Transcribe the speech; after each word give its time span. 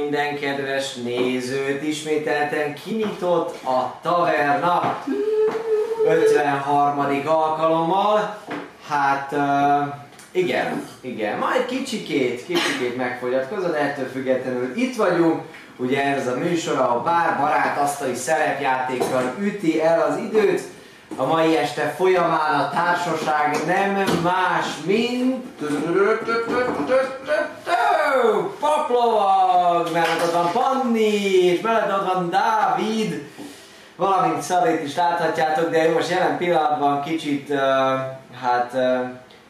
Minden 0.00 0.38
kedves 0.38 0.94
nézőt 0.94 1.82
ismételten 1.82 2.74
kinyitott 2.74 3.64
a 3.64 3.98
taverna 4.02 5.02
53. 6.06 6.98
alkalommal. 7.26 8.38
Hát 8.88 9.32
uh, 9.32 9.94
igen, 10.30 10.88
igen, 11.00 11.38
majd 11.38 11.66
kicsikét, 11.66 12.46
kicsikét 12.46 12.96
megfogyatkozott, 12.96 13.74
ettől 13.74 14.06
függetlenül 14.06 14.76
itt 14.76 14.96
vagyunk. 14.96 15.42
Ugye 15.76 16.04
ez 16.04 16.26
a 16.26 16.36
műsor 16.36 16.78
a 16.78 17.02
bár 17.04 17.38
barát 17.38 17.78
asztali 17.78 18.14
szerepjátékkal 18.14 19.34
üti 19.38 19.82
el 19.82 20.00
az 20.00 20.18
időt. 20.18 20.62
A 21.16 21.26
mai 21.26 21.56
este 21.56 21.94
folyamán 21.96 22.60
a 22.60 22.70
társaság 22.70 23.56
nem 23.66 24.20
más, 24.22 24.66
mint... 24.84 25.44
Paplovag, 28.60 29.92
mellett 29.92 30.22
ott 30.22 30.32
van 30.32 30.52
Panni, 30.52 31.44
és 31.44 31.60
mellett 31.60 32.00
ott 32.00 32.12
van 32.12 32.30
Dávid, 32.30 33.22
valamint 33.96 34.42
Szalét 34.42 34.82
is 34.82 34.96
láthatjátok, 34.96 35.70
de 35.70 35.92
most 35.92 36.10
jelen 36.10 36.36
pillanatban 36.36 37.02
kicsit, 37.02 37.48
uh, 37.48 37.56
hát 38.40 38.70
uh, 38.74 38.98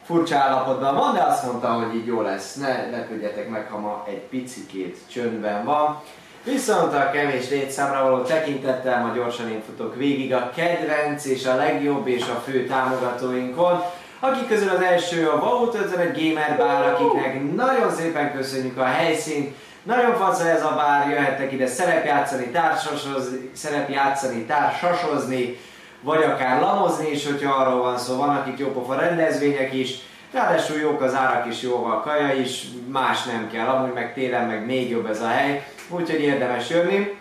furcsa 0.05 0.37
állapotban 0.37 0.95
van, 0.95 1.13
de 1.13 1.21
azt 1.21 1.45
mondta, 1.45 1.67
hogy 1.67 1.95
így 1.95 2.05
jó 2.05 2.21
lesz. 2.21 2.55
Ne 2.55 2.89
lepődjetek 2.89 3.49
meg, 3.49 3.67
ha 3.71 3.77
ma 3.77 4.03
egy 4.07 4.21
picikét 4.21 4.97
csöndben 5.11 5.65
van. 5.65 6.01
Viszont 6.43 6.93
a 6.93 7.09
kevés 7.11 7.49
létszámra 7.49 8.03
való 8.03 8.21
tekintettel 8.21 9.05
ma 9.05 9.13
gyorsan 9.13 9.49
én 9.49 9.61
futok 9.65 9.95
végig 9.95 10.33
a 10.33 10.51
kedvenc 10.55 11.25
és 11.25 11.45
a 11.45 11.55
legjobb 11.55 12.07
és 12.07 12.21
a 12.21 12.41
fő 12.45 12.65
támogatóinkon, 12.65 13.83
akik 14.19 14.47
közül 14.47 14.69
az 14.69 14.81
első 14.81 15.27
a 15.29 15.39
Vault 15.39 15.75
51 15.75 16.33
Gamer 16.33 16.57
Bar, 16.57 16.93
akiknek 16.93 17.55
nagyon 17.55 17.91
szépen 17.91 18.33
köszönjük 18.35 18.77
a 18.77 18.83
helyszínt, 18.83 19.55
nagyon 19.83 20.15
fasz 20.15 20.39
ez 20.39 20.63
a 20.63 20.73
bár, 20.75 21.09
jöhettek 21.09 21.51
ide 21.51 21.67
szerepjátszani, 21.67 22.45
társasozni, 22.45 23.49
szerepjátszani, 23.53 24.45
társasozni, 24.45 25.57
vagy 26.01 26.23
akár 26.23 26.61
lamozni 26.61 27.09
is, 27.11 27.25
hogyha 27.25 27.53
arról 27.53 27.81
van 27.81 27.97
szó, 27.97 28.15
van 28.17 28.29
akik 28.29 28.57
jópofa 28.57 28.95
rendezvények 28.95 29.73
is, 29.73 29.95
ráadásul 30.31 30.79
jók 30.79 31.01
az 31.01 31.15
árak 31.15 31.47
is, 31.47 31.61
jó 31.61 31.85
a 31.85 32.01
kaja 32.01 32.33
is, 32.33 32.63
más 32.91 33.23
nem 33.23 33.49
kell, 33.51 33.67
amúgy 33.67 33.93
meg 33.93 34.13
télen 34.13 34.47
meg 34.47 34.65
még 34.65 34.89
jobb 34.89 35.05
ez 35.05 35.21
a 35.21 35.27
hely, 35.27 35.67
úgyhogy 35.89 36.21
érdemes 36.21 36.69
jönni. 36.69 37.17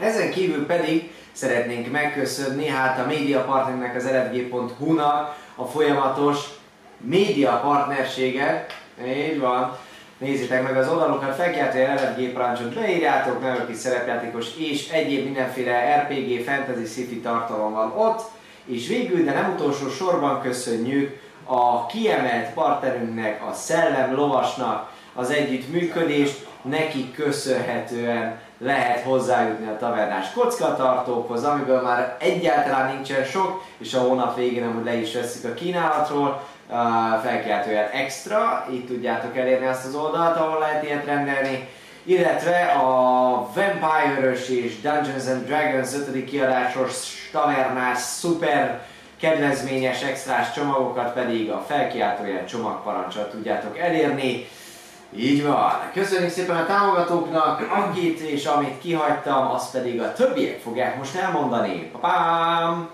Ezen 0.00 0.30
kívül 0.30 0.66
pedig 0.66 1.12
szeretnénk 1.32 1.90
megköszönni 1.90 2.66
hát 2.66 2.98
a 2.98 3.06
média 3.06 3.40
partnernek 3.40 3.96
az 3.96 4.10
lfg.hu-nak 4.10 5.36
a 5.60 5.64
folyamatos 5.64 6.38
média 6.96 7.60
partnerséget, 7.62 8.72
így 9.06 9.38
van, 9.38 9.78
Nézzétek 10.20 10.62
meg 10.62 10.76
az 10.76 10.88
oldalokat, 10.88 11.34
felkeltő 11.34 11.94
LFG 11.94 12.32
parancsot 12.32 12.74
beírjátok, 12.74 13.40
nagyon 13.40 13.66
kis 13.66 13.76
szerepjátékos 13.76 14.46
és 14.56 14.88
egyéb 14.88 15.24
mindenféle 15.24 15.96
RPG, 15.96 16.44
fantasy, 16.44 16.84
sci 16.86 17.20
tartalom 17.20 17.72
van 17.72 17.92
ott. 17.96 18.22
És 18.64 18.88
végül, 18.88 19.24
de 19.24 19.32
nem 19.32 19.52
utolsó 19.54 19.88
sorban 19.88 20.40
köszönjük 20.40 21.20
a 21.44 21.86
kiemelt 21.86 22.52
partnerünknek, 22.52 23.42
a 23.48 23.52
Szellem 23.52 24.14
Lovasnak 24.14 24.92
az 25.14 25.30
együttműködést, 25.30 26.46
nekik 26.62 27.14
köszönhetően 27.14 28.40
lehet 28.60 29.02
hozzájutni 29.02 29.68
a 29.68 29.76
tavernás 29.76 30.32
kockatartókhoz, 30.32 31.44
amiből 31.44 31.80
már 31.82 32.16
egyáltalán 32.18 32.94
nincsen 32.94 33.24
sok, 33.24 33.64
és 33.78 33.94
a 33.94 34.00
hónap 34.00 34.36
végén 34.36 34.66
amúgy 34.66 34.84
le 34.84 34.94
is 34.94 35.14
veszük 35.14 35.50
a 35.50 35.54
kínálatról, 35.54 36.42
uh, 36.68 36.76
felkeltően 37.22 37.88
extra, 37.92 38.66
így 38.72 38.86
tudjátok 38.86 39.36
elérni 39.36 39.66
azt 39.66 39.86
az 39.86 39.94
oldalt, 39.94 40.36
ahol 40.36 40.58
lehet 40.58 40.84
ilyet 40.84 41.04
rendelni, 41.04 41.68
illetve 42.04 42.64
a 42.64 42.88
vampire 43.54 44.32
és 44.48 44.80
Dungeons 44.80 45.26
and 45.26 45.44
Dragons 45.46 45.94
5. 45.94 46.24
kiadásos 46.24 47.28
tavernás 47.32 47.98
szuper 47.98 48.80
kedvezményes 49.20 50.02
extrás 50.02 50.52
csomagokat 50.52 51.12
pedig 51.12 51.50
a 51.50 51.64
felkiáltójel 51.68 52.44
csomagparancsot 52.44 53.30
tudjátok 53.30 53.78
elérni. 53.78 54.48
Így 55.16 55.46
van. 55.46 55.90
Köszönjük 55.92 56.30
szépen 56.30 56.56
a 56.56 56.66
támogatóknak, 56.66 57.70
akit 57.70 58.20
és 58.20 58.44
amit 58.44 58.80
kihagytam, 58.80 59.50
azt 59.50 59.72
pedig 59.72 60.00
a 60.00 60.12
többiek 60.12 60.60
fogják 60.60 60.96
most 60.96 61.14
elmondani. 61.14 61.90
Papám! 61.92 62.88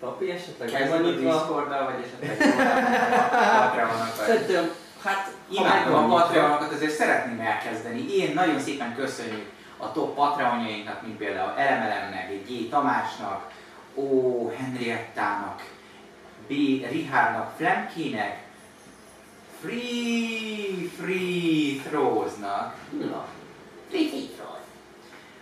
Papi 0.00 0.30
esetleg? 0.30 0.68
Kezdjük 0.68 1.06
a? 1.06 1.10
Discorddal, 1.10 1.84
vagy 1.84 2.04
esetleg? 2.04 2.56
Szerintem, 4.26 4.70
hát 5.04 5.30
Imádom 5.50 6.12
a. 6.12 6.16
Patreonokat, 6.16 6.72
azért 6.72 6.94
szeretném 6.94 7.40
elkezdeni. 7.40 8.14
Én 8.16 8.34
nagyon 8.34 8.58
szépen 8.58 8.94
köszönjük 8.94 9.50
a 9.76 9.92
top 9.92 10.14
Patreonjainknak, 10.14 11.02
mint 11.02 11.16
például 11.16 11.52
Elemelemnek, 11.56 12.30
G. 12.46 12.68
Tamásnak, 12.70 13.50
O. 13.94 14.48
Henriettának, 14.48 15.62
B. 16.46 16.50
Richardnak, 16.90 17.52
Flemkének, 17.56 18.46
Free 19.60 20.88
Free 20.96 21.80
Throwsnak, 21.82 22.74
Na, 22.90 23.24
Free 23.90 24.08
Free 24.08 24.28
Throws. 24.36 24.66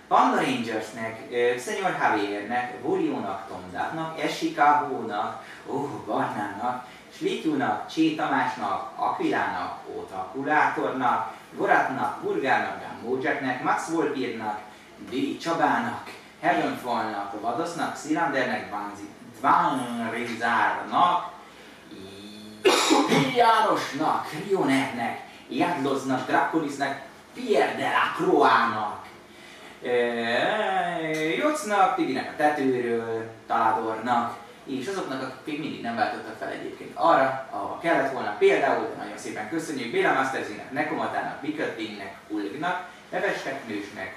Panda 0.08 0.40
Rangersnek, 0.40 1.28
Senior 1.58 1.96
Javiernek, 2.00 2.82
Voliónak, 2.82 3.48
Tomdáknak, 3.48 4.20
Esikahónak, 4.20 5.42
uh, 5.66 5.90
Barnának, 6.06 6.86
Slityúnak, 7.16 7.88
Csé 7.88 8.14
Tamásnak, 8.14 8.92
Aquilának, 8.96 9.78
Otakulátornak, 9.96 11.34
Goratnak, 11.56 12.22
Burgárnak, 12.22 12.80
Gambódzseknek, 12.80 13.62
Max 13.62 13.88
Volpírnak, 13.88 14.60
Dili 15.10 15.36
Csabának, 15.36 16.10
Heavenfallnak, 16.40 17.40
Vadosznak, 17.40 17.96
Szilandernek, 17.96 18.74
Dvanrizárnak, 19.38 21.35
Jánosnak, 23.36 24.28
Rionernek, 24.46 25.20
Jadloznak, 25.48 26.26
Draconisnak, 26.26 27.00
Pierre 27.34 27.74
de 27.76 27.88
la 27.88 28.14
Croix-nak, 28.16 29.06
Jocnak, 31.38 31.96
Tibinek 31.96 32.32
a 32.32 32.36
tetőről, 32.36 33.30
Taladornak, 33.46 34.36
és 34.64 34.86
azoknak, 34.86 35.22
akik 35.22 35.44
még 35.44 35.60
mindig 35.60 35.82
nem 35.82 35.96
váltottak 35.96 36.36
fel 36.38 36.48
egyébként 36.48 36.90
arra, 36.94 37.48
ahova 37.50 37.78
kellett 37.78 38.12
volna, 38.12 38.36
például, 38.38 38.88
de 38.88 39.02
nagyon 39.02 39.18
szépen 39.18 39.48
köszönjük 39.48 39.90
Béla 39.90 40.12
Masterzinek, 40.12 40.72
Nekomatának, 40.72 41.40
Bikatinnek, 41.40 42.14
Ulgnak, 42.28 42.88
Neves 43.10 43.42
Teknősnek, 43.42 44.16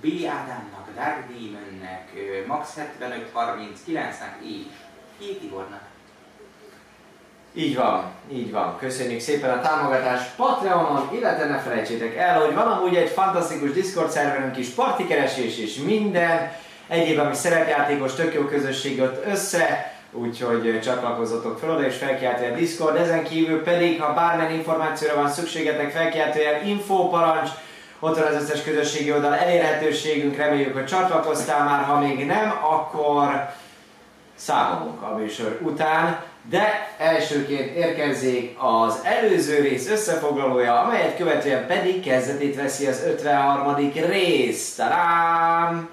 B. 0.00 0.06
Ádámnak, 0.06 0.88
Dark 0.94 1.26
Demonnek, 1.26 2.10
Max 2.46 2.76
7539-nek 2.76 4.40
és 4.42 4.62
Hét 5.18 5.42
Ivornak. 5.42 5.89
Így 7.54 7.76
van, 7.76 8.04
így 8.32 8.50
van. 8.50 8.76
Köszönjük 8.78 9.20
szépen 9.20 9.50
a 9.50 9.60
támogatást 9.60 10.34
Patreonon, 10.36 11.08
illetve 11.12 11.44
ne 11.44 11.58
felejtsétek 11.58 12.16
el, 12.16 12.40
hogy 12.40 12.54
van 12.54 12.66
amúgy 12.66 12.96
egy 12.96 13.08
fantasztikus 13.08 13.72
Discord 13.72 14.10
szerverünk 14.10 14.56
is, 14.56 14.68
partikeresés 14.68 15.58
és 15.58 15.76
minden, 15.76 16.52
egyéb, 16.88 17.18
ami 17.18 17.34
szerepjátékos, 17.34 18.14
tök 18.14 18.34
jó 18.34 18.42
közösség 18.42 18.96
jött 18.96 19.26
össze, 19.26 19.92
úgyhogy 20.12 20.80
csatlakozzatok 20.80 21.58
fel 21.58 21.70
oda 21.70 21.86
és 21.86 21.96
felkiáltójel 21.96 22.54
Discord, 22.54 22.96
ezen 22.96 23.24
kívül 23.24 23.62
pedig, 23.62 24.02
ha 24.02 24.14
bármilyen 24.14 24.52
információra 24.52 25.14
van 25.14 25.28
szükségetek, 25.28 25.90
felkiáltójel 25.90 26.66
info 26.66 27.08
parancs, 27.08 27.50
ott 28.00 28.18
van 28.18 28.26
az 28.26 28.42
összes 28.42 28.62
közösségi 28.62 29.12
oldal 29.12 29.34
elérhetőségünk, 29.34 30.36
reméljük, 30.36 30.74
hogy 30.74 30.86
csatlakoztál 30.86 31.64
már, 31.64 31.84
ha 31.84 31.98
még 31.98 32.26
nem, 32.26 32.58
akkor 32.62 33.50
számolunk 34.34 35.02
a 35.02 35.16
műsor 35.16 35.58
után, 35.62 36.28
de 36.48 36.94
elsőként 36.98 37.76
érkezik 37.76 38.56
az 38.58 39.04
előző 39.04 39.60
rész 39.60 39.88
összefoglalója, 39.88 40.80
amelyet 40.80 41.16
követően 41.16 41.66
pedig 41.66 42.02
kezdetét 42.02 42.56
veszi 42.56 42.86
az 42.86 43.04
53. 43.04 43.90
rész. 43.92 44.74
Tadám! 44.74 45.90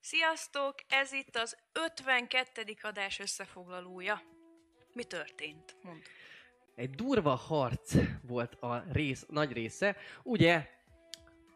Sziasztok! 0.00 0.74
Ez 0.88 1.12
itt 1.12 1.36
az 1.36 1.56
52. 1.86 2.62
adás 2.82 3.20
összefoglalója. 3.20 4.22
Mi 4.92 5.04
történt? 5.04 5.76
Mondd. 5.82 5.98
egy 6.74 6.90
durva 6.90 7.34
harc 7.34 7.94
volt 8.22 8.54
a 8.54 8.84
rész, 8.92 9.26
nagy 9.28 9.52
része. 9.52 9.96
Ugye, 10.22 10.68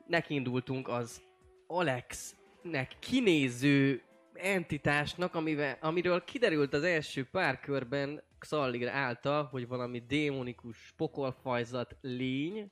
nekiindultunk 0.07 0.89
az 0.89 1.23
Alexnek 1.67 2.97
kinéző 2.99 4.03
entitásnak, 4.39 5.35
amivel, 5.35 5.77
amiről 5.81 6.25
kiderült 6.25 6.75
az 6.75 6.83
első 6.83 7.25
pár 7.25 7.61
körben 7.61 8.23
Xallir 8.39 8.89
által, 8.89 9.45
hogy 9.45 9.69
valami 9.69 10.03
démonikus 10.09 10.93
pokolfajzat 10.97 11.97
lény, 12.01 12.71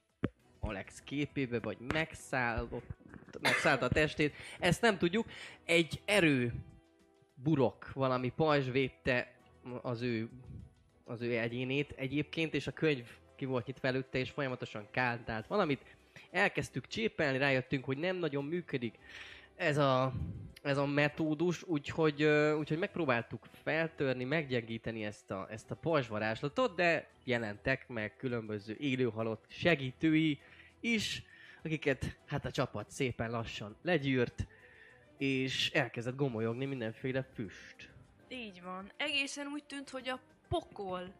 Alex 0.60 1.02
képébe, 1.02 1.60
vagy 1.60 1.76
megszállott, 1.92 2.86
megszállt 3.40 3.82
a 3.82 3.88
testét, 3.88 4.34
ezt 4.58 4.80
nem 4.80 4.98
tudjuk. 4.98 5.26
Egy 5.64 6.02
erő 6.04 6.52
burok, 7.34 7.92
valami 7.92 8.32
pajzs 8.36 8.70
védte 8.70 9.34
az 9.82 10.02
ő 10.02 10.28
az 11.04 11.22
ő 11.22 11.38
egyénét 11.38 11.92
egyébként, 11.96 12.54
és 12.54 12.66
a 12.66 12.72
könyv 12.72 13.08
ki 13.36 13.44
volt 13.44 13.66
nyitva 13.66 13.88
előtte, 13.88 14.18
és 14.18 14.30
folyamatosan 14.30 14.88
kántált 14.90 15.46
valamit. 15.46 15.96
Elkezdtük 16.30 16.86
csépelni, 16.86 17.38
rájöttünk, 17.38 17.84
hogy 17.84 17.98
nem 17.98 18.16
nagyon 18.16 18.44
működik 18.44 18.98
ez 19.56 19.78
a, 19.78 20.12
ez 20.64 20.76
a 20.76 20.86
metódus, 20.86 21.62
úgyhogy, 21.62 22.24
úgyhogy 22.58 22.78
megpróbáltuk 22.78 23.46
feltörni, 23.62 24.24
meggyengíteni 24.24 25.04
ezt 25.04 25.30
a, 25.30 25.46
ezt 25.50 25.70
a 25.70 25.74
pajzsvarázslatot, 25.74 26.74
de 26.74 27.08
jelentek 27.24 27.88
meg 27.88 28.16
különböző 28.16 28.76
élőhalott 28.78 29.44
segítői 29.48 30.40
is, 30.80 31.22
akiket 31.64 32.18
hát 32.26 32.44
a 32.44 32.50
csapat 32.50 32.90
szépen 32.90 33.30
lassan 33.30 33.76
legyűrt, 33.82 34.46
és 35.18 35.70
elkezdett 35.70 36.16
gomolyogni 36.16 36.64
mindenféle 36.64 37.22
füst. 37.34 37.90
Így 38.28 38.62
van. 38.62 38.92
Egészen 38.96 39.46
úgy 39.46 39.64
tűnt, 39.64 39.90
hogy 39.90 40.08
a 40.08 40.20
pokol 40.48 41.12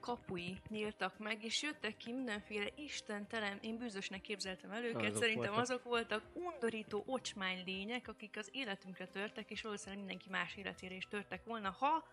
kapui 0.00 0.60
nyíltak 0.68 1.18
meg, 1.18 1.44
és 1.44 1.62
jöttek 1.62 1.96
ki 1.96 2.12
mindenféle 2.12 2.68
istentelen, 2.76 3.58
én 3.60 3.78
bűzösnek 3.78 4.20
képzeltem 4.20 4.70
el 4.70 4.84
őket, 4.84 5.02
Azok 5.02 5.16
szerintem 5.16 5.52
voltak. 5.52 5.62
azok 5.62 5.82
voltak 5.82 6.22
undorító 6.32 7.02
ocsmány 7.06 7.62
lények, 7.64 8.08
akik 8.08 8.36
az 8.36 8.48
életünkre 8.52 9.06
törtek, 9.06 9.50
és 9.50 9.62
valószínűleg 9.62 9.98
mindenki 9.98 10.28
más 10.30 10.56
életére 10.56 10.94
is 10.94 11.08
törtek 11.08 11.44
volna, 11.44 11.70
ha 11.70 12.08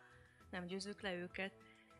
nem 0.50 0.66
győzzük 0.66 1.02
le 1.02 1.14
őket. 1.14 1.54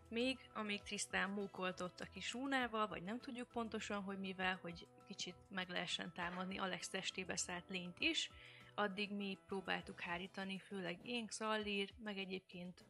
Még 0.10 0.38
amíg 0.54 0.82
Trisztán 0.82 1.30
mókoltott 1.30 2.00
a 2.00 2.06
kis 2.14 2.34
rúnával, 2.34 2.88
vagy 2.88 3.04
nem 3.04 3.20
tudjuk 3.20 3.48
pontosan, 3.48 4.04
hogy 4.04 4.20
mivel, 4.20 4.60
hogy 4.62 4.88
kicsit 5.08 5.36
meg 5.50 5.70
lehessen 5.70 6.12
támadni 6.14 6.58
Alex 6.58 6.88
testébe 6.90 7.38
szállt 7.38 7.70
lényt 7.70 8.00
is, 8.00 8.30
addig 8.76 9.12
mi 9.12 9.38
próbáltuk 9.48 10.00
hárítani, 10.00 10.60
főleg 10.60 11.00
én, 11.04 11.26
Xallír, 11.28 11.94
meg 12.04 12.18
egyébként 12.18 12.86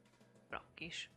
Rakk 0.49 0.79
is 0.79 1.09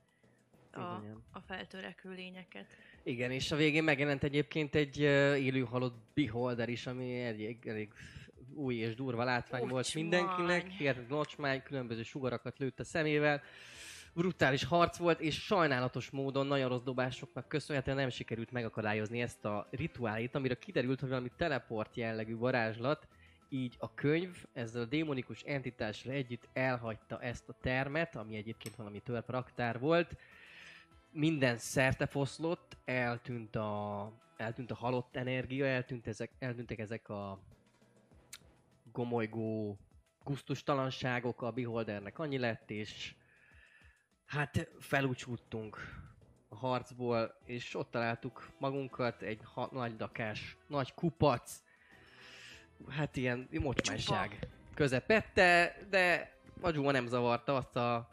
a, 0.72 1.00
Igen. 1.02 1.22
a 1.32 1.40
feltörekvő 1.40 2.10
lényeket. 2.10 2.66
Igen, 3.02 3.30
és 3.30 3.52
a 3.52 3.56
végén 3.56 3.84
megjelent 3.84 4.22
egyébként 4.24 4.74
egy 4.74 4.98
élő 5.40 5.60
halott 5.60 5.96
beholder 6.14 6.68
is, 6.68 6.86
ami 6.86 7.22
elég, 7.22 7.66
elég 7.66 7.92
új 8.54 8.74
és 8.74 8.94
durva 8.94 9.24
látvány 9.24 9.68
volt 9.68 9.84
Ocsmány. 9.84 10.02
mindenkinek. 10.02 10.66
Hihetetlen 10.66 11.18
ocsmány, 11.18 11.62
különböző 11.62 12.02
sugarakat 12.02 12.58
lőtt 12.58 12.80
a 12.80 12.84
szemével. 12.84 13.42
Brutális 14.12 14.64
harc 14.64 14.96
volt, 14.96 15.20
és 15.20 15.44
sajnálatos 15.44 16.10
módon 16.10 16.46
nagyon 16.46 16.68
rossz 16.68 16.82
dobásoknak 16.82 17.48
köszönhetően 17.48 17.96
nem 17.96 18.08
sikerült 18.08 18.50
megakadályozni 18.50 19.20
ezt 19.20 19.44
a 19.44 19.68
rituálit, 19.70 20.34
amire 20.34 20.54
kiderült, 20.54 21.00
hogy 21.00 21.08
valami 21.08 21.30
teleport 21.36 21.96
jellegű 21.96 22.36
varázslat, 22.36 23.08
így 23.48 23.74
a 23.78 23.94
könyv 23.94 24.44
ezzel 24.52 24.82
a 24.82 24.84
démonikus 24.84 25.42
entitással 25.42 26.12
együtt 26.12 26.48
elhagyta 26.52 27.20
ezt 27.20 27.48
a 27.48 27.54
termet, 27.60 28.16
ami 28.16 28.36
egyébként 28.36 28.76
valami 28.76 29.00
törp 29.00 29.30
raktár 29.30 29.78
volt, 29.78 30.16
minden 31.10 31.56
szerte 31.56 32.06
foszlott, 32.06 32.76
eltűnt 32.84 33.56
a, 33.56 34.12
eltűnt 34.36 34.70
a 34.70 34.74
halott 34.74 35.16
energia, 35.16 35.66
eltűnt 35.66 36.06
ezek, 36.06 36.30
eltűntek 36.38 36.78
ezek 36.78 37.08
a 37.08 37.40
gomolygó 38.92 39.78
gusztustalanságok, 40.24 41.42
a 41.42 41.50
Beholdernek 41.50 42.18
annyi 42.18 42.38
lett, 42.38 42.70
és 42.70 43.14
hát 44.26 44.68
felúcsúttunk 44.78 45.78
a 46.48 46.56
harcból, 46.56 47.34
és 47.44 47.74
ott 47.74 47.90
találtuk 47.90 48.50
magunkat 48.58 49.22
egy 49.22 49.40
ha- 49.42 49.72
nagy 49.72 49.96
dakás, 49.96 50.56
nagy 50.66 50.94
kupac, 50.94 51.62
hát 52.88 53.16
ilyen 53.16 53.48
mocsmányság 53.60 54.48
közepette, 54.74 55.76
de 55.90 56.36
a 56.60 56.70
Zsuma 56.70 56.90
nem 56.90 57.06
zavarta 57.06 57.56
azt 57.56 57.76
a 57.76 58.08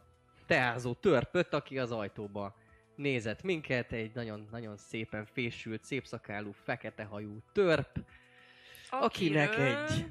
teázó 0.45 0.93
törpöt, 0.93 1.53
aki 1.53 1.79
az 1.79 1.91
ajtóba 1.91 2.55
nézett 2.95 3.43
minket, 3.43 3.91
egy 3.91 4.13
nagyon-nagyon 4.13 4.77
szépen 4.77 5.25
fésült, 5.25 5.83
szépszakálú, 5.83 6.51
fekete 6.51 7.03
hajú 7.03 7.37
törp, 7.53 7.99
akinek 8.89 9.57
egy 9.57 10.05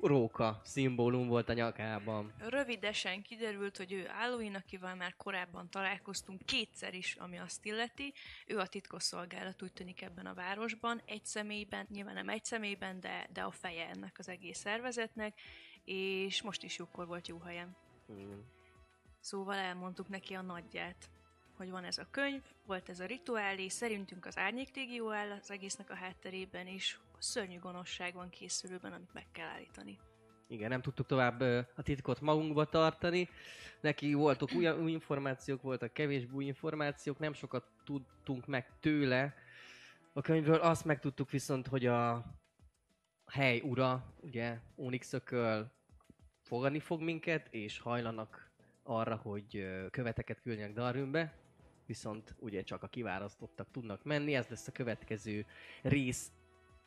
róka 0.00 0.60
szimbólum 0.64 1.28
volt 1.28 1.48
a 1.48 1.52
nyakában. 1.52 2.32
Rövidesen 2.38 3.22
kiderült, 3.22 3.76
hogy 3.76 3.92
ő 3.92 4.06
Halloween, 4.08 4.54
akivel 4.54 4.94
már 4.94 5.14
korábban 5.16 5.70
találkoztunk 5.70 6.46
kétszer 6.46 6.94
is, 6.94 7.14
ami 7.14 7.38
azt 7.38 7.64
illeti. 7.66 8.12
Ő 8.46 8.58
a 8.58 8.66
titkosszolgálat 8.66 9.62
úgy 9.62 9.72
tűnik 9.72 10.02
ebben 10.02 10.26
a 10.26 10.34
városban, 10.34 11.02
egy 11.06 11.24
személyben, 11.24 11.86
nyilván 11.90 12.14
nem 12.14 12.28
egy 12.28 12.44
személyben, 12.44 13.00
de, 13.00 13.28
de 13.32 13.42
a 13.42 13.50
feje 13.50 13.88
ennek 13.88 14.16
az 14.18 14.28
egész 14.28 14.58
szervezetnek, 14.58 15.40
és 15.84 16.42
most 16.42 16.62
is 16.62 16.78
jókor 16.78 17.06
volt 17.06 17.28
jó 17.28 17.38
helyen. 17.38 17.76
Igen. 18.08 18.44
Szóval 19.20 19.54
elmondtuk 19.54 20.08
neki 20.08 20.34
a 20.34 20.42
nagyját, 20.42 21.10
hogy 21.62 21.70
van 21.70 21.84
ez 21.84 21.98
a 21.98 22.06
könyv, 22.10 22.42
volt 22.66 22.88
ez 22.88 23.00
a 23.00 23.06
rituálé, 23.06 23.68
szerintünk 23.68 24.26
az 24.26 24.38
árnyéklégió 24.38 25.10
áll 25.10 25.30
az 25.30 25.50
egésznek 25.50 25.90
a 25.90 25.94
hátterében, 25.94 26.66
és 26.66 26.98
szörnyű 27.18 27.58
gonoszság 27.58 28.14
van 28.14 28.28
készülőben, 28.28 28.92
amit 28.92 29.12
meg 29.12 29.26
kell 29.32 29.48
állítani. 29.48 29.98
Igen, 30.48 30.68
nem 30.68 30.82
tudtuk 30.82 31.06
tovább 31.06 31.40
a 31.76 31.82
titkot 31.82 32.20
magunkba 32.20 32.64
tartani. 32.64 33.28
Neki 33.80 34.14
voltak 34.14 34.52
új, 34.52 34.68
új 34.68 34.90
információk, 34.90 35.62
voltak 35.62 35.92
kevésbé 35.92 36.34
új 36.34 36.44
információk, 36.44 37.18
nem 37.18 37.32
sokat 37.32 37.64
tudtunk 37.84 38.46
meg 38.46 38.70
tőle 38.80 39.34
a 40.12 40.20
könyvről. 40.20 40.60
Azt 40.60 40.84
megtudtuk 40.84 41.30
viszont, 41.30 41.66
hogy 41.66 41.86
a 41.86 42.24
hely 43.26 43.60
ura, 43.60 44.14
ugye, 44.20 44.58
Onyx 44.76 45.12
Ököl 45.12 45.72
fogadni 46.40 46.80
fog 46.80 47.00
minket, 47.00 47.48
és 47.50 47.78
hajlanak 47.78 48.50
arra, 48.82 49.16
hogy 49.16 49.66
követeket 49.90 50.40
küldjenek 50.40 50.74
Darwinbe, 50.74 51.41
viszont 51.86 52.34
ugye 52.38 52.62
csak 52.62 52.82
a 52.82 52.88
kiválasztottak 52.88 53.70
tudnak 53.70 54.04
menni, 54.04 54.34
ez 54.34 54.46
lesz 54.48 54.66
a 54.66 54.72
következő 54.72 55.46
rész 55.82 56.32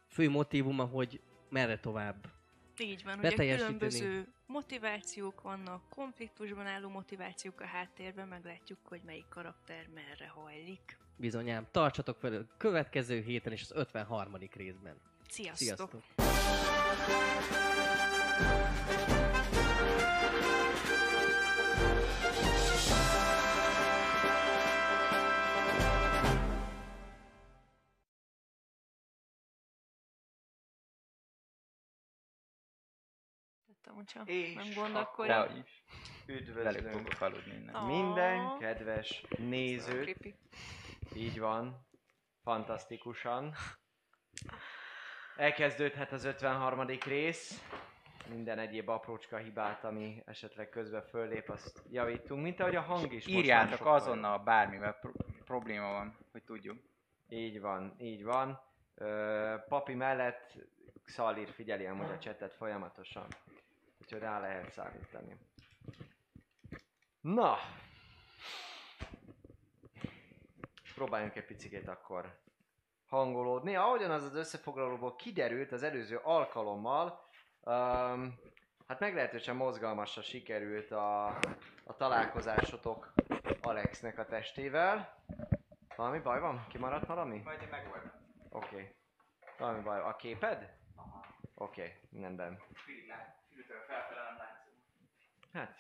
fő 0.08 0.30
motivuma, 0.30 0.84
hogy 0.84 1.22
merre 1.50 1.80
tovább 1.80 2.34
Így 2.78 3.04
van, 3.04 3.20
ugye 3.20 3.56
különböző 3.58 4.28
motivációk 4.48 5.42
vannak, 5.42 5.90
konfliktusban 5.90 6.66
álló 6.66 6.90
motivációk 6.90 7.62
a 7.62 7.66
háttérben, 7.66 8.28
meglátjuk, 8.28 8.80
hogy 8.84 9.02
melyik 9.06 9.28
karakter 9.30 9.88
merre 9.94 10.28
hajlik. 10.28 10.98
Bizonyám, 11.18 11.68
tartsatok 11.72 12.18
fel 12.18 12.34
a 12.34 12.46
következő 12.58 13.22
héten 13.22 13.52
és 13.52 13.62
az 13.62 13.72
53. 13.72 14.34
részben. 14.54 14.96
Sziasztok! 15.30 15.58
Sziasztok! 15.58 16.04
Hogyha 33.96 34.24
És 34.26 34.54
nem 34.54 34.64
akkor- 34.64 34.84
gondolkodj. 34.84 35.28
Dehogy 35.28 35.58
is. 35.58 35.84
Üdvözlünk 36.26 36.90
fogok 36.92 37.22
aludni 37.22 37.54
innen. 37.54 37.76
Ah. 37.76 37.88
minden 37.88 38.58
kedves 38.58 39.24
nézőt. 39.38 40.36
Így 41.16 41.40
van. 41.40 41.88
Fantasztikusan. 42.44 43.54
Elkezdődhet 45.38 46.12
az 46.12 46.24
53. 46.24 46.86
rész. 47.06 47.64
Minden 48.30 48.60
egyéb 48.60 48.90
aprócska 48.90 49.38
hibát, 49.38 49.84
ami 49.84 50.22
esetleg 50.26 50.70
közben 50.70 51.02
föllép, 51.02 51.50
azt 51.50 51.84
javítunk, 51.90 52.42
mint 52.44 52.60
ahogy 52.60 52.76
a 52.76 52.82
hang 52.82 53.14
is. 53.14 53.28
Írjátok 53.28 53.86
azonnal 53.86 54.40
bármivel 54.40 54.94
pro- 54.94 55.16
probléma 55.46 55.92
van, 55.92 56.18
hogy 56.32 56.44
tudjuk. 56.44 56.78
Így 57.30 57.60
van, 57.62 57.96
így 57.98 58.24
van. 58.24 58.60
Ö, 58.96 59.56
papi 59.68 59.94
mellett 59.94 60.54
Xalir 61.04 61.50
figyeli 61.50 61.86
amúgy 61.86 62.10
a 62.12 62.20
csetet 62.20 62.54
folyamatosan. 62.54 63.28
Úgyhogy 64.06 64.22
rá 64.22 64.40
lehet 64.40 64.72
számítani. 64.72 65.38
Na! 67.22 67.58
Próbáljunk 70.96 71.36
egy 71.36 71.46
picit 71.46 71.88
akkor 71.88 72.40
hangolódni. 73.08 73.76
Ahogyan 73.76 74.12
az 74.12 74.24
az 74.24 74.36
összefoglalóból 74.36 75.16
kiderült 75.16 75.72
az 75.72 75.84
előző 75.84 76.18
alkalommal, 76.18 77.28
um, 77.62 78.40
hát 78.88 79.00
meglehetősen 79.00 79.56
mozgalmasra 79.56 80.22
sikerült 80.22 80.92
a, 80.92 81.28
a 81.84 81.96
találkozásotok 81.98 83.14
Alexnek 83.62 84.18
a 84.18 84.26
testével. 84.26 85.24
Valami 85.96 86.20
baj 86.20 86.40
van? 86.40 86.66
Kimaradt 86.70 87.06
valami? 87.06 87.42
Majd 87.44 87.62
én 87.62 87.68
megoldom. 87.68 88.12
Oké. 88.50 88.66
Okay. 88.68 88.96
Valami 89.58 89.82
baj. 89.82 90.00
A 90.00 90.16
képed? 90.16 90.78
Oké, 91.56 91.82
okay, 91.82 92.22
rendben. 92.22 92.60
Filtről 93.56 93.82
felfele 93.88 94.22
nem 94.24 94.38
látszik. 94.38 94.74
Hát, 95.52 95.80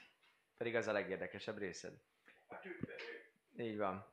pedig 0.57 0.75
az 0.75 0.87
a 0.87 0.91
legérdekesebb 0.91 1.57
részed. 1.57 1.93
Így 3.57 3.77
van. 3.77 4.05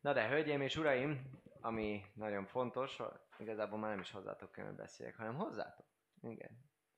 Na 0.00 0.12
de, 0.12 0.28
hölgyeim 0.28 0.60
és 0.60 0.76
uraim, 0.76 1.40
ami 1.60 2.04
nagyon 2.14 2.46
fontos, 2.46 2.98
igazából 3.38 3.78
már 3.78 3.90
nem 3.90 4.00
is 4.00 4.10
hozzátok 4.10 4.52
kell, 4.52 4.64
hogy 4.64 4.74
beszéljek, 4.74 5.16
hanem 5.16 5.34
hozzátok. 5.34 5.86
Igen, 6.22 6.50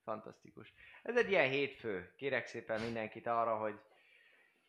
fantasztikus. 0.03 0.73
Ez 1.03 1.17
egy 1.17 1.29
ilyen 1.29 1.49
hétfő. 1.49 2.13
Kérek 2.15 2.47
szépen 2.47 2.81
mindenkit 2.81 3.27
arra, 3.27 3.57
hogy 3.57 3.79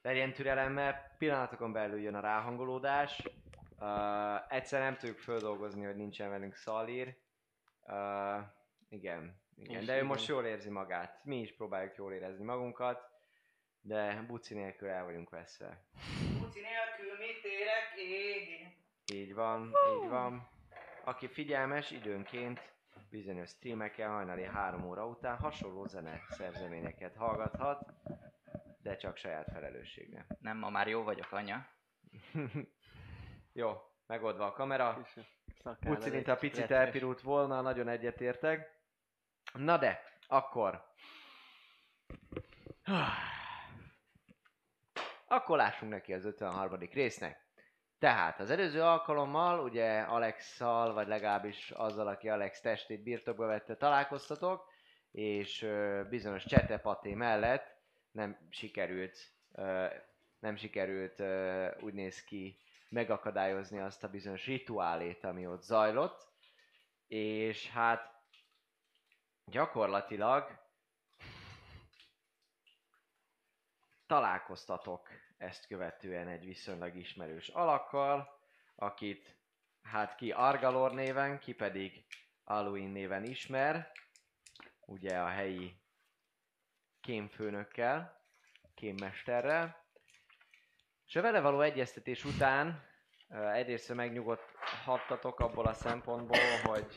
legyen 0.03 0.33
türelemmel, 0.33 1.15
pillanatokon 1.19 1.73
belül 1.73 2.01
jön 2.01 2.15
a 2.15 2.21
ráhangolódás. 2.21 3.23
Uh, 3.79 4.53
egyszer 4.53 4.81
nem 4.81 4.97
tudjuk 4.97 5.19
földolgozni, 5.19 5.85
hogy 5.85 5.97
nincsen 5.97 6.31
velünk 6.31 6.55
Szalír. 6.55 7.17
Uh, 7.83 8.43
igen, 8.89 9.41
igen, 9.63 9.85
de 9.85 9.99
ő 9.99 10.05
most 10.05 10.29
jól 10.29 10.45
érzi 10.45 10.71
magát. 10.71 11.25
Mi 11.25 11.41
is 11.41 11.57
próbáljuk 11.57 11.97
jól 11.97 12.13
érezni 12.13 12.45
magunkat, 12.45 13.11
de 13.81 14.25
buci 14.27 14.55
nélkül 14.55 14.89
el 14.89 15.05
vagyunk 15.05 15.31
veszve. 15.31 15.85
Buci 16.39 16.61
nélkül 16.61 17.19
mit 17.19 17.45
érek 17.45 17.93
én? 17.97 18.73
Így 19.13 19.35
van, 19.35 19.73
így 19.95 20.09
van. 20.09 20.49
Aki 21.05 21.29
figyelmes, 21.29 21.91
időnként 21.91 22.61
bizonyos 23.11 23.49
streameken 23.49 24.11
hajnali 24.11 24.45
három 24.45 24.85
óra 24.85 25.07
után 25.07 25.37
hasonló 25.37 25.87
zene 25.87 26.21
szerzeményeket 26.29 27.17
hallgathat, 27.17 27.93
de 28.83 28.97
csak 28.97 29.17
saját 29.17 29.51
felelősségre. 29.53 30.27
Nem, 30.41 30.59
ma 30.59 30.71
már 30.71 30.89
jó 30.89 31.03
vagyok, 31.03 31.33
anya. 31.33 31.67
Jó, 33.53 33.73
megoldva 34.07 34.47
a 34.47 34.53
kamera. 34.53 35.07
Úgy 35.87 36.01
szerint 36.01 36.29
egy 36.29 36.31
a 36.31 36.37
picit 36.37 36.71
elpirult 36.71 37.21
volna, 37.21 37.61
nagyon 37.61 37.89
egyetértek. 37.89 38.80
Na 39.53 39.79
de, 39.79 40.03
akkor... 40.27 40.89
Akkor 45.27 45.57
lássunk 45.57 45.93
neki 45.93 46.13
az 46.13 46.25
53. 46.25 46.79
résznek. 46.93 47.49
Tehát 47.99 48.41
az 48.41 48.51
előző 48.51 48.83
alkalommal, 48.83 49.61
ugye 49.61 50.01
Alex-szal, 50.01 50.93
vagy 50.93 51.07
legalábbis 51.07 51.71
azzal, 51.71 52.07
aki 52.07 52.29
Alex 52.29 52.61
testét 52.61 53.03
birtokba 53.03 53.47
vette, 53.47 53.77
találkoztatok, 53.77 54.69
és 55.11 55.67
bizonyos 56.09 56.45
csetepaté 56.45 57.15
mellett 57.15 57.77
nem 58.11 58.47
sikerült, 58.51 59.19
nem 60.39 60.57
sikerült 60.57 61.23
úgy 61.81 61.95
néz 61.95 62.25
ki 62.25 62.59
megakadályozni 62.89 63.79
azt 63.79 64.05
a 64.05 64.09
bizonyos 64.09 64.47
rituálét, 64.47 65.25
ami 65.25 65.47
ott 65.47 65.63
zajlott, 65.63 66.29
és 67.07 67.71
hát 67.71 68.10
gyakorlatilag 69.51 70.59
találkoztatok 74.07 75.09
ezt 75.37 75.67
követően 75.67 76.29
egy 76.29 76.45
viszonylag 76.45 76.97
ismerős 76.97 77.49
alakkal, 77.49 78.41
akit 78.75 79.37
hát 79.83 80.15
ki 80.15 80.31
Argalor 80.33 80.93
néven, 80.93 81.39
ki 81.39 81.53
pedig 81.53 82.07
Aluin 82.45 82.91
néven 82.91 83.25
ismer, 83.25 83.93
ugye 84.87 85.19
a 85.19 85.29
helyi 85.29 85.81
kémfőnökkel, 87.01 88.25
kémmesterrel, 88.75 89.85
és 91.07 91.17
a 91.17 91.21
vele 91.23 91.41
való 91.41 91.61
egyeztetés 91.61 92.25
után 92.25 92.85
ö, 93.29 93.49
egyrészt 93.49 93.95
megnyugodhattatok 93.95 95.41
abból 95.41 95.67
a 95.67 95.75
szempontból, 95.75 96.39
hogy 96.65 96.95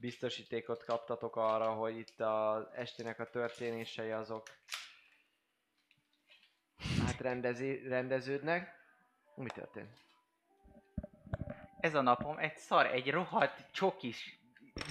biztosítékot 0.00 0.84
kaptatok 0.84 1.36
arra, 1.36 1.72
hogy 1.72 1.98
itt 1.98 2.20
az 2.20 2.66
estének 2.74 3.18
a 3.18 3.30
történései 3.30 4.10
azok 4.10 4.46
hát 7.06 7.20
rendezi, 7.20 7.88
rendeződnek. 7.88 8.78
Mi 9.34 9.48
történt? 9.48 9.98
Ez 11.80 11.94
a 11.94 12.00
napom 12.00 12.38
egy 12.38 12.56
szar, 12.56 12.86
egy 12.86 13.10
rohadt 13.10 13.64
csokis 13.72 14.40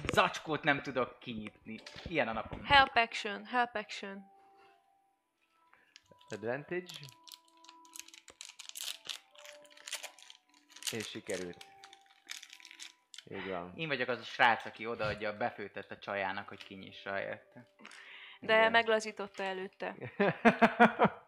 zacskót 0.07 0.63
nem 0.63 0.81
tudok 0.81 1.19
kinyitni. 1.19 1.79
Ilyen 2.03 2.27
a 2.27 2.33
napom. 2.33 2.63
Help 2.63 2.95
action, 2.95 3.45
help 3.45 3.75
action. 3.75 4.23
Advantage. 6.29 6.93
És 10.91 11.07
sikerült. 11.07 11.68
Így 13.31 13.50
van. 13.50 13.74
Én 13.75 13.88
vagyok 13.88 14.07
az 14.07 14.19
a 14.19 14.24
srác, 14.24 14.65
aki 14.65 14.86
odaadja 14.86 15.29
a 15.29 15.38
befőtet 15.38 15.91
a 15.91 15.98
csajának, 15.98 16.48
hogy 16.48 16.63
kinyissa 16.63 17.19
érte. 17.19 17.67
De 18.39 18.57
Igen. 18.57 18.71
meglazította 18.71 19.43
előtte. 19.43 19.95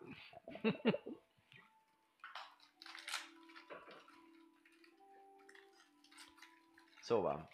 Szóval. 7.12 7.50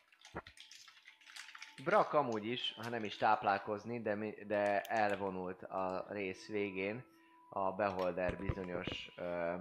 Brak 1.83 2.13
amúgy 2.13 2.45
is, 2.45 2.73
ha 2.83 2.89
nem 2.89 3.03
is 3.03 3.17
táplálkozni, 3.17 4.01
de, 4.01 4.15
mi, 4.15 4.33
de 4.47 4.81
elvonult 4.81 5.63
a 5.63 6.05
rész 6.09 6.47
végén 6.47 7.03
a 7.49 7.71
Beholder 7.71 8.37
bizonyos 8.37 9.11
ö, 9.15 9.55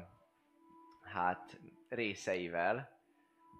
hát 1.02 1.60
részeivel, 1.88 2.95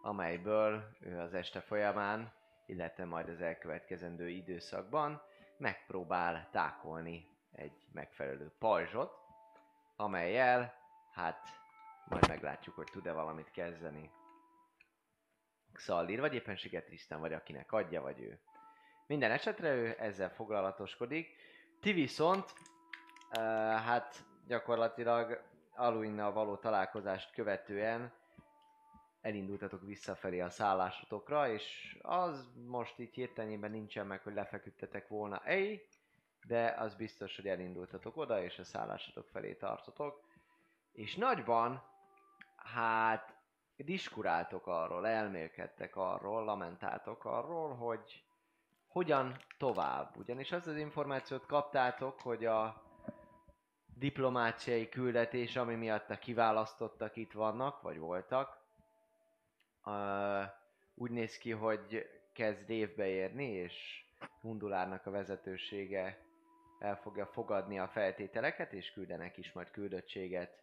amelyből 0.06 0.96
ő 1.00 1.18
az 1.18 1.34
este 1.34 1.60
folyamán, 1.60 2.32
illetve 2.66 3.04
majd 3.04 3.28
az 3.28 3.40
elkövetkezendő 3.40 4.28
időszakban 4.28 5.22
megpróbál 5.56 6.48
tákolni 6.52 7.28
egy 7.52 7.86
megfelelő 7.92 8.52
pajzsot, 8.58 9.12
amelyel 9.96 10.74
hát 11.12 11.48
majd 12.08 12.28
meglátjuk, 12.28 12.74
hogy 12.74 12.88
tud-e 12.92 13.12
valamit 13.12 13.50
kezdeni. 13.50 14.10
Xaldir, 15.72 16.20
vagy 16.20 16.34
éppenséggel 16.34 16.84
Tristan, 16.84 17.20
vagy 17.20 17.32
akinek 17.32 17.72
adja, 17.72 18.02
vagy 18.02 18.20
ő. 18.20 18.40
Minden 19.06 19.30
esetre 19.30 19.74
ő 19.74 19.96
ezzel 19.98 20.30
foglalatoskodik. 20.30 21.36
Ti 21.80 21.92
viszont, 21.92 22.52
uh, 23.30 23.42
hát 23.72 24.24
gyakorlatilag 24.46 25.42
Aluinnal 25.74 26.32
való 26.32 26.56
találkozást 26.56 27.32
követően 27.32 28.12
elindultatok 29.26 29.82
visszafelé 29.82 30.40
a 30.40 30.50
szállásotokra, 30.50 31.48
és 31.52 31.96
az 32.02 32.50
most 32.66 32.98
itt 32.98 33.14
hirtelenében 33.14 33.70
nincsen 33.70 34.06
meg, 34.06 34.22
hogy 34.22 34.34
lefeküdtetek 34.34 35.08
volna 35.08 35.44
egy, 35.44 35.88
de 36.46 36.74
az 36.78 36.94
biztos, 36.94 37.36
hogy 37.36 37.48
elindultatok 37.48 38.16
oda, 38.16 38.42
és 38.42 38.58
a 38.58 38.64
szállásotok 38.64 39.28
felé 39.28 39.54
tartotok. 39.54 40.24
És 40.92 41.16
nagyban, 41.16 41.82
hát 42.56 43.34
diskuráltok 43.76 44.66
arról, 44.66 45.06
elmélkedtek 45.06 45.96
arról, 45.96 46.44
lamentáltok 46.44 47.24
arról, 47.24 47.74
hogy 47.74 48.24
hogyan 48.86 49.36
tovább. 49.58 50.16
Ugyanis 50.16 50.52
azt 50.52 50.66
az 50.66 50.76
információt 50.76 51.46
kaptátok, 51.46 52.20
hogy 52.20 52.44
a 52.44 52.82
diplomáciai 53.86 54.88
küldetés, 54.88 55.56
ami 55.56 55.74
miatt 55.74 56.10
a 56.10 56.18
kiválasztottak 56.18 57.16
itt 57.16 57.32
vannak, 57.32 57.80
vagy 57.80 57.98
voltak, 57.98 58.55
uh, 59.86 60.42
úgy 60.94 61.10
néz 61.10 61.38
ki, 61.38 61.50
hogy 61.50 62.08
kezd 62.32 62.70
évbe 62.70 63.06
érni, 63.06 63.44
és 63.44 64.04
Mundulárnak 64.40 65.06
a 65.06 65.10
vezetősége 65.10 66.18
el 66.78 66.96
fogja 66.96 67.26
fogadni 67.26 67.78
a 67.78 67.88
feltételeket, 67.88 68.72
és 68.72 68.92
küldenek 68.92 69.36
is 69.36 69.52
majd 69.52 69.70
küldöttséget 69.70 70.62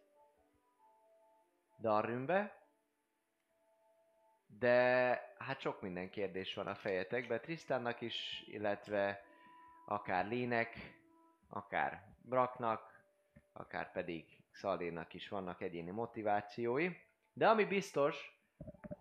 Darrümbe. 1.80 2.62
De 4.58 5.34
hát 5.38 5.60
sok 5.60 5.80
minden 5.80 6.10
kérdés 6.10 6.54
van 6.54 6.66
a 6.66 6.74
fejetekben, 6.74 7.40
Tristannak 7.40 8.00
is, 8.00 8.44
illetve 8.46 9.24
akár 9.86 10.28
Lének, 10.28 10.76
akár 11.48 12.02
Braknak, 12.22 13.02
akár 13.52 13.92
pedig 13.92 14.24
Szaldénnak 14.50 15.14
is 15.14 15.28
vannak 15.28 15.60
egyéni 15.62 15.90
motivációi. 15.90 16.90
De 17.32 17.48
ami 17.48 17.64
biztos, 17.64 18.33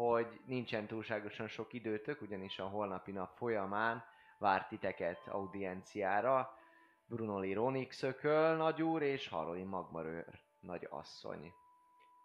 hogy 0.09 0.39
nincsen 0.45 0.87
túlságosan 0.87 1.47
sok 1.47 1.73
időtök, 1.73 2.21
ugyanis 2.21 2.59
a 2.59 2.67
holnapi 2.67 3.11
nap 3.11 3.37
folyamán 3.37 4.03
vár 4.37 4.67
titeket 4.67 5.27
audienciára 5.27 6.57
Brunoli 7.05 7.53
Ronixököl 7.53 8.55
nagyúr 8.55 9.01
és 9.01 9.27
Haroli 9.27 9.63
Magmarőr 9.63 10.39
nagy 10.59 10.87
asszony. 10.89 11.53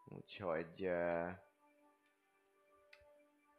Úgyhogy 0.04 0.90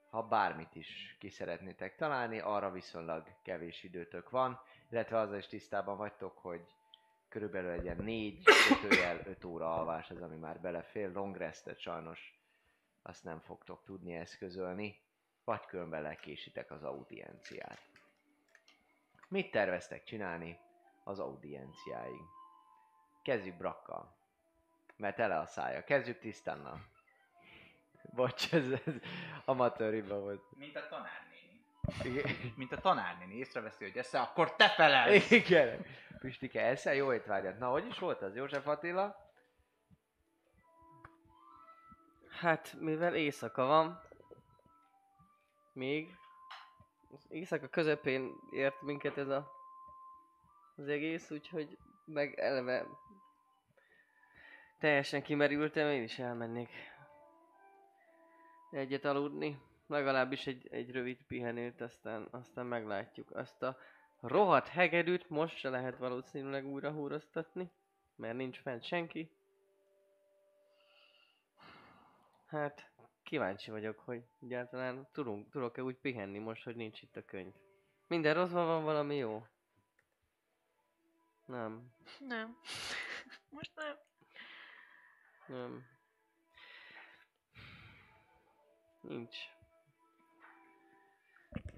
ha 0.10 0.24
bármit 0.24 0.76
is 0.76 1.16
ki 1.20 1.30
szeretnétek 1.30 1.96
találni, 1.96 2.40
arra 2.40 2.72
viszonylag 2.72 3.28
kevés 3.44 3.84
időtök 3.84 4.30
van, 4.30 4.60
illetve 4.90 5.20
azzal 5.20 5.38
is 5.38 5.48
tisztában 5.48 5.98
vagytok, 5.98 6.38
hogy 6.38 6.76
körülbelül 7.30 7.70
egy 7.70 7.84
ilyen 7.84 8.04
4 8.04 8.44
kötőjel 8.68 9.20
5 9.26 9.44
óra 9.44 9.74
alvás 9.74 10.10
az, 10.10 10.22
ami 10.22 10.36
már 10.36 10.62
belefér. 10.62 11.12
Long 11.12 11.36
restet 11.36 11.80
sajnos 11.80 12.39
azt 13.10 13.24
nem 13.24 13.40
fogtok 13.40 13.84
tudni 13.84 14.16
eszközölni, 14.16 15.02
vagy 15.44 15.66
különben 15.66 16.02
lekésitek 16.02 16.72
az 16.72 16.84
audienciát. 16.84 17.80
Mit 19.28 19.52
terveztek 19.52 20.04
csinálni 20.04 20.60
az 21.04 21.20
audienciáig? 21.20 22.22
Kezdjük 23.22 23.58
Brakkal. 23.58 24.16
Mert 24.96 25.16
tele 25.16 25.40
a 25.40 25.46
szája. 25.46 25.84
Kezdjük 25.84 26.20
Tisztánnal. 26.20 26.86
Bocs, 28.02 28.54
ez, 28.54 28.70
ez 28.86 28.94
amatőr 29.46 29.94
hiba 29.94 30.20
volt. 30.20 30.44
Mint 30.58 30.76
a 30.76 30.88
tanárnéni. 30.88 31.64
Igen. 32.04 32.54
Mint 32.56 32.72
a 32.72 32.82
tanárnéni 32.82 33.36
észreveszi, 33.36 33.84
hogy 33.84 33.98
esze, 33.98 34.20
akkor 34.20 34.56
te 34.56 34.70
felelsz! 34.70 35.32
Igen. 35.32 35.86
Pistike, 36.20 36.62
eszel 36.62 36.94
jó 36.94 37.14
étvágyat. 37.14 37.60
Na, 37.60 37.70
hogy 37.70 37.86
is 37.86 38.00
volt 38.00 38.22
az 38.22 38.36
József 38.36 38.68
Attila? 38.68 39.29
Hát, 42.40 42.76
mivel 42.80 43.16
éjszaka 43.16 43.66
van, 43.66 44.02
még 45.74 46.16
az 47.12 47.26
éjszaka 47.30 47.68
közepén 47.68 48.32
ért 48.52 48.82
minket 48.82 49.18
ez 49.18 49.28
a 49.28 49.52
az 50.76 50.88
egész, 50.88 51.32
úgyhogy 51.32 51.78
meg 52.06 52.40
eleve 52.40 52.86
teljesen 54.78 55.22
kimerültem, 55.22 55.90
én 55.90 56.04
is 56.04 56.20
elmennék 56.20 56.70
egyet 58.72 59.06
aludni. 59.06 59.62
Legalábbis 59.88 60.48
egy, 60.48 60.68
egy 60.72 60.92
rövid 60.92 61.18
pihenőt, 61.28 61.82
aztán, 61.82 62.28
aztán 62.32 62.66
meglátjuk. 62.66 63.32
Azt 63.32 63.64
a 63.64 63.78
rohadt 64.20 64.68
hegedűt 64.68 65.30
most 65.30 65.58
se 65.58 65.70
lehet 65.70 65.98
valószínűleg 65.98 66.66
újra 66.66 66.92
húroztatni, 66.92 67.72
mert 68.16 68.36
nincs 68.36 68.60
fent 68.60 68.84
senki. 68.84 69.39
Hát, 72.50 72.92
kíváncsi 73.24 73.72
vagyok, 73.72 74.00
hogy 74.00 74.24
egyáltalán 74.42 75.08
tudunk, 75.12 75.50
tudok-e 75.50 75.84
úgy 75.84 75.96
pihenni 75.96 76.38
most, 76.38 76.64
hogy 76.64 76.76
nincs 76.76 77.02
itt 77.02 77.16
a 77.16 77.26
könyv. 77.26 77.54
Minden 78.08 78.34
rosszban 78.34 78.66
van 78.66 78.84
valami 78.84 79.16
jó? 79.16 79.46
Nem, 81.46 81.94
Nem. 82.20 82.58
Most 83.50 83.72
nem. 83.76 83.98
nem. 85.48 85.86
Nincs. 89.02 89.38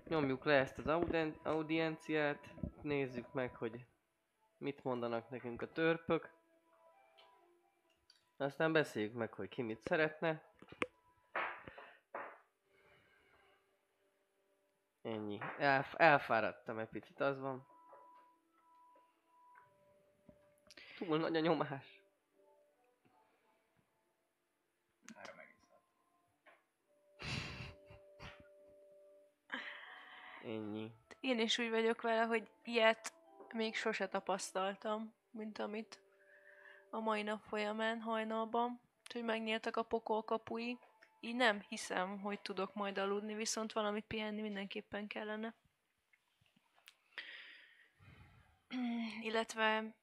Nyomjuk 0.08 0.44
le 0.44 0.54
ezt 0.54 0.78
az 0.78 0.88
audien- 0.88 1.46
audienciát, 1.46 2.54
nézzük 2.82 3.34
meg, 3.34 3.56
hogy 3.56 3.86
mit 4.58 4.84
mondanak 4.84 5.30
nekünk 5.30 5.62
a 5.62 5.72
törpök. 5.72 6.34
Aztán 8.38 8.72
beszéljük 8.72 9.14
meg, 9.14 9.34
hogy 9.34 9.50
ki 9.50 9.62
mit 9.62 9.82
szeretne. 9.84 10.51
Ennyi. 15.02 15.40
Elf- 15.58 16.00
elfáradtam 16.00 16.80
egy 16.80 16.90
picit, 16.90 17.20
az 17.20 17.40
van. 17.40 17.66
Túl 20.98 21.18
nagy 21.18 21.36
a 21.36 21.40
nyomás. 21.40 22.04
Erre 25.16 25.34
megiszom. 25.36 25.80
Ennyi. 30.44 30.92
Én 31.20 31.40
is 31.40 31.58
úgy 31.58 31.70
vagyok 31.70 32.02
vele, 32.02 32.24
hogy 32.24 32.50
ilyet 32.64 33.14
még 33.54 33.76
sose 33.76 34.08
tapasztaltam, 34.08 35.14
mint 35.32 35.60
amit 35.60 36.00
a 36.90 37.00
mai 37.00 37.22
nap 37.24 37.42
folyamán 37.42 38.00
hajnalban, 38.00 38.80
hogy 39.14 39.24
megnyíltak 39.24 39.76
a 39.78 39.84
pokol 39.84 40.24
kapui. 40.24 40.78
Így 41.24 41.36
nem 41.36 41.62
hiszem, 41.68 42.20
hogy 42.20 42.40
tudok 42.42 42.74
majd 42.74 42.98
aludni, 42.98 43.34
viszont 43.34 43.72
valamit 43.74 44.06
pihenni 44.06 44.42
mindenképpen 44.42 45.08
kellene. 45.08 45.54
Illetve 49.30 49.96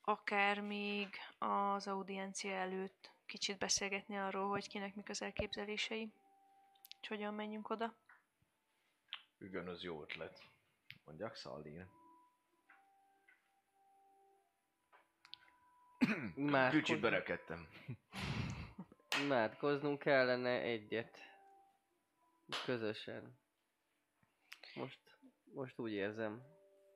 akár 0.00 0.60
még 0.60 1.16
az 1.38 1.86
audiencia 1.86 2.52
előtt 2.52 3.10
kicsit 3.26 3.58
beszélgetni 3.58 4.18
arról, 4.18 4.48
hogy 4.48 4.68
kinek 4.68 4.94
mik 4.94 5.08
az 5.08 5.22
elképzelései, 5.22 6.12
és 7.00 7.08
hogyan 7.08 7.34
menjünk 7.34 7.70
oda. 7.70 7.94
Igen, 9.38 9.68
az 9.68 9.82
jó 9.82 10.02
ötlet. 10.02 10.42
Mondjak 11.04 11.34
Szaldín. 11.36 11.86
Imádkoz- 16.36 16.82
Kicsit 16.82 17.00
berekedtem. 17.00 17.68
Imádkoznunk 19.22 19.98
kellene 19.98 20.60
egyet. 20.60 21.18
Közösen. 22.64 23.38
Most, 24.74 25.00
most 25.44 25.78
úgy 25.78 25.92
érzem. 25.92 26.42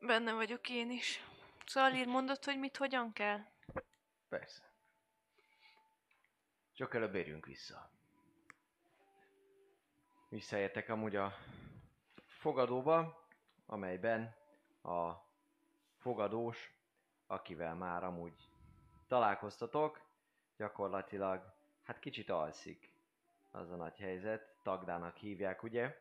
Benne 0.01 0.33
vagyok 0.33 0.69
én 0.69 0.91
is. 0.91 1.25
Szalír 1.67 2.07
mondott, 2.07 2.45
hogy 2.45 2.59
mit 2.59 2.77
hogyan 2.77 3.13
kell? 3.13 3.39
Persze. 4.29 4.73
Csak 6.73 6.95
előbb 6.95 7.15
érjünk 7.15 7.47
vissza. 7.47 7.91
Visszaértek 10.29 10.89
amúgy 10.89 11.17
a 11.17 11.33
fogadóba, 12.27 13.27
amelyben 13.67 14.37
a 14.83 15.13
fogadós, 15.97 16.73
akivel 17.27 17.75
már 17.75 18.05
amúgy 18.05 18.49
találkoztatok, 19.07 20.01
gyakorlatilag 20.57 21.58
hát 21.89 21.99
kicsit 21.99 22.31
alszik 22.31 22.91
az 23.51 23.71
a 23.71 23.77
nagy 23.77 23.97
helyzet. 23.97 24.57
Tagdának 24.63 25.17
hívják, 25.17 25.63
ugye? 25.63 25.99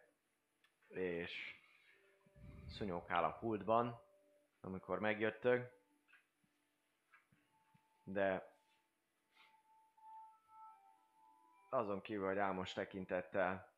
És 0.87 1.55
szúnyogál 2.69 3.23
a 3.23 3.37
pultban, 3.37 3.99
amikor 4.61 4.99
megjöttök. 4.99 5.71
De 8.03 8.55
azon 11.69 12.01
kívül, 12.01 12.27
hogy 12.27 12.37
álmos 12.37 12.73
tekintettel 12.73 13.71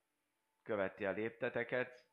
követi 0.63 1.06
a 1.06 1.12
lépteteket, 1.12 2.06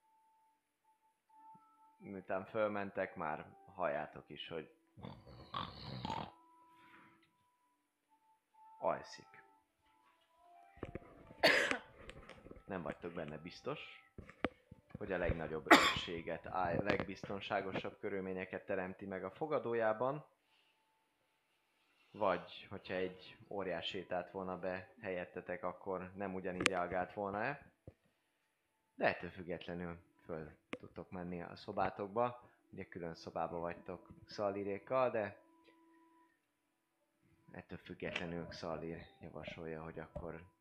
miután 1.98 2.44
fölmentek, 2.44 3.14
már 3.14 3.46
halljátok 3.74 4.28
is, 4.28 4.48
hogy 4.48 4.74
alszik. 8.78 9.36
Nem 12.66 12.83
vagytok 12.83 13.12
benne 13.12 13.38
biztos, 13.38 13.81
hogy 14.98 15.12
a 15.12 15.18
legnagyobb 15.18 15.72
örökséget, 15.72 16.46
a 16.46 16.83
legbiztonságosabb 16.83 17.98
körülményeket 18.00 18.66
teremti 18.66 19.07
meg 19.07 19.24
a 19.24 19.31
fogadójában, 19.31 20.24
vagy 22.11 22.66
hogyha 22.70 22.94
egy 22.94 23.37
óriás 23.48 23.87
sétált 23.87 24.31
volna 24.31 24.59
be 24.59 24.94
helyettetek, 25.00 25.64
akkor 25.64 26.11
nem 26.14 26.35
ugyanígy 26.35 26.68
reagált 26.68 27.12
volna-e. 27.12 27.72
De 28.94 29.07
ettől 29.07 29.31
függetlenül 29.31 29.98
föl 30.24 30.50
tudtok 30.70 31.11
menni 31.11 31.42
a 31.42 31.57
szobátokba. 31.57 32.40
Ugye 32.70 32.85
külön 32.85 33.14
szobába 33.14 33.59
vagytok 33.59 34.09
Szalirékkal, 34.24 35.11
de 35.11 35.37
ettől 37.50 37.79
függetlenül 37.79 38.46
Szalír 38.50 39.07
javasolja, 39.20 39.83
hogy 39.83 39.98
akkor 39.98 40.55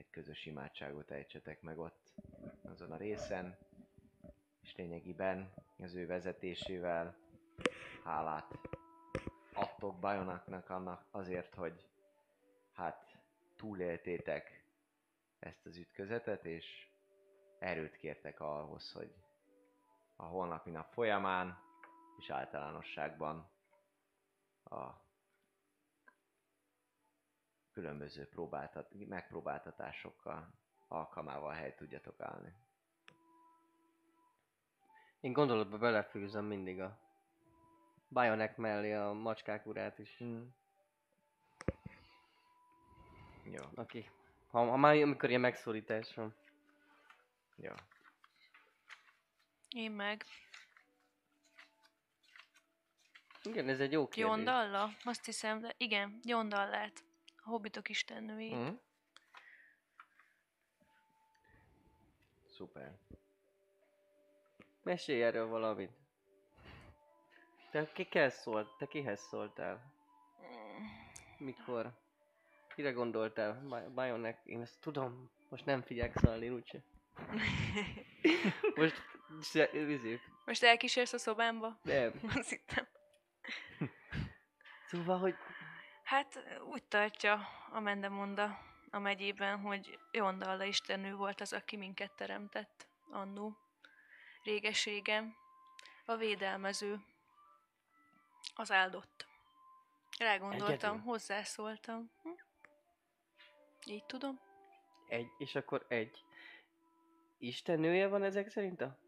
egy 0.00 0.10
közös 0.10 0.46
imádságot 0.46 1.10
ejtsetek 1.10 1.62
meg 1.62 1.78
ott 1.78 2.14
azon 2.62 2.92
a 2.92 2.96
részen, 2.96 3.58
és 4.62 4.76
lényegében 4.76 5.52
az 5.78 5.94
ő 5.94 6.06
vezetésével 6.06 7.16
hálát 8.04 8.58
adtok 9.54 9.98
Bajonaknak 9.98 10.70
annak 10.70 11.04
azért, 11.10 11.54
hogy 11.54 11.88
hát 12.72 13.18
túléltétek 13.56 14.64
ezt 15.38 15.66
az 15.66 15.76
ütközetet, 15.76 16.44
és 16.44 16.88
erőt 17.58 17.96
kértek 17.96 18.40
ahhoz, 18.40 18.92
hogy 18.92 19.14
a 20.16 20.24
holnapi 20.24 20.70
nap 20.70 20.92
folyamán 20.92 21.58
és 22.18 22.30
általánosságban 22.30 23.50
a 24.64 25.08
különböző 27.72 28.28
próbáltat, 28.28 29.08
megpróbáltatásokkal 29.08 30.50
alkalmával 30.88 31.52
helyt 31.52 31.76
tudjatok 31.76 32.20
állni. 32.20 32.54
Én 35.20 35.32
gondolatba 35.32 35.78
belefűzöm 35.78 36.44
mindig 36.44 36.80
a 36.80 36.98
Bionek 38.08 38.56
mellé 38.56 38.92
a 38.92 39.12
macskák 39.12 39.66
urát 39.66 39.98
is. 39.98 40.16
Hmm. 40.16 40.54
Jó, 43.44 43.64
Aki, 43.74 44.10
ha, 44.50 44.64
ha 44.64 44.76
már 44.76 44.96
amikor 44.96 45.28
ilyen 45.28 45.40
megszólítás 45.40 46.14
van. 46.14 46.34
jó. 47.56 47.72
Én 49.68 49.90
meg. 49.90 50.24
Igen, 53.42 53.68
ez 53.68 53.80
egy 53.80 53.92
jó 53.92 54.08
kérdés. 54.08 54.34
Jondalla? 54.36 54.90
Azt 55.04 55.24
hiszem, 55.24 55.60
de 55.60 55.74
igen, 55.76 56.20
Jondallát. 56.22 57.04
A 57.42 57.48
hobbitok 57.48 57.88
istennői. 57.88 58.54
Mm. 58.54 58.68
Szuper. 62.46 62.98
Mesélj 64.82 65.22
erről 65.22 65.46
valamit. 65.46 65.90
Te 67.70 67.92
kihez 67.92 68.34
szólt? 68.34 68.76
Te 68.78 68.86
kihez 68.86 69.20
szóltál? 69.20 69.92
Mikor? 71.38 71.92
Kire 72.74 72.90
gondoltál? 72.90 73.60
Bionek? 73.94 74.40
Én 74.44 74.60
ezt 74.60 74.80
tudom. 74.80 75.30
Most 75.48 75.64
nem 75.64 75.82
figyelek 75.82 76.16
szalni, 76.16 76.48
úgyse. 76.48 76.82
Most 78.76 79.02
se, 79.42 79.66
vizét. 79.66 80.20
Most 80.44 80.62
elkísérsz 80.62 81.12
a 81.12 81.18
szobámba? 81.18 81.78
Nem. 81.82 82.12
Azt 82.36 82.48
hittem. 82.48 82.86
Szóval, 84.86 85.18
hogy 85.18 85.34
Hát 86.10 86.60
úgy 86.64 86.82
tartja 86.82 87.48
a 87.72 87.80
Mendemonda 87.80 88.58
a 88.90 88.98
megyében, 88.98 89.60
hogy 89.60 89.98
Jondalla 90.10 90.64
istennő 90.64 91.14
volt 91.14 91.40
az, 91.40 91.52
aki 91.52 91.76
minket 91.76 92.12
teremtett 92.12 92.88
annó. 93.10 93.56
Régeségen. 94.42 95.34
A 96.04 96.16
védelmező. 96.16 97.00
Az 98.54 98.70
áldott. 98.70 99.26
Rágondoltam, 100.18 100.90
Egyedül? 100.90 101.00
hozzászóltam. 101.00 102.10
Hm? 102.22 102.28
Így 103.86 104.04
tudom. 104.04 104.40
Egy, 105.08 105.28
és 105.38 105.54
akkor 105.54 105.86
egy 105.88 106.24
istennője 107.38 108.08
van 108.08 108.22
ezek 108.22 108.48
szerint 108.48 108.80
a... 108.80 108.98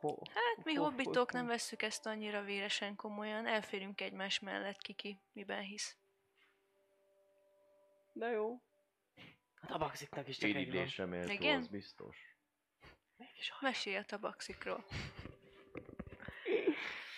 Ho, 0.00 0.16
Hát 0.24 0.64
mi 0.64 0.74
ho- 0.74 0.84
hobbitok 0.88 1.14
ho- 1.14 1.32
nem 1.32 1.46
vesszük 1.46 1.82
ezt 1.82 2.06
annyira 2.06 2.42
véresen 2.42 2.96
komolyan, 2.96 3.46
elférünk 3.46 4.00
egymás 4.00 4.38
mellett 4.38 4.78
kiki, 4.78 5.20
miben 5.32 5.60
hisz. 5.60 5.96
De 8.18 8.30
jó. 8.30 8.60
A 9.60 9.66
tabaxiknak 9.66 10.28
is 10.28 10.36
csak 10.38 10.48
egy 10.48 10.54
van. 10.54 10.62
Irigylésre 10.62 11.04
méltó, 11.04 11.32
Igen? 11.32 11.56
az 11.58 11.68
biztos. 11.68 12.16
Mégis 13.16 13.50
a- 13.50 13.56
Mesélj 13.60 13.96
a 13.96 14.04
tabaxikról. 14.04 14.84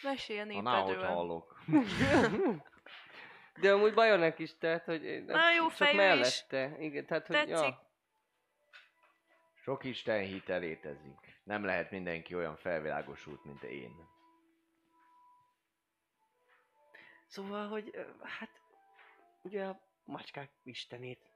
Mesélj 0.03 0.39
a 0.41 0.53
Ha 0.55 0.61
náhogy 0.61 0.87
népedről. 0.97 1.15
hallok. 1.15 1.63
De 3.61 3.73
amúgy 3.73 3.95
bajonek 3.95 4.39
is, 4.39 4.57
tehát, 4.59 4.85
hogy 4.85 5.05
én- 5.05 5.25
Na, 5.25 5.53
jó 5.53 5.67
csak 5.67 5.77
fejű 5.77 5.91
is. 5.91 5.97
mellette. 5.97 6.77
Igen, 6.79 7.07
tehát, 7.07 7.27
hogy 7.27 7.37
Tetszik. 7.37 7.51
ja. 7.67 7.87
Sok 9.63 9.85
Isten 9.85 10.21
hite 10.23 10.57
létezik. 10.57 11.41
Nem 11.45 11.65
lehet 11.65 11.91
mindenki 11.91 12.35
olyan 12.35 12.57
felvilágosult, 12.57 13.45
mint 13.45 13.63
én. 13.63 13.93
Szóval, 17.27 17.69
hogy 17.69 17.91
ö, 17.93 18.03
hát 18.23 18.51
ugye 19.43 19.65
a 19.65 19.81
macskák 20.09 20.51
istenét, 20.63 21.31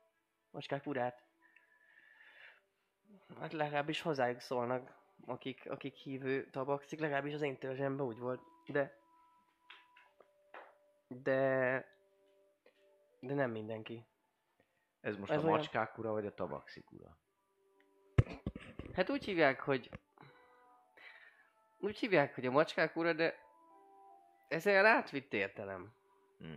macskák 0.50 0.86
urát, 0.86 1.22
hát 3.40 3.52
legalábbis 3.52 4.00
hozzájuk 4.00 4.40
szólnak, 4.40 5.00
akik, 5.26 5.70
akik 5.70 5.94
hívő 5.94 6.50
tabaxik, 6.50 7.00
legalábbis 7.00 7.34
az 7.34 7.42
én 7.42 7.58
törzsemben 7.58 8.06
úgy 8.06 8.18
volt, 8.18 8.40
de 8.66 9.00
de 11.08 11.90
de 13.20 13.34
nem 13.34 13.50
mindenki. 13.50 14.06
Ez 15.00 15.16
most 15.16 15.30
Ez 15.30 15.38
a 15.38 15.44
olyan- 15.44 15.56
macskák 15.56 15.98
ura, 15.98 16.10
vagy 16.10 16.26
a 16.26 16.34
tabaxik 16.34 16.90
ura? 16.92 17.18
Hát 18.94 19.10
úgy 19.10 19.24
hívják, 19.24 19.60
hogy 19.60 19.90
úgy 21.78 21.98
hívják, 21.98 22.34
hogy 22.34 22.46
a 22.46 22.50
macskák 22.50 22.96
ura, 22.96 23.12
de 23.12 23.38
ez 24.48 24.66
olyan 24.66 24.84
átvitt 24.84 25.32
értelem. 25.32 25.94
Hm. 26.38 26.54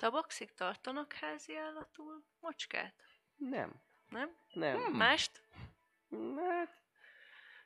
Tabaxik 0.00 0.54
tartanak 0.54 1.12
házi 1.12 1.56
állatul 1.56 2.24
macskát? 2.40 2.94
Nem. 3.36 3.80
Nem? 4.08 4.36
Nem. 4.52 4.76
Hmm. 4.76 4.96
Mást? 4.96 5.42
Hát, 6.36 6.82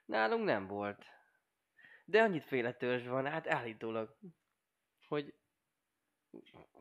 nálunk 0.05 0.45
nem 0.45 0.67
volt. 0.67 1.05
De 2.05 2.23
annyit 2.23 2.45
féle 2.45 2.73
törzs 2.73 3.07
van, 3.07 3.27
hát 3.27 3.47
állítólag, 3.49 4.17
hogy 5.09 5.35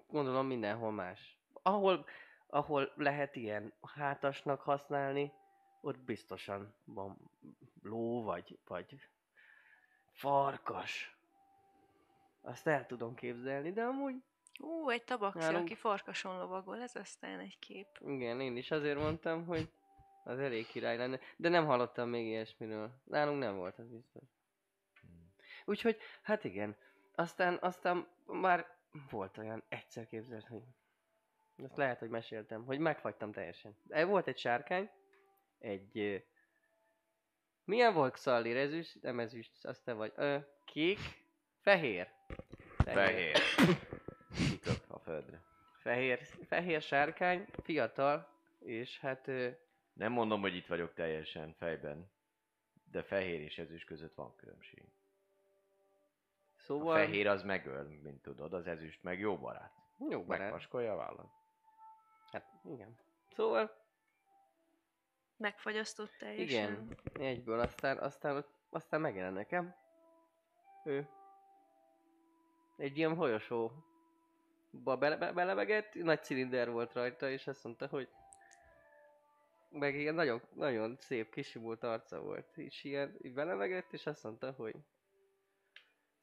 gondolom 0.07 0.47
mindenhol 0.47 0.91
más. 0.91 1.37
Ahol, 1.61 2.05
ahol 2.47 2.91
lehet 2.95 3.35
ilyen 3.35 3.73
hátasnak 3.81 4.61
használni, 4.61 5.33
ott 5.81 5.99
biztosan 5.99 6.75
van 6.83 7.31
ló, 7.81 8.23
vagy, 8.23 8.59
vagy 8.65 9.09
farkas. 10.11 11.17
Azt 12.41 12.67
el 12.67 12.85
tudom 12.85 13.15
képzelni, 13.15 13.71
de 13.71 13.83
amúgy 13.83 14.23
Ú, 14.59 14.89
egy 14.89 15.03
tabaxi, 15.03 15.37
Nálunk- 15.39 15.63
aki 15.63 15.75
farkason 15.75 16.37
lovagol, 16.37 16.81
ez 16.81 16.95
aztán 16.95 17.39
egy 17.39 17.59
kép. 17.59 17.87
Igen, 17.99 18.39
én 18.41 18.57
is 18.57 18.71
azért 18.71 18.99
mondtam, 18.99 19.45
hogy 19.45 19.69
az 20.23 20.39
elég 20.39 20.67
király 20.67 20.97
lenne. 20.97 21.19
De 21.37 21.49
nem 21.49 21.65
hallottam 21.65 22.09
még 22.09 22.25
ilyesmiről. 22.25 23.01
Nálunk 23.03 23.39
nem 23.39 23.55
volt, 23.55 23.77
az 23.77 23.87
biztos. 23.87 24.23
Úgyhogy, 25.65 25.97
hát 26.21 26.43
igen. 26.43 26.75
Aztán, 27.15 27.57
aztán 27.61 28.07
már 28.25 28.77
volt 29.09 29.37
olyan 29.37 29.63
egyszer 29.69 30.07
képzelt, 30.07 30.47
hogy 30.47 30.61
azt 31.63 31.77
lehet, 31.77 31.99
hogy 31.99 32.09
meséltem, 32.09 32.65
hogy 32.65 32.79
megfagytam 32.79 33.31
teljesen. 33.31 33.77
Volt 33.87 34.27
egy 34.27 34.37
sárkány, 34.37 34.89
egy... 35.59 36.23
Milyen 37.65 37.93
volt 37.93 38.13
Xalli? 38.13 38.57
Ezüst? 38.57 39.01
Nem 39.01 39.19
ezüst, 39.19 39.65
azt 39.65 39.83
te 39.83 39.93
vagy. 39.93 40.11
Ö, 40.15 40.37
kék, 40.65 40.99
fehér. 41.61 42.07
Fehér. 42.77 43.37
A 43.57 43.85
földre. 45.03 45.41
Fehér, 45.77 46.19
fehér 46.47 46.81
sárkány, 46.81 47.45
fiatal, 47.63 48.27
és 48.59 48.99
hát 48.99 49.27
ö, 49.27 49.49
Nem 49.93 50.11
mondom, 50.11 50.41
hogy 50.41 50.55
itt 50.55 50.67
vagyok 50.67 50.93
teljesen 50.93 51.53
fejben, 51.53 52.11
de 52.91 53.03
fehér 53.03 53.41
és 53.41 53.57
ezüst 53.57 53.85
között 53.85 54.15
van 54.15 54.35
különbség. 54.35 54.83
A 56.57 56.65
szóval... 56.65 56.95
fehér 56.95 57.27
az 57.27 57.43
megöl, 57.43 57.83
mint 57.83 58.21
tudod, 58.21 58.53
az 58.53 58.67
ezüst 58.67 59.03
meg 59.03 59.19
jó 59.19 59.37
barát. 59.37 59.73
Jó 60.09 60.23
barát. 60.23 60.41
Megpaskolja 60.41 60.93
a 60.93 60.95
vállat. 60.95 61.31
Hát 62.31 62.45
igen. 62.63 62.97
Szóval, 63.35 63.83
Megfagyasztott 65.37 66.15
teljesen. 66.17 66.45
igen, 66.45 66.97
egyből, 67.13 67.59
aztán, 67.59 67.97
aztán, 67.97 68.45
aztán 68.69 69.01
megjelen 69.01 69.33
nekem. 69.33 69.75
Ő. 70.85 71.07
Egy 72.77 72.97
ilyen 72.97 73.15
folyosó 74.73 74.99
bele, 74.99 75.17
be, 75.17 75.31
belevegett, 75.31 75.93
nagy 75.93 76.23
cilinder 76.23 76.71
volt 76.71 76.93
rajta, 76.93 77.29
és 77.29 77.47
azt 77.47 77.63
mondta, 77.63 77.87
hogy 77.87 78.09
meg 79.69 79.95
ilyen 79.95 80.15
nagyon, 80.15 80.41
nagyon 80.53 80.97
szép 80.99 81.31
kisimult 81.31 81.83
arca 81.83 82.21
volt, 82.21 82.57
és 82.57 82.83
ilyen 82.83 83.17
így 83.21 83.33
belevegett, 83.33 83.93
és 83.93 84.05
azt 84.05 84.23
mondta, 84.23 84.51
hogy 84.51 84.75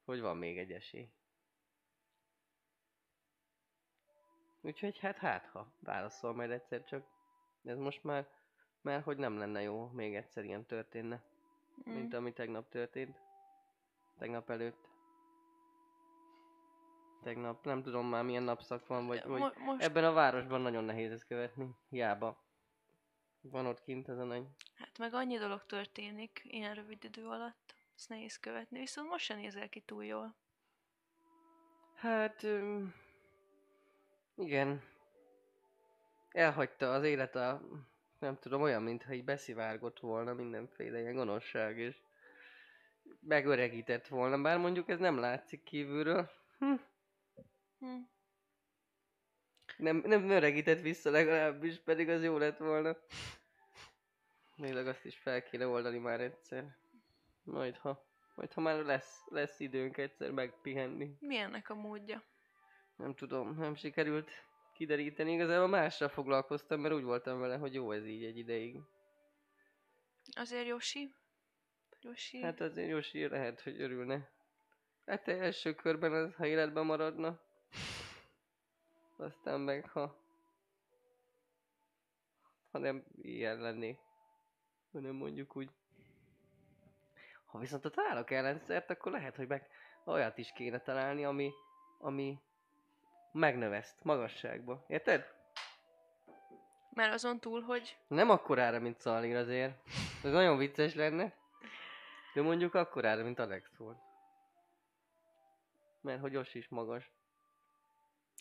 hogy 0.05 0.21
van 0.21 0.37
még 0.37 0.57
egy 0.57 0.71
esély. 0.71 1.09
Úgyhogy 4.61 4.99
hát 4.99 5.17
hát, 5.17 5.45
ha 5.45 5.73
válaszol 5.79 6.33
majd 6.33 6.51
egyszer 6.51 6.83
csak. 6.83 7.05
Ez 7.63 7.77
most 7.77 8.03
már, 8.03 8.27
már 8.81 9.01
hogy 9.01 9.17
nem 9.17 9.37
lenne 9.37 9.61
jó 9.61 9.87
még 9.87 10.15
egyszer 10.15 10.43
ilyen 10.43 10.65
történne, 10.65 11.23
Mm. 11.89 11.93
mint 11.93 12.13
ami 12.13 12.33
tegnap 12.33 12.69
történt. 12.69 13.17
Tegnap 14.17 14.49
előtt. 14.49 14.90
Tegnap, 17.23 17.65
nem 17.65 17.83
tudom 17.83 18.05
már 18.05 18.23
milyen 18.23 18.43
napszak 18.43 18.87
van, 18.87 19.07
vagy, 19.07 19.23
vagy 19.25 19.39
Mo- 19.39 19.57
most, 19.57 19.83
ebben 19.83 20.03
a 20.03 20.11
városban 20.13 20.61
nagyon 20.61 20.83
nehéz 20.83 21.11
ezt 21.11 21.25
követni. 21.27 21.69
Hiába. 21.89 22.43
Van 23.41 23.65
ott 23.65 23.81
kint 23.81 24.09
ez 24.09 24.17
a 24.17 24.23
nagy... 24.23 24.45
hát 24.75 24.97
meg 24.97 25.13
annyi 25.13 25.37
dolog 25.37 25.65
történik 25.65 26.41
ilyen 26.43 26.73
rövid 26.73 27.03
idő 27.03 27.25
alatt. 27.25 27.75
Ezt 27.95 28.09
nehéz 28.09 28.39
követni, 28.39 28.79
viszont 28.79 29.09
most 29.09 29.25
se 29.25 29.35
nézel 29.35 29.69
ki 29.69 29.79
túl 29.79 30.05
jól. 30.05 30.35
Hát... 31.95 32.47
Igen. 34.35 34.83
Elhagyta 36.29 36.93
az 36.93 37.03
élet 37.03 37.35
a... 37.35 37.61
Nem 38.19 38.37
tudom, 38.39 38.61
olyan, 38.61 38.83
mintha 38.83 39.13
így 39.13 39.23
beszivárgott 39.23 39.99
volna 39.99 40.33
mindenféle 40.33 40.99
ilyen 40.99 41.15
gonoszság, 41.15 41.77
és 41.77 42.01
megöregített 43.19 44.07
volna, 44.07 44.41
bár 44.41 44.57
mondjuk 44.57 44.89
ez 44.89 44.99
nem 44.99 45.17
látszik 45.17 45.63
kívülről. 45.63 46.29
Hm. 46.59 46.73
Hm. 47.81 48.01
Nem, 49.77 49.97
nem 50.05 50.29
öregített 50.29 50.81
vissza 50.81 51.09
legalábbis, 51.09 51.79
pedig 51.79 52.09
az 52.09 52.23
jó 52.23 52.37
lett 52.37 52.57
volna. 52.57 52.97
Még 54.55 54.75
azt 54.75 55.05
is 55.05 55.17
fel 55.17 55.43
kéne 55.43 55.67
oldani 55.67 55.97
már 55.97 56.21
egyszer. 56.21 56.75
Majd 57.43 57.77
ha, 57.77 58.05
majd 58.35 58.53
ha 58.53 58.61
már 58.61 58.83
lesz, 58.83 59.21
lesz 59.29 59.59
időnk 59.59 59.97
egyszer 59.97 60.31
megpihenni. 60.31 61.15
Mi 61.19 61.37
ennek 61.37 61.69
a 61.69 61.75
módja? 61.75 62.23
Nem 62.95 63.15
tudom, 63.15 63.57
nem 63.57 63.75
sikerült 63.75 64.31
kideríteni. 64.73 65.33
Igazából 65.33 65.67
mással 65.67 66.09
foglalkoztam, 66.09 66.79
mert 66.79 66.93
úgy 66.93 67.03
voltam 67.03 67.39
vele, 67.39 67.57
hogy 67.57 67.73
jó 67.73 67.91
ez 67.91 68.05
így 68.05 68.23
egy 68.23 68.37
ideig. 68.37 68.79
Azért 70.35 70.67
Josi? 70.67 71.13
Josi? 72.01 72.41
Hát 72.41 72.61
azért 72.61 72.89
Josi 72.89 73.27
lehet, 73.27 73.61
hogy 73.61 73.81
örülne. 73.81 74.29
Hát 75.05 75.27
első 75.27 75.73
körben 75.73 76.13
az, 76.13 76.35
ha 76.35 76.45
életben 76.45 76.85
maradna. 76.85 77.39
Aztán 79.21 79.59
meg, 79.59 79.89
ha... 79.89 80.15
Ha 82.71 82.77
nem 82.77 83.03
ilyen 83.21 83.57
lennék. 83.57 83.99
Hanem 84.91 85.15
mondjuk 85.15 85.55
úgy... 85.55 85.69
Ha 87.45 87.59
viszont 87.59 87.85
a 87.85 87.89
találok 87.89 88.31
ellenszert, 88.31 88.89
akkor 88.89 89.11
lehet, 89.11 89.35
hogy 89.35 89.47
meg 89.47 89.69
olyat 90.05 90.37
is 90.37 90.51
kéne 90.51 90.79
találni, 90.79 91.25
ami... 91.25 91.51
Ami 91.99 92.39
megnöveszt 93.31 94.03
magasságba. 94.03 94.85
Érted? 94.87 95.33
Mert 96.93 97.13
azon 97.13 97.39
túl, 97.39 97.61
hogy 97.61 97.97
Nem 98.07 98.29
akkorára, 98.29 98.79
mint 98.79 98.99
Szalin 98.99 99.35
azért. 99.35 99.83
Ez 100.23 100.31
nagyon 100.31 100.57
vicces 100.57 100.95
lenne. 100.95 101.33
De 102.33 102.41
mondjuk 102.41 102.73
akkorára, 102.73 103.23
mint 103.23 103.39
Alex 103.39 103.75
volt. 103.77 103.97
Mert 106.01 106.21
hogy 106.21 106.31
Josh 106.31 106.55
is 106.55 106.67
magas. 106.67 107.11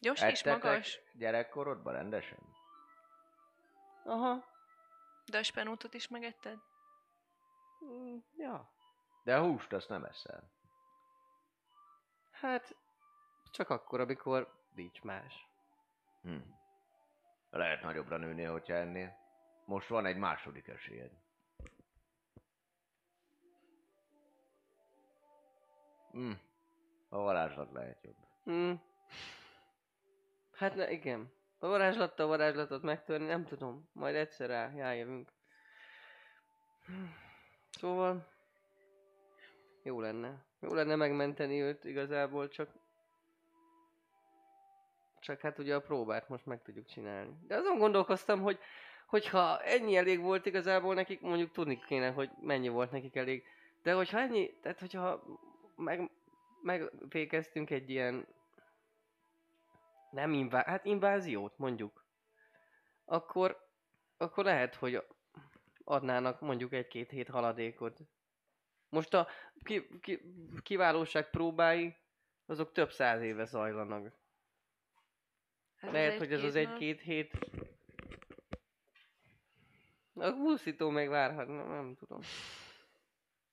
Is 0.01 0.21
Ettetek 0.23 0.63
magas. 0.63 1.01
gyerekkorodban 1.13 1.93
rendesen? 1.93 2.39
Aha. 4.05 4.45
De 5.27 5.39
a 5.39 5.43
spenótot 5.43 5.95
is 5.95 6.09
megetted? 6.09 6.59
Mm, 7.85 8.17
ja. 8.37 8.71
De 9.25 9.37
a 9.37 9.43
húst 9.43 9.73
azt 9.73 9.89
nem 9.89 10.05
eszel. 10.05 10.51
Hát, 12.31 12.77
csak 13.51 13.71
akkor, 13.71 14.01
amikor 14.01 14.55
nincs 14.75 15.03
más. 15.03 15.49
Hm. 16.23 16.37
Lehet 17.51 17.83
nagyobbra 17.83 18.17
nőnél, 18.17 18.51
hogyha 18.53 18.75
ennél. 18.75 19.17
Most 19.65 19.89
van 19.89 20.07
egy 20.07 20.17
második 20.17 20.69
esélyed. 20.69 21.11
Hm. 26.11 26.33
A 27.09 27.19
varázslat 27.19 27.73
lehet 27.73 28.03
jobb. 28.03 28.17
Mm. 28.51 28.73
Hát 30.61 30.75
ne, 30.75 30.91
igen. 30.91 31.33
A 31.59 31.67
varázslattal 31.67 32.27
varázslatot 32.27 32.83
megtörni, 32.83 33.27
nem 33.27 33.45
tudom. 33.45 33.89
Majd 33.93 34.15
egyszer 34.15 34.49
rá. 34.49 34.73
Szóval... 37.71 38.29
Jó 39.83 40.01
lenne. 40.01 40.45
Jó 40.61 40.75
lenne 40.75 40.97
megmenteni 40.97 41.61
őt 41.61 41.85
igazából, 41.85 42.49
csak... 42.49 42.69
Csak 45.21 45.41
hát 45.41 45.59
ugye 45.59 45.75
a 45.75 45.81
próbát 45.81 46.29
most 46.29 46.47
meg 46.47 46.63
tudjuk 46.63 46.87
csinálni. 46.87 47.37
De 47.47 47.57
azon 47.57 47.79
gondolkoztam, 47.79 48.41
hogy 48.41 48.59
hogyha 49.07 49.63
ennyi 49.63 49.97
elég 49.97 50.21
volt 50.21 50.47
igazából 50.47 50.95
nekik, 50.95 51.21
mondjuk 51.21 51.53
tudni 51.53 51.79
kéne, 51.87 52.11
hogy 52.11 52.31
mennyi 52.41 52.69
volt 52.69 52.91
nekik 52.91 53.17
elég. 53.17 53.45
De 53.83 53.93
hogyha 53.93 54.19
ennyi, 54.19 54.55
tehát 54.63 54.81
hogyha 54.81 55.23
meg, 55.77 56.11
megvégeztünk 56.63 57.71
egy 57.71 57.91
ilyen 57.91 58.27
nem 60.11 60.33
invá- 60.33 60.67
hát 60.67 60.85
inváziót 60.85 61.59
mondjuk, 61.59 62.07
akkor, 63.05 63.69
akkor 64.17 64.45
lehet, 64.45 64.75
hogy 64.75 65.07
adnának 65.85 66.41
mondjuk 66.41 66.73
egy-két 66.73 67.11
hét 67.11 67.29
haladékot. 67.29 67.99
Most 68.89 69.15
a 69.15 69.29
ki, 69.63 69.99
ki, 70.01 70.21
kiválóság 70.63 71.31
próbái, 71.31 71.97
azok 72.47 72.73
több 72.73 72.91
száz 72.93 73.23
éve 73.23 73.45
zajlanak. 73.45 74.13
Ez 75.77 75.93
Lehet, 75.93 76.19
hogy 76.19 76.33
ez 76.33 76.45
az 76.45 76.55
egy-két 76.55 77.01
hét... 77.01 77.39
A 80.15 80.33
buszító 80.33 80.91
meg 80.91 81.09
várhatna, 81.09 81.67
nem 81.67 81.95
tudom. 81.95 82.21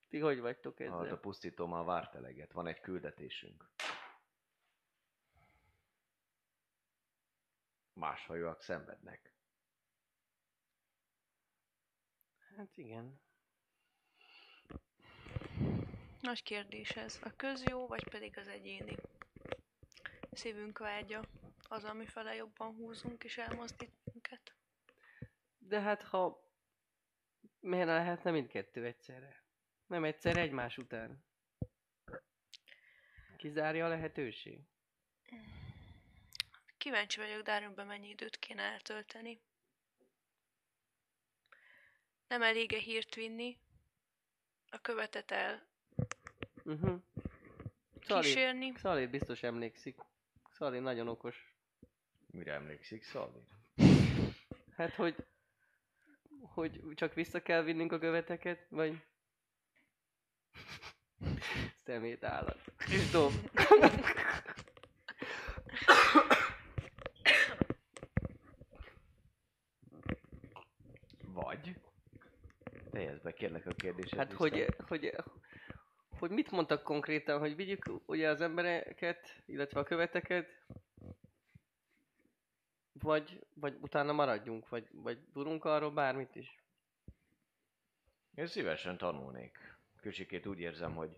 Ti 0.10 0.20
hogy 0.20 0.40
vagytok 0.40 0.80
Hát 0.80 0.90
a 0.90 1.04
ezzel? 1.04 1.18
pusztító 1.18 1.68
már 1.68 1.84
várt 1.84 2.16
eleget. 2.16 2.52
Van 2.52 2.68
egy 2.68 2.80
küldetésünk. 2.80 3.70
Más 7.98 8.26
hajóak 8.26 8.62
szenvednek. 8.62 9.34
Hát 12.58 12.78
igen. 12.78 13.22
Nagy 16.22 16.44
kérdés 16.44 16.90
ez. 16.90 17.20
A 17.24 17.36
közjó, 17.36 17.88
vagy 17.88 18.10
pedig 18.10 18.38
az 18.38 18.48
egyéni? 18.48 18.96
Szívünk 20.32 20.78
vágya. 20.78 21.24
Az, 21.62 21.84
ami 21.84 22.06
fele 22.06 22.36
jobban 22.36 22.76
húzunk 22.76 23.24
és 23.24 23.38
elmozdít 23.38 23.94
minket. 24.04 24.56
De 25.58 25.82
hát 25.82 26.04
ha... 26.04 26.52
Miért 27.60 27.86
ne 27.86 27.94
lehetne 27.94 28.32
mindkettő 28.32 28.86
egyszerre? 28.86 29.44
Nem 29.88 30.04
egyszer 30.04 30.38
egymás 30.38 30.78
után. 30.78 31.24
Kizárja 33.38 33.86
a 33.86 33.90
lehetőség. 33.90 34.62
Kíváncsi 36.78 37.20
vagyok, 37.20 37.42
Dárönben 37.42 37.88
mennyi 37.88 38.10
időt 38.10 38.40
kéne 38.40 38.62
eltölteni. 38.62 39.42
Nem 42.28 42.42
elég-e 42.42 42.78
hírt 42.78 43.16
vinni? 43.16 43.58
A 44.70 44.82
követet 44.82 45.32
el 45.32 45.68
Uh-huh. 46.68 47.02
Szali, 48.02 48.22
kísérni? 48.22 48.74
Szali 48.76 49.06
biztos 49.08 49.44
emlékszik. 49.44 49.96
Szali 50.52 50.80
nagyon 50.80 51.08
okos. 51.08 51.56
Mire 52.32 52.54
emlékszik, 52.54 53.04
Szalvi? 53.04 53.40
Hát, 54.76 54.94
hogy... 54.96 55.16
Hogy 56.40 56.82
csak 56.96 57.14
vissza 57.14 57.42
kell 57.42 57.62
vinnünk 57.62 57.92
a 57.92 58.00
követeket, 58.00 58.66
vagy... 58.70 59.04
Szemét 61.86 62.24
állat. 62.24 62.72
És 62.92 63.10
dob. 63.10 63.32
Vagy? 71.34 71.76
Fejezd 72.92 73.24
be 73.24 73.27
kérlek 73.38 73.66
a 73.66 73.74
kérdésed. 73.74 74.18
Hát, 74.18 74.34
hogy, 74.34 74.66
hogy, 74.88 75.16
hogy 76.20 76.32
mit 76.32 76.52
mondtak 76.52 76.84
konkrétan, 76.84 77.40
hogy 77.40 77.56
vigyük 77.56 77.92
ugye 78.06 78.30
az 78.30 78.42
embereket, 78.42 79.44
illetve 79.46 79.80
a 79.80 79.84
követeket, 79.84 80.66
vagy, 82.92 83.46
vagy 83.54 83.78
utána 83.82 84.12
maradjunk, 84.12 84.70
vagy, 84.70 84.88
vagy 84.92 85.20
tudunk 85.34 85.66
arról 85.66 85.92
bármit 85.92 86.36
is. 86.36 86.64
Én 88.36 88.48
szívesen 88.48 88.98
tanulnék. 88.98 89.78
Kicsikét 90.02 90.46
úgy 90.46 90.60
érzem, 90.60 90.96
hogy 90.96 91.18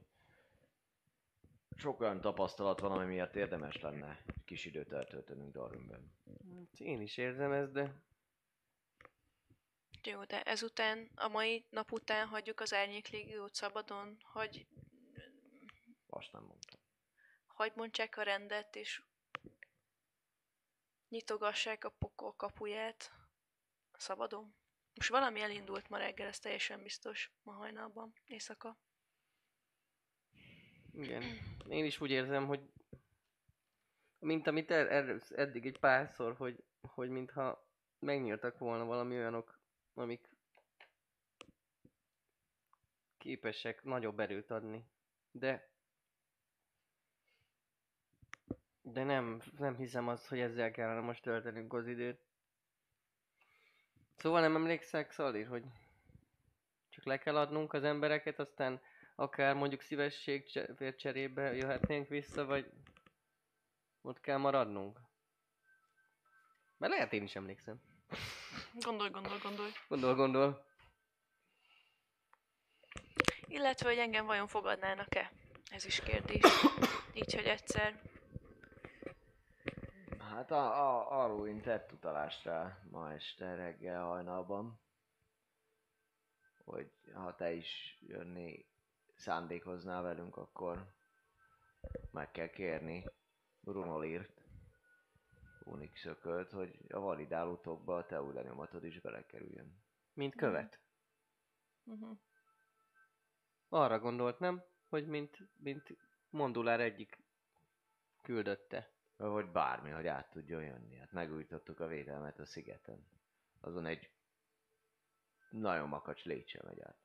sok 1.76 2.00
olyan 2.00 2.22
tapasztalat 2.22 2.80
van, 2.80 2.92
ami 2.92 3.06
miatt 3.06 3.36
érdemes 3.36 3.82
lenne 3.82 4.20
kis 4.46 4.66
időt 4.66 4.92
eltöltenünk 4.92 5.54
Darwinben. 5.54 6.12
Hát 6.56 6.80
Én 6.80 7.02
is 7.02 7.18
érzem 7.18 7.52
ezt, 7.52 7.72
de 7.72 8.02
Jó, 10.04 10.24
de 10.24 10.44
ezután, 10.44 11.10
a 11.16 11.28
mai 11.28 11.66
nap 11.70 11.92
után 11.92 12.28
hagyjuk 12.28 12.60
az 12.60 12.74
Árnyék 12.74 13.08
Légiót 13.08 13.54
szabadon, 13.54 14.18
hogy 14.22 14.68
Azt 16.08 16.32
nem 16.32 16.44
mondtam. 16.44 16.80
hagyd 17.48 17.76
mondják 17.76 18.18
a 18.18 18.22
rendet, 18.24 18.76
és 18.76 19.04
nyitogassák 21.10 21.84
a 21.84 21.90
pokol 21.90 22.34
kapuját 22.36 23.12
szabadon. 23.98 24.56
Most 24.94 25.10
valami 25.10 25.42
elindult 25.42 25.90
ma 25.90 25.98
reggel, 25.98 26.28
ez 26.28 26.40
teljesen 26.40 26.84
biztos, 26.84 27.32
ma 27.44 27.52
hajnalban, 27.52 28.14
éjszaka. 28.26 28.78
igen. 30.92 31.24
Én 31.68 31.86
is 31.86 32.02
úgy 32.02 32.12
érzem, 32.12 32.48
hogy 32.48 32.72
mint 34.20 34.48
amit 34.48 34.72
el, 34.72 34.88
el, 34.88 35.20
eddig 35.30 35.66
egy 35.66 35.80
párszor, 35.80 36.36
hogy, 36.36 36.64
hogy 36.82 37.10
mintha 37.10 37.68
megnyíltak 38.00 38.58
volna 38.58 38.86
valami 38.86 39.16
olyanok, 39.16 39.59
amik 40.00 40.30
képesek 43.18 43.84
nagyobb 43.84 44.20
erőt 44.20 44.52
adni. 44.52 44.86
De 45.32 45.70
de 48.82 49.04
nem, 49.04 49.42
nem 49.58 49.76
hiszem 49.76 50.08
azt, 50.08 50.28
hogy 50.28 50.40
ezzel 50.40 50.72
kellene 50.72 51.00
most 51.00 51.22
töltenünk 51.24 51.74
az 51.74 51.88
időt. 51.88 52.20
Szóval 54.16 54.42
nem 54.42 54.56
emlékszek, 54.56 55.12
Szalir, 55.12 55.48
hogy 55.48 55.64
csak 56.90 57.06
le 57.06 57.18
kell 57.18 57.38
adnunk 57.38 57.74
az 57.74 57.84
embereket, 57.84 58.40
aztán 58.40 58.82
akár 59.16 59.56
mondjuk 59.56 59.82
szívesség 59.82 60.46
cse- 60.48 60.96
cserébe 60.98 61.54
jöhetnénk 61.56 62.08
vissza, 62.08 62.46
vagy 62.46 62.72
ott 64.02 64.20
kell 64.20 64.38
maradnunk. 64.38 65.00
Mert 66.78 66.94
lehet 66.94 67.14
én 67.14 67.24
is 67.24 67.36
emlékszem. 67.36 67.82
Gondolj, 68.74 69.10
gondolj, 69.10 69.40
gondolj. 69.44 69.72
Gondol, 69.88 70.16
gondol. 70.16 70.66
Illetve, 73.48 73.90
hogy 73.90 73.98
engem 73.98 74.26
vajon 74.26 74.48
fogadnának-e? 74.48 75.32
Ez 75.72 75.86
is 75.86 76.00
kérdés. 76.00 76.44
Így, 77.14 77.34
hogy 77.34 77.46
egyszer. 77.46 78.02
Hát 80.20 80.52
a, 80.52 80.66
a, 80.66 81.22
Arwin 81.24 81.62
tett 81.62 81.92
utalást 81.92 82.44
rá 82.44 82.80
ma 82.92 83.14
este 83.14 83.56
reggel 83.56 84.04
hajnalban, 84.04 84.80
hogy 86.64 86.92
ha 87.14 87.36
te 87.36 87.52
is 87.52 87.98
jönni 88.02 88.66
szándékoznál 89.16 90.02
velünk, 90.02 90.38
akkor 90.38 90.94
meg 92.12 92.32
kell 92.32 92.50
kérni 92.50 93.06
Bruno 93.60 93.98
Ökölt, 96.04 96.52
hogy 96.52 96.80
a 96.90 97.00
validálótokba 97.00 97.98
a 97.98 98.06
te 98.06 98.22
új 98.22 98.34
lenyomatod 98.34 98.84
is 98.84 99.00
belekerüljön. 99.00 99.84
Mint 100.14 100.36
követ. 100.36 100.80
Uh-huh. 101.84 102.18
Arra 103.70 104.00
gondolt, 104.00 104.40
nem? 104.40 104.64
Hogy 104.90 105.08
mint, 105.08 105.38
mint 105.56 105.98
Mondulár 106.30 106.80
egyik 106.80 107.24
küldötte. 108.22 108.94
Vagy 109.18 109.52
bármi, 109.52 109.90
hogy 109.90 110.08
át 110.08 110.32
tudjon 110.32 110.64
jönni. 110.64 110.98
Hát 110.98 111.12
megújítottuk 111.12 111.80
a 111.80 111.88
védelmet 111.88 112.40
a 112.40 112.46
szigeten. 112.46 113.08
Azon 113.60 113.86
egy 113.86 114.12
nagyon 115.50 115.88
makacs 115.88 116.24
létse 116.24 116.62
megy 116.64 116.82
át. 116.82 116.98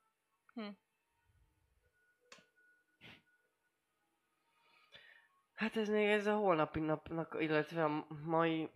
Hát 5.54 5.76
ez 5.76 5.88
még 5.88 6.08
ez 6.08 6.26
a 6.26 6.36
holnapi 6.36 6.80
napnak, 6.80 7.36
illetve 7.38 7.84
a 7.84 8.06
mai 8.24 8.70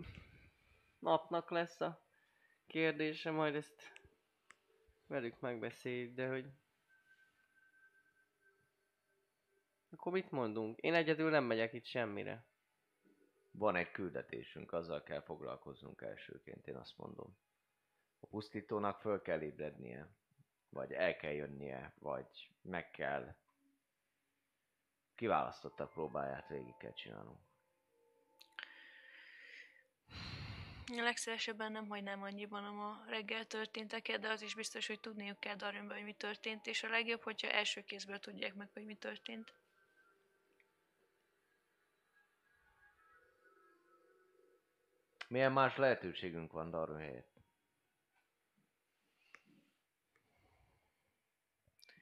napnak 0.99 1.51
lesz 1.51 1.81
a 1.81 2.03
kérdése, 2.67 3.31
majd 3.31 3.55
ezt 3.55 3.93
velük 5.07 5.41
megbeszéljük, 5.41 6.15
de 6.15 6.29
hogy... 6.29 6.47
Akkor 9.91 10.13
mit 10.13 10.31
mondunk? 10.31 10.79
Én 10.79 10.95
egyedül 10.95 11.31
nem 11.31 11.45
megyek 11.45 11.73
itt 11.73 11.85
semmire. 11.85 12.45
Van 13.51 13.77
egy 13.77 13.91
küldetésünk, 13.91 14.73
azzal 14.73 15.03
kell 15.03 15.21
foglalkoznunk 15.21 16.03
elsőként, 16.03 16.67
én 16.67 16.77
azt 16.77 16.99
mondom. 16.99 17.39
A 18.21 18.27
pusztítónak 18.27 19.01
föl 19.01 19.23
kell 19.23 19.41
ébrednie, 19.41 20.09
vagy 20.69 20.93
el 20.93 21.17
kell 21.17 21.33
jönnie, 21.33 21.95
vagy 21.99 22.51
meg 22.63 22.91
kell 22.91 23.35
kiválasztottak 25.19 25.91
próbáját 25.91 26.49
végig 26.49 26.77
kell 26.77 26.93
csinálnunk. 26.93 27.39
A 30.87 31.03
legszívesebben 31.03 31.73
nem 31.73 31.89
hagynám 31.89 32.23
annyiban 32.23 32.65
a 32.65 33.05
reggel 33.09 33.45
történteket, 33.45 34.21
de 34.21 34.29
az 34.29 34.43
is 34.43 34.55
biztos, 34.55 34.87
hogy 34.87 35.01
tudniuk 35.01 35.41
kell 35.41 35.55
Darwinben, 35.55 35.97
hogy 35.97 36.05
mi 36.05 36.13
történt, 36.13 36.67
és 36.67 36.83
a 36.83 36.89
legjobb, 36.89 37.23
hogyha 37.23 37.51
első 37.51 37.85
kézből 37.85 38.19
tudják 38.19 38.55
meg, 38.55 38.69
hogy 38.73 38.85
mi 38.85 38.95
történt. 38.95 39.55
Milyen 45.29 45.53
más 45.53 45.77
lehetőségünk 45.77 46.53
van 46.53 46.71
Darwin 46.71 46.99
helyett? 46.99 47.37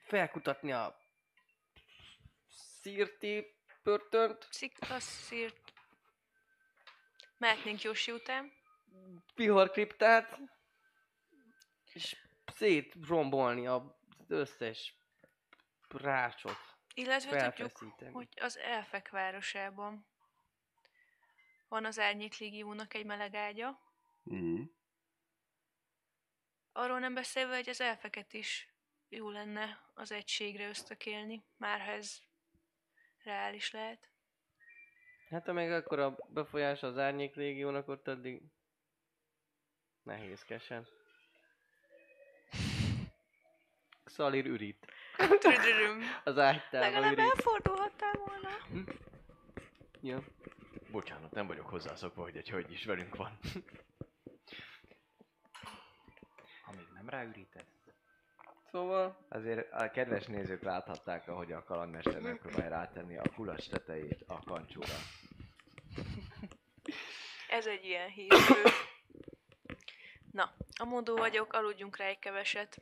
Felkutatni 0.03 0.71
a 0.71 1.06
szírti 2.87 3.55
börtönt, 3.83 4.47
Szikla, 4.49 4.99
szírt. 4.99 5.73
Mehetnénk 7.37 7.81
Yoshi 7.81 8.11
után. 8.11 8.53
viharkriptát, 9.35 10.39
és 11.93 12.15
szétrombolni 12.55 13.67
az 13.67 13.81
összes 14.27 14.95
rácsot. 15.87 16.57
Illetve 16.93 17.53
tudjuk, 17.53 17.77
hogy 18.11 18.27
az 18.41 18.57
elfek 18.57 19.09
városában 19.09 20.07
van 21.67 21.85
az 21.85 21.99
Árnyék 21.99 22.37
Légiónak 22.37 22.93
egy 22.93 23.05
meleg 23.05 23.35
ágya. 23.35 23.79
Mhm. 24.23 24.61
Arról 26.71 26.99
nem 26.99 27.13
beszélve, 27.13 27.55
hogy 27.55 27.69
az 27.69 27.81
elfeket 27.81 28.33
is 28.33 28.73
jó 29.09 29.29
lenne 29.29 29.91
az 29.93 30.11
egységre 30.11 30.67
ösztökélni, 30.67 31.45
már 31.57 31.81
ha 31.81 31.91
ez 31.91 32.26
reális 33.27 33.71
lehet. 33.71 34.09
Hát 35.29 35.47
amíg 35.47 35.71
akkor 35.71 35.99
a 35.99 36.15
befolyás 36.27 36.83
az 36.83 36.97
árnyék 36.97 37.35
légiónak 37.35 37.87
ott 37.87 38.07
addig 38.07 38.41
nehézkesen. 40.03 40.87
Szalir 44.05 44.45
ürít. 44.45 44.85
Az 46.23 46.37
ágytában 46.37 46.79
Legalább 46.91 47.11
ürít. 47.11 47.29
elfordulhattál 47.29 48.13
volna. 48.13 48.49
Ja. 50.01 50.23
Bocsánat, 50.91 51.31
nem 51.31 51.47
vagyok 51.47 51.69
hozzászokva, 51.69 52.21
hogy 52.21 52.37
egy 52.37 52.49
hölgy 52.49 52.71
is 52.71 52.85
velünk 52.85 53.15
van. 53.15 53.39
Amíg 56.65 56.87
nem 56.93 57.09
ráürítesz. 57.09 57.76
Szóval, 58.77 59.17
Azért 59.29 59.71
a 59.71 59.89
kedves 59.91 60.25
nézők 60.25 60.61
láthatták, 60.61 61.27
ahogy 61.27 61.51
a 61.51 61.63
kalandmester 61.63 62.19
megpróbálja 62.19 62.69
rátenni 62.69 63.17
a 63.17 63.23
kulacs 63.35 63.69
tetejét 63.69 64.23
a 64.27 64.39
kancsóra. 64.45 64.93
Ez 67.49 67.65
egy 67.65 67.85
ilyen 67.85 68.09
hírfő. 68.09 68.61
Na, 70.31 70.51
a 70.79 70.85
modó 70.85 71.15
vagyok, 71.15 71.53
aludjunk 71.53 71.97
rá 71.97 72.05
egy 72.05 72.19
keveset. 72.19 72.77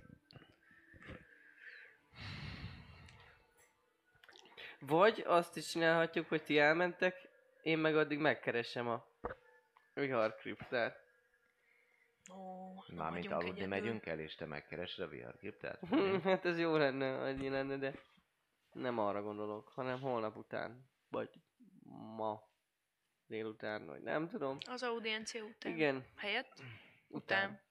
vagy 4.79 5.23
azt 5.27 5.57
is 5.57 5.67
csinálhatjuk, 5.67 6.27
hogy 6.27 6.43
ti 6.43 6.59
elmentek, 6.59 7.29
én 7.61 7.77
meg 7.77 7.97
addig 7.97 8.19
megkeresem 8.19 8.87
a 8.87 9.05
viharkriptát. 9.93 11.04
Ó, 12.33 12.73
Mármint 12.93 13.31
aludni 13.31 13.49
egyedül. 13.49 13.67
megyünk 13.67 14.05
el, 14.05 14.19
és 14.19 14.35
te 14.35 14.45
megkeresed 14.45 15.05
a 15.05 15.07
viharkriptát? 15.07 15.79
hát 16.23 16.45
ez 16.45 16.59
jó 16.59 16.77
lenne, 16.77 17.21
annyi 17.21 17.49
lenne, 17.49 17.77
de 17.77 17.93
nem 18.71 18.99
arra 18.99 19.21
gondolok, 19.21 19.69
hanem 19.69 20.01
holnap 20.01 20.35
után. 20.35 20.89
Vagy 21.09 21.29
ma 22.17 22.49
délután, 23.27 23.85
vagy 23.85 24.01
nem 24.01 24.29
tudom. 24.29 24.57
Az 24.69 24.83
audiencia 24.83 25.43
után. 25.43 25.71
Igen, 25.71 26.05
Helyett? 26.15 26.51
után. 26.53 26.69
Után. 27.07 27.63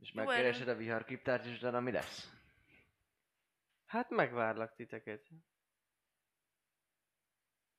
És 0.00 0.12
Jó, 0.12 0.22
megkeresed 0.24 0.68
a 0.68 0.74
viharkriptát, 0.74 1.44
és 1.44 1.56
utána 1.56 1.80
mi 1.80 1.90
lesz? 1.90 2.32
Hát 3.84 4.10
megvárlak 4.10 4.74
titeket. 4.74 5.28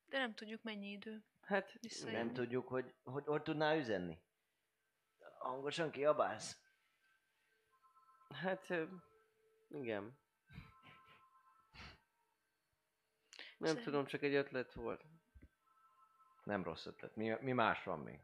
De 0.06 0.18
nem 0.18 0.34
tudjuk 0.34 0.64
mennyi 0.64 0.92
idő. 0.92 1.24
Hát. 1.42 1.80
Nem 2.06 2.34
tudjuk, 2.34 2.68
hogy 2.68 2.94
hogy, 3.04 3.24
hogy 3.26 3.42
tudná 3.42 3.76
üzenni. 3.76 4.18
Hangosan 5.46 5.92
kiabálsz. 5.92 6.58
Hát, 8.30 8.70
igen. 9.70 10.18
Nem 13.58 13.68
Szerint- 13.68 13.84
tudom, 13.84 14.06
csak 14.06 14.22
egy 14.22 14.34
ötlet 14.34 14.74
volt. 14.74 15.06
Nem 16.44 16.64
rossz 16.64 16.86
ötlet. 16.86 17.16
Mi, 17.16 17.38
mi 17.40 17.52
más 17.52 17.84
van 17.84 18.00
még? 18.00 18.20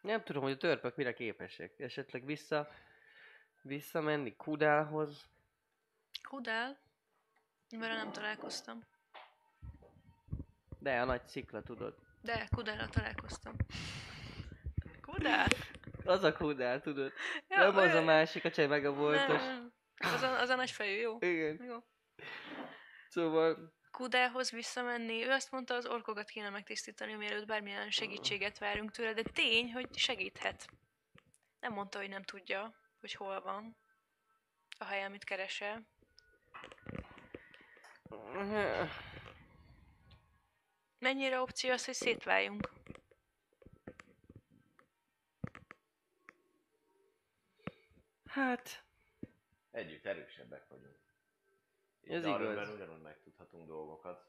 Nem 0.00 0.22
tudom, 0.24 0.42
hogy 0.42 0.52
a 0.52 0.56
törpök 0.56 0.96
mire 0.96 1.14
képesek. 1.14 1.78
Esetleg 1.78 2.24
vissza, 2.24 2.68
visszamenni 3.62 4.36
Kudálhoz. 4.36 5.28
Kudál? 6.22 6.87
Vele 7.70 7.94
nem 7.94 8.12
találkoztam. 8.12 8.86
De 10.78 11.00
a 11.00 11.04
nagy 11.04 11.26
szikla 11.26 11.62
tudod. 11.62 11.94
De 12.22 12.48
Kudállal 12.54 12.88
találkoztam. 12.88 13.54
Kudál? 15.00 15.48
Az 16.04 16.22
a 16.22 16.32
Kudál, 16.32 16.80
tudod. 16.80 17.12
Ja, 17.48 17.58
nem 17.58 17.76
az 17.76 17.94
a 17.94 18.02
másik, 18.02 18.44
a 18.44 18.50
cseh 18.50 18.68
meg 18.68 18.84
a 18.84 18.92
voltos. 18.92 19.42
nem. 19.42 19.72
Az 20.14 20.22
a, 20.22 20.40
az 20.40 20.48
a 20.48 20.54
nagy 20.54 20.70
fejű, 20.70 21.00
jó? 21.00 21.16
Igen. 21.20 21.62
Jó. 21.64 21.76
Szóval, 23.08 23.76
Kudához 23.90 24.50
visszamenni, 24.50 25.24
ő 25.24 25.30
azt 25.30 25.50
mondta, 25.50 25.74
az 25.74 25.86
orkokat 25.86 26.28
kéne 26.28 26.50
megtisztítani, 26.50 27.14
mielőtt 27.14 27.46
bármilyen 27.46 27.90
segítséget 27.90 28.58
várunk 28.58 28.90
tőle, 28.90 29.12
de 29.12 29.22
tény, 29.22 29.72
hogy 29.72 29.98
segíthet. 29.98 30.68
Nem 31.60 31.72
mondta, 31.72 31.98
hogy 31.98 32.08
nem 32.08 32.22
tudja, 32.22 32.74
hogy 33.00 33.12
hol 33.12 33.40
van 33.40 33.76
a 34.78 34.84
hely, 34.84 35.04
amit 35.04 35.24
keresel. 35.24 35.86
Mennyire 40.98 41.40
opció 41.40 41.70
az, 41.70 41.84
hogy 41.84 41.94
szétváljunk? 41.94 42.76
hát, 48.38 48.84
Együtt 49.70 50.06
erősebbek 50.06 50.68
vagyunk. 50.68 50.96
Ez 52.02 52.22
Darwinben 52.22 52.62
igaz. 52.62 52.74
ugyanúgy 52.74 53.00
megtudhatunk 53.02 53.66
dolgokat. 53.66 54.24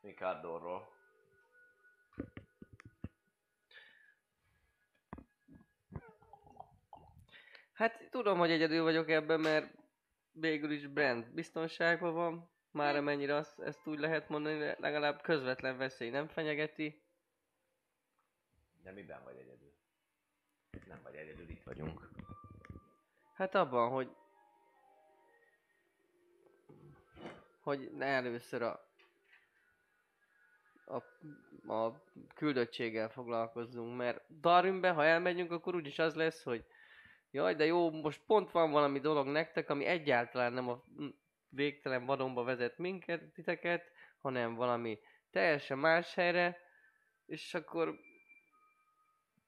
Mikádorról. 0.00 0.92
hát 7.72 8.08
tudom, 8.10 8.38
hogy 8.38 8.50
egyedül 8.50 8.82
vagyok 8.82 9.08
ebben, 9.08 9.40
mert 9.40 9.74
végül 10.32 10.70
is 10.70 10.86
Brand 10.86 11.26
biztonságban 11.32 12.14
van. 12.14 12.53
Már 12.74 12.96
amennyire 12.96 13.34
azt, 13.34 13.60
ezt 13.60 13.86
úgy 13.86 13.98
lehet 13.98 14.28
mondani, 14.28 14.74
legalább 14.78 15.22
közvetlen 15.22 15.76
veszély 15.76 16.10
nem 16.10 16.28
fenyegeti. 16.28 17.02
De 18.82 18.92
miben 18.92 19.24
vagy 19.24 19.36
egyedül? 19.36 19.72
Nem 20.86 21.00
vagy 21.02 21.14
egyedül, 21.14 21.48
itt 21.48 21.62
vagyunk. 21.62 22.08
Hát 23.34 23.54
abban, 23.54 23.90
hogy 23.90 24.16
hogy 27.60 27.90
ne 27.92 28.06
először 28.06 28.62
a, 28.62 28.88
a, 30.84 30.96
a 31.72 32.02
küldöttséggel 32.34 33.08
foglalkozzunk, 33.08 33.96
mert 33.96 34.40
Darwinbe, 34.40 34.90
ha 34.90 35.04
elmegyünk, 35.04 35.50
akkor 35.50 35.74
úgyis 35.74 35.98
az 35.98 36.14
lesz, 36.14 36.42
hogy 36.42 36.64
jaj, 37.30 37.54
de 37.54 37.64
jó, 37.64 37.90
most 37.90 38.22
pont 38.26 38.50
van 38.50 38.70
valami 38.70 39.00
dolog 39.00 39.26
nektek, 39.26 39.70
ami 39.70 39.84
egyáltalán 39.84 40.52
nem 40.52 40.68
a 40.68 40.84
végtelen 41.54 42.04
vadonba 42.04 42.42
vezet 42.42 42.78
minket, 42.78 43.32
titeket, 43.32 43.92
hanem 44.18 44.54
valami 44.54 44.98
teljesen 45.30 45.78
más 45.78 46.14
helyre, 46.14 46.58
és 47.26 47.54
akkor 47.54 47.98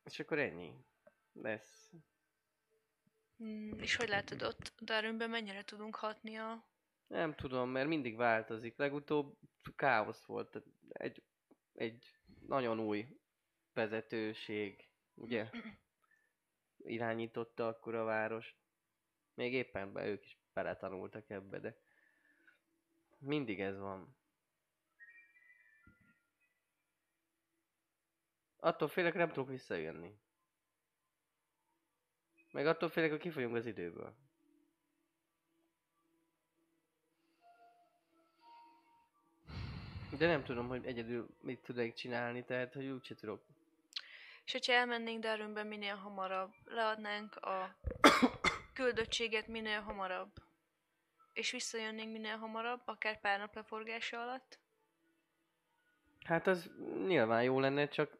és 0.05 0.21
akkor 0.21 0.39
ennyi 0.39 0.73
lesz. 1.33 1.93
Hmm, 3.37 3.79
és 3.79 3.97
hogy 3.97 4.09
látod 4.09 4.43
ott 4.43 4.73
Darwinben 4.81 5.31
mennyire 5.31 5.65
tudunk 5.65 5.95
hatni 5.95 6.37
a 6.37 6.69
Nem 7.07 7.35
tudom, 7.35 7.71
mert 7.71 7.89
mindig 7.89 8.17
változik. 8.17 8.77
Legutóbb 8.77 9.39
káosz 9.77 10.25
volt. 10.25 10.63
Egy, 10.89 11.23
egy 11.73 12.19
nagyon 12.47 12.81
új 12.81 13.19
vezetőség, 13.73 14.89
ugye? 15.15 15.51
Irányította 16.79 17.69
akkor 17.69 17.95
a 17.95 18.05
várost. 18.05 18.57
Még 19.35 19.53
éppen 19.53 19.93
be 19.93 20.07
ők 20.07 20.25
is 20.25 20.39
beletanultak 20.53 21.31
ebbe, 21.31 21.59
de 21.59 21.77
mindig 23.27 23.61
ez 23.61 23.79
van. 23.79 24.17
Attól 28.57 28.89
félek, 28.89 29.15
nem 29.15 29.29
tudok 29.29 29.49
visszajönni. 29.49 30.19
Meg 32.53 32.67
attól 32.67 32.89
félek, 32.89 33.11
hogy 33.11 33.21
kifolyunk 33.21 33.55
az 33.55 33.67
időből. 33.67 34.15
De 40.19 40.27
nem 40.27 40.45
tudom, 40.45 40.69
hogy 40.69 40.87
egyedül 40.87 41.29
mit 41.41 41.61
tudok 41.61 41.95
csinálni, 41.95 42.45
tehát 42.45 42.75
hogy 42.75 42.87
úgyse 42.87 43.15
tudok. 43.15 43.43
És 44.45 44.53
hogyha 44.53 44.73
elmennénk 44.73 45.23
Darwinbe 45.23 45.63
minél 45.63 45.95
hamarabb, 45.95 46.53
leadnánk 46.65 47.37
a 47.37 47.77
küldöttséget 48.75 49.47
minél 49.47 49.81
hamarabb, 49.81 50.46
és 51.37 51.51
visszajönnénk 51.51 52.13
minél 52.13 52.37
hamarabb, 52.37 52.83
akár 52.85 53.21
pár 53.21 53.39
nap 53.39 53.55
leforgása 53.55 54.23
alatt, 54.23 54.59
Hát 56.25 56.47
az 56.47 56.71
nyilván 57.07 57.43
jó 57.43 57.61
lenne, 57.61 57.89
csak 57.89 58.19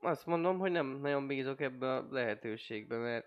azt 0.00 0.26
mondom, 0.26 0.58
hogy 0.58 0.70
nem 0.70 0.86
nagyon 0.86 1.26
bízok 1.26 1.60
ebbe 1.60 1.94
a 1.94 2.06
lehetőségbe, 2.10 2.96
mert 2.96 3.26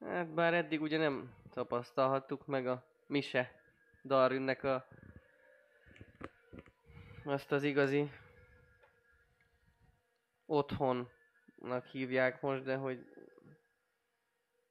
Hát 0.00 0.34
bár 0.34 0.54
eddig 0.54 0.80
ugye 0.80 0.98
nem 0.98 1.34
tapasztalhattuk 1.50 2.46
meg 2.46 2.66
a 2.66 2.86
Mise 3.06 3.60
Darwinnek 4.04 4.62
a 4.62 4.88
azt 7.24 7.52
az 7.52 7.62
igazi 7.62 8.10
otthonnak 10.46 11.86
hívják 11.90 12.40
most, 12.40 12.62
de 12.62 12.76
hogy 12.76 13.09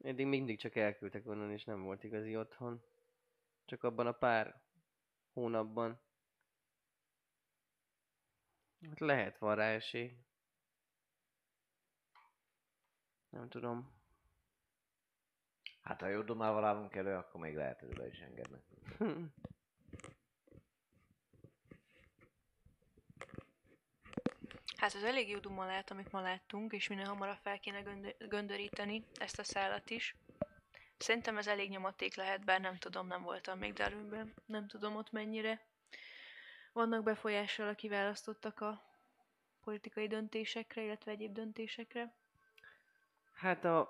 eddig 0.02 0.26
mindig 0.26 0.60
csak 0.60 0.76
elküldtek 0.76 1.28
onnan, 1.28 1.52
és 1.52 1.64
nem 1.64 1.84
volt 1.84 2.04
igazi 2.04 2.38
otthon. 2.38 2.84
Csak 3.66 3.84
abban 3.84 4.08
a 4.08 4.12
pár 4.12 4.62
hónapban. 5.34 6.00
Hát 8.82 9.00
lehet 9.00 9.38
van 9.38 9.56
rá 9.56 9.70
esély. 9.70 10.18
Nem 13.30 13.50
tudom. 13.50 13.98
Hát 15.82 16.02
ha 16.02 16.08
jó 16.08 16.22
domával 16.22 16.66
állunk 16.66 16.96
elő, 16.96 17.16
akkor 17.16 17.42
még 17.42 17.56
lehet, 17.56 17.80
hogy 17.80 17.96
be 17.96 18.08
is 18.08 18.20
engednek. 18.20 18.64
Hát 24.80 24.96
ez 24.96 25.04
elég 25.04 25.30
jó 25.30 25.40
duma 25.40 25.66
lehet, 25.66 25.92
amit 25.92 26.12
ma 26.12 26.22
láttunk, 26.22 26.74
és 26.74 26.88
minél 26.88 27.06
hamarabb 27.06 27.38
fel 27.42 27.60
kéne 27.60 27.82
göndö- 27.82 28.28
göndöríteni 28.28 29.06
ezt 29.16 29.40
a 29.40 29.44
szállat 29.44 29.90
is. 29.90 30.16
Szerintem 30.98 31.38
ez 31.38 31.48
elég 31.48 31.70
nyomaték 31.70 32.16
lehet, 32.16 32.46
bár 32.46 32.62
nem 32.62 32.78
tudom, 32.78 33.08
nem 33.08 33.22
voltam 33.22 33.58
még 33.58 33.74
Darwinben. 33.74 34.34
Nem 34.46 34.68
tudom 34.68 34.96
ott 34.96 35.12
mennyire 35.12 35.62
vannak 36.74 37.04
befolyással 37.04 37.68
a 37.68 37.74
kiválasztottak 37.74 38.62
a 38.62 38.84
politikai 39.64 40.08
döntésekre, 40.08 40.82
illetve 40.84 41.12
egyéb 41.12 41.34
döntésekre. 41.34 42.14
Hát 43.34 43.66
a... 43.66 43.90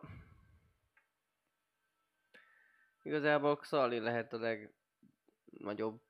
Igazából 3.03 3.57
Xali 3.57 3.99
lehet 3.99 4.33
a 4.33 4.37
legnagyobb 4.37 6.01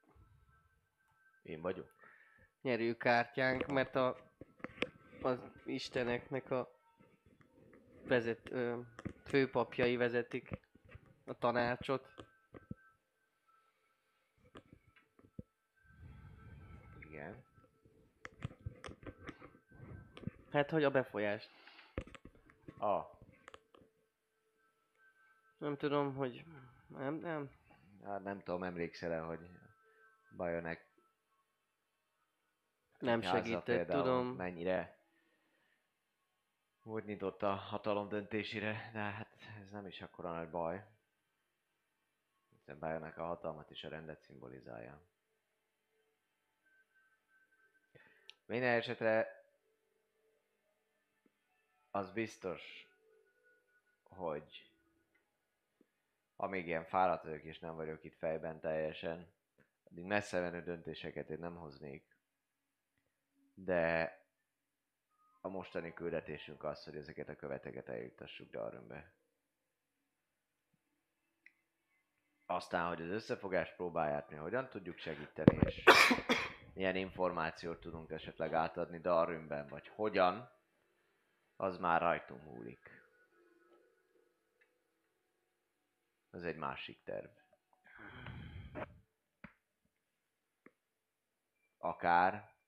Én 1.43 1.61
vagyok. 1.61 1.93
nyerőkártyánk, 2.61 3.65
mert 3.65 3.95
a 3.95 4.28
az 5.23 5.39
isteneknek 5.65 6.51
a 6.51 6.71
vezet, 8.07 8.51
ö, 8.51 8.79
főpapjai 9.25 9.95
vezetik 9.95 10.49
a 11.25 11.33
tanácsot. 11.33 12.13
Igen. 17.09 17.43
Hát, 20.51 20.69
hogy 20.69 20.83
a 20.83 20.89
befolyást. 20.91 21.49
A. 22.79 23.01
Nem 25.57 25.77
tudom, 25.77 26.15
hogy... 26.15 26.45
Nem, 26.87 27.13
nem. 27.13 27.49
Hát 28.03 28.23
nem 28.23 28.39
tudom, 28.39 28.63
emlékszel-e, 28.63 29.19
hogy 29.19 29.49
Bajonek 30.37 30.87
Nem 32.99 33.21
segített, 33.21 33.89
tudom. 33.89 34.27
mennyire 34.27 34.98
nyitott 36.97 37.41
a 37.41 37.53
hatalom 37.55 38.09
döntésére, 38.09 38.89
de 38.93 38.99
hát 38.99 39.27
ez 39.61 39.69
nem 39.69 39.85
is 39.85 40.01
akkora 40.01 40.33
nagy 40.33 40.49
baj. 40.49 40.85
Hiszen 42.49 42.79
Bajonek 42.79 43.17
a 43.17 43.25
hatalmat 43.25 43.71
és 43.71 43.83
a 43.83 43.89
rendet 43.89 44.21
szimbolizálja. 44.21 45.01
Minden 48.45 48.77
esetre 48.77 49.43
az 51.91 52.11
biztos, 52.11 52.87
hogy 54.03 54.71
amíg 56.35 56.67
ilyen 56.67 56.85
fáradt 56.85 57.23
vagyok 57.23 57.43
és 57.43 57.59
nem 57.59 57.75
vagyok 57.75 58.03
itt 58.03 58.15
fejben 58.15 58.59
teljesen, 58.59 59.33
addig 59.83 60.05
messze 60.05 60.39
menő 60.39 60.61
döntéseket 60.61 61.29
én 61.29 61.39
nem 61.39 61.55
hoznék. 61.55 62.17
De 63.53 64.17
a 65.41 65.47
mostani 65.47 65.93
küldetésünk 65.93 66.63
az, 66.63 66.83
hogy 66.83 66.95
ezeket 66.95 67.29
a 67.29 67.35
követeket 67.35 67.89
eljuttassuk 67.89 68.49
Darwinbe. 68.51 69.13
Aztán, 72.45 72.87
hogy 72.87 73.01
az 73.01 73.09
összefogást 73.09 73.75
próbálját 73.75 74.29
mi 74.29 74.35
hogyan 74.35 74.69
tudjuk 74.69 74.97
segíteni, 74.97 75.59
és 75.65 75.83
milyen 76.73 76.95
információt 76.95 77.79
tudunk 77.79 78.11
esetleg 78.11 78.53
átadni 78.53 78.99
Darwinben, 78.99 79.67
vagy 79.67 79.87
hogyan, 79.87 80.51
az 81.55 81.77
már 81.77 82.01
rajtunk 82.01 82.43
múlik. 82.43 83.03
Ez 86.31 86.43
egy 86.43 86.57
másik 86.57 87.03
terv. 87.03 87.29
Akár 91.77 92.58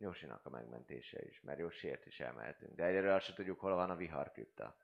Josinak 0.00 0.46
a 0.46 0.50
megmentése 0.50 1.24
is, 1.24 1.40
mert 1.40 1.58
Josiért 1.58 2.06
is 2.06 2.20
elmehetünk. 2.20 2.74
De 2.74 2.84
egyelőre 2.84 3.14
azt 3.14 3.24
sem 3.24 3.34
tudjuk, 3.34 3.60
hol 3.60 3.74
van 3.74 3.90
a 3.90 3.96
viharkripta. 3.96 4.76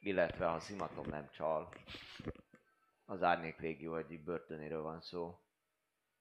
Illetve 0.00 0.46
ha 0.46 0.60
Szimatom 0.60 1.06
nem 1.06 1.30
csal, 1.30 1.74
az 3.04 3.22
Árnyék 3.22 3.58
Légió 3.58 3.96
egyik 3.96 4.24
börtönéről 4.24 4.82
van 4.82 5.00
szó. 5.00 5.40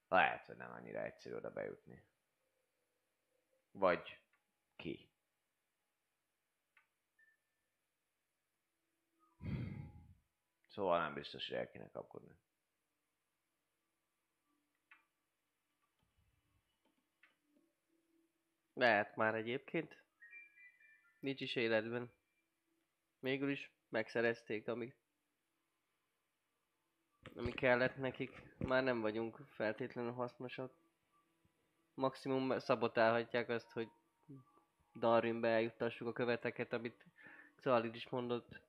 Lehet, 0.08 0.46
hogy 0.46 0.56
nem 0.56 0.72
annyira 0.72 1.04
egyszerű 1.04 1.36
oda 1.36 1.52
bejutni. 1.52 2.04
Vagy 3.72 4.20
ki. 4.76 5.10
Szóval 10.68 11.00
nem 11.00 11.14
biztos, 11.14 11.48
hogy 11.48 11.58
el 11.58 11.70
kéne 11.70 11.90
kapkodni. 11.90 12.36
Lehet 18.74 19.16
már 19.16 19.36
egyébként. 19.36 20.04
Nincs 21.20 21.42
is 21.42 21.56
életben. 21.56 22.12
Végül 23.20 23.50
is 23.50 23.72
megszerezték, 23.90 24.68
ami, 24.68 24.94
ami 27.36 27.52
kellett 27.52 27.98
nekik. 27.98 28.42
Már 28.58 28.84
nem 28.84 29.02
vagyunk 29.02 29.40
feltétlenül 29.50 30.12
hasznosak. 30.12 30.74
Maximum 31.94 32.60
szabotálhatják 32.60 33.50
azt, 33.50 33.72
hogy 33.72 33.90
Darwinbe 34.96 35.48
eljuttassuk 35.48 36.08
a 36.08 36.14
követeket, 36.14 36.74
amit 36.74 37.06
Xalid 37.56 37.96
is 37.96 38.10
mondott 38.10 38.62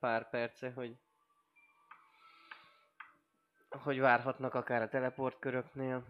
pár 0.00 0.30
perce, 0.30 0.70
hogy 0.70 0.96
hogy 3.68 3.98
várhatnak 3.98 4.54
akár 4.54 4.82
a 4.82 4.88
teleportköröknél. 4.88 6.04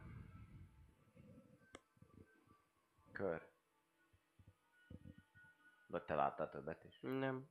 Kör. 3.17 3.47
Vagy 5.87 6.03
te 6.03 6.15
láttál 6.15 6.51
többet 6.51 6.85
is? 6.85 6.99
Nem. 7.01 7.49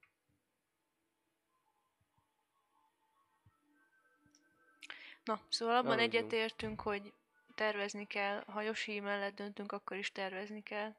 Na, 5.23 5.41
szóval 5.49 5.75
abban 5.75 5.99
egyetértünk, 5.99 6.81
hogy 6.81 7.13
tervezni 7.55 8.07
kell, 8.07 8.43
ha 8.43 8.61
Yoshi 8.61 8.99
mellett 8.99 9.35
döntünk, 9.35 9.71
akkor 9.71 9.97
is 9.97 10.11
tervezni 10.11 10.63
kell. 10.63 10.95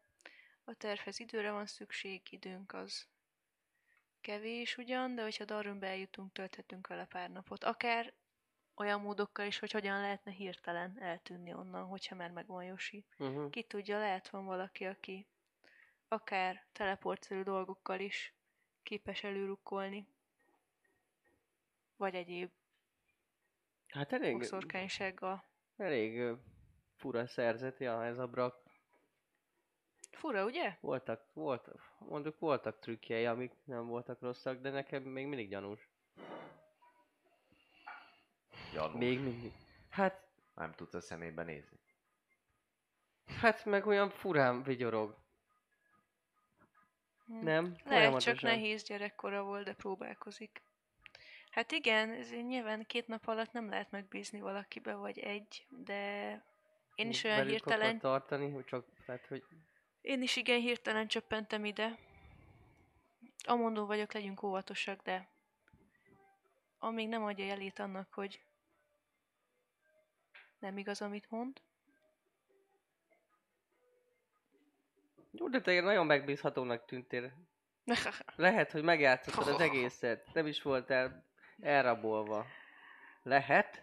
A 0.65 0.75
tervhez 0.75 1.21
időre 1.21 1.51
van 1.51 1.67
szükség, 1.67 2.33
időnk 2.33 2.73
az 2.73 3.07
kevés 4.21 4.77
ugyan, 4.77 5.15
de 5.15 5.23
hogyha 5.23 5.45
Darwinbe 5.45 5.87
eljutunk, 5.87 6.33
tölthetünk 6.33 6.87
vele 6.87 7.05
pár 7.05 7.31
napot. 7.31 7.65
Akár 7.65 8.13
olyan 8.77 9.01
módokkal 9.01 9.47
is, 9.47 9.59
hogy 9.59 9.71
hogyan 9.71 10.01
lehetne 10.01 10.31
hirtelen 10.33 10.97
eltűnni 11.01 11.55
onnan, 11.55 11.85
hogyha 11.85 12.15
már 12.15 12.31
megvan 12.31 12.65
Yoshi. 12.65 13.05
Uh-huh. 13.19 13.51
Ki 13.51 13.63
tudja, 13.63 13.99
lehet 13.99 14.29
van 14.29 14.45
valaki, 14.45 14.85
aki 14.85 15.27
akár 16.09 16.65
teleportszerű 16.73 17.43
dolgokkal 17.43 18.01
is 18.01 18.35
képes 18.83 19.23
előrukkolni. 19.25 20.07
Vagy 21.97 22.15
egyéb 22.15 22.51
Hát 23.89 24.13
elég, 24.13 24.33
bokszorkánysággal. 24.33 25.45
elég 25.77 26.37
fura 26.97 27.27
szerzeti 27.27 27.87
a 27.87 28.05
ez 28.05 28.19
a 28.19 28.27
brak. 28.27 28.65
Fura, 30.11 30.45
ugye? 30.45 30.77
Voltak, 30.81 31.25
voltak, 31.33 31.93
mondjuk 31.99 32.39
voltak 32.39 32.79
trükkjei, 32.79 33.27
amik 33.27 33.53
nem 33.65 33.87
voltak 33.87 34.21
rosszak, 34.21 34.61
de 34.61 34.71
nekem 34.71 35.03
még 35.03 35.27
mindig 35.27 35.49
gyanús. 35.49 35.89
Gyanús. 38.77 38.99
Még 38.99 39.21
mindig. 39.21 39.53
Hát, 39.91 40.25
Nem 40.55 40.73
tudsz 40.75 40.95
a 40.95 41.01
szemébe 41.01 41.43
nézni. 41.43 41.79
hát 43.41 43.65
meg 43.65 43.87
olyan 43.87 44.11
furán 44.11 44.63
vigyorog. 44.63 45.17
Hm. 47.27 47.45
Nem? 47.45 47.77
Lehet, 47.85 48.21
csak 48.21 48.41
nehéz 48.41 48.83
gyerekkora 48.83 49.43
volt, 49.43 49.65
de 49.65 49.75
próbálkozik. 49.75 50.63
Hát 51.51 51.73
igen, 51.73 52.11
ez 52.11 52.31
nyilván 52.31 52.87
két 52.87 53.07
nap 53.07 53.27
alatt 53.27 53.53
nem 53.53 53.69
lehet 53.69 53.91
megbízni 53.91 54.41
valakibe, 54.41 54.95
vagy 54.95 55.19
egy, 55.19 55.67
de 55.69 56.31
én 56.95 57.09
is 57.09 57.25
olyan 57.25 57.37
Velük 57.37 57.51
hirtelen, 57.51 57.99
tartani, 57.99 58.51
hogy 58.51 58.65
csak, 58.65 58.87
tehát, 59.07 59.27
hogy 59.27 59.45
én 60.01 60.23
is 60.23 60.37
igen 60.37 60.61
hirtelen 60.61 61.07
csöppentem 61.07 61.65
ide. 61.65 61.99
Amondó 63.45 63.87
vagyok, 63.87 64.13
legyünk 64.13 64.43
óvatosak, 64.43 65.03
de 65.03 65.29
amíg 66.79 67.09
nem 67.09 67.25
adja 67.25 67.45
jelét 67.45 67.79
annak, 67.79 68.15
hogy 68.15 68.46
nem 70.59 70.79
igaz, 70.79 71.03
amit 71.03 71.31
mond, 71.31 71.61
Jó, 75.39 75.49
de 75.49 75.61
te 75.61 75.81
nagyon 75.81 76.07
megbízhatónak 76.07 76.85
tűntél. 76.85 77.33
Lehet, 78.37 78.71
hogy 78.71 78.83
megjátszottad 78.83 79.49
az 79.49 79.61
egészet. 79.69 80.35
Nem 80.35 80.47
is 80.47 80.63
voltál 80.63 81.25
elrabolva. 81.61 82.47
Lehet? 83.23 83.83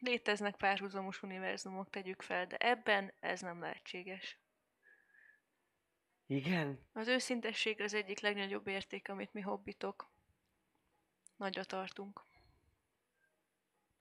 Léteznek 0.00 0.56
párhuzamos 0.56 1.22
univerzumok, 1.22 1.90
tegyük 1.90 2.22
fel, 2.22 2.46
de 2.46 2.56
ebben 2.56 3.12
ez 3.20 3.40
nem 3.40 3.60
lehetséges. 3.60 4.38
Igen? 6.26 6.88
Az 6.92 7.08
őszintesség 7.08 7.80
az 7.80 7.94
egyik 7.94 8.20
legnagyobb 8.20 8.66
érték, 8.66 9.08
amit 9.08 9.32
mi 9.32 9.40
hobbitok 9.40 10.10
nagyra 11.36 11.64
tartunk. 11.64 12.22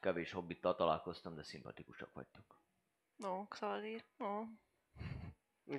Kevés 0.08 0.32
hobbittal 0.32 0.76
találkoztam, 0.76 1.36
de 1.36 1.44
szimpatikusak 1.44 2.14
vagytok. 2.14 2.62
No, 3.16 3.48
Xalir, 3.48 4.04
no. 4.18 4.44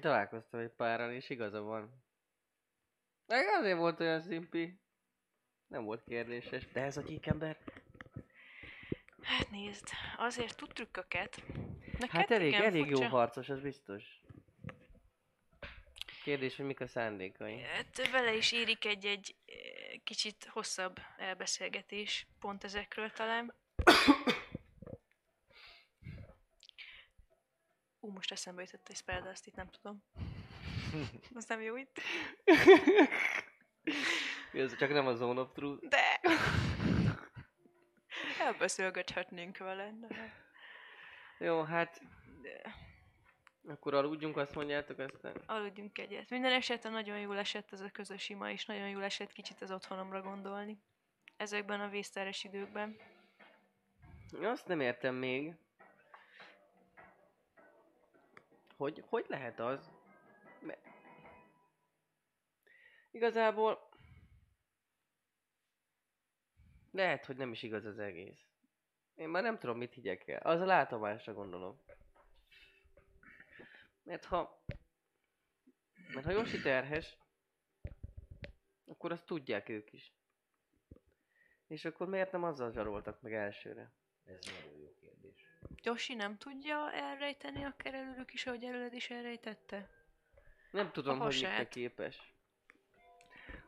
Találkoztam 0.00 0.60
egy 0.60 0.70
párral, 0.70 1.10
és 1.12 1.30
igaza 1.30 1.60
van. 1.60 2.02
Meg 3.26 3.46
azért 3.46 3.78
volt 3.78 4.00
olyan 4.00 4.20
szimpi. 4.20 4.80
Nem 5.66 5.84
volt 5.84 6.04
kérdéses. 6.04 6.72
De 6.72 6.80
ez 6.82 6.96
a 6.96 7.00
gyík 7.00 7.26
ember? 7.26 7.58
Hát 9.22 9.50
nézd, 9.50 9.88
azért 10.16 10.56
tud 10.56 10.72
trükköket. 10.72 11.42
Neked 11.98 12.10
Hát 12.10 12.30
elég, 12.30 12.52
elég 12.52 12.86
jó 12.86 12.96
furcsa. 12.96 13.08
harcos, 13.08 13.48
az 13.48 13.60
biztos. 13.60 14.20
Kérdés, 16.24 16.56
hogy 16.56 16.66
mik 16.66 16.80
a 16.80 16.86
szándékai. 16.86 17.60
Hát 17.60 18.10
vele 18.10 18.34
is 18.34 18.52
érik 18.52 18.84
egy-egy 18.84 19.36
eh, 19.46 19.54
kicsit 20.04 20.44
hosszabb 20.44 21.00
elbeszélgetés, 21.16 22.26
pont 22.38 22.64
ezekről 22.64 23.10
talán. 23.10 23.54
Ú, 28.00 28.10
most 28.10 28.32
eszembe 28.32 28.62
jutott 28.62 28.88
egy 28.88 28.96
spell, 28.96 29.20
de 29.20 29.28
azt 29.28 29.46
itt 29.46 29.54
nem 29.54 29.70
tudom. 29.70 30.02
Az 31.34 31.44
nem 31.44 31.60
jó 31.60 31.76
itt. 31.76 32.00
Ez 34.52 34.76
csak 34.76 34.90
nem 34.90 35.06
a 35.06 35.14
Zone 35.14 35.40
of 35.40 35.52
Truth. 35.52 35.86
De! 35.86 36.20
Elbeszélgethetnénk 38.40 39.58
vele, 39.58 39.92
de... 40.00 40.32
Jó, 41.38 41.62
hát 41.62 42.00
de... 42.42 42.76
akkor 43.68 43.94
aludjunk, 43.94 44.36
azt 44.36 44.54
mondjátok 44.54 44.98
aztán. 44.98 45.42
Aludjunk 45.46 45.98
egyet. 45.98 46.30
Minden 46.30 46.52
esetre 46.52 46.90
nagyon 46.90 47.18
jól 47.18 47.38
esett 47.38 47.72
ez 47.72 47.80
a 47.80 47.90
közös 47.90 48.28
ima, 48.28 48.50
és 48.50 48.64
nagyon 48.64 48.88
jól 48.88 49.02
esett 49.02 49.32
kicsit 49.32 49.60
az 49.60 49.70
otthonomra 49.70 50.22
gondolni. 50.22 50.78
Ezekben 51.36 51.80
a 51.80 51.88
vészteres 51.88 52.44
időkben. 52.44 52.96
Azt 54.32 54.66
nem 54.66 54.80
értem 54.80 55.14
még. 55.14 55.56
Hogy, 58.76 59.04
hogy 59.06 59.24
lehet 59.28 59.60
az? 59.60 59.90
Mert... 60.60 60.86
Igazából... 63.10 63.88
Lehet, 66.90 67.24
hogy 67.24 67.36
nem 67.36 67.52
is 67.52 67.62
igaz 67.62 67.84
az 67.84 67.98
egész. 67.98 68.46
Én 69.14 69.28
már 69.28 69.42
nem 69.42 69.58
tudom, 69.58 69.78
mit 69.78 69.94
higgyek 69.94 70.28
el. 70.28 70.40
Az 70.40 70.60
a 70.60 70.64
látomásra 70.64 71.32
gondolom. 71.32 71.80
Mert 74.02 74.24
ha... 74.24 74.62
Mert 76.14 76.26
ha 76.26 76.32
Yoshi 76.32 76.60
terhes, 76.60 77.16
akkor 78.84 79.12
azt 79.12 79.26
tudják 79.26 79.68
ők 79.68 79.92
is. 79.92 80.12
És 81.66 81.84
akkor 81.84 82.08
miért 82.08 82.32
nem 82.32 82.44
azzal 82.44 82.70
zsaroltak 82.70 83.20
meg 83.20 83.34
elsőre? 83.34 83.92
Ez 84.28 84.38
nagyon 84.44 84.80
jó 84.80 84.94
kérdés. 85.00 85.48
Yoshi 85.82 86.14
nem 86.14 86.36
tudja 86.36 86.92
elrejteni 86.92 87.64
a 87.64 87.74
kerelőrük 87.76 88.32
is, 88.32 88.46
ahogy 88.46 88.64
előled 88.64 88.92
is 88.94 89.10
elrejtette? 89.10 89.88
Nem 90.70 90.92
tudom, 90.92 91.20
A 91.20 91.24
hogy 91.24 91.34
mikre 91.34 91.68
képes. 91.68 92.34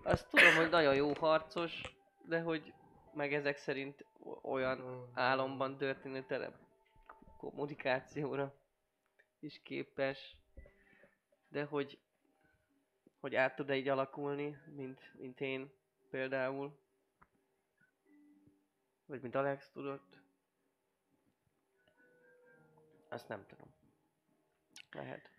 Azt 0.03 0.29
tudom, 0.29 0.55
hogy 0.55 0.69
nagyon 0.69 0.95
jó 0.95 1.13
harcos, 1.13 1.81
de 2.25 2.41
hogy 2.41 2.73
meg 3.15 3.35
ezek 3.35 3.57
szerint 3.57 4.05
olyan 4.43 5.11
álomban 5.15 5.77
történő 5.77 6.25
tele 6.25 6.59
kommunikációra 7.37 8.55
is 9.41 9.61
képes, 9.63 10.37
de 11.49 11.65
hogy 11.65 11.99
hogy 13.21 13.35
át 13.35 13.57
tud-e 13.57 13.77
így 13.77 13.89
alakulni, 13.89 14.59
mint, 14.75 15.15
mint 15.19 15.41
én 15.41 15.73
például. 16.11 16.79
Vagy 19.07 19.21
mint 19.21 19.35
Alex 19.35 19.71
tudott. 19.71 20.21
Azt 23.11 23.29
nem 23.29 23.47
tudom. 23.47 23.75
Lehet. 24.93 25.31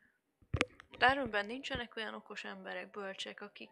Darwinben 0.97 1.45
nincsenek 1.45 1.95
olyan 1.95 2.13
okos 2.13 2.43
emberek, 2.43 2.91
bölcsek, 2.91 3.41
akik 3.41 3.69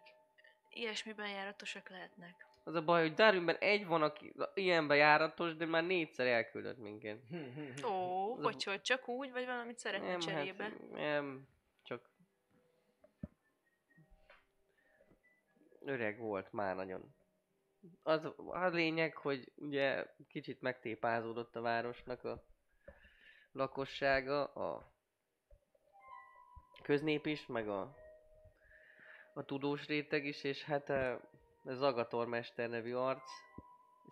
ilyesmiben 0.70 1.28
járatosak 1.28 1.88
lehetnek. 1.88 2.46
Az 2.64 2.74
a 2.74 2.84
baj, 2.84 3.00
hogy 3.02 3.14
Darwinben 3.14 3.56
egy 3.56 3.86
van, 3.86 4.02
aki 4.02 4.34
ilyenben 4.54 4.96
járatos, 4.96 5.56
de 5.56 5.66
már 5.66 5.84
négyszer 5.84 6.26
elküldött 6.26 6.78
minket. 6.78 7.18
Ó, 7.84 8.32
Az 8.32 8.38
a- 8.38 8.42
hogy, 8.42 8.64
hogy 8.64 8.80
csak 8.82 9.08
úgy, 9.08 9.32
vagy 9.32 9.44
valamit 9.46 9.78
szeretne 9.78 10.08
Nem, 10.08 10.18
cserébe? 10.18 10.62
hát, 10.64 10.90
nem, 10.90 11.48
csak 11.82 12.08
öreg 15.80 16.18
volt 16.18 16.52
már 16.52 16.76
nagyon. 16.76 17.14
Az 18.02 18.24
a 18.36 18.66
lényeg, 18.66 19.16
hogy 19.16 19.52
ugye 19.56 20.06
kicsit 20.28 20.60
megtépázódott 20.60 21.56
a 21.56 21.60
városnak 21.60 22.24
a 22.24 22.44
lakossága, 23.52 24.44
a 24.44 24.92
köznép 26.82 27.26
is, 27.26 27.46
meg 27.46 27.68
a, 27.68 27.96
a 29.34 29.44
tudós 29.44 29.86
réteg 29.86 30.24
is, 30.24 30.44
és 30.44 30.64
hát 30.64 30.88
a, 30.88 31.12
a 31.64 31.72
Zagator 31.72 32.26
Mester 32.26 32.68
nevű 32.68 32.94
arc, 32.94 33.30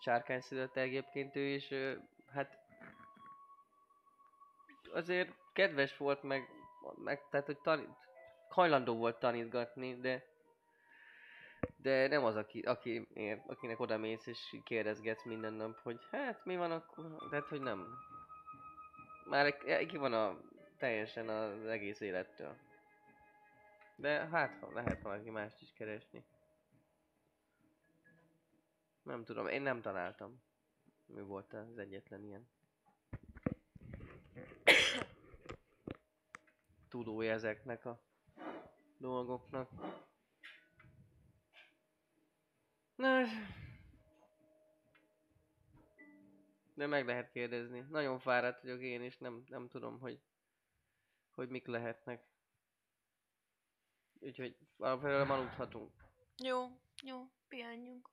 sárkány 0.01 0.41
szülött 0.41 0.77
egyébként 0.77 1.37
ő 1.37 1.47
is, 1.47 1.69
hát 2.33 2.59
azért 4.93 5.35
kedves 5.53 5.97
volt, 5.97 6.23
meg, 6.23 6.49
meg 6.97 7.29
tehát, 7.31 7.47
hogy 7.47 7.59
tanít, 7.59 7.89
hajlandó 8.49 8.97
volt 8.97 9.19
tanítgatni, 9.19 10.01
de 10.01 10.37
de 11.77 12.09
nem 12.09 12.25
az, 12.25 12.37
aki, 12.37 12.61
aki, 12.61 13.09
akinek 13.47 13.81
oda 13.81 13.97
mész 13.97 14.27
és 14.27 14.57
kérdezgetsz 14.65 15.25
minden 15.25 15.53
nap, 15.53 15.79
hogy 15.83 15.99
hát 16.11 16.45
mi 16.45 16.57
van 16.57 16.71
akkor, 16.71 17.29
tehát 17.31 17.49
hogy 17.49 17.61
nem. 17.61 17.87
Már 19.29 19.59
ki- 19.87 19.97
van 19.97 20.13
a, 20.13 20.41
teljesen 20.77 21.29
az 21.29 21.67
egész 21.67 22.01
élettől. 22.01 22.57
De 23.97 24.27
hát 24.27 24.59
ha 24.61 24.73
lehet 24.73 25.03
valaki 25.03 25.31
mást 25.31 25.61
is 25.61 25.73
keresni. 25.73 26.25
Nem 29.03 29.25
tudom, 29.25 29.47
én 29.47 29.63
nem 29.63 29.81
találtam. 29.81 30.43
Mi 31.07 31.21
volt 31.21 31.53
az 31.53 31.79
egyetlen 31.79 32.25
ilyen. 32.25 32.49
tudója 36.89 37.33
ezeknek 37.33 37.85
a 37.85 38.01
dolgoknak. 38.99 39.71
Na, 42.95 43.25
de 46.79 46.87
meg 46.87 47.07
lehet 47.07 47.31
kérdezni. 47.31 47.87
Nagyon 47.89 48.19
fáradt 48.19 48.63
vagyok 48.63 48.81
én 48.81 49.03
is, 49.03 49.19
nem, 49.19 49.45
nem 49.47 49.69
tudom, 49.69 49.99
hogy, 49.99 50.21
hogy 51.31 51.49
mik 51.49 51.67
lehetnek. 51.67 52.27
Úgyhogy 54.21 54.57
alapvetően 54.77 55.31
aludhatunk. 55.31 55.93
Jó, 56.37 56.67
jó, 57.03 57.31
pihenjünk. 57.49 58.09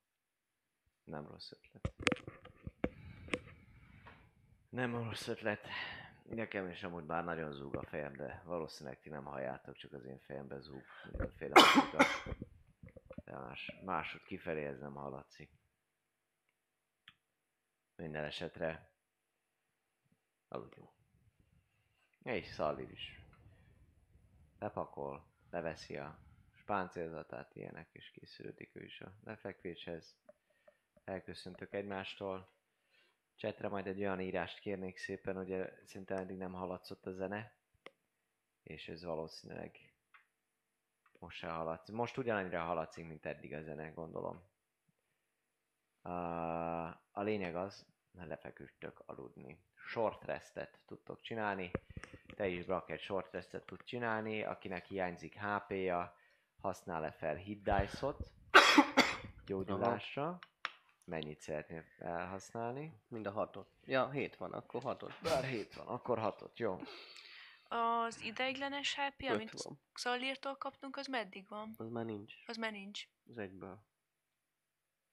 Nem 1.03 1.27
rossz 1.27 1.51
ötlet. 1.51 1.93
Nem 4.69 4.95
rossz 4.95 5.27
ötlet. 5.27 5.67
Nekem 6.23 6.69
is 6.69 6.83
amúgy 6.83 7.05
már 7.05 7.23
nagyon 7.23 7.51
zúg 7.51 7.75
a 7.75 7.83
fejem, 7.83 8.13
de 8.15 8.41
valószínűleg 8.45 8.99
ti 8.99 9.09
nem 9.09 9.23
halljátok, 9.25 9.75
csak 9.75 9.93
az 9.93 10.05
én 10.05 10.19
fejembe 10.19 10.59
zúg 10.59 10.83
mindenféle 11.09 11.53
muzsika. 11.53 12.05
De 13.25 13.37
más, 13.37 13.71
másod 13.83 14.23
kifelé 14.23 14.65
ez 14.65 14.79
nem 14.79 14.93
hallatszik. 14.93 15.51
Minden 17.95 18.23
esetre 18.23 18.89
aludjunk. 20.47 20.89
És 22.23 22.45
Szallid 22.47 22.91
is. 22.91 23.21
Lepakol, 24.59 25.25
leveszi 25.49 25.97
a 25.97 26.19
spáncélzatát, 26.53 27.55
ilyenek, 27.55 27.89
és 27.91 28.11
készülődik 28.11 28.75
ő 28.75 28.83
is 28.83 29.01
a 29.01 29.13
lefekvéshez. 29.23 30.15
Elköszöntök 31.03 31.73
egymástól. 31.73 32.53
Csetre 33.35 33.67
majd 33.67 33.87
egy 33.87 33.99
olyan 33.99 34.19
írást 34.19 34.59
kérnék 34.59 34.97
szépen, 34.97 35.35
hogy 35.35 35.71
szinte 35.83 36.15
eddig 36.15 36.37
nem 36.37 36.53
hallatszott 36.53 37.05
a 37.05 37.11
zene. 37.11 37.53
És 38.63 38.87
ez 38.87 39.03
valószínűleg 39.03 39.95
most 41.19 41.37
se 41.37 41.47
hallatszik. 41.47 41.95
Most 41.95 42.17
ugyanannyira 42.17 42.63
hallatszik, 42.63 43.07
mint 43.07 43.25
eddig 43.25 43.53
a 43.53 43.61
zene, 43.61 43.89
gondolom. 43.89 44.54
A, 47.11 47.21
lényeg 47.21 47.55
az, 47.55 47.85
hogy 48.17 48.27
lefeküdtök 48.27 49.03
aludni. 49.05 49.59
Short 49.75 50.23
restet 50.23 50.79
tudtok 50.85 51.21
csinálni. 51.21 51.71
Te 52.35 52.47
is, 52.47 52.65
Brak, 52.65 52.89
egy 52.89 52.99
short 52.99 53.31
restet 53.31 53.65
tud 53.65 53.83
csinálni. 53.83 54.43
Akinek 54.43 54.85
hiányzik 54.85 55.39
HP-ja, 55.39 56.15
használ-e 56.61 57.11
fel 57.11 57.35
hit 57.35 57.63
dice-ot 57.63 58.31
gyógyulásra. 59.45 60.39
Mennyit 61.03 61.39
szeretnél 61.39 61.83
elhasználni? 61.99 63.01
Mind 63.07 63.27
a 63.27 63.31
hatot. 63.31 63.67
Ja, 63.85 64.09
hét 64.09 64.35
van, 64.35 64.53
akkor 64.53 64.81
hatot. 64.81 65.13
Bár 65.23 65.43
7 65.43 65.73
van, 65.73 65.87
akkor 65.87 66.19
6-ot, 66.21 66.55
jó. 66.55 66.79
Az 67.67 68.21
ideiglenes 68.21 68.95
HP, 68.95 69.21
Öt 69.21 69.29
amit 69.29 69.61
van. 69.63 69.79
Xalírtól 69.93 70.55
kaptunk, 70.55 70.97
az 70.97 71.07
meddig 71.07 71.47
van? 71.47 71.73
Az 71.77 71.89
már 71.89 72.05
nincs. 72.05 72.33
Az 72.45 72.57
már 72.57 72.71
nincs. 72.71 73.07
Az 73.29 73.37
egyből. 73.37 73.79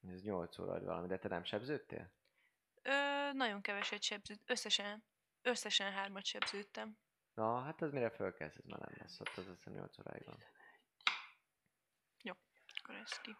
Ez 0.08 0.22
8 0.22 0.58
óra 0.58 0.70
vagy 0.70 0.84
valami, 0.84 1.06
de 1.06 1.18
te 1.18 1.28
nem 1.28 1.44
sebződtél? 1.44 2.10
Ö, 2.82 2.92
nagyon 3.32 3.60
keveset 3.60 4.02
sebződ, 4.02 4.40
összesen, 4.46 5.04
összesen 5.42 5.92
hármat 5.92 6.24
sebződtem. 6.24 6.96
Na, 7.34 7.60
hát 7.60 7.82
az 7.82 7.92
mire 7.92 8.10
fölkelsz, 8.10 8.56
ez 8.56 8.64
már 8.64 8.78
nem 8.78 8.94
lesz, 8.98 9.20
ott 9.20 9.36
az 9.36 9.46
azt 9.46 9.56
hiszem 9.56 9.72
8 9.72 9.98
óráig 9.98 10.24
van. 10.24 10.38
Akkor 12.82 12.94
ez 12.94 13.20
ki. 13.20 13.36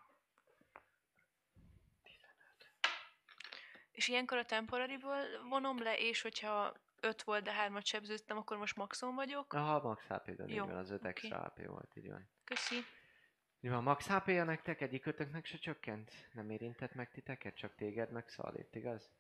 És 3.91 4.09
ilyenkor 4.09 4.39
a 4.39 4.45
temporaryből 4.45 5.49
vonom 5.49 5.83
le, 5.83 5.99
és 5.99 6.23
hogyha 6.23 6.73
5 7.01 7.23
volt, 7.23 7.45
de 7.45 7.69
3-at 7.69 7.85
sebződtem, 7.85 8.37
akkor 8.37 8.57
most 8.57 8.77
maxon 8.77 9.15
vagyok. 9.15 9.53
Aha, 9.53 9.81
max 9.83 10.29
így 10.29 10.55
Jó, 10.55 10.65
van, 10.65 10.77
az 10.77 10.91
5 10.91 10.99
oké. 10.99 11.09
extra 11.09 11.45
HP 11.45 11.67
volt, 11.67 11.97
így 11.97 12.09
van. 12.09 12.29
Köszi. 12.45 12.77
Mi 13.63 13.69
van, 13.69 13.83
max 13.83 14.07
HP-ja 14.09 14.45
nektek? 14.45 14.81
Egyik 14.81 15.07
ötöknek 15.07 15.45
se 15.45 15.59
csökkent? 15.59 16.11
Nem 16.33 16.51
érintett 16.51 16.95
meg 16.95 17.11
titeket? 17.11 17.55
Csak 17.57 17.75
téged 17.75 18.11
meg 18.11 18.29
Szalét, 18.29 18.75
igaz? 18.75 19.11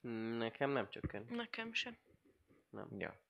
Hmm, 0.00 0.36
Nekem 0.36 0.70
nem 0.70 0.88
csökken. 0.90 1.26
Nekem 1.30 1.72
sem. 1.72 1.96
Ja. 2.98 3.20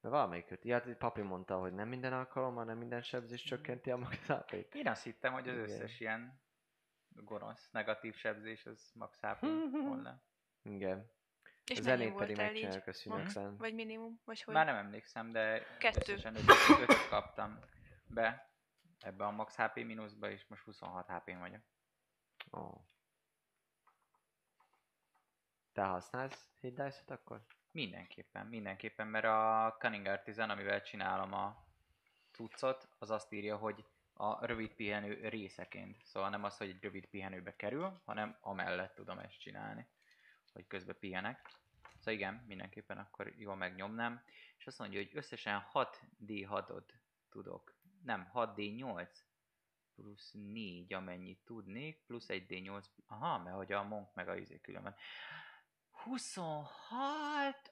De 0.00 0.08
valamelyik 0.08 0.50
öt. 0.50 0.64
Ja, 0.64 0.96
papi 0.98 1.20
mondta, 1.20 1.58
hogy 1.58 1.72
nem 1.72 1.88
minden 1.88 2.12
alkalommal, 2.12 2.64
nem 2.64 2.78
minden 2.78 3.02
sebzés 3.02 3.42
csökkenti 3.42 3.90
a 3.90 3.96
max 3.96 4.16
HP-t. 4.26 4.74
Én 4.74 4.88
azt 4.88 5.02
hittem, 5.02 5.32
hogy 5.32 5.48
az 5.48 5.54
Igen. 5.56 5.68
összes 5.68 6.00
ilyen 6.00 6.40
gonosz, 7.08 7.70
negatív 7.70 8.14
sebzés 8.14 8.66
az 8.66 8.90
max 8.94 9.20
HP 9.20 9.40
volna. 9.70 10.22
Igen. 10.62 11.10
És 11.66 11.78
a 11.78 11.82
mennyi 11.82 11.96
zenét 11.96 12.14
pedig 12.16 12.36
voltál 12.36 12.54
így? 12.54 12.62
megcsináljuk 12.62 12.86
a 12.86 12.92
szünetben. 12.92 13.56
Vagy 13.56 13.74
minimum? 13.74 14.20
Vagy 14.24 14.42
hogy? 14.42 14.54
Már 14.54 14.66
nem 14.66 14.76
emlékszem, 14.76 15.32
de 15.32 15.66
Kettő. 15.78 16.12
összesen 16.12 16.34
ötöt 16.80 17.08
kaptam 17.08 17.58
be 18.06 18.49
ebbe 19.00 19.24
a 19.24 19.30
max 19.30 19.56
HP 19.56 19.74
mínuszba, 19.74 20.30
és 20.30 20.46
most 20.46 20.64
26 20.64 21.08
HP-n 21.08 21.38
vagyok. 21.38 21.62
Ó. 22.52 22.84
Te 25.72 25.84
használsz 25.84 26.50
hit 26.60 26.74
dice-ot 26.74 27.10
akkor? 27.10 27.46
Mindenképpen, 27.70 28.46
mindenképpen, 28.46 29.06
mert 29.06 29.24
a 29.24 29.76
Cunning 29.78 30.06
Artisan, 30.06 30.50
amivel 30.50 30.82
csinálom 30.82 31.32
a 31.32 31.64
cuccot, 32.30 32.88
az 32.98 33.10
azt 33.10 33.32
írja, 33.32 33.56
hogy 33.56 33.84
a 34.12 34.46
rövid 34.46 34.74
pihenő 34.74 35.28
részeként. 35.28 36.04
Szóval 36.04 36.30
nem 36.30 36.44
az, 36.44 36.56
hogy 36.56 36.68
egy 36.68 36.82
rövid 36.82 37.06
pihenőbe 37.06 37.56
kerül, 37.56 38.00
hanem 38.04 38.38
amellett 38.40 38.94
tudom 38.94 39.18
ezt 39.18 39.38
csinálni, 39.40 39.88
hogy 40.52 40.66
közben 40.66 40.96
pihenek. 40.98 41.50
Szóval 41.98 42.14
igen, 42.14 42.34
mindenképpen 42.34 42.98
akkor 42.98 43.32
jól 43.36 43.56
megnyomnám. 43.56 44.24
És 44.58 44.66
azt 44.66 44.78
mondja, 44.78 44.98
hogy 44.98 45.10
összesen 45.12 45.66
6D6-ot 45.72 46.88
tudok. 47.28 47.74
Nem, 48.04 48.30
6D8 48.34 49.08
plusz 49.94 50.30
4, 50.32 50.92
amennyit 50.92 51.40
tudnék, 51.44 52.02
plusz 52.06 52.26
1D8, 52.28 52.84
aha, 53.06 53.38
mert 53.38 53.56
hogy 53.56 53.72
a 53.72 53.82
monk 53.82 54.14
meg 54.14 54.28
a 54.28 54.36
izé 54.36 54.60
különben. 54.60 54.94
26 55.90 56.68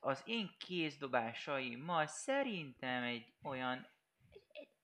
az 0.01 0.23
én 0.27 0.51
kézdobásaimmal 0.59 2.07
szerintem 2.07 3.03
egy 3.03 3.33
olyan 3.43 3.87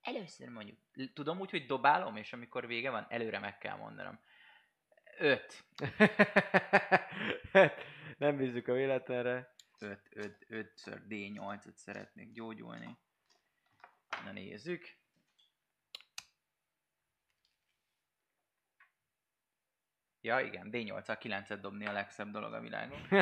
először 0.05 0.49
mondjuk, 0.49 0.79
tudom 1.13 1.41
úgy, 1.41 1.51
hogy 1.51 1.67
dobálom, 1.67 2.17
és 2.17 2.33
amikor 2.33 2.67
vége 2.67 2.91
van, 2.91 3.07
előre 3.09 3.39
meg 3.39 3.59
kell 3.59 3.77
mondanom. 3.77 4.21
5. 5.19 5.65
nem 8.19 8.37
bízzuk 8.37 8.69
a 8.69 8.73
véletlenre. 8.73 9.55
5, 9.79 10.01
5, 10.11 10.45
5 10.49 10.73
D8-ot 11.09 11.75
szeretnék 11.75 12.33
gyógyulni. 12.33 12.99
Na 14.25 14.33
nézzük. 14.33 15.03
Ja 20.25 20.41
igen, 20.41 20.69
D8-al 20.73 21.19
9-et 21.21 21.59
dobni 21.61 21.87
a 21.87 21.93
legszebb 21.93 22.31
dolog 22.31 22.53
a 22.53 22.61
világon. 22.61 22.99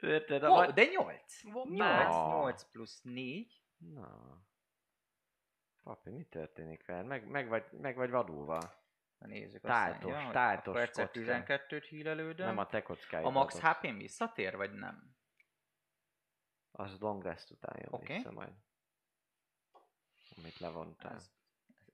Érted? 0.00 0.42
A 0.42 0.50
vagy... 0.50 0.72
de 0.72 0.84
8! 0.84 1.52
Hoppá. 1.52 2.02
8, 2.02 2.14
8 2.44 2.70
plusz 2.70 3.00
4. 3.02 3.62
Na. 3.76 4.38
Papi, 5.82 6.10
mi 6.10 6.24
történik 6.24 6.86
veled? 6.86 7.06
Meg, 7.06 7.26
meg, 7.28 7.48
vagy, 7.48 7.64
meg 7.70 7.96
vagy 7.96 8.10
vadulva. 8.10 8.58
Na 9.18 9.26
nézzük. 9.26 9.62
Táltos, 9.62 9.94
azt 9.94 10.02
mondja, 10.02 10.22
hogy 10.24 10.32
táltos 10.32 10.66
Akkor 10.66 10.80
egyszer 10.80 11.10
kocka. 11.10 11.20
12-t 11.20 11.86
hílelődöm. 11.88 12.46
Nem 12.46 12.58
a 12.58 12.66
te 12.66 12.82
kockáid. 12.82 13.24
a 13.24 13.30
max. 13.30 13.60
HP-n 13.60 13.96
visszatér, 13.96 14.56
vagy 14.56 14.72
nem? 14.72 15.16
Az 16.70 17.00
long 17.00 17.22
rest 17.22 17.50
után 17.50 17.76
jön 17.78 17.92
Oké. 17.92 18.14
vissza 18.14 18.32
majd. 18.32 18.52
Amit 20.36 20.58
levontál. 20.58 21.14
Ez, 21.14 21.30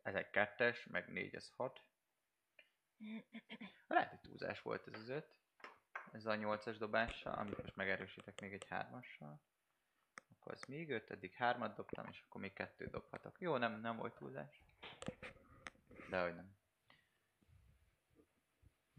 ez 0.03 0.15
egy 0.15 0.31
kettes, 0.31 0.87
meg 0.87 1.09
négy, 1.09 1.35
ez 1.35 1.51
hat. 1.57 1.89
Lehet, 3.87 4.11
hogy 4.11 4.21
túlzás 4.21 4.63
volt 4.63 4.87
ez 4.87 5.01
az 5.01 5.09
öt. 5.09 5.39
Ez 6.13 6.27
a 6.27 6.35
nyolcas 6.35 6.79
dobással, 6.79 7.33
amit 7.33 7.63
most 7.63 7.77
megerősítek 7.77 8.41
még 8.41 8.53
egy 8.53 8.67
hármassal. 8.69 9.41
Akkor 10.31 10.53
az 10.53 10.63
még 10.63 10.91
öt, 10.91 11.11
eddig 11.11 11.33
hármat 11.33 11.75
dobtam, 11.77 12.07
és 12.11 12.23
akkor 12.27 12.41
még 12.41 12.53
kettő 12.53 12.87
dobhatok. 12.87 13.41
Jó, 13.41 13.57
nem, 13.57 13.81
nem 13.81 13.97
volt 13.97 14.15
túlzás. 14.15 14.61
Dehogy 16.09 16.35
nem. 16.35 16.57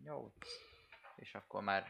Nyolc. 0.04 0.47
És 1.16 1.36
akkor 1.36 1.64
már, 1.64 1.88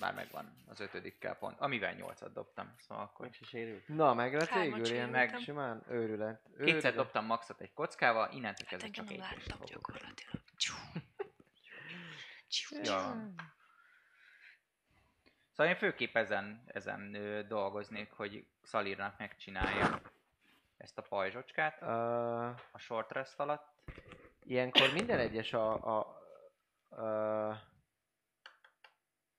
már 0.00 0.14
megvan 0.14 0.62
az 0.66 0.80
ötödikkel 0.80 1.34
pont, 1.36 1.60
amivel 1.60 1.94
nyolcat 1.94 2.32
dobtam, 2.32 2.74
szóval 2.78 3.04
akkor 3.04 3.24
Meg 3.26 3.34
se 3.34 3.44
sérült. 3.44 3.88
Na, 3.88 4.14
meg 4.14 4.34
lett 4.34 4.48
Hármat 4.48 4.64
végül 4.76 4.92
ilyen 4.92 5.06
sérültem. 5.06 5.30
meg 5.30 5.40
simán 5.42 5.84
őrület. 5.88 6.42
kétszer 6.42 6.74
őrület. 6.74 6.94
dobtam 6.94 7.24
maxot 7.24 7.60
egy 7.60 7.72
kockával, 7.72 8.30
innentől 8.32 8.66
Hát 8.68 8.80
kezdve 8.80 8.90
csak 8.90 9.10
engem 9.10 9.30
egy 9.30 9.46
láttam 9.46 9.64
gyakorlatilag. 9.66 10.42
Ja. 12.70 13.32
Szóval 15.50 15.72
én 15.72 15.78
főképp 15.78 16.16
ezen, 16.16 16.62
ezen 16.66 17.16
dolgoznék, 17.48 18.10
hogy 18.10 18.46
Szalírnak 18.62 19.18
megcsinálja 19.18 20.02
ezt 20.76 20.98
a 20.98 21.02
pajzsocskát 21.02 21.82
Ö, 21.82 21.86
a 22.72 22.78
short 22.78 23.12
rest 23.12 23.40
alatt. 23.40 23.74
ilyenkor 24.42 24.92
minden 24.92 25.18
egyes 25.18 25.52
a... 25.52 25.98
a 25.98 26.20
ö, 26.90 27.52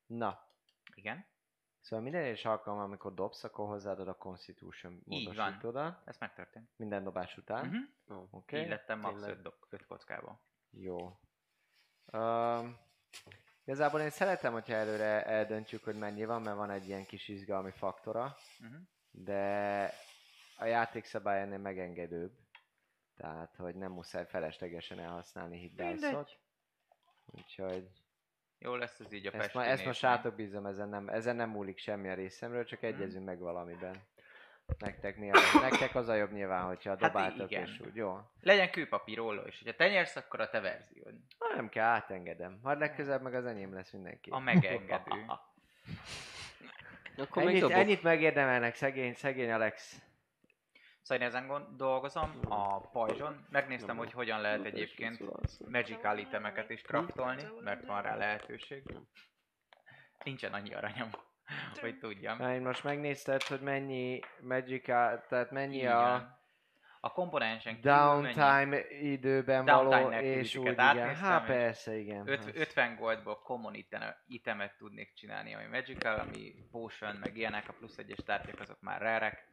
na, 0.06 0.48
Igen, 0.96 1.26
Szóval 1.88 2.04
minden 2.04 2.24
egyes 2.24 2.46
alkalommal, 2.46 2.86
amikor 2.86 3.14
dobsz, 3.14 3.44
akkor 3.44 3.68
hozzáadod 3.68 4.08
a 4.08 4.14
Constitution 4.14 5.02
módosítódat. 5.06 6.02
ez 6.06 6.18
megtörtént. 6.18 6.70
Minden 6.76 7.04
dobás 7.04 7.38
után. 7.38 7.66
Uh-huh. 7.66 8.24
Oké. 8.24 8.28
Okay. 8.32 8.62
Így 8.62 8.68
lettem 8.70 9.00
max 9.00 9.14
tényleg. 9.14 9.38
5, 9.38 9.42
dob, 9.42 9.54
5 9.70 9.86
kockából. 9.86 10.42
Jó. 10.70 11.20
Um, 12.12 12.78
igazából 13.66 14.00
én 14.02 14.10
szeretem, 14.10 14.54
hogyha 14.54 14.74
előre 14.74 15.26
eldöntjük, 15.26 15.84
hogy 15.84 15.96
mennyi 15.96 16.26
van, 16.26 16.42
mert 16.42 16.58
van 16.58 16.70
egy 16.70 16.88
ilyen 16.88 17.06
kis 17.06 17.28
izgalmi 17.28 17.72
faktora, 17.72 18.36
Uh-huh. 18.64 18.78
de 19.12 19.94
a 20.58 20.66
játékszabály 20.66 21.42
ennél 21.42 21.58
megengedőbb. 21.58 22.32
Tehát, 23.18 23.56
hogy 23.56 23.76
nem 23.76 23.92
muszáj 23.92 24.26
feleslegesen 24.26 25.00
elhasználni 25.00 25.58
hitdászot. 25.60 26.02
Mindegy. 26.02 26.40
Úgyhogy 27.26 27.90
Jó 28.60 28.76
lesz 28.76 29.00
ez 29.00 29.12
így 29.12 29.28
a 29.28 29.34
ezt, 29.34 29.54
ma, 29.54 29.66
ezt 29.66 29.86
most 29.86 30.02
rátok 30.02 30.36
bízom, 30.36 30.66
ezen 30.66 30.90
nem, 30.90 31.10
ezen 31.10 31.36
nem 31.36 31.50
múlik 31.50 31.78
semmi 31.78 32.10
a 32.10 32.14
részemről, 32.14 32.64
csak 32.66 32.80
Hmm. 32.80 32.90
egyezünk 32.90 33.26
meg 33.26 33.40
valamiben. 33.40 34.02
Nektek, 34.80 35.18
mi 35.18 35.30
a, 35.32 35.40
nektek 35.62 35.96
az 35.96 36.08
a 36.08 36.14
jobb 36.16 36.32
nyilván, 36.32 36.66
hogyha 36.66 36.90
Hát 36.90 37.00
dobáltok 37.00 37.52
igen. 37.52 37.64
és 37.64 37.80
úgy, 37.80 37.96
jó? 37.96 38.20
Legyen 38.42 38.72
kőpapír 38.72 39.18
róla, 39.18 39.42
és 39.42 39.58
hogyha 39.58 39.76
te 39.76 39.90
nyersz, 39.90 40.16
akkor 40.16 40.42
a 40.42 40.50
te 40.50 40.60
verziód. 40.60 41.14
Ha 41.38 41.56
nem 41.56 41.70
kell, 41.70 41.86
átengedem. 41.86 42.60
Majd 42.62 42.80
legközelebb 42.80 43.22
meg 43.22 43.34
az 43.34 43.46
enyém 43.46 43.74
lesz 43.74 43.92
mindenki. 43.92 44.30
A 44.30 44.40
megengedő. 44.40 45.26
Akkor 47.18 47.44
Ennyit, 47.44 47.62
dobok. 47.62 47.78
ennyit 47.78 48.04
megérdemelnek, 48.04 48.76
szegény, 48.76 49.14
szegény 49.14 49.52
Alex. 49.52 50.02
Szóval 51.02 51.24
én 51.24 51.30
ezen 51.30 51.76
dolgozom 51.78 52.40
a 52.50 52.80
pajzson. 52.80 53.46
Megnéztem, 53.50 53.98
hogy 53.98 54.12
hogyan 54.12 54.42
lehet 54.42 54.66
egyébként 54.66 55.24
magical 55.70 56.18
itemeket 56.18 56.70
is 56.70 56.82
craftolni, 56.82 57.44
mert 57.64 57.86
van 57.86 58.02
rá 58.02 58.16
lehetőség. 58.16 58.84
Nincsen 60.24 60.54
annyi 60.54 60.74
aranyom, 60.74 61.10
hogy 61.82 61.98
tudjam. 62.00 62.38
Na, 62.38 62.54
én 62.54 62.62
most 62.62 62.84
megnézted, 62.84 63.44
hogy 63.44 63.60
mennyi 63.60 64.20
Magica, 64.42 65.24
tehát 65.30 65.52
mennyi 65.52 65.78
Így 65.78 65.86
a. 65.86 66.36
A 67.00 67.12
komponensen 67.12 67.76
kívül 67.76 67.92
mennyi? 67.92 68.34
downtime 68.34 68.90
időben 68.90 69.66
való, 69.66 69.90
Downtime 69.90 70.22
és 70.22 70.56
úgy 70.56 70.66
igen. 70.66 70.80
átnéztem, 70.80 71.30
Hát 71.30 71.42
és 71.42 71.48
persze, 71.48 71.96
igen. 71.98 72.28
Öt- 72.28 72.40
Az- 72.40 72.56
50 72.56 72.96
goldból 72.96 73.36
common 73.44 73.74
itene- 73.74 74.24
itemet 74.28 74.78
tudnék 74.78 75.14
csinálni, 75.14 75.54
ami 75.54 75.66
magical, 75.72 76.20
ami 76.20 76.54
potion, 76.72 77.16
meg 77.16 77.38
ilyenek, 77.38 77.70
a 77.70 77.74
plusz 77.74 77.98
egyes 77.98 78.18
tárgyak 78.26 78.60
azok 78.60 78.82
már 78.82 79.02
rárek, 79.02 79.48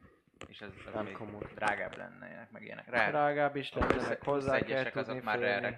és 0.47 0.61
az, 0.61 0.73
az 0.93 1.01
még 1.03 1.17
drágább 1.55 1.97
lennének, 1.97 2.51
meg 2.51 2.63
ilyenek. 2.63 2.89
Rare. 2.89 3.09
Drágább 3.09 3.55
is 3.55 3.73
lenne, 3.73 3.87
plusz 3.87 4.17
hozzá 4.23 4.51
kell 4.59 4.61
egyesek 4.61 4.95
azok 4.95 5.05
tudni 5.15 5.23
már 5.23 5.37
félni. 5.37 5.75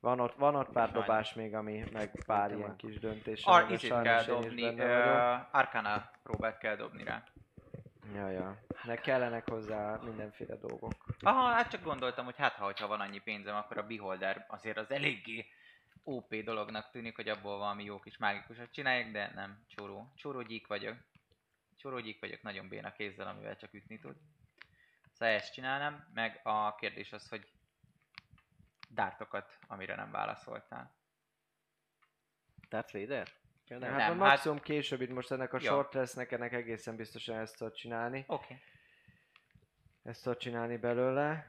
Van 0.00 0.20
ott, 0.20 0.34
van 0.34 0.54
ott 0.54 0.72
pár 0.72 0.88
Sajnos. 0.88 1.06
dobás 1.06 1.34
még, 1.34 1.54
ami 1.54 1.84
meg 1.92 2.24
pár 2.26 2.56
ilyen 2.56 2.76
kis 2.76 2.98
döntés. 2.98 3.44
Ar- 3.44 3.78
sajnos 3.78 4.06
kell 4.06 4.24
dobni, 4.24 4.68
uh, 4.68 5.54
Arcana 5.56 6.10
próbát 6.22 6.58
kell 6.58 6.76
dobni 6.76 7.04
rá. 7.04 7.24
Ja, 8.14 8.30
ja. 8.30 8.58
Nek 8.84 9.00
kellenek 9.00 9.50
hozzá 9.50 10.00
mindenféle 10.04 10.56
dolgok. 10.56 10.92
Aha, 11.20 11.48
hát 11.48 11.70
csak 11.70 11.82
gondoltam, 11.82 12.24
hogy 12.24 12.36
hát 12.36 12.52
ha 12.52 12.64
hogyha 12.64 12.86
van 12.86 13.00
annyi 13.00 13.18
pénzem, 13.18 13.56
akkor 13.56 13.78
a 13.78 13.86
Beholder 13.86 14.44
azért 14.48 14.76
az 14.76 14.90
eléggé 14.90 15.46
OP 16.04 16.34
dolognak 16.34 16.90
tűnik, 16.90 17.16
hogy 17.16 17.28
abból 17.28 17.58
valami 17.58 17.84
jó 17.84 17.98
kis 18.00 18.16
mágikusat 18.16 18.70
csinálják, 18.70 19.10
de 19.10 19.32
nem, 19.34 19.64
csóró. 19.66 20.12
Csórógyík 20.16 20.66
vagyok. 20.66 20.96
Csórógyík 21.76 22.20
vagyok, 22.20 22.42
nagyon 22.42 22.68
béna 22.68 22.92
kézzel, 22.92 23.26
amivel 23.26 23.56
csak 23.56 23.74
ütni 23.74 23.98
tud. 23.98 24.16
Szóval 25.12 25.34
ezt 25.34 25.52
csinálnám, 25.52 26.10
meg 26.14 26.40
a 26.42 26.74
kérdés 26.74 27.12
az, 27.12 27.28
hogy 27.28 27.46
dártokat, 28.94 29.58
amire 29.66 29.94
nem 29.94 30.10
válaszoltál. 30.10 30.94
Darth 32.68 32.92
Vader? 32.92 33.28
Kell 33.64 33.78
Nem, 33.78 33.90
nem? 33.90 34.00
hát 34.00 34.08
nem, 34.08 34.18
maximum 34.18 34.60
később 34.60 35.00
itt 35.00 35.12
most 35.12 35.30
ennek 35.30 35.52
a 35.52 35.58
Jó. 35.60 35.66
short 35.66 35.94
lesznek, 35.94 36.32
ennek 36.32 36.52
egészen 36.52 36.96
biztosan 36.96 37.38
ezt 37.38 37.56
tudod 37.56 37.74
csinálni. 37.74 38.24
Oké. 38.26 38.44
Okay. 38.44 38.62
Ezt 40.02 40.22
tudod 40.22 40.38
csinálni 40.38 40.76
belőle. 40.76 41.46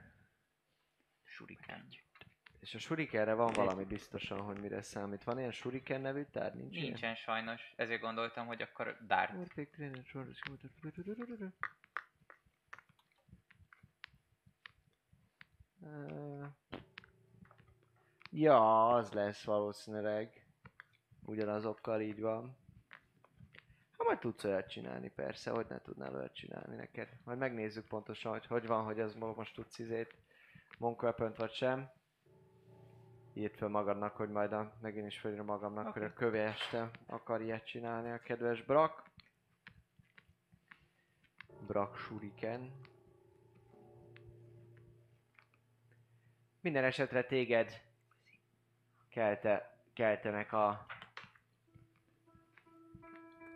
Shuriken. 1.23 1.87
És 2.59 2.73
a 2.73 2.79
shurikenre 2.79 3.33
van 3.33 3.53
valami 3.53 3.83
biztosan, 3.83 4.41
hogy 4.41 4.59
mire 4.59 4.81
számít. 4.81 5.23
Van 5.23 5.39
ilyen 5.39 5.51
shuriken 5.51 6.01
nevű 6.01 6.23
tár? 6.23 6.55
Nincs 6.55 6.75
ilyen? 6.75 6.85
Nincsen 6.85 7.15
sajnos, 7.15 7.73
ezért 7.75 8.01
gondoltam, 8.01 8.45
hogy 8.45 8.61
akkor 8.61 8.97
dárt. 9.07 9.35
Perfect 9.35 9.71
trainer, 9.71 10.03
short- 10.05 10.35
short- 10.35 10.61
Ö, 15.83 16.45
Ja, 18.33 18.89
az 18.89 19.11
lesz 19.11 19.43
valószínűleg. 19.43 20.45
Ugyanazokkal 21.25 22.01
így 22.01 22.21
van. 22.21 22.57
Ha 23.97 24.03
majd 24.03 24.19
tudsz 24.19 24.43
olyat 24.43 24.69
csinálni, 24.69 25.09
persze, 25.09 25.51
hogy 25.51 25.65
ne 25.69 25.81
tudnál 25.81 26.15
olyat 26.15 26.33
csinálni 26.33 26.75
neked. 26.75 27.09
Majd 27.23 27.37
megnézzük 27.37 27.87
pontosan, 27.87 28.31
hogy 28.31 28.45
hogy 28.45 28.67
van, 28.67 28.83
hogy 28.83 28.99
az 28.99 29.15
mo- 29.15 29.35
most 29.35 29.55
tudsz 29.55 29.79
izét 29.79 30.15
Monk 30.77 31.01
weapon 31.01 31.33
vagy 31.37 31.51
sem. 31.51 31.89
Írd 33.33 33.55
fel 33.55 33.67
magadnak, 33.67 34.15
hogy 34.15 34.29
majd 34.29 34.53
a, 34.53 34.73
megint 34.81 35.07
is 35.07 35.19
felírom 35.19 35.45
magamnak, 35.45 35.87
okay. 35.87 36.01
hogy 36.01 36.11
a 36.11 36.13
kövé 36.13 36.39
este 36.39 36.89
akar 37.07 37.41
ilyet 37.41 37.65
csinálni 37.65 38.11
a 38.11 38.19
kedves 38.19 38.63
Brak. 38.63 39.03
Brak 41.67 41.97
Shuriken. 41.97 42.71
Minden 46.61 46.83
esetre 46.83 47.23
téged 47.23 47.90
kelte, 49.11 49.77
keltenek 49.93 50.53
a 50.53 50.85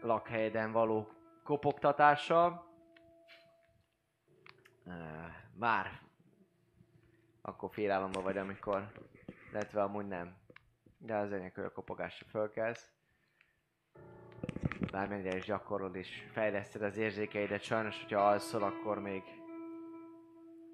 lakhelyeden 0.01 0.71
való 0.71 1.07
kopogtatással. 1.43 2.65
Ö, 4.85 4.91
Már 5.53 6.01
akkor 7.41 7.69
félálomba 7.71 8.21
vagy, 8.21 8.37
amikor, 8.37 8.91
illetve 9.51 9.83
amúgy 9.83 10.07
nem. 10.07 10.35
De 10.97 11.15
az 11.15 11.31
a 11.31 11.71
kopogásra 11.73 12.27
fölkelsz. 12.29 12.91
Bármennyire 14.91 15.37
is 15.37 15.45
gyakorlod 15.45 15.95
és 15.95 16.27
fejleszted 16.31 16.81
az 16.81 16.97
érzékeidet, 16.97 17.61
sajnos, 17.61 18.01
hogyha 18.01 18.27
alszol, 18.27 18.63
akkor 18.63 18.99
még 18.99 19.23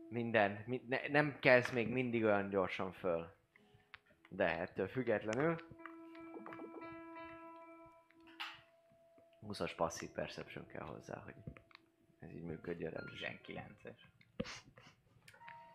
minden, 0.09 0.63
mi, 0.65 0.81
ne, 0.87 1.07
nem 1.07 1.37
kelsz 1.39 1.71
még 1.71 1.89
mindig 1.91 2.23
olyan 2.23 2.49
gyorsan 2.49 2.91
föl. 2.91 3.40
De 4.33 4.59
ettől 4.59 4.87
függetlenül 4.87 5.55
20-as 9.47 9.73
passzív 9.75 10.09
perception 10.09 10.65
kell 10.67 10.85
hozzá, 10.85 11.21
hogy 11.23 11.33
ez 12.19 12.33
így 12.33 12.43
működjön 12.43 12.91
rendesen. 12.91 13.39
19-es. 13.47 13.97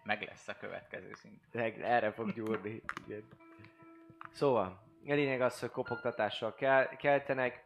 Meg 0.04 0.22
lesz 0.22 0.48
a 0.48 0.57
következő 0.57 1.12
szint. 1.14 1.42
Leg- 1.52 1.80
Erre 1.80 2.12
fog 2.12 2.32
gyúrni, 2.32 2.82
igen. 3.07 3.28
Szóval, 4.32 4.66
a 5.07 5.12
lényeg 5.12 5.40
az, 5.40 5.61
hogy 5.61 5.70
kopogtatással 5.70 6.54
kel- 6.54 6.96
keltenek. 6.96 7.64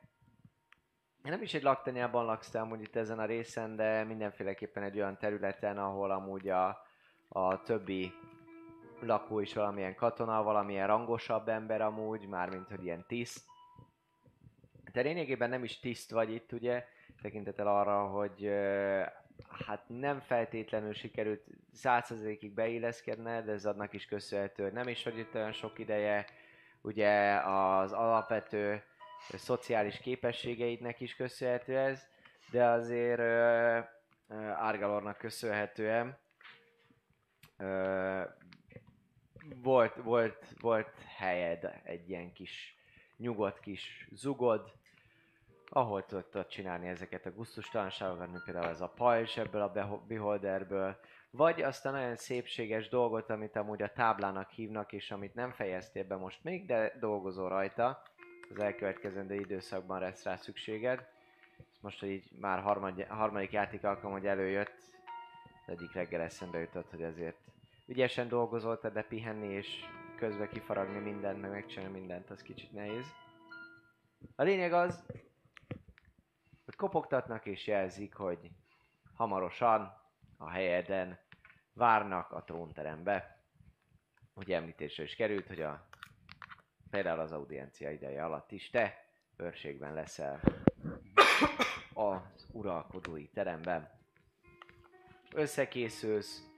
Nem 1.23 1.43
is 1.43 1.55
egy 1.55 1.63
laktanyában 1.63 2.25
laksz 2.25 2.51
te 2.51 2.61
amúgy 2.61 2.81
itt 2.81 2.97
ezen 2.97 3.19
a 3.19 3.25
részen, 3.25 3.77
de 3.77 4.05
mindenféleképpen 4.05 4.83
egy 4.83 4.97
olyan 4.97 5.19
területen, 5.19 5.79
ahol 5.79 6.11
amúgy 6.11 6.49
a, 6.49 6.87
a 7.29 7.63
többi 7.63 8.13
lakó 9.03 9.41
is 9.41 9.55
valamilyen 9.55 9.95
katona, 9.95 10.43
valamilyen 10.43 10.87
rangosabb 10.87 11.49
ember 11.49 11.81
amúgy, 11.81 12.27
mármint 12.27 12.69
hogy 12.69 12.85
ilyen 12.85 13.05
tiszt. 13.09 13.49
Te 14.93 15.01
lényegében 15.01 15.49
nem 15.49 15.65
is 15.65 15.81
tiszt 15.81 16.11
vagy 16.11 16.33
itt, 16.33 16.53
ugye, 16.53 16.85
tekintettel 17.23 17.67
arra, 17.67 18.07
hogy 18.07 18.51
hát 19.67 19.85
nem 19.87 20.21
feltétlenül 20.21 20.93
sikerült 20.93 21.45
százszerzékig 21.73 22.55
beilleszkedne, 22.55 23.43
de 23.43 23.53
ez 23.53 23.67
annak 23.67 23.93
is 23.93 24.07
köszönhető, 24.07 24.71
nem 24.71 24.89
is 24.89 25.05
vagy 25.05 25.19
itt 25.19 25.35
olyan 25.35 25.53
sok 25.53 25.79
ideje, 25.79 26.27
ugye 26.81 27.35
az 27.35 27.93
alapvető 27.93 28.83
szociális 29.29 29.99
képességeidnek 29.99 31.01
is 31.01 31.17
köszönhető 31.17 31.79
ez, 31.79 32.07
de 32.51 32.65
azért 32.65 33.21
Argalornak 34.59 35.17
köszönhetően 35.17 36.19
volt, 39.63 39.95
volt, 39.97 40.55
volt 40.61 41.03
helyed 41.17 41.81
egy 41.85 42.11
ilyen 42.11 42.33
kis 42.33 42.77
nyugodt 43.17 43.61
kis 43.61 44.09
zugod, 44.13 44.73
ahol 45.73 46.07
tudtad 46.07 46.47
csinálni 46.47 46.89
ezeket 46.89 47.27
a 47.27 47.33
gusztustalanságokat, 47.33 48.31
mint 48.31 48.45
például 48.45 48.69
ez 48.69 48.81
a 48.81 48.89
pajzs 48.89 49.37
ebből 49.37 49.63
a 49.63 49.73
beho- 49.73 50.07
beholderből, 50.07 50.97
vagy 51.31 51.63
aztán 51.63 51.95
olyan 51.95 52.17
szépséges 52.17 52.89
dolgot, 52.89 53.31
amit 53.31 53.57
amúgy 53.57 53.83
a 53.83 53.93
táblának 53.93 54.51
hívnak, 54.51 54.93
és 54.93 55.11
amit 55.11 55.35
nem 55.35 55.53
fejeztél 55.53 56.05
be 56.05 56.17
most 56.17 56.45
még, 56.45 56.67
de 56.67 56.97
dolgozol 57.01 57.49
rajta, 57.49 58.03
az 58.51 58.59
elkövetkezendő 58.59 59.35
időszakban 59.35 60.01
lesz 60.01 60.25
rá 60.25 60.37
szükséged. 60.37 61.09
Ezt 61.71 61.83
most, 61.83 62.01
hogy 62.01 62.09
így 62.09 62.31
már 62.41 62.61
harmad, 62.61 63.07
harmadik 63.09 63.53
játék 63.53 63.85
alkalom, 63.85 64.13
hogy 64.13 64.27
előjött, 64.27 64.75
az 65.67 65.73
egyik 65.73 65.93
reggel 65.93 66.21
eszembe 66.21 66.59
jutott, 66.59 66.91
hogy 66.91 67.03
azért 67.03 67.37
ügyesen 67.91 68.29
dolgozol, 68.29 68.79
te, 68.79 68.91
de 68.91 69.03
pihenni 69.03 69.47
és 69.47 69.85
közben 70.17 70.49
kifaragni 70.49 70.99
mindent, 70.99 71.41
meg 71.41 71.51
megcsinálni 71.51 71.99
mindent, 71.99 72.31
az 72.31 72.43
kicsit 72.43 72.73
nehéz. 72.73 73.07
A 74.37 74.43
lényeg 74.43 74.73
az, 74.73 75.07
hogy 76.65 76.77
kopogtatnak 76.77 77.47
és 77.47 77.67
jelzik, 77.67 78.15
hogy 78.15 78.51
hamarosan 79.15 79.93
a 80.37 80.51
helyeden 80.51 81.19
várnak 81.73 82.33
a 82.33 82.45
trónterembe. 82.45 83.45
Ugye 84.35 84.57
említésre 84.57 85.03
is 85.03 85.15
került, 85.15 85.47
hogy 85.47 85.61
a 85.61 85.89
például 86.91 87.21
az 87.21 87.33
audiencia 87.33 87.91
ideje 87.91 88.25
alatt 88.25 88.53
is 88.53 88.71
te 88.71 89.05
őrségben 89.37 89.95
leszel 89.95 90.41
az 91.95 92.47
uralkodói 92.53 93.29
teremben. 93.29 93.91
Összekészülsz, 95.35 96.50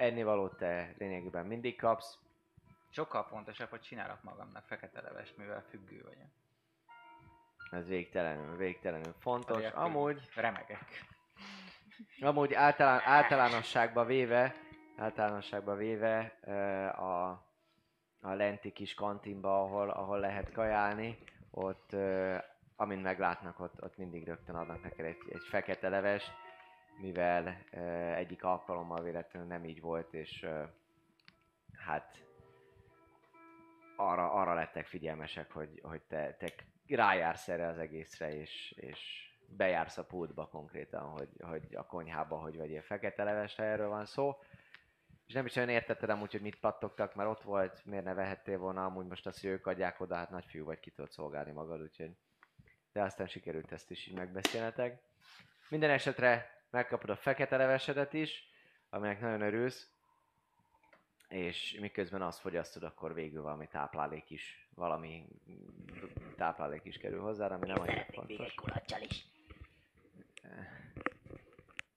ennivalót 0.00 0.56
te 0.56 0.94
lényegében 0.98 1.46
mindig 1.46 1.76
kapsz, 1.76 2.18
Sokkal 2.92 3.22
fontosabb, 3.24 3.68
hogy 3.68 3.80
csinálok 3.80 4.22
magamnak 4.22 4.64
fekete 4.64 5.00
leves, 5.00 5.34
mivel 5.36 5.64
függő 5.68 6.02
vagyok. 6.02 6.28
ez 7.70 7.86
végtelenül, 7.86 8.56
végtelenül 8.56 9.14
fontos. 9.18 9.56
Azért 9.56 9.74
Amúgy, 9.74 10.28
Remegek. 10.34 11.04
amúgy 12.20 12.54
általán, 12.54 13.00
általánosságban 13.04 14.06
véve, 14.06 14.54
általánosságban 14.96 15.76
véve 15.76 16.18
a, 16.96 17.28
a 18.20 18.32
lenti 18.32 18.72
kis 18.72 18.94
kantinba, 18.94 19.62
ahol, 19.62 19.90
ahol 19.90 20.18
lehet 20.18 20.52
kajálni, 20.52 21.18
ott, 21.50 21.96
amint 22.76 23.02
meglátnak, 23.02 23.60
ott, 23.60 23.82
ott 23.82 23.96
mindig 23.96 24.26
rögtön 24.26 24.54
adnak 24.54 24.82
neked 24.82 25.04
egy, 25.04 25.18
egy 25.28 25.44
fekete 25.48 25.88
leves, 25.88 26.30
mivel 27.00 27.48
egyik 28.16 28.44
alkalommal 28.44 29.02
véletlenül 29.02 29.48
nem 29.48 29.64
így 29.64 29.80
volt, 29.80 30.14
és 30.14 30.46
hát 31.72 32.24
arra, 33.96 34.32
arra 34.32 34.54
lettek 34.54 34.86
figyelmesek, 34.86 35.52
hogy, 35.52 35.80
hogy 35.82 36.02
te, 36.02 36.36
te 36.38 36.52
rájársz 36.86 37.48
erre 37.48 37.66
az 37.66 37.78
egészre, 37.78 38.34
és, 38.34 38.74
és 38.76 39.30
bejársz 39.46 39.98
a 39.98 40.04
pultba 40.04 40.46
konkrétan, 40.46 41.02
hogy, 41.02 41.28
hogy 41.40 41.74
a 41.74 41.86
konyhába, 41.86 42.36
hogy 42.36 42.56
vegyél 42.56 42.82
fekete 42.82 43.24
leves, 43.24 43.56
ha 43.56 43.62
erről 43.62 43.88
van 43.88 44.06
szó. 44.06 44.38
És 45.26 45.34
nem 45.34 45.46
is 45.46 45.56
olyan 45.56 45.68
értetted 45.68 46.10
amúgy, 46.10 46.32
hogy 46.32 46.40
mit 46.40 46.60
pattogtak, 46.60 47.14
mert 47.14 47.28
ott 47.28 47.42
volt, 47.42 47.84
miért 47.84 48.04
ne 48.04 48.14
vehettél 48.14 48.58
volna, 48.58 48.84
amúgy 48.84 49.06
most 49.06 49.26
azt, 49.26 49.40
hogy 49.40 49.50
ők 49.50 49.66
adják 49.66 50.00
oda, 50.00 50.14
hát 50.14 50.30
nagy 50.30 50.44
fiú 50.44 50.64
vagy, 50.64 50.80
ki 50.80 50.90
tudod 50.90 51.10
szolgálni 51.10 51.52
magad, 51.52 51.80
úgyhogy... 51.80 52.10
De 52.92 53.02
aztán 53.02 53.26
sikerült 53.26 53.72
ezt 53.72 53.90
is 53.90 54.06
így 54.06 54.16
megbeszélnetek. 54.16 55.02
Minden 55.68 55.90
esetre 55.90 56.59
megkapod 56.70 57.10
a 57.10 57.16
fekete 57.16 57.56
levesedet 57.56 58.12
is, 58.12 58.48
aminek 58.90 59.20
nagyon 59.20 59.40
örülsz, 59.40 59.90
és 61.28 61.76
miközben 61.80 62.22
azt 62.22 62.40
fogyasztod, 62.40 62.82
akkor 62.82 63.14
végül 63.14 63.42
valami 63.42 63.68
táplálék 63.68 64.30
is, 64.30 64.68
valami 64.74 65.26
táplálék 66.36 66.84
is 66.84 66.96
kerül 66.98 67.20
hozzá, 67.20 67.46
ami 67.46 67.66
nem 67.66 67.80
annyira 67.80 67.92
Szeretnék 67.92 68.26
még 68.26 68.36
fontos. 68.36 68.46
egy 68.46 68.54
kulacsal 68.54 69.00
is. 69.00 69.26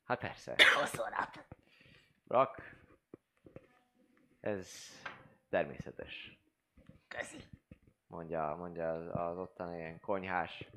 Hát 0.04 0.20
persze. 0.20 0.56
Hosszú 0.80 1.02
nap. 1.10 1.46
Rak. 2.28 2.76
Ez 4.40 4.70
természetes. 5.50 6.38
Köszi. 7.08 7.38
Mondja, 8.08 8.56
mondja 8.56 8.94
az, 8.94 9.08
az 9.12 9.38
ottani 9.38 9.78
ilyen 9.78 10.00
konyhás 10.00 10.70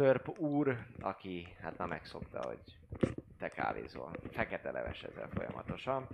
törp 0.00 0.38
úr, 0.38 0.86
aki 1.00 1.56
hát 1.60 1.78
már 1.78 1.88
megszokta, 1.88 2.46
hogy 2.46 2.78
te 3.38 3.48
kávézol. 3.48 4.12
Fekete 4.30 4.70
leves 4.70 5.02
ezzel 5.02 5.28
folyamatosan. 5.28 6.08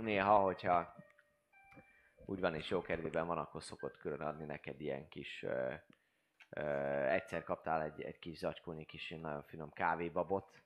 Néha, 0.00 0.38
hogyha 0.38 0.94
úgy 2.26 2.40
van 2.40 2.54
és 2.54 2.70
jó 2.70 2.82
kedvében 2.82 3.26
van, 3.26 3.38
akkor 3.38 3.62
szokott 3.62 3.96
külön 3.96 4.20
adni 4.20 4.44
neked 4.44 4.80
ilyen 4.80 5.08
kis... 5.08 5.42
Ö, 5.42 5.74
ö, 6.50 6.62
egyszer 7.04 7.42
kaptál 7.42 7.82
egy, 7.82 8.02
egy 8.02 8.18
kis 8.18 8.38
zacskónyi 8.38 8.84
kis 8.84 9.08
nagyon 9.08 9.42
finom 9.42 9.72
kávébabot, 9.72 10.62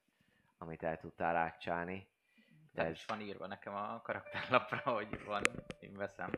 amit 0.59 0.83
el 0.83 0.99
tudtál 0.99 1.33
rákcsálni. 1.33 2.09
De 2.73 2.85
Ez- 2.85 2.91
is 2.93 3.05
van 3.05 3.21
írva 3.21 3.47
nekem 3.47 3.75
a 3.75 4.01
karakterlapra, 4.03 4.91
hogy 4.91 5.25
van, 5.25 5.43
én 5.81 5.97
veszem. 5.97 6.31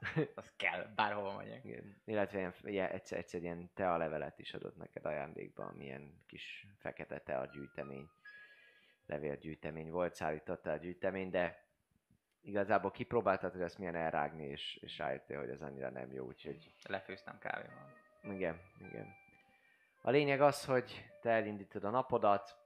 Az 0.34 0.52
kell, 0.56 0.86
bárhova 0.94 1.36
megyek. 1.36 1.64
Illetve 2.04 2.38
ilyen, 2.38 2.54
ilyen, 2.62 2.90
egyszer, 2.90 3.18
egyszer 3.18 3.42
ilyen 3.42 3.70
tea 3.74 3.96
levelet 3.96 4.38
is 4.38 4.54
adott 4.54 4.76
neked 4.76 5.04
ajándékba, 5.04 5.64
amilyen 5.64 6.22
kis 6.26 6.66
fekete 6.78 7.18
tea 7.20 7.46
gyűjtemény, 7.46 8.08
levélgyűjtemény 9.06 9.90
volt, 9.90 10.14
szállítottál 10.14 10.74
a 10.74 10.78
gyűjtemény, 10.78 11.30
de 11.30 11.66
igazából 12.40 12.90
kipróbáltad, 12.90 13.52
hogy 13.52 13.60
ezt 13.60 13.78
milyen 13.78 13.94
elrágni, 13.94 14.44
és, 14.44 14.78
és 14.82 14.98
rájöttél, 14.98 15.38
hogy 15.38 15.50
ez 15.50 15.60
annyira 15.60 15.90
nem 15.90 16.12
jó, 16.12 16.26
úgyhogy 16.26 16.74
Lefőztem 16.88 17.38
kávéval. 17.38 17.92
igen, 18.22 18.60
igen. 18.78 19.06
A 20.02 20.10
lényeg 20.10 20.40
az, 20.40 20.64
hogy 20.64 21.04
te 21.20 21.30
elindítod 21.30 21.84
a 21.84 21.90
napodat, 21.90 22.56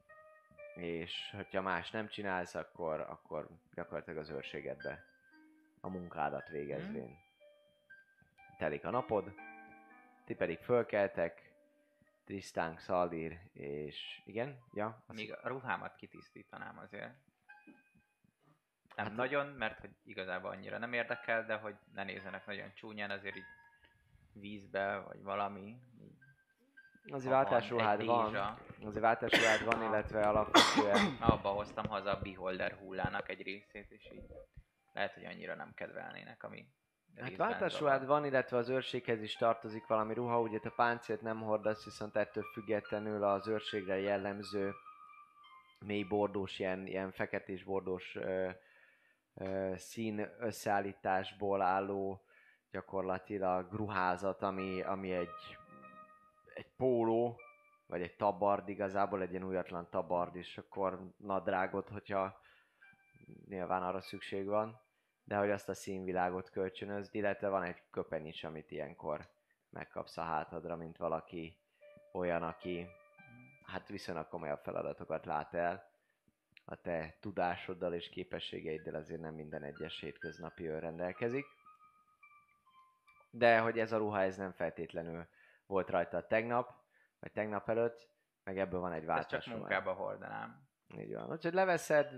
és 0.75 1.31
hogyha 1.37 1.63
más 1.63 1.91
nem 1.91 2.09
csinálsz, 2.09 2.55
akkor, 2.55 3.01
akkor 3.01 3.49
gyakorlatilag 3.75 4.19
az 4.19 4.31
őrségedbe 4.31 5.12
a 5.85 5.89
munkádat 5.89 6.49
végezvén. 6.49 7.19
Telik 8.59 8.85
a 8.85 8.91
napod, 8.91 9.35
ti 10.25 10.35
pedig 10.35 10.59
fölkeltek, 10.59 11.53
Tristán, 12.25 12.77
Szaldír, 12.79 13.39
és 13.53 14.23
igen, 14.25 14.59
ja, 14.73 15.03
azt 15.07 15.19
Még 15.19 15.33
a 15.43 15.49
ruhámat 15.49 15.95
kitisztítanám 15.97 16.79
azért. 16.79 17.15
Nem 18.97 19.07
Hát- 19.07 19.17
nagyon, 19.17 19.47
mert 19.47 19.79
hogy 19.79 19.91
igazából 20.05 20.51
annyira 20.51 20.79
nem 20.79 20.93
érdekel, 20.93 21.45
de 21.45 21.55
hogy 21.55 21.75
ne 21.95 22.05
nézzenek 22.05 22.47
nagyon 22.47 22.73
csúnyán, 22.75 23.11
azért 23.11 23.37
így 23.37 23.45
vízbe, 24.33 24.99
vagy 24.99 25.23
valami. 25.23 25.77
azért 27.07 27.33
váltásruhád 27.33 28.05
van, 28.05 28.35
azért 28.81 29.01
váltásruhád 29.01 29.65
van, 29.65 29.83
illetve 29.83 30.29
alapvetően 30.29 31.17
Abba 31.21 31.49
hoztam 31.49 31.87
haza 31.87 32.11
a 32.17 32.21
Beholder 32.21 32.73
hullának 32.73 33.29
egy 33.29 33.43
részét, 33.43 33.91
és 33.91 34.11
így 34.13 34.27
lehet, 34.93 35.15
hogy 35.15 35.25
annyira 35.25 35.55
nem 35.55 35.73
kedvelnének, 35.75 36.43
ami 36.43 36.67
Hát 37.21 37.37
váltásruhád 37.37 38.07
van, 38.07 38.25
illetve 38.25 38.57
az 38.57 38.69
őrséghez 38.69 39.23
is 39.23 39.37
tartozik 39.37 39.87
valami 39.87 40.15
ruha, 40.15 40.41
ugye 40.41 40.59
te 40.59 40.71
páncélt 40.71 41.21
nem 41.21 41.41
hordasz, 41.41 41.85
viszont 41.85 42.17
ettől 42.17 42.45
függetlenül 42.53 43.25
az 43.25 43.49
őrségre 43.49 43.99
jellemző 43.99 44.73
mély 45.79 46.03
bordós, 46.03 46.59
ilyen, 46.59 46.87
ilyen 46.87 47.13
feketés 47.13 47.65
bordós 47.65 48.17
ö, 48.17 48.51
ö, 49.35 49.73
szín 49.77 50.29
összeállításból 50.39 51.63
álló 51.63 52.25
gyakorlatilag 52.71 53.73
ruházat, 53.73 54.43
ami, 54.43 54.83
ami 54.83 55.13
egy, 55.13 55.59
egy 56.55 56.71
póló, 56.77 57.41
vagy 57.87 58.03
egy 58.03 58.17
tabard, 58.17 58.69
igazából 58.69 59.23
egy 59.23 59.31
ilyen 59.31 59.45
újatlan 59.45 59.91
tabard, 59.91 60.37
és 60.37 60.59
akkor 60.59 61.13
nadrágot, 61.17 61.89
hogyha 61.89 62.41
nyilván 63.49 63.83
arra 63.83 64.01
szükség 64.01 64.47
van 64.47 64.82
de 65.25 65.37
hogy 65.37 65.51
azt 65.51 65.69
a 65.69 65.75
színvilágot 65.75 66.51
kölcsönözd, 66.51 67.15
illetve 67.15 67.49
van 67.49 67.63
egy 67.63 67.83
köpeny 67.91 68.27
is, 68.27 68.45
amit 68.45 68.71
ilyenkor 68.71 69.29
megkapsz 69.71 70.17
a 70.17 70.23
hátadra, 70.23 70.77
mint 70.77 70.97
valaki 70.97 71.57
olyan, 72.13 72.43
aki 72.43 72.87
hát 73.67 73.89
viszonylag 73.89 74.29
komolyabb 74.29 74.61
feladatokat 74.63 75.27
lát 75.27 75.55
el. 75.55 75.91
A 76.65 76.77
te 76.77 77.17
tudásoddal 77.21 77.95
és 77.95 78.09
képességeiddel 78.09 78.95
azért 78.95 79.21
nem 79.21 79.35
minden 79.35 79.63
egyes 79.63 80.01
hétköznapi 80.01 80.69
őr 80.69 80.81
rendelkezik. 80.81 81.45
De 83.31 83.59
hogy 83.59 83.79
ez 83.79 83.93
a 83.93 83.97
ruha, 83.97 84.21
ez 84.21 84.37
nem 84.37 84.53
feltétlenül 84.53 85.27
volt 85.67 85.91
rajta 85.91 86.27
tegnap, 86.27 86.71
vagy 87.21 87.33
tegnap 87.33 87.69
előtt, 87.69 88.09
meg 88.45 88.59
ebből 88.59 88.81
van 88.81 88.93
egy 88.93 89.09
Ezt 89.09 89.29
csak 89.29 89.31
váltás. 89.31 89.47
munkába 89.47 89.93
hordanám. 89.93 90.69
Így 90.99 91.15
van. 91.15 91.31
Úgyhogy 91.31 91.53
leveszed, 91.53 92.13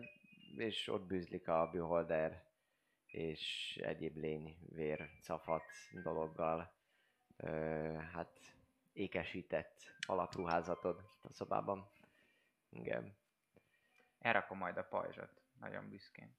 és 0.57 0.89
ott 0.89 1.07
bűzlik 1.07 1.49
a 1.49 1.71
beholder 1.73 2.43
és 3.15 3.77
egyéb 3.83 4.17
lény, 4.17 4.57
vér, 4.69 5.11
cafat 5.23 5.65
dologgal. 6.03 6.73
Ö, 7.37 7.49
hát 8.13 8.31
ékesített 8.93 9.95
alapruházatod 10.07 11.05
a 11.23 11.33
szobában. 11.33 11.91
Igen. 12.71 13.17
Elrakom 14.19 14.59
majd 14.59 14.77
a 14.77 14.83
pajzsot, 14.83 15.43
nagyon 15.61 15.89
büszkén. 15.89 16.37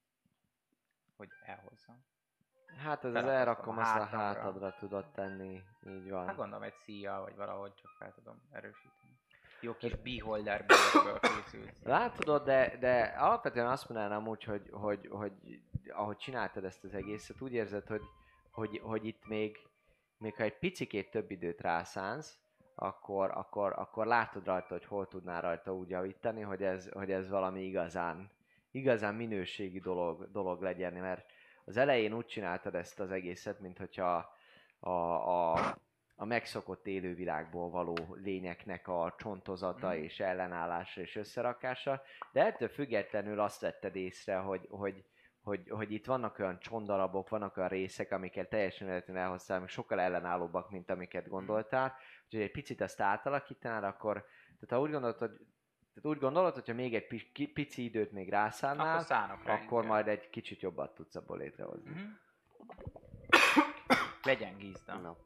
Hogy 1.16 1.28
elhozzam. 1.44 2.04
Hát 2.76 3.04
ez 3.04 3.14
az 3.14 3.24
elrakom, 3.24 3.78
azt 3.78 3.96
a 3.96 4.04
hátadra 4.04 4.74
tudod 4.78 5.10
tenni. 5.12 5.62
Így 5.86 6.10
van. 6.10 6.26
Hát 6.26 6.36
gondolom 6.36 6.62
egy 6.62 6.76
szíjjal, 6.84 7.22
vagy 7.22 7.36
valahogy 7.36 7.74
csak 7.74 7.90
fel 7.98 8.12
tudom 8.12 8.42
erősíteni. 8.50 9.18
Jó 9.60 9.76
kis 9.76 9.96
beholder 9.96 10.64
készült. 11.20 11.78
Látod, 11.82 12.44
de, 12.44 12.76
de 12.76 13.02
alapvetően 13.02 13.66
azt 13.66 13.88
mondanám 13.88 14.28
úgy, 14.28 14.44
hogy, 14.44 14.68
hogy, 14.70 15.08
hogy 15.10 15.62
ahogy 15.94 16.16
csináltad 16.16 16.64
ezt 16.64 16.84
az 16.84 16.94
egészet, 16.94 17.40
úgy 17.40 17.52
érzed, 17.52 17.86
hogy, 17.86 18.02
hogy, 18.50 18.80
hogy 18.82 19.06
itt 19.06 19.26
még, 19.26 19.58
még 20.18 20.34
ha 20.34 20.42
egy 20.42 20.58
picikét 20.58 21.10
több 21.10 21.30
időt 21.30 21.60
rászánsz, 21.60 22.38
akkor, 22.74 23.30
akkor, 23.34 23.72
akkor 23.76 24.06
látod 24.06 24.44
rajta, 24.44 24.74
hogy 24.74 24.84
hol 24.84 25.08
tudnál 25.08 25.40
rajta 25.40 25.74
úgy 25.74 25.88
javítani, 25.88 26.40
hogy 26.40 26.62
ez, 26.62 26.88
hogy 26.92 27.10
ez 27.10 27.28
valami 27.28 27.62
igazán, 27.62 28.30
igazán 28.70 29.14
minőségi 29.14 29.80
dolog, 29.80 30.30
dolog 30.30 30.62
legyen, 30.62 30.92
mert 30.92 31.30
az 31.64 31.76
elején 31.76 32.12
úgy 32.14 32.26
csináltad 32.26 32.74
ezt 32.74 33.00
az 33.00 33.10
egészet, 33.10 33.60
mint 33.60 33.78
hogyha 33.78 34.34
a, 34.78 34.90
a, 34.90 35.54
a 36.16 36.24
megszokott 36.24 36.86
élővilágból 36.86 37.70
való 37.70 38.16
lényeknek 38.22 38.88
a 38.88 39.14
csontozata 39.18 39.88
Mhm. 39.88 40.02
és 40.02 40.20
ellenállása 40.20 41.00
és 41.00 41.16
összerakása, 41.16 42.02
de 42.32 42.44
ettől 42.44 42.68
függetlenül 42.68 43.40
azt 43.40 43.60
vetted 43.60 43.96
észre, 43.96 44.36
hogy, 44.36 44.66
hogy, 44.70 45.04
hogy, 45.46 45.68
hogy 45.68 45.92
itt 45.92 46.06
vannak 46.06 46.38
olyan 46.38 46.58
csondarabok, 46.58 47.28
vannak 47.28 47.56
olyan 47.56 47.68
részek, 47.68 48.10
amiket 48.12 48.48
teljesen 48.48 48.86
véletlenül 48.86 49.22
elhoztál, 49.22 49.56
amik 49.56 49.68
sokkal 49.68 50.00
ellenállóbbak, 50.00 50.70
mint 50.70 50.90
amiket 50.90 51.28
gondoltál. 51.28 51.94
Úgyhogy 52.24 52.40
egy 52.40 52.50
picit 52.50 52.80
ezt 52.80 53.00
átalakítanál, 53.00 53.84
akkor 53.84 54.14
tehát 54.44 54.68
ha 54.70 54.80
úgy 54.80 54.90
gondolod, 54.90 55.18
hogy 55.18 55.30
tehát 55.94 56.16
úgy 56.16 56.18
gondolod, 56.18 56.54
hogyha 56.54 56.74
még 56.74 56.94
egy 56.94 57.06
pi- 57.06 57.32
ki- 57.32 57.46
pici 57.46 57.84
időt 57.84 58.12
még 58.12 58.28
rászánnál, 58.30 58.92
Akkor 58.94 59.06
szánok 59.06 59.44
rá 59.44 59.52
akkor 59.54 59.62
inkább. 59.82 59.84
majd 59.84 60.08
egy 60.08 60.30
kicsit 60.30 60.60
jobbat 60.60 60.94
tudsz 60.94 61.14
abból 61.14 61.38
létrehozni. 61.38 61.90
Mhm. 61.90 62.00
Legyen 64.22 64.56
gízda. 64.56 64.94
Na. 64.96 65.16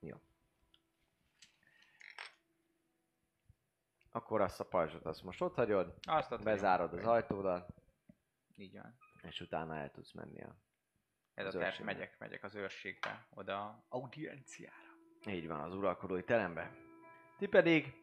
Jó. 0.00 0.16
Akkor 4.10 4.40
azt 4.40 4.60
a 4.60 4.64
pajzsot 4.64 5.04
azt 5.06 5.22
most 5.22 5.40
ott 5.42 5.54
hagyod, 5.54 5.94
Azt 6.02 6.32
ott 6.32 6.42
bezárod 6.42 6.92
az 6.92 7.06
ajtódat, 7.06 7.74
Így 8.56 8.72
van. 8.80 8.98
És 9.22 9.40
utána 9.40 9.76
el 9.76 9.90
tudsz 9.90 10.12
menni 10.12 10.42
a... 10.42 10.56
Ez 11.34 11.46
Az 11.46 11.54
a 11.54 11.58
őrségbe. 11.60 11.92
megyek, 11.92 12.18
megyek 12.18 12.44
az 12.44 12.54
őrségbe, 12.54 13.26
oda 13.34 13.84
audienciára. 13.88 14.96
Így 15.26 15.46
van, 15.46 15.60
az 15.60 15.74
uralkodói 15.74 16.24
terembe. 16.24 16.70
Ti 17.38 17.46
pedig... 17.46 17.94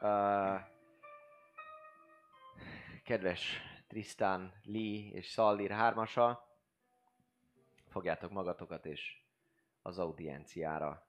Uh, 0.00 0.60
kedves 3.04 3.60
Tristan, 3.86 4.52
Lee 4.62 5.10
és 5.12 5.26
Szallir 5.26 5.70
hármasa, 5.70 6.48
fogjátok 7.88 8.30
magatokat 8.30 8.86
és 8.86 9.22
az 9.82 9.98
audienciára 9.98 11.06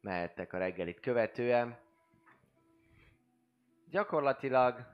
mehettek 0.00 0.52
a 0.52 0.58
reggelit 0.58 1.00
követően. 1.00 1.78
Gyakorlatilag 3.88 4.93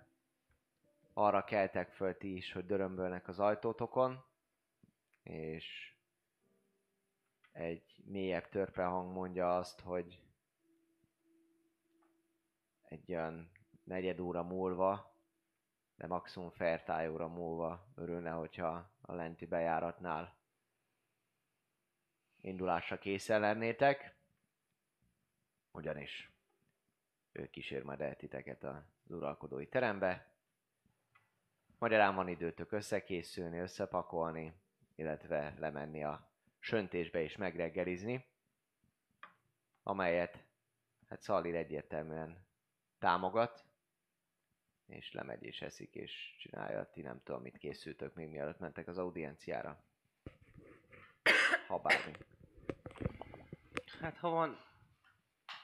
arra 1.20 1.44
keltek 1.44 1.90
föl 1.90 2.16
ti 2.16 2.36
is, 2.36 2.52
hogy 2.52 2.66
dörömbölnek 2.66 3.28
az 3.28 3.40
ajtótokon, 3.40 4.24
és 5.22 5.94
egy 7.52 8.02
mélyebb 8.04 8.48
törpe 8.48 8.84
hang 8.84 9.12
mondja 9.12 9.56
azt, 9.56 9.80
hogy 9.80 10.22
egy 12.82 13.12
olyan 13.12 13.50
negyed 13.84 14.20
óra 14.20 14.42
múlva, 14.42 15.14
de 15.96 16.06
maximum 16.06 16.50
fertály 16.50 17.08
óra 17.08 17.28
múlva 17.28 17.86
örülne, 17.94 18.30
hogyha 18.30 18.90
a 19.00 19.14
lenti 19.14 19.46
bejáratnál 19.46 20.34
indulásra 22.40 22.98
készen 22.98 23.40
lennétek. 23.40 24.14
Ugyanis 25.72 26.30
ő 27.32 27.50
kísér 27.50 27.82
majd 27.82 28.00
el 28.00 28.16
titeket 28.16 28.64
az 28.64 29.10
uralkodói 29.10 29.68
terembe. 29.68 30.29
Magyarán 31.80 32.14
van 32.14 32.28
időtök 32.28 32.72
összekészülni, 32.72 33.58
összepakolni, 33.58 34.54
illetve 34.94 35.54
lemenni 35.58 36.04
a 36.04 36.30
söntésbe 36.58 37.22
és 37.22 37.36
megreggelizni, 37.36 38.26
amelyet 39.82 40.44
hát 41.08 41.20
Szalir 41.20 41.54
egyértelműen 41.54 42.46
támogat, 42.98 43.64
és 44.86 45.12
lemegy 45.12 45.42
és 45.42 45.62
eszik 45.62 45.94
és 45.94 46.36
csinálja. 46.38 46.90
Ti 46.90 47.00
nem 47.00 47.22
tudom, 47.22 47.42
mit 47.42 47.58
készültök 47.58 48.14
még 48.14 48.28
mielőtt 48.28 48.58
mentek 48.58 48.88
az 48.88 48.98
audienciára. 48.98 49.84
Ha 51.66 51.78
bármi. 51.78 52.12
Hát 54.00 54.16
ha 54.16 54.28
van 54.28 54.56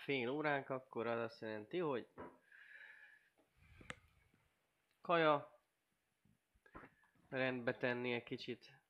fél 0.05 0.29
óránk, 0.29 0.71
akkor 0.71 1.07
az 1.07 1.19
azt 1.19 1.41
jelenti, 1.41 1.79
hogy 1.79 2.09
kaja, 5.01 5.56
rendbe 7.37 7.77
tenni 7.77 8.13
egy 8.13 8.23
kicsit, 8.23 8.81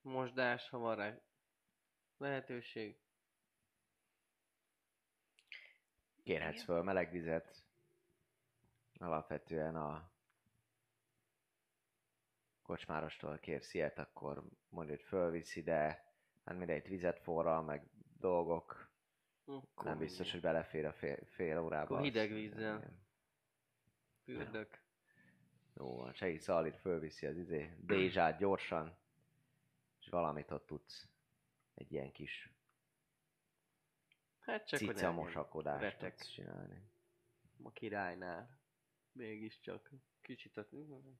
mosdás, 0.00 0.68
ha 0.68 0.78
van 0.78 0.96
rá 0.96 1.20
lehetőség. 2.16 2.98
Kérhetsz 6.22 6.64
föl 6.64 6.82
meleg 6.82 7.10
vizet. 7.10 7.64
Alapvetően 8.98 9.76
a 9.76 10.12
kocsmárostól 12.62 13.38
kérsz 13.38 13.74
ilyet, 13.74 13.98
akkor 13.98 14.44
mondja, 14.68 14.94
hogy 14.94 15.04
fölviszi, 15.04 15.62
de 15.62 16.04
hát 16.44 16.56
mindegy 16.56 16.88
vizet 16.88 17.18
forral, 17.18 17.62
meg 17.62 17.90
dolgok, 18.18 18.90
Akkor 19.44 19.84
nem 19.84 19.98
biztos, 19.98 20.30
hogy 20.30 20.40
belefér 20.40 20.86
a 20.86 20.92
fél, 20.92 21.24
fél 21.24 21.58
órába. 21.58 21.94
Akkor 21.94 22.02
hideg 22.02 22.32
vízzel. 22.32 23.00
Fürdök. 24.24 24.79
Jó, 25.74 25.96
van, 25.96 26.12
segít 26.12 26.40
Szalit 26.40 26.76
fölviszi 26.76 27.26
az 27.26 27.36
izé, 27.36 27.76
dézsát 27.80 28.38
gyorsan, 28.38 28.96
és 30.00 30.08
valamit 30.08 30.50
ott 30.50 30.66
tudsz. 30.66 31.08
Egy 31.74 31.92
ilyen 31.92 32.12
kis 32.12 32.52
Hát 34.38 34.66
csak, 34.66 34.78
cica 34.78 35.12
mosakodást 35.12 35.98
tudsz 35.98 36.28
csinálni. 36.28 36.82
a 37.62 37.72
királynál. 37.72 38.58
Mégiscsak 39.12 39.90
kicsit 40.20 40.58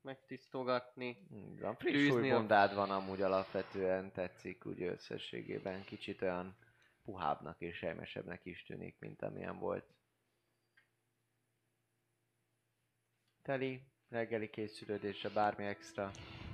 megtisztogatni. 0.03 1.27
Van, 1.61 1.75
friss 1.77 1.93
Tűzni 1.95 2.21
új 2.21 2.31
a- 2.31 2.37
bundád 2.39 2.75
van 2.75 2.91
amúgy 2.91 3.23
alapvetően, 3.23 4.13
tetszik 4.13 4.67
úgy 4.67 4.83
összességében, 4.83 5.85
kicsit 5.85 6.23
olyan 6.23 6.57
puhábbnak 7.03 7.61
és 7.61 7.83
elmesebbnek 7.83 8.45
is 8.45 8.63
tűnik, 8.63 8.99
mint 8.99 9.23
amilyen 9.23 9.59
volt. 9.59 9.95
Teli, 13.43 13.83
reggeli 14.11 14.51
készülődése, 14.51 15.29
bármi 15.29 15.65
extra. 15.65 16.11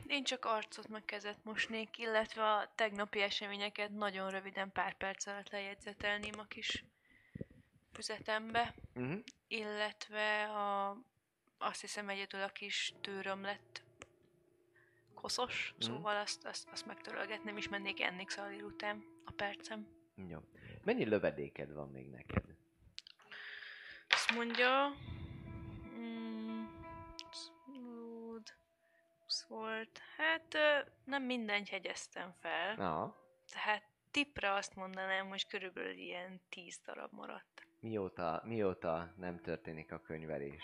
Én 0.06 0.24
csak 0.24 0.44
arcot 0.44 0.88
meg 0.88 1.04
kezet 1.04 1.38
mosnék, 1.44 1.98
illetve 1.98 2.42
a 2.52 2.72
tegnapi 2.74 3.20
eseményeket 3.20 3.90
nagyon 3.90 4.30
röviden 4.30 4.72
pár 4.72 4.96
perc 4.96 5.26
alatt 5.26 5.50
lejegyzetelném 5.50 6.38
a 6.38 6.44
kis 6.44 6.84
füzetembe, 7.92 8.74
Uh-huh. 8.94 9.18
illetve 9.48 10.44
a, 10.44 10.96
azt 11.58 11.80
hiszem 11.80 12.08
egyedül 12.08 12.42
a 12.42 12.48
kis 12.48 12.92
tőröm 13.00 13.42
lett 13.42 13.82
koszos, 15.14 15.74
Mhm. 15.78 15.86
szóval 15.90 16.16
azt, 16.16 16.44
azt, 16.46 16.68
azt 16.72 16.86
megtörölgetném, 16.86 17.56
és 17.56 17.68
mennék 17.68 18.00
enni 18.00 18.24
Xalir 18.24 18.64
után 18.64 19.04
a 19.24 19.30
percem. 19.30 19.86
Jó. 20.28 20.38
Mennyi 20.84 21.04
lövedéked 21.04 21.72
van 21.72 21.90
még 21.90 22.08
neked? 22.08 22.44
Azt 24.08 24.32
mondja... 24.34 24.94
Sword. 29.48 29.90
Hát 30.16 30.56
nem 31.04 31.22
mindent 31.22 31.68
hegyeztem 31.68 32.32
fel. 32.40 32.74
Na, 32.74 33.16
Tehát 33.52 33.82
tipra 34.10 34.54
azt 34.54 34.74
mondanám, 34.74 35.28
hogy 35.28 35.46
körülbelül 35.46 35.92
ilyen 35.98 36.40
10 36.48 36.78
darab 36.84 37.12
maradt. 37.12 37.66
mióta, 37.80 38.42
mióta 38.44 39.12
nem 39.16 39.40
történik 39.40 39.92
a 39.92 40.00
könyvelés? 40.00 40.62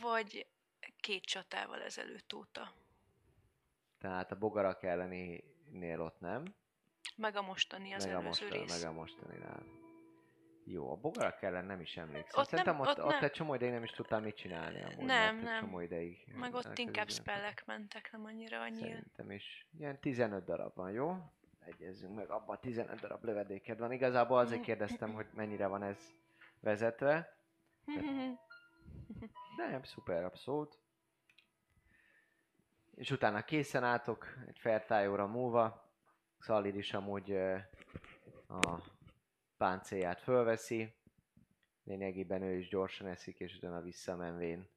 Vagy 0.00 0.46
két 1.00 1.24
csatával 1.24 1.82
ezelőtt 1.82 2.34
óta. 2.34 2.72
Tehát 3.98 4.30
a 4.32 4.38
bogarak 4.38 4.82
elleninél 4.82 6.00
ott 6.00 6.20
nem, 6.20 6.54
Meg 7.16 7.36
a 7.36 7.42
mostani 7.42 7.92
az 7.92 8.04
meg 8.04 8.14
a, 8.14 8.18
előző 8.18 8.28
mostan, 8.46 8.60
rész. 8.60 8.80
meg 8.80 8.90
a 8.90 8.92
mostaninál. 8.92 9.62
Jó, 10.64 10.90
a 10.90 10.96
bogarak 10.96 11.42
ellen 11.42 11.64
nem 11.64 11.80
is 11.80 11.96
emlékszem. 11.96 12.40
Ott 12.40 12.50
nem- 12.50 12.64
Szerintem 12.64 12.80
ott, 12.80 12.98
ott 12.98 13.04
ott, 13.04 13.10
nem. 13.10 13.24
egy 13.24 13.30
csomó 13.30 13.54
ideig 13.54 13.72
nem 13.72 13.82
is 13.82 13.90
tudtál 13.90 14.20
mit 14.20 14.36
csinálni 14.36 14.82
amúgy, 14.82 14.96
Nem, 14.96 15.34
mert 15.36 15.42
nem. 15.42 15.60
csomó 15.60 15.80
ideig 15.80 16.24
Meg 16.34 16.54
ott 16.54 16.78
inkább 16.78 17.10
spellek 17.10 17.62
mentek, 17.66 18.12
nem 18.12 18.24
annyira 18.24 18.60
annyi. 18.60 18.80
Szerintem 18.80 19.30
is. 19.30 19.66
Ilyen 19.78 19.98
15 20.00 20.44
darab 20.44 20.74
van, 20.74 20.90
jó? 20.90 21.16
Egyezzünk 21.64 22.14
meg, 22.14 22.30
abban 22.30 22.58
15 22.60 23.00
darab 23.00 23.24
lövedéked 23.24 23.78
van. 23.78 23.92
Igazából 23.92 24.38
azért 24.38 24.62
kérdeztem, 24.62 25.12
hogy 25.12 25.26
mennyire 25.34 25.66
van 25.66 25.82
ez 25.82 25.98
vezetve. 26.60 27.36
De 29.56 29.66
nem, 29.70 29.82
szuper, 29.82 30.24
abszolút. 30.24 30.78
És 32.94 33.10
utána 33.10 33.42
készen 33.44 33.84
álltok, 33.84 34.26
egy 34.46 34.58
fertály 34.58 35.08
óra 35.08 35.26
múlva. 35.26 35.90
Szalid 36.38 36.76
is 36.76 36.94
amúgy 36.94 37.32
a 38.46 38.82
páncélját 39.62 40.20
fölveszi. 40.20 40.94
Lényegében 41.84 42.42
ő 42.42 42.56
is 42.56 42.68
gyorsan 42.68 43.06
eszik, 43.06 43.40
és 43.40 43.56
utána 43.56 43.80
visszamenvén 43.80 44.68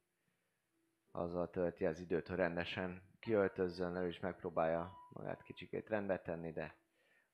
azzal 1.10 1.50
tölti 1.50 1.86
az 1.86 2.00
időt, 2.00 2.28
hogy 2.28 2.36
rendesen 2.36 3.02
kiöltözzön, 3.20 3.96
ő 3.96 4.08
is 4.08 4.20
megpróbálja 4.20 4.92
magát 5.10 5.42
kicsikét 5.42 5.88
rendbe 5.88 6.18
tenni, 6.18 6.52
de 6.52 6.76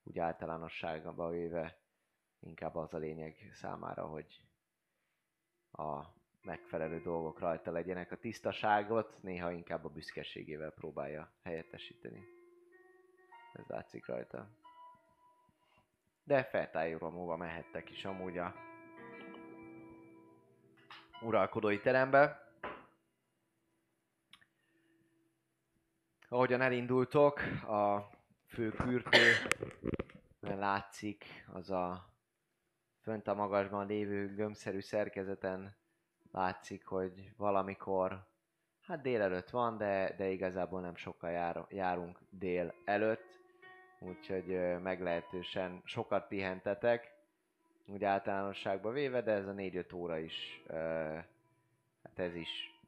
úgy 0.03 0.18
általánosságban 0.18 1.30
véve 1.30 1.78
inkább 2.40 2.74
az 2.74 2.94
a 2.94 2.98
lényeg 2.98 3.50
számára, 3.53 4.07
hogy 4.07 4.44
a 5.72 6.05
megfelelő 6.42 7.00
dolgok 7.00 7.38
rajta 7.38 7.70
legyenek. 7.70 8.12
A 8.12 8.18
tisztaságot 8.18 9.18
néha 9.22 9.50
inkább 9.50 9.84
a 9.84 9.88
büszkeségével 9.88 10.70
próbálja 10.70 11.32
helyettesíteni. 11.42 12.24
Ez 13.53 13.66
látszik 13.66 14.07
rajta. 14.07 14.61
De 16.25 16.45
feltájóra 16.45 17.11
múlva 17.11 17.37
mehettek 17.37 17.91
is 17.91 18.05
amúgy 18.05 18.39
a 18.39 18.55
uralkodói 21.20 21.81
terembe. 21.81 22.43
ahogyan 26.33 26.61
elindultok, 26.61 27.41
a 27.66 28.11
fő 28.47 28.70
kürtő 28.70 29.33
látszik, 30.41 31.25
az 31.53 31.70
a 31.70 32.14
fönt 33.03 33.29
a 33.29 33.35
magasban 33.35 33.87
lévő 33.87 34.35
gömbszerű 34.35 34.81
szerkezeten 34.81 35.77
látszik, 36.31 36.87
hogy 36.87 37.33
valamikor, 37.37 38.27
hát 38.81 39.03
délelőtt 39.03 39.51
van, 39.51 39.77
de, 39.77 40.14
de 40.16 40.29
igazából 40.29 40.81
nem 40.81 40.95
sokkal 40.95 41.31
jár, 41.31 41.66
járunk 41.68 42.18
dél 42.31 42.75
előtt, 42.85 43.41
úgyhogy 44.07 44.80
meglehetősen 44.80 45.82
sokat 45.84 46.28
pihentetek, 46.28 47.14
úgy 47.86 48.05
általánosságban 48.05 48.92
véve, 48.92 49.22
de 49.22 49.32
ez 49.32 49.46
a 49.46 49.53
4-5 49.53 49.94
óra 49.94 50.18
is, 50.18 50.62
hát 52.03 52.18
ez 52.18 52.34
is 52.34 52.80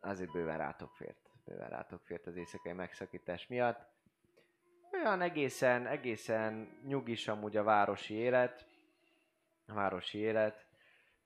azért 0.00 0.32
bőven 0.32 0.58
rátok 0.58 0.90
fért, 0.96 1.30
bőven 1.44 1.68
rátok 1.68 2.00
fért 2.04 2.26
az 2.26 2.36
éjszakai 2.36 2.72
megszakítás 2.72 3.46
miatt. 3.46 3.86
Olyan 4.92 5.20
egészen, 5.20 5.86
egészen 5.86 6.78
nyugis 6.86 7.28
amúgy 7.28 7.56
a 7.56 7.62
városi 7.62 8.14
élet, 8.14 8.66
a 9.66 9.74
városi 9.74 10.18
élet, 10.18 10.66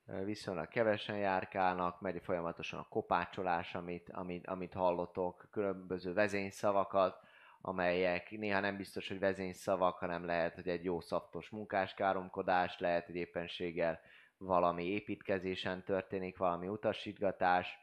viszonylag 0.05 0.67
kevesen 0.67 1.17
járkálnak, 1.17 2.01
megy 2.01 2.21
folyamatosan 2.21 2.79
a 2.79 2.87
kopácsolás, 2.89 3.75
amit, 3.75 4.09
amit, 4.09 4.47
amit 4.47 4.73
hallotok, 4.73 5.47
különböző 5.51 6.13
vezényszavakat, 6.13 7.21
amelyek 7.65 8.31
néha 8.31 8.59
nem 8.59 8.77
biztos, 8.77 9.07
hogy 9.07 9.19
vezényszavak, 9.19 9.97
hanem 9.97 10.25
lehet, 10.25 10.55
hogy 10.55 10.67
egy 10.67 10.83
jó 10.83 10.99
szaftos 10.99 11.49
munkáskáromkodás, 11.49 12.79
lehet, 12.79 13.05
hogy 13.05 13.15
éppenséggel 13.15 13.99
valami 14.37 14.85
építkezésen 14.85 15.83
történik, 15.83 16.37
valami 16.37 16.67
utasítgatás, 16.67 17.77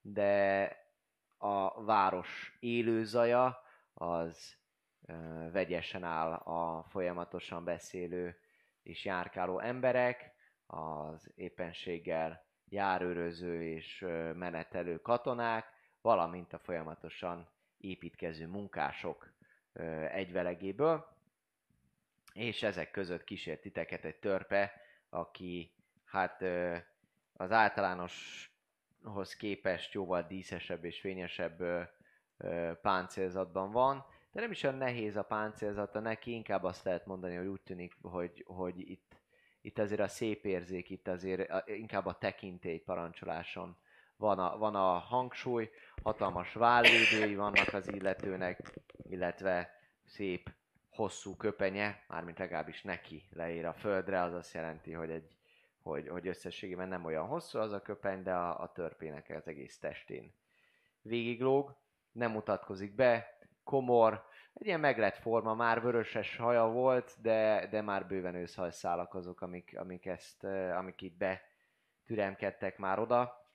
de 0.00 0.70
a 1.38 1.84
város 1.84 2.56
élőzaja 2.60 3.62
az 3.94 4.56
vegyesen 5.52 6.04
áll 6.04 6.32
a 6.32 6.82
folyamatosan 6.88 7.64
beszélő 7.64 8.38
és 8.82 9.04
járkáló 9.04 9.58
emberek, 9.58 10.34
az 10.66 11.32
éppenséggel 11.34 12.44
járőröző 12.68 13.62
és 13.62 14.04
menetelő 14.34 15.00
katonák, 15.00 15.66
valamint 16.00 16.52
a 16.52 16.58
folyamatosan 16.58 17.54
építkező 17.78 18.46
munkások 18.46 19.32
egyvelegéből, 20.12 21.14
és 22.32 22.62
ezek 22.62 22.90
között 22.90 23.24
kísért 23.24 23.60
titeket 23.60 24.04
egy 24.04 24.16
törpe, 24.18 24.72
aki 25.08 25.74
hát 26.04 26.42
az 27.32 27.52
általánoshoz 27.52 29.36
képest 29.38 29.92
jóval 29.92 30.22
díszesebb 30.22 30.84
és 30.84 31.00
fényesebb 31.00 31.62
páncélzatban 32.82 33.70
van, 33.70 34.04
de 34.32 34.40
nem 34.40 34.50
is 34.50 34.62
olyan 34.62 34.76
nehéz 34.76 35.16
a 35.16 35.22
páncélzata 35.22 36.00
neki, 36.00 36.32
inkább 36.32 36.64
azt 36.64 36.84
lehet 36.84 37.06
mondani, 37.06 37.34
hogy 37.34 37.46
úgy 37.46 37.62
tűnik, 37.62 37.96
hogy, 38.02 38.44
hogy 38.46 38.90
itt, 38.90 39.20
itt 39.60 39.78
azért 39.78 40.00
a 40.00 40.08
szép 40.08 40.44
érzék, 40.44 40.90
itt 40.90 41.08
azért 41.08 41.68
inkább 41.68 42.06
a 42.06 42.18
tekintély 42.18 42.78
parancsoláson 42.78 43.76
van 44.16 44.38
a, 44.38 44.58
van 44.58 44.74
a 44.74 44.98
hangsúly, 44.98 45.70
hatalmas 46.02 46.52
válvédői 46.52 47.34
vannak 47.34 47.72
az 47.72 47.92
illetőnek, 47.92 48.80
illetve 49.02 49.70
szép 50.04 50.50
hosszú 50.90 51.36
köpenye, 51.36 52.04
mármint 52.08 52.38
legalábbis 52.38 52.82
neki 52.82 53.28
leér 53.30 53.66
a 53.66 53.72
földre, 53.72 54.22
az 54.22 54.34
azt 54.34 54.54
jelenti, 54.54 54.92
hogy, 54.92 55.10
egy, 55.10 55.36
hogy, 55.82 56.08
hogy 56.08 56.28
összességében 56.28 56.88
nem 56.88 57.04
olyan 57.04 57.26
hosszú 57.26 57.58
az 57.58 57.72
a 57.72 57.82
köpeny, 57.82 58.22
de 58.22 58.34
a, 58.34 58.60
a 58.60 58.72
törpének 58.72 59.32
az 59.36 59.48
egész 59.48 59.78
testén 59.78 60.34
végiglóg, 61.02 61.76
nem 62.12 62.30
mutatkozik 62.30 62.94
be, 62.94 63.38
komor, 63.64 64.24
egy 64.52 64.66
ilyen 64.66 64.80
meglett 64.80 65.16
forma, 65.16 65.54
már 65.54 65.82
vöröses 65.82 66.36
haja 66.36 66.66
volt, 66.66 67.16
de, 67.22 67.66
de 67.70 67.80
már 67.80 68.06
bőven 68.06 68.34
őszhajszálak 68.34 69.14
azok, 69.14 69.40
amik, 69.40 69.78
amik, 69.78 70.06
ezt, 70.06 70.44
eh, 70.44 70.78
amik 70.78 71.02
itt 71.02 71.16
betüremkedtek 71.16 72.78
már 72.78 72.98
oda. 72.98 73.45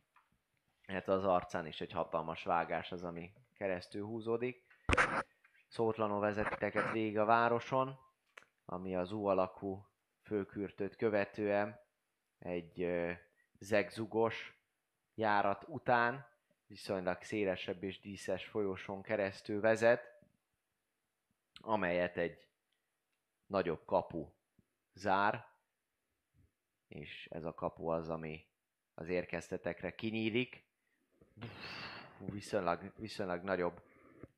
Hát 0.91 1.07
az 1.07 1.25
arcán 1.25 1.65
is 1.65 1.81
egy 1.81 1.91
hatalmas 1.91 2.43
vágás 2.43 2.91
az, 2.91 3.03
ami 3.03 3.33
keresztül 3.53 4.05
húzódik. 4.05 4.65
Szótlanul 5.67 6.19
vezetiteket 6.19 6.91
végig 6.91 7.17
a 7.17 7.25
városon, 7.25 7.99
ami 8.65 8.95
az 8.95 9.11
U 9.11 9.25
alakú 9.25 9.87
főkürtőt 10.21 10.95
követően 10.95 11.79
egy 12.39 12.87
zegzugos 13.59 14.59
járat 15.15 15.63
után 15.67 16.27
viszonylag 16.67 17.21
szélesebb 17.21 17.83
és 17.83 17.99
díszes 17.99 18.45
folyosón 18.45 19.01
keresztül 19.01 19.61
vezet, 19.61 20.19
amelyet 21.61 22.17
egy 22.17 22.47
nagyobb 23.45 23.85
kapu 23.85 24.27
zár, 24.93 25.47
és 26.87 27.27
ez 27.31 27.43
a 27.43 27.53
kapu 27.53 27.87
az, 27.87 28.09
ami 28.09 28.45
az 28.93 29.09
érkeztetekre 29.09 29.95
kinyílik. 29.95 30.69
Viszonylag, 32.17 32.93
viszonylag 32.95 33.43
nagyobb 33.43 33.81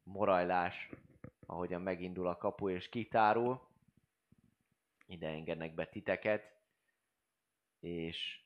morajlás, 0.04 0.90
ahogyan 1.46 1.82
megindul 1.82 2.28
a 2.28 2.38
kapu 2.38 2.70
és 2.70 2.90
kitárul. 2.90 3.62
Ide 5.06 5.28
engednek 5.28 5.74
be 5.74 5.86
titeket, 5.86 6.54
és 7.80 8.42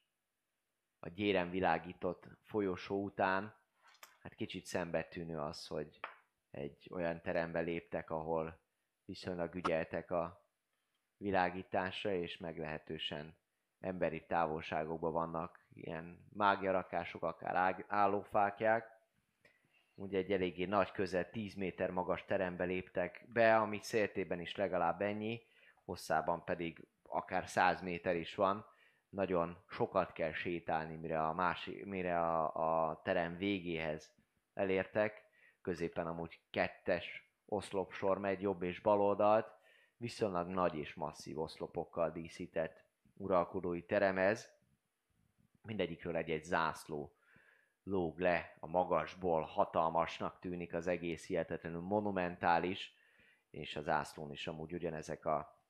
a 0.99 1.09
gyéren 1.09 1.49
világított 1.49 2.27
folyosó 2.43 3.03
után, 3.03 3.55
hát 4.19 4.35
kicsit 4.35 4.65
szembetűnő 4.65 5.37
az, 5.37 5.67
hogy 5.67 5.99
egy 6.51 6.87
olyan 6.91 7.21
terembe 7.21 7.59
léptek, 7.59 8.09
ahol 8.09 8.59
viszonylag 9.05 9.55
ügyeltek 9.55 10.11
a 10.11 10.45
világításra, 11.17 12.13
és 12.13 12.37
meglehetősen 12.37 13.37
emberi 13.79 14.25
távolságokban 14.25 15.11
vannak 15.11 15.66
ilyen 15.77 16.27
mágiarakások, 16.33 17.23
akár 17.23 17.85
állófákják. 17.87 18.95
Ugye 19.95 20.17
egy 20.17 20.31
eléggé 20.31 20.65
nagy, 20.65 20.91
közel 20.91 21.29
10 21.29 21.53
méter 21.53 21.91
magas 21.91 22.25
terembe 22.25 22.63
léptek 22.63 23.25
be, 23.33 23.57
ami 23.57 23.79
széltében 23.81 24.39
is 24.39 24.55
legalább 24.55 25.01
ennyi, 25.01 25.41
hosszában 25.85 26.43
pedig 26.43 26.87
akár 27.03 27.47
100 27.47 27.81
méter 27.81 28.15
is 28.15 28.35
van. 28.35 28.65
Nagyon 29.09 29.57
sokat 29.69 30.11
kell 30.11 30.31
sétálni, 30.31 30.95
mire 30.95 31.23
a, 31.23 31.33
másik, 31.33 31.85
mire 31.85 32.19
a, 32.19 32.89
a 32.89 33.01
terem 33.03 33.37
végéhez 33.37 34.13
elértek. 34.53 35.25
Középen 35.61 36.07
amúgy 36.07 36.39
kettes 36.49 37.31
oszlopsor 37.45 38.17
megy 38.17 38.41
jobb 38.41 38.61
és 38.63 38.79
bal 38.79 39.01
oldalt, 39.01 39.47
viszonylag 39.97 40.47
nagy 40.47 40.75
és 40.75 40.93
masszív 40.93 41.39
oszlopokkal 41.39 42.11
díszített 42.11 42.83
uralkodói 43.17 43.85
terem 43.85 44.17
ez. 44.17 44.56
Mindegyikről 45.67 46.15
egy-egy 46.15 46.43
zászló 46.43 47.15
lóg 47.83 48.19
le 48.19 48.57
a 48.59 48.67
magasból, 48.67 49.41
hatalmasnak 49.41 50.39
tűnik 50.39 50.73
az 50.73 50.87
egész, 50.87 51.25
hihetetlenül 51.25 51.81
monumentális, 51.81 52.93
és 53.49 53.75
az 53.75 53.83
zászlón 53.83 54.31
is 54.31 54.47
amúgy 54.47 54.73
ugyanezek 54.73 55.25
a 55.25 55.61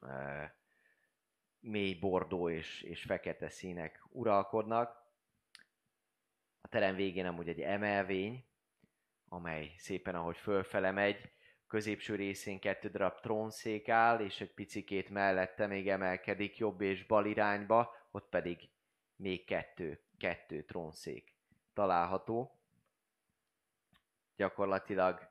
e, 0.00 0.54
mély 1.60 1.94
bordó 1.94 2.50
és, 2.50 2.82
és 2.82 3.02
fekete 3.02 3.48
színek 3.48 4.04
uralkodnak. 4.10 5.06
A 6.60 6.68
terem 6.68 6.94
végén 6.94 7.26
amúgy 7.26 7.48
egy 7.48 7.60
emelvény, 7.60 8.44
amely 9.28 9.72
szépen 9.76 10.14
ahogy 10.14 10.36
fölfele 10.36 10.90
megy, 10.90 11.32
középső 11.66 12.14
részén 12.14 12.60
kettő 12.60 12.88
darab 12.88 13.20
trónszék 13.20 13.88
áll, 13.88 14.20
és 14.20 14.40
egy 14.40 14.54
picikét 14.54 15.08
mellette 15.08 15.66
még 15.66 15.88
emelkedik 15.88 16.56
jobb 16.56 16.80
és 16.80 17.06
bal 17.06 17.26
irányba, 17.26 17.96
ott 18.10 18.28
pedig 18.28 18.68
még 19.18 19.44
kettő, 19.44 20.00
kettő 20.18 20.64
trónszék 20.64 21.36
található. 21.72 22.60
Gyakorlatilag 24.36 25.30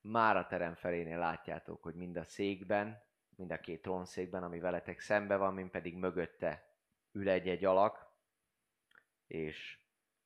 már 0.00 0.36
a 0.36 0.46
terem 0.46 0.74
felénél 0.74 1.18
látjátok, 1.18 1.82
hogy 1.82 1.94
mind 1.94 2.16
a 2.16 2.24
székben, 2.24 3.02
mind 3.36 3.52
a 3.52 3.60
két 3.60 3.82
trónszékben, 3.82 4.42
ami 4.42 4.60
veletek 4.60 5.00
szembe 5.00 5.36
van, 5.36 5.54
mind 5.54 5.70
pedig 5.70 5.96
mögötte 5.96 6.74
ül 7.12 7.28
egy-egy 7.28 7.64
alak, 7.64 8.12
és 9.26 9.78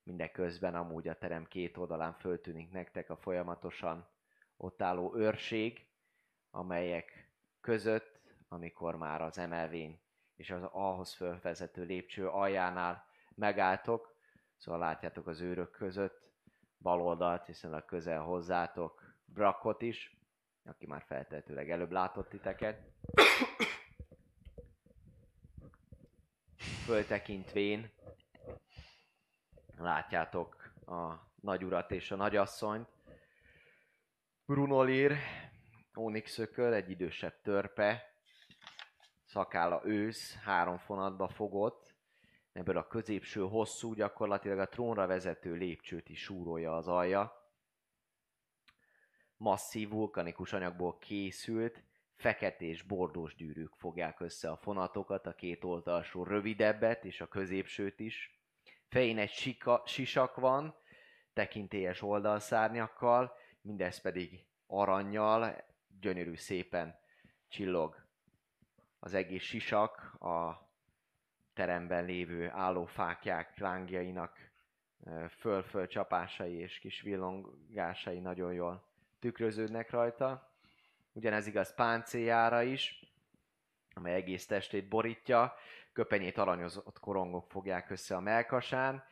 mindeközben 0.02 0.74
amúgy 0.74 1.08
a 1.08 1.18
terem 1.18 1.44
két 1.44 1.76
oldalán 1.76 2.12
föltűnik 2.12 2.70
nektek 2.70 3.10
a 3.10 3.16
folyamatosan 3.16 4.08
ott 4.56 4.82
álló 4.82 5.14
őrség, 5.16 5.86
amelyek 6.50 7.32
között, 7.60 8.20
amikor 8.48 8.96
már 8.96 9.22
az 9.22 9.38
emelvény 9.38 10.03
és 10.36 10.50
az 10.50 10.62
ahhoz 10.62 11.14
fölvezető 11.14 11.82
lépcső 11.82 12.28
aljánál 12.28 13.06
megálltok, 13.34 14.16
szóval 14.56 14.80
látjátok 14.80 15.26
az 15.26 15.40
őrök 15.40 15.70
között, 15.70 16.22
bal 16.78 17.00
oldalt, 17.00 17.46
viszonylag 17.46 17.84
közel 17.84 18.20
hozzátok 18.20 19.14
Brakot 19.24 19.82
is, 19.82 20.16
aki 20.64 20.86
már 20.86 21.02
feltehetőleg 21.06 21.70
előbb 21.70 21.90
látott 21.90 22.28
titeket. 22.28 22.82
Föltekintvén 26.84 27.90
látjátok 29.76 30.72
a 30.86 31.14
nagyurat 31.40 31.90
és 31.90 32.10
a 32.10 32.16
nagyasszonyt. 32.16 32.88
Bruno 34.46 34.82
Lear, 34.82 35.16
Onyx 35.94 36.38
ököl, 36.38 36.72
egy 36.72 36.90
idősebb 36.90 37.40
törpe, 37.42 38.13
szakálla 39.34 39.80
ősz, 39.84 40.34
három 40.34 40.78
fonatba 40.78 41.28
fogott, 41.28 41.94
ebből 42.52 42.76
a 42.76 42.86
középső 42.86 43.40
hosszú, 43.40 43.92
gyakorlatilag 43.92 44.58
a 44.58 44.68
trónra 44.68 45.06
vezető 45.06 45.54
lépcsőt 45.54 46.08
is 46.08 46.20
súrolja 46.22 46.76
az 46.76 46.88
alja. 46.88 47.32
Masszív 49.36 49.88
vulkanikus 49.88 50.52
anyagból 50.52 50.98
készült, 50.98 51.84
fekete 52.16 52.64
és 52.64 52.82
bordós 52.82 53.34
gyűrűk 53.34 53.74
fogják 53.76 54.20
össze 54.20 54.50
a 54.50 54.56
fonatokat, 54.56 55.26
a 55.26 55.34
két 55.34 55.64
oldalsó 55.64 56.24
rövidebbet 56.24 57.04
és 57.04 57.20
a 57.20 57.28
középsőt 57.28 58.00
is. 58.00 58.40
Fején 58.88 59.18
egy 59.18 59.32
sika, 59.32 59.82
sisak 59.86 60.36
van, 60.36 60.74
tekintélyes 61.32 62.02
oldalszárnyakkal, 62.02 63.32
mindez 63.60 64.00
pedig 64.00 64.46
aranyjal, 64.66 65.64
gyönyörű 66.00 66.34
szépen 66.34 66.98
csillog. 67.48 68.03
Az 69.04 69.14
egész 69.14 69.42
sisak 69.42 70.14
a 70.20 70.68
teremben 71.54 72.04
lévő 72.04 72.50
állófákják 72.50 73.58
lángjainak 73.58 74.50
föl-föl 75.28 75.86
csapásai 75.86 76.54
és 76.54 76.78
kis 76.78 77.00
villongásai 77.00 78.18
nagyon 78.18 78.52
jól 78.52 78.84
tükröződnek 79.18 79.90
rajta. 79.90 80.52
Ugyanez 81.12 81.46
igaz 81.46 81.74
páncéljára 81.74 82.62
is, 82.62 83.14
amely 83.94 84.14
egész 84.14 84.46
testét 84.46 84.88
borítja, 84.88 85.54
köpenyét 85.92 86.38
aranyozott 86.38 87.00
korongok 87.00 87.50
fogják 87.50 87.90
össze 87.90 88.16
a 88.16 88.20
melkasán, 88.20 89.04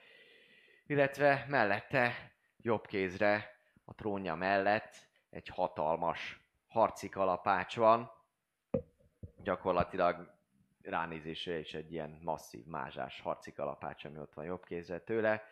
illetve 0.87 1.47
mellette 1.49 2.33
jobb 2.57 2.87
kézre 2.87 3.57
a 3.85 3.95
trónja 3.95 4.35
mellett 4.35 5.09
egy 5.31 5.49
hatalmas 5.49 6.41
harci 6.67 7.09
kalapács 7.09 7.77
van, 7.77 8.21
gyakorlatilag 9.43 10.31
ránézésre 10.83 11.59
is 11.59 11.75
egy 11.75 11.93
ilyen 11.93 12.19
masszív 12.23 12.65
mázsás 12.65 13.21
harci 13.21 13.53
kalapács, 13.53 14.05
ami 14.05 14.19
ott 14.19 14.35
van 14.35 14.45
jobb 14.45 14.65
kézre 14.65 15.01
tőle. 15.01 15.43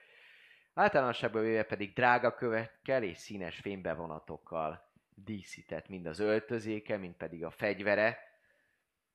Általánosságban 0.75 1.43
véve 1.43 1.63
pedig 1.63 1.93
drága 1.93 2.35
kövekkel 2.35 3.03
és 3.03 3.19
színes 3.19 3.59
fénybevonatokkal 3.59 4.89
díszített 5.15 5.89
mind 5.89 6.07
az 6.07 6.19
öltözéke, 6.19 6.97
mind 6.97 7.15
pedig 7.15 7.45
a 7.45 7.51
fegyvere, 7.51 8.19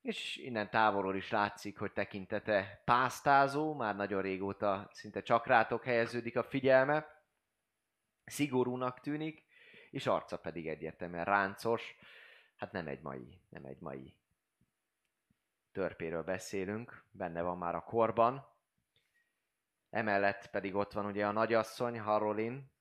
és 0.01 0.37
innen 0.37 0.69
távolról 0.69 1.15
is 1.15 1.31
látszik, 1.31 1.77
hogy 1.77 1.91
tekintete 1.91 2.81
pásztázó, 2.85 3.73
már 3.73 3.95
nagyon 3.95 4.21
régóta 4.21 4.89
szinte 4.91 5.21
csak 5.21 5.47
rátok 5.47 5.83
helyeződik 5.83 6.37
a 6.37 6.43
figyelme, 6.43 7.07
szigorúnak 8.25 8.99
tűnik, 8.99 9.43
és 9.91 10.07
arca 10.07 10.37
pedig 10.37 10.67
egyértelműen 10.67 11.25
ráncos, 11.25 11.95
hát 12.55 12.71
nem 12.71 12.87
egy 12.87 13.01
mai, 13.01 13.41
nem 13.49 13.65
egy 13.65 13.79
mai 13.79 14.13
törpéről 15.75 16.23
beszélünk, 16.23 17.03
benne 17.11 17.41
van 17.41 17.57
már 17.57 17.75
a 17.75 17.83
korban. 17.83 18.47
Emellett 19.89 20.49
pedig 20.49 20.75
ott 20.75 20.91
van 20.91 21.05
ugye 21.05 21.25
a 21.25 21.31
nagyasszony, 21.31 21.99
Harolin, 21.99 22.71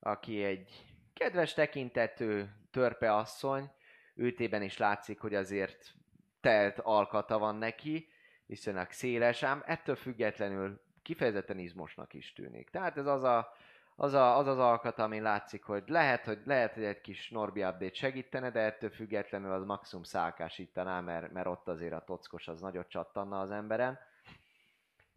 aki 0.00 0.44
egy 0.44 0.86
kedves 1.14 1.54
tekintetű 1.54 2.44
törpeasszony, 2.70 3.70
őtében 4.14 4.62
is 4.62 4.76
látszik, 4.76 5.20
hogy 5.20 5.34
azért 5.34 5.94
telt 6.40 6.78
alkata 6.78 7.38
van 7.38 7.56
neki, 7.56 8.08
viszonylag 8.46 8.90
széles, 8.90 9.42
ám 9.42 9.62
ettől 9.66 9.96
függetlenül 9.96 10.82
kifejezetten 11.02 11.58
izmosnak 11.58 12.14
is 12.14 12.32
tűnik. 12.32 12.70
Tehát 12.70 12.96
ez 12.96 13.06
az 13.06 13.22
a, 13.22 13.52
az, 13.96 14.12
a, 14.12 14.36
az, 14.38 14.46
az 14.46 14.58
alkat, 14.58 14.98
ami 14.98 15.20
látszik, 15.20 15.64
hogy 15.64 15.84
lehet, 15.86 16.24
hogy 16.24 16.40
lehet, 16.44 16.74
hogy 16.74 16.84
egy 16.84 17.00
kis 17.00 17.30
Norbi 17.30 17.64
update 17.64 17.94
segítene, 17.94 18.50
de 18.50 18.60
ettől 18.60 18.90
függetlenül 18.90 19.52
az 19.52 19.64
maximum 19.64 20.04
szálkásítaná, 20.04 21.00
mert, 21.00 21.32
mert 21.32 21.46
ott 21.46 21.68
azért 21.68 21.92
a 21.92 22.04
tockos 22.04 22.48
az 22.48 22.60
nagyot 22.60 22.88
csattanna 22.88 23.40
az 23.40 23.50
emberen. 23.50 23.98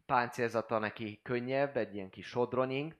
Páncélzata 0.06 0.80
neki 0.80 1.20
könnyebb, 1.24 1.78
egy 1.78 1.96
ilyen 1.96 2.10
kis 2.10 2.28
sodronying, 2.28 2.96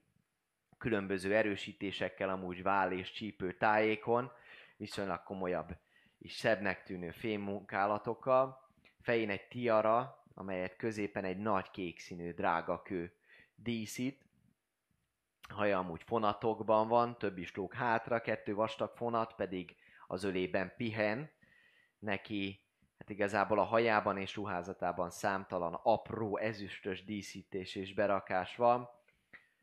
különböző 0.78 1.36
erősítésekkel 1.36 2.30
amúgy 2.30 2.64
váll 2.64 2.92
és 2.92 3.12
csípő 3.12 3.54
tájékon, 3.54 4.32
viszonylag 4.78 5.24
komolyabb 5.24 5.76
és 6.20 6.34
szebbnek 6.34 6.84
tűnő 6.84 7.12
fémmunkálatokkal. 7.12 8.70
Fején 9.02 9.30
egy 9.30 9.48
tiara, 9.48 10.24
amelyet 10.34 10.76
középen 10.76 11.24
egy 11.24 11.38
nagy 11.38 11.72
kék 11.72 12.00
színű 12.00 12.34
drága 12.34 12.82
kő 12.82 13.14
díszít. 13.56 14.25
Haja 15.50 15.78
amúgy 15.78 16.04
fonatokban 16.04 16.88
van, 16.88 17.18
több 17.18 17.38
is 17.38 17.56
lóg 17.56 17.74
hátra, 17.74 18.22
kettő 18.22 18.54
vastag 18.54 18.92
fonat 18.96 19.34
pedig 19.36 19.76
az 20.08 20.24
ölében 20.24 20.74
pihen. 20.78 21.32
Neki 22.00 22.64
hát 22.98 23.10
igazából 23.10 23.60
a 23.60 23.64
hajában 23.64 24.18
és 24.18 24.36
ruházatában 24.36 25.10
számtalan 25.10 25.80
apró 25.84 26.38
ezüstös 26.38 27.04
díszítés 27.04 27.76
és 27.76 27.94
berakás 27.94 28.56
van. 28.56 28.90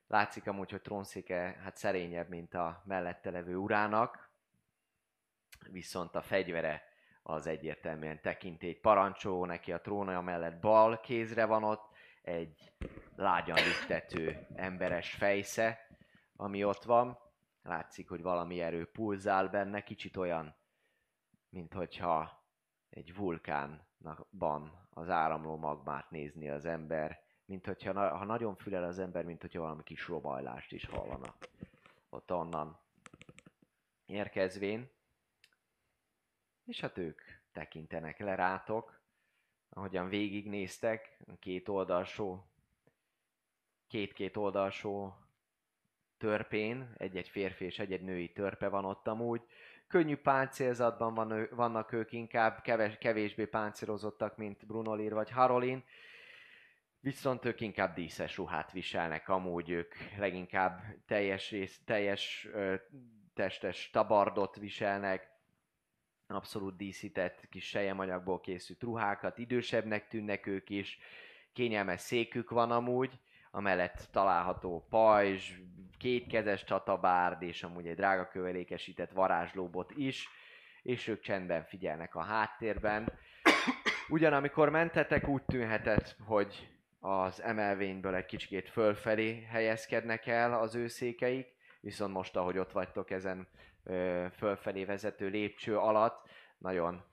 Látszik 0.07 0.47
amúgy, 0.47 0.71
hogy 0.71 0.83
trónszéke 0.83 1.61
hát 1.63 1.77
szerényebb, 1.77 2.29
mint 2.29 2.55
a 2.55 2.83
mellette 2.85 3.31
levő 3.31 3.57
urának, 3.57 4.31
viszont 5.71 6.15
a 6.15 6.23
fegyvere 6.23 6.83
az 7.23 7.47
egyértelműen 7.47 8.21
tekintély 8.21 8.75
parancsó, 8.75 9.45
neki 9.45 9.73
a 9.73 9.81
trónja 9.81 10.21
mellett 10.21 10.61
bal 10.61 11.01
kézre 11.01 11.45
van 11.45 11.65
ott, 11.65 11.92
egy 12.23 12.73
lágyan 13.17 13.57
lüktető 13.57 14.47
emberes 14.55 15.15
fejsze, 15.15 15.87
ami 16.37 16.65
ott 16.65 16.83
van. 16.83 17.19
Látszik, 17.63 18.09
hogy 18.09 18.23
valami 18.23 18.61
erő 18.61 18.91
pulzál 18.91 19.49
benne, 19.49 19.83
kicsit 19.83 20.17
olyan, 20.17 20.55
mint 21.49 21.73
hogyha 21.73 22.45
egy 22.91 23.15
vulkánban 23.15 24.87
az 24.91 25.09
áramló 25.09 25.57
magmát 25.57 26.11
nézni 26.11 26.49
az 26.49 26.65
ember, 26.65 27.23
mint 27.45 27.67
hogyha, 27.67 28.17
ha 28.17 28.25
nagyon 28.25 28.57
fülel 28.57 28.85
az 28.85 28.99
ember, 28.99 29.25
mint 29.25 29.41
hogyha 29.41 29.61
valami 29.61 29.83
kis 29.83 30.09
robajlást 30.09 30.73
is 30.73 30.85
hallana. 30.85 31.35
Ott 32.09 32.33
onnan 32.33 32.81
érkezvén. 34.07 34.91
És 36.65 36.81
hát 36.81 36.99
ők 36.99 37.21
tekintenek 37.53 38.19
le 38.19 38.35
rátok, 38.35 39.02
ahogyan 39.75 40.09
végignéztek, 40.09 41.19
két 41.39 41.69
oldalsó, 41.69 42.47
két-két 43.89 44.37
oldalsó 44.37 45.17
törpén, 46.19 46.95
egy-egy 46.97 47.29
férfi 47.29 47.65
és 47.65 47.79
egy-egy 47.79 48.03
női 48.03 48.33
törpe 48.33 48.69
van 48.69 48.85
ott 48.85 49.09
amúgy. 49.09 49.43
Könnyű 49.87 50.17
páncélzatban 50.17 51.15
van, 51.15 51.49
vannak 51.51 51.93
ők 51.93 52.13
inkább, 52.13 52.61
keves, 52.61 52.99
kevésbé 52.99 53.45
páncélozottak, 53.45 54.37
mint 54.37 54.67
Brunolir 54.67 55.13
vagy 55.13 55.31
Harolin, 55.31 55.85
viszont 57.01 57.45
ők 57.45 57.61
inkább 57.61 57.95
díszes 57.95 58.37
ruhát 58.37 58.73
viselnek, 58.73 59.29
amúgy 59.29 59.71
ők 59.71 59.95
leginkább 60.19 60.81
teljes, 61.07 61.51
rész, 61.51 61.81
teljes 61.85 62.49
ö, 62.53 62.75
testes 63.35 63.91
tabardot 63.91 64.57
viselnek, 64.57 65.32
abszolút 66.35 66.77
díszített 66.77 67.49
kis 67.51 67.65
sejemanyagból 67.65 68.41
készült 68.41 68.83
ruhákat, 68.83 69.39
idősebbnek 69.39 70.09
tűnnek 70.09 70.47
ők 70.47 70.71
is, 70.71 70.99
kényelmes 71.53 72.01
székük 72.01 72.51
van 72.51 72.71
amúgy, 72.71 73.19
amellett 73.51 74.09
található 74.13 74.87
pajzs, 74.91 75.53
kétkezes 75.99 76.65
csatabárd 76.65 77.43
és 77.43 77.63
amúgy 77.63 77.87
egy 77.87 77.97
drága 77.97 78.29
kövelékesített 78.29 79.11
varázslóbot 79.11 79.93
is, 79.97 80.29
és 80.83 81.09
ők 81.09 81.21
csendben 81.21 81.65
figyelnek 81.65 82.15
a 82.15 82.23
háttérben. 82.23 83.13
Ugyan 84.09 84.33
amikor 84.33 84.69
mentetek, 84.69 85.29
úgy 85.29 85.43
tűnhetett, 85.43 86.17
hogy 86.27 86.69
az 87.01 87.43
emelvényből 87.43 88.15
egy 88.15 88.27
kicsikét 88.27 88.69
fölfelé 88.69 89.43
helyezkednek 89.43 90.27
el 90.27 90.55
az 90.55 90.75
ő 90.75 90.87
székeik, 90.87 91.47
viszont 91.81 92.13
most, 92.13 92.37
ahogy 92.37 92.59
ott 92.59 92.73
vagytok 92.73 93.11
ezen 93.11 93.49
fölfelé 94.33 94.85
vezető 94.85 95.29
lépcső 95.29 95.79
alatt, 95.79 96.29
nagyon 96.59 97.05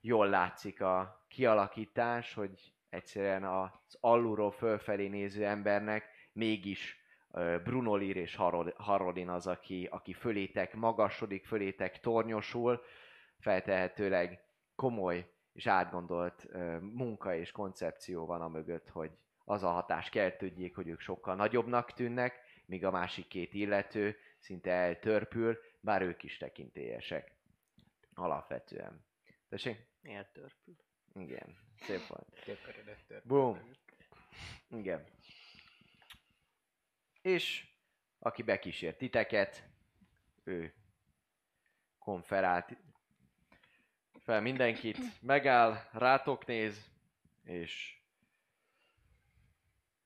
jól 0.00 0.28
látszik 0.28 0.80
a 0.80 1.24
kialakítás, 1.28 2.34
hogy 2.34 2.72
egyszerűen 2.88 3.44
az 3.44 3.96
alulról 4.00 4.50
fölfelé 4.50 5.08
néző 5.08 5.44
embernek 5.44 6.04
mégis 6.32 6.96
ö, 7.30 7.56
Bruno 7.64 7.96
Lear 7.96 8.16
és 8.16 8.38
Harolin 8.76 9.28
az, 9.28 9.46
aki, 9.46 9.88
aki 9.90 10.12
fölétek 10.12 10.74
magasodik, 10.74 11.46
fölétek 11.46 12.00
tornyosul, 12.00 12.82
feltehetőleg 13.38 14.44
komoly 14.74 15.30
és 15.52 15.66
átgondolt 15.66 16.48
munka 16.80 17.34
és 17.34 17.50
koncepció 17.50 18.26
van 18.26 18.40
a 18.40 18.48
mögött, 18.48 18.88
hogy 18.88 19.10
az 19.44 19.62
a 19.62 19.70
hatás 19.70 20.10
keltődjék, 20.10 20.74
hogy 20.74 20.88
ők 20.88 21.00
sokkal 21.00 21.34
nagyobbnak 21.34 21.92
tűnnek, 21.92 22.40
míg 22.66 22.84
a 22.84 22.90
másik 22.90 23.26
két 23.26 23.54
illető 23.54 24.16
szinte 24.38 24.70
eltörpül, 24.70 25.58
bár 25.82 26.02
ők 26.02 26.22
is 26.22 26.36
tekintélyesek. 26.36 27.34
Alapvetően. 28.14 29.04
Tessék? 29.48 29.86
Eltörpül. 30.02 30.76
Igen, 31.14 31.56
szép 31.80 32.06
volt. 32.06 32.40
Tököredett 32.44 33.26
Boom. 33.26 33.70
Igen. 34.70 35.04
És 37.22 37.66
aki 38.18 38.42
bekísért 38.42 38.98
titeket. 38.98 39.70
Ő 40.44 40.74
konferált 41.98 42.76
fel 44.18 44.40
mindenkit, 44.40 44.98
megáll, 45.20 45.88
rátok 45.92 46.46
néz, 46.46 46.90
és 47.44 48.00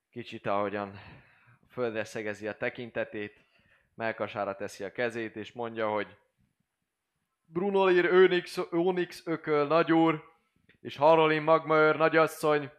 kicsit 0.09 0.45
ahogyan 0.45 0.99
földre 1.69 2.03
szegezi 2.03 2.47
a 2.47 2.57
tekintetét, 2.57 3.46
melkasára 3.97 4.55
teszi 4.55 4.83
a 4.83 4.91
kezét, 4.91 5.35
és 5.35 5.51
mondja, 5.51 5.89
hogy 5.89 6.17
Brunolir 7.45 8.05
Önix, 8.05 8.57
Onyx 8.71 9.21
ököl 9.25 9.67
nagyúr, 9.67 10.23
és 10.81 10.95
Harolin 10.95 11.41
Magmaőr 11.41 11.95
nagyasszony 11.95 12.71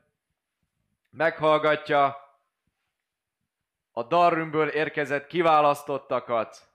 meghallgatja 1.11 2.16
a 3.90 4.03
Darrümből 4.03 4.69
érkezett 4.69 5.27
kiválasztottakat. 5.27 6.73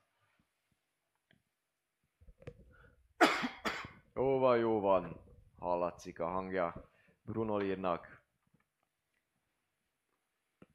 Jó 4.16 4.40
van, 4.40 4.58
jó 4.58 4.80
van, 4.80 5.22
hallatszik 5.60 6.20
a 6.20 6.28
hangja 6.28 6.90
Brunolírnak. 7.22 8.22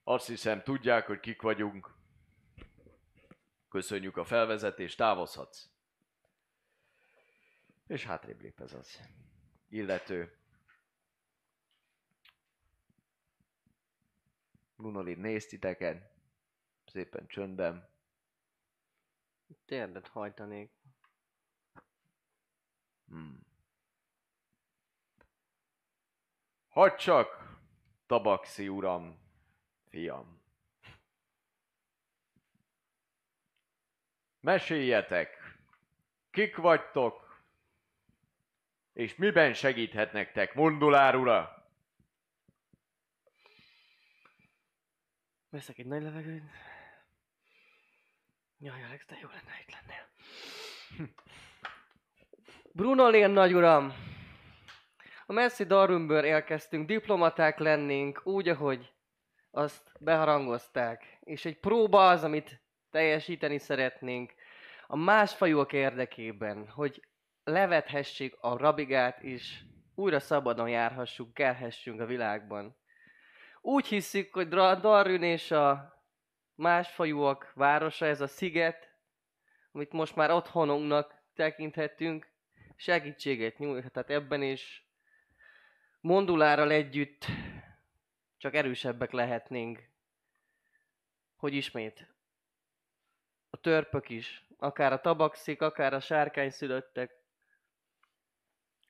Azt 0.04 0.26
hiszem, 0.26 0.62
tudják, 0.62 1.06
hogy 1.06 1.20
kik 1.20 1.42
vagyunk. 1.42 1.97
Köszönjük 3.68 4.16
a 4.16 4.24
felvezetést, 4.24 4.96
távozhatsz. 4.96 5.68
És 7.86 8.04
hátrébb 8.04 8.40
lép 8.40 8.60
ez 8.60 8.72
az 8.72 9.00
illető. 9.68 10.38
Brunolír 14.76 15.18
néz 15.18 15.46
titeket, 15.46 16.12
szépen 16.86 17.26
csöndben. 17.26 17.88
Térdet 19.64 20.08
hajtanék. 20.08 20.72
Hmm. 23.06 23.46
Hadd 26.68 26.96
csak, 26.96 27.58
tabaxi 28.06 28.68
uram, 28.68 29.18
fiam. 29.88 30.37
Meséljetek, 34.48 35.56
kik 36.30 36.56
vagytok, 36.56 37.42
és 38.92 39.16
miben 39.16 39.54
segíthet 39.54 40.12
nektek, 40.12 40.54
Mundulár 40.54 41.16
ura? 41.16 41.66
Veszek 45.50 45.78
egy 45.78 45.86
nagy 45.86 46.02
levegőt. 46.02 46.42
Jaj, 48.58 48.84
Alex, 48.84 49.06
de 49.06 49.18
jó 49.20 49.28
lenne, 49.28 49.52
itt 49.60 49.72
lennél. 49.72 50.08
Bruno 52.72 53.08
Lén 53.08 53.30
nagyuram! 53.30 53.92
A 55.26 55.32
messzi 55.32 55.64
Darümből 55.64 56.24
érkeztünk, 56.24 56.86
diplomaták 56.86 57.58
lennénk, 57.58 58.20
úgy, 58.24 58.48
ahogy 58.48 58.92
azt 59.50 59.92
beharangozták. 59.98 61.18
És 61.20 61.44
egy 61.44 61.58
próba 61.58 62.08
az, 62.08 62.24
amit 62.24 62.66
teljesíteni 62.90 63.58
szeretnénk 63.58 64.34
a 64.90 64.96
másfajúak 64.96 65.72
érdekében, 65.72 66.68
hogy 66.68 67.02
levethessék 67.44 68.36
a 68.40 68.56
rabigát, 68.56 69.22
és 69.22 69.60
újra 69.94 70.20
szabadon 70.20 70.68
járhassunk, 70.68 71.34
kelhessünk 71.34 72.00
a 72.00 72.06
világban. 72.06 72.76
Úgy 73.60 73.86
hiszük, 73.86 74.34
hogy 74.34 74.48
Darün 74.48 75.22
és 75.22 75.50
a 75.50 75.96
másfajúak 76.54 77.52
városa, 77.54 78.06
ez 78.06 78.20
a 78.20 78.26
sziget, 78.26 78.88
amit 79.72 79.92
most 79.92 80.16
már 80.16 80.30
otthonunknak 80.30 81.14
tekinthetünk, 81.34 82.26
segítséget 82.76 83.58
nyújt, 83.58 83.92
tehát 83.92 84.10
ebben 84.10 84.42
is 84.42 84.88
Mondulárral 86.00 86.70
együtt 86.70 87.26
csak 88.36 88.54
erősebbek 88.54 89.10
lehetnénk, 89.10 89.88
hogy 91.36 91.54
ismét 91.54 92.14
a 93.50 93.56
törpök 93.56 94.08
is, 94.08 94.47
akár 94.58 94.92
a 94.92 95.00
tabaxik, 95.00 95.62
akár 95.62 95.94
a 95.94 96.00
sárkányszülöttek, 96.00 97.12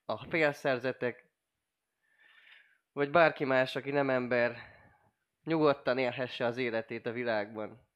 a 0.05 0.29
félszerzetek, 0.29 1.27
vagy 2.93 3.11
bárki 3.11 3.45
más, 3.45 3.77
aki 3.77 3.91
nem 3.91 4.11
ember, 4.11 4.57
nyugodtan 5.45 5.99
élhesse 5.99 6.45
az 6.45 6.57
életét 6.57 7.07
a 7.07 7.13
világban. 7.13 7.87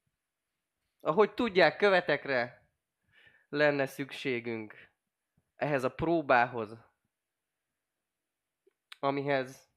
Ahogy 0.99 1.33
tudják, 1.33 1.77
követekre 1.77 2.67
lenne 3.49 3.85
szükségünk 3.85 4.91
ehhez 5.55 5.83
a 5.83 5.93
próbához, 5.93 6.77
amihez 8.99 9.71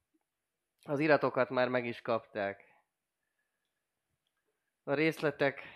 az 0.82 0.98
iratokat 0.98 1.50
már 1.50 1.68
meg 1.68 1.86
is 1.86 2.00
kapták. 2.00 2.74
A 4.84 4.94
részletek 4.94 5.75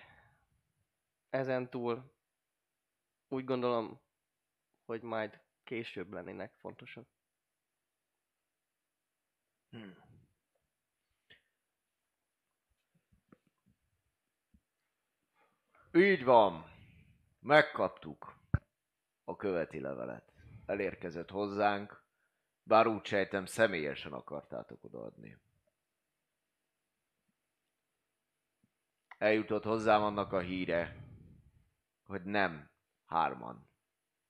ezen 1.31 1.71
túl 1.71 2.13
úgy 3.29 3.45
gondolom, 3.45 4.01
hogy 4.85 5.03
majd 5.03 5.41
később 5.65 6.13
lennének 6.13 6.55
fontosak. 6.55 7.07
Hmm. 9.71 9.97
Így 15.93 16.25
van. 16.25 16.65
Megkaptuk 17.41 18.39
a 19.25 19.37
követi 19.37 19.81
levelet. 19.81 20.33
Elérkezett 20.67 21.31
hozzánk, 21.31 22.05
bár 22.63 22.87
úgy 22.87 23.05
sejtem 23.05 23.47
személyesen 23.47 24.13
akartátok 24.13 24.85
odaadni. 24.85 25.39
Eljutott 29.19 29.65
hozzám 29.65 30.03
annak 30.03 30.33
a 30.33 30.41
híre, 30.41 31.10
hogy 32.11 32.23
nem 32.25 32.71
hárman 33.07 33.71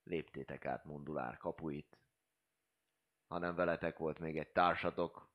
léptétek 0.02 0.64
át 0.64 0.84
Mundulár 0.84 1.36
kapuit, 1.36 1.98
hanem 3.26 3.54
veletek 3.54 3.98
volt 3.98 4.18
még 4.18 4.38
egy 4.38 4.52
társatok, 4.52 5.28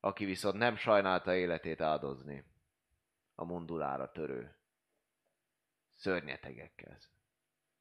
aki 0.00 0.24
viszont 0.24 0.56
nem 0.56 0.76
sajnálta 0.76 1.34
életét 1.34 1.80
áldozni 1.80 2.44
a 3.34 3.44
Mundulára 3.44 4.10
törő 4.10 4.56
szörnyetegekkel 5.94 6.98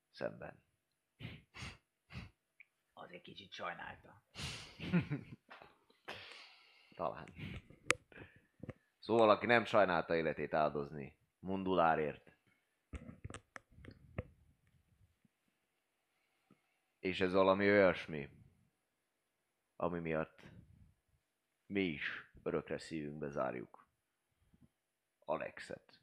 szemben. 0.10 0.64
Az 2.94 3.12
egy 3.12 3.22
kicsit 3.22 3.52
sajnálta. 3.52 4.22
Talán. 6.96 7.34
Szóval, 9.00 9.30
aki 9.30 9.46
nem 9.46 9.66
sajnálta 9.66 10.16
életét 10.16 10.54
áldozni 10.54 11.20
Mundulárért, 11.42 12.36
és 17.00 17.20
ez 17.20 17.34
valami 17.34 17.70
olyasmi, 17.70 18.30
ami 19.76 20.00
miatt 20.00 20.42
mi 21.66 21.82
is 21.82 22.32
örökre 22.44 22.78
szívünkbe 22.78 23.30
zárjuk 23.30 23.88
Alexet. 25.20 26.00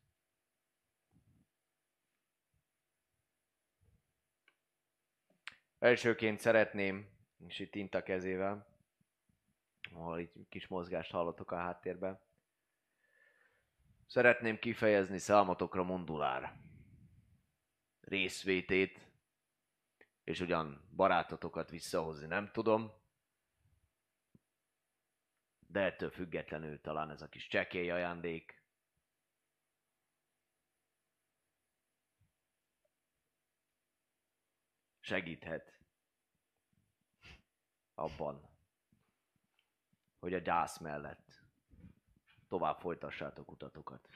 Elsőként 5.78 6.39
szeretném, 6.39 7.09
és 7.47 7.59
itt 7.59 7.74
int 7.74 7.94
a 7.94 8.02
kezével, 8.02 8.66
ahol 9.93 10.19
itt 10.19 10.48
kis 10.48 10.66
mozgást 10.66 11.10
hallottok 11.10 11.51
a 11.51 11.56
háttérben, 11.56 12.20
szeretném 14.09 14.59
kifejezni 14.59 15.19
számotokra 15.19 15.83
Mondulár 15.83 16.61
részvétét, 18.01 19.07
és 20.25 20.41
ugyan 20.41 20.89
barátotokat 20.97 21.71
visszahozni 21.71 22.27
nem 22.27 22.51
tudom, 22.53 22.93
de 25.67 25.81
ettől 25.81 26.11
függetlenül 26.11 26.81
talán 26.81 27.11
ez 27.11 27.23
a 27.23 27.29
kis 27.29 27.47
csekély 27.47 27.91
ajándék. 27.91 28.63
Segíthet 35.01 35.79
abban, 37.95 38.51
hogy 40.19 40.35
a 40.35 40.39
gyász 40.39 40.79
mellett 40.79 41.38
tovább 42.49 42.79
folytassátok 42.79 43.51
utatokat. 43.51 44.09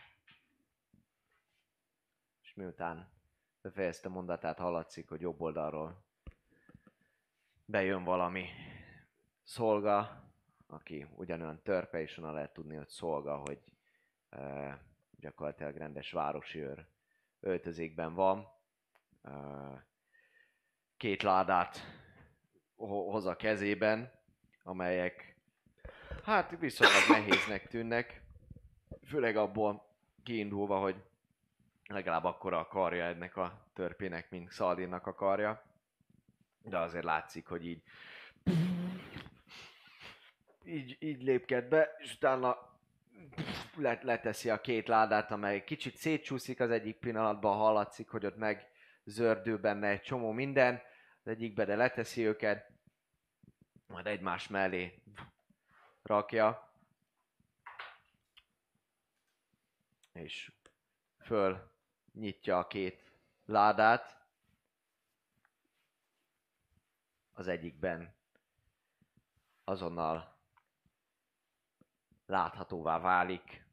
És 2.43 2.55
miután 2.55 3.13
befejezte 3.61 4.09
mondatát, 4.09 4.59
hallatszik, 4.59 5.09
hogy 5.09 5.21
jobb 5.21 5.41
oldalról 5.41 6.05
bejön 7.65 8.05
valami 8.05 8.49
szolga, 9.43 10.25
aki 10.67 11.07
ugyanolyan 11.17 11.63
törpe, 11.63 12.01
és 12.01 12.19
onnan 12.19 12.35
lehet 12.35 12.53
tudni, 12.53 12.77
hogy 12.77 12.89
szolga, 12.89 13.37
hogy 13.37 13.63
e, 14.29 14.79
gyakorlatilag 15.11 15.77
rendes 15.77 16.13
városi 16.13 16.61
őr 16.61 16.87
öltözékben 17.41 18.15
van. 18.15 18.49
Ö, 19.23 19.75
Két 20.97 21.23
ládát 21.23 21.79
ho- 22.77 23.11
hoz 23.11 23.27
a 23.27 23.37
kezében, 23.37 24.13
amelyek 24.63 25.41
hát 26.25 26.59
viszonylag 26.59 27.09
nehéznek 27.09 27.69
tűnnek. 27.69 28.22
Főleg 29.13 29.37
abból 29.37 29.87
kiindulva, 30.23 30.79
hogy 30.79 30.97
legalább 31.87 32.25
akkora 32.25 32.59
a 32.59 32.67
karja 32.67 33.05
ennek 33.05 33.37
a 33.37 33.67
törpének, 33.73 34.31
mint 34.31 34.51
Szaldinnak 34.51 35.07
a 35.07 35.15
karja. 35.15 35.63
De 36.63 36.79
azért 36.79 37.05
látszik, 37.05 37.47
hogy 37.47 37.67
így 37.67 37.83
így, 40.65 40.97
így 41.01 41.23
lépked 41.23 41.69
be, 41.69 41.97
és 41.99 42.15
utána 42.15 42.57
let, 43.77 44.03
leteszi 44.03 44.51
a 44.51 44.61
két 44.61 44.89
ládát, 44.89 45.31
amely 45.31 45.65
kicsit 45.65 45.97
szétcsúszik 45.97 46.61
az 46.61 46.71
egyik 46.71 46.97
pillanatban, 46.97 47.57
hallatszik, 47.57 48.09
hogy 48.09 48.27
ott 48.27 48.37
meg 48.37 48.71
zördül 49.05 49.59
benne 49.59 49.89
egy 49.89 50.03
csomó 50.03 50.31
minden, 50.31 50.83
az 51.23 51.31
egyikbe, 51.31 51.65
de 51.65 51.77
leteszi 51.77 52.27
őket, 52.27 52.71
majd 53.87 54.07
egymás 54.07 54.49
mellé 54.49 55.03
rakja, 56.03 56.72
és 60.13 60.53
föl 61.19 61.73
nyitja 62.13 62.59
a 62.59 62.67
két 62.67 63.13
ládát, 63.45 64.21
az 67.33 67.49
egyikben 67.49 68.15
azonnal 69.65 70.39
láthatóvá 72.27 72.99
válik 72.99 73.67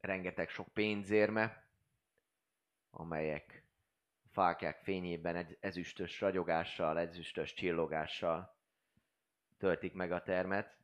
rengeteg 0.00 0.48
sok 0.48 0.68
pénzérme, 0.68 1.66
amelyek 2.90 3.64
a 4.24 4.28
fákják 4.28 4.82
fényében 4.82 5.36
egy 5.36 5.56
ezüstös 5.60 6.20
ragyogással, 6.20 6.98
ezüstös 6.98 7.54
csillogással 7.54 8.56
töltik 9.58 9.92
meg 9.92 10.12
a 10.12 10.22
termet. 10.22 10.78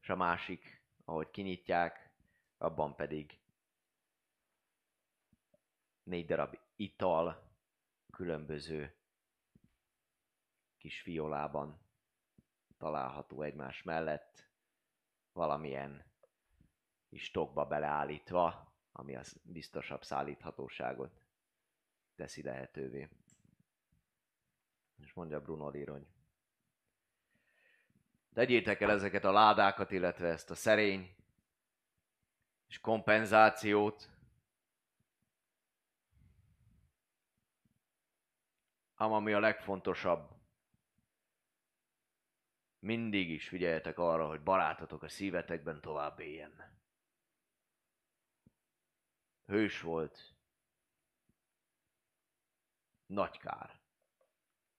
És 0.00 0.08
a 0.08 0.16
másik, 0.16 0.82
ahogy 1.04 1.30
kinyitják, 1.30 2.11
abban 2.62 2.94
pedig 2.94 3.40
négy 6.02 6.26
darab 6.26 6.58
ital 6.76 7.50
különböző 8.12 8.96
kis 10.76 11.00
fiolában 11.00 11.80
található 12.76 13.42
egymás 13.42 13.82
mellett, 13.82 14.50
valamilyen 15.32 16.04
kis 17.08 17.30
tokba 17.30 17.66
beleállítva, 17.66 18.74
ami 18.92 19.16
az 19.16 19.40
biztosabb 19.44 20.04
szállíthatóságot 20.04 21.24
teszi 22.14 22.42
lehetővé. 22.42 23.08
És 24.96 25.12
mondja 25.12 25.40
Bruno 25.40 25.68
Lirony. 25.68 26.06
Tegyétek 28.32 28.80
el 28.80 28.90
ezeket 28.90 29.24
a 29.24 29.32
ládákat, 29.32 29.90
illetve 29.90 30.28
ezt 30.28 30.50
a 30.50 30.54
szerény 30.54 31.21
és 32.72 32.80
kompenzációt, 32.80 34.10
ám 38.94 39.12
ami 39.12 39.32
a 39.32 39.40
legfontosabb, 39.40 40.30
mindig 42.78 43.30
is 43.30 43.48
figyeljetek 43.48 43.98
arra, 43.98 44.26
hogy 44.26 44.42
barátotok 44.42 45.02
a 45.02 45.08
szívetekben 45.08 45.80
tovább 45.80 46.18
éljen. 46.18 46.80
Hős 49.44 49.80
volt. 49.80 50.34
Nagy 53.06 53.38
kár, 53.38 53.80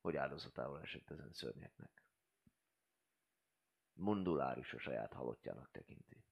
hogy 0.02 0.16
áldozatául 0.16 0.82
esett 0.82 1.10
ezen 1.10 1.34
szörnyeknek. 1.34 2.04
Mundulár 3.94 4.58
is 4.58 4.74
a 4.74 4.80
saját 4.80 5.14
halottjának 5.14 5.72
tekinti. 5.72 6.24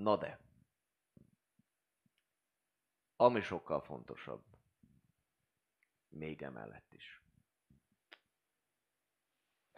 Na 0.00 0.16
de, 0.16 0.40
ami 3.16 3.40
sokkal 3.40 3.80
fontosabb, 3.80 4.44
még 6.08 6.42
emellett 6.42 6.94
is. 6.94 7.22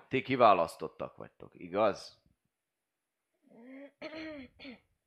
Ti 0.09 0.23
kiválasztottak 0.23 1.17
vagytok, 1.17 1.55
igaz? 1.55 2.21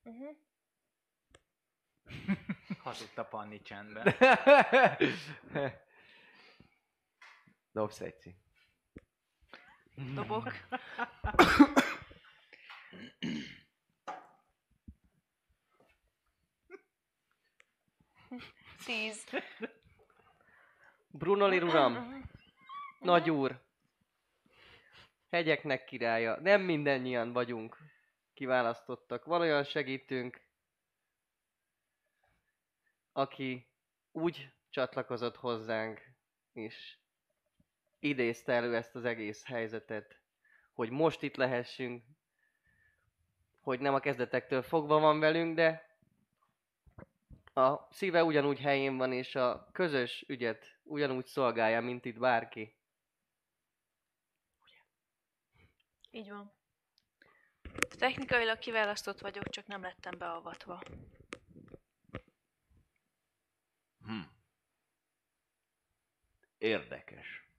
Mhm. 0.02 0.26
Hazudta 2.78 3.24
Panni 3.24 3.62
csendben. 3.62 4.14
Dobsz 7.72 8.00
egy 8.00 8.36
Dobok. 10.14 10.52
Tíz. 18.84 19.26
Brunolir 21.10 21.62
uram, 21.62 22.22
nagy 23.00 23.30
úr, 23.30 23.60
hegyeknek 25.30 25.84
királya, 25.84 26.40
nem 26.40 26.60
mindannyian 26.60 27.32
vagyunk 27.32 27.76
kiválasztottak. 28.34 29.24
Van 29.24 29.40
olyan 29.40 29.64
segítünk, 29.64 30.40
aki 33.12 33.68
úgy 34.12 34.50
csatlakozott 34.70 35.36
hozzánk, 35.36 36.02
és 36.52 36.96
idézte 37.98 38.52
elő 38.52 38.76
ezt 38.76 38.94
az 38.94 39.04
egész 39.04 39.44
helyzetet, 39.44 40.20
hogy 40.72 40.90
most 40.90 41.22
itt 41.22 41.36
lehessünk, 41.36 42.04
hogy 43.60 43.80
nem 43.80 43.94
a 43.94 44.00
kezdetektől 44.00 44.62
fogva 44.62 44.98
van 44.98 45.20
velünk, 45.20 45.54
de 45.54 45.85
a 47.56 47.88
szíve 47.90 48.24
ugyanúgy 48.24 48.58
helyén 48.58 48.96
van, 48.96 49.12
és 49.12 49.34
a 49.34 49.68
közös 49.72 50.24
ügyet 50.28 50.78
ugyanúgy 50.82 51.26
szolgálja, 51.26 51.80
mint 51.80 52.04
itt 52.04 52.18
bárki. 52.18 52.76
Így 56.10 56.30
van. 56.30 56.52
Technikailag 57.98 58.58
kiválasztott 58.58 59.20
vagyok, 59.20 59.48
csak 59.48 59.66
nem 59.66 59.82
lettem 59.82 60.18
beavatva. 60.18 60.82
Hm. 64.04 64.20
Érdekes. 66.58 67.50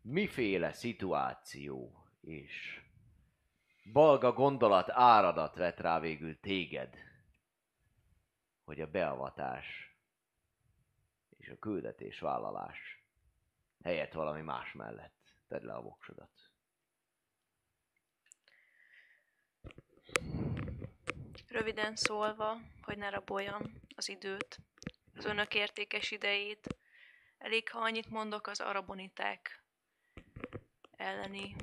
Miféle 0.00 0.72
szituáció 0.72 2.06
és 2.20 2.80
balga 3.92 4.32
gondolat 4.32 4.90
áradat 4.90 5.56
vet 5.56 5.80
rá 5.80 6.00
végül 6.00 6.40
téged, 6.40 7.11
hogy 8.64 8.80
a 8.80 8.90
beavatás 8.90 9.96
és 11.38 11.48
a 11.48 11.58
küldetés 11.58 12.18
vállalás 12.18 13.04
helyett 13.82 14.12
valami 14.12 14.40
más 14.40 14.72
mellett 14.72 15.34
tedd 15.48 15.64
le 15.64 15.74
a 15.74 15.82
voksodat. 15.82 16.30
Röviden 21.48 21.96
szólva, 21.96 22.56
hogy 22.82 22.98
ne 22.98 23.08
raboljam 23.08 23.62
az 23.96 24.08
időt, 24.08 24.58
az 25.14 25.24
önök 25.24 25.54
értékes 25.54 26.10
idejét, 26.10 26.76
elég, 27.38 27.70
ha 27.70 27.78
annyit 27.78 28.10
mondok 28.10 28.46
az 28.46 28.60
araboniták 28.60 29.64
elleni. 30.96 31.56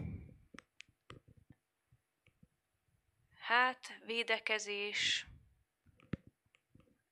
Hát, 3.37 3.99
védekezés, 4.05 5.28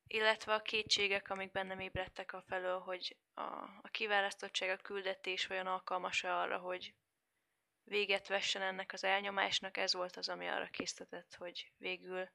illetve 0.07 0.53
a 0.53 0.61
kétségek, 0.61 1.29
amik 1.29 1.51
bennem 1.51 1.79
ébredtek 1.79 2.33
a 2.33 2.43
felől, 2.47 2.79
hogy 2.79 3.17
a, 3.33 3.41
a 3.81 3.89
kiválasztottság, 3.91 4.69
a 4.69 4.81
küldetés 4.81 5.49
olyan 5.49 5.67
alkalmas-e 5.67 6.35
arra, 6.35 6.57
hogy 6.57 6.93
véget 7.83 8.27
vessen 8.27 8.61
ennek 8.61 8.93
az 8.93 9.03
elnyomásnak, 9.03 9.77
ez 9.77 9.93
volt 9.93 10.15
az, 10.15 10.29
ami 10.29 10.47
arra 10.47 10.67
késztetett, 10.67 11.35
hogy 11.35 11.71
végül 11.77 12.29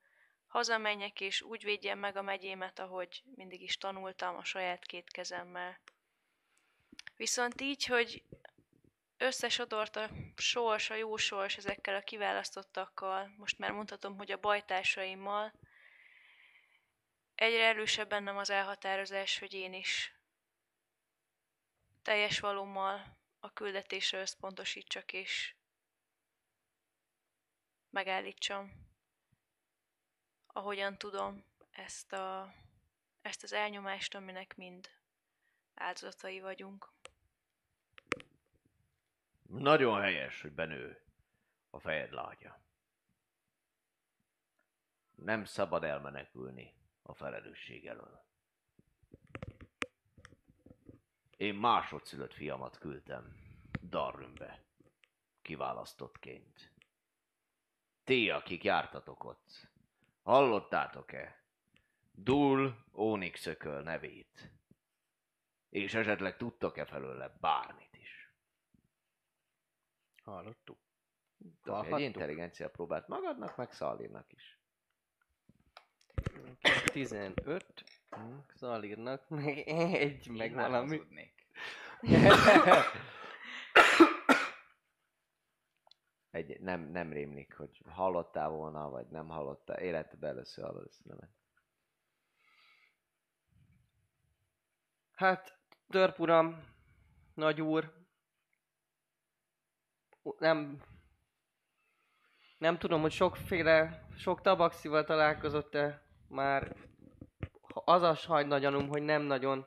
hazamenjek 0.47 1.21
és 1.21 1.43
úgy 1.43 1.65
védjem 1.65 1.99
meg 1.99 2.17
a 2.17 2.23
megyémet, 2.23 2.79
ahogy 2.79 3.23
mindig 3.35 3.63
is 3.63 3.77
tanultam 3.77 4.37
a 4.37 4.45
saját 4.45 4.87
két 4.87 5.11
kezemmel. 5.11 5.81
Viszont 7.17 7.61
így, 7.61 7.85
hogy 7.87 8.23
összesodort 9.17 9.97
a 9.97 10.11
sors, 10.37 10.91
a 10.91 10.95
jó 10.95 11.17
sors 11.17 11.57
ezekkel 11.57 11.95
a 11.95 12.01
kiválasztottakkal, 12.01 13.35
most 13.37 13.59
már 13.59 13.71
mondhatom, 13.71 14.17
hogy 14.17 14.31
a 14.31 14.41
bajtársaimmal, 14.41 15.53
egyre 17.43 17.67
erősebb 17.67 18.09
bennem 18.09 18.37
az 18.37 18.51
elhatározás, 18.51 19.39
hogy 19.39 19.53
én 19.53 19.73
is 19.73 20.15
teljes 22.03 22.41
valómmal 22.41 23.19
a 23.41 23.53
küldetésre 23.53 24.21
összpontosítsak 24.21 25.13
és 25.13 25.55
megállítsam, 27.91 28.73
ahogyan 30.47 30.99
tudom 30.99 31.45
ezt, 31.71 32.13
a, 32.13 32.55
ezt 33.23 33.43
az 33.43 33.53
elnyomást, 33.53 34.15
aminek 34.15 34.57
mind 34.57 34.89
áldozatai 35.75 36.41
vagyunk. 36.41 36.93
Nagyon 39.43 40.01
helyes, 40.01 40.41
hogy 40.41 40.53
benő 40.53 41.05
a 41.71 41.81
fejed 41.81 42.13
lágya. 42.13 42.61
Nem 45.15 45.45
szabad 45.45 45.85
elmenekülni 45.85 46.81
a 47.03 47.15
felelősség 47.15 47.87
elől. 47.87 48.25
Én 51.37 51.55
másodszülött 51.55 52.33
fiamat 52.33 52.79
küldtem 52.79 53.37
Darrümbe, 53.83 54.65
kiválasztottként. 55.43 56.73
Ti, 58.05 58.31
akik 58.31 58.65
jártatok 58.65 59.25
ott, 59.25 59.69
hallottátok-e 60.23 61.45
Dul 62.11 62.85
Onyxököl 62.93 63.83
nevét? 63.83 64.53
És 65.69 65.95
esetleg 65.95 66.37
tudtok-e 66.37 66.85
felőle 66.85 67.37
bármit 67.41 67.97
is? 67.97 68.35
Hallottuk. 70.23 70.79
Egy 71.63 72.01
intelligencia 72.01 72.71
próbált 72.71 73.09
magadnak, 73.09 73.57
meg 73.57 73.73
Szalirnak 73.73 74.33
is. 74.33 74.62
15. 76.93 77.85
Szalírnak, 78.55 79.29
meg 79.29 79.59
egy, 79.59 80.29
meg 80.29 80.51
Én 80.51 80.57
már 80.57 80.71
valami. 80.71 81.01
Egy, 86.31 86.61
nem, 86.61 86.81
nem 86.81 87.13
rémlik, 87.13 87.55
hogy 87.55 87.83
hallottál 87.89 88.49
volna, 88.49 88.91
vagy 88.91 89.07
nem 89.07 89.29
hallottál. 89.29 89.79
Életedben 89.79 90.31
először 90.31 90.65
hallod 90.65 90.87
ezt 90.87 91.05
nevet. 91.05 91.31
Hát, 95.13 95.59
törpuram, 95.89 96.65
nagy 97.35 97.61
úr, 97.61 97.93
nem, 100.39 100.83
nem 102.59 102.79
tudom, 102.79 103.01
hogy 103.01 103.13
sokféle, 103.13 104.07
sok 104.17 104.41
tabaxival 104.41 105.05
találkozott-e 105.05 106.03
már. 106.33 106.77
Az 107.85 108.03
a 108.03 108.15
sajt 108.15 108.47
nagy 108.47 108.61
gyanúm, 108.61 108.89
hogy 108.89 109.03
nem 109.03 109.23
nagyon, 109.23 109.67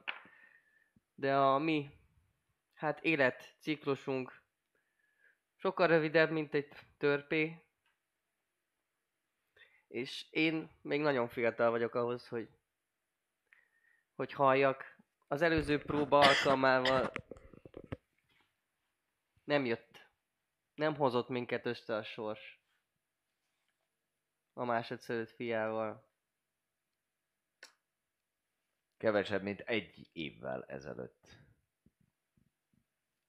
de 1.15 1.35
a 1.35 1.57
mi, 1.57 1.89
hát 2.73 3.03
életciklusunk 3.03 4.43
sokkal 5.55 5.87
rövidebb, 5.87 6.31
mint 6.31 6.53
egy 6.53 6.73
törpé. 6.97 7.63
És 9.87 10.27
én 10.29 10.71
még 10.81 11.01
nagyon 11.01 11.27
fiatal 11.27 11.69
vagyok 11.69 11.95
ahhoz, 11.95 12.27
hogy 12.27 12.49
hogy 14.15 14.31
halljak. 14.31 14.97
Az 15.27 15.41
előző 15.41 15.81
próba 15.81 16.19
alkalmával 16.19 17.11
nem 19.43 19.65
jött. 19.65 20.09
Nem 20.73 20.95
hozott 20.95 21.29
minket 21.29 21.65
össze 21.65 21.95
a 21.95 22.03
sors. 22.03 22.59
A 24.53 24.63
másodszörött 24.63 25.31
fiával. 25.31 26.04
Kevesebb, 29.05 29.41
mint 29.41 29.59
egy 29.59 30.09
évvel 30.13 30.63
ezelőtt. 30.63 31.37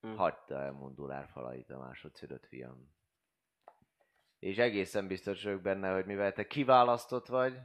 Hm. 0.01 0.15
Hagyta 0.15 0.55
el 0.55 0.73
Mundulár 0.73 1.29
falait 1.29 1.71
a 1.71 1.79
másodszülött 1.79 2.47
fiam. 2.47 2.95
És 4.39 4.57
egészen 4.57 5.07
biztos 5.07 5.43
vagyok 5.43 5.61
benne, 5.61 5.95
hogy 5.95 6.07
mivel 6.07 6.33
te 6.33 6.47
kiválasztott 6.47 7.27
vagy, 7.27 7.61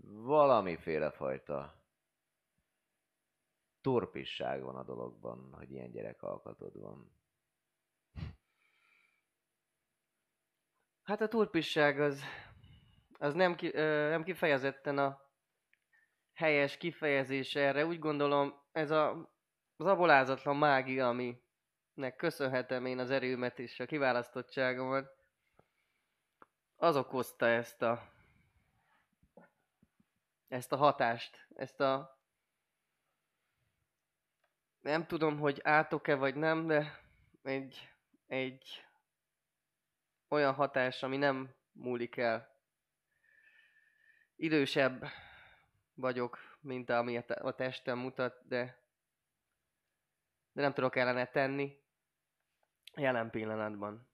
valamiféle 0.00 1.10
fajta 1.10 1.82
turpisság 3.80 4.62
van 4.62 4.76
a 4.76 4.84
dologban, 4.84 5.52
hogy 5.52 5.70
ilyen 5.70 5.90
gyerek 5.90 6.22
alkatod 6.22 6.78
van. 6.80 7.12
Hát 11.02 11.20
a 11.20 11.28
turpisság 11.28 12.00
az, 12.00 12.22
az 13.18 13.34
nem, 13.34 13.54
ki, 13.54 13.74
ö, 13.74 14.08
nem 14.08 14.24
kifejezetten 14.24 14.98
a 14.98 15.26
helyes 16.38 16.76
kifejezés 16.76 17.54
erre. 17.54 17.86
Úgy 17.86 17.98
gondolom, 17.98 18.62
ez 18.72 18.90
a, 18.90 19.30
az 19.76 19.86
abolázatlan 19.86 20.56
mágia, 20.56 21.08
aminek 21.08 22.16
köszönhetem 22.16 22.86
én 22.86 22.98
az 22.98 23.10
erőmet 23.10 23.58
és 23.58 23.80
a 23.80 23.86
kiválasztottságomat, 23.86 25.16
az 26.76 26.96
okozta 26.96 27.46
ezt 27.46 27.82
a 27.82 28.12
ezt 30.48 30.72
a 30.72 30.76
hatást, 30.76 31.46
ezt 31.54 31.80
a 31.80 32.20
nem 34.80 35.06
tudom, 35.06 35.38
hogy 35.38 35.60
átok-e 35.62 36.14
vagy 36.14 36.34
nem, 36.34 36.66
de 36.66 37.00
egy, 37.42 37.88
egy 38.26 38.84
olyan 40.28 40.54
hatás, 40.54 41.02
ami 41.02 41.16
nem 41.16 41.54
múlik 41.72 42.16
el. 42.16 42.56
Idősebb 44.36 45.04
vagyok, 45.98 46.38
mint 46.60 46.90
ami 46.90 47.16
a, 47.16 47.24
te- 47.24 47.34
a 47.34 47.54
testem 47.54 47.98
mutat, 47.98 48.46
de, 48.48 48.82
de 50.52 50.62
nem 50.62 50.72
tudok 50.72 50.96
ellene 50.96 51.26
tenni 51.26 51.78
jelen 52.94 53.30
pillanatban. 53.30 54.06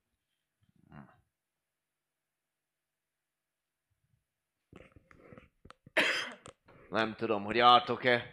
Nem 6.89 7.15
tudom, 7.15 7.45
hogy 7.45 7.59
álltok-e. 7.59 8.33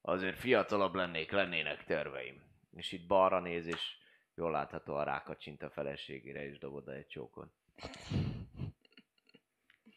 Azért 0.00 0.38
fiatalabb 0.38 0.94
lennék, 0.94 1.30
lennének 1.30 1.84
terveim. 1.84 2.42
És 2.70 2.92
itt 2.92 3.06
balra 3.06 3.40
néz, 3.40 3.66
és 3.66 3.96
jól 4.34 4.50
látható 4.50 4.94
a 4.94 5.02
rákacsint 5.02 5.62
a 5.62 5.70
feleségére, 5.70 6.44
és 6.44 6.58
dob 6.58 6.88
egy 6.88 7.06
csókot. 7.06 7.52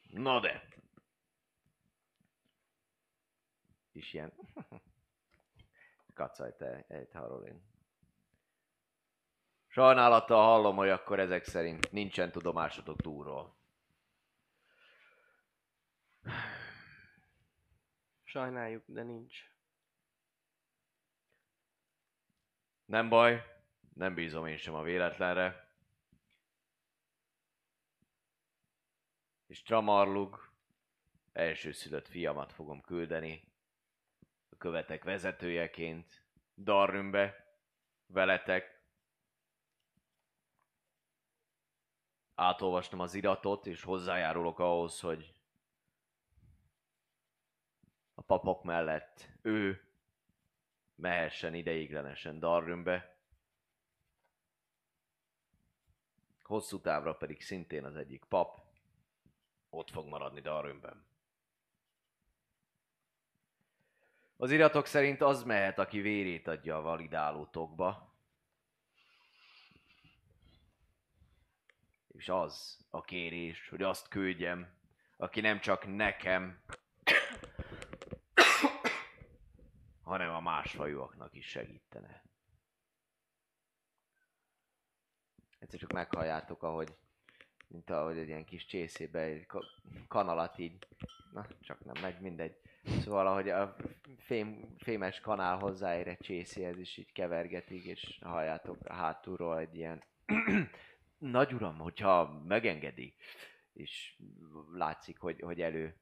Na 0.10 0.40
de! 0.40 0.75
És 3.96 4.14
ilyen... 4.14 4.34
Kacaj 6.14 6.56
te, 6.56 6.86
egy 6.88 7.12
Harolin. 7.14 7.64
Sajnálattal 9.68 10.44
hallom, 10.44 10.76
hogy 10.76 10.90
akkor 10.90 11.20
ezek 11.20 11.44
szerint 11.44 11.92
nincsen 11.92 12.32
tudomásotok 12.32 13.02
túlról. 13.02 13.56
Sajnáljuk, 18.24 18.84
de 18.86 19.04
nincs. 19.04 19.38
Nem 22.86 23.10
baj, 23.10 23.44
nem 23.94 24.14
bízom 24.14 24.46
én 24.46 24.58
sem 24.58 24.74
a 24.74 24.84
véletlenre. 24.84 25.70
És 29.48 29.62
Tramarlug 29.62 30.52
elsőszülött 31.32 32.08
fiamat 32.08 32.52
fogom 32.52 32.82
küldeni 32.82 33.54
követek 34.66 35.04
vezetőjeként 35.04 36.26
Darrümbe, 36.58 37.56
veletek. 38.08 38.84
Átolvastam 42.36 43.00
az 43.00 43.14
iratot, 43.14 43.68
és 43.68 43.84
hozzájárulok 43.84 44.60
ahhoz, 44.60 45.00
hogy 45.00 45.34
a 48.14 48.22
papok 48.22 48.64
mellett 48.64 49.30
ő 49.42 49.90
mehessen 50.96 51.54
ideiglenesen 51.54 52.40
Darrümbe. 52.40 53.18
Hosszú 56.44 56.80
távra 56.80 57.16
pedig 57.16 57.42
szintén 57.42 57.84
az 57.84 57.96
egyik 57.96 58.24
pap 58.24 58.60
ott 59.70 59.90
fog 59.90 60.08
maradni 60.08 60.42
Darrümben. 60.42 61.15
Az 64.38 64.52
iratok 64.52 64.86
szerint 64.86 65.22
az 65.22 65.44
mehet, 65.44 65.80
aki 65.80 66.02
vérét 66.02 66.48
adja 66.48 66.78
a 66.78 66.82
validáló 66.82 67.46
tokba. 67.46 68.16
És 72.08 72.30
az 72.30 72.86
a 72.90 73.02
kérés, 73.02 73.70
hogy 73.70 73.82
azt 73.82 74.08
küldjem, 74.08 74.78
aki 75.18 75.42
nem 75.42 75.60
csak 75.60 75.96
nekem, 75.96 76.64
hanem 80.02 80.34
a 80.34 80.40
másfajúaknak 80.40 81.36
is 81.36 81.48
segítene. 81.48 82.24
Egyszer 85.60 85.80
csak 85.80 85.92
meghalljátok, 85.92 86.64
ahogy 86.64 86.96
mint 87.68 87.90
ahogy 87.90 88.18
egy 88.18 88.28
ilyen 88.28 88.46
kis 88.46 88.66
csészébe 88.66 89.20
egy 89.20 89.46
ka- 89.46 89.82
kanalat 90.08 90.58
így, 90.58 90.88
na 91.32 91.48
csak 91.62 91.84
nem 91.86 92.02
megy, 92.02 92.20
mindegy. 92.20 92.58
Szóval 92.86 93.28
ahogy 93.28 93.50
a 93.50 93.76
fém, 94.18 94.76
fémes 94.78 95.20
kanál 95.20 95.58
hozzáér 95.58 96.08
egy 96.08 96.20
csészéhez 96.20 96.78
is 96.78 96.98
így 96.98 97.12
kevergetik, 97.12 97.86
és 97.86 98.20
halljátok 98.22 98.78
a 98.86 98.94
hátulról 98.94 99.60
egy 99.60 99.76
ilyen 99.76 100.04
nagy 101.18 101.54
uram, 101.54 101.78
hogyha 101.78 102.44
megengedi, 102.48 103.16
és 103.74 104.18
látszik, 104.74 105.20
hogy, 105.20 105.40
hogy 105.42 105.62
elő 105.62 105.96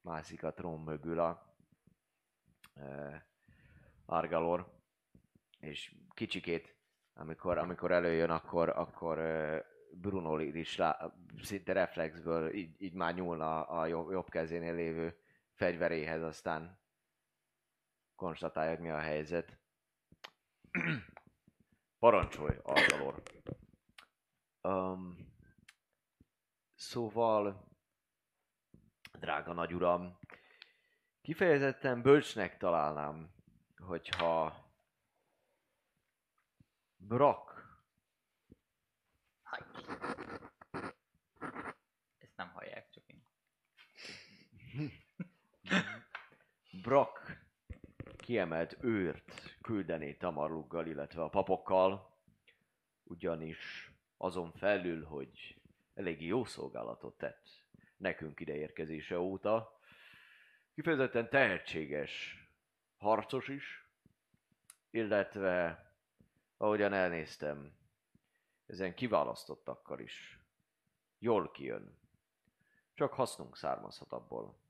mászik 0.00 0.42
a 0.42 0.52
trón 0.52 0.80
mögül 0.80 1.18
a 1.18 1.54
uh, 2.74 3.14
Argalor, 4.04 4.72
és 5.60 5.94
kicsikét, 6.14 6.76
amikor, 7.14 7.58
amikor 7.58 7.90
előjön, 7.90 8.30
akkor, 8.30 8.68
akkor 8.68 9.18
uh, 9.18 9.58
Bruno 10.00 10.38
is 10.38 10.76
lá, 10.76 11.14
szinte 11.42 11.72
reflexből 11.72 12.54
így, 12.54 12.82
így 12.82 12.94
már 12.94 13.14
nyúlna 13.14 13.62
a 13.62 13.86
jobb, 13.86 14.10
jobb 14.10 14.28
kezénél 14.28 14.74
lévő 14.74 15.21
fegyveréhez, 15.54 16.22
aztán 16.22 16.80
konstatálja, 18.14 18.70
hogy 18.70 18.80
mi 18.80 18.90
a 18.90 18.98
helyzet. 18.98 19.58
Parancsolj, 21.98 22.56
Argalor. 22.62 23.22
Um, 24.60 25.16
szóval, 26.74 27.68
drága 29.18 29.52
nagy 29.52 29.74
uram, 29.74 30.18
kifejezetten 31.20 32.02
bölcsnek 32.02 32.56
találnám, 32.56 33.34
hogyha 33.76 34.70
Brock 36.96 37.52
Hagyj. 39.52 39.64
Ezt 42.18 42.36
nem 42.36 42.48
hallják, 42.48 42.90
csak 42.90 43.04
én. 43.06 43.22
Brock 46.82 47.44
kiemelt 48.16 48.76
őrt 48.80 49.58
küldené 49.60 50.14
Tamarluggal, 50.14 50.86
illetve 50.86 51.22
a 51.22 51.28
papokkal, 51.28 52.16
ugyanis 53.04 53.92
azon 54.16 54.52
felül, 54.52 55.04
hogy 55.04 55.60
elég 55.94 56.22
jó 56.22 56.44
szolgálatot 56.44 57.18
tett 57.18 57.48
nekünk 57.96 58.40
ideérkezése 58.40 59.18
óta, 59.18 59.80
kifejezetten 60.74 61.28
tehetséges 61.28 62.36
harcos 62.96 63.48
is, 63.48 63.88
illetve 64.90 65.84
ahogyan 66.56 66.92
elnéztem, 66.92 67.76
ezen 68.66 68.94
kiválasztottakkal 68.94 70.00
is 70.00 70.38
jól 71.18 71.50
kijön. 71.50 71.98
Csak 72.94 73.12
hasznunk 73.12 73.56
származhat 73.56 74.12
abból, 74.12 74.61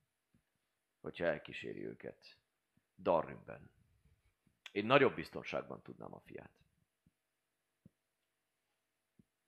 hogyha 1.03 1.25
elkíséri 1.25 1.87
őket 1.87 2.39
Darwinben. 2.99 3.71
Én 4.73 4.87
nagyobb 4.87 5.15
biztonságban 5.15 5.83
tudnám 5.83 6.15
a 6.15 6.21
fiát. 6.21 6.53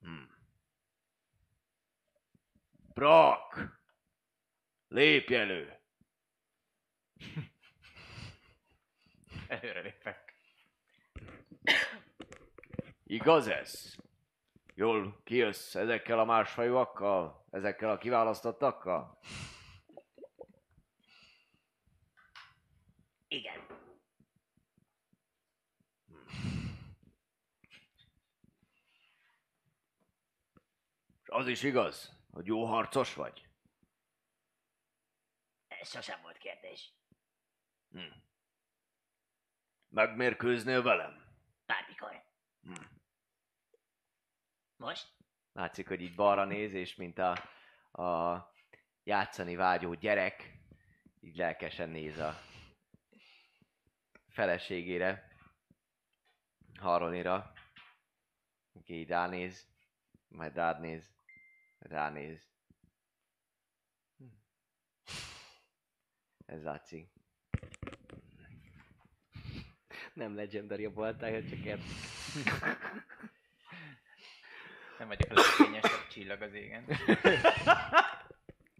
Hmm. 0.00 0.36
Brock! 2.94 3.80
Lépj 4.88 5.34
elő! 5.34 5.78
Előre 9.48 9.80
lépek. 9.80 10.34
Igaz 13.04 13.46
ez? 13.46 13.94
Jól 14.74 15.20
kijössz 15.24 15.74
ezekkel 15.74 16.18
a 16.18 16.24
másfajúakkal? 16.24 17.46
Ezekkel 17.50 17.90
a 17.90 17.98
kiválasztottakkal? 17.98 19.18
Igen. 23.34 23.66
És 31.22 31.28
az 31.28 31.46
is 31.46 31.62
igaz, 31.62 32.12
hogy 32.30 32.46
jó 32.46 32.64
harcos 32.64 33.14
vagy? 33.14 33.48
Ez 35.68 35.90
sosem 35.90 36.20
volt 36.22 36.38
kérdés. 36.38 36.92
Hm. 37.90 38.00
Megmérkőznél 39.88 40.82
velem? 40.82 41.24
Bármikor. 41.66 42.24
Hm. 42.62 42.84
Most? 44.76 45.12
Látszik, 45.52 45.88
hogy 45.88 46.00
így 46.00 46.14
balra 46.14 46.44
néz, 46.44 46.72
és 46.72 46.94
mint 46.94 47.18
a, 47.18 47.32
a 48.02 48.52
játszani 49.04 49.56
vágyó 49.56 49.94
gyerek, 49.94 50.58
így 51.20 51.36
lelkesen 51.36 51.88
néz 51.88 52.18
a 52.18 52.52
feleségére, 54.34 55.28
Haronira, 56.78 57.52
aki 58.72 58.94
így 58.94 59.08
ránéz, 59.08 59.68
majd 60.28 60.54
rád 60.54 60.80
néz, 60.80 61.10
ránéz. 61.78 62.48
Ez 66.46 66.62
látszik. 66.62 67.12
Nem 70.12 70.34
legendary 70.34 70.84
a 70.84 70.92
baltája, 70.92 71.48
csak 71.48 71.64
ért. 71.64 71.82
Nem 74.98 75.08
vagyok 75.08 75.30
a 75.30 75.34
legfényesebb 75.34 76.06
csillag 76.08 76.42
az 76.42 76.52
égen. 76.52 76.84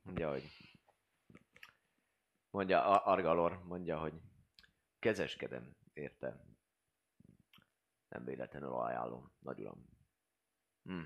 Mondja, 0.03 0.31
hogy... 0.31 0.51
Mondja, 2.51 2.85
A- 2.85 3.13
Argalor 3.13 3.65
mondja, 3.65 3.99
hogy 3.99 4.13
kezeskedem, 5.05 5.77
érte. 5.93 6.45
Nem 8.09 8.25
véletlenül 8.25 8.73
ajánlom, 8.73 9.33
nagy 9.39 9.61
uram. 9.61 9.89
Hm. 10.83 11.03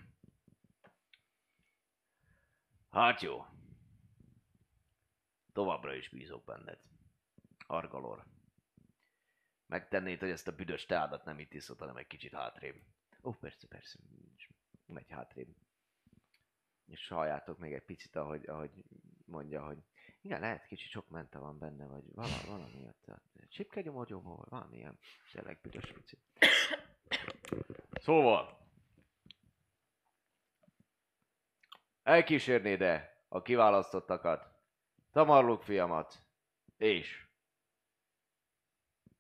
Hát 2.91 3.21
jó. 3.21 3.45
Továbbra 5.53 5.95
is 5.95 6.09
bízok 6.09 6.45
benned. 6.45 6.81
Argalor. 7.67 8.27
Megtennéd, 9.67 10.21
hogy 10.21 10.31
ezt 10.31 10.49
a 10.49 10.55
büdös 10.55 10.87
teádat 10.87 11.25
nem 11.25 11.39
itt 11.39 11.55
iszod, 11.55 11.79
hanem 11.79 11.97
egy 11.97 12.07
kicsit 12.07 12.33
hátrébb. 12.33 12.83
Ó, 13.23 13.33
persze, 13.33 13.67
persze. 13.67 13.99
Megy 14.87 15.11
hátrébb. 15.11 15.57
És 16.85 17.09
halljátok 17.09 17.59
még 17.59 17.73
egy 17.73 17.85
picit, 17.85 18.17
ahogy, 18.17 18.49
ahogy 18.49 18.85
mondja, 19.25 19.65
hogy 19.65 19.85
igen, 20.21 20.41
lehet 20.41 20.67
kicsit 20.67 20.91
sok 20.91 21.09
mente 21.09 21.39
van 21.39 21.59
benne, 21.59 21.87
vagy 21.87 22.05
vala, 22.15 22.37
valami 22.47 22.87
ott. 22.87 23.07
Csipkegyomorgyomor, 23.49 24.49
valami 24.49 24.77
ilyen 24.77 24.99
tényleg 25.33 25.61
büdös 25.61 25.93
pici. 25.93 26.19
Szóval, 27.93 28.59
elkísérnéd 32.03 32.83
-e 32.83 33.23
a 33.29 33.43
kiválasztottakat, 33.43 34.57
Tamarluk 35.13 35.63
fiamat, 35.63 36.23
és 36.77 37.27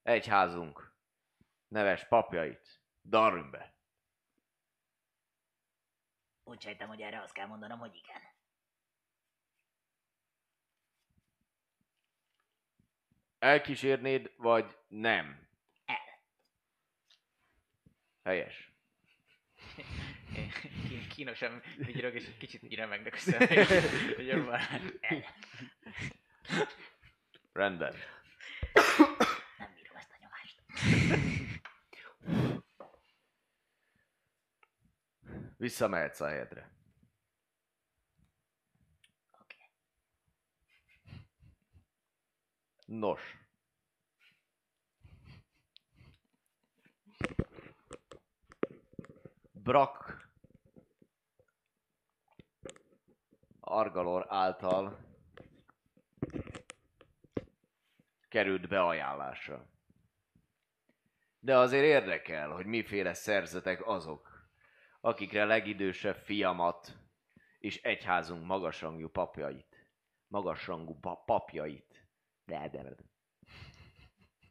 egyházunk 0.02 0.92
neves 1.68 2.04
papjait 2.04 2.80
Darwinbe. 3.04 3.74
Úgy 6.44 6.60
sejtem, 6.60 6.88
hogy 6.88 7.00
erre 7.00 7.22
azt 7.22 7.32
kell 7.32 7.46
mondanom, 7.46 7.78
hogy 7.78 7.94
igen. 7.94 8.37
Elkísérnéd, 13.38 14.32
vagy 14.36 14.76
nem? 14.88 15.48
El. 15.84 16.22
Helyes. 18.22 18.72
Kínosan 21.14 21.62
vigyorog, 21.76 22.14
és 22.14 22.26
egy 22.26 22.36
kicsit 22.36 22.62
így 22.62 22.74
remegnek 22.74 23.14
a 23.14 23.16
szemek. 23.16 23.48
Hogy. 24.16 24.28
El. 24.28 25.24
Rendben. 27.52 27.94
Nem 29.58 29.74
bírom 29.74 29.96
ezt 29.96 30.10
a 30.10 30.16
nyomást. 30.20 30.62
Visszamehetsz 35.56 36.20
a 36.20 36.28
helyedre. 36.28 36.77
Nos. 42.88 43.20
Brak 49.52 50.28
Argalor 53.60 54.26
által 54.28 54.98
került 58.28 58.68
beajánlásra. 58.68 59.66
De 61.40 61.56
azért 61.58 61.84
érdekel, 61.84 62.50
hogy 62.50 62.66
miféle 62.66 63.14
szerzetek 63.14 63.86
azok, 63.86 64.50
akikre 65.00 65.44
legidősebb 65.44 66.16
fiamat 66.16 66.96
és 67.58 67.82
egyházunk 67.82 68.46
magasrangú 68.46 69.08
papjait. 69.08 69.86
Magasrangú 70.28 70.98
pa- 71.00 71.24
papjait. 71.24 71.87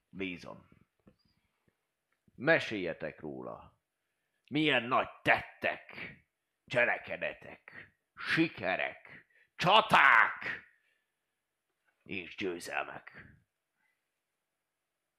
Bízom. 0.10 0.68
Meséljetek 2.36 3.20
róla. 3.20 3.78
Milyen 4.50 4.84
nagy 4.84 5.10
tettek, 5.22 6.16
cselekedetek, 6.66 7.92
sikerek, 8.16 9.28
csaták 9.56 10.66
és 12.04 12.36
győzelmek 12.36 13.36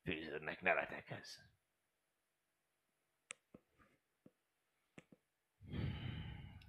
fűződnek 0.03 0.61
nevetekhez. 0.61 1.47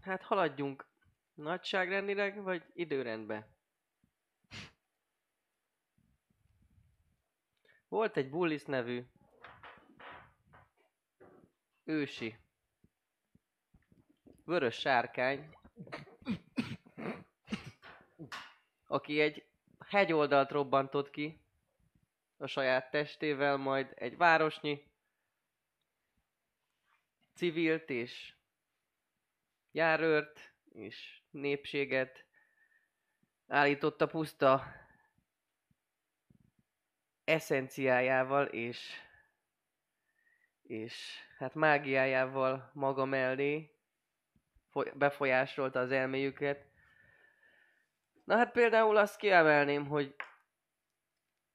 Hát 0.02 0.22
haladjunk 0.22 0.88
nagyságrendileg, 1.34 2.42
vagy 2.44 2.66
időrendbe? 2.74 3.59
Volt 7.90 8.18
egy 8.18 8.30
Bullis 8.30 8.64
nevű. 8.64 9.06
Ősi. 11.84 12.36
Vörös 14.46 14.76
sárkány, 14.76 15.58
aki 18.88 19.20
egy 19.20 19.48
hegyoldalt 19.88 20.52
robbantott 20.52 21.10
ki 21.10 21.42
a 22.38 22.48
saját 22.48 22.92
testével, 22.92 23.58
majd 23.58 23.92
egy 23.96 24.18
városnyi 24.18 24.84
civilt 27.34 27.90
és 27.90 28.36
járőrt 29.72 30.54
és 30.70 31.22
népséget 31.30 32.26
állította 33.48 34.08
puszta 34.08 34.64
eszenciájával 37.30 38.46
és 38.46 39.02
és 40.62 41.20
hát 41.38 41.54
mágiájával 41.54 42.72
maga 42.74 43.06
mellé 43.06 43.76
foly- 44.70 44.98
befolyásolta 44.98 45.80
az 45.80 45.92
elméjüket. 45.92 46.66
Na 48.24 48.38
hát 48.38 48.52
például 48.52 48.98
azt 48.98 49.18
kiemelném, 49.18 49.88
hogy 49.88 50.16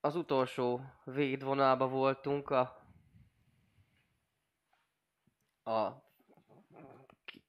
az 0.01 0.16
utolsó 0.16 0.80
védvonalba 1.05 1.88
voltunk 1.88 2.51
a 2.51 2.82
a 5.64 5.90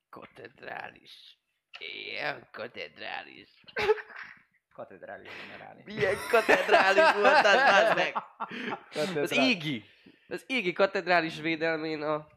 katedrális. 0.10 1.38
Ilyen 1.80 2.48
katedrális. 2.52 3.64
Katedrális 4.76 5.30
generális. 5.48 5.84
Milyen 5.86 6.16
katedrális 6.30 7.14
volt 7.14 7.46
az, 7.46 7.64
bazd 7.72 7.96
meg! 7.96 8.16
Az 9.24 9.32
égi. 9.32 9.84
Az 10.28 10.44
égi 10.48 10.74
katedrális 10.74 11.40
védelmén 11.40 12.02
a 12.02 12.28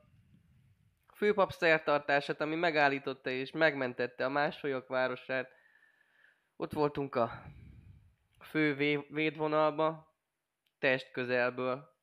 főpap 1.14 1.52
szertartását, 1.52 2.40
ami 2.40 2.54
megállította 2.54 3.30
és 3.30 3.50
megmentette 3.50 4.24
a 4.24 4.28
másfolyok 4.28 4.88
városát. 4.88 5.50
Ott 6.56 6.72
voltunk 6.72 7.14
a 7.14 7.42
fő 8.40 8.74
vé- 8.74 9.08
védvonalba, 9.08 10.16
test 10.78 11.10
közelből. 11.10 11.96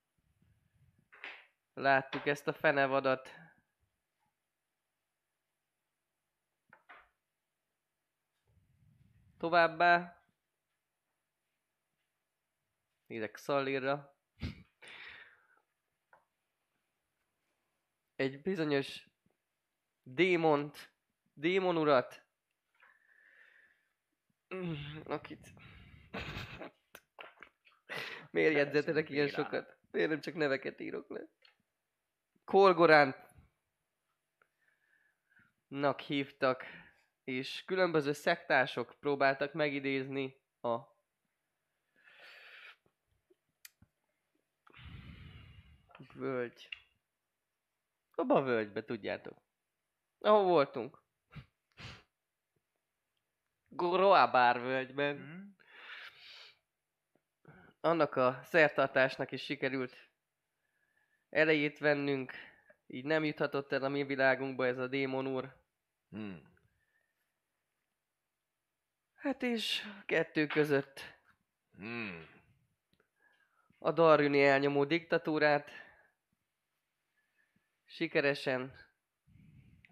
Láttuk 1.74 2.26
ezt 2.26 2.48
a 2.48 2.54
fenevadat. 2.54 3.30
Továbbá 9.38 10.15
nézek 13.08 13.38
Szallírra. 13.38 14.18
Egy 18.16 18.42
bizonyos 18.42 19.10
démont, 20.04 20.94
démon 21.34 21.78
urat, 21.78 22.26
akit... 25.04 25.54
Miért 28.32 28.54
jegyzetelek 28.54 29.10
ilyen 29.10 29.28
sokat? 29.28 29.78
Miért 29.92 30.10
nem 30.10 30.20
csak 30.20 30.34
neveket 30.34 30.80
írok 30.80 31.10
le? 31.10 31.28
Kolgorán 32.44 33.16
nak 35.68 36.00
hívtak, 36.00 36.64
és 37.24 37.64
különböző 37.66 38.14
szektások 38.14 38.96
próbáltak 39.00 39.54
megidézni 39.54 40.42
a 40.62 40.95
völgy. 46.16 46.70
Abba 48.16 48.36
a 48.36 48.44
völgybe, 48.44 48.84
tudjátok. 48.84 49.38
Ahol 50.20 50.44
voltunk. 50.44 51.04
Groabár 53.68 54.60
völgyben. 54.60 55.18
Hm? 55.18 55.54
Annak 57.80 58.16
a 58.16 58.40
szertartásnak 58.44 59.32
is 59.32 59.44
sikerült 59.44 60.10
elejét 61.30 61.78
vennünk. 61.78 62.32
Így 62.88 63.06
nem 63.06 63.24
juthatott 63.24 63.72
el 63.72 63.84
a 63.84 63.90
mi 63.90 64.04
világunkba 64.04 64.66
ez 64.66 64.78
a 64.78 64.88
démon 64.88 65.28
úr. 65.28 65.56
Hmm. 66.10 66.54
Hát 69.16 69.44
és 69.44 69.82
kettő 70.06 70.48
között 70.48 71.14
Hmm. 71.78 72.28
a 73.80 73.92
Darjuni 73.92 74.44
elnyomó 74.44 74.84
diktatúrát 74.84 75.85
sikeresen 77.96 78.74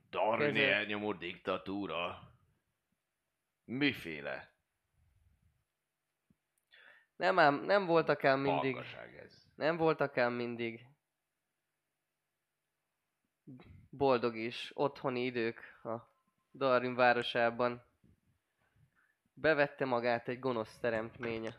Darwini 0.10 0.60
Kezel- 0.60 0.74
elnyomó 0.74 1.14
diktatúra. 1.14 2.32
Miféle 3.66 4.52
nem 7.16 7.40
ám, 7.40 7.56
nem 7.56 7.86
voltak 7.86 8.24
ám 8.24 8.40
mindig, 8.40 8.78
ez? 9.24 9.46
nem 9.56 9.78
voltak 9.78 10.18
ám 10.18 10.34
mindig 10.34 10.86
boldog 13.90 14.36
és 14.36 14.72
otthoni 14.74 15.26
idők 15.26 15.80
a 15.84 16.16
Darwin 16.54 16.96
városában. 16.96 17.86
Bevette 19.34 19.86
magát 19.86 20.28
egy 20.28 20.40
gonosz 20.40 20.78
teremtménye, 20.80 21.56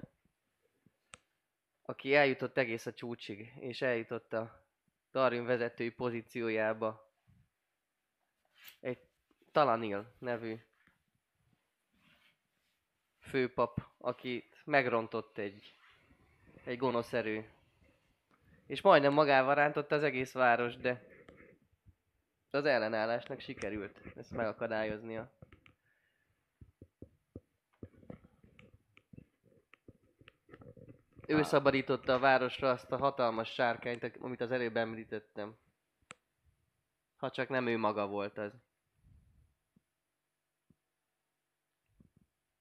aki 1.82 2.14
eljutott 2.14 2.56
egész 2.56 2.86
a 2.86 2.92
csúcsig, 2.92 3.52
és 3.58 3.82
eljutott 3.82 4.32
a 4.32 4.63
Darwin 5.14 5.44
vezetői 5.44 5.90
pozíciójába. 5.90 7.12
Egy 8.80 8.98
Talanil 9.52 10.12
nevű 10.18 10.56
főpap, 13.20 13.80
akit 13.98 14.56
megrontott 14.64 15.38
egy, 15.38 15.74
egy 16.64 16.78
gonosz 16.78 17.12
erő. 17.12 17.48
És 18.66 18.80
majdnem 18.80 19.12
magával 19.12 19.54
rántotta 19.54 19.94
az 19.94 20.02
egész 20.02 20.32
város, 20.32 20.76
de 20.76 21.04
az 22.50 22.64
ellenállásnak 22.64 23.40
sikerült 23.40 24.00
ezt 24.16 24.30
megakadályoznia. 24.32 25.30
Ő 31.26 31.42
szabadította 31.42 32.14
a 32.14 32.18
városra 32.18 32.70
azt 32.70 32.92
a 32.92 32.96
hatalmas 32.96 33.52
sárkányt, 33.52 34.16
amit 34.20 34.40
az 34.40 34.50
előbb 34.50 34.76
említettem. 34.76 35.56
Ha 37.16 37.30
csak 37.30 37.48
nem 37.48 37.66
ő 37.66 37.76
maga 37.76 38.06
volt 38.06 38.38
az. 38.38 38.52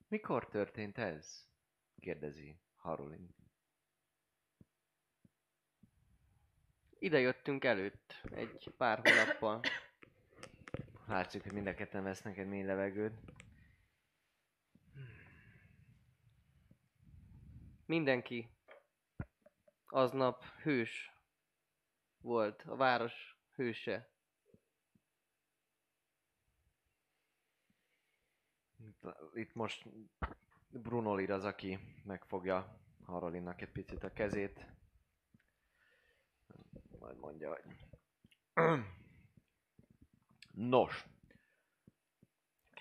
Mikor 0.07 0.47
történt 0.47 0.97
ez? 0.97 1.47
Kérdezi 1.99 2.59
Harulin. 2.75 3.35
Ide 6.99 7.19
jöttünk 7.19 7.63
előtt, 7.63 8.21
egy 8.31 8.73
pár 8.77 9.01
hónappal. 9.03 9.59
Látszik, 11.07 11.43
hogy 11.43 11.51
mind 11.51 11.67
a 11.67 11.73
ketten 11.73 12.03
vesznek 12.03 12.37
egy 12.37 12.47
mély 12.47 12.63
levegőt. 12.63 13.13
Mindenki 17.93 18.49
aznap 19.85 20.43
hős 20.45 21.11
volt, 22.21 22.61
a 22.61 22.75
város 22.75 23.37
hőse. 23.55 24.11
Itt 29.33 29.53
most 29.53 29.85
Bruno 30.69 31.15
Lir 31.15 31.31
az, 31.31 31.43
aki 31.43 31.79
megfogja 32.03 32.79
Harolinnak 33.05 33.61
egy 33.61 33.71
picit 33.71 34.03
a 34.03 34.13
kezét. 34.13 34.65
Majd 36.99 37.17
mondja, 37.17 37.49
hogy... 37.49 37.61
Nos. 40.51 41.05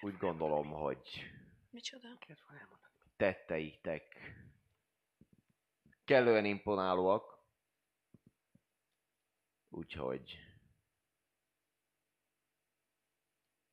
úgy 0.01 0.16
gondolom, 0.16 0.70
hogy 0.70 1.30
Micsoda? 1.70 2.18
tetteitek 3.16 4.16
kellően 6.05 6.45
imponálóak. 6.45 7.41
Úgyhogy 9.69 10.39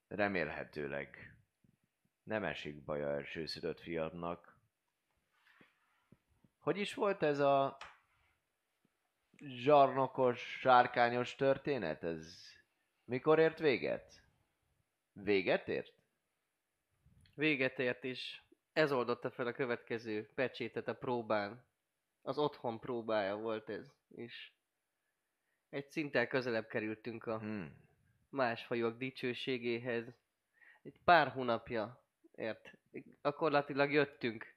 remélhetőleg 0.07 1.35
nem 2.23 2.43
esik 2.43 2.83
baj 2.83 3.03
a 3.03 3.09
elsőszülött 3.09 3.79
fiadnak. 3.79 4.57
Hogy 6.59 6.77
is 6.77 6.93
volt 6.93 7.23
ez 7.23 7.39
a 7.39 7.77
zsarnokos, 9.37 10.57
sárkányos 10.59 11.35
történet? 11.35 12.03
Ez 12.03 12.51
mikor 13.05 13.39
ért 13.39 13.59
véget? 13.59 14.23
Véget 15.13 15.67
ért? 15.67 15.93
Véget 17.33 17.79
ért 17.79 18.03
is. 18.03 18.43
Ez 18.73 18.91
oldotta 18.91 19.29
fel 19.29 19.47
a 19.47 19.51
következő 19.51 20.29
pecsétet 20.35 20.87
a 20.87 20.95
próbán. 20.95 21.68
Az 22.29 22.37
otthon 22.37 22.79
próbája 22.79 23.35
volt 23.35 23.69
ez 23.69 23.93
is. 24.07 24.53
Egy 25.69 25.89
szinttel 25.89 26.27
közelebb 26.27 26.67
kerültünk 26.67 27.25
a 27.25 27.39
Hmm. 27.39 27.75
más 28.29 28.65
fajok 28.65 28.97
dicsőségéhez. 28.97 30.13
Egy 30.83 30.99
pár 31.03 31.27
hónapja 31.27 32.03
ért. 32.35 32.77
Gyakorlatilag 33.21 33.91
jöttünk. 33.91 34.55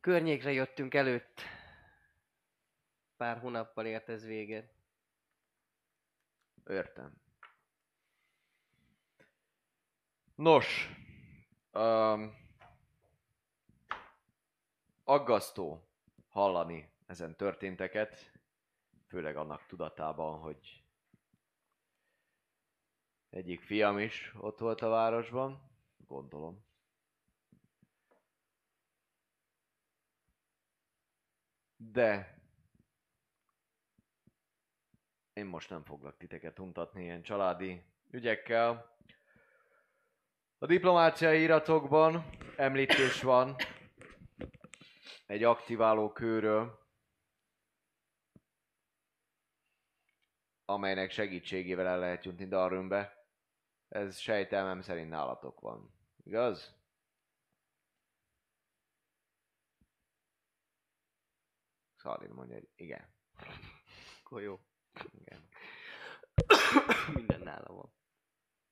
Környékre 0.00 0.52
jöttünk 0.52 0.94
előtt. 0.94 1.40
Pár 3.16 3.38
hónappal 3.38 3.86
ért 3.86 4.08
ez 4.08 4.24
véget. 4.24 4.72
Értem. 6.66 7.12
Nos, 10.34 10.90
um, 11.72 12.49
aggasztó 15.10 15.88
hallani 16.28 16.92
ezen 17.06 17.36
történteket, 17.36 18.32
főleg 19.06 19.36
annak 19.36 19.66
tudatában, 19.66 20.38
hogy 20.38 20.84
egyik 23.30 23.60
fiam 23.60 23.98
is 23.98 24.32
ott 24.40 24.58
volt 24.58 24.80
a 24.80 24.88
városban, 24.88 25.70
gondolom. 25.96 26.64
De 31.76 32.38
én 35.32 35.46
most 35.46 35.70
nem 35.70 35.84
foglak 35.84 36.16
titeket 36.16 36.58
untatni 36.58 37.02
ilyen 37.02 37.22
családi 37.22 37.84
ügyekkel. 38.10 38.96
A 40.58 40.66
diplomáciai 40.66 41.42
iratokban 41.42 42.30
említés 42.56 43.22
van 43.22 43.56
egy 45.30 45.42
aktiváló 45.42 46.12
kőről, 46.12 46.88
amelynek 50.64 51.10
segítségével 51.10 51.86
el 51.86 51.98
lehet 51.98 52.24
jutni 52.24 52.46
Darwinbe. 52.46 53.28
Ez 53.88 54.18
sejtelmem 54.18 54.80
szerint 54.80 55.08
nálatok 55.08 55.60
van. 55.60 55.94
Igaz? 56.24 56.76
Szalin 61.96 62.30
mondja, 62.30 62.54
hogy 62.54 62.68
igen. 62.74 63.14
Akkor 64.20 64.42
jó. 64.42 64.60
igen. 65.12 65.48
Minden 67.14 67.40
nála 67.40 67.72
van. 67.72 67.92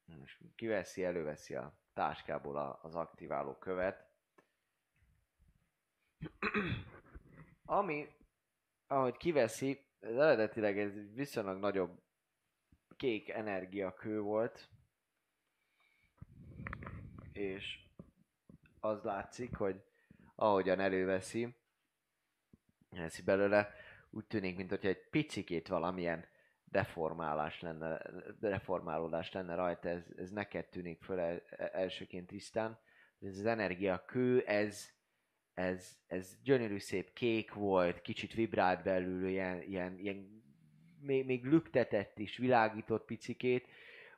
Most 0.04 0.40
kiveszi, 0.54 1.04
előveszi 1.04 1.54
a 1.54 1.78
táskából 1.92 2.78
az 2.82 2.94
aktiváló 2.94 3.58
követ. 3.58 4.07
Ami, 7.64 8.08
ahogy 8.86 9.16
kiveszi, 9.16 9.86
ez 10.00 10.14
eredetileg 10.14 10.78
ez 10.78 11.14
viszonylag 11.14 11.58
nagyobb 11.58 12.02
kék 12.96 13.28
energiakő 13.28 14.20
volt. 14.20 14.68
És 17.32 17.86
az 18.80 19.02
látszik, 19.02 19.56
hogy 19.56 19.84
ahogyan 20.34 20.80
előveszi, 20.80 21.56
veszi 22.90 23.22
belőle, 23.22 23.74
úgy 24.10 24.26
tűnik, 24.26 24.56
mint 24.56 24.70
hogyha 24.70 24.88
egy 24.88 25.08
picikét 25.10 25.68
valamilyen 25.68 26.28
deformálás 26.64 27.60
lenne, 27.60 28.02
deformálódás 28.40 29.32
lenne 29.32 29.54
rajta, 29.54 29.88
ez, 29.88 30.04
ez 30.16 30.30
neked 30.30 30.68
tűnik 30.68 31.02
föl 31.02 31.18
el, 31.18 31.40
elsőként 31.72 32.26
tisztán. 32.26 32.78
Ez 33.20 33.38
az 33.38 33.46
energia 33.46 34.04
kő, 34.04 34.40
ez, 34.40 34.97
ez, 35.58 35.96
ez 36.06 36.36
gyönyörű 36.42 36.78
szép 36.78 37.12
kék 37.12 37.52
volt, 37.52 38.00
kicsit 38.00 38.34
vibrált 38.34 38.82
belül, 38.82 39.28
ilyen, 39.28 39.62
ilyen, 39.62 39.98
ilyen 39.98 40.42
még, 41.00 41.24
még 41.24 41.44
lüktetett 41.44 42.18
is, 42.18 42.36
világított 42.36 43.04
picikét. 43.04 43.66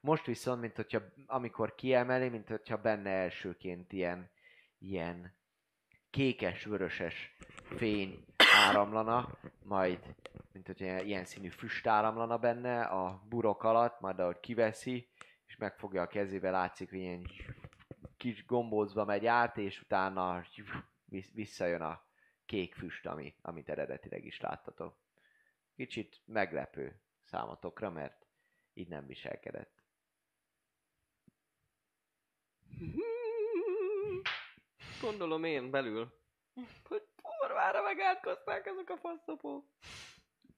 Most 0.01 0.27
viszont, 0.27 0.61
mint 0.61 0.77
hogyha 0.77 1.01
amikor 1.27 1.75
kiemeli, 1.75 2.29
mint 2.29 2.49
hogyha 2.49 2.77
benne 2.77 3.11
elsőként 3.11 3.93
ilyen, 3.93 4.31
ilyen 4.79 5.35
kékes-vöröses 6.11 7.37
fény 7.77 8.25
áramlana, 8.67 9.39
majd 9.63 9.99
mint 10.53 10.67
hogy 10.67 10.81
ilyen, 10.81 11.25
színű 11.25 11.49
füst 11.49 11.87
áramlana 11.87 12.39
benne 12.39 12.83
a 12.83 13.23
burok 13.29 13.63
alatt, 13.63 14.01
majd 14.01 14.19
ahogy 14.19 14.41
kiveszi, 14.41 15.09
és 15.47 15.57
megfogja 15.57 16.03
a 16.03 16.07
kezébe, 16.07 16.51
látszik, 16.51 16.91
hogy 16.91 16.99
ilyen 16.99 17.27
kis 18.17 18.47
gombózba 18.47 19.05
megy 19.05 19.27
át, 19.27 19.57
és 19.59 19.81
utána 19.81 20.43
visszajön 21.33 21.81
a 21.83 22.05
kék 22.47 22.75
füst, 22.75 23.07
ami, 23.07 23.35
amit 23.43 23.69
eredetileg 23.69 24.25
is 24.25 24.41
láttatok. 24.41 24.99
Kicsit 25.77 26.21
meglepő 26.25 27.01
számotokra, 27.25 27.91
mert 27.91 28.27
így 28.73 28.89
nem 28.89 29.07
viselkedett. 29.07 29.83
Gondolom 35.01 35.45
én 35.45 35.71
belül. 35.71 36.19
Hogy 36.85 37.03
porvára 37.23 37.83
megátkozták 37.83 38.67
ezek 38.67 38.91
a 38.91 38.97
faszopók. 38.97 39.67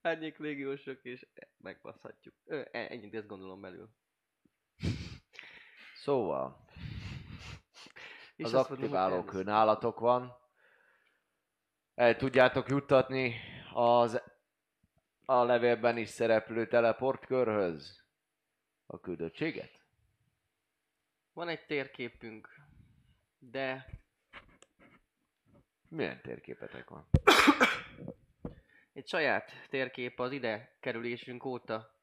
Árnyék 0.00 0.38
légiósok 0.38 1.04
és 1.04 1.26
megbaszhatjuk. 1.56 2.34
Ö, 2.44 2.62
e- 2.70 2.86
ennyit 2.90 3.14
ezt 3.14 3.26
gondolom 3.26 3.60
belül. 3.60 3.88
Szóval, 5.94 6.64
És 8.36 8.44
az 8.44 8.54
azt 8.54 8.68
mondom, 8.68 8.88
hogy 8.88 8.98
aktiváló 8.98 9.10
kő 9.10 9.24
természetesen. 9.24 9.54
nálatok 9.54 9.98
van. 10.00 10.40
El 12.02 12.16
tudjátok 12.16 12.68
juttatni 12.68 13.34
az 13.72 14.22
a 15.24 15.44
levélben 15.44 15.96
is 15.96 16.08
szereplő 16.08 16.66
teleportkörhöz 16.66 18.04
a 18.86 19.00
küldöttséget? 19.00 19.84
Van 21.32 21.48
egy 21.48 21.66
térképünk, 21.66 22.48
de 23.38 23.86
Milyen 25.88 26.20
térképetek 26.22 26.88
van? 26.88 27.08
egy 28.92 29.08
saját 29.08 29.50
térkép 29.68 30.20
az 30.20 30.32
ide 30.32 30.76
kerülésünk 30.80 31.44
óta. 31.44 31.98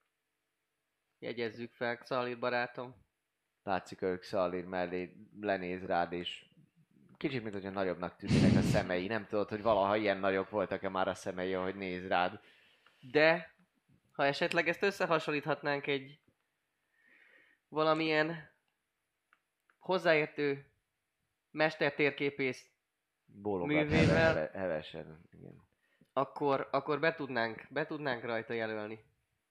Jegyezzük 1.17 1.73
fel, 1.73 1.97
Xalir 1.97 2.39
barátom. 2.39 2.95
Látszik, 3.63 3.99
hogy 3.99 4.19
Xalir 4.19 4.65
mellé 4.65 5.15
lenéz 5.39 5.85
rád, 5.85 6.13
és 6.13 6.48
kicsit, 7.20 7.41
mint 7.41 7.54
hogyha 7.54 7.70
nagyobbnak 7.70 8.16
tűnnek 8.16 8.56
a 8.58 8.62
szemei. 8.62 9.08
Nem 9.08 9.28
tudod, 9.28 9.50
hogy 9.50 9.62
valaha 9.62 9.96
ilyen 9.96 10.18
nagyok 10.18 10.50
voltak-e 10.50 10.90
már 10.90 11.08
a 11.08 11.14
szemei, 11.14 11.54
ahogy 11.54 11.76
néz 11.76 12.08
rád. 12.08 12.40
De, 13.00 13.56
ha 14.12 14.26
esetleg 14.26 14.68
ezt 14.68 14.84
összehasonlíthatnánk 14.84 15.88
egy 15.88 16.20
valamilyen 17.68 18.50
hozzáértő 19.80 20.72
mestertérképész, 21.52 22.70
Bólogat 23.26 23.68
Művével- 23.68 24.36
heve- 24.36 24.54
hevesen. 24.56 25.22
Igen. 25.32 25.68
akkor, 26.14 26.68
akkor 26.72 27.00
be, 27.00 27.16
tudnánk, 27.16 27.66
be 27.70 27.86
tudnánk 27.86 28.24
rajta 28.24 28.54
jelölni. 28.54 29.06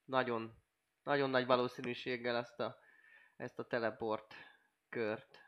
Nagyon, 0.05 0.55
nagyon 1.03 1.31
nagy 1.31 1.47
valószínűséggel 1.47 2.37
ezt 2.37 2.61
a, 2.61 2.79
ezt 3.37 3.59
a 3.59 3.67
teleport 3.67 4.35
kört. 4.89 5.48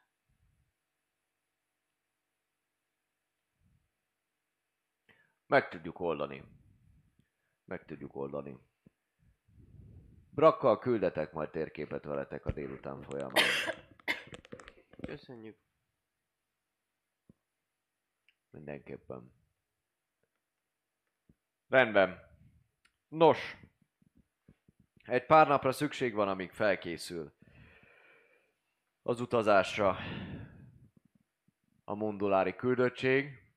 Meg 5.51 5.69
tudjuk 5.69 6.01
oldani. 6.01 6.45
Meg 7.65 7.85
tudjuk 7.85 8.17
oldani. 8.17 8.59
Brakkal 10.31 10.79
küldetek 10.79 11.33
majd 11.33 11.51
térképet 11.51 12.05
veletek 12.05 12.47
a 12.47 12.53
délután 12.53 13.03
folyamán. 13.03 13.45
Köszönjük. 15.01 15.59
Mindenképpen. 18.51 19.33
Rendben. 21.69 22.19
Nos. 23.09 23.57
Egy 25.05 25.27
pár 25.27 25.49
napra 25.49 25.73
szükség 25.73 26.15
van, 26.15 26.29
amíg 26.29 26.51
felkészül. 26.51 27.33
az 29.03 29.21
utazásra 29.21 29.97
a 31.85 31.95
mondulári 31.95 32.55
küldöttség. 32.55 33.50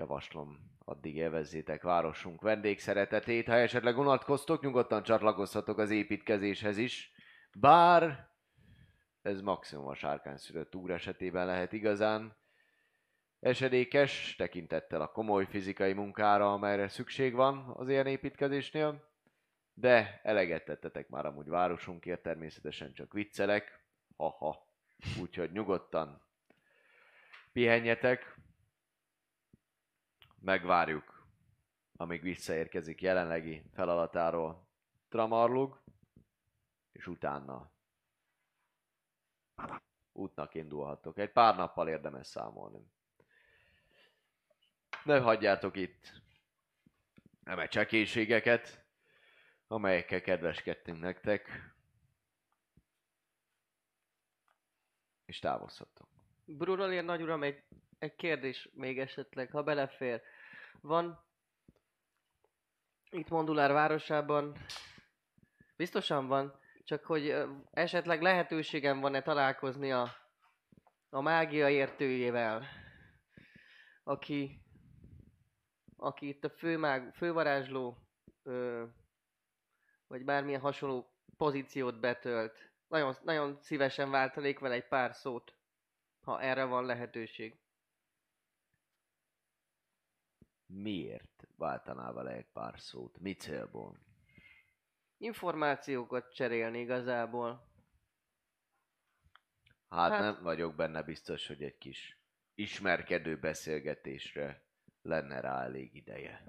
Javaslom, 0.00 0.58
addig 0.84 1.16
élvezzétek 1.16 1.82
városunk 1.82 2.40
vendégszeretetét. 2.40 3.46
Ha 3.46 3.54
esetleg 3.54 3.98
unatkoztok, 3.98 4.62
nyugodtan 4.62 5.02
csatlakozhatok 5.02 5.78
az 5.78 5.90
építkezéshez 5.90 6.76
is. 6.76 7.12
Bár 7.58 8.28
ez 9.22 9.40
maximum 9.40 9.86
a 9.86 9.94
sárkányszülött 9.94 10.74
úr 10.74 10.90
esetében 10.90 11.46
lehet 11.46 11.72
igazán 11.72 12.36
esedékes, 13.40 14.34
tekintettel 14.36 15.00
a 15.00 15.12
komoly 15.12 15.46
fizikai 15.46 15.92
munkára, 15.92 16.52
amelyre 16.52 16.88
szükség 16.88 17.34
van 17.34 17.72
az 17.76 17.88
ilyen 17.88 18.06
építkezésnél. 18.06 19.08
De 19.74 20.20
eleget 20.22 20.64
tettetek 20.64 21.08
már 21.08 21.26
amúgy 21.26 21.48
városunkért, 21.48 22.22
természetesen 22.22 22.92
csak 22.92 23.12
viccelek. 23.12 23.84
Haha. 24.16 24.66
Úgyhogy 25.20 25.52
nyugodtan 25.52 26.22
pihenjetek. 27.52 28.38
Megvárjuk, 30.40 31.26
amíg 31.92 32.22
visszaérkezik 32.22 33.00
jelenlegi 33.00 33.62
feladatáról 33.72 34.68
Tramarlug, 35.08 35.82
és 36.92 37.06
utána 37.06 37.72
útnak 40.12 40.54
indulhattok. 40.54 41.18
Egy 41.18 41.32
pár 41.32 41.56
nappal 41.56 41.88
érdemes 41.88 42.26
számolni. 42.26 42.92
Ne 45.04 45.20
hagyjátok 45.20 45.76
itt 45.76 46.22
eme 47.44 47.66
csekélységeket, 47.66 48.84
amelyekkel 49.66 50.20
kedveskedtünk 50.20 51.00
nektek, 51.00 51.74
és 55.24 55.38
távozhatok. 55.38 56.08
Brural 56.44 57.00
nagy 57.00 57.22
uram, 57.22 57.42
egy, 57.42 57.64
egy 58.00 58.14
kérdés 58.14 58.68
még 58.72 58.98
esetleg, 58.98 59.50
ha 59.50 59.62
belefér. 59.62 60.22
Van 60.80 61.24
itt 63.10 63.28
Mondulár 63.28 63.72
városában, 63.72 64.56
biztosan 65.76 66.26
van, 66.26 66.58
csak 66.84 67.04
hogy 67.04 67.44
esetleg 67.70 68.22
lehetőségem 68.22 69.00
van-e 69.00 69.22
találkozni 69.22 69.92
a, 69.92 70.16
a 71.08 71.20
mágia 71.20 71.68
értőjével, 71.68 72.66
aki, 74.04 74.62
aki 75.96 76.28
itt 76.28 76.44
a 76.44 76.50
főmág, 76.50 77.14
fővarázsló, 77.14 77.96
ö, 78.42 78.84
vagy 80.06 80.24
bármilyen 80.24 80.60
hasonló 80.60 81.14
pozíciót 81.36 82.00
betölt. 82.00 82.70
Nagyon, 82.88 83.14
nagyon 83.22 83.58
szívesen 83.60 84.10
váltanék 84.10 84.58
vele 84.58 84.74
egy 84.74 84.88
pár 84.88 85.14
szót, 85.14 85.54
ha 86.20 86.40
erre 86.40 86.64
van 86.64 86.84
lehetőség. 86.84 87.60
Miért 90.72 91.48
váltanál 91.56 92.12
vele 92.12 92.30
egy 92.30 92.50
pár 92.52 92.80
szót? 92.80 93.18
Mi 93.18 93.34
célból? 93.34 93.98
Információkat 95.16 96.34
cserélni 96.34 96.78
igazából. 96.80 97.68
Hát, 99.88 100.10
Hát- 100.10 100.20
nem 100.20 100.42
vagyok 100.42 100.74
benne 100.74 101.02
biztos, 101.02 101.46
hogy 101.46 101.62
egy 101.62 101.78
kis 101.78 102.20
ismerkedő 102.54 103.38
beszélgetésre 103.38 104.64
lenne 105.02 105.40
rá 105.40 105.62
elég 105.62 105.94
ideje. 105.94 106.44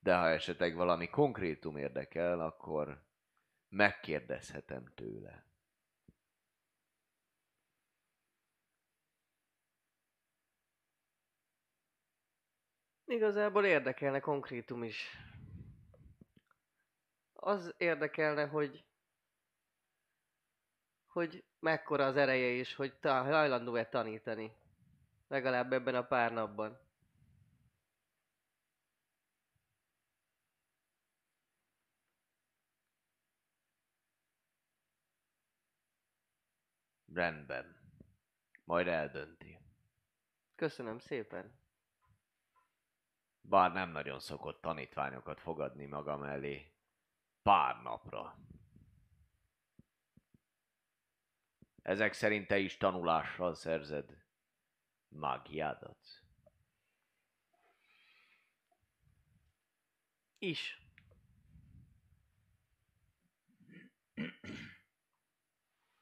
De 0.00 0.16
ha 0.16 0.28
esetleg 0.28 0.74
valami 0.74 1.08
konkrétum 1.08 1.76
érdekel, 1.76 2.40
akkor 2.40 3.04
megkérdezhetem 3.68 4.92
tőle. 4.94 5.46
Igazából 13.14 13.64
érdekelne 13.64 14.20
konkrétum 14.20 14.82
is. 14.82 15.18
Az 17.32 17.74
érdekelne, 17.76 18.46
hogy 18.46 18.84
hogy 21.06 21.44
mekkora 21.58 22.06
az 22.06 22.16
ereje 22.16 22.48
is, 22.48 22.74
hogy 22.74 22.94
ta, 23.00 23.22
hajlandó-e 23.22 23.86
tanítani. 23.88 24.52
Legalább 25.28 25.72
ebben 25.72 25.94
a 25.94 26.02
pár 26.06 26.32
napban. 26.32 26.78
Rendben. 37.12 37.76
Majd 38.64 38.86
eldönti. 38.86 39.58
Köszönöm 40.54 40.98
szépen. 40.98 41.63
Bár 43.48 43.72
nem 43.72 43.90
nagyon 43.90 44.20
szokott 44.20 44.60
tanítványokat 44.60 45.40
fogadni 45.40 45.86
maga 45.86 46.16
mellé 46.16 46.72
pár 47.42 47.82
napra. 47.82 48.38
Ezek 51.82 52.12
szerint 52.12 52.46
te 52.46 52.58
is 52.58 52.76
tanulással 52.76 53.54
szerzed 53.54 54.24
mágiádat. 55.08 56.22
Is. 60.38 60.82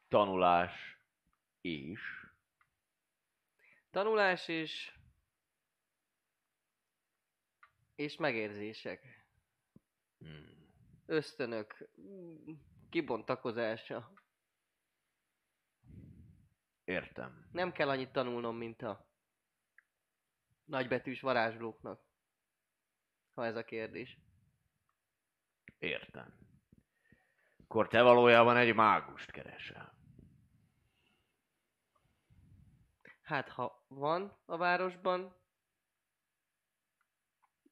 Tanulás 0.08 0.98
is. 1.60 2.00
Tanulás 3.90 4.48
és 4.48 4.92
és 7.94 8.16
megérzések. 8.16 9.26
Hmm. 10.18 10.62
Ösztönök. 11.06 11.90
Kibontakozása. 12.90 14.12
Értem. 16.84 17.48
Nem 17.52 17.72
kell 17.72 17.88
annyit 17.88 18.12
tanulnom, 18.12 18.56
mint 18.56 18.82
a 18.82 19.10
nagybetűs 20.64 21.20
varázslóknak. 21.20 22.04
Ha 23.34 23.44
ez 23.44 23.56
a 23.56 23.64
kérdés. 23.64 24.18
Értem. 25.78 26.38
Akkor 27.58 27.88
te 27.88 28.02
valójában 28.02 28.56
egy 28.56 28.74
mágust 28.74 29.30
keresel. 29.30 30.00
Hát, 33.22 33.48
ha 33.48 33.84
van 33.88 34.42
a 34.44 34.56
városban, 34.56 35.41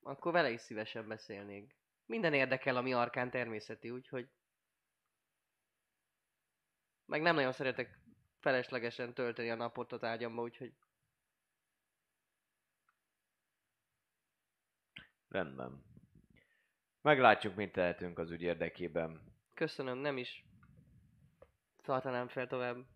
akkor 0.02 0.32
vele 0.32 0.50
is 0.50 0.60
szívesen 0.60 1.08
beszélnék. 1.08 1.76
Minden 2.06 2.34
érdekel, 2.34 2.76
ami 2.76 2.92
arkán 2.92 3.30
természeti, 3.30 3.90
úgyhogy... 3.90 4.28
Meg 7.04 7.22
nem 7.22 7.34
nagyon 7.34 7.52
szeretek 7.52 7.98
feleslegesen 8.38 9.14
tölteni 9.14 9.50
a 9.50 9.54
napot 9.54 9.92
a 9.92 9.98
tárgyamba, 9.98 10.42
úgyhogy... 10.42 10.74
Rendben. 15.28 15.84
Meglátjuk, 17.02 17.54
mit 17.54 17.72
tehetünk 17.72 18.18
az 18.18 18.30
ügy 18.30 18.42
érdekében. 18.42 19.34
Köszönöm, 19.54 19.98
nem 19.98 20.16
is 20.16 20.44
tartanám 21.82 22.28
fel 22.28 22.46
tovább. 22.46 22.86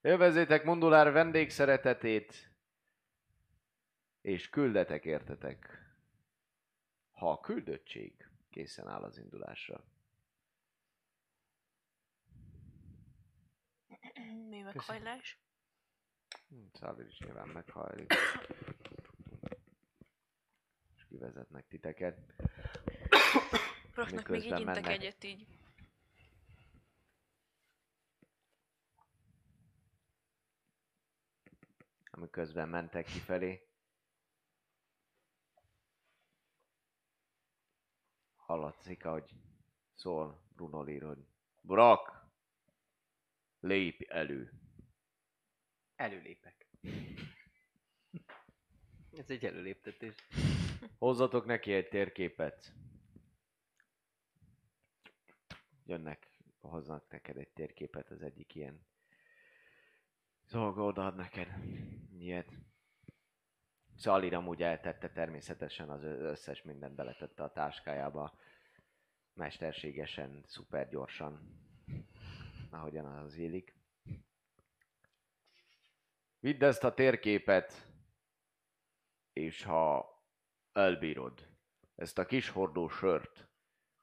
Élvezzétek 0.00 0.64
Mundulár 0.64 1.12
vendégszeretetét, 1.12 2.53
és 4.24 4.48
küldetek 4.48 5.04
értetek, 5.04 5.84
ha 7.12 7.30
a 7.30 7.40
küldöttség 7.40 8.28
készen 8.50 8.88
áll 8.88 9.02
az 9.02 9.18
indulásra. 9.18 9.84
Mi 14.48 14.60
meghajlás? 14.60 15.38
Hm, 16.48 16.64
Szávir 16.72 17.06
is 17.06 17.18
nyilván 17.18 17.48
meghajlik. 17.48 18.12
És 20.96 21.04
kivezetnek 21.08 21.68
titeket. 21.68 22.18
Raknak 23.94 24.28
még 24.28 24.44
így 24.44 24.46
intek 24.46 24.64
mennek. 24.64 24.86
egyet 24.86 25.24
így. 25.24 25.46
amiközben 32.10 32.68
mentek 32.68 33.04
kifelé. 33.04 33.63
Hallatszik, 38.54 39.04
ahogy 39.04 39.34
szól 39.94 40.42
Bruno 40.56 40.82
Lir, 40.82 41.02
hogy 41.02 41.26
Brak, 41.60 42.28
lépj 43.60 44.04
elő. 44.08 44.52
Előlépek. 45.96 46.66
Ez 49.20 49.30
egy 49.30 49.44
előléptetés. 49.44 50.14
Hozzatok 50.98 51.44
neki 51.44 51.72
egy 51.72 51.88
térképet. 51.88 52.72
jönnek, 55.84 56.28
hoznak 56.60 57.10
neked 57.10 57.36
egy 57.36 57.52
térképet, 57.52 58.10
az 58.10 58.22
egyik 58.22 58.54
ilyen 58.54 58.86
szolgó 60.42 60.86
odaad 60.86 61.16
neked 61.16 61.48
ilyet. 62.18 62.63
Szalir 63.96 64.34
amúgy 64.34 64.62
eltette 64.62 65.10
természetesen 65.10 65.90
az 65.90 66.02
összes 66.02 66.62
mindent 66.62 66.94
beletette 66.94 67.42
a 67.42 67.52
táskájába. 67.52 68.38
Mesterségesen, 69.32 70.42
szuper 70.46 70.88
gyorsan, 70.88 71.62
ahogyan 72.70 73.06
az 73.06 73.36
illik. 73.36 73.74
Vidd 76.38 76.64
ezt 76.64 76.84
a 76.84 76.94
térképet, 76.94 77.92
és 79.32 79.62
ha 79.62 80.14
elbírod 80.72 81.48
ezt 81.94 82.18
a 82.18 82.26
kis 82.26 82.48
hordó 82.48 82.88
sört, 82.88 83.48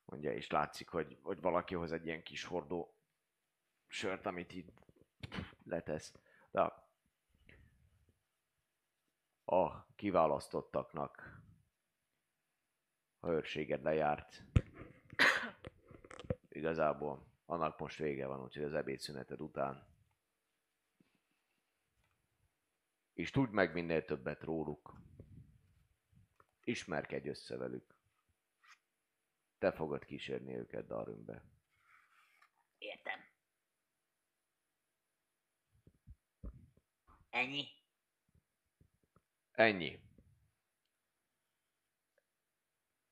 mondja, 0.06 0.34
és 0.34 0.50
látszik, 0.50 0.90
hogy, 0.90 1.18
hogy 1.22 1.42
valaki 1.42 1.76
hoz 1.76 1.92
egy 1.92 2.06
ilyen 2.06 2.24
kis 2.24 2.44
hordó 2.44 2.96
sört, 3.88 4.26
amit 4.26 4.54
itt 4.54 4.70
letesz. 5.64 6.14
De 6.52 6.91
a 9.52 9.86
kiválasztottaknak 9.96 11.42
a 13.20 13.30
őrséged 13.30 13.84
lejárt. 13.84 14.44
Igazából 16.50 17.28
annak 17.46 17.80
most 17.80 17.98
vége 17.98 18.28
van, 18.28 18.44
úgyhogy 18.44 18.64
az 18.64 18.74
ebédszüneted 18.74 19.42
után. 19.42 19.88
És 23.14 23.32
tudd 23.32 23.50
meg 23.50 23.74
minél 23.74 24.06
többet 24.06 24.44
róluk. 24.44 24.94
Ismerkedj 26.64 27.30
össze 27.30 27.58
velük. 27.58 27.96
Te 29.58 29.72
fogod 29.72 30.06
kísérni 30.06 30.56
őket 30.56 30.88
Darwinbe. 30.88 31.44
Értem. 32.78 33.20
Ennyi? 37.30 37.80
Ennyi. 39.52 40.00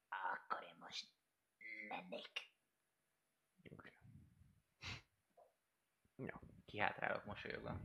Akkor 0.09 0.63
én 0.63 0.75
most 0.79 1.07
mennék. 1.87 2.47
Kihátrálok 6.65 7.25
mosolyogva. 7.25 7.79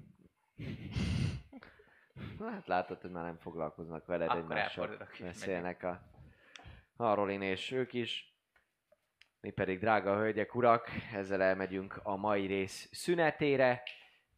Hát 2.38 2.66
látod, 2.66 3.00
hogy 3.00 3.10
már 3.10 3.24
nem 3.24 3.38
foglalkoznak 3.38 4.06
veled, 4.06 4.28
Akkor 4.28 4.42
egymással 4.42 5.08
beszélnek 5.20 5.82
a 5.82 6.00
Harolin 6.96 7.42
és 7.42 7.70
ők 7.70 7.92
is. 7.92 8.38
Mi 9.40 9.50
pedig, 9.50 9.78
drága 9.78 10.16
hölgyek, 10.16 10.54
urak, 10.54 10.88
ezzel 11.12 11.42
elmegyünk 11.42 12.00
a 12.02 12.16
mai 12.16 12.46
rész 12.46 12.88
szünetére. 12.92 13.82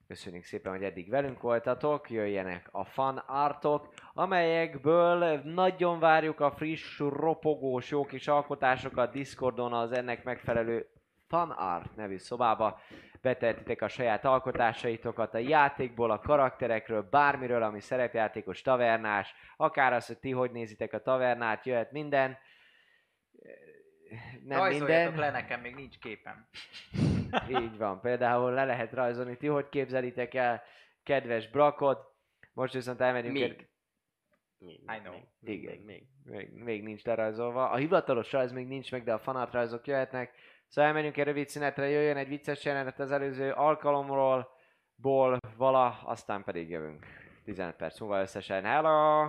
Köszönjük 0.09 0.45
szépen, 0.45 0.73
hogy 0.73 0.83
eddig 0.83 1.11
velünk 1.11 1.41
voltatok, 1.41 2.11
jöjjenek 2.11 2.69
a 2.71 2.85
fan 2.85 3.17
artok, 3.17 3.95
amelyekből 4.15 5.41
nagyon 5.45 5.99
várjuk 5.99 6.41
a 6.41 6.51
friss, 6.51 6.99
ropogós, 6.99 7.91
jó 7.91 8.05
kis 8.05 8.29
alkotásokat 8.29 9.13
Discordon 9.13 9.73
az 9.73 9.93
ennek 9.93 10.25
megfelelő 10.25 10.87
fan 11.29 11.51
art 11.51 11.97
nevű 11.97 12.17
szobába. 12.17 12.81
Betehetitek 13.21 13.83
a 13.83 13.89
saját 13.89 14.25
alkotásaitokat 14.25 15.35
a 15.35 15.39
játékból, 15.39 16.11
a 16.11 16.19
karakterekről, 16.19 17.09
bármiről, 17.11 17.63
ami 17.63 17.81
szerepjátékos, 17.81 18.63
tavernás, 18.63 19.35
akár 19.57 19.93
az, 19.93 20.07
hogy 20.07 20.19
ti 20.19 20.31
hogy 20.31 20.51
nézitek 20.51 20.93
a 20.93 21.03
tavernát, 21.03 21.67
jöhet 21.67 21.93
minden. 21.93 22.39
Nem 24.45 24.69
minden. 24.69 25.15
le, 25.15 25.31
nekem 25.31 25.61
még 25.61 25.75
nincs 25.75 25.99
képem. 25.99 26.49
Így 27.49 27.77
van, 27.77 28.01
például 28.01 28.53
le 28.53 28.65
lehet 28.65 28.93
rajzolni, 28.93 29.37
ti 29.37 29.47
hogy 29.47 29.69
képzelitek 29.69 30.35
el, 30.35 30.63
kedves 31.03 31.49
brakot. 31.49 32.15
Most 32.53 32.73
viszont 32.73 33.01
elmegyünk 33.01 33.33
Még. 33.35 33.43
egy... 33.43 33.69
Még, 34.59 34.81
I 34.81 35.01
know. 35.03 35.15
Még, 35.39 35.63
Igen. 35.63 35.77
még, 35.77 35.85
még. 35.85 36.07
Még, 36.25 36.53
még 36.53 36.83
nincs 36.83 37.05
lerajzolva. 37.05 37.71
A 37.71 37.77
hivatalos 37.77 38.33
rajz 38.33 38.53
még 38.53 38.67
nincs 38.67 38.91
meg, 38.91 39.05
de 39.05 39.13
a 39.13 39.19
fanatrajzok 39.19 39.87
jöhetnek. 39.87 40.35
Szóval 40.69 40.91
elmenjünk 40.91 41.17
egy 41.17 41.25
rövid 41.25 41.49
szünetre, 41.49 41.89
jöjjön 41.89 42.17
egy 42.17 42.29
vicces 42.29 42.65
jelenet 42.65 43.01
az 43.01 43.11
előző 43.11 43.53
alkalomról, 43.53 44.49
ból, 44.95 45.39
vala, 45.57 46.01
aztán 46.05 46.45
pedig 46.45 46.71
jövünk. 46.71 47.07
15 47.45 47.77
perc 47.77 48.01
múlva 48.01 48.21
összesen. 48.21 48.65
Hello! 48.65 49.21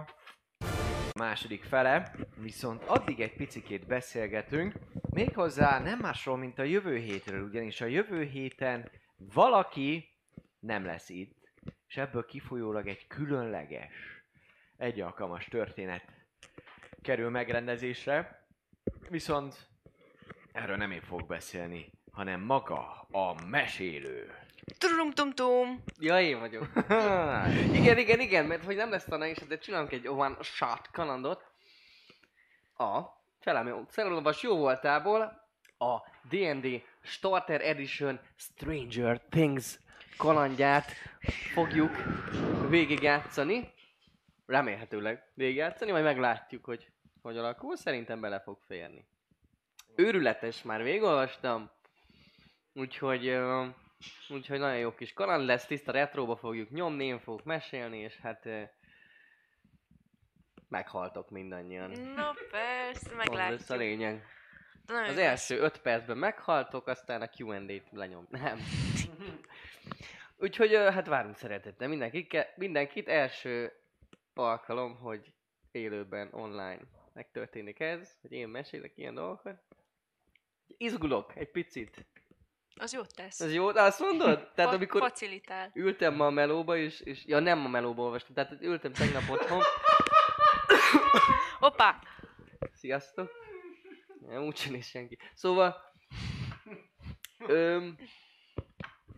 A 1.14 1.20
második 1.20 1.64
fele, 1.64 2.16
viszont 2.38 2.84
addig 2.84 3.20
egy 3.20 3.36
picikét 3.36 3.88
beszélgetünk, 3.88 4.74
méghozzá 5.18 5.80
nem 5.80 6.00
másról, 6.00 6.38
mint 6.38 6.60
a 6.60 6.64
jövő 6.64 6.98
hétről, 6.98 7.44
ugyanis 7.44 7.82
a 7.82 7.86
jövő 7.86 8.24
héten 8.24 8.92
valaki 9.18 10.10
nem 10.60 10.86
lesz 10.86 11.10
itt, 11.10 11.52
és 11.88 11.98
ebből 11.98 12.26
kifolyólag 12.26 12.88
egy 12.88 13.08
különleges, 13.08 13.94
egy 14.78 15.02
alkalmas 15.02 15.46
történet 15.46 16.04
kerül 17.02 17.30
megrendezésre, 17.30 18.48
viszont 19.10 19.68
erről 20.52 20.78
nem 20.78 20.92
én 20.92 21.02
fogok 21.02 21.28
beszélni, 21.28 21.92
hanem 22.12 22.42
maga 22.42 23.08
a 23.12 23.46
mesélő. 23.46 24.34
Turum 24.78 25.12
tum 25.12 25.32
tum. 25.32 25.84
Ja, 26.00 26.22
én 26.22 26.40
vagyok. 26.40 26.70
igen, 27.80 27.98
igen, 27.98 28.20
igen, 28.20 28.46
mert 28.46 28.64
hogy 28.64 28.76
nem 28.76 28.90
lesz 28.90 29.06
tanár 29.06 29.30
is, 29.30 29.38
de 29.38 29.58
csinálunk 29.58 29.92
egy 29.92 30.08
one 30.08 30.38
shot 30.42 30.90
kalandot. 30.92 31.46
A 32.78 33.17
felelős 33.90 34.42
jó 34.42 34.58
voltából 34.58 35.22
a 35.78 35.98
D&D 36.30 36.84
Starter 37.02 37.62
Edition 37.62 38.20
Stranger 38.36 39.22
Things 39.30 39.80
kalandját 40.18 40.92
fogjuk 41.54 41.92
végigjátszani. 42.70 43.74
Remélhetőleg 44.46 45.32
végigjátszani, 45.34 45.92
majd 45.92 46.04
meglátjuk, 46.04 46.66
hogy 46.66 46.92
hogy 47.28 47.38
alakul. 47.38 47.76
Szerintem 47.76 48.22
bele 48.22 48.40
fog 48.40 48.58
férni. 48.68 49.08
Őrületes, 49.96 50.62
már 50.62 50.84
végigolvastam. 50.84 51.72
Úgyhogy, 52.74 53.38
úgyhogy 54.30 54.60
nagyon 54.60 54.78
jó 54.78 54.94
kis 54.94 55.14
kaland 55.14 55.46
lesz, 55.46 55.66
tiszta 55.66 55.92
retróba 55.92 56.36
fogjuk 56.36 56.70
nyomni, 56.70 57.06
én 57.06 57.20
fogok 57.20 57.44
mesélni, 57.44 57.98
és 57.98 58.18
hát 58.18 58.50
meghaltok 60.68 61.30
mindannyian. 61.30 61.90
Na 61.92 62.34
persze, 62.52 63.00
Az 63.00 63.04
lesz 63.06 63.12
a 63.12 63.16
meglátjuk. 63.16 63.78
lényeg. 63.78 64.26
Nagyon 64.86 65.10
Az 65.10 65.18
első 65.18 65.60
5 65.60 65.82
percben 65.82 66.18
meghaltok, 66.18 66.88
aztán 66.88 67.22
a 67.22 67.30
Q&A-t 67.38 67.84
lenyom. 67.92 68.28
Nem. 68.30 68.60
Úgyhogy 70.40 70.74
hát 70.76 71.08
várunk 71.08 71.36
szeretettel 71.36 71.88
mindenkit, 71.88 72.48
mindenkit. 72.56 73.08
Első 73.08 73.72
alkalom, 74.34 74.96
hogy 74.96 75.34
élőben 75.72 76.30
online 76.32 76.80
megtörténik 77.14 77.80
ez, 77.80 78.18
hogy 78.22 78.32
én 78.32 78.48
mesélek 78.48 78.92
ilyen 78.96 79.14
dolgokat. 79.14 79.62
Izgulok 80.68 81.36
egy 81.36 81.52
picit. 81.52 82.06
Az 82.80 82.94
jót 82.94 83.16
tesz. 83.16 83.40
Ez 83.40 83.54
jó, 83.54 83.72
de 83.72 83.82
azt 83.82 84.00
mondod? 84.00 84.48
Tehát 84.56 84.74
amikor 84.74 85.02
Facilitál. 85.02 85.72
ültem 85.74 86.16
ma 86.16 86.26
a 86.26 86.30
melóba 86.30 86.76
is, 86.76 87.00
és 87.00 87.26
ja 87.26 87.40
nem 87.40 87.66
a 87.66 87.68
melóba 87.68 88.02
olvastam, 88.04 88.34
tehát 88.36 88.62
ültem 88.62 88.94
tegnap 88.94 89.30
otthon. 89.30 89.62
Hoppá! 91.68 92.00
Sziasztok! 92.74 93.32
Nem 94.28 94.44
úgy 94.44 94.68
néz 94.70 94.86
senki. 94.86 95.18
Szóval... 95.34 95.76
Öm, 97.48 97.98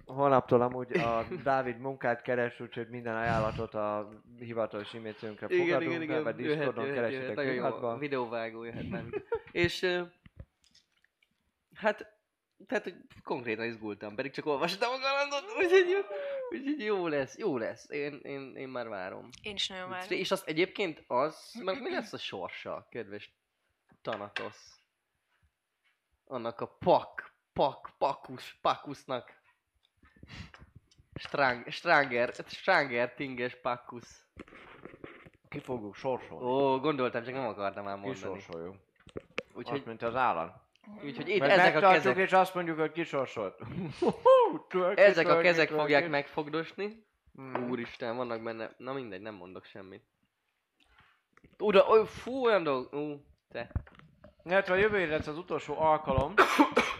Holnaptól 0.06 0.62
amúgy 0.62 0.98
a 0.98 1.26
Dávid 1.44 1.78
munkát 1.78 2.22
keres, 2.22 2.60
úgyhogy 2.60 2.90
minden 2.90 3.16
ajánlatot 3.16 3.74
a 3.74 4.10
hivatalos 4.40 4.94
e-mailcünkre 4.94 5.48
igen, 5.50 5.66
fogadunk, 5.66 5.92
igen, 5.92 6.02
igen, 6.02 6.24
vagy 6.24 6.36
Discordon 6.36 6.94
keresitek 6.94 7.36
pillanatban. 7.36 8.00
videóvágó 8.00 8.64
jöhet 8.64 8.90
nem. 8.90 9.10
És 9.52 9.86
hát, 11.76 12.18
tehát 12.68 12.84
hogy 12.84 12.96
konkrétan 13.24 13.66
izgultam, 13.66 14.16
pedig 14.16 14.32
csak 14.32 14.46
olvastam 14.46 14.92
a 14.92 15.00
kalandot, 15.00 15.44
úgyhogy, 15.58 16.06
úgyhogy 16.50 16.84
jó 16.84 17.08
lesz, 17.08 17.38
jó 17.38 17.58
lesz, 17.58 17.90
én, 17.90 18.20
én, 18.24 18.56
én 18.56 18.68
már 18.68 18.88
várom. 18.88 19.30
Én 19.42 19.56
is 19.56 19.68
nagyon 19.68 19.90
várom. 19.90 20.08
És 20.10 20.32
azt 20.32 20.48
egyébként 20.48 21.04
az, 21.08 21.54
mert 21.64 21.80
mi 21.80 21.90
lesz 21.90 22.14
a 22.14 22.18
sorsa, 22.18 22.88
kedves 22.90 23.34
Thanatos? 24.02 24.56
Annak 26.26 26.60
a 26.62 26.68
pak, 26.68 27.34
pak, 27.54 27.90
pakus, 27.98 28.58
pakusnak. 28.62 29.38
Strang, 31.14 31.68
stranger, 31.72 32.34
stranger 32.48 33.14
tinges 33.14 33.56
pakus. 33.56 34.04
Ki 35.50 35.60
fogjuk 35.60 35.96
sorsolni. 35.96 36.46
Ó, 36.46 36.80
gondoltam, 36.80 37.24
csak 37.24 37.34
nem 37.34 37.48
akartam 37.48 37.84
már 37.84 37.98
mondani. 37.98 38.14
Kisorsoljuk. 38.14 38.76
Úgyhogy, 39.54 39.78
Azt, 39.78 39.86
mint 39.86 40.02
az 40.02 40.16
állam. 40.16 40.52
úgyhogy 41.04 41.30
itt 41.30 41.42
ezek 41.42 41.76
a 41.76 41.80
kezek, 41.80 42.18
és 42.18 42.32
azt 42.32 42.54
mondjuk, 42.54 42.80
hogy 42.80 42.92
kisorsolt. 42.92 43.60
ezek 44.96 45.28
a 45.28 45.38
kezek 45.38 45.70
fogják 45.70 46.10
megfogdosni. 46.10 47.08
Úristen, 47.70 48.16
vannak 48.16 48.44
benne, 48.44 48.74
na 48.78 48.94
mindegy, 48.94 49.22
nem 49.22 49.36
mondok 49.36 49.66
semmit. 49.66 50.04
Ura, 51.58 51.88
oly, 51.88 52.06
fú, 52.06 52.46
olyan 52.46 52.64
dolg, 52.64 52.94
ú, 52.94 53.26
te. 53.50 53.72
Illetve 54.44 54.74
a 54.74 54.78
jövő 54.78 55.08
lesz 55.08 55.28
az 55.28 55.38
utolsó 55.38 55.80
alkalom, 55.80 56.34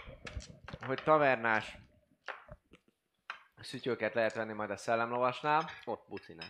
hogy 0.88 1.04
tavernás 1.04 1.78
szütyőket 3.62 4.14
lehet 4.14 4.34
venni 4.34 4.54
majd 4.54 4.70
a 4.70 4.78
szellemlovasnál. 4.78 5.70
Ott 5.86 6.06
bucinál. 6.10 6.50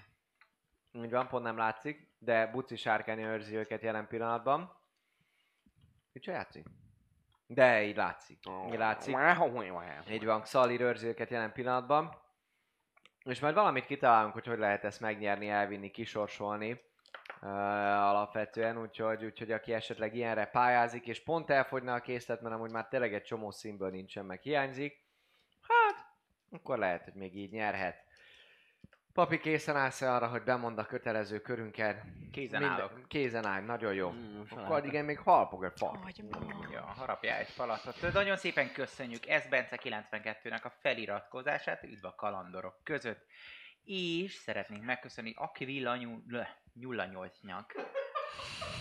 Így 0.92 1.12
van, 1.12 1.28
pont 1.28 1.44
nem 1.44 1.58
látszik, 1.58 2.16
de 2.18 2.48
Buci 2.48 2.76
sárkány 2.76 3.20
őrzi 3.20 3.56
őket 3.56 3.82
jelen 3.82 4.08
pillanatban. 4.08 4.78
Se 6.22 6.32
játszik? 6.32 6.66
De 7.52 7.84
így 7.84 7.96
látszik. 7.96 8.40
Így 8.72 8.78
látszik. 8.78 9.14
Így 10.10 10.26
van, 10.26 10.42
Xali 10.42 10.82
őrzi 10.82 11.08
őket 11.08 11.30
jelen 11.30 11.52
pillanatban. 11.52 12.22
És 13.24 13.40
majd 13.40 13.54
valamit 13.54 13.86
kitalálunk, 13.86 14.34
hogy 14.34 14.46
hogy 14.46 14.58
lehet 14.58 14.84
ezt 14.84 15.00
megnyerni, 15.00 15.50
elvinni, 15.50 15.92
kisorsolni. 15.92 16.82
Uh, 17.42 17.50
alapvetően, 18.08 18.82
úgyhogy, 18.82 19.26
úgyhogy 19.26 19.52
aki 19.52 19.74
esetleg 19.74 20.16
ilyenre 20.16 20.46
pályázik, 20.46 21.08
és 21.08 21.24
pont 21.24 21.50
elfogyna 21.50 21.94
a 21.94 22.00
készlet, 22.00 22.42
mert 22.42 22.56
amúgy 22.56 22.72
már 22.72 22.88
tényleg 22.88 23.14
egy 23.14 23.24
csomó 23.24 23.52
színből 23.52 23.90
nincsen, 23.90 24.26
meg 24.26 24.42
hiányzik, 24.42 25.06
hát, 25.62 26.06
akkor 26.52 26.78
lehet, 26.78 27.04
hogy 27.04 27.14
még 27.14 27.36
így 27.36 27.52
nyerhet. 27.52 28.06
Papi, 29.20 29.40
készen 29.40 29.76
állsz 29.76 30.02
arra, 30.02 30.28
hogy 30.28 30.44
bemond 30.44 30.78
a 30.78 30.86
kötelező 30.86 31.40
körünket? 31.40 32.04
Kézen 32.32 32.62
Minden- 32.62 32.80
állok. 32.80 33.08
Készen 33.08 33.46
állj, 33.46 33.66
nagyon 33.66 33.94
jó. 33.94 34.12
Mm, 34.12 34.42
Akkor 34.50 34.76
addig 34.76 34.94
én 34.94 35.04
még 35.04 35.20
halpog 35.20 35.64
egy 35.64 35.72
fal. 35.76 36.12
Ja, 36.72 36.82
harapja 36.82 37.36
egy 37.36 37.50
falatot. 37.50 38.14
Nagyon 38.14 38.38
szépen 38.38 38.72
köszönjük 38.72 39.28
Ez 39.28 39.48
Bence 39.48 39.80
92-nek 39.84 40.64
a 40.64 40.70
feliratkozását, 40.82 41.84
üdv 41.84 42.06
a 42.06 42.16
kalandorok 42.16 42.84
között. 42.84 43.26
És 43.84 44.34
szeretnénk 44.34 44.84
megköszönni 44.84 45.34
8-nyak. 47.06 47.66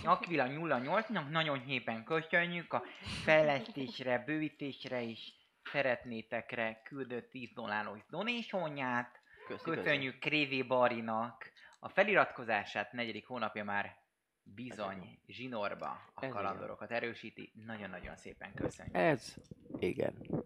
Aquila 0.05 0.47
Nyulla 0.47 0.81
8-nak 0.83 1.29
nagyon 1.31 1.63
szépen 1.67 2.05
köszönjük 2.05 2.73
a 2.73 2.83
fejlesztésre, 3.25 4.23
bővítésre 4.27 5.01
is 5.01 5.33
szeretnétekre 5.73 6.81
küldött 6.85 7.31
10 7.31 7.51
dolláros 7.55 7.99
donésonját. 8.11 9.18
Köszi, 9.49 9.65
Köszönjük 9.65 10.19
Crazy 10.19 10.63
Barinak 10.63 11.53
a 11.79 11.89
feliratkozását, 11.89 12.93
negyedik 12.93 13.27
hónapja 13.27 13.65
már 13.65 13.97
bizony 14.43 15.19
zsinorba 15.27 15.87
a 16.15 16.25
Ez 16.25 16.33
kalandorokat 16.33 16.91
erősíti. 16.91 17.53
Nagyon-nagyon 17.67 18.17
szépen 18.17 18.55
köszönjük. 18.55 18.97
Ez, 18.97 19.35
igen. 19.79 20.45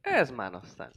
Ez 0.00 0.30
már 0.30 0.54
aztán. 0.54 0.92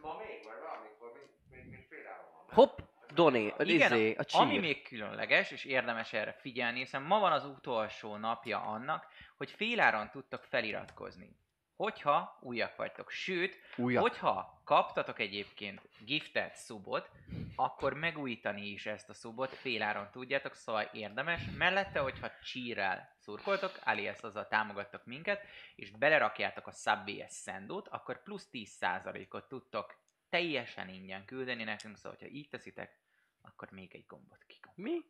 Ma 0.00 0.16
még, 0.16 0.44
vagy 0.44 0.58
valamikor, 0.60 1.12
még, 1.50 1.66
még 1.70 1.86
fél 1.88 2.06
Hopp, 2.48 2.78
Doné, 3.14 3.48
a 3.58 3.62
Igen, 3.62 3.92
izé, 3.92 4.14
a 4.14 4.24
ami 4.32 4.50
csír. 4.50 4.60
még 4.60 4.82
különleges, 4.88 5.50
és 5.50 5.64
érdemes 5.64 6.12
erre 6.12 6.32
figyelni, 6.32 6.78
hiszen 6.78 7.02
ma 7.02 7.18
van 7.18 7.32
az 7.32 7.44
utolsó 7.44 8.16
napja 8.16 8.60
annak, 8.60 9.06
hogy 9.36 9.50
féláron 9.50 10.10
tudtok 10.10 10.42
feliratkozni. 10.44 11.36
Hogyha 11.76 12.38
újak 12.40 12.76
vagytok. 12.76 13.10
Sőt, 13.10 13.56
Újak. 13.76 14.02
hogyha 14.02 14.60
kaptatok 14.64 15.18
egyébként 15.18 15.80
giftet 16.04 16.54
szubot, 16.54 17.10
akkor 17.56 17.94
megújítani 17.94 18.66
is 18.66 18.86
ezt 18.86 19.08
a 19.08 19.14
szubot 19.14 19.54
féláron 19.54 20.10
tudjátok, 20.10 20.54
szóval 20.54 20.90
érdemes. 20.92 21.42
Mellette, 21.58 22.00
hogyha 22.00 22.30
csírrel 22.42 23.16
szurkoltok, 23.18 23.78
alias 23.84 24.20
azzal 24.20 24.48
támogattok 24.48 25.04
minket, 25.04 25.42
és 25.74 25.90
belerakjátok 25.90 26.66
a 26.66 26.72
Subway-es 26.72 27.32
szendót, 27.32 27.88
akkor 27.88 28.22
plusz 28.22 28.48
10%-ot 28.52 29.48
tudtok 29.48 30.02
teljesen 30.28 30.88
ingyen 30.88 31.24
küldeni 31.24 31.64
nekünk, 31.64 31.96
szóval 31.96 32.18
ha 32.20 32.26
így 32.26 32.48
teszitek, 32.48 32.98
akkor 33.40 33.70
még 33.70 33.94
egy 33.94 34.04
gombot 34.06 34.44
kikap. 34.46 34.72
Mi? 34.76 35.04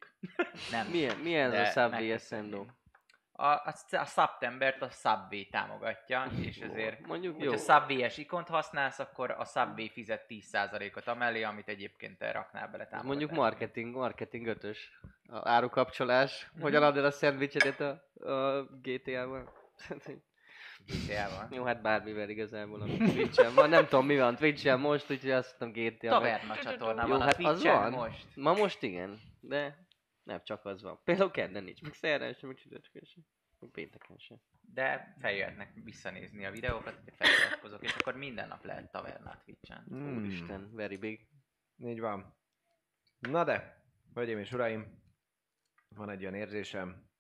Nem. 0.71 0.87
Milyen, 0.87 1.17
milyen 1.17 1.53
ez 1.53 1.69
a 1.69 1.81
Subway 1.81 2.09
megköszönjük. 2.09 2.73
A, 3.37 3.47
a, 3.47 3.75
a 3.91 4.05
Septembert 4.05 4.83
a 4.83 4.89
Subway 4.91 5.49
támogatja, 5.51 6.27
és 6.41 6.59
ezért 6.59 7.07
Mondjuk. 7.07 7.39
Hogyha 7.39 7.57
Subway-es 7.57 8.19
ikont 8.19 8.49
használsz, 8.49 8.99
akkor 8.99 9.31
a 9.31 9.45
Subway 9.45 9.89
fizet 9.89 10.27
10%-ot 10.29 11.07
amellé, 11.07 11.43
amit 11.43 11.69
egyébként 11.69 12.19
te 12.19 12.33
raknál 12.33 12.69
bele 12.69 12.83
Ez 12.83 12.89
támogatásba. 12.89 13.07
mondjuk 13.07 13.31
marketing, 13.31 13.95
marketing 13.95 14.47
ötös. 14.47 14.99
A 15.29 15.49
árukapcsolás. 15.49 16.51
Hogyan 16.61 16.83
adod 16.83 16.97
el 16.97 17.05
a 17.05 17.11
szendvicsedet 17.11 17.81
a, 17.81 17.91
a 18.31 18.63
GTA-ban? 18.83 19.51
GTA-ban. 20.87 21.49
jó, 21.51 21.65
hát 21.65 21.83
bármivel 21.83 22.29
igazából, 22.29 22.81
ami 22.81 22.97
Twitch-en 22.97 23.55
van. 23.55 23.69
Nem 23.69 23.87
tudom 23.87 24.07
mi 24.07 24.19
van 24.19 24.37
Twitch-en 24.37 24.81
most, 24.81 25.11
úgyhogy 25.11 25.31
azt 25.31 25.57
mondtam 25.59 25.85
GTA-ban. 25.85 26.19
Taverna 26.19 26.57
csatorna 26.57 27.07
van 27.07 27.21
a 27.21 27.25
hát 27.25 27.39
az 27.39 27.63
van. 27.63 27.93
most. 27.93 28.27
Ma 28.35 28.53
most 28.53 28.83
igen, 28.83 29.21
de 29.41 29.84
nem 30.25 30.43
csak 30.45 30.65
az 30.65 30.83
van. 30.83 31.01
Például 31.05 31.31
kedden 31.31 31.65
nincs, 31.65 31.83
meg 31.83 31.95
szerdán 31.95 32.33
sem, 32.33 32.49
meg 32.49 32.59
csütörtökön 32.59 33.05
sem. 33.05 33.23
Meg 33.59 33.71
pénteken 33.71 34.19
sem. 34.19 34.41
De 34.61 35.15
feljöhetnek 35.19 35.73
visszanézni 35.75 36.45
a 36.45 36.51
videókat, 36.51 37.01
hogy 37.05 37.15
feliratkozok, 37.17 37.83
és 37.83 37.95
akkor 37.95 38.17
minden 38.17 38.49
nap 38.49 38.65
lehet 38.65 38.91
taverna 38.91 39.31
a 39.31 39.43
Twitch-en. 39.45 39.85
Hmm. 39.89 40.17
Úristen, 40.17 40.75
very 40.75 40.97
big. 40.97 41.29
Így 41.77 42.01
van. 42.01 42.37
Na 43.19 43.45
de, 43.45 43.85
hölgyeim 44.15 44.39
és 44.39 44.53
uraim, 44.53 45.03
van 45.89 46.11
egy 46.11 46.21
olyan 46.21 46.35
érzésem, 46.35 47.11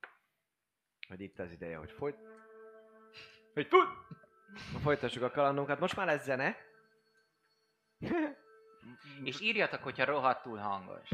hogy 1.09 1.21
itt 1.21 1.39
az 1.39 1.51
ideje, 1.51 1.77
hogy 1.77 1.91
folyt... 1.91 2.19
Hogy 3.53 3.67
fut! 3.67 3.89
Folytassuk 4.83 5.23
a 5.23 5.31
kalandunkat. 5.31 5.81
Most 5.81 5.97
már 5.97 6.07
lesz 6.07 6.25
zene. 6.25 6.57
És 9.25 9.41
írjatok, 9.41 9.83
hogyha 9.83 10.05
rohadtul 10.05 10.59
hangos. 10.59 11.09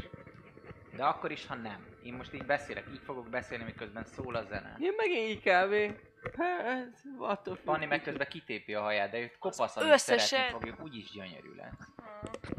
De 0.95 1.03
akkor 1.03 1.31
is, 1.31 1.45
ha 1.47 1.55
nem. 1.55 1.85
Én 2.03 2.13
most 2.13 2.33
így 2.33 2.45
beszélek, 2.45 2.83
így 2.91 3.01
fogok 3.05 3.29
beszélni, 3.29 3.63
miközben 3.63 4.05
szól 4.05 4.35
a 4.35 4.43
zene. 4.43 4.75
Én 4.79 4.93
meg 4.97 5.09
így 5.11 5.39
kb. 5.39 5.99
Hát, 6.37 6.93
attól 7.17 7.55
függ. 7.55 7.65
Fanni 7.65 7.85
meg 7.85 8.01
közben 8.01 8.27
kitépi 8.29 8.73
a 8.73 8.81
haját, 8.81 9.11
de 9.11 9.19
őt 9.19 9.37
kopaszani 9.39 9.89
összeset- 9.89 10.27
szeretni 10.27 10.51
fogjuk, 10.51 10.81
úgyis 10.83 11.11
gyönyörű 11.11 11.55
lesz. 11.55 11.87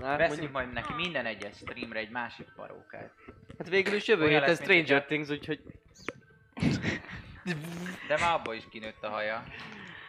Hát, 0.02 0.18
Veszünk 0.18 0.28
mondjuk, 0.28 0.52
majd 0.52 0.72
neki 0.72 0.92
minden 0.92 1.26
egyes 1.26 1.56
streamre 1.56 1.98
egy 1.98 2.10
másik 2.10 2.46
parókát. 2.56 3.12
hát 3.58 3.68
végül 3.68 3.94
is 3.94 4.06
jövő 4.06 4.28
héten 4.28 4.54
Stranger 4.54 5.04
Things, 5.04 5.28
úgyhogy... 5.28 5.60
De 8.08 8.18
már 8.18 8.34
abból 8.34 8.54
is 8.54 8.68
kinőtt 8.70 9.02
a 9.02 9.08
haja. 9.08 9.44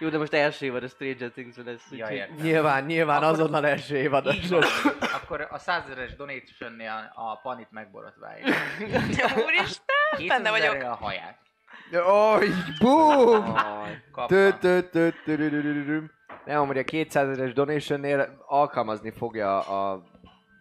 Jó, 0.04 0.10
de 0.10 0.18
most 0.18 0.34
első 0.34 0.66
évad 0.66 0.84
a 0.84 0.88
Stranger 0.88 1.32
things 1.32 1.56
lesz, 1.66 1.88
Ja, 1.92 1.98
úgyhogy... 2.06 2.18
értem. 2.18 2.36
Nyilván, 2.36 2.84
nyilván 2.84 3.24
Akkor- 3.24 3.34
azonnal 3.34 3.66
első 3.68 3.96
évad. 3.98 4.34
Így 4.34 4.50
van. 4.50 4.64
Akkor 5.22 5.48
a 5.52 5.58
100 5.58 5.84
ezeres 5.90 6.16
donation 6.16 6.80
a 7.14 7.36
panit 7.42 7.72
megborotváljuk. 7.72 8.48
Úristen! 9.46 10.28
Benne 10.28 10.50
vagyok. 10.50 10.72
2000 10.74 10.92
a 10.92 10.96
haját. 10.96 11.38
Oj, 12.08 12.48
bum! 12.80 13.56
Nem, 16.46 16.60
amúgy 16.62 16.78
a 16.78 16.84
200 16.84 17.30
ezeres 17.30 17.54
donationnél 17.54 18.44
alkalmazni 18.46 19.12
fogja 19.12 19.60
a 19.60 20.04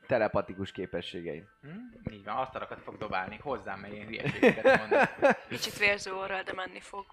telepatikus 0.06 0.72
képességeit. 0.72 1.46
Hm? 1.62 2.12
Így 2.12 2.24
van, 2.24 2.36
asztalokat 2.36 2.80
fog 2.84 2.98
dobálni 2.98 3.38
hozzám, 3.42 3.78
mert 3.80 3.92
én 3.92 4.06
hülyeségeket 4.06 4.78
mondok. 4.78 5.08
Kicsit 5.48 5.78
vérző 5.78 6.12
orral, 6.12 6.42
de 6.42 6.52
menni 6.52 6.80
fog. 6.80 7.04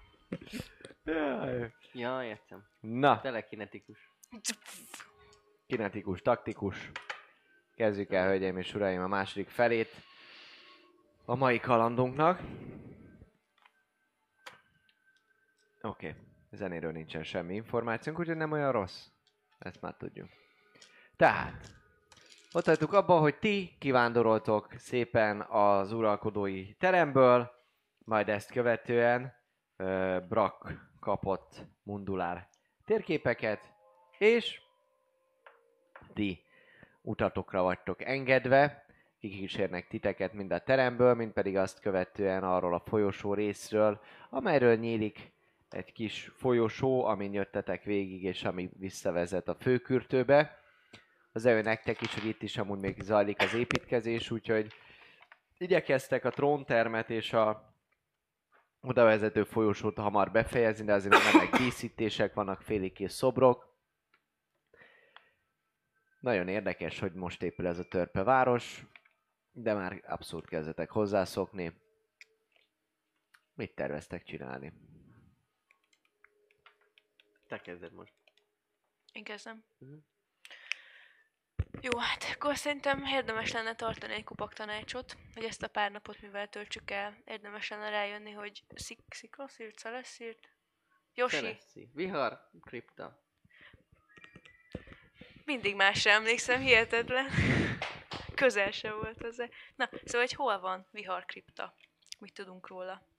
Ja, 1.92 2.24
értem. 2.24 2.66
Na, 2.80 3.20
Telekinetikus. 3.20 4.10
kinetikus, 5.66 6.22
taktikus. 6.22 6.90
Kezdjük 7.74 8.12
el, 8.12 8.26
hölgyeim 8.26 8.56
és 8.56 8.74
uraim, 8.74 9.02
a 9.02 9.06
második 9.06 9.48
felét 9.48 9.88
a 11.24 11.34
mai 11.34 11.60
kalandunknak. 11.60 12.40
Oké, 15.82 16.08
okay. 16.08 16.14
zenéről 16.50 16.92
nincsen 16.92 17.22
semmi 17.22 17.54
információnk, 17.54 18.18
úgyhogy 18.18 18.36
nem 18.36 18.52
olyan 18.52 18.72
rossz. 18.72 19.06
Ezt 19.58 19.80
már 19.80 19.94
tudjuk. 19.96 20.28
Tehát, 21.16 21.78
ott 22.52 22.64
hagytuk 22.64 22.92
abba, 22.92 23.18
hogy 23.18 23.38
ti 23.38 23.76
kivándoroltok 23.78 24.72
szépen 24.76 25.40
az 25.40 25.92
uralkodói 25.92 26.74
teremből, 26.74 27.50
majd 27.98 28.28
ezt 28.28 28.52
követően 28.52 29.34
ö, 29.76 30.18
Brak 30.28 30.88
kapott 31.00 31.66
Mundulár 31.82 32.48
térképeket, 32.84 33.72
és 34.18 34.60
ti 36.14 36.44
utatokra 37.02 37.62
vagytok 37.62 38.02
engedve, 38.02 38.84
kikísérnek 39.18 39.88
titeket 39.88 40.32
mind 40.32 40.52
a 40.52 40.58
teremből, 40.58 41.14
mind 41.14 41.32
pedig 41.32 41.56
azt 41.56 41.80
követően 41.80 42.44
arról 42.44 42.74
a 42.74 42.82
folyosó 42.86 43.34
részről, 43.34 44.00
amelyről 44.30 44.76
nyílik 44.76 45.32
egy 45.70 45.92
kis 45.92 46.30
folyosó, 46.36 47.04
amin 47.04 47.32
jöttetek 47.32 47.82
végig, 47.82 48.22
és 48.22 48.44
ami 48.44 48.70
visszavezet 48.78 49.48
a 49.48 49.54
főkürtőbe. 49.54 50.58
Az 51.32 51.44
ő 51.44 51.62
nektek 51.62 52.00
is, 52.00 52.14
hogy 52.14 52.24
itt 52.24 52.42
is 52.42 52.56
amúgy 52.56 52.80
még 52.80 53.00
zajlik 53.00 53.42
az 53.42 53.54
építkezés, 53.54 54.30
úgyhogy 54.30 54.72
igyekeztek 55.58 56.24
a 56.24 56.30
tróntermet 56.30 57.10
és 57.10 57.32
a 57.32 57.69
oda 58.80 59.04
vezető 59.04 59.44
folyosót 59.44 59.96
hamar 59.96 60.30
befejezni, 60.30 60.84
de 60.84 60.92
azért 60.92 61.32
mennek 61.32 61.56
díszítések, 61.56 62.34
vannak 62.34 62.62
félig 62.62 62.92
kész 62.92 63.14
szobrok. 63.14 63.68
Nagyon 66.20 66.48
érdekes, 66.48 66.98
hogy 66.98 67.12
most 67.12 67.42
épül 67.42 67.66
ez 67.66 67.78
a 67.78 67.88
törpe 67.88 68.22
város, 68.22 68.86
de 69.52 69.74
már 69.74 70.02
abszolút 70.06 70.46
kezdetek 70.46 70.90
hozzászokni. 70.90 71.80
Mit 73.54 73.74
terveztek 73.74 74.24
csinálni? 74.24 74.72
Te 77.46 77.60
kezded 77.60 77.92
most. 77.92 78.14
Én 79.12 79.24
kezdem. 79.24 79.64
Mhm. 79.78 79.94
Jó, 81.80 81.98
hát 81.98 82.24
akkor 82.34 82.56
szerintem 82.56 83.04
érdemes 83.04 83.52
lenne 83.52 83.74
tartani 83.74 84.12
egy 84.12 84.24
kupak 84.24 84.52
tanácsot, 84.52 85.16
hogy 85.34 85.44
ezt 85.44 85.62
a 85.62 85.68
pár 85.68 85.90
napot 85.90 86.20
mivel 86.20 86.48
töltsük 86.48 86.90
el, 86.90 87.16
érdemes 87.24 87.68
lenne 87.68 87.88
rájönni, 87.88 88.30
hogy 88.30 88.62
szik, 88.74 89.00
sziklaszírt, 89.08 89.78
szeleszírt, 89.78 90.48
Yoshi, 91.14 91.36
Celeszi. 91.36 91.90
Vihar, 91.94 92.48
kripta. 92.60 93.18
mindig 95.44 95.74
másra 95.74 96.10
emlékszem, 96.10 96.60
hihetetlen. 96.60 97.26
Közel 98.34 98.70
se 98.70 98.92
volt 98.92 99.22
az. 99.22 99.36
Na, 99.76 99.88
szóval, 100.04 100.20
hogy 100.20 100.32
hol 100.32 100.60
van 100.60 100.86
Vihar 100.90 101.24
kripta? 101.24 101.74
Mit 102.18 102.34
tudunk 102.34 102.68
róla? 102.68 103.09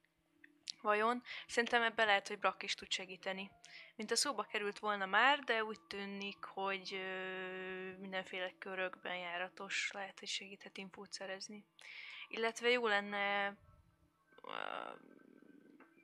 Vajon? 0.82 1.24
Szerintem 1.48 1.82
ebben 1.82 2.06
lehet, 2.06 2.28
hogy 2.28 2.40
Brak 2.40 2.64
is 2.64 2.74
tud 2.74 2.92
segíteni. 2.92 3.52
Mint 3.96 4.12
a 4.12 4.16
szóba 4.16 4.44
került 4.44 4.80
volna 4.80 5.06
már, 5.06 5.40
de 5.40 5.64
úgy 5.64 5.82
tűnik, 5.82 6.44
hogy 6.44 6.94
ö, 6.94 7.98
mindenféle 7.98 8.52
körökben 8.58 9.18
járatos, 9.18 9.92
lehet, 9.94 10.20
hogy 10.20 10.28
segíthet 10.28 10.78
infót 10.78 11.12
szerezni. 11.12 11.66
Illetve 12.28 12.70
jó 12.70 12.88
lenne 12.88 13.48
ö, 13.48 14.52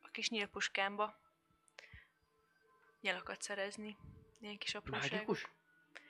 a 0.01 0.09
kis 0.11 0.29
nyílpuskámba 0.29 1.19
nyelakat 3.01 3.41
szerezni. 3.41 3.97
Ilyen 4.39 4.57
kis 4.57 4.75
apróság. 4.75 5.11
Mágikus? 5.11 5.47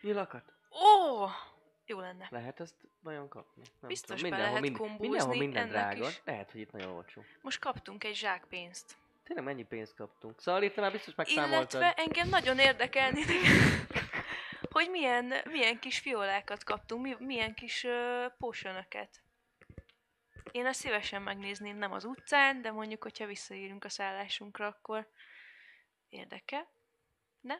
Nyilakat? 0.01 0.53
Ó! 0.69 1.27
Jó 1.85 1.99
lenne. 1.99 2.27
Lehet 2.31 2.59
ezt 2.59 2.75
vajon 3.07 3.29
kapni? 3.29 3.63
Nem 3.79 3.89
Biztos 3.89 4.21
tudom. 4.21 4.37
be 4.37 4.43
lehet 4.43 4.61
minden, 4.61 4.95
mindenhol 4.99 5.35
minden 5.35 5.67
drága. 5.67 6.07
is. 6.07 6.21
Lehet, 6.23 6.51
hogy 6.51 6.61
itt 6.61 6.71
nagyon 6.71 6.91
olcsó. 6.91 7.23
Most 7.41 7.59
kaptunk 7.59 8.03
egy 8.03 8.15
zsák 8.15 8.45
pénzt. 8.49 8.97
Tényleg 9.23 9.45
mennyi 9.45 9.63
pénzt 9.63 9.95
kaptunk? 9.95 10.41
Szóval 10.41 10.63
itt 10.63 10.75
már 10.75 10.91
biztos 10.91 11.15
megszámoltad. 11.15 11.81
Illetve 11.81 12.03
engem 12.03 12.29
nagyon 12.29 12.59
érdekelni, 12.59 13.21
hogy 14.75 14.89
milyen, 14.89 15.33
milyen 15.43 15.79
kis 15.79 15.99
fiolákat 15.99 16.63
kaptunk, 16.63 17.01
mi, 17.01 17.15
milyen 17.19 17.53
kis 17.53 17.83
uh, 17.83 18.25
potionöket. 18.37 19.21
Én 20.51 20.65
azt 20.65 20.79
szívesen 20.79 21.21
megnézném, 21.21 21.77
nem 21.77 21.91
az 21.91 22.05
utcán, 22.05 22.61
de 22.61 22.71
mondjuk, 22.71 23.03
hogyha 23.03 23.25
visszaérünk 23.25 23.83
a 23.83 23.89
szállásunkra, 23.89 24.67
akkor 24.67 25.07
érdekel. 26.09 26.67
Ne? 27.41 27.57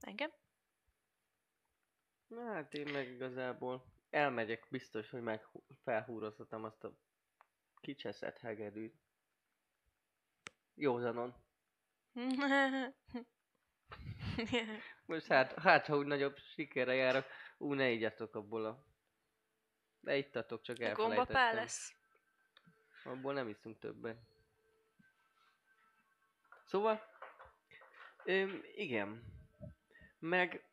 Engem? 0.00 0.30
Na, 2.26 2.52
hát 2.52 2.74
én 2.74 2.88
meg 2.92 3.10
igazából 3.10 3.93
elmegyek 4.14 4.66
biztos, 4.70 5.10
hogy 5.10 5.22
meg 5.22 5.48
felhúrozhatom 5.82 6.64
azt 6.64 6.84
a 6.84 6.92
kicseszett 7.80 8.38
hegedűt. 8.38 8.94
Józanon. 10.74 11.34
Most 15.06 15.26
hát, 15.26 15.52
hát 15.52 15.86
ha 15.86 15.96
úgy 15.96 16.06
nagyobb 16.06 16.38
sikerre 16.38 16.94
járok, 16.94 17.26
ú, 17.58 17.72
ne 17.72 17.90
igyatok 17.90 18.34
abból 18.34 18.64
a... 18.64 18.84
Ne 20.00 20.16
ittatok, 20.16 20.62
csak 20.62 20.78
A 20.78 20.82
elfelejtettem. 20.82 21.54
lesz. 21.54 21.94
Abból 23.04 23.32
nem 23.32 23.48
iszunk 23.48 23.78
többet. 23.78 24.18
Szóval, 26.64 27.02
öm, 28.24 28.62
igen. 28.74 29.24
Meg, 30.18 30.64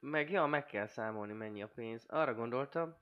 meg 0.00 0.30
ja, 0.30 0.46
meg 0.46 0.66
kell 0.66 0.86
számolni 0.86 1.32
mennyi 1.32 1.62
a 1.62 1.68
pénz. 1.68 2.04
Arra 2.08 2.34
gondoltam, 2.34 2.96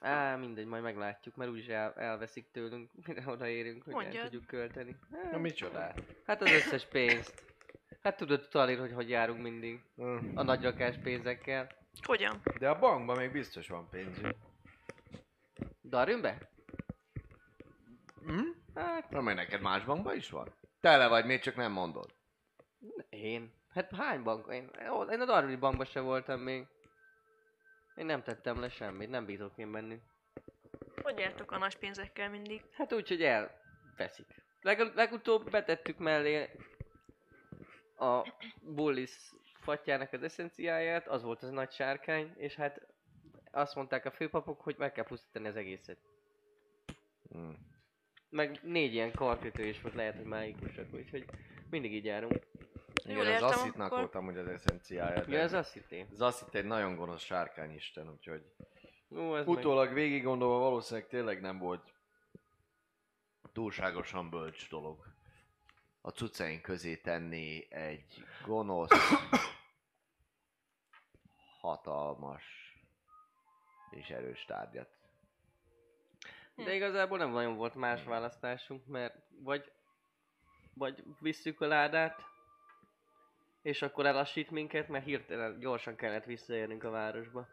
Á, 0.00 0.36
mindegy, 0.36 0.66
majd 0.66 0.82
meglátjuk, 0.82 1.36
mert 1.36 1.50
úgyis 1.50 1.66
el, 1.66 1.92
elveszik 1.94 2.50
tőlünk, 2.50 2.90
mire 3.06 3.22
odaérünk, 3.26 3.82
hogy 3.82 3.92
el 3.94 4.00
Mondjad. 4.00 4.22
tudjuk 4.22 4.46
költeni. 4.46 4.96
Na 5.30 5.38
micsodát? 5.38 6.02
Hát 6.26 6.42
az 6.42 6.50
összes 6.50 6.86
pénzt. 6.86 7.44
Hát 8.02 8.16
tudod, 8.16 8.48
Talir, 8.48 8.78
hogy 8.78 8.92
hogy 8.92 9.08
járunk 9.08 9.42
mindig. 9.42 9.82
Hm. 9.96 10.18
A 10.34 10.42
nagyrakás 10.42 10.96
pénzekkel. 11.02 11.68
Hogyan? 12.02 12.40
De 12.58 12.68
a 12.68 12.78
bankban 12.78 13.16
még 13.16 13.32
biztos 13.32 13.68
van 13.68 13.88
pénzünk. 13.88 14.34
Darünbe? 15.82 16.50
Hm? 18.26 18.48
Hát, 18.74 19.10
Na, 19.10 19.20
mert 19.20 19.36
neked 19.36 19.60
más 19.60 19.84
bankban 19.84 20.16
is 20.16 20.30
van? 20.30 20.54
Tele 20.80 21.08
vagy, 21.08 21.24
még 21.24 21.40
csak 21.40 21.56
nem 21.56 21.72
mondod. 21.72 22.14
Én? 23.08 23.52
Hát 23.74 23.94
hány 23.94 24.22
bank? 24.22 24.52
Én, 24.52 24.70
én 25.10 25.20
a 25.20 25.24
Darwini 25.24 25.56
bankban 25.56 25.86
se 25.86 26.00
voltam 26.00 26.40
még. 26.40 26.66
Én 27.94 28.06
nem 28.06 28.22
tettem 28.22 28.60
le 28.60 28.68
semmit, 28.68 29.08
nem 29.08 29.24
bízok 29.24 29.52
én 29.56 29.72
bennük. 29.72 30.02
Hogy 31.02 31.18
jártok 31.18 31.50
a 31.50 31.58
nagy 31.58 31.78
pénzekkel 31.78 32.30
mindig? 32.30 32.62
Hát 32.72 32.92
úgy, 32.92 33.08
hogy 33.08 33.22
elveszik. 33.22 34.26
Leg, 34.60 34.94
legutóbb 34.94 35.50
betettük 35.50 35.98
mellé 35.98 36.50
a 37.96 38.34
Bullis 38.62 39.30
fatjának 39.60 40.12
az 40.12 40.22
eszenciáját, 40.22 41.08
az 41.08 41.22
volt 41.22 41.42
az 41.42 41.50
nagy 41.50 41.70
sárkány, 41.70 42.32
és 42.36 42.54
hát 42.54 42.86
azt 43.50 43.74
mondták 43.74 44.04
a 44.04 44.10
főpapok, 44.10 44.60
hogy 44.60 44.74
meg 44.78 44.92
kell 44.92 45.04
pusztítani 45.04 45.48
az 45.48 45.56
egészet. 45.56 45.98
Hm. 47.30 47.50
Meg 48.28 48.60
négy 48.62 48.92
ilyen 48.92 49.12
karkötő 49.12 49.64
is 49.64 49.80
volt, 49.80 49.94
lehet, 49.94 50.16
hogy 50.16 50.24
mágikusak, 50.24 50.94
úgyhogy 50.94 51.24
mindig 51.70 51.94
így 51.94 52.04
járunk. 52.04 52.49
Igen, 53.04 53.20
az 53.20 53.26
értem, 53.26 53.48
asszitnak 53.48 53.86
akkor- 53.86 53.98
voltam, 53.98 54.24
hogy 54.24 54.38
az 54.38 54.46
eszenciája. 54.46 55.24
Ja, 55.28 55.38
ez 55.38 55.52
azt 55.52 55.72
hitté. 55.72 56.06
Az 56.12 56.20
asszit 56.20 56.54
egy 56.54 56.64
nagyon 56.64 56.96
gonosz 56.96 57.22
sárkányisten, 57.22 58.10
úgyhogy 58.10 58.42
Ú, 59.08 59.34
ez 59.34 59.46
meg... 59.46 59.56
utólag 59.56 59.92
végig 59.92 60.22
gondolva 60.22 60.58
valószínűleg 60.58 61.08
tényleg 61.08 61.40
nem 61.40 61.58
volt 61.58 61.92
túlságosan 63.52 64.30
bölcs 64.30 64.68
dolog 64.68 65.04
a 66.00 66.10
cuccaink 66.10 66.62
közé 66.62 66.96
tenni 66.96 67.72
egy 67.72 68.24
gonosz, 68.44 68.90
hatalmas 71.60 72.44
és 73.90 74.08
erős 74.10 74.44
tárgyat. 74.44 74.98
De 76.54 76.74
igazából 76.74 77.18
nem 77.18 77.30
nagyon 77.30 77.56
volt 77.56 77.74
más 77.74 78.04
választásunk, 78.04 78.86
mert 78.86 79.14
vagy, 79.28 79.72
vagy 80.74 81.04
visszük 81.20 81.60
a 81.60 81.66
ládát, 81.66 82.22
és 83.62 83.82
akkor 83.82 84.06
elassít 84.06 84.50
minket, 84.50 84.88
mert 84.88 85.04
hirtelen 85.04 85.58
gyorsan 85.58 85.96
kellett 85.96 86.24
visszaérnünk 86.24 86.84
a 86.84 86.90
városba. 86.90 87.48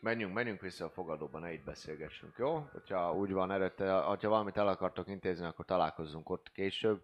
Menjünk, 0.00 0.34
menjünk 0.34 0.60
vissza 0.60 0.84
a 0.84 0.90
fogadóba, 0.90 1.38
ne 1.38 1.52
itt 1.52 1.64
beszélgessünk, 1.64 2.34
jó? 2.38 2.58
Hogyha 2.72 3.14
úgy 3.14 3.32
van 3.32 3.50
előtte, 3.50 3.92
ha 3.92 4.16
valamit 4.20 4.56
el 4.56 4.68
akartok 4.68 5.08
intézni, 5.08 5.46
akkor 5.46 5.64
találkozzunk 5.64 6.30
ott 6.30 6.52
később, 6.52 7.02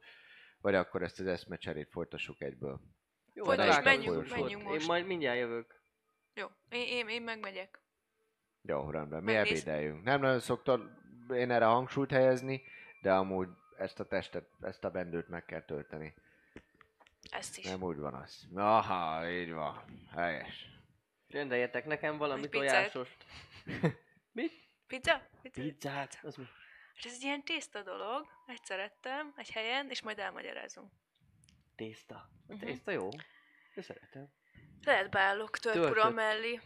vagy 0.61 0.75
akkor 0.75 1.03
ezt 1.03 1.21
az 1.21 1.27
eszmecserét 1.27 1.91
folytassuk 1.91 2.41
egyből. 2.41 2.81
Jó, 3.33 3.45
Vagy 3.45 3.59
most 3.59 3.71
találkozunk 3.71 4.17
menjünk, 4.17 4.41
menjünk 4.41 4.63
most. 4.63 4.81
Én 4.81 4.87
majd 4.87 5.07
mindjárt 5.07 5.39
jövök. 5.39 5.83
Jó, 6.35 6.47
én, 6.69 6.87
én, 6.87 7.09
én 7.09 7.23
megmegyek. 7.23 7.81
Jó, 8.63 8.91
rendben. 8.91 9.23
Mi 9.23 9.33
Megnéz- 9.33 9.67
ebédeljünk. 9.67 10.05
Nem 10.05 10.21
nagyon 10.21 10.41
szoktam 10.41 11.03
én 11.35 11.51
erre 11.51 11.65
hangsúlyt 11.65 12.11
helyezni, 12.11 12.63
de 13.03 13.13
amúgy 13.13 13.49
ezt 13.77 14.01
a 14.01 14.05
testet, 14.05 14.49
ezt 14.61 14.85
a 14.85 14.91
bendőt 14.91 15.29
meg 15.29 15.45
kell 15.45 15.63
tölteni. 15.63 16.15
Ezt 17.35 17.59
is. 17.59 17.65
Nem 17.65 17.83
úgy 17.83 17.97
van 17.99 18.15
az. 18.15 18.47
Aha, 18.55 19.31
így 19.31 19.53
van. 19.53 19.85
Helyes. 20.15 20.67
Rendeljetek 21.29 21.85
nekem 21.87 22.17
valami 22.17 22.49
pizzát. 22.49 22.67
tojásost. 22.93 23.25
Pizza? 24.87 25.23
Pizza? 25.43 25.63
Pizzát? 25.63 26.19
Az 26.23 26.37
mi? 26.37 26.45
Hát 26.95 27.05
ez 27.05 27.13
egy 27.13 27.23
ilyen 27.23 27.45
tészta 27.45 27.83
dolog. 27.83 28.27
Egyszer 28.47 28.79
ettem 28.79 29.33
egy 29.37 29.51
helyen, 29.51 29.91
és 29.91 30.03
majd 30.03 30.19
elmagyarázom. 30.19 30.93
Tészta. 31.77 32.15
A 32.15 32.53
Mhm. 32.53 32.59
tészta 32.65 32.91
jó. 32.91 33.09
Én 33.75 33.83
szeretem. 33.83 34.29
Lehet 34.85 35.11
beállok 35.11 35.59
törpura 35.59 36.11
mellé. 36.11 36.61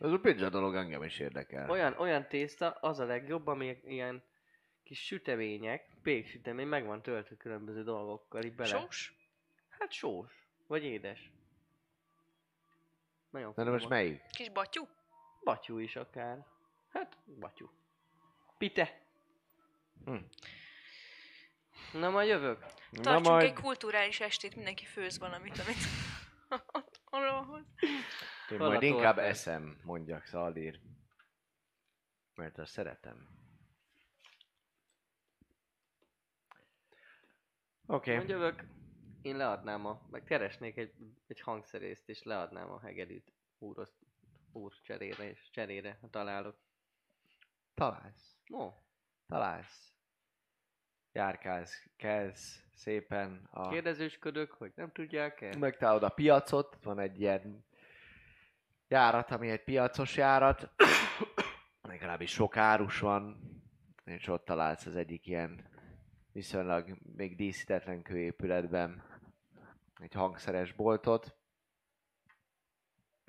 Ez 0.00 0.10
a 0.12 0.18
pizza 0.18 0.48
dolog 0.48 0.74
engem 0.74 1.02
is 1.02 1.18
érdekel. 1.18 1.70
Olyan, 1.70 1.94
olyan 1.98 2.28
tészta, 2.28 2.70
az 2.70 2.98
a 2.98 3.04
legjobb, 3.04 3.46
ami 3.46 3.78
ilyen 3.84 4.24
kis 4.82 5.04
sütemények, 5.04 5.88
péksütemény, 6.02 6.66
meg 6.66 6.86
van 6.86 7.02
töltve 7.02 7.36
különböző 7.36 7.82
dolgokkal, 7.82 8.42
így 8.44 8.54
bele. 8.54 8.68
Sós? 8.80 9.14
Hát 9.84 9.92
sós. 9.92 10.48
Vagy 10.66 10.84
édes. 10.84 11.30
Nagyon 13.30 13.52
Na 13.56 13.64
de 13.64 13.70
most 13.70 13.88
melyik? 13.88 14.26
Kis 14.30 14.50
batyú? 14.50 14.88
Batyú 15.42 15.78
is 15.78 15.96
akár. 15.96 16.46
Hát, 16.88 17.16
batyú. 17.38 17.70
Pite. 18.58 19.00
Hm. 20.04 20.16
Na 21.92 22.10
majd 22.10 22.28
jövök. 22.28 22.64
Tartsunk 22.90 23.42
egy 23.42 23.52
kulturális 23.52 24.20
estét, 24.20 24.54
mindenki 24.54 24.84
főz 24.84 25.18
valamit, 25.18 25.58
amit 25.58 25.76
arról 27.10 27.42
hoz. 27.42 27.62
Én 28.50 28.58
majd 28.58 28.82
inkább 28.82 29.18
eszem, 29.18 29.80
mondjak 29.82 30.24
Szaldír. 30.24 30.80
Mert 32.34 32.58
azt 32.58 32.72
szeretem. 32.72 33.28
Oké. 37.86 38.16
Majd 38.16 38.28
jövök. 38.28 38.64
Én 39.24 39.36
leadnám 39.36 39.86
a... 39.86 40.00
Meg 40.10 40.24
keresnék 40.24 40.76
egy, 40.76 40.92
egy 41.26 41.40
hangszerészt, 41.40 42.08
és 42.08 42.22
leadnám 42.22 42.70
a 42.70 42.80
hegedűt 42.80 43.32
úrozt, 43.58 43.96
úr 44.52 44.72
cserére, 44.82 45.30
és 45.30 45.50
cserére, 45.50 45.98
ha 46.00 46.08
találok. 46.10 46.56
Találsz. 47.74 48.36
Ó, 48.52 48.72
Találsz. 49.26 49.92
járkálsz, 51.12 51.86
kezd 51.96 52.64
szépen 52.74 53.48
a... 53.50 53.68
Kérdezősködök, 53.68 54.52
hogy 54.52 54.72
nem 54.74 54.92
tudják-e? 54.92 55.56
Megtalálod 55.56 56.02
a 56.02 56.08
piacot, 56.08 56.78
van 56.82 56.98
egy 56.98 57.20
ilyen 57.20 57.64
járat, 58.88 59.30
ami 59.30 59.50
egy 59.50 59.64
piacos 59.64 60.16
járat, 60.16 60.70
legalábbis 61.82 62.30
sok 62.30 62.56
árus 62.56 62.98
van, 62.98 63.40
és 64.04 64.26
ott 64.26 64.44
találsz 64.44 64.86
az 64.86 64.96
egyik 64.96 65.26
ilyen 65.26 65.72
viszonylag 66.32 66.98
még 67.16 67.36
díszítetlen 67.36 68.02
kőépületben 68.02 69.13
egy 70.00 70.12
hangszeres 70.12 70.72
boltot, 70.72 71.36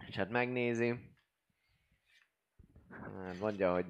és 0.07 0.15
hát 0.15 0.29
megnézi, 0.29 1.13
Hát 2.89 3.39
mondja, 3.39 3.73
hogy 3.73 3.85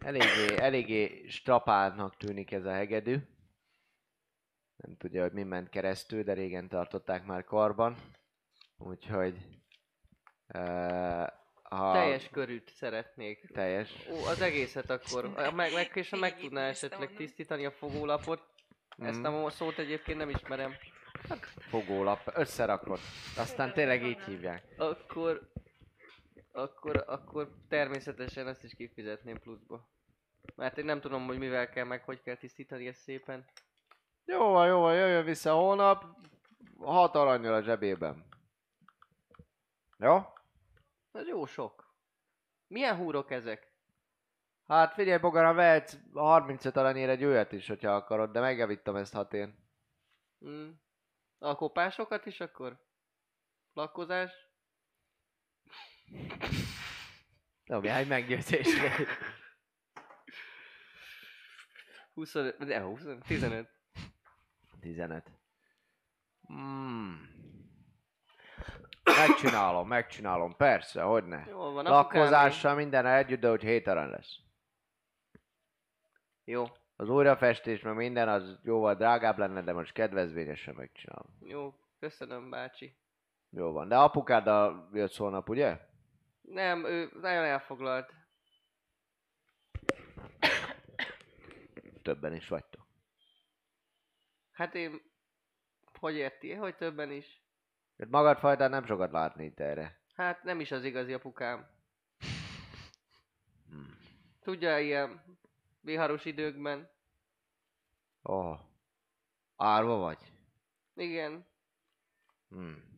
eléggé, 0.00 0.56
eléggé 0.56 1.26
strapáltnak 1.28 2.16
tűnik 2.16 2.52
ez 2.52 2.64
a 2.64 2.72
hegedű. 2.72 3.16
Nem 4.76 4.96
tudja, 4.96 5.22
hogy 5.22 5.32
mi 5.32 5.42
ment 5.42 5.68
keresztül, 5.68 6.22
de 6.22 6.32
régen 6.32 6.68
tartották 6.68 7.24
már 7.24 7.44
karban. 7.44 7.96
Úgyhogy... 8.78 9.38
Uh, 10.54 11.26
ha 11.62 11.92
Teljes 11.92 12.28
körűt 12.28 12.70
szeretnék. 12.70 13.50
teljes. 13.52 14.06
Ó, 14.10 14.24
az 14.24 14.40
egészet 14.40 14.90
akkor. 14.90 15.28
Meg, 15.54 15.72
meg, 15.72 15.90
és 15.94 16.10
ha 16.10 16.16
meg 16.16 16.36
tudná 16.36 16.68
esetleg 16.68 17.14
tisztítani 17.14 17.64
a 17.66 17.70
fogólapot. 17.70 18.42
Ezt 18.98 19.18
Mm. 19.20 19.24
a 19.24 19.50
szót 19.50 19.78
egyébként 19.78 20.18
nem 20.18 20.28
ismerem. 20.28 20.74
Fogólap, 21.58 22.20
összerakott. 22.34 23.00
Aztán 23.36 23.72
tényleg 23.72 24.02
így 24.02 24.20
hívják. 24.20 24.64
Akkor... 24.76 25.52
Akkor, 26.52 27.04
akkor 27.06 27.54
természetesen 27.68 28.48
ezt 28.48 28.64
is 28.64 28.74
kifizetném 28.74 29.38
pluszba. 29.38 29.88
Mert 30.54 30.78
én 30.78 30.84
nem 30.84 31.00
tudom, 31.00 31.26
hogy 31.26 31.38
mivel 31.38 31.68
kell 31.68 31.84
meg, 31.84 32.04
hogy 32.04 32.22
kell 32.22 32.36
tisztítani 32.36 32.86
ezt 32.86 33.00
szépen. 33.00 33.44
Jó 34.24 34.50
van, 34.50 34.66
jó 34.66 34.80
van, 34.80 34.94
jöjjön 34.94 35.24
vissza 35.24 35.52
holnap. 35.52 36.04
Hat 36.78 37.14
aranyjal 37.14 37.54
a 37.54 37.62
zsebében. 37.62 38.24
Jó? 39.98 40.22
Ez 41.12 41.26
jó 41.26 41.46
sok. 41.46 41.94
Milyen 42.66 42.96
húrok 42.96 43.30
ezek? 43.30 43.72
Hát 44.66 44.94
figyelj, 44.94 45.18
Bogara, 45.18 45.52
vehetsz 45.52 45.96
35 46.12 46.76
aranyért 46.76 47.10
egy 47.10 47.24
olyat 47.24 47.52
is, 47.52 47.68
hogyha 47.68 47.90
akarod, 47.90 48.30
de 48.30 48.40
megjavítom 48.40 48.96
ezt 48.96 49.14
hatén. 49.14 49.58
Mm. 50.46 50.70
A 51.44 51.54
kopásokat 51.54 52.26
is 52.26 52.40
akkor? 52.40 52.80
Lakkozás? 53.72 54.32
Dobjál 57.64 58.04
meggyőzésre. 58.04 58.92
25, 62.14 62.64
de 62.64 62.80
25, 62.80 63.24
15. 63.26 63.68
15. 64.80 65.30
Mm. 66.52 67.14
Megcsinálom, 69.02 69.88
megcsinálom, 69.88 70.56
persze, 70.56 71.02
hogy 71.02 71.24
ne. 71.24 71.44
Jól 71.46 71.72
van. 71.72 71.84
Lakkozással 71.84 72.74
minden 72.74 73.06
együtt, 73.06 73.40
de 73.40 73.48
hogy 73.48 73.62
7 73.62 73.86
arany 73.86 74.10
lesz. 74.10 74.36
Jó, 76.44 76.64
Az 76.96 77.08
újrafestés, 77.08 77.82
meg 77.82 77.94
minden, 77.94 78.28
az 78.28 78.58
jóval 78.62 78.94
drágább 78.94 79.38
lenne, 79.38 79.62
de 79.62 79.72
most 79.72 79.92
kedvezményesen 79.92 80.74
megcsinálom. 80.74 81.26
jó. 81.40 81.74
Köszönöm, 81.98 82.50
bácsi. 82.50 82.96
Jó 83.50 83.72
van, 83.72 83.88
de 83.88 83.96
apukáddal 83.96 84.88
jössz 84.92 85.16
holnap, 85.16 85.48
ugye? 85.48 85.78
Nem, 86.40 86.84
ő 86.84 87.10
nagyon 87.20 87.44
elfoglalt. 87.44 88.12
Többen 92.02 92.34
is 92.34 92.48
vagytok. 92.48 92.86
Hát 94.52 94.74
én... 94.74 95.00
Hogy 95.98 96.14
érti? 96.14 96.52
Hogy 96.52 96.76
többen 96.76 97.10
is? 97.10 97.42
Mert 97.96 98.10
magad 98.10 98.38
fajtán 98.38 98.70
nem 98.70 98.84
sokat 98.84 99.12
látni 99.12 99.44
itt 99.44 99.60
erre. 99.60 100.00
Hát 100.14 100.42
nem 100.42 100.60
is 100.60 100.70
az 100.70 100.84
igazi 100.84 101.12
apukám. 101.12 101.70
Hmm. 103.68 103.98
Tudja, 104.42 104.78
ilyen 104.78 105.22
viharos 105.84 106.24
időkben. 106.24 106.90
Ó. 108.28 108.34
Oh. 108.34 108.58
Árva 109.56 109.96
vagy? 109.96 110.32
Igen. 110.94 111.46
Hmm. 112.48 112.92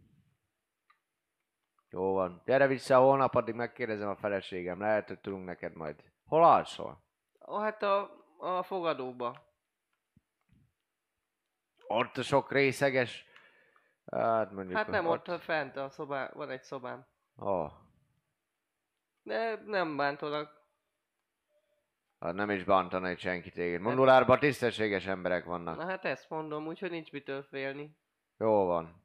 Jó 1.90 2.12
van. 2.12 2.42
Gyere 2.44 2.66
vissza 2.66 2.98
holnap, 2.98 3.34
addig 3.34 3.54
megkérdezem 3.54 4.08
a 4.08 4.16
feleségem. 4.16 4.80
Lehet, 4.80 5.08
hogy 5.08 5.20
tudunk 5.20 5.44
neked 5.44 5.74
majd. 5.74 6.04
Hol 6.24 6.44
alszol? 6.44 7.04
Ó, 7.48 7.58
hát 7.58 7.82
a, 7.82 8.10
a 8.38 8.62
fogadóba. 8.62 9.44
Ott 11.86 12.16
a 12.16 12.22
sok 12.22 12.52
részeges... 12.52 13.24
Hát 14.06 14.52
mondjuk... 14.52 14.76
Hát 14.76 14.86
nem 14.86 15.06
ott, 15.06 15.28
ott 15.28 15.40
fent 15.40 15.76
a 15.76 15.90
szobá, 15.90 16.30
van 16.34 16.50
egy 16.50 16.62
szobám. 16.62 17.06
Ó. 17.38 17.46
Oh. 17.46 17.72
De 19.22 19.62
nem 19.64 19.96
bántanak. 19.96 20.55
Hát 22.18 22.34
nem 22.34 22.50
is 22.50 22.64
bántana 22.64 23.08
egy 23.08 23.18
senki 23.18 23.50
téged. 23.50 23.80
Mondulárban 23.80 24.38
tisztességes 24.38 25.06
emberek 25.06 25.44
vannak. 25.44 25.76
Na 25.76 25.84
hát 25.84 26.04
ezt 26.04 26.30
mondom, 26.30 26.66
úgyhogy 26.66 26.90
nincs 26.90 27.12
mitől 27.12 27.42
félni. 27.42 27.96
Jó 28.38 28.64
van. 28.64 29.02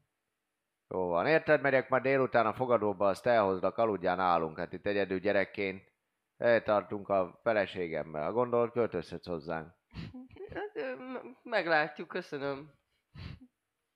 Jó 0.87 1.07
van. 1.07 1.27
Érted, 1.27 1.61
megyek 1.61 1.89
majd 1.89 2.03
délután 2.03 2.45
a 2.45 2.53
fogadóba, 2.53 3.07
azt 3.07 3.25
elhozlak, 3.25 3.77
aludjál 3.77 4.15
nálunk. 4.15 4.57
Hát 4.57 4.73
itt 4.73 4.85
egyedül 4.85 5.19
gyerekként 5.19 5.91
eltartunk 6.37 7.09
a 7.09 7.39
feleségemmel. 7.43 8.31
Gondolod, 8.31 8.71
költözhetsz 8.71 9.27
hozzánk. 9.27 9.73
Hát, 10.53 10.97
meglátjuk, 11.43 12.07
köszönöm. 12.07 12.73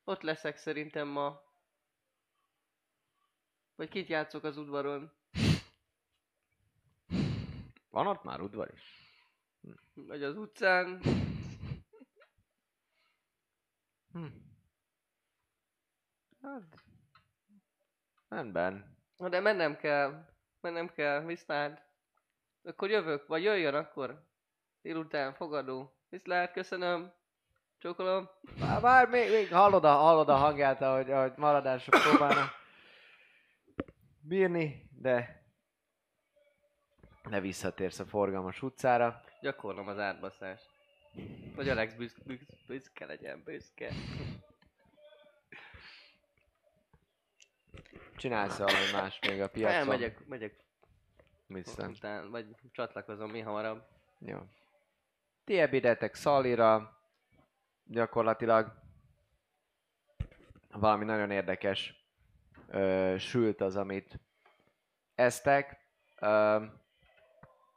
Ott 0.03 0.21
leszek 0.21 0.57
szerintem 0.57 1.07
ma. 1.07 1.41
Vagy 3.75 3.89
kit 3.89 4.07
játszok 4.07 4.43
az 4.43 4.57
udvaron? 4.57 5.11
Van 7.89 8.07
ott 8.07 8.23
már 8.23 8.41
udvar 8.41 8.71
is? 8.73 9.04
Vagy 9.93 10.23
az 10.23 10.37
utcán? 10.37 11.01
Hm. 14.11 14.25
Hát... 16.41 16.63
Rendben. 18.27 18.97
Na 19.17 19.29
de 19.29 19.39
mennem 19.39 19.77
kell. 19.77 20.25
Mennem 20.61 20.89
kell, 20.89 21.25
viszlát. 21.25 21.89
Akkor 22.63 22.89
jövök, 22.89 23.27
vagy 23.27 23.43
jöjjön 23.43 23.75
akkor. 23.75 24.23
Délután 24.81 25.33
fogadó. 25.33 25.95
Viszlát, 26.09 26.51
köszönöm. 26.51 27.13
Csókolom. 27.77 28.29
Már, 28.59 28.81
már 28.81 29.09
még, 29.09 29.29
még 29.29 29.53
hallod, 29.53 29.85
a, 29.85 29.91
hallod 29.91 30.29
a 30.29 30.35
hangját, 30.35 30.81
ahogy, 30.81 31.11
ahogy 31.11 31.33
maradásra 31.35 31.99
próbálna 31.99 32.51
bírni, 34.19 34.89
de 34.91 35.45
ne 37.29 37.39
visszatérsz 37.39 37.99
a 37.99 38.05
forgalmas 38.05 38.61
utcára. 38.61 39.23
Gyakorlom 39.45 39.87
az 39.87 39.99
átbaszást. 39.99 40.69
Vagy 41.55 41.69
Alex 41.69 41.93
büsz, 41.93 42.17
büsz, 42.23 42.39
büszke 42.67 43.05
legyen, 43.05 43.43
büszke. 43.43 43.91
Csinálsz 48.15 48.57
valami 48.57 48.91
más 48.93 49.19
még 49.19 49.41
a 49.41 49.49
piacon? 49.49 49.75
Elmegyek, 49.75 50.25
megyek 50.27 50.63
Viszont. 51.47 51.95
után, 51.95 52.29
vagy 52.29 52.55
csatlakozom 52.71 53.31
mi 53.31 53.39
hamarabb. 53.39 53.87
Jó. 54.19 54.39
Ti 55.43 55.59
ebédeltek 55.59 56.13
Szalira, 56.15 56.99
gyakorlatilag 57.83 58.73
valami 60.71 61.05
nagyon 61.05 61.31
érdekes 61.31 62.05
ö, 62.67 63.15
sült 63.19 63.61
az, 63.61 63.75
amit 63.75 64.19
esztek. 65.15 65.79
Ö, 66.15 66.65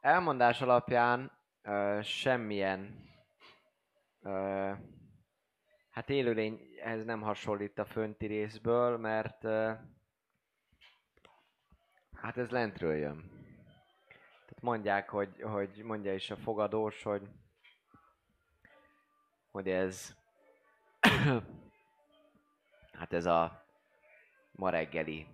elmondás 0.01 0.61
alapján 0.61 1.37
ö, 1.69 1.99
semmilyen 2.01 3.09
ö, 4.21 4.71
hát 5.89 6.09
élőlényhez 6.09 7.05
nem 7.05 7.21
hasonlít 7.21 7.79
a 7.79 7.85
fönti 7.85 8.25
részből, 8.25 8.97
mert 8.97 9.43
ö, 9.43 9.73
hát 12.13 12.37
ez 12.37 12.49
lentről 12.49 12.95
jön. 12.95 13.29
Tehát 14.45 14.61
mondják, 14.61 15.09
hogy, 15.09 15.41
hogy 15.41 15.81
mondja 15.83 16.13
is 16.13 16.29
a 16.29 16.35
fogadós, 16.35 17.03
hogy 17.03 17.29
hogy 19.51 19.69
ez 19.69 20.15
hát 22.99 23.13
ez 23.13 23.25
a 23.25 23.65
ma 24.51 24.69
reggeli 24.69 25.27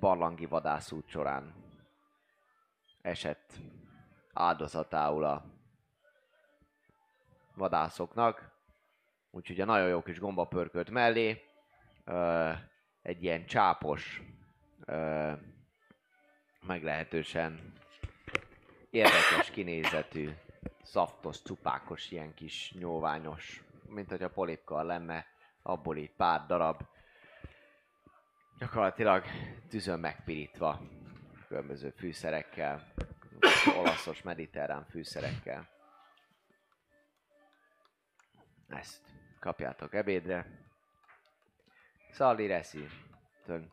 barlangi 0.00 0.46
vadászút 0.46 1.08
során 1.08 1.54
esett 3.00 3.52
áldozatául 4.32 5.24
a 5.24 5.44
vadászoknak. 7.54 8.50
Úgyhogy 9.30 9.60
a 9.60 9.64
nagyon 9.64 9.88
jó 9.88 10.02
kis 10.02 10.18
gombapörkölt 10.18 10.90
mellé 10.90 11.42
ö, 12.04 12.50
egy 13.02 13.22
ilyen 13.22 13.46
csápos, 13.46 14.22
ö, 14.84 15.32
meglehetősen 16.66 17.72
érdekes 18.90 19.50
kinézetű 19.50 20.30
szaftos, 20.82 21.40
cupákos, 21.42 22.10
ilyen 22.10 22.34
kis 22.34 22.72
nyóványos, 22.78 23.64
mint 23.86 24.10
hogy 24.10 24.22
a 24.22 24.30
polipkal 24.30 24.84
lenne, 24.84 25.26
abból 25.62 25.96
így 25.96 26.12
pár 26.16 26.46
darab. 26.46 26.82
Gyakorlatilag 28.58 29.24
tűzön 29.68 30.00
megpirítva, 30.00 30.80
különböző 31.48 31.90
fűszerekkel, 31.90 32.92
olaszos, 33.66 34.22
mediterrán 34.22 34.86
fűszerekkel. 34.90 35.68
Ezt 38.68 39.00
kapjátok 39.40 39.94
ebédre. 39.94 40.46
Szalli 42.10 42.46
reszi. 42.46 42.88
Tön. 43.44 43.70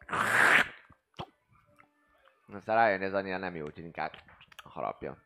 Aztán 2.54 2.76
rájön, 2.76 3.02
ez 3.02 3.14
annyira 3.14 3.38
nem 3.38 3.56
jó, 3.56 3.66
úgyhogy 3.66 3.84
inkább 3.84 4.14
harapja. 4.64 5.18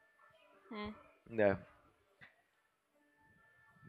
Hm. 0.69 0.89
De... 1.23 1.72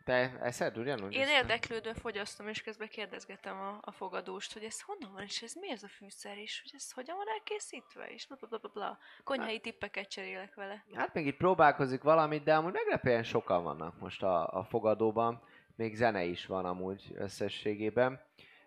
Te 0.05 0.39
eszed 0.41 0.79
ugyanúgy? 0.79 1.13
Én 1.15 1.23
ezt? 1.23 1.31
érdeklődve 1.31 1.95
fogyasztom, 1.95 2.49
és 2.49 2.63
közben 2.63 2.89
kérdezgetem 2.89 3.61
a, 3.61 3.79
a 3.81 3.91
fogadóst, 3.91 4.53
hogy 4.53 4.65
ez 4.65 4.81
honnan 4.81 5.13
van, 5.13 5.23
és 5.23 5.43
ez 5.43 5.55
mi 5.55 5.71
ez 5.71 5.83
a 5.83 5.89
fűszer, 5.89 6.39
és 6.39 6.61
hogy 6.63 6.71
ez 6.75 6.93
hogyan 6.93 7.17
van 7.17 7.27
elkészítve, 7.29 8.07
és 8.07 8.27
bla 8.27 8.37
bla 8.37 8.49
bla 8.49 8.59
bla 8.59 8.71
bla. 8.73 8.99
Konyhai 9.25 9.61
tippeket 9.61 10.09
cserélek 10.09 10.55
vele. 10.55 10.85
Hát 10.95 11.15
még 11.15 11.27
itt 11.27 11.37
próbálkozik 11.37 12.03
valamit, 12.03 12.43
de 12.43 12.55
amúgy 12.55 12.73
meglepően 12.73 13.23
sokan 13.23 13.63
vannak 13.63 13.99
most 14.01 14.23
a, 14.23 14.47
a 14.49 14.65
fogadóban. 14.65 15.43
Még 15.77 15.95
zene 15.95 16.25
is 16.25 16.47
van 16.47 16.65
amúgy 16.65 17.13
összességében. 17.15 18.21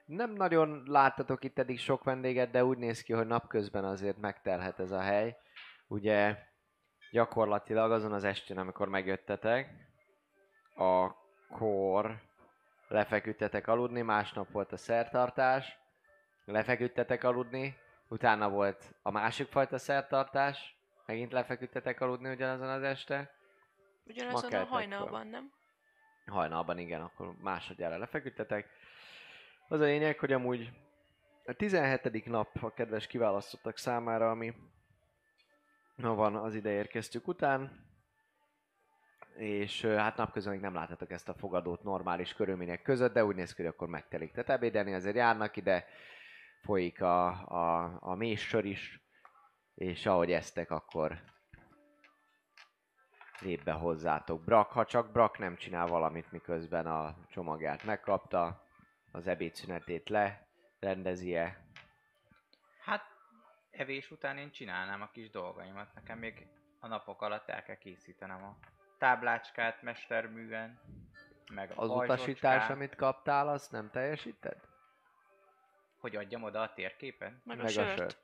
Nem 0.05 0.33
nagyon 0.33 0.83
láttatok 0.85 1.43
itt 1.43 1.59
eddig 1.59 1.79
sok 1.79 2.03
vendéget, 2.03 2.51
de 2.51 2.65
úgy 2.65 2.77
néz 2.77 3.01
ki, 3.01 3.13
hogy 3.13 3.27
napközben 3.27 3.83
azért 3.85 4.17
megtelhet 4.17 4.79
ez 4.79 4.91
a 4.91 4.99
hely. 4.99 5.37
Ugye 5.87 6.37
gyakorlatilag 7.11 7.91
azon 7.91 8.13
az 8.13 8.23
estén, 8.23 8.57
amikor 8.57 8.87
megjöttetek, 8.89 9.69
akkor 11.47 12.21
lefeküdtetek 12.87 13.67
aludni, 13.67 14.01
másnap 14.01 14.51
volt 14.51 14.71
a 14.71 14.77
szertartás, 14.77 15.77
lefeküdtetek 16.45 17.23
aludni, 17.23 17.77
utána 18.07 18.49
volt 18.49 18.93
a 19.01 19.11
másik 19.11 19.47
fajta 19.47 19.77
szertartás, 19.77 20.75
megint 21.05 21.31
lefeküdtetek 21.31 22.01
aludni 22.01 22.29
ugyanazon 22.29 22.69
az 22.69 22.83
este. 22.83 23.31
Ugyanazon 24.05 24.53
a 24.53 24.65
hajnalban, 24.65 25.27
nem? 25.27 25.51
Hajnalban 26.25 26.77
igen, 26.77 27.01
akkor 27.01 27.33
másodjára 27.41 27.97
lefeküdtetek. 27.97 28.69
Az 29.67 29.79
a 29.79 29.83
lényeg, 29.83 30.19
hogy 30.19 30.33
amúgy 30.33 30.71
a 31.45 31.53
17. 31.53 32.25
nap 32.25 32.63
a 32.63 32.73
kedves 32.73 33.07
kiválasztottak 33.07 33.77
számára, 33.77 34.29
ami 34.29 34.53
van 35.95 36.35
az 36.35 36.55
ide 36.55 36.69
érkeztük 36.69 37.27
után, 37.27 37.86
és 39.37 39.85
hát 39.85 40.17
napközben 40.17 40.53
még 40.53 40.61
nem 40.61 40.73
láthatok 40.73 41.11
ezt 41.11 41.29
a 41.29 41.33
fogadót 41.33 41.83
normális 41.83 42.33
körülmények 42.33 42.81
között, 42.81 43.13
de 43.13 43.25
úgy 43.25 43.35
néz 43.35 43.53
ki, 43.53 43.61
hogy 43.61 43.71
akkor 43.71 43.87
megtelik. 43.87 44.31
Tehát 44.31 44.49
ebédelni 44.49 44.93
azért 44.93 45.15
járnak 45.15 45.55
ide, 45.55 45.85
folyik 46.61 47.01
a, 47.01 47.27
a, 47.47 47.97
a 47.99 48.15
méssör 48.15 48.65
is, 48.65 49.01
és 49.75 50.05
ahogy 50.05 50.31
eztek, 50.31 50.71
akkor 50.71 51.21
lép 53.39 53.63
be 53.63 53.71
hozzátok 53.71 54.43
Brak, 54.43 54.71
ha 54.71 54.85
csak 54.85 55.11
Brak 55.11 55.37
nem 55.37 55.55
csinál 55.55 55.87
valamit, 55.87 56.31
miközben 56.31 56.85
a 56.85 57.15
csomagját 57.29 57.83
megkapta, 57.83 58.65
az 59.11 59.27
ebédszünetét 59.27 60.09
le, 60.09 60.47
rendezi-e. 60.79 61.65
Hát 62.79 63.03
evés 63.71 64.11
után 64.11 64.37
én 64.37 64.51
csinálnám 64.51 65.01
a 65.01 65.09
kis 65.11 65.29
dolgaimat. 65.29 65.93
Nekem 65.93 66.17
még 66.17 66.47
a 66.79 66.87
napok 66.87 67.21
alatt 67.21 67.49
el 67.49 67.63
kell 67.63 67.77
készítenem 67.77 68.43
a 68.43 68.57
táblácskát 68.97 69.81
mesterműven, 69.81 70.79
meg 71.53 71.71
a 71.71 71.81
Az 71.81 71.89
pajzsocskát, 71.89 72.19
utasítás, 72.19 72.69
amit 72.69 72.95
kaptál, 72.95 73.47
azt 73.47 73.71
nem 73.71 73.89
teljesíted? 73.91 74.57
Hogy 75.99 76.15
adjam 76.15 76.43
oda 76.43 76.61
a 76.61 76.73
térképet? 76.73 77.33
Meg, 77.43 77.59
a 77.59 77.67
sört. 77.67 78.17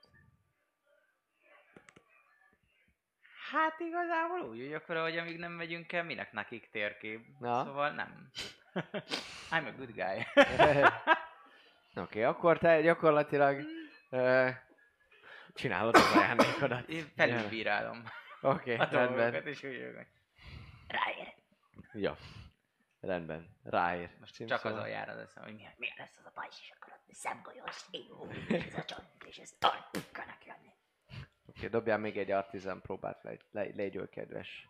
Hát 3.50 3.80
igazából 3.80 4.40
úgy 4.40 4.58
vagyok 4.58 4.86
vele, 4.86 5.00
hogy 5.00 5.18
amíg 5.18 5.38
nem 5.38 5.52
megyünk 5.52 5.92
el, 5.92 6.04
minek 6.04 6.32
nekik 6.32 6.70
térkép. 6.70 7.26
Na. 7.38 7.64
Szóval 7.64 7.90
nem. 7.90 8.30
I'm 9.52 9.66
a 9.66 9.72
good 9.76 9.92
guy. 9.92 10.26
Oké, 11.96 12.00
okay, 12.00 12.22
akkor 12.22 12.58
te 12.58 12.80
gyakorlatilag 12.80 13.60
ö, 14.10 14.48
csinálod 15.54 15.94
az 15.94 16.16
ajándékodat. 16.16 16.88
Én 16.88 17.04
felülbírálom 17.16 18.02
Oké, 18.40 18.76
a 18.76 18.84
okay, 18.84 18.96
rendben. 18.96 19.16
dolgokat, 19.16 19.46
és 19.46 19.62
úgy 19.62 19.72
jövök. 19.72 20.06
Ráér. 20.94 21.34
Jó. 21.92 22.12
Rendben. 23.00 23.56
Ráér. 23.62 24.10
Most 24.20 24.46
csak 24.46 24.58
szóval. 24.58 24.78
azon 24.78 24.90
jár 24.90 25.08
az 25.08 25.18
eszem, 25.18 25.42
hogy 25.42 25.54
milyen. 25.54 25.72
Milyen 25.76 25.96
lesz 25.98 26.16
az 26.18 26.26
a 26.26 26.30
pajzs, 26.30 26.60
és 26.60 26.72
akkor 26.76 26.92
ott 26.92 27.14
szemgolyós, 27.14 27.86
jó, 28.08 28.28
és 28.56 28.64
ez 28.64 28.74
a 28.74 28.84
csont, 28.84 29.24
és 29.24 29.38
ez 29.38 29.54
tartkanak 29.58 30.44
jönni. 30.46 30.72
Oké, 31.46 31.68
dobjál 31.68 31.98
még 31.98 32.18
egy 32.18 32.30
artizán 32.30 32.80
próbát, 32.80 33.22
le, 33.22 33.36
le, 33.50 33.62
légyől 33.62 34.08
kedves. 34.08 34.68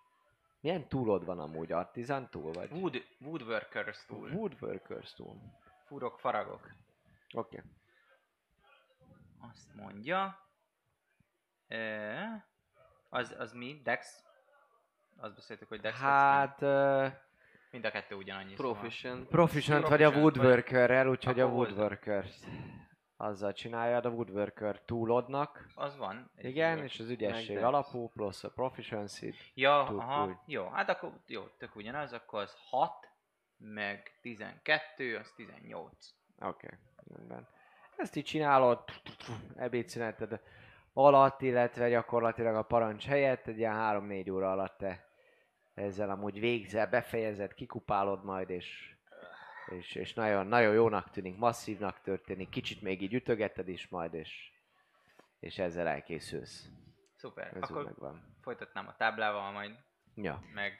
Milyen 0.60 0.88
túlod 0.88 1.24
van 1.24 1.38
amúgy? 1.38 1.72
Artizán 1.72 2.30
túl 2.30 2.52
vagy? 2.52 2.70
Wood, 2.70 3.04
woodworkers 3.18 4.04
túl. 4.04 4.30
Woodworkers 4.30 5.12
túl. 5.12 5.40
Furok, 5.86 6.20
faragok. 6.20 6.74
Oké. 7.34 7.56
Okay. 7.56 7.70
Azt 9.50 9.74
mondja. 9.74 10.48
E, 11.68 12.48
az, 13.08 13.34
az 13.38 13.52
mi? 13.52 13.80
Dex? 13.82 14.24
Azt 15.16 15.34
beszéltük, 15.34 15.68
hogy 15.68 15.80
Dex. 15.80 15.98
Hát... 15.98 16.62
Uh, 16.62 17.12
Mind 17.70 17.84
a 17.84 17.90
kettő 17.90 18.14
ugyanannyi. 18.14 18.54
Proficient. 18.54 19.28
proficient 19.28 19.88
vagy 19.88 20.02
a 20.02 20.10
Proficient 20.10 20.36
vagy. 20.36 20.44
woodworkerrel, 20.44 21.08
úgyhogy 21.08 21.40
a 21.40 21.46
woodworker 21.46 22.26
azzal 23.16 23.52
csinálja, 23.52 23.98
a 23.98 24.08
woodworker 24.08 24.80
túlodnak. 24.84 25.66
Szóval 25.68 25.84
az 25.84 25.96
van. 25.96 26.30
Igen, 26.36 26.78
és 26.78 27.00
az 27.00 27.08
ügyesség 27.08 27.56
alapú, 27.56 28.08
plusz 28.08 28.44
a 28.44 28.50
proficiency 28.50 29.34
Ja, 29.54 29.80
aha, 29.80 30.26
úgy. 30.26 30.34
jó. 30.46 30.68
Hát 30.68 30.88
akkor 30.88 31.12
jó, 31.26 31.42
tök 31.58 31.76
ugyanaz, 31.76 32.12
akkor 32.12 32.40
az 32.40 32.56
6, 32.70 33.08
meg 33.56 34.18
12, 34.20 35.16
az 35.16 35.32
18. 35.36 36.14
Oké, 36.40 36.66
okay, 36.66 36.78
rendben. 37.16 37.48
Ezt 37.96 38.16
így 38.16 38.24
csinálod, 38.24 38.84
ebédszüneted 39.56 40.40
alatt, 40.94 41.42
illetve 41.42 41.88
gyakorlatilag 41.88 42.54
a 42.54 42.62
parancs 42.62 43.06
helyett, 43.06 43.46
egy 43.46 43.58
ilyen 43.58 43.76
3-4 43.76 44.32
óra 44.32 44.50
alatt 44.50 44.78
te 44.78 45.08
ezzel 45.74 46.10
amúgy 46.10 46.40
végzel, 46.40 46.86
befejezed, 46.86 47.54
kikupálod 47.54 48.24
majd, 48.24 48.50
és, 48.50 48.94
és, 49.66 49.94
és 49.94 50.14
nagyon, 50.14 50.46
nagyon 50.46 50.74
jónak 50.74 51.10
tűnik, 51.10 51.36
masszívnak 51.36 52.00
történik, 52.00 52.48
kicsit 52.48 52.82
még 52.82 53.02
így 53.02 53.14
ütögeted 53.14 53.68
is 53.68 53.88
majd, 53.88 54.14
és, 54.14 54.50
és 55.40 55.58
ezzel 55.58 55.86
elkészülsz. 55.86 56.68
Szuper. 57.16 57.46
Ez 57.46 57.70
akkor 57.70 57.84
megvan. 57.84 58.36
folytatnám 58.40 58.88
a 58.88 58.96
táblával 58.96 59.52
majd, 59.52 59.78
Ja. 60.14 60.42
meg 60.52 60.78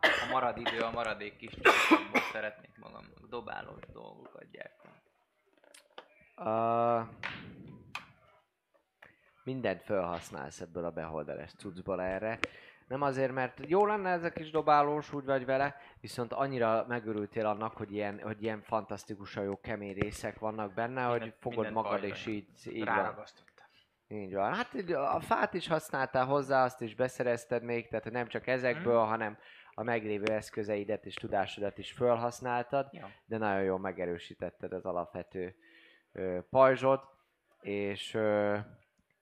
a 0.00 0.28
marad 0.30 0.58
idő, 0.58 0.78
a 0.80 0.90
maradék 0.90 1.36
kis 1.36 1.52
csapatból 1.60 2.20
szeretnék 2.32 2.78
magamnak 2.78 3.26
dobálós 3.28 3.82
dolgokat 3.92 4.50
gyártani. 4.50 4.92
Uh, 6.36 7.08
mindent 9.44 9.82
felhasználsz 9.82 10.60
ebből 10.60 10.84
a 10.84 10.90
beholderes 10.90 11.52
cuccból 11.54 12.02
erre. 12.02 12.38
Nem 12.88 13.02
azért, 13.02 13.32
mert 13.32 13.58
jó 13.66 13.86
lenne 13.86 14.10
ez 14.10 14.24
a 14.24 14.30
kis 14.32 14.50
dobálós, 14.50 15.12
úgy 15.12 15.24
vagy 15.24 15.44
vele, 15.44 15.76
viszont 16.00 16.32
annyira 16.32 16.84
megörültél 16.88 17.46
annak, 17.46 17.76
hogy 17.76 17.92
ilyen, 17.92 18.20
hogy 18.20 18.42
ilyen 18.42 18.62
fantasztikusan 18.62 19.44
jó 19.44 19.60
kemény 19.60 19.94
részek 19.94 20.38
vannak 20.38 20.74
benne, 20.74 21.02
hogy 21.04 21.20
Mindent- 21.20 21.40
fogod 21.40 21.72
magad 21.72 22.02
és 22.04 22.26
így, 22.26 22.46
így 22.66 22.84
van. 22.84 23.24
Így 24.08 24.34
van. 24.34 24.54
Hát 24.54 24.74
a 24.90 25.20
fát 25.20 25.54
is 25.54 25.68
használtál 25.68 26.24
hozzá, 26.24 26.64
azt 26.64 26.80
is 26.80 26.94
beszerezted 26.94 27.62
még, 27.62 27.88
tehát 27.88 28.10
nem 28.10 28.26
csak 28.26 28.46
ezekből, 28.46 29.00
Mhm. 29.00 29.08
hanem 29.08 29.38
a 29.74 29.82
meglévő 29.82 30.32
eszközeidet 30.32 31.04
és 31.06 31.14
tudásodat 31.14 31.78
is 31.78 31.92
felhasználtad 31.92 32.88
Ja. 32.92 33.10
de 33.26 33.38
nagyon 33.38 33.62
jól 33.62 33.78
megerősítetted 33.78 34.72
az 34.72 34.84
alapvető 34.84 35.54
ö, 36.12 36.38
pajzsot, 36.50 37.02
és 37.60 38.14
ö, 38.14 38.58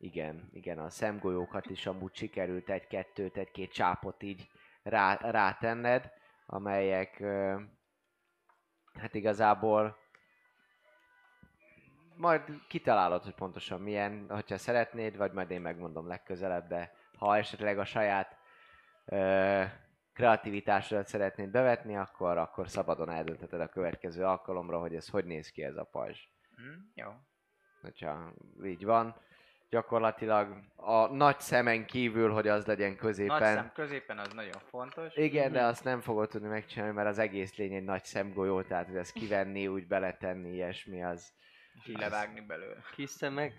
igen, 0.02 0.48
igen, 0.52 0.78
a 0.78 0.90
szemgolyókat 0.90 1.66
is 1.66 1.86
amúgy 1.86 2.14
sikerült 2.14 2.70
egy-kettőt, 2.70 3.36
egy-két 3.36 3.72
csápot 3.72 4.22
így 4.22 4.50
rá, 4.82 5.14
rátenned, 5.14 6.12
amelyek 6.46 7.22
hát 8.92 9.14
igazából 9.14 9.96
majd 12.16 12.42
kitalálod, 12.68 13.22
hogy 13.22 13.34
pontosan 13.34 13.80
milyen, 13.80 14.26
hogyha 14.28 14.58
szeretnéd, 14.58 15.16
vagy 15.16 15.32
majd 15.32 15.50
én 15.50 15.60
megmondom 15.60 16.06
legközelebb, 16.06 16.68
de 16.68 16.94
ha 17.18 17.36
esetleg 17.36 17.78
a 17.78 17.84
saját 17.84 18.36
ö, 19.04 19.64
kreativitásodat 20.12 21.06
szeretnéd 21.06 21.50
bevetni, 21.50 21.96
akkor, 21.96 22.38
akkor 22.38 22.68
szabadon 22.68 23.10
eldöntheted 23.10 23.60
a 23.60 23.68
következő 23.68 24.24
alkalomra, 24.24 24.78
hogy 24.78 24.94
ez 24.94 25.08
hogy 25.08 25.24
néz 25.24 25.50
ki 25.50 25.62
ez 25.62 25.76
a 25.76 25.84
pajzs. 25.84 26.20
Hm? 26.56 27.02
Jó. 27.02 27.10
Hogyha 27.80 28.32
így 28.64 28.84
van. 28.84 29.16
Gyakorlatilag 29.72 30.56
a 30.76 31.06
nagy 31.06 31.40
szemen 31.40 31.86
kívül, 31.86 32.30
hogy 32.32 32.48
az 32.48 32.66
legyen 32.66 32.88
Nagy 32.88 32.98
középen. 32.98 33.54
szem 33.54 33.70
középen 33.74 34.18
az 34.18 34.32
nagyon 34.32 34.60
fontos. 34.70 35.16
Igen, 35.16 35.52
de 35.52 35.62
azt 35.64 35.84
nem 35.84 36.00
fogod 36.00 36.28
tudni 36.28 36.48
megcsinálni, 36.48 36.94
mert 36.94 37.08
az 37.08 37.18
egész 37.18 37.56
lény 37.56 37.72
egy 37.72 37.84
nagy 37.84 38.04
szemgolyó, 38.04 38.62
tehát 38.62 38.86
hogy 38.86 38.96
ezt 38.96 39.12
kivenni, 39.12 39.66
úgy 39.66 39.86
beletenni, 39.86 40.52
ilyesmi, 40.52 41.04
az 41.04 41.32
És 41.84 41.96
levágni 41.96 42.40
belőle. 42.40 42.76
Kis 42.94 43.10
szemek. 43.10 43.52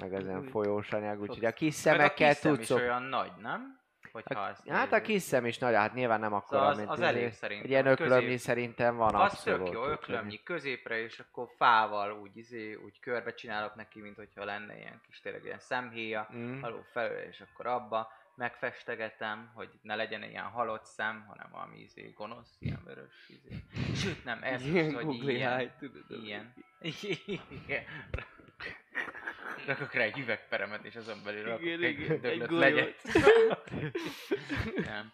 meg 0.00 0.12
az 0.12 0.24
ilyen 0.24 0.42
folyós 0.42 0.92
anyag, 0.92 1.20
úgyhogy 1.20 1.44
a 1.44 1.52
kis 1.52 1.84
Meg 1.84 1.94
a 1.94 1.96
szemekkel 1.96 2.28
kis 2.28 2.38
szem 2.38 2.54
tudsz... 2.54 2.70
is 2.70 2.76
olyan 2.76 3.02
nagy, 3.02 3.32
nem? 3.40 3.79
Hogyha 4.12 4.40
A, 4.40 4.48
azt 4.48 4.68
hát 4.68 4.92
a 4.92 5.00
kis 5.00 5.22
szem 5.22 5.46
is 5.46 5.58
nagy, 5.58 5.74
hát 5.74 5.94
nyilván 5.94 6.20
nem 6.20 6.32
akkora, 6.32 6.58
Szóval 6.58 6.70
az- 6.72 6.76
mint 6.78 6.90
az 6.90 6.98
izé. 6.98 7.06
elég 7.08 7.32
szerintem. 7.32 7.64
Egy 7.64 7.70
ilyen 7.70 7.86
A 7.86 7.88
közép- 7.94 8.06
öklömnyi 8.12 8.36
szerintem 8.36 8.96
van 8.96 9.14
Az 9.14 9.20
abszolút. 9.32 9.64
tök 9.64 9.72
jó, 9.74 9.80
úgyhogy- 9.80 9.98
öklömnyi 9.98 10.42
középre, 10.42 10.98
és 11.02 11.18
akkor 11.18 11.48
fával 11.56 12.12
úgy, 12.12 12.36
izé, 12.36 12.74
úgy 12.74 13.00
körbe 13.00 13.34
csinálok 13.34 13.74
neki, 13.74 14.00
mint 14.00 14.16
hogyha 14.16 14.44
lenne 14.44 14.76
ilyen 14.76 15.00
kis 15.06 15.20
tényleg 15.20 15.44
ilyen 15.44 15.58
szemhéja, 15.58 16.28
Mm. 16.36 16.62
alul 16.62 16.84
felül, 16.92 17.18
és 17.18 17.40
akkor 17.40 17.66
abba 17.66 18.12
megfestegetem, 18.34 19.50
hogy 19.54 19.68
ne 19.82 19.94
legyen 19.94 20.22
ilyen 20.22 20.44
halott 20.44 20.84
szem, 20.84 21.24
hanem 21.28 21.48
valami 21.52 21.78
izé, 21.78 22.10
gonosz, 22.16 22.56
ilyen 22.58 22.80
vörös 22.84 23.28
izé. 23.28 23.62
Sőt, 23.94 24.24
nem, 24.24 24.42
ez 24.42 24.66
Ilyen 24.66 24.90
most, 24.92 25.04
hogy 25.04 25.28
ilyen, 25.28 25.72
tudod, 25.78 26.04
ilyen. 26.24 26.54
Rakok 29.66 29.92
rá 29.92 30.02
egy 30.02 30.18
üvegperemet, 30.18 30.84
és 30.84 30.96
azon 30.96 31.18
belül 31.24 31.44
rakok 31.44 31.62
Igen, 31.62 31.82
egy 31.82 32.00
igen, 32.00 32.10
egy 32.10 32.20
döglött 32.20 32.48
golyót. 32.48 32.60
legyet. 32.60 33.02
Nem. 34.86 35.12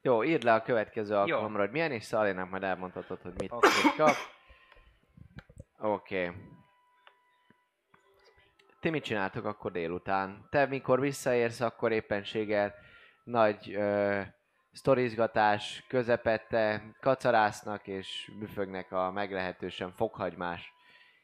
Jó, 0.00 0.24
írd 0.24 0.42
le 0.42 0.54
a 0.54 0.62
következő 0.62 1.14
alkalomra, 1.14 1.60
hogy 1.60 1.70
milyen, 1.70 1.92
és 1.92 2.04
Szalénak 2.04 2.50
majd 2.50 2.62
elmondhatod, 2.62 3.20
hogy 3.22 3.32
mit, 3.38 3.52
mit 3.52 3.94
kap. 3.96 4.16
Oké. 5.78 6.26
Okay. 6.26 6.40
Ti 8.80 8.90
mit 8.90 9.04
csináltok 9.04 9.44
akkor 9.44 9.72
délután? 9.72 10.46
Te 10.50 10.66
mikor 10.66 11.00
visszaérsz, 11.00 11.60
akkor 11.60 11.92
éppenséggel 11.92 12.74
nagy 13.24 13.74
ö, 13.74 14.20
sztorizgatás 14.72 15.84
közepette 15.88 16.94
kacarásznak 17.00 17.86
és 17.86 18.32
büfögnek 18.38 18.92
a 18.92 19.10
meglehetősen 19.10 19.92
fokhagymás 19.92 20.72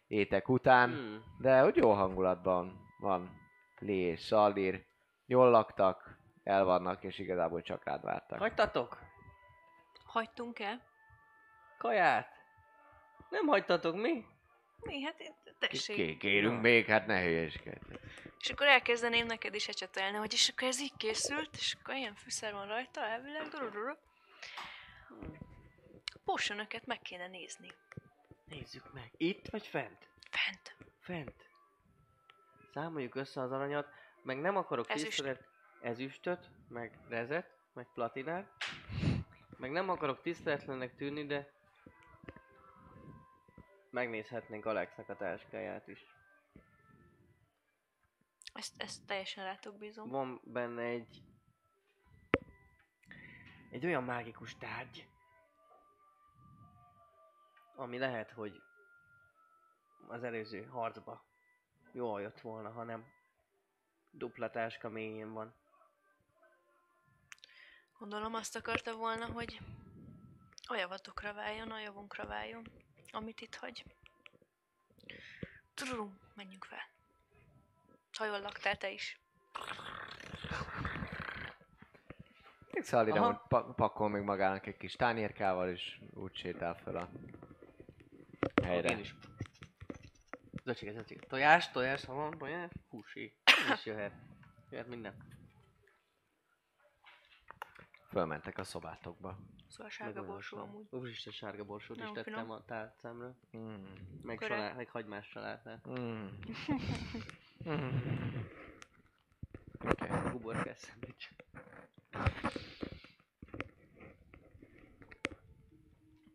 étek 0.09 0.49
után. 0.49 0.91
Hmm. 0.91 1.23
De 1.39 1.65
úgy 1.65 1.77
jó 1.77 1.93
hangulatban 1.93 2.87
van 2.99 3.31
Lé 3.79 3.97
és 3.97 4.21
Szalír. 4.21 4.87
Jól 5.27 5.51
laktak, 5.51 6.19
el 6.43 6.65
vannak, 6.65 7.03
és 7.05 7.19
igazából 7.19 7.63
csak 7.63 7.85
rád 7.85 8.03
vártak. 8.05 8.39
Hagytatok? 8.39 8.99
Hagytunk 10.05 10.59
el? 10.59 10.83
Kaját? 11.79 12.29
Nem 13.31 13.47
hagytatok 13.47 13.95
mi? 13.95 14.25
Mi? 14.81 15.03
Hát 15.03 15.17
tessék. 15.59 15.97
Ké- 15.97 16.17
Kérünk 16.19 16.61
még, 16.61 16.87
hát 16.87 17.07
ne 17.07 17.23
hülyeskedj. 17.23 17.79
És 18.39 18.51
akkor 18.51 18.67
elkezdeném 18.67 19.27
neked 19.27 19.55
is 19.55 19.69
ecsetelni, 19.69 20.17
hogy 20.17 20.33
és 20.33 20.49
akkor 20.49 20.69
ez 20.69 20.81
így 20.81 20.97
készült, 20.97 21.57
és 21.57 21.77
akkor 21.81 21.95
ilyen 21.95 22.15
fűszer 22.15 22.53
van 22.53 22.67
rajta, 22.67 23.01
elvileg, 23.05 23.49
durururu. 23.49 23.95
Potionöket 26.25 26.87
meg 26.87 27.01
kéne 27.01 27.29
nézni. 27.29 27.73
Nézzük 28.49 28.93
meg. 28.93 29.13
Itt 29.17 29.49
vagy 29.49 29.67
fent? 29.67 30.09
Fent. 30.31 30.77
Fent. 31.01 31.51
Számoljuk 32.73 33.15
össze 33.15 33.41
az 33.41 33.53
aranyat, 33.53 33.89
meg 34.23 34.41
nem 34.41 34.57
akarok 34.57 34.91
Ezüst. 34.91 35.07
tisztelet, 35.07 35.49
ezüstöt, 35.81 36.51
meg 36.69 36.99
rezet, 37.09 37.57
meg 37.73 37.87
platinát. 37.95 38.51
Meg 39.57 39.71
nem 39.71 39.89
akarok 39.89 40.23
tiszteletlennek 40.23 40.97
tűnni, 40.97 41.27
de 41.27 41.53
megnézhetnénk 43.91 44.65
Alexnek 44.67 45.09
a 45.09 45.17
táskáját 45.17 45.89
is. 45.89 46.07
Ezt, 48.53 48.83
ezt 48.83 49.07
teljesen 49.07 49.45
rátok 49.45 49.79
bízom. 49.79 50.09
Van 50.09 50.41
benne 50.45 50.83
egy 50.83 51.23
egy 53.71 53.85
olyan 53.85 54.05
mágikus 54.05 54.57
tárgy, 54.57 55.09
ami 57.79 57.99
lehet, 57.99 58.31
hogy 58.31 58.63
az 60.09 60.23
előző 60.25 60.65
harcba 60.65 61.25
jól 61.93 62.21
jött 62.21 62.41
volna, 62.41 62.71
hanem 62.71 63.07
dupla 64.11 64.51
táska 64.51 64.89
mélyén 64.89 65.33
van. 65.33 65.55
Gondolom 67.99 68.35
azt 68.35 68.57
akarta 68.57 68.97
volna, 68.97 69.27
hogy 69.27 69.61
a 70.69 70.75
javatokra 70.75 71.33
váljon, 71.33 71.71
a 71.71 71.81
javunkra 71.81 72.27
váljon, 72.27 72.65
amit 73.11 73.41
itt 73.41 73.55
hagy. 73.55 73.85
Trú, 75.75 76.13
menjünk 76.35 76.65
fel. 76.65 76.89
Ha 78.19 78.25
jól 78.25 78.41
laktál 78.41 78.77
te 78.77 78.91
is. 78.91 79.21
Még 82.71 82.83
Szalír 82.83 83.17
Aha. 83.17 83.25
amúgy 83.25 83.41
pa- 83.49 83.75
pakol 83.75 84.09
még 84.09 84.23
magának 84.23 84.67
egy 84.67 84.77
kis 84.77 84.97
tányérkával, 84.97 85.69
és 85.69 86.01
úgy 86.15 86.37
sétál 86.37 86.75
fel 86.75 86.97
a 86.97 87.11
helyre. 88.69 88.91
Én 88.91 88.99
is. 88.99 89.15
Zöcsike, 90.65 90.93
zöcsike. 90.93 91.27
Tojás, 91.27 91.71
tojás, 91.71 92.05
ha 92.05 92.15
van 92.15 92.39
tojás, 92.39 92.71
húsi. 92.89 93.37
Ez 93.45 93.79
is 93.79 93.87
jöhet. 93.87 94.13
Jöhet 94.71 94.87
minden. 94.89 95.15
Fölmentek 98.11 98.59
a 98.59 98.65
szobátokba. 98.65 99.39
Szóval 99.69 99.91
sárga 99.91 100.13
Meg 100.15 100.23
olyan 100.23 100.35
borsó 100.35 100.57
sár- 100.57 100.67
amúgy. 100.69 100.87
Úristen, 100.91 101.33
sárga 101.33 101.65
borsót 101.65 101.97
is 101.97 102.03
Nagyon 102.03 102.15
tettem 102.17 102.33
finom. 102.35 102.51
a 102.51 102.65
tálcámra. 102.65 103.35
Mm. 103.57 103.75
Meg, 104.23 104.37
Korrekt. 104.39 104.61
salá, 104.61 104.73
meg 104.73 104.89
hagymás 104.89 105.27
salátát. 105.27 105.87
Mm. 105.89 106.27
Mm. 107.65 107.87
Oké. 109.85 110.05
Okay. 110.05 110.33
Uborkás 110.33 110.79
szendvics. 110.79 111.29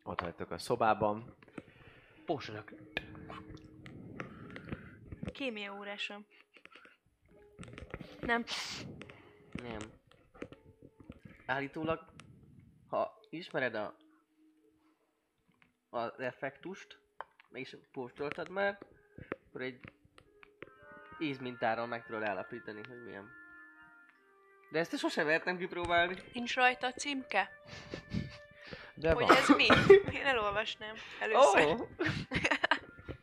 Ott 0.03 0.21
vagytok 0.21 0.51
a 0.51 0.57
szobában. 0.57 1.35
Potionok. 2.33 2.73
Kémia 5.33 5.75
órásom. 5.77 6.25
Nem. 8.21 8.43
Nem. 9.51 9.79
Állítólag, 11.45 12.05
ha 12.87 13.19
ismered 13.29 13.75
a 13.75 13.95
az 15.89 16.19
effektust, 16.19 16.99
meg 17.49 17.61
is 17.61 17.75
postoltad 17.91 18.49
már, 18.49 18.79
akkor 19.47 19.61
egy 19.61 19.79
ízmintáról 21.19 21.87
meg 21.87 22.05
tudod 22.05 22.23
állapítani, 22.23 22.81
hogy 22.87 23.03
milyen. 23.03 23.29
De 24.71 24.79
ezt 24.79 24.97
sosem 24.97 25.25
vertem 25.25 25.57
kipróbálni. 25.57 26.15
Nincs 26.33 26.55
rajta 26.55 26.87
a 26.87 26.91
címke? 26.91 27.49
De 28.95 29.13
Hogy 29.13 29.27
van. 29.27 29.35
ez 29.37 29.49
mi? 29.49 29.65
Én 30.17 30.25
elolvasnám 30.25 30.95
először. 31.21 31.65
Oh! 31.65 31.87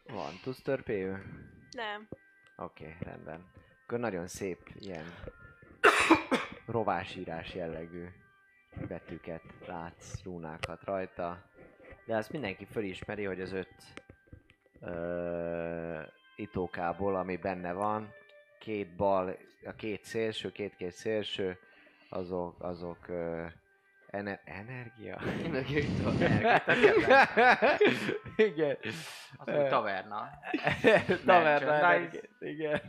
Van. 0.07 0.41
Tudsz 0.43 0.63
törpéül? 0.63 1.19
Nem. 1.71 2.09
Oké, 2.57 2.85
okay, 2.85 2.97
rendben. 3.01 3.45
Akkor 3.85 3.99
nagyon 3.99 4.27
szép 4.27 4.59
ilyen 4.79 5.15
rovásírás 6.67 7.55
jellegű 7.55 8.05
betűket 8.89 9.43
látsz, 9.67 10.23
rúnákat 10.25 10.85
rajta. 10.85 11.45
De 12.07 12.17
azt 12.17 12.31
mindenki 12.33 12.65
fölismeri, 12.65 13.25
hogy 13.25 13.41
az 13.41 13.53
öt 13.53 13.75
ö, 14.81 16.01
itókából, 16.37 17.17
ami 17.17 17.37
benne 17.37 17.73
van, 17.73 18.13
két 18.59 18.97
bal, 18.97 19.37
a 19.65 19.73
két 19.73 20.05
szélső, 20.05 20.53
két-két 20.53 20.93
szélső, 20.93 21.59
azok, 22.09 22.63
azok 22.63 23.09
ö, 23.09 23.47
ene, 24.11 24.41
energia? 24.45 25.19
Energiaitól. 25.45 26.13
Igen. 28.37 28.79
Az 29.37 29.55
úgy 29.55 29.69
taverna. 29.69 30.31
Taverna, 31.27 31.73
energia. 31.75 32.21
igen. 32.39 32.81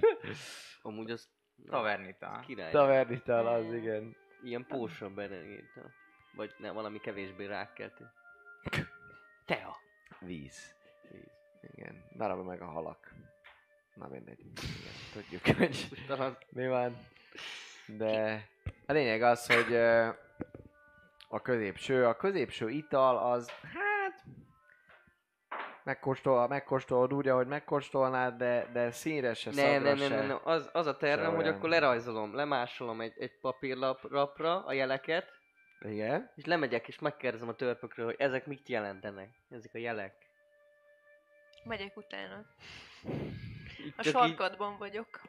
Amúgy 0.81 1.11
az 1.11 1.29
Tavernita. 1.69 2.39
király. 2.45 2.71
Tavernital 2.71 3.47
az, 3.47 3.73
igen. 3.73 4.15
Ilyen 4.43 4.65
potion 4.67 5.15
benegétel. 5.15 5.91
Vagy 6.35 6.53
nem, 6.57 6.73
valami 6.73 6.99
kevésbé 6.99 7.45
rákkeltő. 7.45 8.11
Tea. 9.45 9.75
Víz. 10.19 10.75
Víz. 11.11 11.31
Igen. 11.61 12.03
Darabja 12.17 12.43
meg 12.43 12.61
a 12.61 12.65
halak. 12.65 13.13
Na 13.93 14.07
mindegy. 14.07 14.39
Igen, 14.39 14.93
tudjuk, 15.13 15.57
hogy 15.57 15.87
mi 16.49 16.67
van. 16.67 16.97
De 17.85 18.45
a 18.85 18.91
lényeg 18.91 19.21
az, 19.21 19.47
hogy 19.47 19.73
a 21.31 21.41
középső, 21.41 22.05
a 22.05 22.15
középső 22.15 22.69
ital 22.69 23.17
az, 23.17 23.49
hát 23.49 24.23
megkóstol, 25.83 26.47
megkóstolod 26.47 27.13
úgy, 27.13 27.27
ahogy 27.27 27.47
megkóstolnád, 27.47 28.37
de, 28.37 28.69
de 28.73 28.91
színre 28.91 29.33
se, 29.33 29.51
nem, 29.51 29.83
nem, 29.83 29.97
nem, 29.97 30.09
nem, 30.09 30.27
nem, 30.27 30.39
az, 30.43 30.69
az 30.73 30.85
a 30.85 30.97
tervem, 30.97 31.35
hogy 31.35 31.47
akkor 31.47 31.69
lerajzolom, 31.69 32.35
lemásolom 32.35 33.01
egy, 33.01 33.13
egy 33.17 33.39
papírlapra 33.41 34.65
a 34.65 34.73
jeleket, 34.73 35.31
Igen. 35.79 36.31
és 36.35 36.45
lemegyek 36.45 36.87
és 36.87 36.99
megkérdezem 36.99 37.49
a 37.49 37.55
törpökről, 37.55 38.05
hogy 38.05 38.15
ezek 38.17 38.45
mit 38.45 38.69
jelentenek, 38.69 39.29
ezek 39.49 39.73
a 39.73 39.77
jelek. 39.77 40.13
Megyek 41.63 41.97
utána. 41.97 42.45
Így 43.85 43.93
A 43.97 44.03
sarkadban 44.03 44.77
vagyok. 44.77 45.21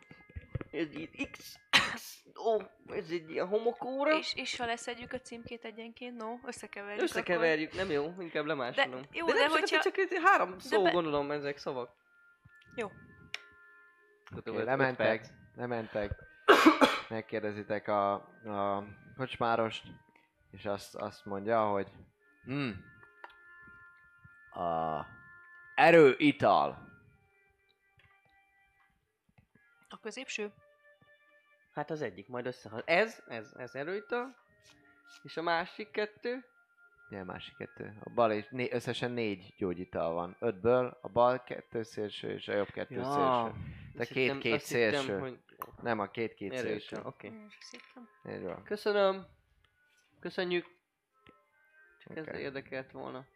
Így, 0.71 0.81
ez 0.81 0.97
így 0.97 1.31
X, 1.31 1.59
X, 1.95 2.25
ó, 2.45 2.61
ez 2.87 3.11
egy 3.11 3.31
ilyen 3.31 3.47
homokóra. 3.47 4.17
És, 4.19 4.35
és 4.35 4.57
ha 4.57 4.67
leszedjük 4.67 5.13
a 5.13 5.21
címkét 5.21 5.65
egyenként, 5.65 6.17
no, 6.17 6.39
összekeverjük 6.45 7.03
Összekeverjük, 7.03 7.73
nem 7.73 7.91
jó, 7.91 8.15
inkább 8.19 8.45
lemásolom. 8.45 9.01
De- 9.01 9.09
jó, 9.13 9.27
de, 9.27 9.33
de 9.33 9.39
nem 9.39 9.51
hogyha- 9.51 9.83
csak, 9.83 9.95
három 10.25 10.59
szó, 10.59 10.83
be- 10.83 10.91
gondolom, 10.91 11.31
ezek 11.31 11.59
szavak. 11.59 11.91
Jó. 12.75 12.91
Öt- 14.37 14.49
öt 14.49 14.65
lementek, 14.65 15.27
lementek, 15.57 16.13
megkérdezitek 17.09 17.89
a, 17.89 18.13
a 18.45 18.85
kocsmárost, 19.17 19.85
és 20.51 20.65
azt, 20.65 20.95
azt 20.95 21.25
mondja, 21.25 21.67
hogy 21.67 21.89
hm, 22.45 22.71
a 24.61 25.07
erő 25.75 26.15
ital. 26.19 26.91
A 29.89 30.01
középső? 30.01 30.53
Hát 31.73 31.91
az 31.91 32.03
egyik, 32.03 32.29
majd 32.29 32.47
összehal. 32.47 32.83
Ez, 32.87 33.23
ez, 33.29 33.53
ez 33.57 33.75
erőital. 33.75 34.37
És 35.23 35.37
a 35.37 35.43
másik 35.43 35.91
kettő. 35.91 36.45
Milyen 37.09 37.27
másik 37.27 37.57
kettő? 37.57 37.97
A 38.05 38.11
bal 38.11 38.33
és 38.33 38.47
né, 38.51 38.69
összesen 38.73 39.11
négy 39.11 39.55
gyógyital 39.59 40.13
van. 40.13 40.37
Ötből 40.39 40.99
a 41.03 41.09
bal 41.09 41.43
kettő 41.43 41.83
szélső 41.83 42.31
és 42.31 42.49
a 42.49 42.55
jobb 42.55 42.71
kettő 42.71 42.95
Ja. 42.95 43.03
szélső. 43.05 43.59
De 43.95 44.05
két-két 44.05 44.53
azt 44.55 44.67
hittem, 44.69 44.91
szélső. 44.93 45.19
hogy 45.19 45.39
Nem 45.83 45.99
a 45.99 46.11
két-két 46.11 46.57
szélső. 46.57 46.97
oké. 47.03 47.33
Így 48.29 48.43
van. 48.43 48.63
Köszönöm. 48.65 49.27
Köszönjük. 50.21 50.67
Csak 51.99 52.17
ez 52.17 52.29
Oké. 52.29 52.41
érdekelt 52.41 52.91
volna. 52.93 53.27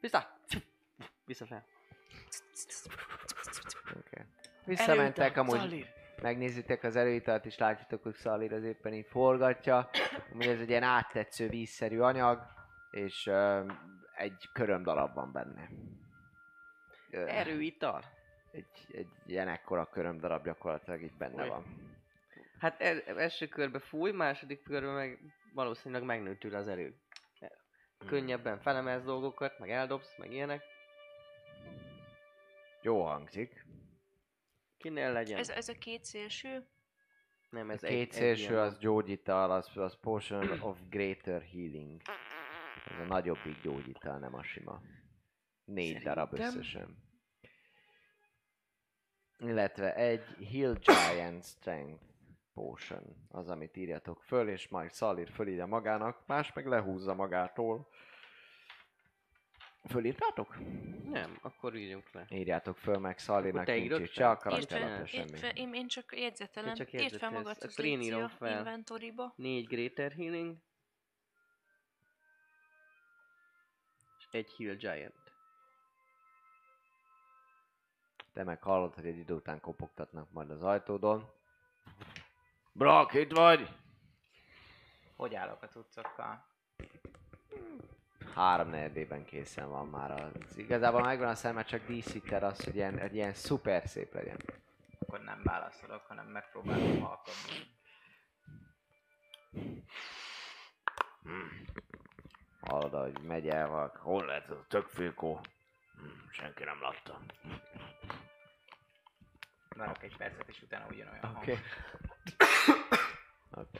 Vissza! 0.00 0.38
Vissza 1.24 1.46
fel. 1.46 1.66
Okay. 3.86 4.24
Visszamentek, 4.64 5.18
Erőital, 5.18 5.42
amúgy 5.42 5.58
Szalír. 5.58 5.99
Megnézitek 6.22 6.82
az 6.82 6.96
erőitalt, 6.96 7.46
és 7.46 7.58
látjátok, 7.58 8.02
hogy 8.02 8.14
Szalír 8.14 8.52
az 8.52 8.64
éppen 8.64 8.94
így 8.94 9.06
forgatja. 9.06 9.90
Amúgy 10.32 10.46
ez 10.46 10.60
egy 10.60 10.68
ilyen 10.68 10.82
áttetsző 10.82 11.48
vízszerű 11.48 11.98
anyag, 11.98 12.42
és 12.90 13.26
uh, 13.26 13.72
egy 14.14 14.48
köröm 14.52 14.82
darab 14.82 15.14
van 15.14 15.32
benne. 15.32 15.68
Ö, 17.10 17.26
Erőital. 17.26 18.04
Egy, 18.52 18.86
egy 18.92 19.08
ilyen 19.26 19.48
ekkora 19.48 19.86
köröm 19.86 20.18
darab 20.18 20.44
gyakorlatilag 20.44 21.02
itt 21.02 21.16
benne 21.16 21.42
Oj. 21.42 21.48
van. 21.48 21.64
Hát 22.58 22.80
el, 22.80 23.00
első 23.00 23.46
körbe 23.46 23.78
fúj, 23.78 24.10
második 24.10 24.62
körbe 24.62 24.92
meg 24.92 25.18
valószínűleg 25.54 26.04
megnő 26.04 26.36
tőle 26.36 26.58
az 26.58 26.68
erő. 26.68 26.94
Könnyebben 28.06 28.60
felemelsz 28.60 29.04
dolgokat, 29.04 29.58
meg 29.58 29.70
eldobsz, 29.70 30.16
meg 30.18 30.32
ilyenek. 30.32 30.62
Jó 32.82 33.04
hangzik. 33.04 33.66
Kinél 34.80 35.12
legyen? 35.12 35.38
Ez, 35.38 35.48
ez 35.48 35.68
a 35.68 35.72
két 35.72 36.04
szélső, 36.04 36.66
Nem, 37.50 37.70
ez 37.70 37.82
A 37.82 37.86
egy, 37.86 37.92
két 37.92 38.06
egy 38.08 38.12
szélső 38.12 38.50
ilyen 38.52 38.64
az 38.64 38.78
gyógyital, 38.78 39.50
az, 39.50 39.76
az 39.76 39.96
Potion 40.00 40.60
of 40.60 40.78
Greater 40.88 41.42
Healing. 41.42 42.00
Ez 42.90 42.98
a 42.98 43.06
nagyobbik 43.08 43.60
gyógyital, 43.62 44.18
nem 44.18 44.34
a 44.34 44.42
sima. 44.42 44.82
Négy 45.64 46.02
darab 46.02 46.28
Szerintem- 46.30 46.54
összesen. 46.56 47.08
Illetve 49.38 49.94
egy 49.94 50.24
Heal 50.50 50.74
Giant 50.74 51.44
Strength 51.44 52.04
Potion, 52.54 53.26
az 53.28 53.48
amit 53.48 53.76
írjatok 53.76 54.22
föl, 54.22 54.48
és 54.48 54.68
majd 54.68 54.90
Szalir 54.92 55.30
fölírja 55.30 55.66
magának, 55.66 56.26
más 56.26 56.52
meg 56.52 56.66
lehúzza 56.66 57.14
magától. 57.14 57.88
Fölírtátok? 59.88 60.56
Nem, 61.04 61.38
akkor 61.42 61.76
írjunk 61.76 62.12
le. 62.12 62.26
Írjátok 62.30 62.76
föl, 62.76 62.98
meg 62.98 63.18
Szalirnak 63.18 63.64
te 63.64 63.72
nincs 63.72 63.84
írod 63.84 64.00
itt 64.00 64.10
se 64.10 64.28
a 64.28 64.56
írd 64.58 65.06
semmi. 65.06 65.36
fel, 65.36 65.50
én, 65.50 65.74
én 65.74 65.88
csak 65.88 66.16
jegyzetelem. 66.16 66.70
Te 66.70 66.76
csak 66.76 66.86
Írd 66.86 66.94
fel 66.94 67.02
jegyzetelsz. 67.02 67.32
magad 67.32 67.56
az 67.60 67.72
Akkor 67.72 67.84
én 67.84 68.00
írom 68.00 68.20
légy 68.20 68.30
fel. 68.30 68.58
inventoriba. 68.58 69.32
Négy 69.36 69.66
Greater 69.66 70.12
Healing. 70.12 70.56
És 74.18 74.26
egy 74.30 74.54
Heal 74.58 74.74
Giant. 74.74 75.14
Te 78.32 78.44
meg 78.44 78.62
hallod, 78.62 78.94
hogy 78.94 79.06
egy 79.06 79.18
idő 79.18 79.34
után 79.34 79.60
kopogtatnak 79.60 80.30
majd 80.30 80.50
az 80.50 80.62
ajtódon. 80.62 81.30
Brak, 82.72 83.14
itt 83.14 83.32
vagy? 83.32 83.68
Hogy 85.16 85.34
állok 85.34 85.62
a 85.62 85.68
cuccokkal? 85.68 86.46
Három 88.34 88.68
negyedében 88.68 89.24
készen 89.24 89.68
van 89.68 89.86
már 89.88 90.10
az. 90.10 90.58
Igazából 90.58 91.00
megvan 91.00 91.28
a 91.28 91.34
szemmel, 91.34 91.64
csak 91.64 91.86
díszíted 91.86 92.42
azt, 92.42 92.64
hogy 92.64 92.74
ilyen, 92.74 93.00
hogy 93.00 93.14
ilyen 93.14 93.34
szuper 93.34 93.88
szép 93.88 94.14
legyen. 94.14 94.36
Akkor 94.98 95.20
nem 95.20 95.40
válaszolok, 95.44 96.06
hanem 96.06 96.26
megpróbálom 96.26 97.04
alkotni. 97.04 97.78
Hallod, 102.60 102.94
hogy 102.94 103.22
megy 103.22 103.48
el, 103.48 103.68
valaki, 103.68 103.98
hol 104.00 104.26
lehet 104.26 104.44
ez 104.44 104.50
a 104.50 104.64
tök 104.68 104.86
főkó? 104.86 105.40
Hm, 105.94 106.28
senki 106.30 106.64
nem 106.64 106.80
látta. 106.80 107.20
Várok 109.68 110.02
egy 110.02 110.16
percet, 110.16 110.48
és 110.48 110.62
utána 110.62 110.86
ugyanolyan. 110.86 111.36
Oké. 111.36 111.58
Oké. 113.50 113.78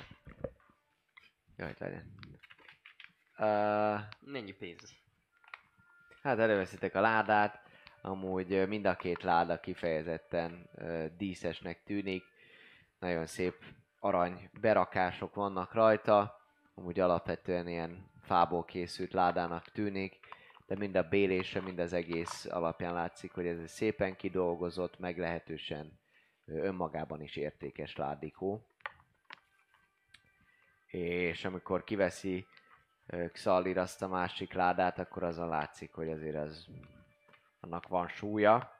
Jó, 1.57 1.67
hogy 1.67 1.77
legyen. 1.79 2.19
Uh, 3.41 4.01
Mennyi 4.21 4.53
pénz? 4.53 4.97
Hát 6.23 6.39
előveszitek 6.39 6.95
a 6.95 7.01
ládát, 7.01 7.63
amúgy 8.03 8.69
mind 8.69 8.87
a 8.87 8.97
két 8.97 9.23
láda 9.23 9.61
kifejezetten 9.61 10.69
ö, 10.75 11.07
díszesnek 11.17 11.83
tűnik. 11.83 12.25
Nagyon 12.99 13.27
szép 13.27 13.55
arany 13.99 14.51
berakások 14.61 15.35
vannak 15.35 15.73
rajta, 15.73 16.41
amúgy 16.75 17.01
alapvetően 17.01 17.69
ilyen 17.69 18.11
fából 18.23 18.65
készült 18.65 19.13
ládának 19.13 19.65
tűnik, 19.65 20.19
de 20.67 20.77
mind 20.77 20.97
a 20.97 21.09
bélése, 21.09 21.61
mind 21.61 21.79
az 21.79 21.93
egész 21.93 22.45
alapján 22.45 22.95
látszik, 22.95 23.33
hogy 23.33 23.47
ez 23.47 23.59
egy 23.59 23.69
szépen 23.69 24.17
kidolgozott, 24.17 24.99
meglehetősen 24.99 26.01
önmagában 26.45 27.23
is 27.23 27.37
értékes 27.37 27.97
ládikó. 27.97 28.67
És 30.87 31.45
amikor 31.45 31.85
kiveszi 31.85 32.47
Xalir 33.33 33.79
azt 33.79 34.03
a 34.03 34.09
másik 34.09 34.53
ládát, 34.53 34.99
akkor 34.99 35.23
azon 35.23 35.49
látszik, 35.49 35.93
hogy 35.93 36.09
azért 36.09 36.37
az, 36.37 36.69
annak 37.61 37.89
van 37.89 38.09
súlya, 38.09 38.75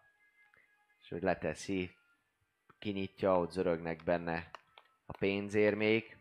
és 1.01 1.09
hogy 1.09 1.23
leteszi, 1.23 1.97
kinyitja, 2.79 3.39
ott 3.39 3.51
zörögnek 3.51 4.05
benne 4.05 4.51
a 5.07 5.17
pénzérmék. 5.19 6.19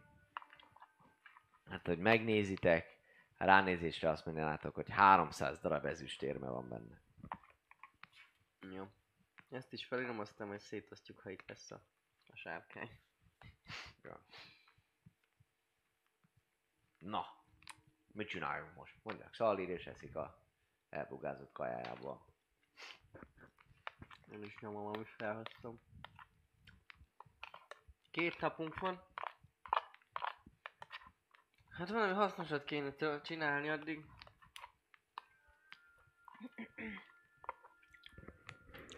Hát, 1.69 1.85
hogy 1.85 1.99
megnézitek, 1.99 2.97
ránézésre 3.37 4.09
azt 4.09 4.25
mondanátok, 4.25 4.75
hogy 4.75 4.89
300 4.89 5.59
darab 5.59 5.85
ezüstérme 5.85 6.49
van 6.49 6.69
benne. 6.69 7.01
Jó. 8.75 8.87
Ezt 9.49 9.73
is 9.73 9.85
felírom, 9.85 10.19
aztán 10.19 10.47
majd 10.47 10.59
szétosztjuk, 10.59 11.19
ha 11.19 11.29
itt 11.29 11.47
lesz 11.47 11.71
a, 11.71 11.81
a 12.27 12.35
sárkány. 12.35 12.89
Na, 16.99 17.38
mit 18.19 18.27
csináljunk 18.27 18.75
most? 18.75 18.93
Mondják, 19.03 19.29
Xalir 19.29 19.69
és 19.69 19.85
eszik 19.85 20.15
a 20.15 20.43
elbugázott 20.89 21.51
kajájából. 21.51 22.25
Én 24.31 24.43
is 24.43 24.59
nyomom, 24.59 24.85
amit 24.85 25.09
felhoztam. 25.17 25.79
Két 28.11 28.39
napunk 28.39 28.79
van. 28.79 29.01
Hát 31.69 31.89
valami 31.89 32.13
hasznosat 32.13 32.63
kéne 32.63 33.21
csinálni 33.21 33.69
addig. 33.69 34.05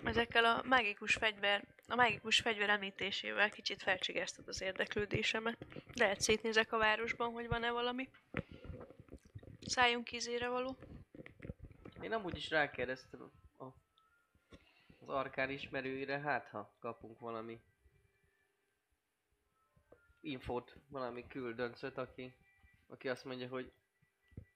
Ezekkel 0.03 0.45
a 0.45 0.61
mágikus 0.65 1.15
fegyver, 1.15 1.67
a 1.87 1.95
mágikus 1.95 2.39
fegyver 2.39 2.69
említésével 2.69 3.49
kicsit 3.49 3.81
felcsigáztad 3.81 4.47
az 4.47 4.61
érdeklődésemet. 4.61 5.65
Lehet 5.93 6.21
szétnézek 6.21 6.71
a 6.71 6.77
városban, 6.77 7.31
hogy 7.31 7.47
van-e 7.47 7.71
valami. 7.71 8.09
Szálljunk 9.65 10.03
kízére 10.03 10.49
való. 10.49 10.77
Én 12.01 12.11
amúgy 12.11 12.37
is 12.37 12.49
rákérdeztem 12.49 13.31
a, 13.57 13.65
az 14.99 15.09
arkán 15.09 15.49
ismerőire, 15.49 16.19
hát 16.19 16.47
ha 16.47 16.75
kapunk 16.79 17.19
valami 17.19 17.61
infót, 20.21 20.75
valami 20.89 21.27
küldöncöt, 21.27 21.97
aki, 21.97 22.35
aki 22.87 23.09
azt 23.09 23.25
mondja, 23.25 23.47
hogy 23.47 23.71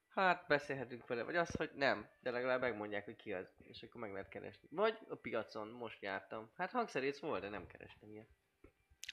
hát 0.09 0.47
beszélhetünk 0.47 1.07
vele, 1.07 1.23
vagy 1.23 1.35
az, 1.35 1.55
hogy 1.55 1.71
nem, 1.73 2.09
de 2.19 2.31
legalább 2.31 2.61
megmondják, 2.61 3.05
hogy 3.05 3.15
ki 3.15 3.33
az, 3.33 3.47
és 3.57 3.83
akkor 3.83 4.01
meg 4.01 4.11
lehet 4.11 4.29
keresni. 4.29 4.67
Vagy 4.71 4.97
a 5.09 5.15
piacon, 5.15 5.67
most 5.67 6.01
jártam. 6.01 6.51
Hát 6.55 6.71
hangszerész 6.71 7.19
volt, 7.19 7.41
de 7.41 7.49
nem 7.49 7.67
kerestem 7.67 8.09
ilyet. 8.11 8.29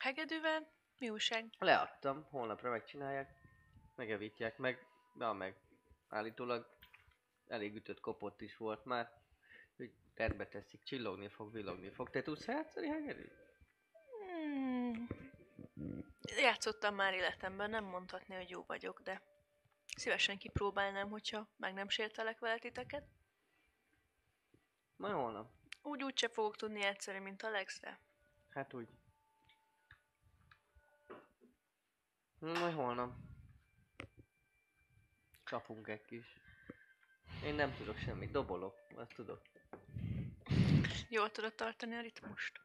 Hegedűvel? 0.00 0.72
Mi 0.98 1.10
újság? 1.10 1.50
Leadtam, 1.58 2.22
holnapra 2.30 2.70
megcsinálják, 2.70 3.30
megevítják, 3.94 4.58
meg, 4.58 4.86
de 5.14 5.32
meg 5.32 5.56
állítólag 6.12 6.76
elég 7.46 7.74
ütött 7.74 8.00
kopott 8.00 8.40
is 8.40 8.56
volt 8.56 8.84
már, 8.84 9.12
hogy 9.76 9.92
Rendbe 10.14 10.48
teszik, 10.48 10.82
csillogni 10.82 11.28
fog, 11.28 11.52
villogni 11.52 11.90
fog. 11.90 12.10
Te 12.10 12.22
tudsz 12.22 12.46
játszani, 12.46 12.86
Hegeri? 12.86 13.30
Hmm. 14.18 15.06
Játszottam 16.36 16.94
már 16.94 17.14
életemben, 17.14 17.70
nem 17.70 17.84
mondhatni, 17.84 18.34
hogy 18.34 18.50
jó 18.50 18.64
vagyok, 18.66 19.00
de 19.02 19.22
szívesen 19.96 20.38
kipróbálnám, 20.38 21.10
hogyha 21.10 21.48
meg 21.56 21.74
nem 21.74 21.88
sértelek 21.88 22.38
vele 22.38 22.58
titeket. 22.58 23.04
Majd 24.96 25.14
holnap. 25.14 25.50
Úgy 25.82 26.02
úgy 26.02 26.18
se 26.18 26.28
fogok 26.28 26.56
tudni 26.56 26.80
játszani, 26.80 27.18
mint 27.18 27.42
Alex, 27.42 27.80
de 27.80 27.98
Hát 28.50 28.74
úgy. 28.74 28.88
Majd 32.38 32.74
holnap. 32.74 33.14
Kapunk 35.52 35.88
egy 35.88 36.04
kis. 36.04 36.36
Én 37.44 37.54
nem 37.54 37.74
tudok 37.76 37.98
semmit, 37.98 38.30
dobolok, 38.30 38.74
azt 38.94 39.14
tudok. 39.14 39.42
jól 41.08 41.30
tudod 41.30 41.54
tartani 41.54 41.94
a 41.94 42.00
ritmust. 42.00 42.60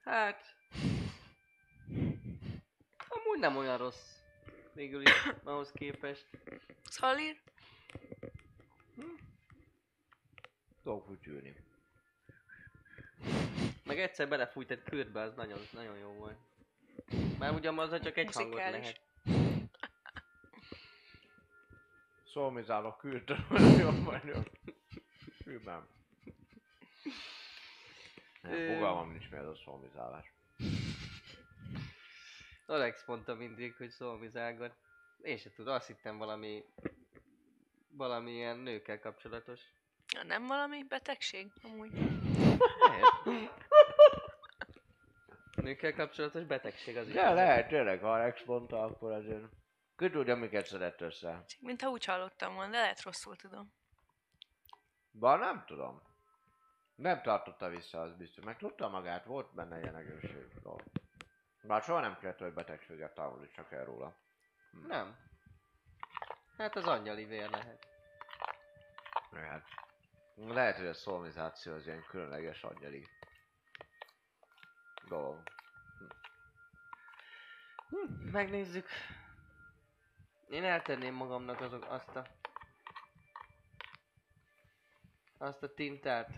Hát... 0.00 0.56
Amúgy 3.08 3.38
nem 3.38 3.56
olyan 3.56 3.78
rossz. 3.78 4.20
Végül 4.72 5.02
is 5.02 5.28
ahhoz 5.44 5.72
képest. 5.72 6.26
Szalír? 6.84 7.40
Tudok 10.82 11.06
fütyülni. 11.06 11.56
Meg 13.84 14.00
egyszer 14.00 14.28
belefújt 14.28 14.70
egy 14.70 14.82
kürtbe, 14.82 15.20
az 15.20 15.34
nagyon, 15.34 15.58
nagyon 15.72 15.98
jó 15.98 16.12
volt. 16.12 16.38
Már 17.38 17.52
ugyan 17.52 17.78
az 17.78 18.00
csak 18.00 18.16
egy 18.16 18.32
hangot 18.32 18.58
lehet. 18.58 19.06
Szolmizálok 22.32 22.98
küldtem, 22.98 23.46
nagyon 23.48 24.04
vagyok. 24.04 24.46
Hűben. 25.44 25.88
Fogalmam 28.42 29.10
nincs 29.10 29.30
mi 29.30 29.36
ez 29.36 29.46
a 29.46 29.54
szolmizálás. 29.54 30.32
Alex 32.66 33.04
mondta 33.06 33.34
mindig, 33.34 33.74
hogy 33.76 33.90
szolmizálgat. 33.90 34.74
Én 35.22 35.36
se 35.36 35.50
tudom, 35.56 35.74
azt 35.74 35.86
hittem 35.86 36.18
valami... 36.18 36.64
Valami 37.90 38.32
ilyen 38.32 38.58
nőkkel 38.58 39.00
kapcsolatos. 39.00 39.60
Ja, 40.14 40.22
nem 40.24 40.46
valami 40.46 40.84
betegség? 40.84 41.52
Amúgy. 41.62 41.90
Nőkkel 45.62 45.94
kapcsolatos 45.94 46.44
betegség 46.44 46.96
az 46.96 47.06
is. 47.06 47.14
De 47.14 47.32
lehet, 47.32 47.68
tényleg, 47.68 48.00
ha 48.00 48.12
Alex 48.12 48.44
mondta, 48.44 48.82
akkor 48.82 49.12
azért... 49.12 49.44
Ki 49.98 50.10
tudja, 50.10 50.36
miket 50.36 50.66
szedett 50.66 51.00
össze. 51.00 51.44
Mint 51.60 51.82
ha 51.82 51.90
úgy 51.90 52.04
hallottam 52.04 52.54
volna, 52.54 52.70
de 52.70 52.78
lehet 52.78 53.02
rosszul 53.02 53.36
tudom. 53.36 53.72
Bár 55.10 55.38
nem 55.38 55.64
tudom. 55.66 56.02
Nem 56.94 57.22
tartotta 57.22 57.68
vissza, 57.68 58.00
az 58.00 58.16
biztos. 58.16 58.44
Meg 58.44 58.56
tudta 58.56 58.88
magát, 58.88 59.24
volt 59.24 59.54
benne 59.54 59.80
ilyen 59.80 59.96
egészség. 59.96 60.60
dolog. 60.62 60.82
Bár 61.62 61.82
soha 61.82 62.00
nem 62.00 62.18
kellett, 62.18 62.38
hogy 62.38 62.52
betegséget 62.52 63.14
távolítsak 63.14 63.72
el 63.72 63.84
róla. 63.84 64.16
Nem. 64.86 65.16
Hát 66.56 66.76
az 66.76 66.86
angyali 66.86 67.24
vér 67.24 67.50
lehet. 67.50 67.86
Hát, 69.32 69.68
lehet, 70.36 70.76
hogy 70.76 70.86
a 70.86 70.94
szolmizáció 70.94 71.72
az 71.72 71.86
ilyen 71.86 72.04
különleges 72.08 72.62
angyali 72.62 73.06
dolog. 75.08 75.42
Hm, 77.88 78.28
megnézzük. 78.30 78.88
Én 80.48 80.64
eltenném 80.64 81.14
magamnak 81.14 81.60
azok, 81.60 81.84
azt 81.88 82.16
a... 82.16 82.26
Azt 85.38 85.62
a 85.62 85.74
tintát. 85.74 86.30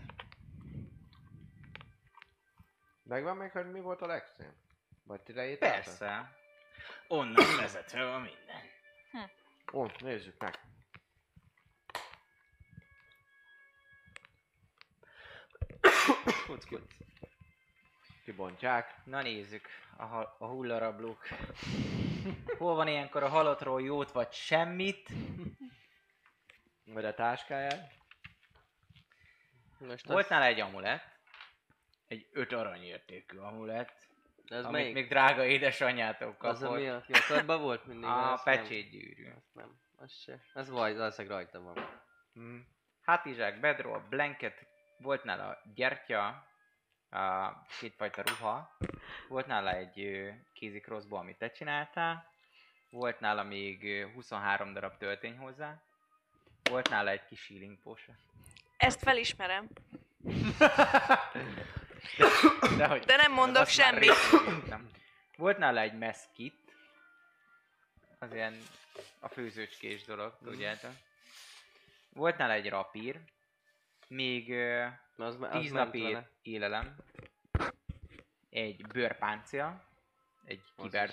Megvan 3.03 3.37
még, 3.37 3.51
hogy 3.51 3.71
mi 3.71 3.79
volt 3.79 4.01
a 4.01 4.05
legszín? 4.05 4.53
Vagy 5.03 5.21
ti 5.21 5.33
leírtátok? 5.33 5.83
Persze. 5.83 6.37
Onnan 7.07 7.57
vezetve 7.57 8.05
van 8.05 8.21
minden. 8.21 8.61
Ó, 9.73 9.87
nézzük 9.99 10.39
meg. 10.39 10.59
Kuc. 16.45 16.65
Kibontják. 18.23 18.95
Na 19.03 19.21
nézzük, 19.21 19.67
a, 19.97 20.05
ha- 20.05 20.35
a 20.39 20.45
hullarablók. 20.45 21.27
Hol 22.57 22.75
van 22.75 22.87
ilyenkor 22.87 23.23
a 23.23 23.29
halottról 23.29 23.81
jót 23.81 24.11
vagy 24.11 24.31
semmit? 24.31 25.09
Vagy 26.85 27.05
a 27.05 27.13
táskáját. 27.13 27.93
Most 29.77 30.05
Volt 30.05 30.23
az, 30.23 30.29
nála 30.29 30.45
egy 30.45 30.59
amulett. 30.59 31.03
Egy 32.07 32.29
öt 32.31 32.51
aranyértékű 32.51 33.37
amulett. 33.37 34.07
az 34.47 34.57
amit 34.65 34.71
melyik? 34.71 34.93
még 34.93 35.07
drága 35.07 35.45
édesanyjától 35.45 36.35
kapott. 36.37 36.55
Az, 36.55 36.63
ami 36.63 36.87
a 36.87 37.01
kiakadban 37.01 37.61
volt 37.61 37.85
mindig? 37.85 38.09
a 38.09 38.25
nem. 38.25 38.37
pecsétgyűrű. 38.43 39.31
Azt 39.35 39.53
nem. 39.53 39.79
Az 39.97 40.11
se. 40.11 40.39
Az 40.53 40.69
vagy, 40.69 40.95
valószínűleg 40.95 41.37
rajta 41.37 41.61
van. 41.61 42.01
Mm. 42.39 42.59
Hátizsák, 43.01 43.59
bedroll, 43.59 43.99
blanket, 44.09 44.67
volt 44.97 45.23
nála 45.23 45.57
gyertya, 45.75 46.47
a 47.11 47.55
kétfajta 47.79 48.21
ruha, 48.25 48.77
volt 49.27 49.47
nála 49.47 49.71
egy 49.71 50.29
kézi 50.53 50.79
crossbow, 50.79 51.19
amit 51.19 51.37
te 51.37 51.51
csináltál, 51.51 52.31
volt 52.89 53.19
nála 53.19 53.43
még 53.43 53.83
ö, 53.83 54.11
23 54.13 54.73
darab 54.73 54.97
töltény 54.97 55.37
hozzá, 55.37 55.81
volt 56.63 56.89
nála 56.89 57.09
egy 57.09 57.25
kis 57.25 57.47
healing 57.47 57.77
potion. 57.83 58.17
Ezt 58.77 58.99
felismerem. 58.99 59.67
De, 62.77 62.87
hogy, 62.87 63.03
De 63.03 63.15
nem 63.15 63.31
mondok 63.31 63.67
semmit. 63.67 64.13
Volt 65.37 65.57
nála 65.57 65.79
egy 65.79 65.97
mess 65.97 66.17
kit, 66.33 66.75
az 68.19 68.33
ilyen 68.33 68.57
a 69.19 69.27
főzőcskés 69.27 70.03
dolog, 70.03 70.37
tudjátok. 70.43 70.91
Volt 72.13 72.37
nála 72.37 72.53
egy 72.53 72.69
rapír, 72.69 73.19
még 74.11 74.51
ö, 74.51 74.85
Az, 75.17 75.37
az 75.39 75.49
10 75.51 75.71
ment 75.71 75.85
napi 75.85 76.01
vele. 76.01 76.29
élelem, 76.41 76.95
egy 78.49 78.87
bőrpáncia, 78.87 79.83
egy 80.43 80.61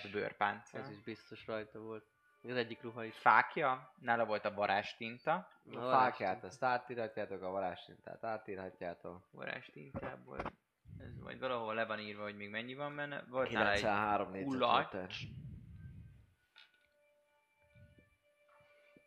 is. 0.05 0.11
bőrpáncia, 0.11 0.81
Az 0.81 0.91
is 0.91 1.03
biztos 1.03 1.47
rajta 1.47 1.79
volt. 1.79 2.05
Az 2.43 2.57
egyik 2.57 2.83
ruha 2.83 3.05
is. 3.05 3.17
fákja, 3.19 3.93
nála 4.01 4.25
volt 4.25 4.45
a 4.45 4.55
varázstinta, 4.55 5.49
A 5.73 5.81
fákját, 5.91 6.45
azt 6.45 6.63
átírhatjátok, 6.65 7.43
a 7.43 7.51
varázstintát 7.51 8.25
átírhatjátok. 8.25 9.29
varázstintából, 9.31 10.39
ez 10.99 11.17
majd 11.23 11.39
valahol 11.39 11.75
le 11.75 11.85
van 11.87 11.99
írva, 12.01 12.23
hogy 12.23 12.37
még 12.37 12.51
mennyi 12.51 12.75
van 12.75 12.97
benne, 12.97 13.25
volt 13.29 13.51
nála 13.51 13.71
egy 13.73 13.79
93 13.81 14.31
négyzetméter. 14.31 14.69
ulacs, 14.69 15.13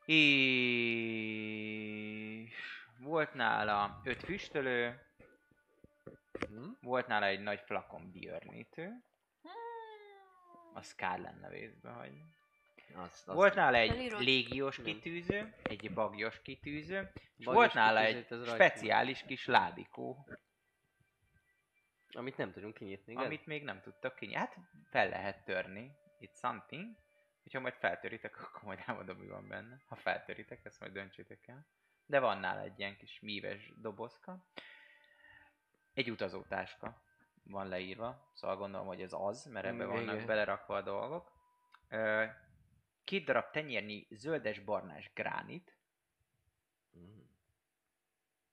és 0.06 0.60
volt 3.01 3.33
nála 3.33 4.01
öt 4.03 4.23
füstölő, 4.23 5.05
Hm? 6.47 6.69
volt 6.81 7.07
nála 7.07 7.25
egy 7.25 7.39
nagy 7.41 7.59
flakon 7.59 8.11
björnítő, 8.11 8.91
a 10.73 10.81
Scarlen 10.81 11.38
nevézbe 11.41 11.89
hagyni. 11.89 12.25
Azt, 12.93 13.27
azt 13.27 13.38
Volt 13.38 13.55
nála 13.55 13.77
egy 13.77 14.11
légiós 14.19 14.75
Nem. 14.77 14.85
kitűző, 14.85 15.55
egy 15.63 15.93
bagyos 15.93 16.41
kitűző, 16.41 17.11
és 17.38 17.45
Bagyos 17.45 17.59
volt 17.59 17.73
nála 17.73 17.99
egy 17.99 18.25
rajta 18.30 18.45
speciális 18.45 19.23
kis 19.23 19.45
ládikó, 19.45 20.27
Amit 22.13 22.38
nem 22.38 22.51
tudunk 22.51 22.73
kinyitni, 22.73 23.11
igen? 23.11 23.25
amit 23.25 23.45
még 23.45 23.63
nem 23.63 23.81
tudtak 23.81 24.15
kinyitni. 24.15 24.39
Hát 24.39 24.57
fel 24.89 25.09
lehet 25.09 25.45
törni, 25.45 25.91
it's 26.19 26.35
something. 26.39 26.95
Hogyha 27.43 27.59
majd 27.59 27.73
feltöritek, 27.73 28.38
akkor 28.43 28.63
majd 28.63 28.80
elmondom, 28.85 29.17
mi 29.17 29.27
van 29.27 29.47
benne. 29.47 29.81
Ha 29.88 29.95
feltöritek, 29.95 30.65
ezt 30.65 30.80
majd 30.80 30.91
döntsétek 30.93 31.47
el. 31.47 31.65
De 32.11 32.19
van 32.19 32.38
nála 32.40 32.61
egy 32.61 32.80
ilyen 32.80 32.98
kis 32.98 33.19
míves 33.19 33.72
dobozka. 33.75 34.45
Egy 35.93 36.09
utazótáska 36.11 37.01
van 37.43 37.67
leírva, 37.67 38.30
szóval 38.33 38.57
gondolom, 38.57 38.88
hogy 38.88 39.01
ez 39.01 39.14
az, 39.14 39.45
mert 39.45 39.65
ebbe 39.65 39.85
Mm, 39.85 39.90
vannak 39.90 40.14
igen. 40.15 40.25
belerakva 40.25 40.75
a 40.75 40.81
dolgok. 40.81 41.31
Két 43.03 43.25
darab 43.25 43.51
tenyérnyi 43.51 44.07
zöldes-barnás 44.09 45.11
gránit, 45.14 45.75
Mhm. 46.93 47.19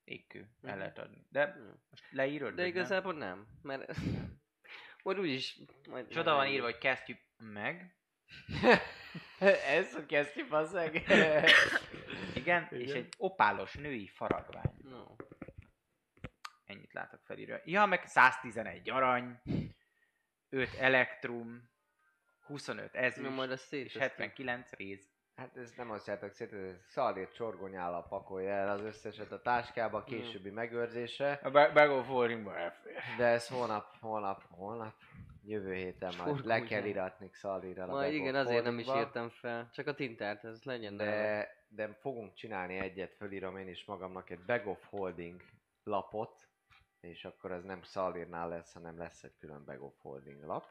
égkő, 0.05 0.41
el 0.41 0.71
Mhm. 0.71 0.79
lehet 0.79 0.99
adni. 0.99 1.27
De 1.31 1.47
Mm. 1.59 1.71
most 1.91 2.05
leírod, 2.11 2.55
De 2.55 2.63
vagy 2.63 2.73
nem? 2.73 2.83
igazából 2.83 3.15
nem, 3.15 3.47
mert... 3.63 3.91
Majd 5.03 5.19
úgyis... 5.19 5.59
Majd 5.89 6.07
És 6.11 6.17
oda 6.17 6.35
van 6.35 6.47
írva, 6.47 6.65
hogy 6.65 6.79
kezdjük 6.79 7.19
meg. 7.37 7.97
Ez 9.79 9.95
a 9.95 10.07
kesztyű, 10.07 10.49
basszeg. 10.49 11.05
Igen, 12.49 12.69
és 12.71 12.91
Igen. 12.91 12.97
egy 12.97 13.15
opálos 13.19 13.75
női 13.75 14.07
faragvány. 14.07 14.75
No. 14.83 15.05
Ennyit 16.65 16.93
látok 16.93 17.21
felírva. 17.25 17.57
Ja, 17.65 17.87
meg 17.87 18.07
111 18.07 18.91
arany, 18.91 19.41
5 20.49 20.75
elektrum, 20.75 21.71
25 22.47 22.93
Na 22.93 22.99
ezüst, 22.99 23.35
majd 23.35 23.51
azt 23.51 23.73
és 23.73 23.93
szét... 23.93 24.03
79 24.03 24.73
réz. 24.73 25.11
Hát 25.37 25.57
ez 25.57 25.73
nem 25.77 25.91
azt 25.91 26.07
játok 26.07 26.33
szét, 26.33 26.53
ez 26.53 26.77
szalírt 26.87 27.35
csorgonyállal 27.35 28.07
pakolja 28.09 28.51
el 28.51 28.69
az 28.69 28.81
összeset 28.81 29.33
a 29.33 29.43
táskába 29.43 30.05
későbbi 30.05 30.51
megőrzésre. 30.51 31.41
A 31.43 31.51
Bag 31.51 31.73
Bag 31.73 31.91
of 31.91 32.07
Holdingba 32.07 32.57
elfér. 32.57 33.03
De 33.17 33.27
ez 33.27 33.49
holnap, 33.49 33.97
holnap, 34.01 34.43
holnap, 34.51 34.95
jövő 35.49 35.75
héten 35.75 36.15
majd 36.17 36.45
le 36.45 36.63
kell 36.63 36.85
iratni 36.85 37.31
Xalira. 37.31 37.87
Majd 37.87 38.15
igen, 38.15 38.35
azért 38.35 38.65
nem 38.65 38.79
is 38.79 38.87
írtam 38.87 39.29
fel. 39.29 39.71
Csak 39.73 39.87
a 39.87 39.95
tintát, 39.95 40.45
ez 40.45 40.63
legyen. 40.63 40.97
De... 40.97 41.05
De, 41.05 41.57
de 41.69 41.95
fogunk 42.01 42.35
csinálni 42.35 42.79
egyet, 42.79 43.15
fölírom 43.15 43.57
én 43.57 43.69
is 43.69 43.85
magamnak 43.85 44.31
egy 44.31 44.45
Bag 44.45 44.67
of 44.67 44.85
Holding 44.85 45.43
lapot, 45.83 46.49
és 47.01 47.25
akkor 47.25 47.53
ez 47.53 47.65
nem 47.65 47.83
Szalírnál 47.83 48.49
lesz, 48.49 48.73
hanem 48.73 48.99
lesz 48.99 49.23
egy 49.23 49.37
külön 49.39 49.65
Bag 49.65 49.83
of 49.83 49.95
Holding 50.01 50.43
lap. 50.43 50.67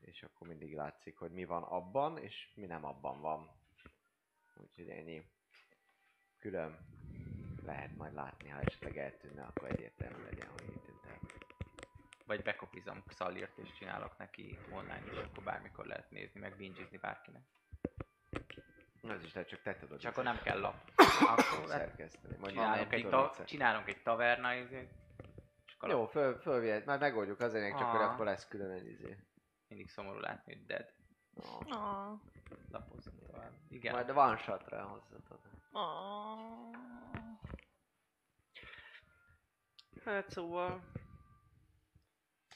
És 0.00 0.22
akkor 0.22 0.48
mindig 0.48 0.74
látszik, 0.74 1.18
hogy 1.18 1.30
mi 1.30 1.44
van 1.44 1.62
abban, 1.62 2.18
és 2.18 2.52
mi 2.54 2.66
nem 2.66 2.84
abban 2.84 3.20
van. 3.20 3.50
Úgyhogy 4.56 4.88
ennyi. 4.88 5.24
Külön 6.38 6.78
lehet 7.64 7.96
majd 7.96 8.14
látni, 8.14 8.48
ha 8.48 8.60
esetleg 8.60 8.98
eltűnne, 8.98 9.42
akkor 9.42 9.70
egyértelmű 9.70 10.22
legyen, 10.22 10.48
hogy 10.48 10.64
itt. 10.64 10.86
Vagy 12.26 12.42
bekopizom 12.42 13.02
Xalirt 13.06 13.58
és 13.58 13.72
csinálok 13.72 14.18
neki 14.18 14.58
online 14.70 15.02
is, 15.12 15.16
akkor 15.18 15.42
bármikor 15.44 15.86
lehet 15.86 16.10
nézni, 16.10 16.40
meg 16.40 16.56
bingizni 16.56 16.96
bárkinek. 16.96 17.42
Az 19.02 19.22
is 19.24 19.32
lehet, 19.34 19.48
csak 19.48 19.62
te 19.62 19.76
tudod. 19.76 19.98
És 19.98 20.04
akkor 20.04 20.24
nem 20.24 20.40
kell 20.42 20.58
lap. 20.60 20.74
Akkor 21.26 21.66
szerkeszteni. 21.68 22.36
Majd 22.38 22.52
csinálunk, 22.54 22.92
egy, 22.92 23.08
ta- 23.08 23.44
csinálunk 23.46 23.88
egy 23.88 24.02
taverna 24.02 24.54
izét. 24.54 24.90
És 25.66 25.76
Jó, 25.80 26.06
föl, 26.06 26.38
fölvihet, 26.38 26.84
majd 26.86 27.00
megoldjuk 27.00 27.40
azért, 27.40 27.78
csak 27.78 27.88
hogy 27.90 28.00
Ah. 28.00 28.12
akkor 28.12 28.24
lesz 28.24 28.48
külön 28.48 28.70
egy 28.70 28.86
izé. 28.86 29.16
mindig 29.68 29.88
szomorú 29.88 30.18
látni, 30.18 30.54
hogy 30.54 30.66
dead. 30.66 30.92
Ah, 31.68 32.12
Lapozunk 32.70 33.26
tovább. 33.26 33.52
Igen. 33.68 33.94
Majd 33.94 34.10
one 34.10 34.36
shotra 34.36 34.82
hozzatod. 34.84 35.40
ah. 35.72 36.74
Hát 40.04 40.30
szóval... 40.30 40.82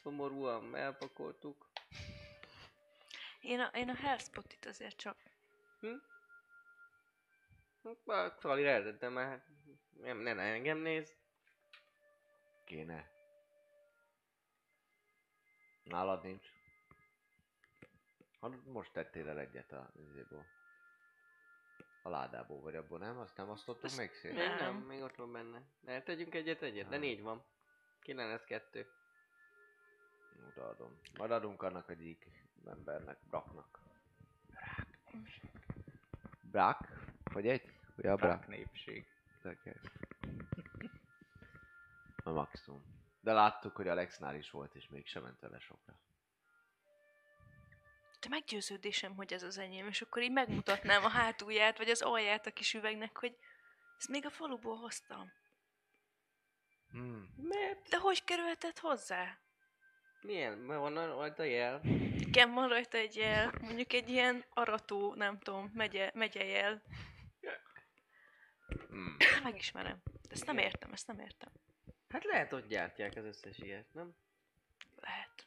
Szomorúan 0.02 0.76
elpakoltuk. 0.76 1.68
Én 3.40 3.60
a, 3.60 3.66
én 3.74 3.88
a 3.88 3.94
Hellspotit 3.94 4.66
azért 4.66 4.96
csak. 4.96 5.16
Már 8.04 8.32
Szali 8.40 8.66
eltettem, 8.66 9.12
mert 9.12 9.28
hát 9.28 9.46
nem, 10.00 10.18
nem 10.18 10.38
engem 10.38 10.78
néz. 10.78 11.16
Kéne. 12.64 13.10
Nálad 15.82 16.22
nincs. 16.22 16.46
Hát 18.40 18.64
most 18.64 18.92
tettél 18.92 19.28
el 19.28 19.38
egyet 19.38 19.72
a 19.72 19.90
izéból. 19.94 20.46
A 22.02 22.08
ládából 22.08 22.60
vagy 22.60 22.76
abból, 22.76 22.98
nem? 22.98 23.18
Azt 23.18 23.36
nem 23.36 23.50
Azt 23.50 23.96
még 23.96 24.12
szét? 24.12 24.32
Még 24.32 24.46
Nem. 24.46 24.56
nem, 24.56 24.74
még 24.76 25.02
ott 25.02 25.16
van 25.16 25.32
benne. 25.32 25.62
De 25.80 26.02
tegyünk 26.02 26.34
egyet 26.34 26.62
egyet, 26.62 26.88
de 26.88 26.96
négy 26.96 27.22
van. 27.22 27.44
Lesz 28.06 28.44
kettő. 28.44 28.99
Odaadom. 30.48 31.00
Majd 31.18 31.30
adunk 31.30 31.62
annak 31.62 31.88
a 31.88 31.92
gyík 31.92 32.26
embernek, 32.66 33.18
Braknak. 33.28 33.80
Brak? 36.40 36.88
Hogy 37.32 37.46
egy? 37.46 37.78
Hogy 37.94 38.06
a 38.06 38.16
Brak? 38.16 38.38
Brak 38.38 38.48
népség. 38.48 39.06
Érdekes. 39.36 39.80
A 42.24 42.30
maximum. 42.30 42.82
De 43.20 43.32
láttuk, 43.32 43.76
hogy 43.76 43.88
Alexnál 43.88 44.34
is 44.34 44.50
volt, 44.50 44.74
és 44.74 44.88
mégsem 44.88 45.22
ment 45.22 45.40
vele 45.40 45.58
sokra. 45.58 45.94
De 48.20 48.28
meggyőződésem, 48.28 49.16
hogy 49.16 49.32
ez 49.32 49.42
az 49.42 49.58
enyém, 49.58 49.86
és 49.86 50.02
akkor 50.02 50.22
így 50.22 50.32
megmutatnám 50.32 51.04
a 51.04 51.08
hátulját, 51.08 51.78
vagy 51.78 51.88
az 51.88 52.02
alját 52.02 52.46
a 52.46 52.52
kis 52.52 52.74
üvegnek, 52.74 53.16
hogy 53.16 53.36
ezt 53.98 54.08
még 54.08 54.26
a 54.26 54.30
faluból 54.30 54.76
hoztam. 54.76 55.32
Hmm. 56.90 57.34
Mert? 57.36 57.88
De 57.88 57.98
hogy 57.98 58.24
kerülhetett 58.24 58.78
hozzá? 58.78 59.38
Milyen? 60.22 60.58
Mert 60.58 60.80
van 60.80 61.06
rajta 61.06 61.42
jel? 61.42 61.80
Igen, 62.18 62.52
van 62.54 62.68
rajta 62.68 62.98
egy 62.98 63.16
jel, 63.16 63.52
mondjuk 63.60 63.92
egy 63.92 64.08
ilyen 64.08 64.44
arató, 64.54 65.14
nem 65.14 65.38
tudom, 65.38 65.70
megye, 65.74 66.10
megyejel. 66.14 66.82
Hmm. 68.88 69.16
Megismerem. 69.42 70.02
Ezt 70.28 70.46
nem 70.46 70.58
értem, 70.58 70.92
ezt 70.92 71.06
nem 71.06 71.18
értem. 71.18 71.48
Hát 72.08 72.24
lehet, 72.24 72.50
hogy 72.50 72.66
gyártják 72.66 73.16
az 73.16 73.24
összes 73.24 73.58
ilyet, 73.58 73.86
nem? 73.92 74.14
Lehet. 75.00 75.46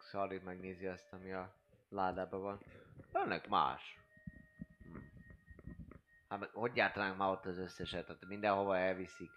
Szalid 0.00 0.42
megnézi 0.42 0.86
azt, 0.86 1.12
ami 1.12 1.32
a 1.32 1.54
ládában 1.88 2.40
van. 2.40 2.60
Ennek 3.12 3.48
más. 3.48 3.98
Hm. 4.82 4.98
Hát 6.28 6.50
hogy 6.52 6.72
gyártanánk 6.72 7.16
már 7.16 7.30
ott 7.30 7.46
az 7.46 7.58
összeset? 7.58 8.06
Hát 8.06 8.26
mindenhova 8.26 8.76
elviszik. 8.76 9.30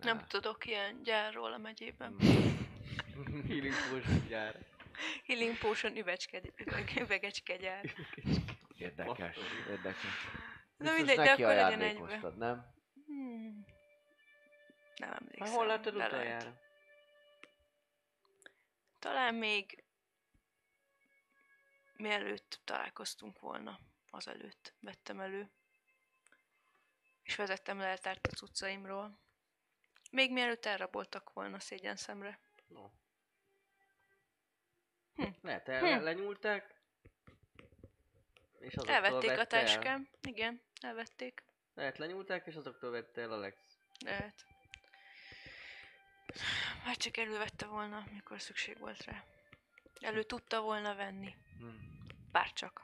Ne. 0.00 0.12
Nem 0.12 0.24
tudok 0.26 0.66
ilyen 0.66 1.02
gyárról 1.02 1.52
a 1.52 1.58
megyében. 1.58 2.16
Healing 3.48 3.74
potion 3.90 4.26
gyár. 4.28 4.68
Healing 5.24 5.58
Potion 5.58 5.96
üvecske, 5.96 6.42
üveg, 6.56 6.92
üvegecske 7.00 7.56
gyár. 7.56 7.94
Érdekes, 8.76 9.36
érdekes. 9.68 10.26
Na 10.76 10.92
mindegy, 10.92 11.16
de 11.16 11.30
akkor 11.30 11.46
legyen 11.46 11.80
ajándékoztad, 11.80 12.36
nem? 12.36 12.74
Hmm. 13.06 13.66
Nem 14.96 15.12
emlékszem. 15.12 15.54
Hol 15.54 15.66
láttad 15.66 15.94
utoljára? 15.94 16.60
Talán 18.98 19.34
még 19.34 19.84
mielőtt 21.96 22.60
találkoztunk 22.64 23.40
volna, 23.40 23.80
azelőtt 24.10 24.74
vettem 24.80 25.20
elő. 25.20 25.50
És 27.22 27.36
vezettem 27.36 27.78
le 27.78 27.86
eltárt 27.86 28.26
a 28.26 28.30
cuccaimról. 28.30 29.18
Még 30.10 30.32
mielőtt 30.32 30.64
elraboltak 30.66 31.32
volna 31.32 31.60
szégyen 31.60 31.96
szemre. 31.96 32.40
No. 32.66 32.88
Hm. 35.20 35.28
Lehet, 35.42 35.68
el, 35.68 35.98
Hm. 35.98 36.02
lenyúlták. 36.04 36.74
És 38.58 38.74
azoktól 38.74 38.94
Elvették 38.94 39.30
a 39.30 39.36
vette 39.36 39.56
el. 39.56 39.64
táskám. 39.64 40.08
Igen, 40.22 40.60
elvették. 40.80 41.42
Lehet, 41.74 41.98
lenyúlták, 41.98 42.46
és 42.46 42.54
azoktól 42.54 42.90
vette 42.90 43.20
el 43.20 43.32
Alex. 43.32 43.56
Lehet. 44.04 44.34
Már 46.84 46.96
csak 46.96 47.16
elővette 47.16 47.66
volna, 47.66 48.04
mikor 48.12 48.40
szükség 48.40 48.78
volt 48.78 49.04
rá. 49.04 49.24
Elő 50.00 50.22
tudta 50.22 50.60
volna 50.60 50.94
venni. 50.94 51.34
Hm. 51.58 51.68
Bár 52.32 52.52
csak. 52.52 52.82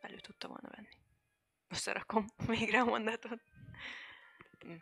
Elő 0.00 0.16
tudta 0.18 0.48
volna 0.48 0.68
venni. 0.76 0.88
Összerakom 1.68 2.26
végre 2.46 2.80
a 2.80 2.84
mondatot. 2.84 3.40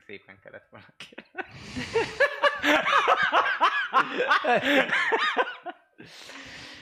Szépen 0.06 0.40
kellett 0.40 0.68
volna 0.70 0.86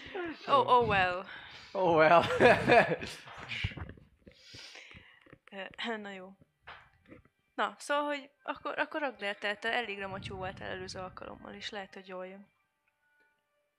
Oh, 0.47 0.67
oh 0.69 0.89
well. 0.89 1.25
Oh 1.73 1.97
well. 1.97 2.23
Eh, 5.51 5.99
Na 5.99 6.11
jó. 6.11 6.33
Na, 7.55 7.75
szóval, 7.79 8.05
hogy 8.05 8.31
akkor, 8.43 8.79
akkor 8.79 9.01
Ragnar, 9.01 9.35
te, 9.37 9.57
te 9.57 9.73
elég 9.73 9.99
ramatyó 9.99 10.37
voltál 10.37 10.71
előző 10.71 10.99
alkalommal, 10.99 11.55
és 11.55 11.71
lehet, 11.71 11.95
hogy 11.95 12.09
jól 12.09 12.27
jön. 12.27 12.47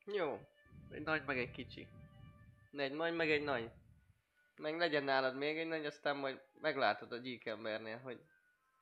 Jó. 0.05 0.39
Egy 0.91 1.03
nagy 1.03 1.23
meg 1.25 1.37
egy 1.37 1.51
kicsi. 1.51 1.87
Egy 2.71 2.93
nagy 2.93 3.13
meg 3.13 3.31
egy 3.31 3.43
nagy. 3.43 3.71
Meg 4.55 4.77
legyen 4.77 5.03
nálad 5.03 5.35
még 5.35 5.57
egy 5.57 5.67
nagy, 5.67 5.85
aztán 5.85 6.15
majd 6.17 6.41
meglátod 6.61 7.11
a 7.11 7.17
gyík 7.17 7.45
embernél, 7.45 7.97
hogy 7.97 8.21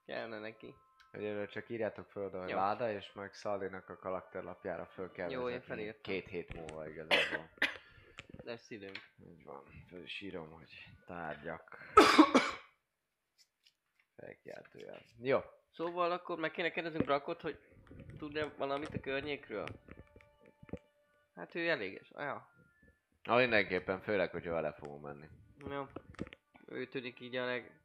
kellene 0.06 0.40
neki. 0.40 0.76
Egyelőre 1.16 1.46
csak 1.46 1.70
írjátok 1.70 2.10
föl 2.10 2.26
oda, 2.26 2.40
hogy 2.40 2.50
Jó. 2.50 2.56
láda, 2.56 2.92
és 2.92 3.14
meg 3.14 3.34
Szalinak 3.34 3.90
a 3.90 3.98
karakterlapjára 3.98 4.86
föl 4.86 5.12
kell 5.12 5.30
Jó, 5.30 5.40
én 5.40 5.46
vezetni 5.46 5.68
felírtam. 5.68 6.02
két 6.02 6.28
hét 6.28 6.54
múlva 6.54 6.90
igazából. 6.90 7.50
Lesz 8.44 8.70
időnk. 8.70 9.00
Így 9.28 9.44
van, 9.44 9.64
föl 9.90 10.04
is 10.04 10.22
írom, 10.22 10.52
hogy 10.52 10.70
tárgyak. 11.06 11.78
Felkiáltójel. 14.16 15.02
Jó. 15.22 15.40
Szóval 15.72 16.12
akkor 16.12 16.40
meg 16.40 16.52
kéne 16.52 16.72
kérdeznünk 16.72 17.06
Brakot, 17.06 17.42
hogy 17.42 17.60
tud-e 18.18 18.54
valamit 18.58 18.94
a 18.94 19.00
környékről? 19.00 19.68
Hát 21.36 21.56
ő 21.56 21.70
eléges. 21.70 22.12
Ja. 22.16 22.50
Na 23.24 23.36
mindenképpen, 23.36 24.02
főleg, 24.02 24.32
hogyha 24.32 24.52
vele 24.52 24.74
fogunk 24.74 25.04
menni. 25.04 25.28
Jó. 25.70 25.88
Ő 26.66 26.88
tűnik 26.88 27.20
így 27.20 27.36
a 27.36 27.46
leg... 27.46 27.85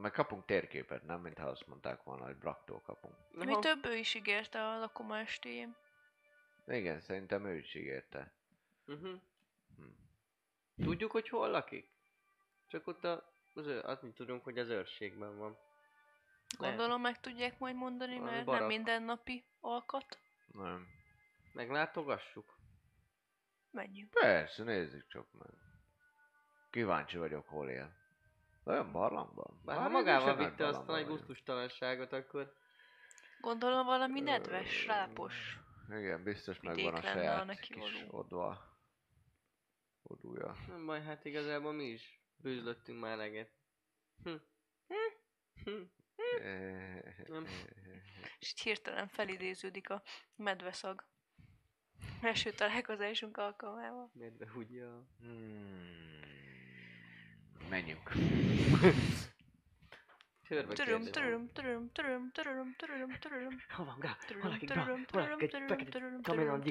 Meg 0.00 0.12
kapunk 0.12 0.44
térképet, 0.44 1.02
nem? 1.02 1.20
Mintha 1.20 1.46
azt 1.46 1.66
mondták 1.66 2.02
volna, 2.02 2.24
hogy 2.24 2.36
Braktól 2.36 2.80
kapunk. 2.80 3.14
Mi 3.32 3.58
több 3.58 3.84
ő 3.84 3.96
is 3.96 4.14
ígérte 4.14 4.68
a 4.68 4.78
lakoma 4.78 5.18
estéjén. 5.18 5.76
Igen, 6.66 7.00
szerintem 7.00 7.46
ő 7.46 7.56
is 7.56 7.74
ígérte. 7.74 8.32
Uh-huh. 8.86 9.20
Hm. 9.76 10.82
Tudjuk, 10.82 11.10
hogy 11.10 11.28
hol 11.28 11.50
lakik? 11.50 11.90
Csak 12.66 12.86
ott 12.86 13.04
a, 13.04 13.32
az 13.54 13.66
azt 13.66 14.02
mi 14.02 14.12
tudunk, 14.12 14.44
hogy 14.44 14.58
az 14.58 14.68
őrségben 14.68 15.38
van. 15.38 15.58
Lehet. 16.58 16.76
Gondolom 16.76 17.00
meg 17.00 17.20
tudják 17.20 17.58
majd 17.58 17.76
mondani, 17.76 18.14
Valami 18.18 18.30
mert 18.30 18.44
barak. 18.44 18.60
nem 18.60 18.68
mindennapi 18.68 19.44
alkat. 19.60 20.18
Nem. 20.46 20.86
Meglátogassuk? 21.52 22.58
Menjünk. 23.70 24.10
Persze, 24.10 24.62
nézzük 24.62 25.06
csak 25.08 25.32
meg. 25.32 25.50
Kíváncsi 26.70 27.16
vagyok, 27.18 27.48
hol 27.48 27.68
él. 27.68 27.99
Olyan 28.70 28.92
barlangban? 28.92 29.60
Bár 29.64 29.76
ha 29.76 29.88
magával 29.88 30.36
vitte 30.36 30.66
azt 30.66 30.88
a 30.88 30.92
nagy 30.92 31.06
gusztustalanságot, 31.06 32.12
akkor 32.12 32.52
Gondolom 33.40 33.86
valami 33.86 34.20
nedves, 34.20 34.86
rápos. 34.86 35.58
Igen, 35.88 36.22
biztos 36.22 36.60
megvan 36.60 36.94
a 36.94 36.96
a 36.96 37.02
saját 37.02 37.46
neki 37.46 37.74
kis 37.74 38.04
odva. 38.10 38.68
Odúja. 40.02 40.56
nem 40.68 40.86
baj, 40.86 41.02
hát 41.02 41.24
igazából 41.24 41.72
mi 41.72 41.84
is 41.84 42.20
bűzlöttünk 42.36 43.00
már 43.00 43.12
eleget. 43.12 43.50
Hm. 44.22 44.34
Hm. 45.64 45.82
Nem. 47.26 47.46
És 48.38 48.50
így 48.50 48.60
hirtelen 48.60 49.08
felidéződik 49.08 49.90
a 49.90 50.02
medveszag. 50.36 51.04
Első 52.22 52.50
találkozásunk 52.50 53.36
alkalmával. 53.36 54.10
Miért 54.12 54.36
behúgyja? 54.36 55.06
Hmm. 55.20 56.49
Menjünk. 57.70 58.10
Töröm, 60.48 60.68
töröm, 60.68 61.04
töröm, 61.04 61.48
töröm, 61.52 61.90
töröm, 61.92 62.74
töröm, 62.76 63.18
töröm, 63.20 63.60
Hol 63.76 63.84
van 63.86 63.98
Gá? 63.98 64.16
Valaki, 64.42 64.66
Gá? 64.66 64.84
Valaki, 65.10 65.44
egy 65.44 65.62
fekete 65.66 66.18
kameron. 66.22 66.64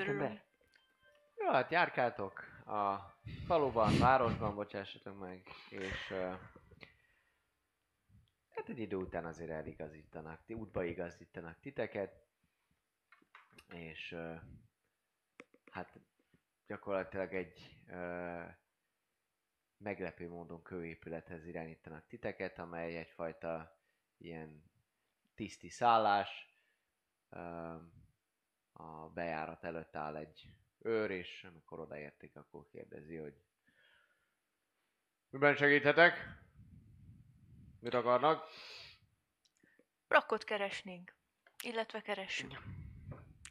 Jó, 1.37 1.49
hát 1.51 1.71
járkáltok 1.71 2.43
a 2.65 2.97
faluban, 3.45 3.97
városban, 3.99 4.55
bocsássatok 4.55 5.19
meg, 5.19 5.47
és 5.69 6.11
uh, 6.11 6.33
hát 8.49 8.69
egy 8.69 8.79
idő 8.79 8.95
után 8.95 9.25
azért 9.25 9.49
eligazítanak, 9.49 10.45
ti 10.45 10.53
útba 10.53 10.83
igazítanak 10.83 11.59
titeket, 11.59 12.23
és 13.67 14.11
uh, 14.11 14.35
hát 15.71 15.99
gyakorlatilag 16.67 17.33
egy 17.33 17.69
uh, 17.87 18.55
meglepő 19.79 20.29
módon 20.29 20.61
kőépülethez 20.61 21.45
irányítanak 21.45 22.07
titeket, 22.07 22.59
amely 22.59 22.97
egyfajta 22.97 23.79
ilyen 24.17 24.63
tiszti 25.35 25.69
szállás, 25.69 26.53
a 28.71 29.09
bejárat 29.13 29.63
előtt 29.63 29.95
áll 29.95 30.15
egy 30.15 30.53
őr, 30.79 31.11
és 31.11 31.43
amikor 31.43 31.79
odaérték, 31.79 32.35
akkor 32.35 32.67
kérdezi, 32.67 33.15
hogy 33.15 33.41
miben 35.29 35.55
segíthetek? 35.55 36.27
Mit 37.79 37.93
akarnak? 37.93 38.43
Brakot 40.07 40.43
keresnénk. 40.43 41.15
Illetve 41.63 42.01
keressük. 42.01 42.63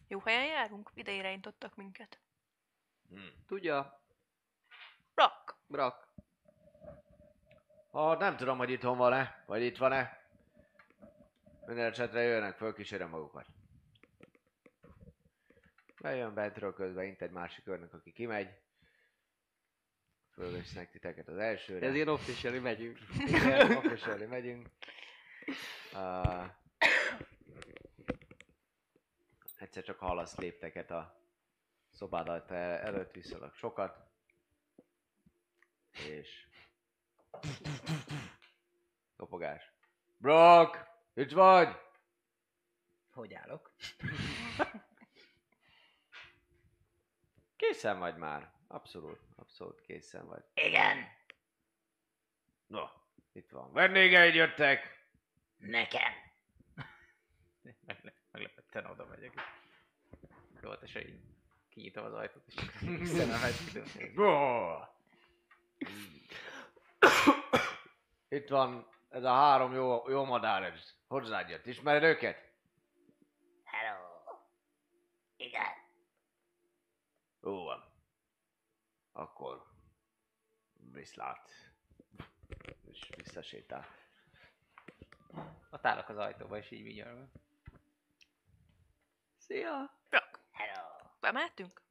Jó 0.09 0.21
helyen 0.21 0.47
járunk? 0.47 0.91
Ide 0.95 1.13
irányítottak 1.13 1.77
minket. 1.77 2.21
Tudja, 3.47 3.99
Brak! 5.19 5.59
Brak. 5.67 6.08
Ha 7.99 8.17
nem 8.17 8.37
tudom, 8.37 8.59
hogy 8.59 8.71
itthon 8.71 8.97
van-e, 8.97 9.43
vagy 9.47 9.63
itt 9.63 9.77
van-e. 9.77 10.21
Minden 11.67 11.91
esetre 11.91 12.21
jöjjenek 12.21 12.57
föl, 12.57 12.75
kísérem 12.75 13.09
magukat. 13.09 13.47
Bejön 16.01 16.35
bentről 16.35 16.75
közben, 16.75 17.05
int 17.05 17.23
egy 17.23 17.31
másik 17.31 17.67
őrnek, 17.67 17.95
aki 17.95 18.13
kimegy. 18.13 18.49
Fölvesznek 20.33 20.91
titeket 20.91 21.29
az 21.29 21.37
elsőre. 21.37 21.87
Ezért 21.87 22.09
officially 22.09 22.59
megyünk. 22.59 22.99
Igen, 23.27 23.71
officially 23.85 24.27
megyünk. 24.27 24.69
Uh, 25.93 26.47
egyszer 29.59 29.83
csak 29.83 29.99
hallasz 29.99 30.37
lépteket 30.37 30.91
a 30.91 31.21
szobád 31.91 32.51
előtt 32.51 33.13
viszonylag 33.13 33.55
sokat. 33.55 34.11
És... 36.07 36.49
Kopogás. 39.17 39.73
Brock! 40.17 40.87
Itt 41.15 41.31
vagy? 41.31 41.77
Hogy 43.11 43.35
állok? 43.35 43.75
Készen 47.57 47.99
vagy 47.99 48.17
már. 48.17 48.53
Abszolút, 48.67 49.21
abszolút 49.37 49.81
készen 49.81 50.27
vagy. 50.27 50.45
Igen, 50.55 51.17
No, 52.67 52.85
itt 53.33 53.51
van. 53.51 53.73
Vendégeid 53.73 54.35
jöttek! 54.35 54.97
nekem. 55.57 56.13
Megle- 57.87 58.15
Meglepetten 58.31 58.87
oda 58.87 59.07
megyek. 59.07 59.33
Jó, 60.63 60.71
és 60.73 60.95
így 60.95 61.21
kinyitom 61.69 62.05
az 62.05 62.13
ajtót, 62.13 62.47
és 62.47 62.55
szememet 63.19 63.65
kidom. 63.65 63.85
Itt 68.29 68.49
van 68.49 68.89
ez 69.09 69.25
a 69.25 69.33
három 69.33 69.75
jó, 69.75 70.09
jó 70.09 70.25
madár, 70.25 70.63
ez 70.63 70.95
hozzád 71.07 71.49
jött. 71.49 71.67
Ismered 71.67 72.03
őket? 72.03 72.53
Hello. 73.65 74.07
Igen, 75.37 75.73
Jó 77.41 77.65
van. 77.65 77.93
Akkor 79.13 79.67
viszlát. 80.93 81.51
És 82.85 83.11
visszasétál. 83.17 83.87
Ott 85.71 85.87
állok 85.87 86.09
az 86.09 86.17
ajtóba, 86.17 86.57
és 86.57 86.71
így 86.71 86.83
vigyelve. 86.83 87.31
Szia! 89.37 89.91
Hello. 90.51 90.89
Bemehetünk? 91.21 91.83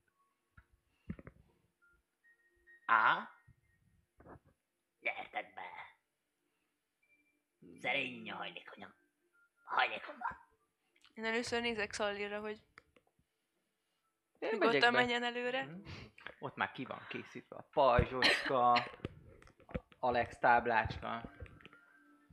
Aha. 2.86 3.37
Gyertek 5.02 5.54
be. 5.54 5.62
Szerény 7.82 8.32
hajlékonyan. 8.32 8.96
Hajlékonban. 9.66 10.38
Én 11.14 11.26
először 11.26 11.62
nézek 11.62 11.92
Szallira, 11.94 12.40
hogy 12.40 12.62
Én 14.40 14.50
nyugodtan 14.52 14.80
be. 14.80 15.00
menjen 15.00 15.24
előre. 15.24 15.64
Mhm. 15.66 15.80
Ott 16.40 16.56
már 16.56 16.72
ki 16.72 16.86
van 16.86 17.06
készítve 17.10 17.56
a 17.56 17.62
pajzsoska, 17.72 18.84
Alex 20.00 20.38
táblácska. 20.40 21.22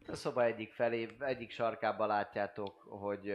A 0.06 0.14
szoba 0.16 0.42
egyik 0.44 0.72
felé, 0.72 1.16
egyik 1.18 1.50
sarkában 1.50 2.06
látjátok, 2.06 2.82
hogy 2.82 3.34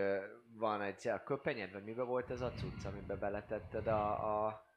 van 0.54 0.82
egy 0.82 1.08
a 1.08 1.24
köpenyed, 1.24 1.72
vagy 1.72 1.84
miben 1.84 2.06
volt 2.06 2.30
ez 2.30 2.42
a 2.42 2.52
cucc, 2.52 2.86
amiben 2.86 3.20
beletetted 3.20 3.88
a, 3.88 4.46
a 4.46 4.68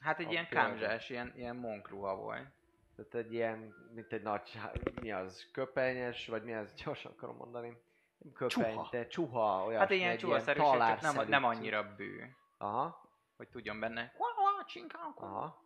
Hát 0.00 0.18
egy 0.18 0.26
A 0.26 0.30
ilyen 0.30 0.48
pajzs. 0.48 0.64
kamzsás, 0.64 1.10
ilyen, 1.10 1.32
ilyen 1.36 1.56
monkruha 1.56 2.16
volt. 2.16 2.46
Tehát 2.98 3.26
egy 3.26 3.32
ilyen, 3.32 3.74
mint 3.94 4.12
egy 4.12 4.22
nagy, 4.22 4.60
mi 5.00 5.12
az, 5.12 5.48
köpenyes, 5.52 6.26
vagy 6.26 6.42
mi 6.42 6.54
az, 6.54 6.72
gyorsan 6.84 7.12
akarom 7.12 7.36
mondani. 7.36 7.68
Nem 8.18 8.32
köpeny, 8.32 8.72
Csuha. 8.72 8.88
de 8.90 9.06
csuha, 9.06 9.64
olyan. 9.64 9.80
Hát 9.80 9.90
ilyen 9.90 10.16
csuhaszerű, 10.16 10.58
csak 10.60 11.00
nem, 11.00 11.28
nem 11.28 11.44
annyira 11.44 11.94
bő, 11.96 12.36
Aha, 12.58 13.10
hogy 13.36 13.48
tudjon 13.48 13.80
benne. 13.80 14.12
Aha. 15.24 15.62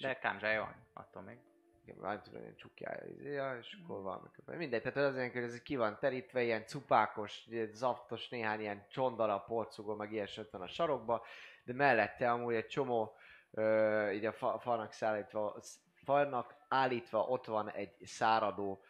De 0.00 0.18
kamzsája 0.18 0.60
van, 0.60 0.74
attól 0.92 1.22
még. 1.22 1.38
Igen, 1.84 1.96
már 1.96 2.20
tudom, 2.20 2.40
ilyen 2.40 2.56
csukjája, 2.56 3.06
izéja, 3.06 3.58
és 3.58 3.78
akkor 3.82 4.02
valami 4.02 4.28
köpeny. 4.32 4.56
Mindegy, 4.56 4.82
tehát 4.82 4.96
az 5.08 5.14
olyan, 5.14 5.30
hogy 5.30 5.42
ez 5.42 5.62
ki 5.62 5.76
van 5.76 5.98
terítve, 5.98 6.42
ilyen 6.42 6.66
cupákos, 6.66 7.46
ilyen 7.46 7.72
zaftos, 7.72 8.28
néhány 8.28 8.60
ilyen 8.60 8.86
csondarab, 8.88 9.44
porcugó, 9.44 9.94
meg 9.94 10.12
ilyesmi 10.12 10.44
van 10.50 10.60
a 10.60 10.66
sarokba, 10.66 11.24
de 11.64 11.72
mellette 11.72 12.30
amúgy 12.30 12.54
egy 12.54 12.66
csomó, 12.66 13.14
ö, 13.50 14.10
így 14.10 14.24
a 14.24 14.32
fa, 14.32 14.58
falnak 14.58 14.92
szállítva, 14.92 15.56
sz- 15.60 15.80
falnak 16.04 16.54
állítva 16.70 17.18
ott 17.18 17.46
van 17.46 17.70
egy 17.70 17.94
száradó 18.04 18.82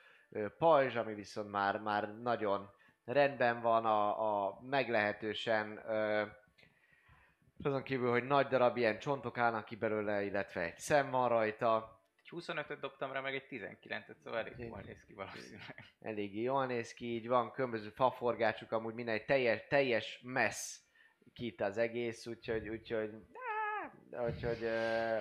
pajzs, 0.59 0.97
ami 0.97 1.15
viszont 1.15 1.51
már, 1.51 1.81
már 1.81 2.21
nagyon 2.23 2.71
rendben 3.05 3.61
van, 3.61 3.85
a, 3.85 4.47
a 4.47 4.61
meglehetősen 4.63 5.83
ö, 5.87 6.27
azon 7.63 7.83
kívül, 7.83 8.11
hogy 8.11 8.25
nagy 8.25 8.47
darab 8.47 8.77
ilyen 8.77 8.99
csontok 8.99 9.39
állnak 9.39 9.65
ki 9.65 9.77
belőle, 9.77 10.23
illetve 10.23 10.61
egy 10.61 10.79
szem 10.79 11.11
van 11.11 11.29
rajta, 11.29 12.01
Egy 12.17 12.29
25-öt 12.31 12.81
dobtam 12.81 13.13
rá, 13.13 13.21
meg 13.21 13.35
egy 13.35 13.47
19-et, 13.51 14.17
szóval 14.25 14.39
elég 14.39 14.59
jól 14.59 14.81
néz 14.81 15.05
ki 15.07 15.15
valószínűleg. 15.15 15.85
eléggé 16.01 16.43
jól 16.43 16.67
néz 16.67 16.93
ki, 16.93 17.15
így 17.15 17.29
van 17.29 17.53
különböző 17.53 17.89
faforgácsuk, 17.89 18.73
amúgy 18.73 18.95
minden 18.95 19.15
egy 19.15 19.25
teljes, 19.25 19.67
teljes 19.69 20.21
messz 20.23 20.81
kit 21.35 21.61
az 21.61 21.79
egész, 21.79 22.27
úgyhogy, 22.27 22.69
úgyhogy, 22.69 23.11
úgyhogy 24.11 24.63
ö, 24.63 25.21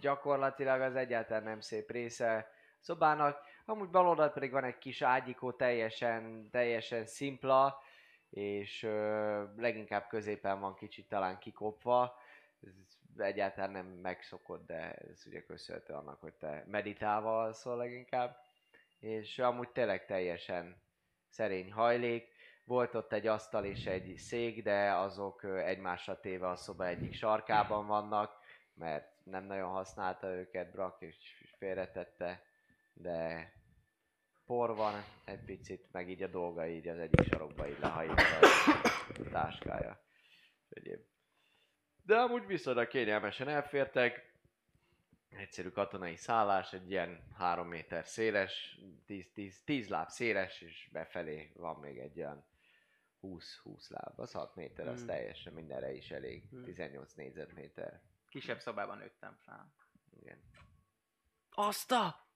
gyakorlatilag 0.00 0.80
az 0.80 0.96
egyáltalán 0.96 1.42
nem 1.42 1.60
szép 1.60 1.90
része 1.90 2.50
szobának. 2.80 3.40
Amúgy 3.64 3.88
bal 3.88 4.08
oldalt 4.08 4.32
pedig 4.32 4.50
van 4.50 4.64
egy 4.64 4.78
kis 4.78 5.02
ágyikó, 5.02 5.52
teljesen, 5.52 6.48
teljesen 6.50 7.06
szimpla, 7.06 7.82
és 8.30 8.82
ö, 8.82 9.44
leginkább 9.56 10.06
középen 10.08 10.60
van 10.60 10.74
kicsit 10.74 11.08
talán 11.08 11.38
kikopva. 11.38 12.18
Ez 12.62 12.72
egyáltalán 13.16 13.70
nem 13.70 13.86
megszokott, 13.86 14.66
de 14.66 14.92
ez 14.92 15.22
ugye 15.26 15.42
köszönhető 15.42 15.92
annak, 15.92 16.20
hogy 16.20 16.34
te 16.34 16.64
meditálva 16.66 17.40
alszol 17.40 17.76
leginkább 17.76 18.46
és 18.98 19.38
amúgy 19.38 19.68
tényleg 19.68 20.06
teljesen 20.06 20.82
szerény 21.28 21.72
hajlék. 21.72 22.36
Volt 22.64 22.94
ott 22.94 23.12
egy 23.12 23.26
asztal 23.26 23.64
és 23.64 23.86
egy 23.86 24.14
szék, 24.16 24.62
de 24.62 24.92
azok 24.92 25.44
egymásra 25.44 26.20
téve 26.20 26.48
a 26.48 26.56
szoba 26.56 26.86
egyik 26.86 27.14
sarkában 27.14 27.86
vannak, 27.86 28.38
mert 28.74 29.12
nem 29.30 29.44
nagyon 29.44 29.70
használta 29.70 30.34
őket 30.34 30.70
Brak, 30.70 30.96
és 31.02 31.16
félretette 31.58 32.42
de 32.98 33.52
por 34.46 34.76
van 34.76 35.04
egy 35.24 35.44
picit, 35.44 35.92
meg 35.92 36.10
így 36.10 36.22
a 36.22 36.26
dolga 36.26 36.66
így 36.66 36.88
az 36.88 36.98
egyik 36.98 37.32
sarokba 37.32 37.68
így 37.68 37.78
lehajítva 37.78 38.38
a 39.08 39.28
táskája. 39.30 40.00
Egyéb. 40.68 41.00
De 42.02 42.16
amúgy 42.16 42.46
viszonylag 42.46 42.88
kényelmesen 42.88 43.48
elfértek. 43.48 44.36
Egyszerű 45.28 45.68
katonai 45.68 46.16
szállás, 46.16 46.72
egy 46.72 46.90
ilyen 46.90 47.22
3 47.36 47.68
méter 47.68 48.06
széles, 48.06 48.78
10, 49.06 49.32
10, 49.32 49.62
10 49.64 49.88
láb 49.88 50.08
széles, 50.08 50.60
és 50.60 50.88
befelé 50.92 51.52
van 51.54 51.76
még 51.76 51.98
egy 51.98 52.18
olyan 52.18 52.46
20-20 53.22 53.88
láb. 53.88 54.18
Az 54.18 54.32
6 54.32 54.54
méter, 54.54 54.88
az 54.88 54.98
Hmm. 54.98 55.06
teljesen 55.06 55.52
mindenre 55.52 55.92
is 55.92 56.10
elég. 56.10 56.48
Hmm. 56.50 56.64
18 56.64 57.12
négyzetméter. 57.14 58.00
Kisebb 58.28 58.60
szobában 58.60 58.98
nőttem 58.98 59.36
fel. 59.44 59.72
Igen. 60.20 60.38
Azt 61.50 61.92
a... 61.92 62.26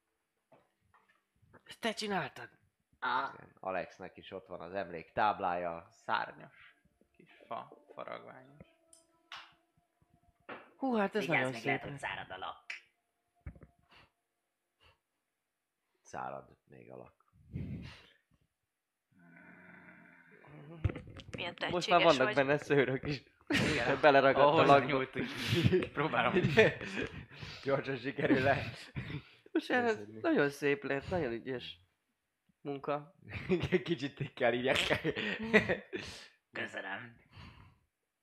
Ezt 1.65 1.81
te 1.81 1.93
csináltad? 1.93 2.49
Ah, 2.99 3.35
Igen. 3.35 3.53
Alexnek 3.61 4.17
is 4.17 4.31
ott 4.31 4.47
van 4.47 4.61
az 4.61 4.75
emlék 4.75 5.13
táblája. 5.13 5.87
Szárnyas. 5.91 6.77
Kis 7.11 7.33
fa, 7.47 7.85
faragványos. 7.95 8.61
Hú, 10.77 10.95
hát 10.97 11.15
ez 11.15 11.21
vigyázz, 11.21 11.37
nagyon 11.39 11.53
még 11.53 11.65
lehet, 11.65 11.81
szép. 11.81 11.91
hogy 11.91 11.99
szárad 11.99 12.31
a 12.31 12.37
lap. 12.39 12.71
Szárad 16.03 16.57
még 16.69 16.91
alak. 16.91 17.25
Milyen 21.37 21.57
Most 21.71 21.89
már 21.89 22.03
vannak 22.03 22.25
vagy. 22.25 22.35
benne 22.35 22.59
szőrök 22.59 23.07
is. 23.07 23.23
Igen. 23.53 24.01
Beleragadt 24.01 24.69
a 24.69 24.97
hogy 24.97 25.91
próbálom. 25.93 26.35
Gyorsan 27.65 27.97
sikerül 27.97 28.41
le. 28.41 28.63
Most 29.53 29.71
ez 29.71 29.99
nagyon 30.21 30.51
szép 30.51 30.85
lett, 30.85 31.09
nagyon 31.09 31.33
ügyes 31.33 31.81
munka. 32.61 33.15
Kicsit 33.85 34.15
tikkel 34.15 34.55
így. 34.55 34.71
Köszönöm. 36.53 37.17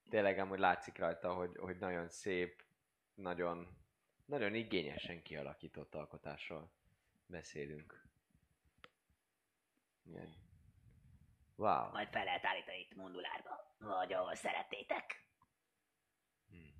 Tényleg 0.09 0.39
amúgy 0.39 0.59
látszik 0.59 0.97
rajta, 0.97 1.33
hogy, 1.33 1.57
hogy 1.57 1.77
nagyon 1.77 2.09
szép, 2.09 2.63
nagyon, 3.13 3.67
nagyon 4.25 4.53
igényesen 4.53 5.21
kialakított 5.21 5.95
alkotásról 5.95 6.71
beszélünk. 7.25 8.07
Igen. 10.05 10.48
Wow. 11.59 11.91
Majd 11.91 12.09
fel 12.09 12.23
lehet 12.23 12.45
állítani 12.45 12.79
itt 12.79 12.95
Mundulárba. 12.95 13.75
Vagy 13.77 14.13
ahol 14.13 14.35
szeretnétek. 14.35 15.27
Hmm. 16.47 16.73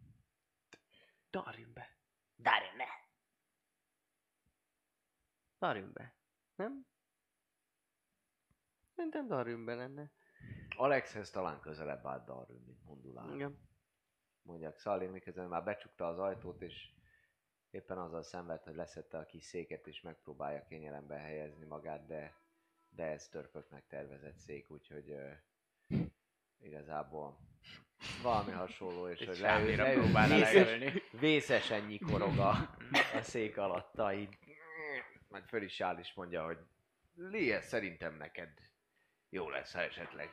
Darjunk 1.30 1.74
be. 1.74 1.98
Dárjön 2.36 2.76
ne. 2.76 2.86
Darjunk 5.60 5.94
be. 5.94 6.16
Nem? 6.56 6.88
Szerintem 8.96 9.28
darjunk 9.28 9.66
be 9.66 9.76
lenne. 9.76 10.12
Alexhez 10.78 11.30
talán 11.30 11.60
közelebb 11.60 12.06
állt 12.06 12.26
Darwin, 12.26 12.62
mint 12.62 12.84
Mondulán. 12.84 13.34
Igen. 13.34 13.60
Mondják 14.42 14.78
Szali, 14.78 15.08
miközben 15.08 15.48
már 15.48 15.64
becsukta 15.64 16.08
az 16.08 16.20
ajtót, 16.20 16.62
és 16.62 16.94
éppen 17.70 17.98
azzal 17.98 18.24
szenved, 18.24 18.64
hogy 18.64 18.76
leszette 18.76 19.18
a 19.18 19.26
kis 19.26 19.44
széket, 19.44 19.88
és 19.88 20.02
megpróbálja 20.02 20.64
kényelembe 20.64 21.16
helyezni 21.16 21.66
magát, 21.66 22.06
de, 22.06 22.38
de 22.90 23.04
ez 23.04 23.28
törpöknek 23.28 23.88
tervezett 23.88 24.38
szék, 24.38 24.72
úgyhogy 24.72 25.10
ö, 25.10 25.30
igazából 26.62 27.40
valami 28.22 28.52
hasonló, 28.52 29.08
és 29.08 29.20
És 29.20 29.28
hogy 29.28 29.40
leül, 29.40 30.02
próbál 30.02 30.28
vészes, 30.28 30.94
vészesen 31.12 31.86
nyikorog 31.86 32.38
a, 32.38 32.50
a 33.20 33.22
szék 33.22 33.58
alatta, 33.58 34.14
így 34.14 34.38
majd 35.28 35.44
föl 35.44 35.62
is 35.64 35.82
áll, 35.82 35.98
és 35.98 36.14
mondja, 36.14 36.46
hogy 36.46 36.58
Lie, 37.16 37.62
szerintem 37.62 38.16
neked 38.18 38.50
jó 39.30 39.50
lesz, 39.50 39.74
ha 39.74 39.82
esetleg 39.82 40.30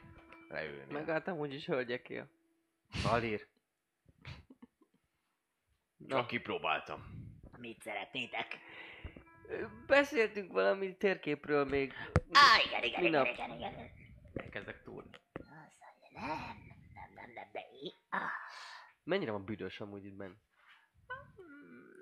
leülni. 0.49 0.93
Meg 0.93 1.09
hát 1.09 1.29
amúgy 1.29 1.55
is 1.55 1.67
hölgyeké. 1.67 2.23
Valir. 3.03 3.47
Na, 5.97 6.27
kipróbáltam. 6.27 7.25
Mit 7.59 7.83
szeretnétek? 7.83 8.59
Beszéltünk 9.87 10.53
valami 10.53 10.97
térképről 10.97 11.65
még. 11.65 11.93
Á, 12.33 12.63
igen, 12.67 12.83
igen, 12.83 12.89
igen, 12.89 13.03
Minap. 13.03 13.27
igen, 13.27 13.51
igen. 13.51 13.73
igen. 13.73 13.91
Elkezdek 14.35 14.83
túlni. 14.83 15.11
Az, 15.33 15.45
nem, 16.13 16.27
nem, 16.95 17.11
nem, 17.15 17.31
nem, 17.35 17.49
de 17.53 17.61
ah. 18.11 18.21
Mennyire 19.05 19.31
van 19.31 19.45
büdös 19.45 19.81
amúgy 19.81 20.05
itt 20.05 20.15
benne? 20.15 20.35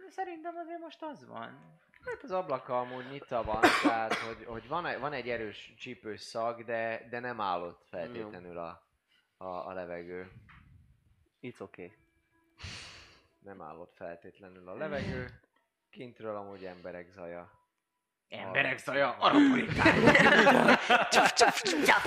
Szerintem 0.09 0.57
azért 0.57 0.81
most 0.81 1.03
az 1.03 1.27
van. 1.27 1.81
Hát 2.05 2.23
az 2.23 2.31
ablaka 2.31 2.81
amúgy 2.81 3.05
nyitva 3.11 3.43
van, 3.43 3.61
tehát 3.83 4.15
hogy, 4.15 4.45
hogy 4.45 4.69
van, 4.69 4.87
egy, 4.87 5.01
van 5.01 5.13
egy 5.13 5.29
erős 5.29 5.75
csípős 5.79 6.21
szag, 6.21 6.65
de, 6.65 7.07
de 7.11 7.21
nem 7.21 7.41
állott 7.41 7.85
feltétlenül 7.89 8.59
a, 8.59 8.87
a, 9.37 9.47
a 9.47 9.73
levegő. 9.73 10.31
It's 11.43 11.61
okay. 11.61 11.93
Nem 13.39 13.63
állott 13.63 13.95
feltétlenül 13.95 14.69
a 14.69 14.75
levegő. 14.75 15.41
Kintről 15.95 16.37
amúgy 16.37 16.65
emberek 16.65 17.09
zaja. 17.09 17.51
Emberek 18.29 18.79
szaja, 18.79 19.17
arapurikán. 19.17 19.95
Csuf, 21.11 21.33
csuf, 21.33 21.63
csuf. 21.63 22.05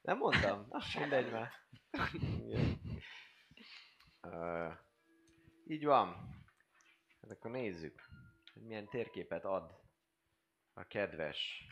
Nem 0.00 0.16
mondtam? 0.16 0.66
Na, 0.68 0.78
mindegy 0.98 1.30
már. 1.32 1.52
Ö, 4.20 4.68
így 5.66 5.84
van. 5.84 6.08
Hát 7.20 7.30
akkor 7.30 7.50
nézzük, 7.50 8.02
hogy 8.52 8.62
milyen 8.62 8.88
térképet 8.88 9.44
ad 9.44 9.80
a 10.72 10.84
kedves. 10.86 11.66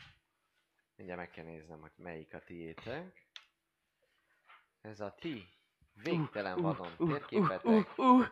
Mindjárt 0.95 1.19
meg 1.19 1.29
kell 1.29 1.45
néznem, 1.45 1.81
hogy 1.81 1.93
melyik 1.95 2.33
a 2.33 2.39
tiétek. 2.39 3.29
Ez 4.81 4.99
a 4.99 5.15
ti 5.19 5.47
végtelen 6.03 6.61
vadon 6.61 6.87
térképetek. 7.07 7.93
Uh. 7.97 8.25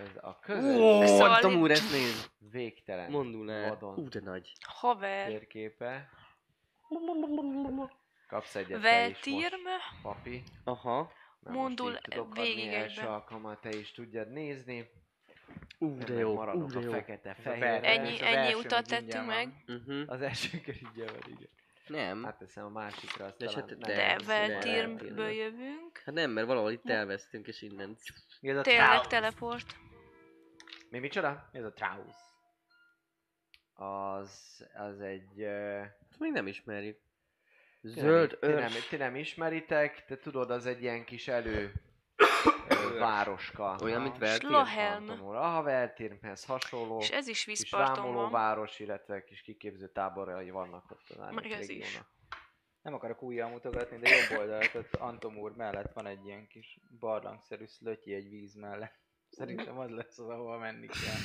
Ez 0.00 0.16
a 0.20 0.38
közös 0.40 0.76
Ó, 0.76 1.06
Szóval 1.06 1.52
itt- 1.52 1.58
úr, 1.60 1.70
ezt 1.70 1.92
nézd. 1.92 2.30
végtelen 2.50 3.10
Mondul 3.10 3.50
el. 3.50 3.68
vadon 3.68 3.98
Ú, 3.98 4.08
de 4.08 4.20
nagy. 4.20 4.52
Haver. 4.60 5.26
térképe. 5.26 6.08
Kapsz 8.28 8.54
egyet 8.54 8.80
te 8.82 9.06
is 9.08 9.18
most, 9.22 10.02
papi. 10.02 10.42
Aha. 10.64 11.12
Na, 11.40 11.50
Mondul 11.52 11.92
így 11.92 11.98
tudok 12.00 12.30
adni 12.30 12.42
végig 12.42 12.72
első 12.72 13.00
egybe. 13.00 13.12
alkalommal, 13.12 13.58
te 13.60 13.68
is 13.76 13.92
tudjad 13.92 14.30
nézni. 14.32 14.90
Ú, 15.78 15.98
de 15.98 16.12
Én 16.12 16.18
jó. 16.18 16.30
Ú, 16.30 16.34
maradok 16.34 16.70
de 16.70 16.78
a 16.78 16.80
jó. 16.80 16.90
fekete 16.90 17.34
fehér. 17.34 17.84
Ennyi, 17.84 18.22
ennyi 18.22 18.54
utat 18.54 18.86
tettünk 18.86 19.02
ingyen 19.02 19.24
meg. 19.24 19.64
Uh-huh. 19.66 20.02
Az 20.06 20.20
első 20.20 20.60
körítje 20.60 21.04
van, 21.04 21.20
igen. 21.26 21.48
Nem. 21.88 22.24
Hát 22.24 22.38
teszem 22.38 22.64
a 22.64 22.68
másikra, 22.68 23.24
azt 23.24 23.36
De 23.36 23.46
talán 23.46 23.62
esetleg- 23.64 23.96
nem. 23.96 24.18
de- 24.18 24.24
Veltirmből 24.26 25.28
jövünk. 25.30 25.98
Hát 26.04 26.14
nem, 26.14 26.30
mert 26.30 26.46
valahol 26.46 26.72
itt 26.72 26.90
elvesztünk, 26.90 27.46
és 27.46 27.62
innen... 27.62 27.96
Mi 28.40 28.48
ez 28.50 28.56
a 28.56 28.60
Tényleg 28.62 29.06
teleport. 29.06 29.76
Mi 30.90 30.98
micsoda? 30.98 31.48
Ez 31.52 31.64
a 31.64 31.72
Traus. 31.72 32.16
Az, 33.74 34.64
az 34.74 35.00
egy... 35.00 35.32
Uh, 35.42 35.80
Ezt 36.10 36.18
még 36.18 36.32
nem 36.32 36.46
ismerjük. 36.46 36.98
ti 37.80 37.88
Zöld 37.88 38.38
nem, 38.40 38.50
ti, 38.50 38.60
nem, 38.60 38.72
ti 38.88 38.96
nem 38.96 39.16
ismeritek, 39.16 40.04
te 40.04 40.18
tudod, 40.18 40.50
az 40.50 40.66
egy 40.66 40.82
ilyen 40.82 41.04
kis 41.04 41.28
elő 41.28 41.72
városka. 42.98 43.76
Olyan, 43.82 44.02
mint. 44.02 44.26
Slahelm. 44.26 45.08
Aha, 45.26 45.62
Veltirmhez 45.62 46.44
hasonló. 46.44 46.98
És 46.98 47.10
ez 47.10 47.28
is 47.28 47.44
kis 47.44 47.60
vízparton 47.60 47.94
van. 47.94 48.04
rámolóváros, 48.04 48.78
illetve 48.78 49.24
kis 49.24 49.40
kiképző 49.40 49.88
táborai 49.88 50.50
vannak 50.50 50.90
ott 50.90 51.08
az 51.08 51.34
Meg 51.34 51.50
ez 51.50 51.68
is. 51.68 52.00
Nem 52.82 52.94
akarok 52.94 53.22
újjal 53.22 53.48
mutogatni, 53.48 53.98
de 53.98 54.08
jobb 54.08 54.38
oldalt, 54.38 54.74
ott 54.74 54.94
Antom 54.94 55.36
úr 55.36 55.52
mellett 55.56 55.92
van 55.92 56.06
egy 56.06 56.26
ilyen 56.26 56.46
kis 56.46 56.80
barlangszerű 56.98 57.66
szlötyi 57.66 58.14
egy 58.14 58.28
víz 58.28 58.54
mellett. 58.54 58.96
Szerintem 59.30 59.78
az 59.78 59.90
lesz 59.90 60.18
az, 60.18 60.28
ahova 60.28 60.58
menni 60.58 60.86
kell. 60.86 61.20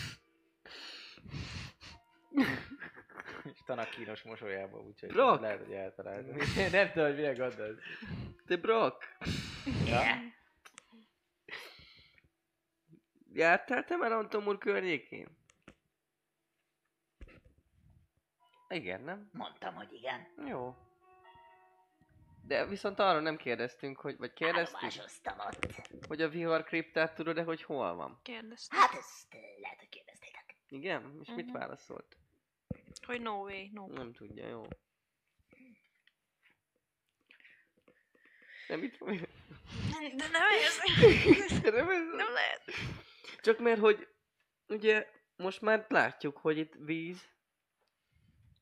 És 3.43 3.59
tanak 3.65 3.89
kínos 3.89 4.23
mosolyába, 4.23 4.77
úgyhogy 4.77 5.09
Brock! 5.09 5.41
lehet, 5.41 5.59
hogy 5.65 5.73
eltaláltam. 5.73 6.35
nem 6.71 6.91
tudom, 6.91 7.07
hogy 7.07 7.15
mire 7.15 7.33
gondolsz. 7.33 7.79
Te 8.45 8.55
Brock, 8.57 9.17
Yeah. 9.85 10.17
Jártál 13.33 13.83
te 13.85 13.95
már 13.95 14.11
Antom 14.11 14.47
úr 14.47 14.57
környékén? 14.57 15.27
Igen, 18.69 19.01
nem? 19.01 19.29
Mondtam, 19.33 19.75
hogy 19.75 19.93
igen. 19.93 20.27
Jó. 20.47 20.75
De 22.45 22.65
viszont 22.65 22.99
arra 22.99 23.19
nem 23.19 23.37
kérdeztünk, 23.37 23.99
hogy, 23.99 24.17
vagy 24.17 24.33
kérdeztünk, 24.33 24.75
Állomásoztam 24.83 25.39
ott. 25.39 26.05
hogy 26.07 26.21
a 26.21 26.29
vihar 26.29 26.63
kriptát 26.63 27.15
tudod-e, 27.15 27.43
hogy 27.43 27.63
hol 27.63 27.95
van? 27.95 28.19
Kérdeztem. 28.23 28.79
Hát 28.79 28.93
ezt 28.93 29.33
eh, 29.33 29.39
lehet, 29.61 29.79
hogy 29.79 29.89
kérdeztétek. 29.89 30.55
Igen? 30.69 31.17
És 31.21 31.27
mit 31.35 31.45
Mhm. 31.45 31.57
válaszolt? 31.57 32.17
Hogy 33.05 33.21
no 33.21 33.31
way, 33.33 33.67
no. 33.71 33.87
Nem 33.87 34.13
tudja, 34.13 34.47
jó. 34.47 34.63
Nem 38.67 38.83
itt 38.83 38.97
van. 38.97 39.15
De 40.17 40.27
nem 40.31 40.41
ez. 40.65 40.77
Nem, 41.61 41.89
ez- 41.89 42.15
Nem 42.15 42.33
lehet. 42.33 42.63
Csak 43.43 43.59
mert, 43.59 43.79
hogy 43.79 44.07
ugye 44.67 45.07
most 45.35 45.61
már 45.61 45.85
látjuk, 45.89 46.37
hogy 46.37 46.57
itt 46.57 46.73
víz, 46.73 47.31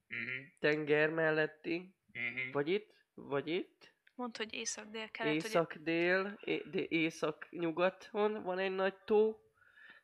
Mhm, 0.08 0.44
tenger 0.60 1.10
melletti, 1.10 1.96
mhm. 2.14 2.52
vagy 2.52 2.68
itt, 2.68 2.94
vagy 3.14 3.48
itt, 3.48 3.94
Mondd, 4.16 4.38
hogy 4.38 4.54
észak-dél-kelet, 4.54 5.34
hogy 5.34 5.44
észak-dél, 5.44 6.40
é- 6.44 6.70
dé- 6.70 6.92
észak-nyugaton 6.92 8.44
van 8.44 8.60
egy 8.60 8.76
nagy 8.76 8.96
tó, 8.96 9.40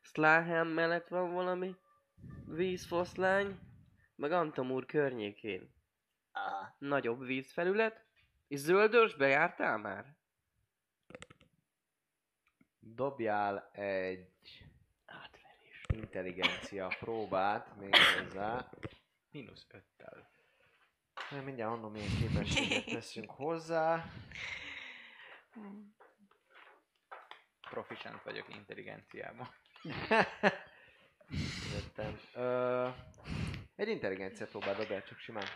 Szláhám 0.02 0.68
mellett 0.68 1.08
van 1.08 1.32
valami 1.32 1.76
vízfoszlány, 2.46 3.58
meg 4.16 4.32
Antamúr 4.32 4.86
környékén. 4.86 5.74
Aha. 6.32 6.74
nagyobb 6.78 7.24
vízfelület, 7.24 8.06
és 8.48 8.58
zöldösbe 8.58 9.26
jártál 9.26 9.78
már? 9.78 10.17
Dobjál 12.94 13.70
egy 13.72 14.28
intelligencia 15.94 16.96
próbát 16.98 17.76
még 17.76 17.94
hozzá. 17.96 18.70
Mínusz 19.30 19.66
öttel. 19.70 20.30
Na, 21.30 21.42
Mindjárt 21.42 21.70
mondom, 21.70 21.92
milyen 21.92 22.16
képességet 22.20 22.84
teszünk 22.84 23.30
hozzá. 23.30 24.04
Proficient 27.70 28.22
vagyok 28.22 28.54
intelligenciában. 28.54 29.48
Jöttem. 31.72 32.18
Ö, 32.34 32.88
egy 33.76 33.88
intelligencia 33.88 34.46
próbál 34.46 34.74
dobjál 34.74 35.04
csak 35.04 35.18
simán. 35.18 35.46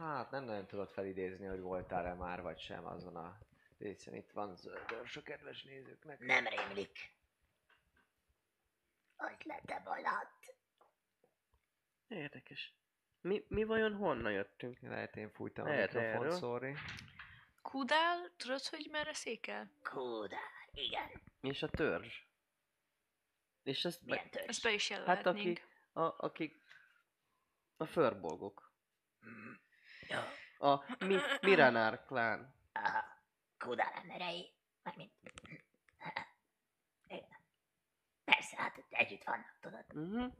Hát 0.00 0.30
nem 0.30 0.44
nagyon 0.44 0.66
tudod 0.66 0.90
felidézni, 0.90 1.46
hogy 1.46 1.60
voltál-e 1.60 2.14
már 2.14 2.42
vagy 2.42 2.58
sem 2.58 2.86
azon 2.86 3.16
a 3.16 3.38
részen. 3.78 4.14
Itt 4.14 4.30
van 4.30 4.56
zöldörs 4.56 5.16
a 5.16 5.22
kedves 5.22 5.62
nézőknek. 5.62 6.18
Nem 6.18 6.46
rémlik. 6.46 6.98
Hogy 9.16 9.36
lettem 9.44 9.82
alatt. 9.84 10.54
Érdekes. 12.08 12.74
Mi, 13.20 13.44
mi 13.48 13.64
vajon 13.64 13.94
honnan 13.94 14.32
jöttünk? 14.32 14.78
Lehet 14.80 15.16
én 15.16 15.30
fújtam 15.30 15.66
a 15.66 15.68
Lehet 15.68 15.92
mikrofon, 15.92 16.24
erről. 16.24 16.38
sorry. 16.38 16.74
Kudál, 17.62 18.30
tudod, 18.36 18.66
hogy 18.66 18.88
merre 18.90 19.14
székel? 19.14 19.70
Kódár, 19.82 20.68
igen. 20.72 21.22
És 21.40 21.62
a 21.62 21.68
törzs? 21.68 22.22
És 23.62 23.84
ezt 23.84 24.04
be, 24.04 24.10
Milyen 24.14 24.30
törzs? 24.30 24.46
Ezt 24.48 24.62
be 24.62 24.72
is 24.72 24.88
hát 24.88 24.98
jelölhetnénk. 24.98 25.36
akik, 25.58 25.66
a, 25.92 26.02
akik 26.26 26.62
a 27.76 27.86
förbolgok. 27.86 28.72
Jó. 29.22 29.28
A 30.58 30.84
mi, 30.98 31.16
Miranár 31.40 32.04
klán. 32.04 32.54
Aha. 32.72 33.04
Kódár 33.58 33.92
emberei. 34.02 34.52
Mármint... 34.82 35.12
Persze, 38.24 38.56
hát 38.56 38.84
együtt 38.88 39.24
vannak, 39.24 39.58
tudod. 39.60 39.84
Uh-huh. 39.94 40.32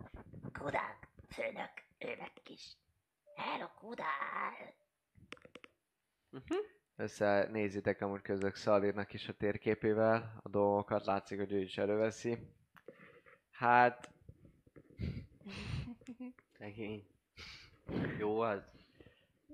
Kódár, 0.53 0.99
főnök, 1.29 1.71
őnek 1.99 2.33
is. 2.49 2.77
Hello, 3.37 3.69
Kódár. 3.69 4.75
Uh-huh. 6.31 6.59
Összenézitek 6.97 8.01
amúgy 8.01 8.23
közök 8.23 8.55
Szalírnak 8.55 9.13
is 9.13 9.29
a 9.29 9.33
térképével 9.33 10.41
a 10.43 10.49
dolgokat, 10.49 11.05
látszik, 11.05 11.39
hogy 11.39 11.53
ő 11.53 11.61
is 11.61 11.79
előveszi. 11.79 12.39
Hát, 13.51 14.11
Szegény. 16.59 17.07
Jó 18.19 18.41
az. 18.41 18.80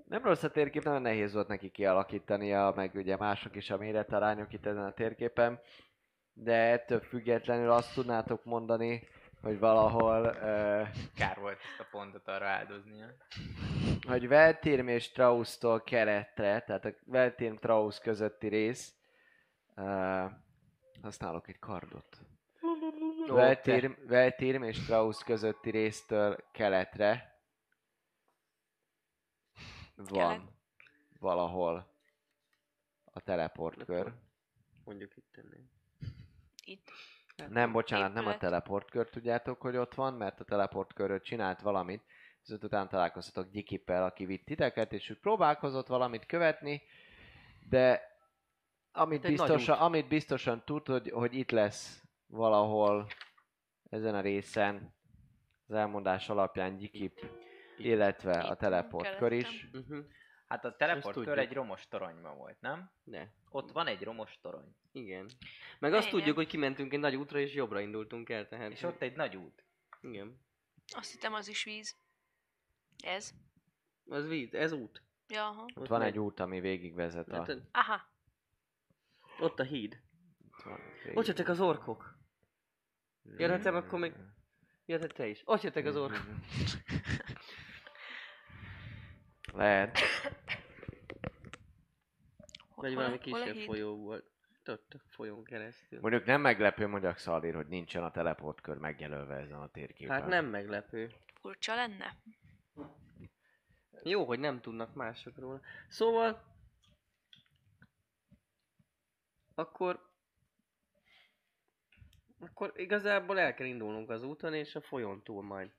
Nem 0.09 0.23
rossz 0.23 0.43
a 0.43 0.51
térkép, 0.51 0.85
nagyon 0.85 1.03
nehéz 1.03 1.33
volt 1.33 1.49
neki 1.49 1.71
kialakítania, 1.71 2.73
meg 2.77 2.95
ugye 2.95 3.17
mások 3.17 3.57
is 3.57 3.71
a 3.71 3.77
méretarányok 3.77 4.53
itt 4.53 4.67
ezen 4.67 4.85
a 4.85 4.93
térképen. 4.93 5.61
De 6.33 6.55
ettől 6.55 7.01
függetlenül 7.01 7.71
azt 7.71 7.95
tudnátok 7.95 8.45
mondani, 8.45 9.09
hogy 9.43 9.59
valahol, 9.59 10.21
uh, 10.21 10.89
Kár 11.15 11.39
volt 11.41 11.59
ezt 11.59 11.81
a 11.81 11.87
pontot 11.91 12.29
arra 12.29 12.47
áldoznia. 12.47 13.07
hogy 14.09 14.29
Veltirm 14.29 14.89
és 14.89 15.13
Trausztól 15.13 15.81
keletre, 15.81 16.61
tehát 16.61 16.85
a 16.85 16.93
Veltirm 17.05 17.55
Trausz 17.55 17.99
közötti 17.99 18.49
rész, 18.49 18.95
uh, 19.77 20.31
használok 21.03 21.49
egy 21.49 21.59
kardot. 21.59 22.17
Ó, 23.31 23.35
Veltirm, 23.35 23.93
Veltirm 24.07 24.63
és 24.63 24.77
Strauss 24.77 25.23
közötti 25.25 25.71
résztől 25.71 26.37
keletre 26.53 27.36
van 29.97 30.37
Kelet. 30.37 30.41
valahol 31.19 31.95
a 33.05 33.21
teleportkör. 33.21 34.13
Mondjuk 34.85 35.17
itt 35.17 35.37
ennél. 35.37 35.65
Itt. 36.65 36.91
Nem, 37.49 37.73
bocsánat, 37.73 38.13
nem 38.15 38.27
a 38.27 38.37
teleportkör 38.37 39.09
tudjátok, 39.09 39.61
hogy 39.61 39.77
ott 39.77 39.95
van, 39.95 40.15
mert 40.15 40.41
a 40.41 40.45
teleportkörről 40.45 41.21
csinált 41.21 41.61
valamit, 41.61 42.03
ezért 42.43 42.65
után 42.65 42.89
találkoztatok 42.89 43.51
Gyikippel, 43.51 44.05
aki 44.05 44.25
vitt 44.25 44.45
titeket, 44.45 44.93
és 44.93 45.11
ő 45.11 45.19
próbálkozott 45.19 45.87
valamit 45.87 46.27
követni, 46.27 46.83
de 47.69 48.15
amit, 48.93 49.23
Hát 49.23 49.31
biztosan, 49.31 49.79
amit 49.79 50.09
biztosan 50.09 50.65
tud, 50.65 50.87
hogy, 50.87 51.11
hogy 51.11 51.35
itt 51.35 51.51
lesz 51.51 52.03
valahol 52.27 53.07
ezen 53.91 54.15
a 54.15 54.21
részen 54.21 54.95
az 55.67 55.75
elmondás 55.75 56.29
alapján 56.29 56.77
Gyikip, 56.77 57.27
illetve 57.79 58.33
a 58.33 58.57
teleportkör 58.57 59.33
is. 59.33 59.69
Uh-huh. 59.73 60.05
Hát 60.47 60.65
a 60.65 60.77
teleportkör 60.77 61.39
egy 61.39 61.53
romos 61.53 61.89
toronyban 61.89 62.37
volt, 62.37 62.61
nem? 62.61 62.91
De, 63.03 63.33
Ott 63.49 63.73
van 63.73 63.87
egy 63.87 64.03
romos 64.03 64.39
torony. 64.41 64.77
igen. 64.93 65.31
Meg 65.79 65.93
azt 65.93 66.07
Igen. 66.07 66.19
tudjuk, 66.19 66.37
hogy 66.37 66.47
kimentünk 66.47 66.93
egy 66.93 66.99
nagy 66.99 67.15
útra, 67.17 67.39
és 67.39 67.55
jobbra 67.55 67.81
indultunk 67.81 68.29
el, 68.29 68.49
tehát... 68.49 68.71
És 68.71 68.83
ott 68.83 69.03
egy 69.03 69.17
nagy 69.17 69.37
út. 69.37 69.65
Igen. 70.01 70.41
Azt 70.95 71.13
hittem, 71.13 71.35
az 71.35 71.49
is 71.49 71.65
víz. 71.65 71.97
Ez. 73.05 73.31
Az 74.09 74.27
víz, 74.27 74.55
ez 74.55 74.73
út. 74.73 75.03
Ja, 75.29 75.47
aha. 75.47 75.67
Ott 75.75 75.89
van 75.89 76.03
egy 76.03 76.19
út, 76.19 76.41
ami 76.41 76.61
végigvezet 76.61 77.29
a... 77.29 77.37
Hát, 77.37 77.63
Aha. 77.73 78.01
ott 79.41 79.59
a 79.61 79.63
híd. 79.63 80.01
Ott, 80.51 80.63
van, 80.63 80.81
Ott 81.15 81.27
jöttek 81.27 81.49
az 81.49 81.61
orkok. 81.61 82.19
Jöhetem, 83.23 83.75
akkor 83.75 83.99
még... 83.99 84.13
Jötted 84.85 85.13
te 85.13 85.27
is. 85.27 85.43
Ott 85.45 85.63
jöttek 85.63 85.87
az 85.87 85.97
orkok. 85.97 86.27
Lehet. 89.57 89.99
Vagy 92.75 92.95
valami 92.95 93.19
kisebb 93.19 93.57
folyó 93.57 93.97
volt. 93.97 94.35
Ott 94.69 94.95
a 94.95 94.99
folyón 95.09 95.45
keresztül. 95.45 96.01
Mondjuk 96.01 96.25
nem 96.25 96.41
meglepő 96.41 96.87
mondjak 96.87 97.19
Szalír, 97.19 97.55
hogy 97.55 97.67
nincsen 97.67 98.05
a 98.05 98.11
teleportkör 98.11 98.77
megjelölve 98.77 99.35
ezen 99.35 99.61
a 99.61 99.69
térképen. 99.69 100.21
Hát 100.21 100.29
nem 100.29 100.47
meglepő. 100.47 101.11
Furcsa 101.41 101.75
lenne. 101.75 102.17
Jó, 104.03 104.25
hogy 104.25 104.39
nem 104.39 104.61
tudnak 104.61 104.95
mások 104.95 105.39
róla. 105.39 105.61
Szóval... 105.89 106.43
Akkor... 109.55 110.11
Akkor 112.39 112.73
igazából 112.75 113.39
el 113.39 113.55
kell 113.55 113.67
indulnunk 113.67 114.11
az 114.11 114.23
úton, 114.23 114.55
és 114.55 114.75
a 114.75 114.81
folyón 114.81 115.23
túl 115.23 115.43
majd 115.43 115.71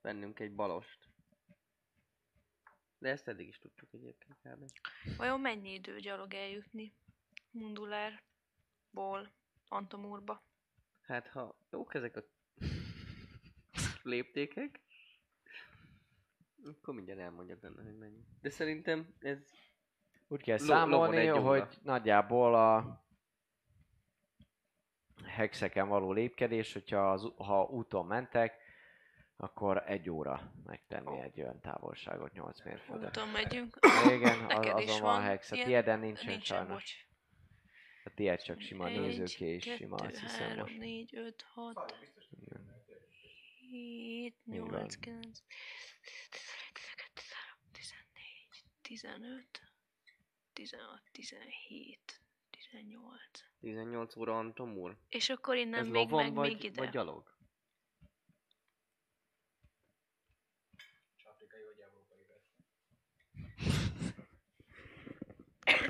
vennünk 0.00 0.40
egy 0.40 0.54
balost. 0.54 0.98
De 2.98 3.08
ezt 3.08 3.28
eddig 3.28 3.48
is 3.48 3.58
tudtuk 3.58 3.88
egyébként 3.92 4.36
kb. 4.42 4.70
Vajon 5.16 5.40
mennyi 5.40 5.72
idő 5.72 5.98
gyalog 5.98 6.34
eljutni? 6.34 6.92
Mundulárból 7.50 9.32
Antomúrba. 9.68 10.42
Hát 11.02 11.28
ha 11.28 11.58
jók 11.70 11.94
ezek 11.94 12.16
a 12.16 12.24
léptékek, 14.02 14.80
akkor 16.64 16.94
mindjárt 16.94 17.20
elmondjak 17.20 17.58
benne, 17.58 17.82
hogy 17.82 17.98
mennyi. 17.98 18.24
De 18.40 18.50
szerintem 18.50 19.14
ez 19.18 19.38
Úgy 20.28 20.42
kell 20.42 20.58
számolni, 20.58 21.26
hogy 21.26 21.78
nagyjából 21.82 22.54
a 22.54 23.02
hexeken 25.24 25.88
való 25.88 26.12
lépkedés, 26.12 26.72
hogyha 26.72 27.12
az, 27.12 27.32
ha 27.36 27.62
úton 27.62 28.06
mentek, 28.06 28.67
akkor 29.40 29.82
egy 29.86 30.10
óra 30.10 30.52
megtenni 30.64 31.20
egy 31.20 31.40
olyan 31.40 31.60
távolságot 31.60 32.32
8 32.32 32.62
mérföldet. 32.64 33.08
Úton 33.16 33.28
megyünk. 33.28 33.78
Igen, 34.10 34.44
az, 34.50 34.66
azon 34.66 35.00
van 35.00 35.10
a 35.10 35.12
van 35.12 35.22
hex. 35.22 35.50
A 35.50 35.54
ilyen? 35.54 35.66
tieden 35.66 35.98
nincsen, 35.98 36.26
Nincsen, 36.26 36.56
sajnos. 36.56 36.72
bocs. 36.72 37.06
A 38.04 38.10
tiéd 38.14 38.40
csak 38.42 38.60
sima 38.60 38.86
Egy, 38.86 39.00
nézőké 39.00 39.46
és 39.54 39.64
sima, 39.76 39.96
azt 39.96 40.18
hiszem 40.20 40.48
három, 40.48 40.58
most. 40.58 40.78
négy, 40.78 41.16
öt, 41.16 41.42
hat, 41.42 41.94
Igen. 42.40 42.82
hét, 43.70 44.36
van. 44.44 44.56
nyolc, 44.56 44.96
kilenc, 44.96 45.38
tizenkettő, 46.30 47.12
tizenhárom, 47.14 47.60
tizennégy, 47.72 48.64
tizenöt, 48.82 49.60
tizenhat, 50.52 51.02
tizenhét, 51.12 52.20
tizennyolc. 52.50 53.44
18 53.60 54.16
óra 54.16 54.38
Antom 54.38 54.76
úr. 54.76 54.96
És 55.08 55.28
akkor 55.30 55.56
innen 55.56 55.80
Ez 55.80 55.86
még 55.88 56.08
lovon 56.08 56.24
meg 56.24 56.34
vagy, 56.34 56.52
még 56.52 56.64
ide. 56.64 56.80
vagy 56.80 56.90
gyalog? 56.90 57.36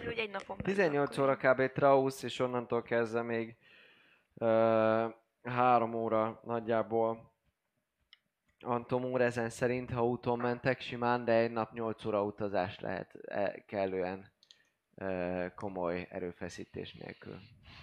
Hogy 0.08 0.18
egy 0.18 0.30
napon 0.30 0.56
belül 0.56 0.74
18 0.74 1.18
akkor 1.18 1.24
óra 1.24 1.36
kb. 1.36 1.72
Trausz, 1.72 2.22
és 2.22 2.38
onnantól 2.38 2.82
kezdve 2.82 3.22
még 3.22 3.56
ö, 4.34 5.06
3 5.42 5.94
óra 5.94 6.40
nagyjából 6.44 7.36
Antom 8.60 9.04
úr 9.04 9.20
ezen 9.20 9.50
szerint, 9.50 9.90
ha 9.90 10.06
úton 10.06 10.38
mentek 10.38 10.80
simán, 10.80 11.24
de 11.24 11.32
egy 11.32 11.50
nap 11.50 11.72
8 11.72 12.04
óra 12.04 12.24
utazás 12.24 12.80
lehet 12.80 13.14
e, 13.24 13.64
kellően 13.66 14.32
ö, 14.94 15.46
komoly 15.54 16.06
erőfeszítés 16.10 16.92
nélkül 16.92 17.38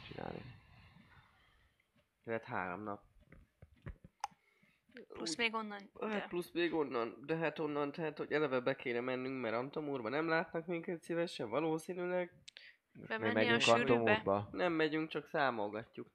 csinálni. 0.08 0.42
Tehát 2.24 2.44
három 2.44 2.84
nap. 2.84 3.02
Plusz 5.08 5.36
még 5.36 5.54
onnan. 5.54 5.90
Hát 6.02 6.10
De. 6.10 6.26
plusz 6.28 6.52
még 6.52 6.74
onnan, 6.74 7.24
de 7.26 7.36
hát 7.36 7.60
onnan, 7.60 7.92
tehát 7.92 8.18
hogy 8.18 8.32
eleve 8.32 8.60
be 8.60 8.76
kéne 8.76 9.00
mennünk, 9.00 9.42
mert 9.42 9.56
Antamurba 9.56 10.10
nem 10.10 10.28
látnak 10.28 10.66
minket 10.66 11.02
szívesen, 11.02 11.50
valószínűleg. 11.50 12.32
Mi 12.94 13.06
Bemenni 13.06 13.30
a 13.30 13.34
megyünk 13.34 13.62
sűrűbe. 13.62 13.94
Antomúrba. 13.94 14.50
Nem 14.52 14.74
megyünk, 14.74 15.10
csak 15.10 15.28
számolgatjuk. 15.28 16.08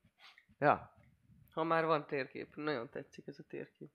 Ja, 0.59 0.95
Ha 1.51 1.65
már 1.65 1.85
van 1.85 2.07
térkép, 2.07 2.57
nagyon 2.57 2.89
tetszik 2.91 3.27
ez 3.27 3.39
a 3.39 3.43
térkép. 3.43 3.91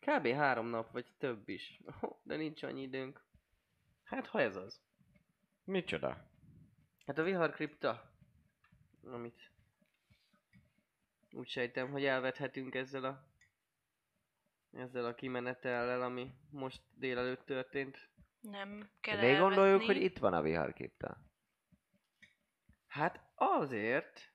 Kb. 0.00 0.26
három 0.26 0.66
nap, 0.66 0.92
vagy 0.92 1.06
több 1.18 1.48
is. 1.48 1.80
De 2.22 2.36
nincs 2.36 2.62
annyi 2.62 2.82
időnk. 2.82 3.22
Hát 4.04 4.26
ha 4.26 4.40
ez 4.40 4.56
az. 4.56 4.80
micsoda? 5.64 6.28
Hát 7.06 7.18
a 7.18 7.22
viharkripta, 7.22 8.12
amit 9.04 9.50
úgy 11.32 11.48
sejtem, 11.48 11.90
hogy 11.90 12.04
elvethetünk 12.04 12.74
ezzel 12.74 13.04
a 13.04 13.29
ezzel 14.72 15.04
a 15.04 15.14
kimenetellel, 15.14 16.02
ami 16.02 16.32
most 16.50 16.82
délelőtt 16.94 17.44
történt. 17.46 18.08
Nem 18.40 18.90
kell 19.00 19.20
Még 19.20 19.38
gondoljuk, 19.38 19.58
elvetni. 19.80 19.86
hogy 19.86 20.02
itt 20.02 20.18
van 20.18 20.32
a 20.32 20.42
viharképta. 20.42 21.16
Hát 22.86 23.20
azért, 23.34 24.32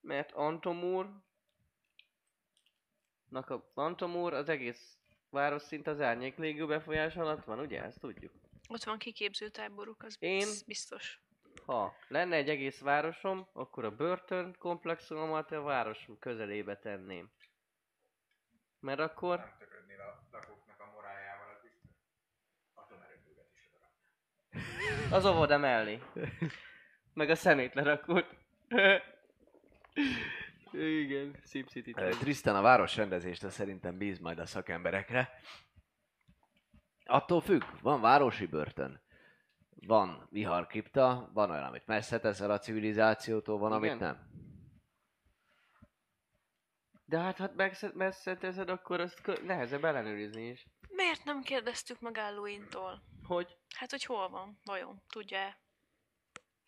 mert 0.00 0.32
Antomúr 0.32 1.10
a 3.30 3.54
Antomúr 3.74 4.32
az 4.32 4.48
egész 4.48 4.98
város 5.30 5.62
szinte 5.62 5.90
az 5.90 6.00
árnyék 6.00 6.36
légő 6.36 6.66
befolyás 6.66 7.16
alatt 7.16 7.44
van, 7.44 7.58
ugye? 7.58 7.82
Ezt 7.82 8.00
tudjuk. 8.00 8.32
Ott 8.68 8.84
van 8.84 8.98
kiképző 8.98 9.48
táboruk, 9.48 10.02
az 10.02 10.16
Én- 10.18 10.48
biztos. 10.66 11.20
Ha 11.64 11.94
lenne 12.08 12.36
egy 12.36 12.48
egész 12.48 12.80
városom, 12.80 13.48
akkor 13.52 13.84
a 13.84 13.96
börtön 13.96 14.56
komplexumomat 14.58 15.50
a 15.52 15.60
város 15.62 16.08
közelébe 16.18 16.76
tenném. 16.78 17.30
Mert 18.80 19.00
akkor 19.00 19.56
Törődnél 19.90 20.00
a 20.00 20.20
lakóknak 20.32 20.80
a 20.80 20.90
moráljával, 20.94 21.48
az 21.54 21.60
biztos. 21.62 21.90
Atomerőművet 22.74 23.50
is 23.54 23.70
oda 23.74 23.86
az 25.16 25.26
óvoda 25.26 25.58
mellé. 25.58 26.02
Meg 27.14 27.30
a 27.30 27.34
szemét 27.34 27.74
lerakott. 27.74 28.36
Igen, 30.72 31.36
SimCity. 31.44 31.92
Ö, 31.94 32.10
Tristan 32.10 32.56
a 32.56 32.62
városrendezésre 32.62 33.50
szerintem 33.50 33.98
bíz 33.98 34.18
majd 34.18 34.38
a 34.38 34.46
szakemberekre. 34.46 35.30
Attól 37.04 37.40
függ, 37.40 37.62
van 37.82 38.00
városi 38.00 38.46
börtön, 38.46 39.02
van 39.86 40.26
viharkripta, 40.30 41.30
van 41.32 41.50
olyan, 41.50 41.64
amit 41.64 41.86
messze 41.86 42.20
teszel 42.20 42.50
a 42.50 42.58
civilizációtól, 42.58 43.58
van, 43.58 43.72
amit 43.72 43.94
Igen. 43.94 43.98
nem. 43.98 44.28
De 47.10 47.18
hát, 47.18 47.36
ha 47.36 47.50
megsze- 47.56 47.92
messze 47.94 48.36
teszed, 48.36 48.68
akkor 48.68 49.00
azt 49.00 49.42
nehezebb 49.46 49.84
ellenőrizni 49.84 50.48
is. 50.48 50.66
Miért 50.88 51.24
nem 51.24 51.42
kérdeztük 51.42 52.00
meg 52.00 52.16
Alluintól? 52.16 53.02
Hogy? 53.24 53.56
Hát, 53.74 53.90
hogy 53.90 54.04
hol 54.04 54.28
van, 54.28 54.58
vajon? 54.64 55.02
Tudja-e? 55.08 55.58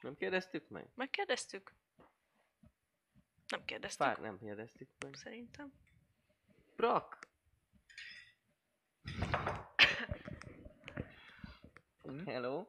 Nem 0.01 0.17
kérdeztük 0.17 0.69
meg? 0.69 0.87
Megkérdeztük? 0.95 1.73
Nem 3.49 3.65
kérdeztük, 3.65 4.07
Pár 4.07 4.19
nem 4.19 4.39
kérdeztük 4.39 4.89
meg. 4.99 5.15
szerintem. 5.15 5.73
Brak! 6.77 7.19
Hello. 12.27 12.67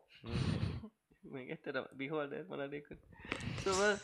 Még 1.21 1.49
etted 1.49 1.75
a 1.75 1.89
beholder 1.93 2.45
maradékot. 2.45 2.97
Szóval, 3.57 3.97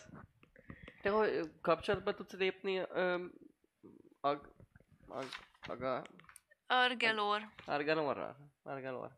te 1.01 1.09
hogy 1.09 1.51
kapcsolatba 1.61 2.13
tudsz 2.13 2.33
lépni 2.33 2.77
öm, 2.77 3.33
ag, 4.19 4.53
ag, 5.07 5.25
aga, 5.61 6.03
Argelor. 6.67 7.41
Arganorral? 7.65 8.35
Arganor. 8.63 9.17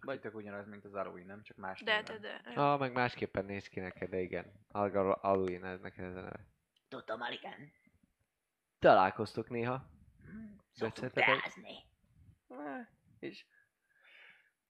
Vagy 0.00 0.20
tök 0.20 0.34
ugyanaz, 0.34 0.66
mint 0.66 0.84
az 0.84 0.92
Halloween, 0.92 1.26
nem? 1.26 1.42
Csak 1.42 1.56
más 1.56 1.82
De, 1.82 2.02
de, 2.02 2.18
de. 2.18 2.40
Ah, 2.54 2.78
meg 2.78 2.92
másképpen 2.92 3.44
néz 3.44 3.68
ki 3.68 3.80
neked, 3.80 4.10
de 4.10 4.20
igen. 4.20 4.52
Algar 4.68 5.18
Aluin, 5.20 5.64
ez 5.64 5.80
neked 5.80 6.04
ez 6.04 6.16
a 6.16 6.20
neve. 6.20 6.46
Tudom, 6.88 7.20
igen. 7.30 7.72
Találkoztok 8.78 9.48
néha. 9.48 9.90
Szoktunk 10.72 11.12
Beszéltetek? 11.14 11.24
teázni. 11.42 11.74
És 13.18 13.44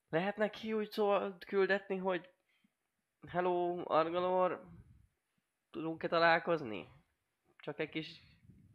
lehet 0.09 0.37
neki 0.37 0.73
úgy 0.73 0.91
szó 0.91 1.37
küldetni, 1.39 1.97
hogy 1.97 2.29
Hello, 3.29 3.83
Argalor, 3.85 4.65
tudunk-e 5.71 6.09
találkozni? 6.09 6.89
Csak 7.57 7.79
egy 7.79 7.89
kis 7.89 8.23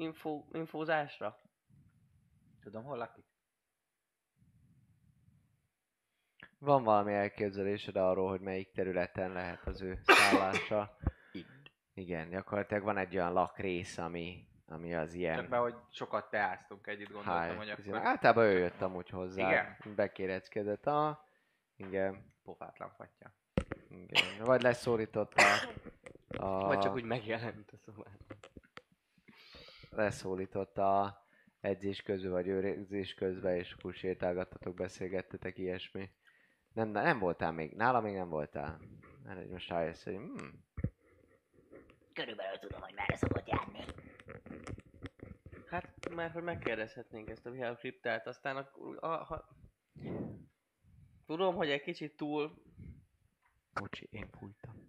info, 0.03 0.43
infózásra. 0.51 1.41
Tudom, 2.61 2.83
hol 2.83 2.97
lakik? 2.97 3.25
Van 6.57 6.83
valami 6.83 7.13
elképzelésed 7.13 7.95
arról, 7.95 8.29
hogy 8.29 8.39
melyik 8.39 8.71
területen 8.71 9.31
lehet 9.31 9.67
az 9.67 9.81
ő 9.81 9.99
szállása? 10.03 10.97
Itt. 11.31 11.71
Igen, 11.93 12.29
gyakorlatilag 12.29 12.83
van 12.83 12.97
egy 12.97 13.15
olyan 13.15 13.33
lakrész, 13.33 13.97
ami, 13.97 14.47
ami 14.65 14.95
az 14.95 15.13
ilyen... 15.13 15.35
Csak 15.35 15.49
be, 15.49 15.57
hogy 15.57 15.75
sokat 15.89 16.29
teáztunk 16.29 16.87
együtt, 16.87 17.11
gondoltam, 17.11 17.33
Háj, 17.33 17.55
hogy 17.55 17.69
akkor 17.69 17.95
Általában 17.95 18.43
ő 18.43 18.57
jött 18.57 18.81
amúgy 18.81 19.09
hozzá. 19.09 19.47
Igen? 19.47 19.95
Bekéreckedett. 19.95 20.87
Ah, 20.87 21.17
igen, 21.75 22.33
pofátlan 22.43 22.93
fatja. 22.97 23.33
igen. 23.89 24.45
Vagy 24.45 24.61
leszólította 24.61 25.43
a... 26.37 26.65
Vagy 26.65 26.79
csak 26.79 26.93
úgy 26.93 27.03
megjelent 27.03 27.71
a 27.71 27.77
szobában. 27.77 28.17
Leszólította 29.95 30.99
a 31.01 31.25
edzés 31.61 32.01
közben, 32.01 32.31
vagy 32.31 32.47
őrzés 32.47 33.13
közben, 33.13 33.55
és 33.55 33.71
akkor 33.71 33.93
sétálgattatok, 33.93 34.73
beszélgettetek, 34.75 35.57
ilyesmi. 35.57 36.09
Nem, 36.73 36.89
nem 36.89 37.19
voltál 37.19 37.51
még, 37.51 37.71
nála 37.71 38.01
még 38.01 38.15
nem 38.15 38.29
voltál. 38.29 38.79
Mert 39.23 39.37
hogy 39.37 39.49
most 39.49 39.69
rájössz, 39.69 40.03
hogy 40.03 40.15
hmm, 40.15 40.63
Körülbelül 42.13 42.59
tudom, 42.59 42.81
hogy 42.81 42.93
merre 42.95 43.15
szokott 43.15 43.47
járni. 43.47 43.85
Hát, 45.67 46.09
mert 46.09 46.33
hogy 46.33 46.43
megkérdezhetnénk 46.43 47.29
ezt 47.29 47.45
a 47.45 47.49
Vihar 47.49 47.77
kriptát, 47.77 48.27
aztán 48.27 48.57
a, 48.57 48.69
a, 49.07 49.23
ha... 49.23 49.57
Tudom, 51.25 51.55
hogy 51.55 51.69
egy 51.69 51.81
kicsit 51.81 52.17
túl, 52.17 52.53
bocsi, 53.73 54.07
én 54.11 54.29
fújtam. 54.39 54.82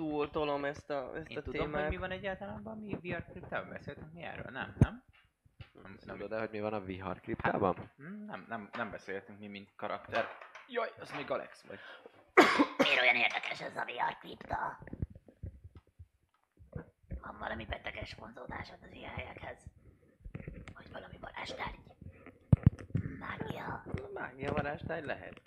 Túl 0.00 0.30
tolom 0.30 0.64
ezt 0.64 0.90
a, 0.90 1.16
ezt 1.16 1.28
Én 1.28 1.38
a 1.38 1.42
tudom, 1.42 1.64
témát. 1.64 1.82
hogy 1.82 1.90
mi 1.90 1.96
van 1.96 2.10
egyáltalán 2.10 2.60
mi 2.62 2.94
VR 2.94 3.24
kriptában 3.24 3.68
beszéltünk 3.68 4.12
mi 4.12 4.22
erről, 4.22 4.50
nem? 4.50 4.74
Nem? 4.78 5.02
Nem, 5.82 5.98
nem, 6.06 6.18
Tudod 6.18 6.38
hogy 6.38 6.50
mi 6.50 6.60
van 6.60 6.72
a 6.72 6.80
vihar 6.80 7.20
kriptában? 7.20 7.90
Hm, 7.96 8.24
nem, 8.24 8.44
nem, 8.48 8.68
nem 8.72 8.90
beszéltünk 8.90 9.38
mi, 9.38 9.46
mint 9.46 9.72
karakter. 9.76 10.28
Jaj, 10.68 10.92
az 11.00 11.10
még 11.10 11.30
Alex 11.30 11.62
vagy. 11.62 11.78
Miért 12.78 13.00
olyan 13.00 13.14
érdekes 13.14 13.60
ez 13.60 13.76
a 13.76 13.84
VR 13.84 14.18
kripta? 14.20 14.78
Van 17.20 17.36
valami 17.38 17.64
beteges 17.64 18.14
vonzódásod 18.14 18.78
az 18.82 18.92
ilyen 18.92 19.14
helyekhez? 19.14 19.58
Vagy 20.74 20.92
valami 20.92 21.18
varázstárgy? 21.20 21.78
Mágia? 23.18 23.84
Mágia 24.14 24.52
varázstály 24.52 25.04
lehet. 25.04 25.40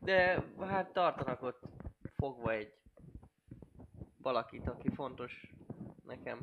De 0.00 0.42
hát 0.60 0.92
tartanak 0.92 1.42
ott 1.42 1.62
fogva 2.16 2.50
egy 2.52 2.77
valakit, 4.28 4.68
aki 4.68 4.88
fontos 4.94 5.52
nekem. 6.04 6.40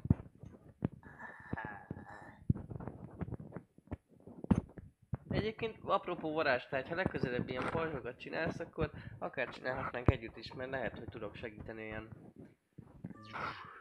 Egyébként 5.30 5.78
apropó 5.84 6.34
varázstály, 6.34 6.84
ha 6.84 6.96
legközelebb 6.96 7.50
ilyen 7.50 7.70
pajzsokat 7.70 8.20
csinálsz, 8.20 8.60
akkor 8.60 8.92
akár 9.20 9.50
csinálhatnánk 9.50 10.12
együtt 10.12 10.38
is, 10.38 10.54
mert 10.54 10.70
lehet, 10.70 10.98
hogy 10.98 11.08
tudok 11.10 11.36
segíteni 11.36 11.84
ilyen 11.84 12.10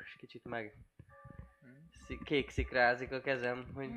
és 0.05 0.17
kicsit 0.19 0.45
meg 0.45 0.77
szik, 2.07 2.23
kék 2.23 2.51
szikrázik 2.51 3.13
a 3.13 3.21
kezem, 3.21 3.67
hogy 3.75 3.91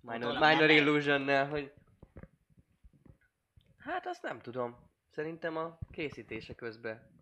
minor, 0.00 0.38
minor 0.38 0.70
illusion 0.70 1.48
hogy 1.48 1.72
Hát 3.78 4.06
azt 4.06 4.22
nem 4.22 4.40
tudom. 4.40 4.76
Szerintem 5.10 5.56
a 5.56 5.78
készítése 5.90 6.54
közben 6.54 7.13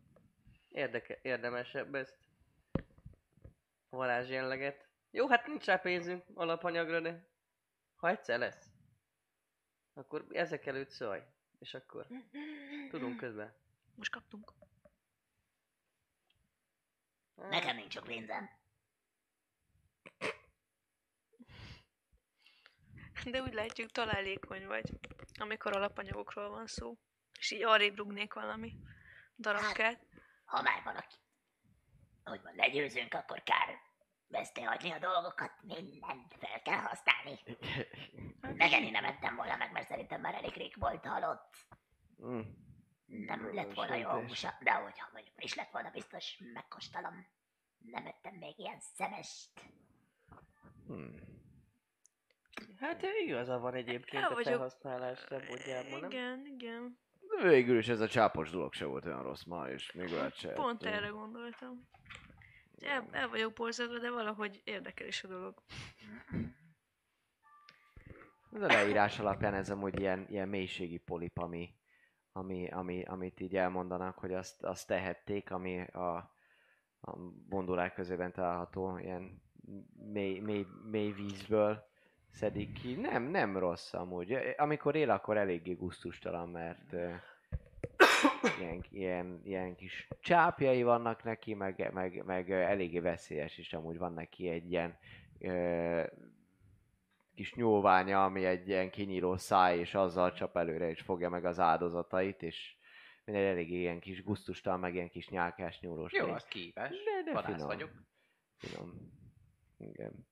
érdeke, 0.72 1.18
érdemesebb 1.22 1.94
ezt 1.94 2.18
a 3.88 3.96
varázs 3.96 4.30
jelleget. 4.30 4.88
Jó, 5.10 5.28
hát 5.28 5.46
nincs 5.46 5.64
rá 5.64 5.76
pénzünk 5.76 6.24
alapanyagra, 6.34 7.00
de 7.00 7.26
ha 7.96 8.08
egyszer 8.08 8.38
lesz, 8.38 8.70
akkor 9.92 10.26
ezek 10.30 10.66
előtt 10.66 10.90
szólj. 10.90 11.20
És 11.58 11.74
akkor 11.74 12.06
Tudunk 12.90 13.16
közben. 13.16 13.54
Most 13.94 14.10
kaptunk. 14.10 14.52
Nekem 17.34 17.76
nincs 17.76 17.92
sok 17.92 18.04
pénzem. 18.04 18.50
De 23.24 23.42
úgy 23.42 23.52
látjuk, 23.52 23.90
találékony 23.90 24.66
vagy, 24.66 24.90
amikor 25.34 25.76
alapanyagokról 25.76 26.48
van 26.48 26.66
szó. 26.66 26.98
És 27.38 27.50
így 27.50 27.62
arrébb 27.62 27.96
rugnék 27.96 28.32
valami 28.32 28.76
darabkát. 29.38 30.06
Ha 30.52 30.62
már 30.62 30.82
valaki, 30.84 31.14
úgymond 32.24 32.56
legyőzünk, 32.56 33.14
akkor 33.14 33.42
kár 33.42 33.68
veszte 34.28 34.66
hagyni 34.66 34.90
a 34.90 34.98
dolgokat, 34.98 35.52
mindent 35.62 36.34
fel 36.38 36.62
kell 36.62 36.78
használni. 36.78 37.38
Megenni 38.40 38.90
nem 38.90 39.04
ettem 39.04 39.36
volna 39.36 39.56
meg, 39.56 39.72
mert 39.72 39.88
szerintem 39.88 40.20
már 40.20 40.34
elég 40.34 40.54
rég 40.54 40.74
volt 40.78 41.06
halott. 41.06 41.56
Mm. 42.24 42.40
Nem 43.06 43.54
lett 43.54 43.74
volna 43.74 43.94
jó 43.94 44.10
húsa, 44.10 44.54
de 44.60 44.72
hogyha 44.72 45.08
mondjuk 45.12 45.44
is 45.44 45.54
lett 45.54 45.70
volna, 45.70 45.90
biztos 45.90 46.38
megkóstolom. 46.52 47.26
Nem 47.78 48.06
ettem 48.06 48.34
még 48.34 48.58
ilyen 48.58 48.80
szemest. 48.80 49.50
Hmm. 50.86 51.14
Hát 52.78 53.02
igaza 53.24 53.58
van 53.58 53.74
egyébként 53.74 54.24
El 54.24 54.30
a 54.30 54.34
vagyok- 54.34 54.44
felhasználás 54.52 55.18
szempontjából, 55.18 56.00
nem? 56.00 56.10
Igen, 56.10 56.46
igen. 56.46 56.98
Végül 57.40 57.78
is 57.78 57.88
ez 57.88 58.00
a 58.00 58.08
csápos 58.08 58.50
dolog 58.50 58.72
se 58.72 58.84
volt 58.84 59.06
olyan 59.06 59.22
rossz 59.22 59.44
ma, 59.44 59.68
és 59.68 59.92
még 59.92 60.12
olyat 60.12 60.34
se 60.34 60.52
Pont 60.52 60.84
erre 60.84 61.08
gondoltam. 61.08 61.88
El, 62.78 63.08
el 63.10 63.28
vagyok 63.28 63.52
borzadva, 63.52 63.98
de 63.98 64.10
valahogy 64.10 64.60
érdekel 64.64 65.06
is 65.06 65.24
a 65.24 65.28
dolog. 65.28 65.62
Ez 68.52 68.62
a 68.62 68.66
leírás 68.66 69.18
alapján 69.18 69.54
ez 69.54 69.70
amúgy 69.70 70.00
ilyen, 70.00 70.26
ilyen 70.28 70.48
mélységi 70.48 70.98
polip, 70.98 71.38
ami, 71.38 71.74
ami, 72.32 72.68
ami, 72.68 73.02
amit 73.02 73.40
így 73.40 73.56
elmondanak, 73.56 74.18
hogy 74.18 74.32
azt, 74.32 74.62
azt 74.62 74.86
tehették, 74.86 75.50
ami 75.50 75.80
a, 75.80 76.16
a 77.00 77.16
bondulák 77.48 77.94
közében 77.94 78.32
található 78.32 78.98
ilyen 78.98 79.42
mély, 79.94 80.38
mély, 80.38 80.66
mély 80.90 81.12
vízből 81.12 81.90
szedik 82.32 82.72
ki. 82.72 82.94
Nem, 82.94 83.22
nem 83.22 83.56
rossz 83.58 83.92
amúgy. 83.92 84.38
Amikor 84.56 84.94
él, 84.94 85.10
akkor 85.10 85.36
eléggé 85.36 85.72
gusztustalan, 85.72 86.48
mert 86.48 86.92
ö, 86.92 87.10
ilyen, 88.58 88.84
ilyen, 88.90 89.40
ilyen 89.44 89.74
kis 89.74 90.08
csápjai 90.20 90.82
vannak 90.82 91.22
neki, 91.22 91.54
meg, 91.54 91.90
meg, 91.92 92.24
meg 92.24 92.50
eléggé 92.50 92.98
veszélyes 92.98 93.58
is 93.58 93.72
amúgy 93.72 93.98
van 93.98 94.12
neki 94.12 94.48
egy 94.48 94.70
ilyen 94.70 94.98
ö, 95.38 96.02
kis 97.34 97.54
nyúlványa, 97.54 98.24
ami 98.24 98.44
egy 98.44 98.68
ilyen 98.68 98.90
kinyíló 98.90 99.36
száj, 99.36 99.78
és 99.78 99.94
azzal 99.94 100.32
csap 100.32 100.56
előre, 100.56 100.88
és 100.88 101.00
fogja 101.00 101.28
meg 101.28 101.44
az 101.44 101.58
áldozatait, 101.58 102.42
és 102.42 102.74
minden 103.24 103.44
eléggé 103.44 103.78
ilyen 103.78 104.00
kis 104.00 104.22
gusztustalan, 104.24 104.80
meg 104.80 104.94
ilyen 104.94 105.08
kis 105.08 105.28
nyálkás 105.28 105.80
nyúlós. 105.80 106.12
Jó, 106.12 106.28
az 106.28 106.44
kihívás. 106.44 106.88
De, 106.90 107.22
de 107.24 107.32
Vadász 107.32 107.52
finom. 107.52 107.66
vagyok. 107.66 107.90
Finom. 108.56 109.12
Igen. 109.78 110.26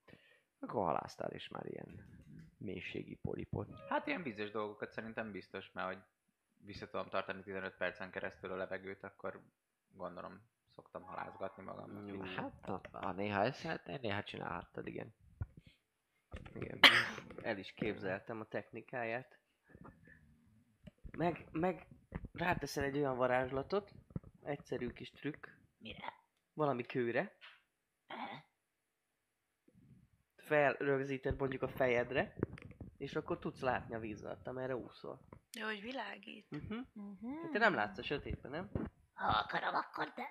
Akkor 0.60 0.84
halásztál 0.84 1.32
is 1.32 1.48
már 1.48 1.66
ilyen 1.66 2.18
mélységi 2.58 3.14
polipot. 3.14 3.68
Hát 3.88 4.06
ilyen 4.06 4.22
vízes 4.22 4.50
dolgokat 4.50 4.92
szerintem 4.92 5.30
biztos, 5.30 5.72
mert 5.72 5.86
hogy 5.86 6.02
vissza 6.56 6.88
tudom 6.88 7.08
tartani 7.08 7.42
15 7.42 7.76
percen 7.76 8.10
keresztül 8.10 8.52
a 8.52 8.56
levegőt, 8.56 9.02
akkor 9.02 9.42
gondolom 9.88 10.40
szoktam 10.68 11.02
halázgatni 11.02 11.62
magamnak. 11.62 12.08
Jó. 12.08 12.20
Hát, 12.20 12.66
na, 12.66 12.80
ha 12.92 13.12
néha 13.12 13.42
ezt 13.42 13.62
hát 13.62 14.00
néha 14.00 14.22
csinálhattad, 14.22 14.86
igen. 14.86 15.14
Igen. 16.54 16.78
El 17.42 17.58
is 17.58 17.72
képzeltem 17.72 18.40
a 18.40 18.44
technikáját. 18.44 19.38
Meg, 21.18 21.48
meg 21.52 21.86
ráteszel 22.32 22.84
egy 22.84 22.96
olyan 22.96 23.16
varázslatot, 23.16 23.92
egyszerű 24.42 24.88
kis 24.88 25.10
trükk, 25.10 25.46
Mire? 25.78 26.12
valami 26.52 26.82
kőre, 26.82 27.36
felrögzíted 30.50 31.38
mondjuk 31.38 31.62
a 31.62 31.68
fejedre, 31.68 32.34
és 32.96 33.14
akkor 33.16 33.38
tudsz 33.38 33.60
látni 33.60 33.94
a 33.94 33.98
víz 33.98 34.24
alatt, 34.24 34.46
amerre 34.46 34.76
úszol. 34.76 35.20
De 35.52 35.64
hogy 35.64 35.80
világít. 35.80 36.46
Uh-huh. 36.50 36.78
Uh-huh. 36.94 37.50
Te 37.52 37.58
nem 37.58 37.74
látsz 37.74 37.98
a 37.98 38.02
sötétben, 38.02 38.50
nem? 38.50 38.70
Ha 39.14 39.26
akarom, 39.38 39.74
akkor 39.74 40.12
de. 40.16 40.28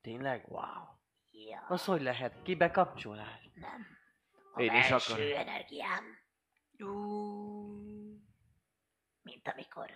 Tényleg? 0.00 0.44
Wow. 0.48 0.84
Ja, 1.30 1.64
Az 1.68 1.84
hogy 1.84 2.02
lehet? 2.02 2.42
Ki 2.42 2.54
bekapcsolás? 2.54 3.50
nem. 3.54 3.86
A 4.54 4.60
Én 4.60 4.74
is 4.74 4.90
akarom. 4.90 5.36
energiám, 5.36 6.04
Ú, 6.78 6.88
mint 9.22 9.48
amikor 9.48 9.90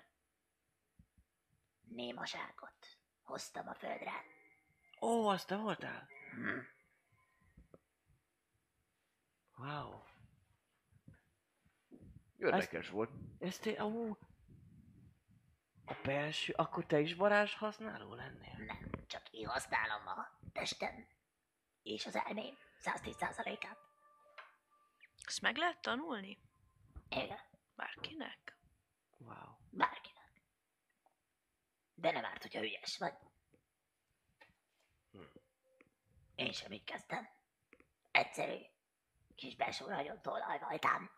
némaságot 1.88 2.86
hoztam 3.22 3.68
a 3.68 3.74
földre. 3.74 4.12
Ó, 5.00 5.26
az 5.28 5.44
te 5.44 5.56
voltál? 5.56 6.08
Hm. 6.30 6.58
Wow. 9.56 10.02
Érdekes 12.38 12.88
volt. 12.88 13.10
Ez 13.38 13.58
te, 13.58 13.84
ó, 13.84 14.16
a 15.84 15.94
belső, 16.02 16.52
akkor 16.56 16.86
te 16.86 17.00
is 17.00 17.14
varázs 17.14 17.54
használó 17.54 18.14
lennél? 18.14 18.64
Nem, 18.64 18.90
csak 19.06 19.22
kihasználom 19.22 20.06
a 20.06 20.38
testem 20.52 21.06
és 21.82 22.06
az 22.06 22.16
elmém 22.16 22.58
110%-át. 22.80 23.78
ezt 25.24 25.40
meg 25.40 25.56
lehet 25.56 25.80
tanulni? 25.80 26.38
Igen, 27.08 27.38
Bárkinek? 27.74 28.56
Wow. 29.18 29.56
bárkinek. 29.70 30.42
De 31.94 32.10
nem 32.10 32.24
árt, 32.24 32.42
hogyha 32.42 32.62
ügyes 32.62 32.98
vagy. 32.98 33.14
Én 36.34 36.52
sem 36.52 36.72
így 36.72 36.84
kezdtem. 36.84 37.28
Egyszerű, 38.10 38.62
kis 39.36 39.56
belső 39.56 39.86
nagyon 39.86 40.22
tolajvajtám. 40.22 41.10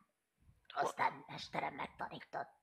Aztán 0.74 1.24
mesterem 1.26 1.74
megtanított 1.74 2.56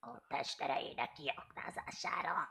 a 0.00 0.20
testerejének 0.26 1.12
kiaknázására. 1.12 2.48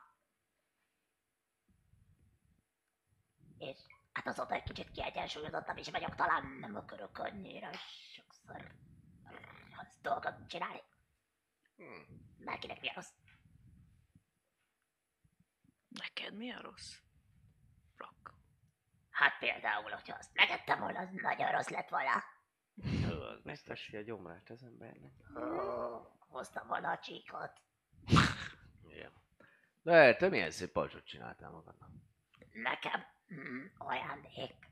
És 3.58 3.78
hát 4.12 4.28
azóta 4.28 4.54
egy 4.54 4.64
kicsit 4.64 4.92
kiegyensúlyozottabb 4.92 5.78
is 5.78 5.90
vagyok, 5.90 6.16
talán 6.16 6.46
nem 6.60 6.76
akarok 6.76 7.18
annyira 7.18 7.70
sokszor 8.14 8.76
rossz 9.76 9.98
dolgot 10.02 10.48
csinálni. 10.48 10.82
Bárkinek 12.38 12.82
mi 12.82 12.90
a 12.90 12.94
rossz. 12.94 13.12
Neked 15.88 16.34
mi 16.34 16.52
a 16.52 16.62
rossz? 16.62 17.07
Hát 19.18 19.38
például, 19.40 19.92
hogyha 19.92 20.18
azt 20.20 20.34
megettem 20.34 20.80
volna, 20.80 21.00
az 21.00 21.10
nagyon 21.12 21.52
rossz 21.52 21.68
lett 21.68 21.90
volna. 21.90 22.24
Tudod, 23.10 23.46
megtessi 23.46 23.98
a 23.98 24.02
gyomrát 24.02 24.50
az 24.50 24.64
embernek. 24.64 25.12
Ó, 25.36 26.18
hoztam 26.20 26.68
volna 26.68 26.90
a 26.92 26.98
csíkot. 27.00 27.62
Igen. 28.90 29.12
De 29.82 30.16
te 30.16 30.30
milyen 30.30 30.52
szép 30.52 30.72
pajzsot 30.72 31.06
csináltál 31.06 31.50
magadnak. 31.50 31.90
Nekem 32.52 33.06
mm, 33.34 33.66
ajándék. 33.78 34.70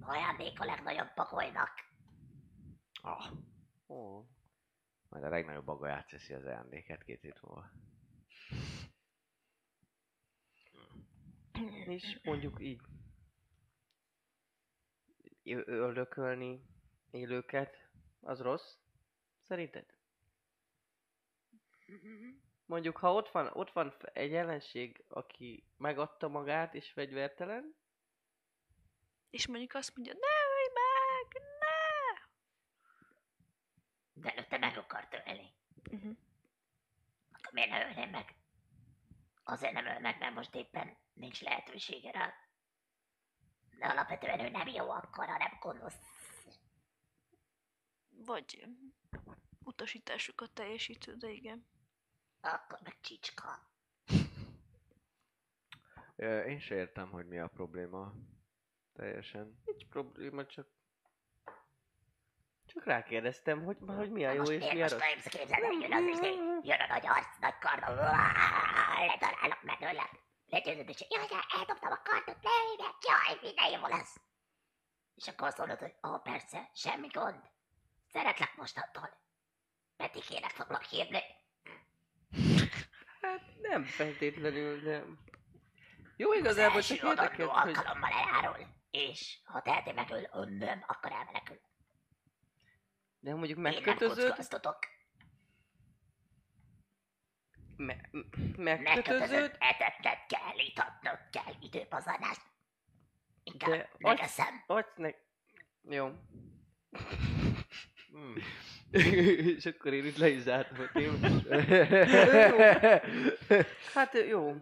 Ajándék 0.00 0.60
a 0.60 0.64
legnagyobb 0.64 1.12
pakolynak. 1.14 1.70
Ah, 3.02 3.26
Ó, 3.86 4.24
majd 5.08 5.24
a 5.24 5.28
legnagyobb 5.28 5.64
baga 5.64 5.90
átszeszi 5.90 6.34
az 6.34 6.44
ajándéket 6.44 7.04
két 7.04 7.20
hét 7.20 7.42
múlva. 7.42 7.70
És 11.86 12.20
mondjuk 12.22 12.60
így 12.60 12.80
öldökölni 15.66 16.62
élőket, 17.10 17.88
az 18.20 18.40
rossz? 18.40 18.76
Szerinted? 19.42 19.94
Mondjuk, 22.66 22.96
ha 22.96 23.12
ott 23.12 23.28
van, 23.28 23.50
ott 23.52 23.72
van 23.72 23.94
egy 24.12 24.34
ellenség, 24.34 25.04
aki 25.08 25.64
megadta 25.76 26.28
magát 26.28 26.74
és 26.74 26.90
fegyvertelen, 26.90 27.74
És 29.30 29.46
mondjuk 29.46 29.74
azt 29.74 29.96
mondja, 29.96 30.12
ne 30.12 30.18
ölj 30.56 30.68
meg, 30.72 31.42
ne! 31.60 31.76
De 34.12 34.30
előtte 34.30 34.58
meg 34.58 34.78
akart 34.78 35.22
ölni. 35.26 35.52
Uh-huh. 35.90 36.16
Akkor 37.32 37.52
miért 37.52 37.70
ne 37.70 37.88
ölném 37.88 38.10
meg? 38.10 38.34
Azért 39.48 39.72
nem 39.72 39.86
öl 39.86 39.98
meg, 39.98 40.18
mert 40.18 40.34
most 40.34 40.54
éppen 40.54 40.96
nincs 41.12 41.42
lehetősége 41.42 42.10
rá. 42.10 42.34
De 43.78 43.86
alapvetően 43.86 44.40
ő 44.40 44.48
nem 44.48 44.66
jó 44.66 44.90
akkor, 44.90 45.26
hanem 45.26 45.58
gonosz. 45.60 45.98
Vagy 48.08 48.66
utasításokat 49.64 50.50
teljesítő, 50.52 51.14
de 51.16 51.28
igen. 51.30 51.66
Akkor 52.40 52.78
meg 52.82 53.00
csicska. 53.00 53.70
Én 56.46 56.58
se 56.58 56.74
értem, 56.74 57.10
hogy 57.10 57.26
mi 57.26 57.38
a 57.38 57.48
probléma. 57.48 58.12
Teljesen. 58.92 59.60
nincs 59.64 59.86
probléma, 59.86 60.46
csak 60.46 60.66
Csak 62.66 62.84
rákérdeztem, 62.84 63.64
hogy, 63.64 63.76
hogy 63.86 64.10
mi 64.10 64.24
a 64.24 64.32
jó 64.32 64.38
most 64.38 64.50
és 64.50 64.72
mi 64.72 64.82
a 64.82 64.82
most 64.82 64.92
rossz. 64.92 65.00
nem 65.00 65.18
képzeld 65.18 65.62
el, 65.62 65.72
jön 65.72 65.92
az 65.92 66.06
izé, 66.06 66.34
jön 66.62 66.80
a 66.80 66.86
nagy 66.86 67.06
arc, 67.06 67.38
nagy 67.40 67.58
kardon, 67.58 67.96
letalálok 69.04 69.62
meg 69.62 69.78
tőlem. 69.78 70.08
Legyőződés, 70.46 71.06
jaj, 71.08 71.26
de 71.26 71.46
eldobtam 71.58 71.92
a 71.92 72.02
kardot, 72.02 72.42
ne 72.42 72.50
ide, 72.74 72.94
jaj, 73.00 73.38
minden 73.42 73.70
jó 73.70 73.86
lesz. 73.86 74.16
És 75.14 75.28
akkor 75.28 75.46
azt 75.46 75.58
mondod, 75.58 75.78
hogy 75.78 75.94
ó, 76.08 76.18
persze, 76.18 76.70
semmi 76.74 77.08
gond. 77.08 77.40
Szeretlek 78.12 78.56
mostantól. 78.56 79.20
Petikének 79.96 80.50
foglak 80.50 80.82
hívni. 80.82 81.22
Hát 83.20 83.42
nem 83.60 83.84
feltétlenül, 83.84 84.80
de... 84.80 85.04
Jó, 86.16 86.32
igazából 86.32 86.78
Az 86.78 86.86
csak 86.86 87.02
érdekelt, 87.02 87.50
hogy... 87.50 87.74
alkalommal 87.74 88.10
elárul. 88.10 88.66
És 88.90 89.38
ha 89.44 89.62
teheti 89.62 89.92
megöl 89.92 90.28
önnöm, 90.32 90.84
akkor 90.86 91.12
elmenekül. 91.12 91.60
De 93.20 93.34
mondjuk 93.34 93.58
Én 93.58 93.62
nem. 93.62 93.74
Me- 97.76 98.10
megkötözöd, 98.56 99.56
etetned 99.58 100.18
kell, 100.28 100.58
itatnod 100.66 101.18
kell, 101.30 101.52
időpazarlást. 101.60 102.40
Inkább 103.44 103.70
De 103.70 103.90
megeszem. 103.98 104.62
adsz 104.66 104.96
ne... 104.96 105.10
Jó. 105.82 106.10
Hmm. 108.10 108.34
és 109.56 109.66
akkor 109.66 109.92
én 109.92 110.04
itt 110.04 110.16
le 110.16 110.28
is 110.28 110.40
zártam 110.40 110.80
a 110.80 110.88
témát. 110.92 111.48
Hát 113.94 114.14
jó. 114.28 114.52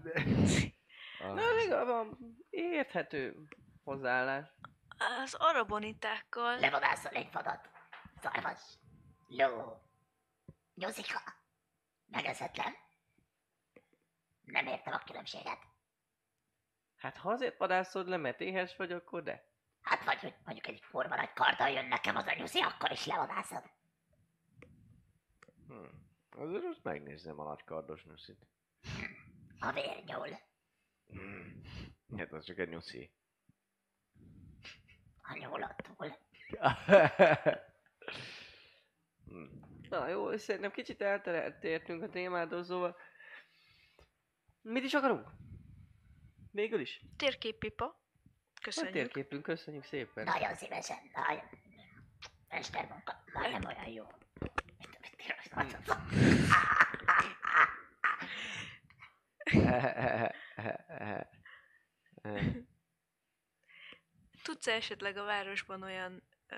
Na, 1.18 1.42
még 1.56 1.68
van 1.68 2.18
érthető 2.50 3.34
hozzáállás. 3.84 4.46
Az 5.22 5.34
arabonitákkal 5.38 6.58
Levadászol 6.58 7.12
egy 7.12 7.28
fadat. 7.30 7.68
Szarvas. 8.22 8.60
Ló. 9.28 9.80
Nyuszika. 10.74 11.20
Megeszhetlen. 12.06 12.72
Nem 14.44 14.66
értem 14.66 14.92
a 14.92 14.98
különbséget. 14.98 15.58
Hát 16.96 17.16
ha 17.16 17.30
azért 17.30 17.58
vadászod 17.58 18.08
le, 18.08 18.16
mert 18.16 18.40
éhes 18.40 18.76
vagy, 18.76 18.92
akkor 18.92 19.22
de. 19.22 19.48
Hát 19.80 20.04
vagy, 20.04 20.18
hogy 20.18 20.34
mondjuk 20.44 20.66
egy 20.66 20.80
forma 20.80 21.16
nagy 21.16 21.32
karddal 21.32 21.68
jön 21.68 21.84
nekem 21.86 22.16
az 22.16 22.26
a 22.26 22.34
nyuszi, 22.34 22.60
akkor 22.60 22.90
is 22.90 23.06
levadászod. 23.06 23.62
Hmm. 25.66 26.06
Azért 26.30 26.62
most 26.62 26.82
megnézem 26.82 27.40
a 27.40 27.44
nagy 27.44 27.64
kardos 27.64 28.04
nyuszit. 28.04 28.46
A 29.58 29.72
vér 29.72 30.04
nyúl. 30.04 30.38
Hmm. 31.06 31.60
Hát 32.16 32.32
az 32.32 32.44
csak 32.44 32.58
egy 32.58 32.68
nyuszi. 32.68 33.10
A 35.22 35.36
nyúlottól. 35.38 36.18
Hmm. 39.24 39.60
Na 39.88 40.08
jó, 40.08 40.32
és 40.32 40.40
szerintem 40.40 40.70
kicsit 40.70 41.02
eltértünk 41.02 42.02
a 42.02 42.08
témától, 42.08 42.64
szóval... 42.64 42.96
Mit 44.64 44.84
is 44.84 44.94
akarunk? 44.94 45.28
Végül 46.50 46.80
is. 46.80 47.00
térképpipa. 47.16 48.02
Köszönjük. 48.62 48.92
térképünk, 48.92 49.42
köszönjük 49.42 49.84
szépen. 49.84 50.24
Nagyon 50.24 50.54
szívesen. 50.54 50.96
Nagyon. 51.28 51.44
Mestermunka. 52.48 53.24
Már 53.32 53.50
nem 53.50 53.64
olyan 53.64 53.88
jó. 53.88 54.04
Rajzoltatok. 55.50 55.98
Tudsz 64.42 64.66
esetleg 64.66 65.16
a 65.16 65.24
városban 65.24 65.82
olyan 65.82 66.22
ö, 66.46 66.56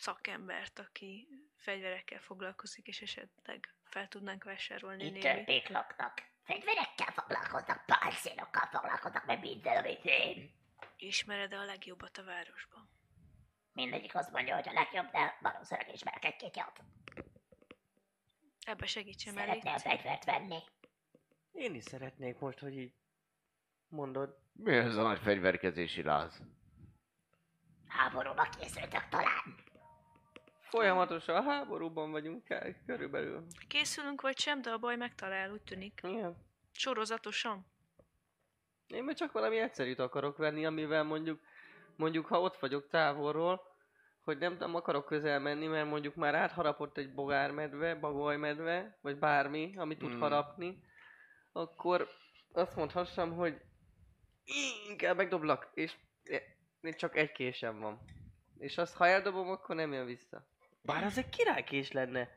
szakembert, 0.00 0.78
aki 0.78 1.28
fegyverekkel 1.56 2.20
foglalkozik, 2.20 2.86
és 2.86 3.00
esetleg 3.00 3.74
fel 3.84 4.08
tudnánk 4.08 4.44
vásárolni 4.44 5.04
Itt 5.04 5.20
törpék 5.20 5.68
laknak. 5.68 6.22
Fegyverekkel 6.42 7.12
foglalkoznak, 7.12 7.86
páncélokkal 7.86 8.68
foglalkoznak, 8.72 9.26
meg 9.26 9.40
minden, 9.40 9.76
amit 9.76 10.04
én. 10.04 10.54
Ismered-e 10.96 11.58
a 11.58 11.64
legjobbat 11.64 12.18
a 12.18 12.24
városban? 12.24 12.88
Mindegyik 13.72 14.14
azt 14.14 14.30
mondja, 14.30 14.54
hogy 14.54 14.68
a 14.68 14.72
legjobb, 14.72 15.10
de 15.10 15.38
valószínűleg 15.40 15.94
ismerek 15.94 16.24
egy-két 16.24 16.56
jót. 16.56 16.80
Ebbe 18.60 18.86
segítsen 18.86 19.38
elég. 19.38 19.62
Szeretnél 19.62 19.78
fegyvert 19.78 20.24
venni? 20.24 20.58
Én 21.52 21.74
is 21.74 21.84
szeretnék 21.84 22.38
most, 22.38 22.58
hogy 22.58 22.78
így 22.78 22.92
mondod. 23.88 24.38
Mi 24.52 24.74
ez 24.74 24.96
a 24.96 25.02
nagy 25.02 25.18
fegyverkezési 25.18 26.02
láz? 26.02 26.42
Háborúba 27.86 28.42
készültök 28.42 29.08
talán. 29.08 29.68
Folyamatosan 30.70 31.36
a 31.36 31.42
háborúban 31.42 32.10
vagyunk 32.10 32.44
kell, 32.44 32.72
körülbelül. 32.86 33.46
Készülünk 33.68 34.20
vagy 34.20 34.38
sem, 34.38 34.62
de 34.62 34.70
a 34.70 34.78
baj 34.78 34.96
megtalál, 34.96 35.50
úgy 35.52 35.62
tűnik. 35.62 36.00
Igen. 36.02 36.36
Sorozatosan. 36.72 37.66
Én 38.86 39.04
meg 39.04 39.14
csak 39.14 39.32
valami 39.32 39.58
egyszerűt 39.58 39.98
akarok 39.98 40.36
venni, 40.36 40.66
amivel 40.66 41.02
mondjuk, 41.02 41.40
mondjuk 41.96 42.26
ha 42.26 42.40
ott 42.40 42.56
vagyok 42.58 42.88
távolról, 42.88 43.60
hogy 44.20 44.38
nem, 44.38 44.56
nem 44.58 44.74
akarok 44.74 45.06
közel 45.06 45.40
menni, 45.40 45.66
mert 45.66 45.88
mondjuk 45.88 46.14
már 46.14 46.34
átharapott 46.34 46.96
egy 46.96 47.14
bogármedve, 47.14 47.94
bagolymedve, 47.94 48.98
vagy 49.00 49.18
bármi, 49.18 49.72
ami 49.76 49.96
tud 49.96 50.14
Mm. 50.14 50.18
harapni, 50.18 50.82
akkor 51.52 52.08
azt 52.52 52.76
mondhassam, 52.76 53.32
hogy 53.32 53.60
inkább 54.88 55.16
megdoblak, 55.16 55.70
és 55.74 55.96
én 56.80 56.92
csak 56.96 57.16
egy 57.16 57.32
késem 57.32 57.80
van. 57.80 58.00
És 58.58 58.78
azt 58.78 58.94
ha 58.96 59.06
eldobom, 59.06 59.48
akkor 59.48 59.74
nem 59.76 59.92
jön 59.92 60.06
vissza. 60.06 60.48
Bár 60.82 61.04
az 61.04 61.18
egy 61.18 61.28
királykés 61.28 61.92
lenne. 61.92 62.28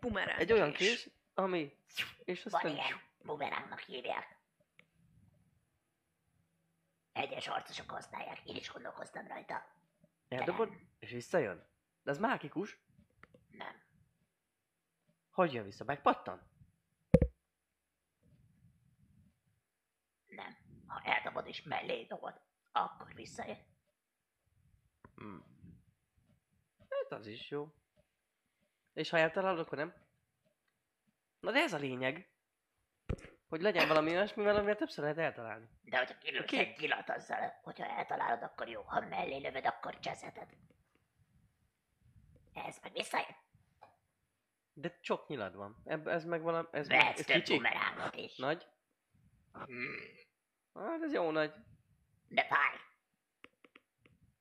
Bumerang 0.00 0.40
Egy 0.40 0.52
olyan 0.52 0.72
kés, 0.72 1.08
ami... 1.34 1.76
És 2.24 2.42
Van 2.42 2.54
aztán... 2.54 2.72
ilyen, 2.72 3.00
bumerangnak 3.22 3.80
hívják. 3.80 4.38
Egyes 7.12 7.46
harcosok 7.46 7.90
használják, 7.90 8.44
én 8.44 8.56
is 8.56 8.72
gondolkoztam 8.72 9.26
rajta. 9.26 9.64
Eldobod, 10.28 10.72
és 10.98 11.10
visszajön. 11.10 11.66
De 12.02 12.10
az 12.10 12.18
mágikus. 12.18 12.78
Nem. 13.48 13.82
Hogy 15.30 15.52
jön 15.52 15.64
vissza? 15.64 15.84
Megpattan? 15.84 16.48
Nem. 20.26 20.56
Ha 20.86 21.00
eldobod 21.04 21.46
és 21.46 21.62
mellé 21.62 22.04
dobod, 22.04 22.40
akkor 22.72 23.14
visszajön. 23.14 23.58
Hmm. 25.14 25.59
Hát 26.90 27.18
az 27.18 27.26
is 27.26 27.50
jó. 27.50 27.68
És 28.92 29.10
ha 29.10 29.18
eltalálod, 29.18 29.58
akkor 29.58 29.78
nem? 29.78 29.94
Na 31.40 31.50
de 31.50 31.58
ez 31.58 31.72
a 31.72 31.78
lényeg. 31.78 32.28
Hogy 33.48 33.60
legyen 33.60 33.88
valami 33.88 34.10
olyasmivel, 34.10 34.56
amivel 34.56 34.76
többször 34.76 35.02
lehet 35.04 35.18
eltalálni. 35.18 35.68
De 35.82 35.98
hogyha 35.98 36.18
kilősz 36.18 36.42
Oké. 36.42 36.58
egy 36.58 36.78
nyilat 36.78 37.10
azzal, 37.10 37.60
hogyha 37.62 37.86
eltalálod, 37.86 38.42
akkor 38.42 38.68
jó. 38.68 38.82
Ha 38.82 39.00
mellé 39.00 39.36
lövöd, 39.36 39.66
akkor 39.66 39.98
cseszheted. 39.98 40.48
Ez 42.54 42.78
meg 42.82 42.92
visszajön. 42.92 43.36
De 44.72 44.98
sok 45.00 45.28
nyilad 45.28 45.54
van. 45.54 45.82
Ebb, 45.84 46.06
ez 46.06 46.24
meg 46.24 46.42
valami... 46.42 46.68
Ez, 46.70 46.88
meg, 46.88 47.00
ez 47.00 47.24
kicsi? 47.24 47.60
is. 48.14 48.36
Nagy? 48.36 48.66
Hmm. 49.52 49.94
Hát 50.74 51.02
ez 51.02 51.12
jó 51.12 51.30
nagy. 51.30 51.52
De 52.28 52.44
fáj. 52.44 52.89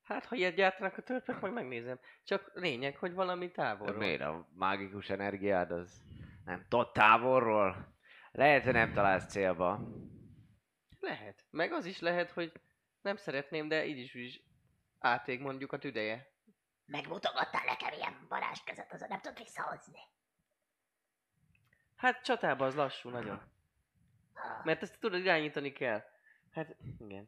Hát 0.10 0.26
ha 0.26 0.36
ilyet 0.36 0.56
gyártanak 0.56 0.98
a 0.98 1.02
törpök, 1.02 1.40
meg 1.40 1.54
megnézem. 1.54 2.00
Csak 2.24 2.52
lényeg, 2.54 2.98
hogy 2.98 3.14
valami 3.14 3.46
De 3.46 3.52
távolról. 3.52 3.98
miért 3.98 4.22
a 4.22 4.48
mágikus 4.54 5.10
energiád 5.10 5.72
az 5.72 6.02
nem 6.46 6.66
tudod 6.68 6.92
távolról? 6.92 7.98
Lehet, 8.32 8.64
hogy 8.64 8.74
nem 8.74 8.94
találsz 8.94 9.32
célba. 9.32 9.80
Lehet. 11.00 11.46
Meg 11.50 11.72
az 11.72 11.86
is 11.86 12.00
lehet, 12.00 12.32
hogy 12.32 12.52
nem 13.02 13.16
szeretném, 13.16 13.68
de 13.68 13.86
így 13.86 13.98
is, 13.98 14.14
is 14.14 14.42
átég 15.00 15.40
mondjuk 15.42 15.72
a 15.72 15.78
tüdeje. 15.78 16.28
Megmutogattál 16.86 17.66
nekem 17.66 17.94
ilyen 17.94 18.26
varázskezet, 18.30 18.94
azon 18.94 19.08
nem 19.08 19.20
tud 19.22 19.38
visszahozni. 19.38 20.00
Hát 21.96 22.24
csatában 22.24 22.68
az 22.68 22.76
lassú 22.76 23.10
nagyon. 23.10 23.42
Mert 24.64 24.82
ezt 24.82 25.00
tudod 25.00 25.20
irányítani 25.20 25.72
kell. 25.72 26.04
Hát 26.52 26.76
igen. 27.00 27.28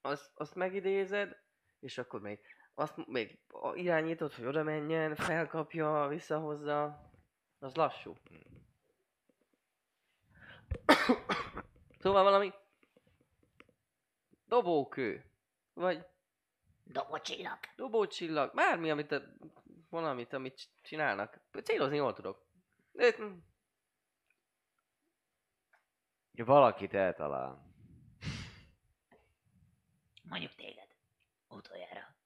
Azt, 0.00 0.30
azt 0.34 0.54
megidézed, 0.54 1.44
és 1.80 1.98
akkor 1.98 2.20
még 2.20 2.40
azt 2.74 3.06
még 3.06 3.38
a- 3.48 3.74
irányítod, 3.74 4.32
hogy 4.32 4.44
oda 4.44 4.62
menjen, 4.62 5.14
felkapja, 5.14 6.06
visszahozza. 6.08 7.10
Az 7.58 7.74
lassú. 7.74 8.14
szóval 11.98 12.22
valami 12.22 12.52
dobókő, 14.44 15.24
vagy 15.74 16.06
Dobocsillag. 16.84 17.58
dobócsillag, 17.76 18.54
bármi, 18.54 18.90
amit 18.90 19.12
a, 19.12 19.22
valamit, 19.90 20.32
amit 20.32 20.68
csinálnak. 20.82 21.40
Célozni 21.64 21.96
jól 21.96 22.12
tudok. 22.12 22.46
De, 22.92 23.14
valakit 26.44 26.94
eltalál. 26.94 27.74
Mondjuk 30.22 30.54
téged. 30.54 30.85
Utoljára. 31.56 32.16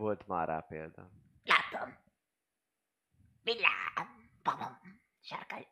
volt 0.00 0.26
már 0.26 0.48
rá 0.48 0.60
példa. 0.60 1.10
Látom. 1.44 1.96
Villám. 3.42 4.30
Babam. 4.42 4.78
Sárkány. 5.20 5.66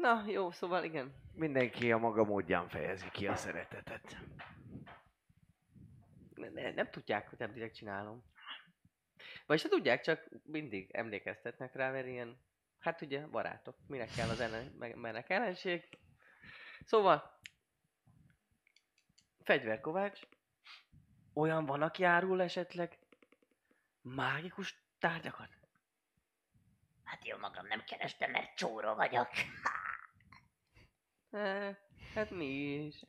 Na, 0.00 0.24
jó, 0.26 0.50
szóval 0.50 0.84
igen. 0.84 1.14
Mindenki 1.32 1.92
a 1.92 1.98
maga 1.98 2.24
módján 2.24 2.68
fejezi 2.68 3.10
ki 3.10 3.26
a 3.26 3.36
szeretetet. 3.36 4.16
Ne, 6.34 6.48
ne, 6.50 6.72
nem 6.72 6.90
tudják, 6.90 7.28
hogy 7.28 7.38
nem 7.38 7.52
direkt 7.52 7.74
csinálom. 7.74 8.24
Vagy 9.46 9.58
se 9.58 9.68
tudják, 9.68 10.00
csak 10.00 10.28
mindig 10.42 10.90
emlékeztetnek 10.90 11.74
rá, 11.74 11.90
mert 11.90 12.06
ilyen, 12.06 12.40
hát 12.78 13.00
ugye 13.00 13.26
barátok, 13.26 13.76
minek 13.86 14.10
kell 14.16 14.28
az 14.28 14.40
ellen, 14.40 14.74
meg, 14.78 14.96
mennek 14.96 15.30
ellenség. 15.30 15.88
Szóval, 16.84 17.38
fegyverkovács, 19.42 20.20
olyan 21.34 21.66
van, 21.66 21.82
aki 21.82 22.04
árul 22.04 22.42
esetleg 22.42 22.98
mágikus 24.00 24.82
tárgyakat? 24.98 25.48
Hát 27.04 27.26
jó 27.26 27.38
magam 27.38 27.66
nem 27.66 27.84
kerestem, 27.84 28.30
mert 28.30 28.56
csóró 28.56 28.94
vagyok. 28.94 29.28
Eh, 31.30 31.76
hát 32.14 32.30
mi 32.30 32.44
is. 32.84 33.02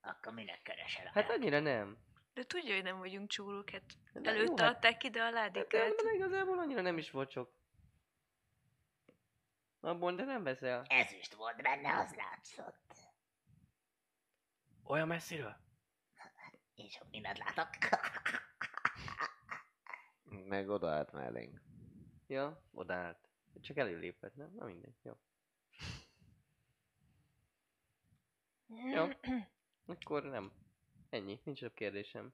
Akkor 0.00 0.32
minek 0.32 0.62
keresel? 0.62 1.10
Hát 1.14 1.30
annyira 1.30 1.60
nem. 1.60 1.98
De 2.34 2.44
tudja, 2.44 2.74
hogy 2.74 2.82
nem 2.82 2.98
vagyunk 2.98 3.28
csúrok, 3.28 3.70
hát 3.70 3.82
De 4.12 4.30
jó, 4.30 4.36
előtte 4.36 4.62
hát- 4.64 4.74
adták 4.74 5.04
ide 5.04 5.20
a 5.20 5.24
Hát, 5.24 5.32
ládikát. 5.32 5.94
de 5.94 6.12
igazából 6.14 6.58
annyira 6.58 6.80
nem 6.80 6.98
is 6.98 7.10
volt 7.10 7.30
sok. 7.30 7.52
Abból, 9.80 10.14
de 10.14 10.24
nem 10.24 10.42
veszel. 10.42 10.84
Ezüst 10.88 11.34
volt 11.34 11.62
benne, 11.62 11.98
az 11.98 12.14
látszott. 12.14 12.87
Olyan 14.88 15.06
messziről? 15.06 15.56
Én 16.74 16.88
sok 16.88 17.10
mindent 17.10 17.38
látok. 17.38 17.68
Meg 20.48 20.68
odaállt 20.68 21.12
mellénk. 21.12 21.60
Ja, 22.26 22.62
odaállt. 22.72 23.18
Csak 23.60 23.76
előlépett, 23.76 24.34
nem? 24.34 24.50
Na 24.54 24.64
mindegy, 24.64 24.94
jó. 25.02 25.12
Jó. 28.94 29.06
Akkor 29.86 30.22
nem. 30.22 30.52
Ennyi, 31.10 31.40
nincs 31.44 31.60
több 31.60 31.74
kérdésem. 31.74 32.32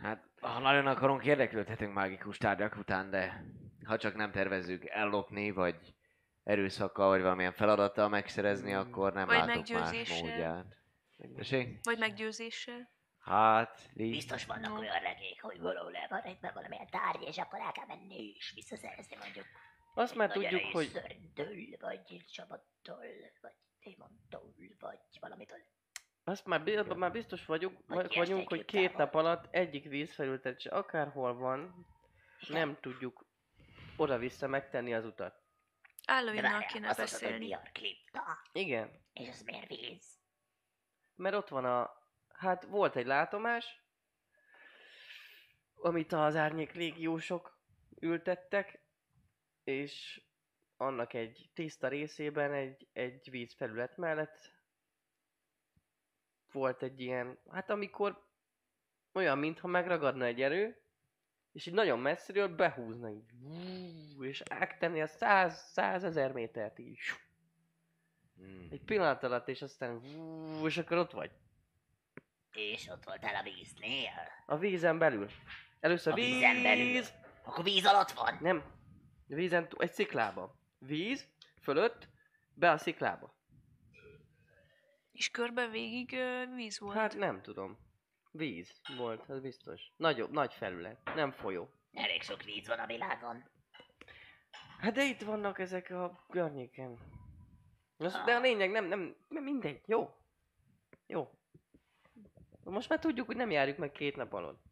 Hát, 0.00 0.28
ha 0.40 0.58
nagyon 0.58 0.86
akarunk, 0.86 1.24
érdeklődhetünk 1.24 1.94
mágikus 1.94 2.38
tárgyak 2.38 2.76
után, 2.76 3.10
de 3.10 3.44
ha 3.84 3.96
csak 3.98 4.14
nem 4.14 4.30
tervezzük 4.30 4.84
ellopni, 4.86 5.50
vagy 5.50 5.94
erőszakkal, 6.42 7.08
vagy 7.08 7.22
valamilyen 7.22 7.52
feladattal 7.52 8.08
megszerezni, 8.08 8.74
akkor 8.74 9.12
nem 9.12 9.26
Vagy 9.26 9.36
látok 9.36 9.68
más 9.68 9.68
meggyőzéssel. 9.68 10.80
Tessék? 11.36 11.78
Vagy 11.82 11.98
meggyőzéssel. 11.98 12.90
Hát, 13.18 13.90
így. 13.96 14.10
Biztos 14.10 14.44
vannak 14.44 14.72
No. 14.72 14.78
olyan 14.78 15.00
regék, 15.00 15.42
hogy 15.42 15.60
valahol 15.60 15.96
el 15.96 16.06
van 16.08 16.20
rejtve 16.20 16.50
valamilyen 16.54 16.86
tárgy, 16.90 17.22
és 17.22 17.38
akkor 17.38 17.60
el 17.60 17.72
kell 17.72 17.86
menni 17.86 18.32
és 18.36 18.52
visszaszerezni 18.54 19.16
mondjuk. 19.16 19.46
Azt 19.94 20.14
már 20.14 20.30
tudjuk, 20.30 20.64
hogy 20.72 20.86
Szörnytől, 20.86 21.54
vagy 21.80 22.24
csapattól, 22.32 23.04
vagy 23.40 23.52
démontól, 23.84 24.54
vagy 24.78 24.98
valamitől. 25.20 25.58
azt 26.24 26.46
már, 26.46 26.62
bi- 26.64 26.94
már 26.96 27.12
biztos 27.12 27.44
vagyunk, 27.46 27.78
Hogy 27.86 27.96
vagy 27.96 28.16
vagyunk, 28.16 28.48
hogy 28.48 28.64
két 28.64 28.96
nap 28.96 29.14
alatt 29.14 29.54
egyik 29.54 29.84
vízfelületet 29.84 30.60
se 30.60 30.70
akárhol 30.70 31.34
van, 31.34 31.86
nem 32.48 32.78
tudjuk 32.80 33.26
oda-vissza 33.96 34.46
megtenni 34.46 34.94
az 34.94 35.04
utat. 35.04 35.40
Állóinnal 36.06 36.64
kéne 36.66 36.94
beszélni. 36.94 37.46
Diar 37.46 37.70
klipta, 37.72 38.22
Igen, 38.52 38.90
és 39.12 39.28
az 39.28 39.42
miért 39.42 39.68
víz? 39.68 40.11
Mert 41.16 41.34
ott 41.34 41.48
van 41.48 41.64
a... 41.64 42.00
Hát 42.28 42.64
volt 42.64 42.96
egy 42.96 43.06
látomás, 43.06 43.82
amit 45.74 46.12
az 46.12 46.36
árnyék 46.36 46.72
légiósok 46.72 47.58
ültettek, 48.00 48.82
és 49.64 50.22
annak 50.76 51.12
egy 51.12 51.50
tiszta 51.54 51.88
részében 51.88 52.52
egy, 52.52 52.88
egy 52.92 53.30
vízfelület 53.30 53.96
mellett 53.96 54.50
volt 56.52 56.82
egy 56.82 57.00
ilyen, 57.00 57.38
hát 57.50 57.70
amikor 57.70 58.26
olyan, 59.12 59.38
mintha 59.38 59.68
megragadna 59.68 60.24
egy 60.24 60.42
erő, 60.42 60.82
és 61.52 61.66
így 61.66 61.74
nagyon 61.74 61.98
messziről 61.98 62.48
behúzna 62.48 63.10
így, 63.10 63.32
és 64.20 64.42
áttenni 64.48 65.00
a 65.00 65.06
száz, 65.06 65.70
százezer 65.72 66.32
métert 66.32 66.78
így. 66.78 66.98
Hmm. 68.42 68.68
Egy 68.70 68.82
pillanat 68.84 69.22
alatt, 69.22 69.48
és 69.48 69.62
aztán 69.62 70.00
vú, 70.00 70.66
és 70.66 70.78
akkor 70.78 70.96
ott 70.96 71.10
vagy. 71.10 71.30
És 72.52 72.88
ott 72.88 73.04
voltál 73.04 73.34
a 73.34 73.42
víznél? 73.42 74.10
A 74.46 74.58
vízen 74.58 74.98
belül. 74.98 75.28
Először 75.80 76.12
A 76.12 76.16
víz, 76.16 76.26
vízen 76.34 76.62
belül? 76.62 77.02
Akkor 77.44 77.64
víz 77.64 77.86
alatt 77.86 78.10
van? 78.10 78.38
Nem. 78.40 78.62
A 79.28 79.34
vízen, 79.34 79.68
túl- 79.68 79.82
egy 79.82 79.92
sziklába. 79.92 80.56
Víz, 80.78 81.28
fölött, 81.62 82.08
be 82.54 82.70
a 82.70 82.78
sziklába. 82.78 83.40
És 85.12 85.30
körbe 85.30 85.68
végig 85.68 86.16
víz 86.54 86.78
volt. 86.78 86.96
Hát 86.96 87.16
nem 87.16 87.42
tudom. 87.42 87.78
Víz 88.30 88.80
volt, 88.96 89.28
az 89.28 89.40
biztos. 89.40 89.92
Nagyobb, 89.96 90.30
nagy 90.30 90.54
felület, 90.54 91.14
nem 91.14 91.30
folyó. 91.30 91.70
Elég 91.92 92.22
sok 92.22 92.42
víz 92.42 92.66
van 92.66 92.78
a 92.78 92.86
világon. 92.86 93.44
Hát 94.78 94.92
de 94.92 95.04
itt 95.04 95.22
vannak 95.22 95.58
ezek 95.58 95.90
a 95.90 96.24
környéken. 96.28 96.98
Az, 98.04 98.22
de 98.24 98.34
a 98.34 98.40
lényeg 98.40 98.70
nem, 98.70 98.84
nem, 98.84 99.16
nem 99.28 99.42
mindegy. 99.42 99.80
Jó. 99.86 100.14
Jó. 101.06 101.30
Most 102.64 102.88
már 102.88 102.98
tudjuk, 102.98 103.26
hogy 103.26 103.36
nem 103.36 103.50
járjuk 103.50 103.76
meg 103.76 103.92
két 103.92 104.16
nap 104.16 104.32
alatt. 104.32 104.62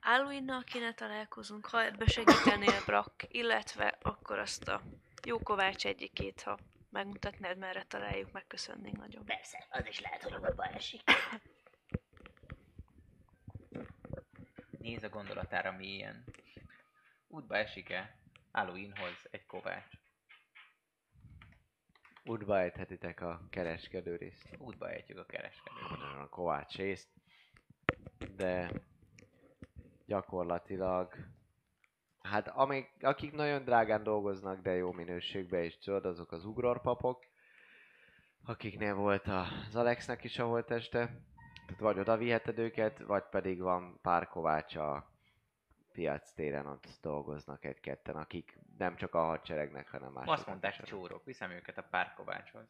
Állóinnal 0.00 0.62
kéne 0.62 0.94
találkozunk, 0.94 1.66
ha 1.66 1.84
ebbe 1.84 2.06
segítenél, 2.06 2.82
Brak, 2.86 3.14
illetve 3.28 3.98
akkor 4.02 4.38
azt 4.38 4.68
a 4.68 4.80
jó 5.26 5.38
Kovács 5.38 5.86
egyikét, 5.86 6.42
ha 6.42 6.58
megmutatnád, 6.90 7.58
merre 7.58 7.84
találjuk, 7.84 8.32
megköszönnénk 8.32 8.96
nagyon. 8.96 9.24
Persze, 9.24 9.66
az 9.70 9.86
is 9.86 10.00
lehet, 10.00 10.22
hogy 10.22 10.34
útba 10.34 10.64
esik. 10.64 11.02
Néz 14.78 15.02
a 15.02 15.08
gondolatára 15.08 15.72
mélyen. 15.72 16.24
Útba 17.28 17.56
esik-e 17.56 18.16
Halloweenhoz 18.52 19.16
egy 19.30 19.46
kovács? 19.46 20.03
Útba 22.24 22.58
ejthetitek 22.58 23.20
a 23.20 23.40
kereskedő 23.50 24.16
részt. 24.16 24.56
Útba 24.58 24.90
ejtjük 24.90 25.18
a 25.18 25.24
kereskedőt. 25.24 25.82
a 26.22 26.28
kovács 26.30 26.76
részt. 26.76 27.08
De 28.36 28.70
gyakorlatilag 30.06 31.14
hát 32.20 32.48
amik, 32.48 32.90
akik 33.00 33.32
nagyon 33.32 33.64
drágán 33.64 34.02
dolgoznak, 34.02 34.60
de 34.60 34.74
jó 34.74 34.92
minőségben 34.92 35.64
is 35.64 35.78
tudod, 35.78 36.04
azok 36.04 36.32
az 36.32 36.44
ugrorpapok, 36.44 37.24
akiknél 38.44 38.94
volt 38.94 39.26
az 39.26 39.76
Alexnek 39.76 40.24
is 40.24 40.38
a 40.38 40.46
holteste, 40.46 40.98
tehát 41.66 41.80
vagy 41.80 41.98
oda 41.98 42.16
viheted 42.16 42.58
őket, 42.58 42.98
vagy 42.98 43.24
pedig 43.30 43.60
van 43.60 43.98
pár 44.02 44.28
kovács 44.28 44.76
a 44.76 45.13
piac 45.94 46.32
téren, 46.32 46.66
ott 46.66 46.86
dolgoznak 47.00 47.64
egy-ketten, 47.64 48.16
akik 48.16 48.58
nem 48.78 48.96
csak 48.96 49.14
a 49.14 49.24
hadseregnek, 49.24 49.90
hanem 49.90 50.12
más. 50.12 50.26
Azt 50.26 50.46
mondták 50.46 50.82
csórok, 50.82 51.24
viszem 51.24 51.50
őket 51.50 51.78
a 51.78 51.86
párkovácshoz. 51.90 52.66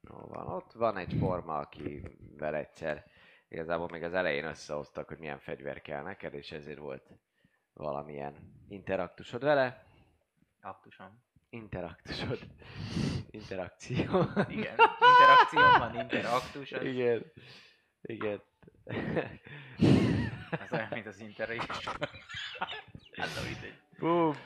Jó 0.00 0.16
van, 0.16 0.46
ott 0.46 0.72
van 0.72 0.96
egy 0.96 1.16
forma, 1.18 1.58
akivel 1.58 2.54
egyszer 2.54 3.04
igazából 3.48 3.88
még 3.90 4.02
az 4.02 4.14
elején 4.14 4.44
összehoztak, 4.44 5.08
hogy 5.08 5.18
milyen 5.18 5.38
fegyver 5.38 5.80
kell 5.82 6.02
neked, 6.02 6.34
és 6.34 6.52
ezért 6.52 6.78
volt 6.78 7.10
valamilyen 7.72 8.34
interaktusod 8.68 9.42
vele. 9.42 9.84
Aktusom. 10.60 11.22
Interaktusod. 11.50 12.38
Interakció. 13.30 14.20
Igen. 14.48 14.76
Interakció 15.00 15.78
van, 15.78 15.98
interaktus. 15.98 16.72
Az, 16.72 16.82
Igen. 16.82 17.32
Igen. 18.02 18.42
Az 20.60 20.72
olyan, 20.72 20.88
mint 20.90 21.06
az 21.06 21.20
interrace. 21.20 21.92
hát, 23.16 23.34
na 23.34 23.42
mindegy. 23.42 23.78
Boom. 23.98 24.28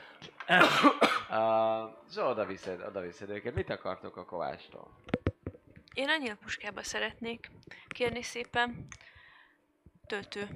uh, 1.29 1.93
szóval 2.07 2.31
oda 2.31 2.45
viszed, 2.45 2.81
oda 2.81 3.01
viszed 3.01 3.29
őket. 3.29 3.55
Mit 3.55 3.69
akartok 3.69 4.17
a 4.17 4.25
Kovástól? 4.25 4.95
Én 5.93 6.09
a 6.09 6.17
nyílpuskába 6.17 6.83
szeretnék 6.83 7.51
kérni 7.87 8.21
szépen 8.21 8.87
töltő 10.07 10.47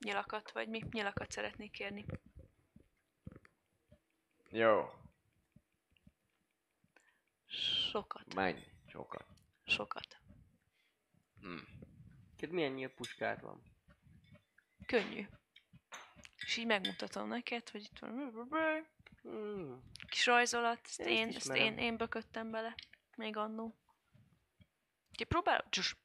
nyilakat, 0.00 0.52
vagy 0.52 0.68
mi 0.68 0.82
nyilakat 0.90 1.30
szeretnék 1.30 1.70
kérni. 1.70 2.04
Jó, 4.50 4.90
Sokat, 7.90 8.34
menj. 8.34 8.60
Sokat. 8.86 9.26
sokat. 9.64 10.16
Hm. 11.40 11.56
Két 12.36 12.50
milyen 12.50 12.72
nyílpuskád 12.72 13.40
van? 13.40 13.62
Könnyű. 14.86 15.26
És 16.36 16.56
így 16.56 16.66
megmutatom 16.66 17.28
neked, 17.28 17.68
hogy 17.68 17.82
itt 17.82 17.98
van 17.98 18.32
kis 20.08 20.26
rajzolat, 20.26 20.80
ezt 20.84 21.00
Ezt 21.00 21.08
én, 21.08 21.28
ezt 21.28 21.54
én, 21.54 21.78
én 21.78 21.96
bököttem 21.96 22.50
bele, 22.50 22.74
még 23.16 23.36
annó. 23.36 23.76
Úgyhogy 25.10 25.26
próbál... 25.26 25.66
Csus. 25.70 25.96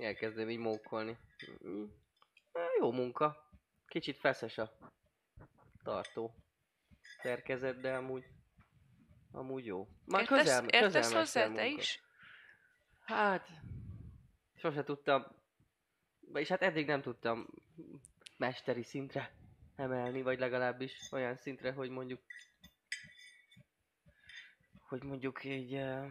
Elkezdem 0.00 0.50
így 0.50 0.58
mókolni. 0.58 1.18
Jó 2.78 2.92
munka. 2.92 3.50
Kicsit 3.86 4.16
feszes 4.16 4.58
a 4.58 4.78
tartó 5.82 6.34
szerkezet, 7.22 7.80
de 7.80 7.94
amúgy, 7.96 8.24
amúgy 9.32 9.64
jó. 9.64 9.88
Már 10.04 10.20
Értesz, 10.20 10.38
közel, 10.38 10.64
értesz 10.64 10.92
közel 10.92 11.18
hozzá 11.18 11.42
te 11.42 11.48
munka. 11.48 11.64
is? 11.64 12.00
Hát, 13.04 13.48
sose 14.54 14.84
tudtam, 14.84 15.35
vagyis 16.32 16.48
hát 16.48 16.62
eddig 16.62 16.86
nem 16.86 17.02
tudtam 17.02 17.46
mesteri 18.36 18.82
szintre 18.82 19.34
emelni, 19.76 20.22
vagy 20.22 20.38
legalábbis 20.38 21.12
olyan 21.12 21.36
szintre, 21.36 21.72
hogy 21.72 21.90
mondjuk, 21.90 22.20
hogy 24.88 25.02
mondjuk 25.02 25.44
így, 25.44 25.74
eh, 25.74 26.10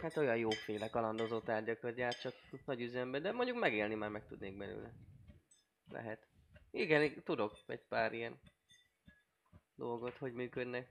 hát 0.00 0.16
olyan 0.16 0.36
jóféle 0.36 0.88
kalandozó 0.88 1.40
tárgyakat 1.40 1.94
gyártsak 1.94 2.34
nagy 2.64 2.80
üzembe, 2.80 3.18
de 3.18 3.32
mondjuk 3.32 3.58
megélni 3.58 3.94
már 3.94 4.10
meg 4.10 4.26
tudnék 4.26 4.56
belőle. 4.56 4.92
Lehet. 5.88 6.26
Igen, 6.70 7.22
tudok 7.22 7.58
egy 7.66 7.82
pár 7.88 8.12
ilyen 8.12 8.40
dolgot, 9.74 10.18
hogy 10.18 10.32
működnek 10.32 10.88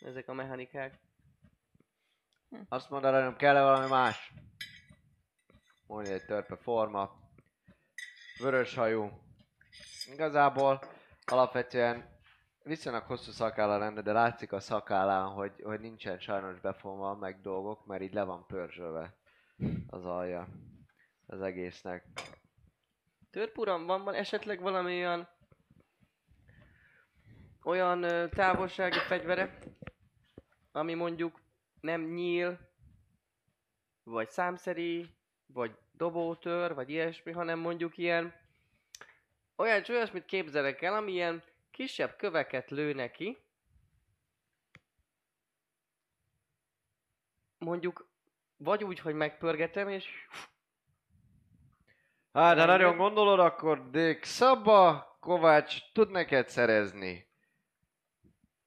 ezek 0.00 0.28
a 0.28 0.32
mechanikák. 0.32 0.98
Azt 2.68 2.90
mondod, 2.90 3.12
hogy 3.12 3.22
nem 3.22 3.36
kell 3.36 3.56
-e 3.56 3.62
valami 3.62 3.88
más? 3.88 4.32
Mondja 5.86 6.12
egy 6.12 6.24
törpe 6.24 6.56
forma. 6.56 7.19
Vörös 8.40 8.74
hajú. 8.74 9.10
Igazából 10.12 10.80
alapvetően 11.24 12.18
viszonylag 12.62 13.02
hosszú 13.02 13.30
szakálla 13.30 13.78
lenne, 13.78 14.02
de 14.02 14.12
látszik 14.12 14.52
a 14.52 14.60
szakállán, 14.60 15.28
hogy, 15.28 15.52
hogy 15.62 15.80
nincsen 15.80 16.18
sajnos 16.18 16.60
befonva 16.60 17.14
meg 17.14 17.40
dolgok, 17.40 17.86
mert 17.86 18.02
így 18.02 18.12
le 18.14 18.22
van 18.22 18.46
pörzsölve 18.46 19.14
az 19.86 20.04
alja 20.04 20.48
az 21.26 21.40
egésznek. 21.40 22.04
Törpuram, 23.30 23.86
van, 23.86 24.04
van 24.04 24.14
esetleg 24.14 24.60
valami 24.60 24.96
olyan 24.96 25.28
olyan 27.62 28.02
ö, 28.02 28.28
távolsági 28.28 28.98
fegyvere, 28.98 29.58
ami 30.72 30.94
mondjuk 30.94 31.40
nem 31.80 32.02
nyíl, 32.02 32.58
vagy 34.02 34.28
számszeri, 34.28 35.14
vagy 35.46 35.78
dobótör, 36.00 36.74
vagy 36.74 36.90
ilyesmi, 36.90 37.32
hanem 37.32 37.58
mondjuk 37.58 37.98
ilyen 37.98 38.34
olyan 39.56 39.84
olyasmit 39.88 40.24
képzelek 40.24 40.82
el, 40.82 40.94
ami 40.94 41.12
ilyen 41.12 41.42
kisebb 41.70 42.16
köveket 42.16 42.70
lő 42.70 42.92
neki, 42.92 43.38
mondjuk 47.58 48.08
vagy 48.56 48.84
úgy, 48.84 48.98
hogy 48.98 49.14
megpörgetem, 49.14 49.88
és 49.88 50.26
Hát, 52.32 52.58
ha 52.58 52.64
nagyon 52.64 52.96
gondolod, 52.96 53.38
akkor 53.38 53.90
Dick 53.90 54.24
Szabba 54.24 55.16
Kovács 55.20 55.92
tud 55.92 56.10
neked 56.10 56.48
szerezni 56.48 57.28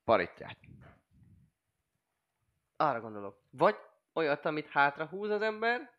paritját. 0.04 0.58
Arra 2.76 3.00
gondolok. 3.00 3.42
Vagy 3.50 3.76
olyat, 4.14 4.46
amit 4.46 4.70
hátra 4.70 5.06
húz 5.06 5.30
az 5.30 5.42
ember, 5.42 5.93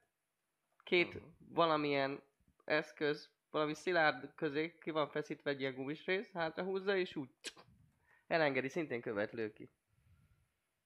két 0.84 1.14
Mhm. 1.14 1.24
valamilyen 1.54 2.22
eszköz, 2.64 3.30
valami 3.50 3.74
szilárd 3.74 4.34
közé 4.34 4.74
ki 4.80 4.90
van 4.90 5.08
feszítve 5.08 5.50
egy 5.50 5.60
ilyen 5.60 5.74
gumis 5.74 6.04
rész, 6.04 6.32
hátra 6.32 6.64
húzza, 6.64 6.96
és 6.96 7.16
úgy 7.16 7.28
elengedi, 8.26 8.68
szintén 8.68 9.00
követ 9.00 9.32
lő 9.32 9.52
ki. 9.52 9.70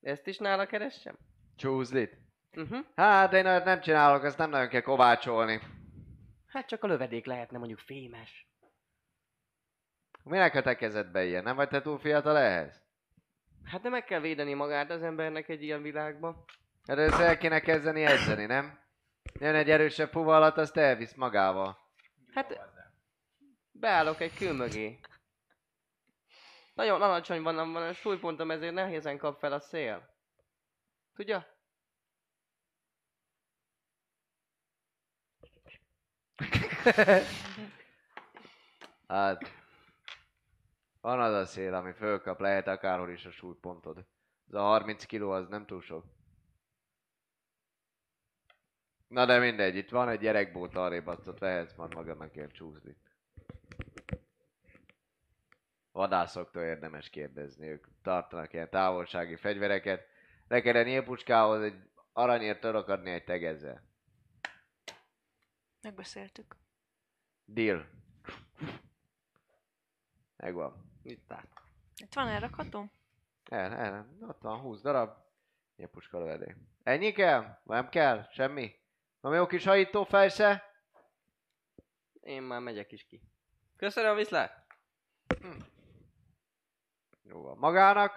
Ezt 0.00 0.26
is 0.26 0.38
nála 0.38 0.66
keressem? 0.66 1.18
Csúzlit? 1.56 2.18
Uh-huh. 2.56 2.84
Hát 2.94 3.32
én 3.32 3.46
olyat 3.46 3.64
nem 3.64 3.80
csinálok, 3.80 4.22
azt 4.22 4.38
nem 4.38 4.50
nagyon 4.50 4.68
kell 4.68 4.80
kovácsolni. 4.80 5.60
Hát 6.46 6.66
csak 6.66 6.82
a 6.82 6.86
lövedék 6.86 7.26
lehetne 7.26 7.58
mondjuk 7.58 7.78
fémes. 7.78 8.46
Minek 10.24 10.54
a 10.54 10.62
te 10.62 10.76
kezedbe 10.76 11.24
ilyen? 11.24 11.42
Nem 11.42 11.56
vagy 11.56 11.68
te 11.68 11.82
túl 11.82 11.98
fiatal 11.98 12.36
ehhez? 12.38 12.82
Hát 13.64 13.80
de 13.82 13.88
meg 13.88 14.04
kell 14.04 14.20
védeni 14.20 14.54
magát 14.54 14.90
az 14.90 15.02
embernek 15.02 15.48
egy 15.48 15.62
ilyen 15.62 15.82
világban. 15.82 16.44
Hát 16.86 16.98
ezt 16.98 17.20
el 17.20 17.38
kéne 17.38 17.60
kezdeni 17.60 18.04
edzeni, 18.04 18.44
nem? 18.46 18.78
Jön 19.32 19.54
egy 19.54 19.70
erősebb 19.70 20.10
fuvallat, 20.10 20.56
azt 20.56 20.76
elvisz 20.76 21.14
magával. 21.14 21.78
Hát 22.32 22.60
beállok 23.70 24.20
egy 24.20 24.34
kő 24.34 24.52
mögé. 24.52 25.00
Nagyon 26.74 27.02
alacsony 27.02 27.42
van, 27.42 27.72
van 27.72 27.82
a 27.82 27.92
súlypontom, 27.92 28.50
ezért 28.50 28.74
nehézen 28.74 29.18
kap 29.18 29.38
fel 29.38 29.52
a 29.52 29.60
szél. 29.60 30.14
Tudja? 31.14 31.46
Hát... 39.08 39.56
Van 41.00 41.20
az 41.20 41.34
a 41.34 41.44
szél, 41.44 41.74
ami 41.74 41.92
fölkap, 41.92 42.40
lehet 42.40 42.66
akárhol 42.66 43.10
is 43.10 43.24
a 43.24 43.30
súlypontod. 43.30 44.06
Az 44.46 44.54
a 44.54 44.60
30 44.60 45.04
kiló 45.04 45.30
az 45.30 45.48
nem 45.48 45.66
túl 45.66 45.80
sok. 45.80 46.04
Na 49.08 49.26
de 49.26 49.38
mindegy, 49.38 49.76
itt 49.76 49.90
van 49.90 50.08
egy 50.08 50.20
gyerekbót 50.20 50.74
arrébb, 50.74 51.06
azt 51.06 51.28
ott 51.28 51.40
majd 51.76 51.94
magadnak 51.94 52.36
ilyen 52.36 52.50
csúszlit. 52.50 52.98
Vadászoktól 55.92 56.62
érdemes 56.62 57.10
kérdezni, 57.10 57.68
ők 57.68 57.86
tartanak 58.02 58.52
ilyen 58.52 58.70
távolsági 58.70 59.36
fegyvereket. 59.36 60.06
Neked 60.48 60.76
a 60.76 60.82
nyílpucskához 60.82 61.62
egy 61.62 61.74
aranyért 62.12 62.60
tudok 62.60 62.88
adni 62.88 63.10
egy 63.10 63.24
tegezzel. 63.24 63.82
Megbeszéltük. 65.82 66.56
Deal. 67.44 67.86
Megvan. 70.36 70.90
Itt 71.02 71.32
áll. 71.32 71.48
Itt 71.96 72.14
van 72.14 72.28
elrakhatom? 72.28 72.90
El, 73.44 73.72
el, 73.72 74.16
ott 74.20 74.40
van 74.40 74.58
20 74.58 74.80
darab. 74.80 75.16
Ilyen 75.76 75.90
puska 75.90 76.18
lövedék. 76.18 76.56
Ennyi 76.82 77.12
kell? 77.12 77.58
Nem 77.64 77.88
kell? 77.88 78.28
Semmi? 78.30 78.77
Van 79.20 79.34
jó 79.34 79.46
kis 79.46 79.64
hajító 79.64 80.04
fejsze? 80.04 80.62
Én 82.20 82.42
már 82.42 82.60
megyek 82.60 82.92
is 82.92 83.04
ki. 83.04 83.22
Köszönöm, 83.76 84.16
viszlát! 84.16 84.66
Jó 87.22 87.42
van. 87.42 87.58
Magának? 87.58 88.12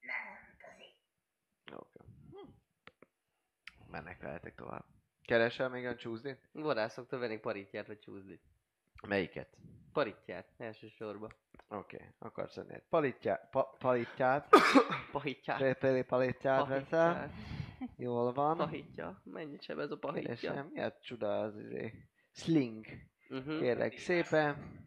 Nem, 0.00 0.56
közi. 0.58 0.94
Oké. 1.76 1.98
Hm. 2.30 2.48
Mennek 3.90 4.20
veletek 4.20 4.54
tovább. 4.54 4.84
Keresel 5.22 5.68
még 5.68 5.86
a 5.86 5.96
csúszdit? 5.96 6.48
Vadászoktól 6.52 7.18
vennék 7.18 7.40
paritját 7.40 7.86
vagy 7.86 7.98
csúzdit. 7.98 8.42
Melyiket? 9.06 9.56
Paritját, 9.92 10.46
elsősorban. 10.56 11.34
Oké, 11.68 11.96
okay. 11.96 12.08
akarsz 12.18 12.54
venni 12.54 12.74
egy 12.74 12.84
palitját, 12.88 13.50
pa, 13.50 13.76
palitját, 13.78 14.48
Pahitját. 15.12 15.58
pépéli 15.58 16.02
palitját 16.02 16.66
veszel? 16.66 17.30
Jól 17.96 18.32
van. 18.32 18.56
Pahitja. 18.56 19.20
Mennyit 19.24 19.62
seb 19.62 19.78
ez 19.78 19.90
a 19.90 19.98
pahitja? 19.98 20.34
Keresem, 20.34 20.66
miért 20.72 21.02
csuda 21.02 21.40
az 21.40 21.56
izé? 21.58 21.94
Sling. 22.32 22.86
Uh-huh. 23.30 23.58
Kérlek 23.60 23.98
szépen, 23.98 24.80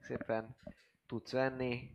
szépen 0.00 0.56
tudsz 1.06 1.32
venni 1.32 1.90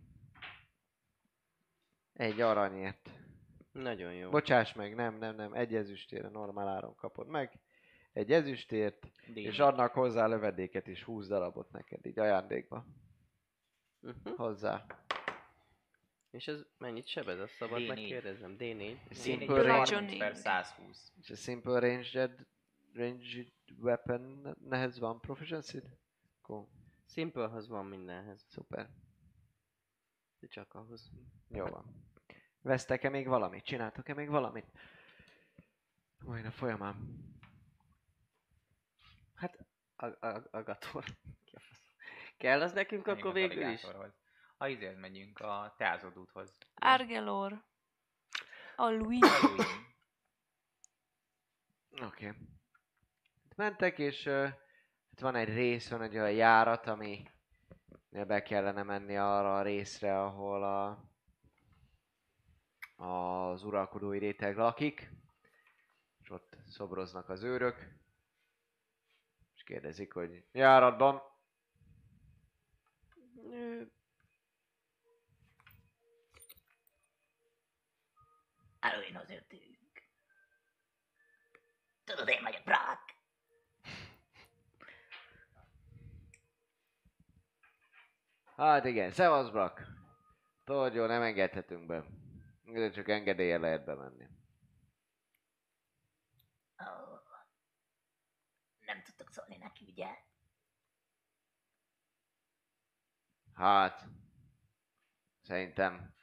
egy 2.13 2.41
aranyért. 2.41 3.09
Nagyon 3.71 4.13
jó. 4.13 4.29
Bocsáss 4.29 4.73
meg, 4.73 4.95
nem, 4.95 5.17
nem, 5.17 5.35
nem, 5.35 5.53
egy 5.53 5.75
ezüstére 5.75 6.29
normál 6.29 6.67
áron 6.67 6.95
kapod 6.95 7.27
meg. 7.27 7.59
Egy 8.13 8.31
ezüstért, 8.31 9.11
Dél. 9.33 9.45
és 9.45 9.59
adnak 9.59 9.93
hozzá 9.93 10.27
lövedéket 10.27 10.87
is, 10.87 11.03
20 11.03 11.27
darabot 11.27 11.71
neked, 11.71 12.05
így 12.05 12.19
ajándékba 12.19 12.85
Uh-huh. 14.03 14.35
hozzá. 14.35 14.85
És 16.31 16.47
ez 16.47 16.65
mennyit 16.77 17.07
sebez? 17.07 17.39
Azt 17.39 17.53
szabad 17.53 17.81
D4. 17.81 17.87
megkérdezem. 17.87 18.55
D4. 18.59 18.97
Simple 19.11 19.61
range, 19.61 19.99
négy. 19.99 20.17
per 20.17 20.35
120. 20.35 21.11
és 21.21 21.29
a 21.29 21.35
simple 21.35 21.79
ranged, 21.79 22.47
ranged 22.93 23.51
weapon 23.77 24.55
nehez 24.59 24.99
van 24.99 25.19
proficiency 25.21 25.77
Cool, 26.41 26.67
Simplehoz 27.07 27.67
van 27.67 27.85
mindenhez. 27.85 28.45
szuper. 28.47 28.89
De 30.39 30.47
csak 30.47 30.73
ahhoz. 30.73 31.11
Jó 31.47 31.65
van. 31.65 32.09
Vesztek-e 32.61 33.09
még 33.09 33.27
valamit? 33.27 33.63
Csináltok-e 33.63 34.13
még 34.13 34.29
valamit? 34.29 34.65
Majd 36.25 36.45
a 36.45 36.51
folyamán. 36.51 37.25
Hát, 39.35 39.65
a, 39.95 40.05
a, 40.05 40.47
a 40.51 40.63
gator. 40.63 41.03
Ki 41.45 41.55
a 41.55 41.59
fasz? 41.59 41.95
Kell 42.37 42.61
az 42.61 42.73
nekünk 42.73 43.05
Menjünk 43.05 43.25
akkor 43.25 43.39
végül 43.39 43.57
is? 43.57 43.83
aligátorhoz. 43.83 44.20
A 44.61 44.67
izért 44.67 44.99
megyünk 44.99 45.39
a 45.39 45.73
teázódúthoz. 45.77 46.57
Argelor. 46.75 47.63
A 48.75 48.89
Louis. 48.89 49.19
Oké. 51.91 52.27
Okay. 52.27 52.31
Mentek, 53.55 53.99
és 53.99 54.25
uh, 54.25 54.47
itt 55.11 55.19
van 55.19 55.35
egy 55.35 55.47
rész, 55.47 55.89
van 55.89 56.01
egy 56.01 56.17
olyan 56.17 56.31
járat, 56.31 56.87
ami 56.87 57.23
be 58.09 58.41
kellene 58.41 58.83
menni 58.83 59.17
arra 59.17 59.57
a 59.57 59.61
részre, 59.61 60.21
ahol 60.21 60.63
a, 60.63 61.03
az 63.05 63.63
uralkodói 63.63 64.19
réteg 64.19 64.57
lakik. 64.57 65.11
És 66.21 66.29
ott 66.29 66.57
szobroznak 66.67 67.29
az 67.29 67.43
őrök. 67.43 67.99
És 69.55 69.63
kérdezik, 69.63 70.13
hogy 70.13 70.45
járatban. 70.51 71.21
Ö, 78.81 78.87
Halloweenhoz 78.87 79.29
jöttünk. 79.29 80.03
Tudod, 82.03 82.27
én 82.27 82.43
vagyok 82.43 82.63
Brock. 82.63 83.19
Hát 88.55 88.85
igen, 88.85 89.11
szevasz 89.11 89.49
Brak. 89.49 89.87
Tudod, 90.63 90.93
jó, 90.93 91.05
nem 91.05 91.21
engedhetünk 91.21 91.85
be. 91.85 92.05
De 92.63 92.89
csak 92.89 93.09
engedélye 93.09 93.57
lehet 93.57 93.85
bemenni. 93.85 94.27
Ó, 96.79 97.19
nem 98.79 99.01
tudtok 99.03 99.29
szólni 99.29 99.57
neki, 99.57 99.85
ugye? 99.91 100.07
Hát, 103.53 104.07
szerintem 105.41 106.13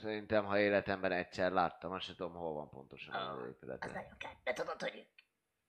Szerintem, 0.00 0.44
ha 0.44 0.58
életemben 0.58 1.12
egyszer 1.12 1.52
láttam, 1.52 1.92
azt 1.92 2.04
sem 2.04 2.14
tudom, 2.14 2.32
hol 2.34 2.52
van 2.52 2.68
pontosan 2.70 3.14
az 3.14 3.38
Az 3.38 3.48
épülete. 3.48 3.86
nagyon 3.86 4.16
kár. 4.18 4.36
De 4.44 4.52
tudod, 4.52 4.80
hogy 4.82 5.08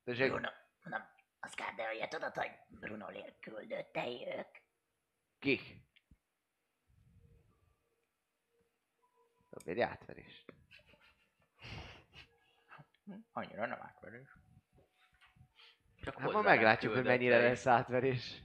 Tessék, 0.04 0.32
Bruno, 0.32 0.50
mondom, 0.84 1.02
az 1.40 1.54
kár, 1.54 1.74
de 1.76 1.92
ugye 1.94 2.08
tudod, 2.08 2.36
hogy 2.36 2.52
Bruno 2.68 3.10
Lér 3.10 3.40
küldötte 3.40 4.06
ők. 4.38 4.48
ki? 5.40 5.84
Dob 9.50 9.68
egy 9.68 9.80
átverést. 9.80 10.54
Annyira 13.32 13.66
nem 13.66 13.82
átverés. 13.82 14.28
Csak 16.02 16.20
Hát 16.20 16.32
ma 16.32 16.42
meglátjuk, 16.42 16.94
hogy 16.94 17.04
mennyire 17.04 17.38
lesz 17.42 17.66
átverés. 17.68 18.44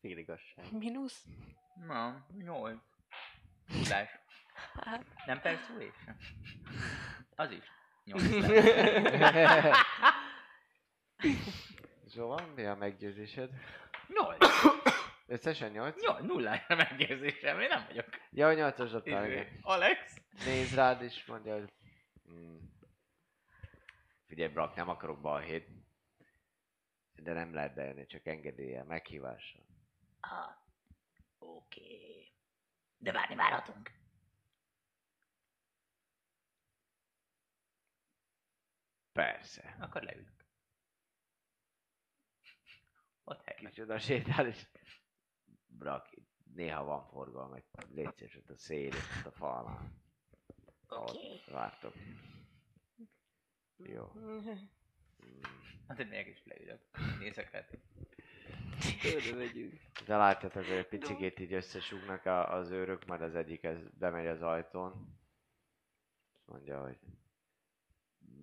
Fél 0.00 0.18
igazság. 0.18 0.72
Minusz? 0.72 1.26
Na, 1.74 2.26
nyolc. 2.36 2.82
Tudás. 3.66 4.08
Hát, 4.74 5.04
Nem 5.26 5.40
persuasion? 5.40 6.16
Az 7.34 7.50
is. 7.50 7.64
Nyolc 8.04 8.30
lesz. 8.48 9.76
Szóval, 12.06 12.46
mi 12.46 12.64
a 12.64 12.74
meggyőzésed? 12.74 13.50
Nyolc. 14.08 14.46
Összesen 15.26 15.70
8? 15.70 16.00
Nyolc. 16.02 16.26
Nullára 16.26 16.74
meggyőzésem. 16.76 17.60
Én 17.60 17.68
nem 17.68 17.84
vagyok. 17.86 18.06
Ja, 18.30 18.52
8-as 18.54 18.88
dobtál, 18.92 19.24
Izé, 19.24 19.32
igen. 19.32 19.58
Alex? 19.62 20.20
Néz 20.44 20.74
rád 20.74 21.02
és 21.02 21.24
mondja, 21.26 21.54
hogy... 21.58 21.72
Hmm. 22.24 22.78
Figyelj, 24.26 24.52
Brak, 24.52 24.74
nem 24.74 24.88
akarok 24.88 25.20
balhét. 25.20 25.68
De 27.12 27.32
nem 27.32 27.54
lehet 27.54 27.74
bejönni, 27.74 28.06
csak 28.06 28.26
engedélye, 28.26 28.82
meghívással. 28.84 29.62
Ah. 30.20 30.59
De 33.00 33.12
várni 33.12 33.34
várhatunk. 33.34 33.90
Persze. 39.12 39.76
Akkor 39.80 40.02
leülök. 40.02 40.44
Ott 43.24 43.42
hely. 43.44 43.56
Kicsoda 43.56 43.98
sétál, 43.98 44.46
és... 44.46 44.66
Brak, 45.66 46.08
néha 46.54 46.84
van 46.84 47.06
forgalom, 47.06 47.52
egy 47.54 47.64
légy 47.90 48.14
szíves, 48.16 48.36
ott 48.36 48.50
a 48.50 48.56
szél, 48.56 48.92
ott 48.94 49.26
a 49.26 49.30
falnál. 49.30 49.92
Oké. 50.88 51.40
Vártok. 51.46 51.94
Jó. 53.76 54.12
Hát 55.86 55.98
én 55.98 56.06
mégis 56.06 56.44
leülök. 56.44 56.80
Nézek 57.18 57.50
rá. 57.50 57.66
Oda 59.16 59.36
megyünk. 59.36 59.80
De 60.06 60.16
látjátok, 60.16 60.64
hogy 60.64 60.76
egy 60.76 60.88
picikét 60.88 61.38
így 61.38 61.52
összesúgnak 61.52 62.26
a, 62.26 62.52
az 62.52 62.70
őrök, 62.70 63.06
majd 63.06 63.20
az 63.22 63.34
egyik 63.34 63.62
ez 63.64 63.78
bemegy 63.98 64.26
az 64.26 64.42
ajtón. 64.42 64.90
Azt 66.36 66.46
mondja, 66.46 66.82
hogy 66.82 66.98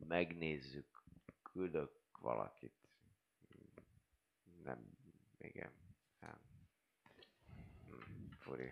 megnézzük, 0.07 1.03
küldök 1.51 1.91
valakit. 2.19 2.73
Nem, 4.63 4.97
igen, 5.37 5.71
nem. 6.19 6.39
Furi. 8.39 8.71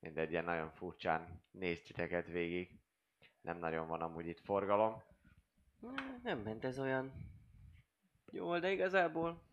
Mindegy, 0.00 0.30
ilyen 0.30 0.44
nagyon 0.44 0.70
furcsán 0.70 1.42
néz 1.50 1.82
titeket 1.82 2.26
végig. 2.26 2.80
Nem 3.40 3.58
nagyon 3.58 3.88
van 3.88 4.00
amúgy 4.02 4.26
itt 4.26 4.40
forgalom. 4.40 5.02
Nem 6.22 6.38
ment 6.38 6.64
ez 6.64 6.78
olyan 6.78 7.12
jól, 8.30 8.60
de 8.60 8.70
igazából... 8.70 9.47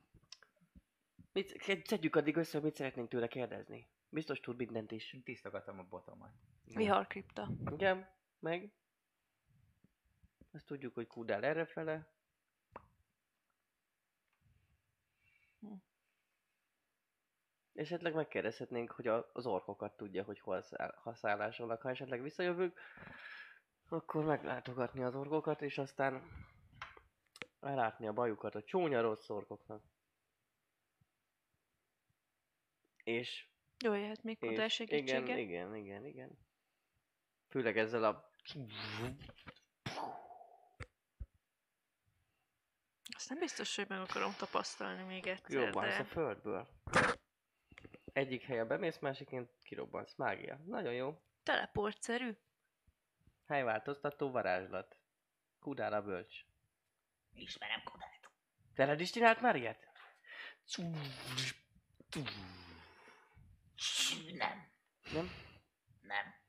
Mit, 1.35 1.61
szedjük 1.85 2.15
addig 2.15 2.35
össze, 2.35 2.59
mit 2.59 2.75
szeretnénk 2.75 3.09
tőle 3.09 3.27
kérdezni. 3.27 3.87
Biztos 4.09 4.39
tud 4.39 4.57
mindent 4.57 4.91
is. 4.91 5.17
Tisztogatom 5.23 5.79
a 5.79 5.83
botomat. 5.83 6.31
viharkripta. 6.65 7.49
Igen, 7.71 8.09
meg... 8.39 8.73
Azt 10.51 10.65
tudjuk, 10.65 10.93
hogy 10.93 11.07
kúdál 11.07 11.43
errefele. 11.43 12.07
Esetleg 17.73 18.13
megkérdezhetnénk, 18.13 18.91
hogy 18.91 19.07
a, 19.07 19.29
az 19.33 19.45
orkokat 19.45 19.97
tudja, 19.97 20.23
hogy 20.23 20.39
hol 20.39 20.61
száll, 20.61 20.95
ha 20.95 21.15
szállásolnak. 21.15 21.81
Ha 21.81 21.89
esetleg 21.89 22.21
visszajövünk, 22.21 22.79
akkor 23.89 24.25
meglátogatni 24.25 25.03
az 25.03 25.15
orkokat, 25.15 25.61
és 25.61 25.77
aztán 25.77 26.21
elátni 27.59 28.07
a 28.07 28.13
bajukat 28.13 28.55
a 28.55 28.63
csúnya 28.63 29.01
rossz 29.01 29.29
orkoknak. 29.29 29.83
És 33.05 33.47
Jó, 33.83 33.93
jöhet 33.93 34.23
még 34.23 34.37
oda 34.43 34.69
segítsége. 34.69 35.19
igen, 35.19 35.37
igen, 35.37 35.75
igen, 35.75 36.05
igen. 36.05 36.39
Főleg 37.49 37.77
ezzel 37.77 38.03
a... 38.03 38.29
Azt 43.15 43.29
nem 43.29 43.39
biztos, 43.39 43.75
hogy 43.75 43.85
meg 43.89 43.99
akarom 43.99 44.33
tapasztalni 44.37 45.03
még 45.03 45.27
egyszer, 45.27 45.47
Kirobbansz 45.47 45.93
a 45.93 45.97
de... 45.97 46.03
földből. 46.03 46.67
Egyik 48.13 48.43
helyen 48.43 48.67
bemész, 48.67 48.99
másiként 48.99 49.51
kirobbansz. 49.63 50.15
Mágia. 50.15 50.59
Nagyon 50.65 50.93
jó. 50.93 51.21
Teleportszerű. 51.43 52.37
Helyváltoztató 53.47 54.31
varázslat. 54.31 54.97
Kudál 55.59 55.93
a 55.93 56.01
bölcs. 56.01 56.45
Ismerem 57.33 57.81
Kodát. 57.83 58.29
Veled 58.75 58.99
is 58.99 59.11
csinált 59.11 59.41
már 59.41 59.55
ilyet? 59.55 59.87
Nem. 64.37 64.67
Nem? 65.13 65.31
Nem. 66.01 66.43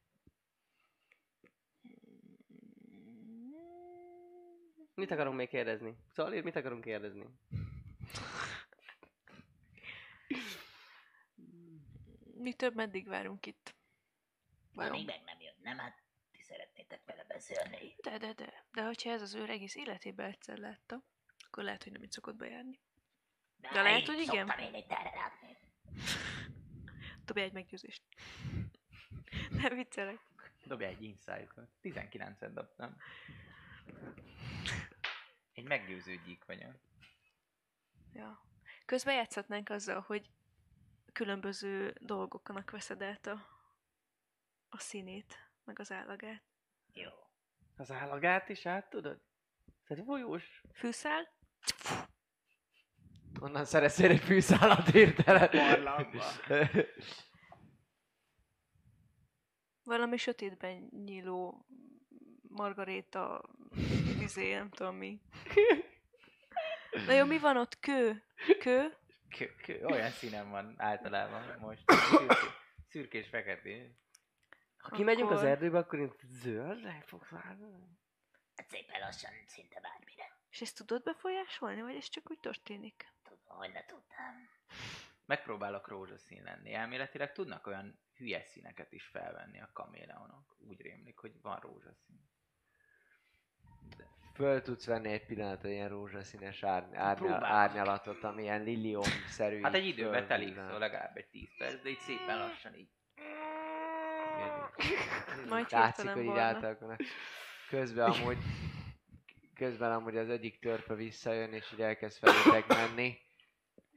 Mit 4.95 5.11
akarunk 5.11 5.37
még 5.37 5.49
kérdezni? 5.49 5.97
Szalir, 6.13 6.43
mit 6.43 6.57
akarunk 6.57 6.85
kérdezni? 6.85 7.27
Mi 12.39 12.53
több, 12.53 12.75
meddig 12.75 13.07
várunk 13.07 13.47
itt? 13.47 13.75
Vajon? 14.73 14.97
Még 14.97 15.07
meg 15.07 15.23
nem 15.25 15.41
jön, 15.41 15.55
nem? 15.63 15.79
Hát 15.79 16.03
ti 16.33 16.43
szeretnétek 16.43 17.01
vele 17.05 17.25
beszélni. 17.25 17.95
De, 18.03 18.19
de, 18.19 18.33
de. 18.33 18.67
De 18.73 18.85
hogyha 18.85 19.11
ez 19.11 19.23
az 19.23 19.35
őr 19.35 19.51
egész 19.51 19.75
életében 19.75 20.27
egyszer 20.27 20.59
látta, 20.59 21.03
akkor 21.47 21.65
lehet, 21.65 21.83
hogy 21.83 21.93
nem 21.93 22.03
itt 22.03 22.13
szokott 22.13 22.37
bejárni. 22.37 22.81
De 23.57 23.83
lehet, 23.83 24.01
így 24.01 24.07
hogy 24.07 24.19
igen. 24.19 24.47
Szoktam 24.47 24.65
én 24.65 24.75
itt 24.75 24.91
erre 24.91 25.13
látni. 25.15 25.59
Dobj 27.27 27.41
egy 27.41 27.53
meggyőzést. 27.53 28.03
Nem 29.63 29.75
viccelek. 29.75 30.19
Dobja 30.65 30.87
egy 30.87 31.03
insight-ot. 31.03 31.69
19-et 31.83 32.51
dobtam. 32.55 32.97
Egy 35.53 35.65
meggyőző 35.65 36.21
gyík 36.25 36.45
vagyok. 36.45 36.75
Ja. 38.13 38.45
Közben 38.85 39.15
játszhatnánk 39.15 39.69
azzal, 39.69 40.01
hogy 40.01 40.31
különböző 41.13 41.95
dolgoknak 42.01 42.71
veszed 42.71 43.03
át 43.03 43.27
a, 43.27 43.47
a 44.69 44.79
színét, 44.79 45.51
meg 45.65 45.79
az 45.79 45.93
állagát. 45.93 46.43
Jó. 46.93 47.11
Az 47.77 47.91
állagát 47.91 48.49
is 48.49 48.67
át 48.67 48.91
tudod? 48.91 49.21
Tehát 49.87 50.05
folyós. 50.05 50.63
Fűszál? 50.73 51.29
Onnan 53.41 53.65
szereztél 53.65 54.11
egy 54.11 54.21
fűszálat 54.21 54.89
hirtelen. 54.91 55.51
Valami 59.83 60.17
sötétben 60.17 60.89
nyíló 61.05 61.67
margaréta, 62.49 63.43
izé, 64.21 64.55
nem 64.55 64.71
tudom 64.71 64.97
mi. 64.97 65.21
Na 67.07 67.13
jó, 67.13 67.25
mi 67.25 67.39
van 67.39 67.57
ott? 67.57 67.79
Kő? 67.81 68.23
Kő? 68.61 68.97
Kö- 69.39 69.57
kö- 69.63 69.85
olyan 69.91 70.11
színen 70.11 70.51
van 70.51 70.75
általában 70.77 71.59
most. 71.59 71.83
Szürké, 71.91 72.35
szürkés 72.89 73.29
feketé. 73.29 73.97
Ha 74.77 74.97
kimegyünk 74.97 75.31
az 75.31 75.37
Akkor- 75.37 75.49
erdőbe, 75.51 75.79
akkor 75.79 75.99
én 75.99 76.13
zöldre 76.23 77.03
fogsz 77.07 77.29
válni? 77.29 77.99
Hát 78.57 78.69
szépen 78.71 79.01
lassan, 79.01 79.31
szinte 79.47 79.81
bármire. 79.81 80.39
És 80.51 80.61
ezt 80.61 80.77
tudod 80.77 81.03
befolyásolni, 81.03 81.81
vagy 81.83 81.95
ez 81.97 82.09
csak 82.09 82.31
úgy 82.31 82.39
történik? 82.41 83.15
Hogy 83.47 83.73
ne 83.73 83.85
tudtam. 83.85 84.49
Megpróbálok 85.25 85.89
rózsaszín 85.89 86.43
lenni. 86.43 86.75
Elméletileg 86.75 87.33
tudnak 87.33 87.67
olyan 87.67 88.01
hülye 88.17 88.43
színeket 88.43 88.93
is 88.93 89.05
felvenni 89.05 89.61
a 89.61 89.71
kaméleonok. 89.73 90.57
Úgy 90.59 90.81
rémlik, 90.81 91.19
hogy 91.19 91.33
van 91.43 91.59
rózsaszín. 91.61 92.25
Föl 94.35 94.63
tudsz 94.63 94.87
venni 94.87 95.13
egy 95.13 95.27
pillanatra 95.27 95.69
ilyen 95.69 95.89
rózsaszínes 95.89 96.63
árny- 96.63 96.95
árnyal, 96.97 97.45
árnyalatot, 97.45 98.25
ami 98.25 98.43
ilyen 98.43 98.63
liliom-szerű. 98.63 99.61
Hát 99.61 99.75
egy 99.75 99.87
időbe 99.87 100.27
telik, 100.27 100.55
szóval 100.55 100.79
legalább 100.79 101.17
egy 101.17 101.27
10 101.27 101.49
perc, 101.59 101.83
de 101.83 101.89
így 101.89 101.99
szépen 101.99 102.39
lassan 102.39 102.75
így. 102.75 102.89
Majd 105.49 105.67
Látszik, 105.71 106.09
hogy 106.09 106.21
így 106.23 106.27
barna. 106.27 106.43
átalakulnak. 106.43 107.01
Közben 107.69 108.11
amúgy, 108.11 108.39
közben 109.55 109.93
amúgy 109.93 110.17
az 110.17 110.29
egyik 110.29 110.59
törpe 110.61 110.95
visszajön, 110.95 111.53
és 111.53 111.73
így 111.73 111.81
elkezd 111.81 112.19
felétek 112.19 112.67
menni, 112.67 113.19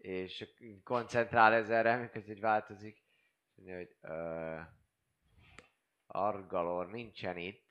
és 0.02 0.46
koncentrál 0.84 1.54
ezerre, 1.54 1.96
miközben 1.96 2.36
így 2.36 2.42
változik. 2.42 3.04
Mondja, 3.56 3.76
hogy 3.76 3.96
uh, 4.02 4.62
Argalor 6.08 6.88
nincsen 6.92 7.38
itt, 7.38 7.68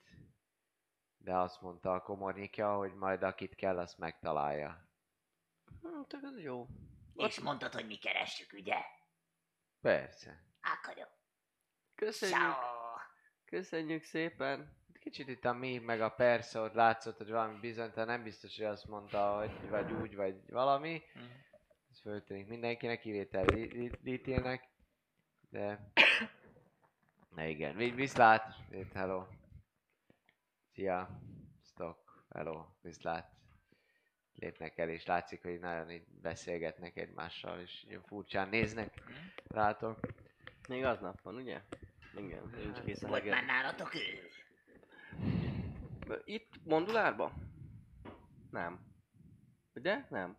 de 1.17 1.35
azt 1.35 1.61
mondta 1.61 1.93
a 1.93 2.01
komornyikja, 2.01 2.75
hogy 2.75 2.93
majd 2.93 3.23
akit 3.23 3.55
kell, 3.55 3.79
azt 3.79 3.97
megtalálja. 3.97 4.89
Hát 5.83 6.13
ez 6.23 6.39
jó. 6.39 6.67
És 7.15 7.39
mondtad, 7.39 7.73
hogy 7.73 7.87
mi 7.87 7.97
keressük, 7.97 8.53
ugye? 8.53 8.77
Persze. 9.81 10.43
Akkor 10.61 10.97
jó. 10.97 11.05
Köszönjük, 11.95 12.37
Ciao. 12.37 12.95
köszönjük 13.45 14.03
szépen. 14.03 14.77
Kicsit 14.99 15.27
itt 15.27 15.45
a 15.45 15.53
mi, 15.53 15.77
meg 15.77 16.01
a 16.01 16.09
persze, 16.09 16.59
ott 16.59 16.73
látszott, 16.73 17.17
hogy 17.17 17.29
valami 17.29 17.59
bizonytalan, 17.59 18.07
nem 18.07 18.23
biztos, 18.23 18.57
hogy 18.57 18.65
azt 18.65 18.87
mondta, 18.87 19.37
hogy 19.37 19.69
vagy 19.69 19.91
úgy, 19.91 20.15
vagy 20.15 20.51
valami. 20.51 21.03
Mhm. 21.13 21.23
Ez 21.91 21.99
föltűnik 21.99 22.47
mindenkinek, 22.47 22.99
kivétel 22.99 23.45
Li- 23.45 23.71
Li- 23.77 23.97
Litilnek. 24.03 24.67
De... 25.49 25.91
Na 27.35 27.43
igen, 27.43 27.75
Vi- 27.75 27.95
viszlát. 27.95 28.55
Itt, 28.71 28.91
hello. 28.93 29.25
Szia. 30.73 31.19
Stock. 31.63 32.25
Hello. 32.29 32.65
Viszlát. 32.81 33.31
Lépnek 34.35 34.77
el, 34.77 34.89
és 34.89 35.05
látszik, 35.05 35.41
hogy 35.41 35.59
nagyon 35.59 35.91
így 35.91 36.07
beszélgetnek 36.21 36.97
egymással, 36.97 37.59
és 37.59 37.83
ilyen 37.87 38.01
furcsán 38.01 38.49
néznek 38.49 39.01
rátok. 39.47 39.99
Még 40.67 40.83
aznap 40.83 41.21
van, 41.21 41.35
ugye? 41.35 41.61
Igen, 42.15 42.49
nincs 42.55 42.79
kész 42.79 43.03
a 43.03 43.07
Volt 43.07 43.25
már 43.29 43.45
nálatok 43.45 43.95
ő? 43.95 43.99
Itt 46.25 46.65
Mondulárba? 46.65 47.33
Nem. 48.51 48.79
Ugye? 49.73 50.05
Nem. 50.09 50.37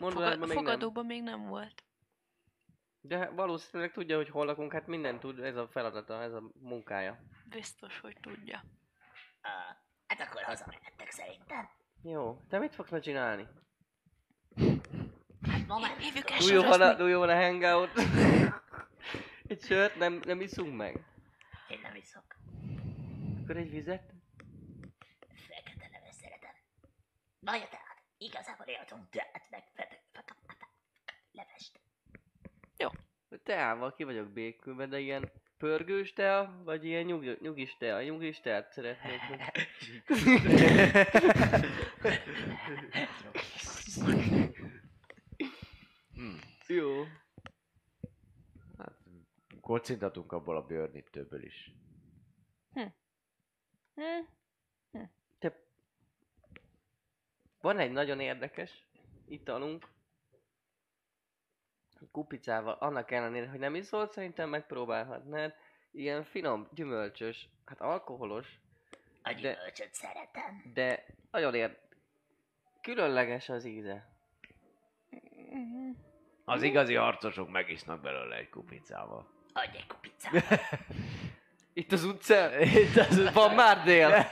Mondulárban 0.00 0.38
Fogad- 0.38 0.38
még 0.48 0.56
nem. 0.56 0.64
fogadóban 0.64 1.06
még 1.06 1.22
nem 1.22 1.46
volt. 1.46 1.84
De 3.00 3.30
valószínűleg 3.30 3.92
tudja, 3.92 4.16
hogy 4.16 4.28
hol 4.28 4.46
lakunk, 4.46 4.72
hát 4.72 4.86
minden 4.86 5.20
tud, 5.20 5.38
ez 5.38 5.56
a 5.56 5.68
feladata, 5.68 6.22
ez 6.22 6.32
a 6.32 6.42
munkája. 6.60 7.18
Biztos, 7.44 8.00
hogy 8.00 8.16
tudja. 8.20 8.64
Ah, 9.40 9.76
hát 10.06 10.20
akkor 10.28 10.42
hazamentek 10.42 11.10
szerintem. 11.10 11.68
Jó, 12.02 12.40
te 12.48 12.58
mit 12.58 12.74
fogsz 12.74 12.90
ma 12.90 13.00
csinálni? 13.00 13.48
Hát 15.50 15.66
ma 15.66 15.78
már 15.78 15.96
Hívjuk 15.98 16.30
el 16.30 16.38
Do 16.38 16.46
you 16.54 16.62
wanna, 16.64 16.94
do 16.94 17.08
you 17.08 17.18
wanna 17.20 17.36
hang 17.36 17.62
out? 17.62 17.90
egy 19.52 19.62
sört 19.62 19.96
nem, 19.96 20.20
nem 20.24 20.40
iszunk 20.40 20.76
meg? 20.76 21.04
Én 21.68 21.80
nem 21.82 21.94
iszok. 21.94 22.24
Akkor 23.42 23.56
egy 23.56 23.70
vizet? 23.70 24.12
Fekete 25.48 25.88
leves 25.92 26.14
szeretem. 26.14 26.54
Na 27.40 27.54
ja, 27.54 27.68
tehát, 27.68 27.83
igazából 28.24 28.66
éltunk 28.66 29.10
teát 29.10 29.46
meg 29.50 29.64
levest. 31.32 31.80
Teával 33.42 33.94
ki 33.94 34.04
vagyok 34.04 34.30
békülve, 34.30 34.86
de 34.86 34.98
ilyen 34.98 35.32
pörgős 35.58 36.12
tea, 36.12 36.60
vagy 36.64 36.84
ilyen 36.84 37.04
nyug, 37.04 37.40
nyugis 37.40 37.76
tea? 37.76 38.02
Nyugis 38.02 38.40
teát 38.40 38.72
szeretnék. 38.72 39.20
Hmm. 46.14 46.38
Jó. 46.66 47.04
Hát, 48.78 48.98
kocintatunk 49.60 50.32
abból 50.32 50.56
a 50.56 50.66
bőrnitőből 50.66 51.44
is. 51.44 51.72
Hm? 52.72 52.86
Te... 53.94 54.28
Van 57.64 57.78
egy 57.78 57.92
nagyon 57.92 58.20
érdekes 58.20 58.86
italunk. 59.28 59.86
Kupicával, 62.12 62.76
annak 62.80 63.10
ellenére, 63.10 63.48
hogy 63.48 63.58
nem 63.58 63.74
iszol, 63.74 64.08
szerintem 64.08 64.48
megpróbálhatnád. 64.48 65.54
Ilyen 65.90 66.24
finom, 66.24 66.68
gyümölcsös, 66.74 67.48
hát 67.64 67.80
alkoholos, 67.80 68.46
A 69.22 69.32
De- 69.32 69.34
gyümölcsöt 69.34 69.94
szeretem. 69.94 70.70
de 70.74 71.06
nagyon 71.30 71.54
ér... 71.54 71.78
Különleges 72.80 73.48
az 73.48 73.64
íze. 73.64 74.08
Az 76.44 76.62
igazi 76.62 76.94
harcosok 76.94 77.50
megisznak 77.50 78.00
belőle 78.00 78.36
egy 78.36 78.48
kupicával. 78.48 79.28
Adj 79.52 79.76
egy 79.76 79.86
kupicát. 79.86 80.60
Itt 81.72 81.92
az 81.92 82.04
utca? 82.04 82.60
Itt 82.60 82.96
az 82.96 83.18
utca. 83.18 83.32
Van 83.32 83.54
már 83.54 83.84
dél. 83.84 84.10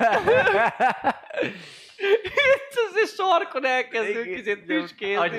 Itt 2.02 2.74
az 2.90 3.02
is 3.02 3.10
sarkon 3.14 3.64
elkezdünk 3.64 4.34
kicsit 4.34 4.64
tüskézni. 4.64 5.38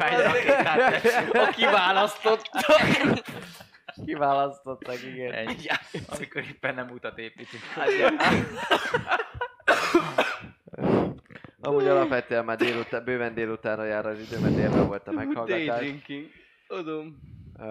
A 1.33 1.47
kiválasztottak. 1.55 2.63
Kiválasztottak, 4.05 5.03
igen. 5.03 5.31
Egy, 5.33 5.69
amikor 6.07 6.41
éppen 6.41 6.75
nem 6.75 6.89
utat 6.89 7.17
építünk. 7.17 7.63
Amúgy 11.61 11.87
alapvetően 11.87 12.45
már 12.45 12.57
délután, 12.57 13.03
bőven 13.03 13.33
délutánra 13.33 13.83
jár 13.83 14.05
az 14.05 14.19
idő, 14.19 14.39
mert 14.39 14.55
délben 14.55 14.87
volt 14.87 15.07
a 15.07 15.11
Day 15.13 15.25
meghallgatás. 15.25 15.79
drinking. 15.79 16.29
Adom. 16.67 17.19
Ö, 17.59 17.65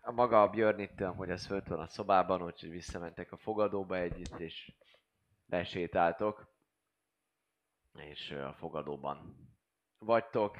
a 0.00 0.12
maga 0.12 0.42
a 0.42 0.48
Björnittől, 0.48 1.12
hogy 1.12 1.30
az 1.30 1.46
fönt 1.46 1.68
van 1.68 1.78
a 1.80 1.86
szobában, 1.86 2.42
úgyhogy 2.42 2.70
visszamentek 2.70 3.32
a 3.32 3.36
fogadóba 3.36 3.96
együtt, 3.96 4.38
és 4.38 4.72
lesétáltok. 5.48 6.51
És 7.94 8.30
a 8.30 8.52
fogadóban 8.52 9.50
vagytok. 9.98 10.56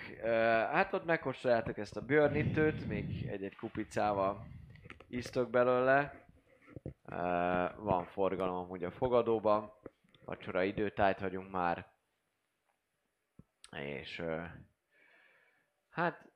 Hát 0.70 0.92
ott 0.92 1.04
megkóstoljátok 1.04 1.78
ezt 1.78 1.96
a 1.96 2.04
Björnittőt, 2.04 2.86
még 2.86 3.26
egy-egy 3.26 3.56
kupicával 3.56 4.46
isztok 5.08 5.50
belőle. 5.50 6.26
Van 7.76 8.04
forgalom 8.04 8.56
amúgy 8.56 8.84
a 8.84 8.90
fogadóban. 8.90 9.72
Vacsora 10.24 10.62
időtájt 10.62 11.20
vagyunk 11.20 11.50
már. 11.50 11.90
És 13.70 14.22
hát 15.88 16.32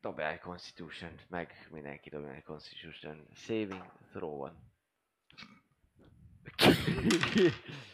dobjál 0.00 0.32
egy 0.32 0.40
constitution 0.40 1.20
meg 1.28 1.68
mindenki 1.70 2.10
dobja 2.10 2.32
egy 2.32 2.42
constitution 2.42 3.26
saving 3.34 3.92
throw 4.12 4.36
van. 4.36 4.71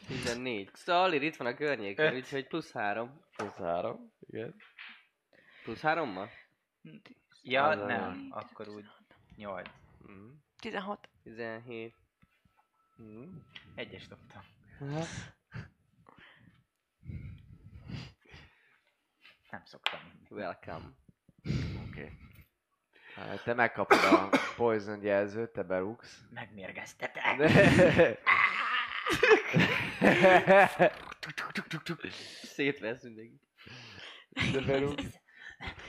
14. 0.06 0.70
Szalir 0.74 1.22
itt 1.22 1.36
van 1.36 1.46
a 1.46 1.54
környéken, 1.54 2.14
úgyhogy 2.14 2.46
plusz 2.46 2.72
3. 2.72 3.20
Plusz 3.36 3.54
három, 3.56 4.12
igen. 4.20 4.54
Plusz 5.64 5.80
3-mal? 5.82 6.28
Ja, 7.42 7.64
Az 7.68 7.80
a- 7.80 7.84
nem, 7.86 8.26
akkor 8.30 8.68
úgy 8.68 8.84
8. 9.36 9.68
Mm. 10.10 10.30
16. 10.60 11.08
17. 11.22 11.94
Mm. 13.02 13.36
Egyes 13.74 14.06
dobtam. 14.08 14.42
Nem 19.50 19.64
szoktam. 19.64 20.00
Welcome. 20.28 20.90
Oké. 21.88 22.12
Te 23.44 23.54
megkapod 23.54 24.04
a 24.04 24.28
poison 24.56 25.02
jelzőt, 25.02 25.50
te 25.50 25.62
berúgsz. 25.62 26.18
Megmérgeztetek. 26.30 27.50
Szétvesz 32.42 33.02
mindenki. 33.02 33.40
Te 34.52 34.60
berúgsz. 34.60 35.20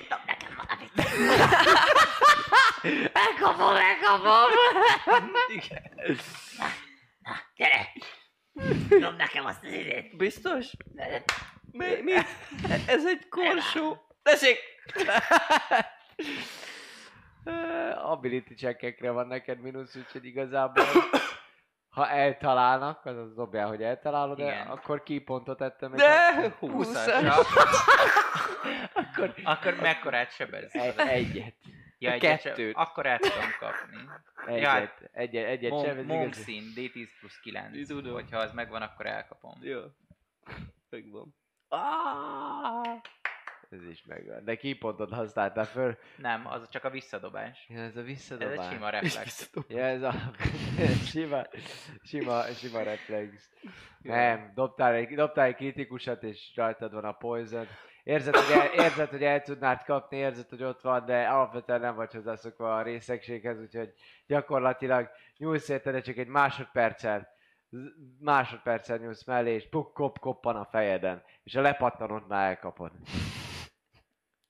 Dob 0.09 0.19
nekem 0.25 0.56
valamit. 0.56 0.91
Elkapom, 3.14 3.75
elkapom. 3.75 4.51
Na, 7.22 7.35
gyere. 7.56 7.88
Dob 8.99 9.15
nekem 9.15 9.45
azt 9.45 9.64
az 9.64 9.72
idét. 9.72 10.17
Biztos? 10.17 10.67
Mi? 11.72 12.01
mi? 12.01 12.14
Ez 12.88 13.06
egy 13.06 13.27
korsó. 13.30 13.98
Tessék! 14.22 14.57
Ability 18.03 18.53
checkekre 18.53 19.11
van 19.11 19.27
neked 19.27 19.59
mínusz, 19.61 19.95
úgyhogy 19.95 20.25
igazából 20.25 20.85
ha 21.95 22.09
eltalálnak, 22.09 23.05
azaz 23.05 23.33
dobjál, 23.35 23.67
hogy 23.67 23.83
eltalálod, 23.83 24.37
de 24.37 24.65
akkor 24.69 25.03
ki 25.03 25.19
pontot 25.19 25.61
ettem. 25.61 25.91
De! 25.95 26.15
akkor- 26.37 26.69
20 26.71 26.91
20-as. 26.93 27.33
akkor, 28.93 29.33
akkor 29.43 29.73
mekkorát 29.81 30.31
sebez? 30.31 30.75
Egy, 30.75 30.93
egyet. 30.97 31.55
Ja, 31.97 32.11
egyet 32.11 32.41
kettőt. 32.41 32.73
se- 32.75 32.81
Akkor 32.81 33.05
el 33.05 33.17
tudom 33.19 33.49
kapni. 33.59 34.09
Egyet, 34.45 35.09
egyet, 35.11 35.45
egyet 35.47 35.71
Mom, 35.71 35.85
sem, 35.85 35.97
ez 35.97 36.05
mom 36.05 36.21
igaz. 36.21 36.37
szín, 36.37 36.63
D10 36.75 37.07
plusz 37.19 37.39
9. 37.41 37.87
Tudom. 37.87 38.13
Hogyha 38.13 38.37
az 38.37 38.51
megvan, 38.53 38.81
akkor 38.81 39.05
elkapom. 39.05 39.53
Jó. 39.61 39.79
Megvan. 40.89 41.35
Ah! 41.67 42.97
Ez 43.69 43.83
is 43.89 44.03
megvan. 44.06 44.43
De 44.43 44.56
ki 44.56 44.73
pontot 44.73 45.14
használtál 45.14 45.65
föl? 45.65 45.98
Nem, 46.17 46.48
az 46.48 46.69
csak 46.69 46.83
a 46.83 46.89
visszadobás. 46.89 47.65
Ja, 47.69 47.80
ez 47.80 47.95
a 47.95 47.99
Ez 47.99 48.06
visszadobás. 48.06 48.57
egy 48.67 48.72
sima 48.73 48.89
reflex. 48.99 49.51
Ja, 49.67 49.83
ez 49.83 50.01
a 50.01 50.14
sima, 51.11 51.41
sima, 52.03 52.41
sima 52.41 52.81
reflex. 52.83 53.49
Nem, 53.99 54.51
dobtál 54.56 54.93
egy, 54.93 55.15
dobtál 55.15 55.45
egy 55.45 55.56
kritikusat, 55.56 56.23
és 56.23 56.51
rajtad 56.56 56.93
van 56.93 57.06
a 57.06 57.11
poison. 57.11 57.65
Érzed 58.03 58.35
hogy, 58.35 58.57
el, 58.57 58.85
érzed, 58.85 59.09
hogy 59.09 59.23
el 59.23 59.41
tudnád 59.41 59.83
kapni, 59.83 60.17
érzed, 60.17 60.49
hogy 60.49 60.64
ott 60.64 60.81
van, 60.81 61.06
de 61.06 61.27
alapvetően 61.27 61.80
nem 61.80 61.95
vagy 61.95 62.14
hozzászokva 62.14 62.77
a 62.77 62.81
részegséghez, 62.81 63.59
úgyhogy 63.59 63.93
gyakorlatilag 64.27 65.09
nyúlsz 65.38 65.69
érte, 65.69 65.91
de 65.91 66.01
csak 66.01 66.17
egy 66.17 66.27
másodperccel, 66.27 67.27
másodperccel 68.19 68.98
nyúlsz 68.98 69.25
mellé, 69.25 69.53
és 69.53 69.69
puk, 69.69 69.93
kop, 69.93 70.19
koppan 70.19 70.56
a 70.56 70.65
fejeden, 70.65 71.23
és 71.43 71.56
a 71.56 71.61
lepattanod 71.61 72.27
már 72.27 72.48
elkapod. 72.49 72.91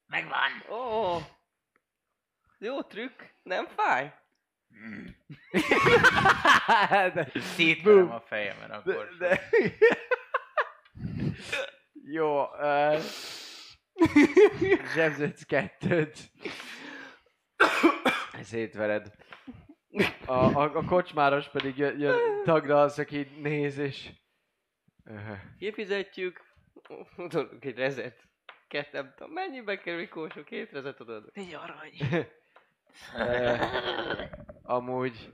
Megvan. 0.10 0.64
Ó! 0.70 0.76
Oh. 0.76 1.22
Jó 2.58 2.82
trükk, 2.82 3.22
nem 3.44 3.68
fáj? 3.68 4.14
de, 7.14 7.32
Szétverem 7.36 8.12
a 8.12 8.22
fejemen 8.22 8.70
de, 8.70 8.76
akkor. 8.76 9.18
de... 9.18 9.50
Jó, 12.18 12.44
uh... 12.44 13.00
zsebződsz 14.94 15.44
kettőt. 15.44 16.32
Szétvered. 18.42 19.12
A, 20.26 20.34
a, 20.34 20.76
a 20.76 20.86
kocsmáros 20.86 21.50
pedig 21.50 21.78
jön, 21.78 22.00
jön 22.00 22.44
tagra 22.44 22.82
az, 22.82 23.00
aki 23.00 23.28
néz 23.38 23.78
és... 23.78 24.10
Öh. 25.04 25.40
Kifizetjük. 25.58 26.42
Tudunk 27.16 27.66
egy 27.66 27.78
rezet. 27.78 28.29
Két, 28.70 28.92
nem 28.92 29.14
tudom, 29.16 29.34
mennyibe 29.34 29.78
kerül 29.78 30.00
egy 30.00 30.10
kósó? 30.10 30.44
Két 30.44 30.72
rezet 30.72 31.00
adod? 31.00 31.30
Egy 31.34 31.54
arany. 31.54 31.94
Ö, 33.16 33.56
amúgy, 34.78 35.34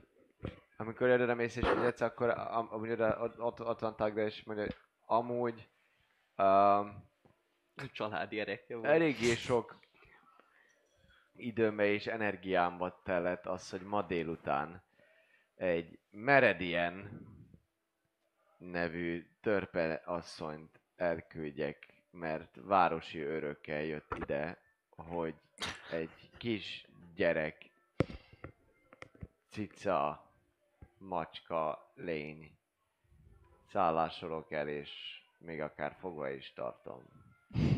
amikor 0.76 1.08
előre 1.08 1.34
mész 1.34 1.56
és 1.56 1.68
fizetsz, 1.68 2.00
akkor 2.00 2.28
am, 2.30 2.68
amúgy 2.70 2.90
oda, 2.90 3.18
ott, 3.20 3.40
ott, 3.40 3.60
ott 3.60 3.80
van 3.80 3.96
tagda, 3.96 4.24
és 4.24 4.42
mondja, 4.44 4.64
hogy 4.64 4.76
amúgy 5.06 5.68
um, 6.36 7.10
Családi 7.92 8.40
erekje 8.40 8.76
volt. 8.76 8.88
eléggé 8.88 9.34
sok 9.34 9.78
időmbe 11.34 11.84
és 11.84 12.06
energiámba 12.06 13.00
telett 13.04 13.46
az, 13.46 13.70
hogy 13.70 13.82
ma 13.82 14.02
délután 14.02 14.82
egy 15.54 15.98
Meredien 16.10 17.26
nevű 18.58 19.26
törpe 19.40 20.02
asszonyt 20.04 20.80
elküldjek, 20.96 21.95
mert 22.18 22.56
városi 22.62 23.20
örökkel 23.20 23.82
jött 23.82 24.14
ide, 24.14 24.58
hogy 24.90 25.34
egy 25.90 26.30
kis 26.36 26.86
gyerek, 27.14 27.70
cica, 29.50 30.30
macska, 30.98 31.92
lény 31.94 32.58
szállásolok 33.70 34.52
el, 34.52 34.68
és 34.68 35.22
még 35.38 35.60
akár 35.60 35.96
fogva 36.00 36.30
is 36.30 36.52
tartom 36.52 37.02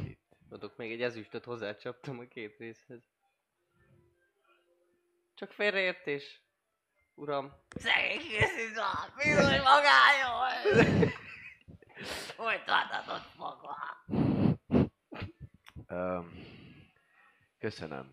itt. 0.04 0.36
Adok 0.50 0.76
még 0.76 0.92
egy 0.92 1.02
ezüstöt 1.02 1.44
hozzácsaptam 1.44 2.18
a 2.18 2.24
két 2.24 2.56
részhez. 2.58 3.00
Csak 5.34 5.52
félreértés. 5.52 6.40
Uram. 7.14 7.52
Szegény 7.68 8.18
készica, 8.18 8.86
bizony 9.16 9.60
magányol. 9.62 10.48
Hogy 12.36 12.64
tartatott 12.64 13.36
maga? 13.36 13.87
Öm, 15.88 16.32
köszönöm. 17.58 18.10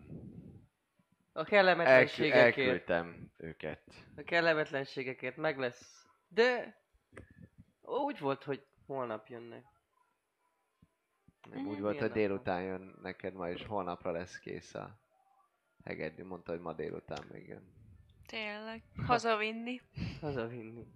A 1.32 1.38
Elkü- 1.38 1.50
kellemetlenségekért. 1.50 2.44
elküldtem 2.58 3.32
őket. 3.36 3.82
A 4.16 4.22
kellemetlenségekért 4.22 5.36
meg 5.36 5.58
lesz. 5.58 6.06
De 6.28 6.76
úgy 7.80 8.18
volt, 8.18 8.44
hogy 8.44 8.66
holnap 8.86 9.28
jönnek. 9.28 9.64
Nem 11.50 11.58
Mhm, 11.60 11.68
úgy 11.68 11.80
volt, 11.80 11.98
hogy 11.98 12.10
délután 12.12 12.62
jön 12.62 12.98
neked 13.02 13.34
ma, 13.34 13.50
és 13.50 13.64
holnapra 13.64 14.10
lesz 14.10 14.38
kész 14.38 14.74
a 14.74 15.00
hegedű. 15.84 16.24
Mondta, 16.24 16.52
hogy 16.52 16.60
ma 16.60 16.72
délután 16.72 17.24
még 17.32 17.48
jön. 17.48 17.74
Tényleg. 18.26 18.82
Hazavinni. 19.06 19.80
Hazavinni. 20.20 20.86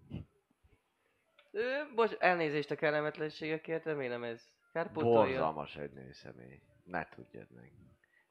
Ö, 1.50 1.82
bocs, 1.94 2.12
elnézést 2.12 2.70
a 2.70 2.74
kellemetlenségekért, 2.76 3.84
remélem 3.84 4.24
ez 4.24 4.48
kárpótolja. 4.72 5.20
Borzalmas 5.20 5.76
egy 5.76 5.92
nőszemély. 5.92 6.62
Ne 6.84 7.08
tudjad 7.08 7.50
meg. 7.50 7.72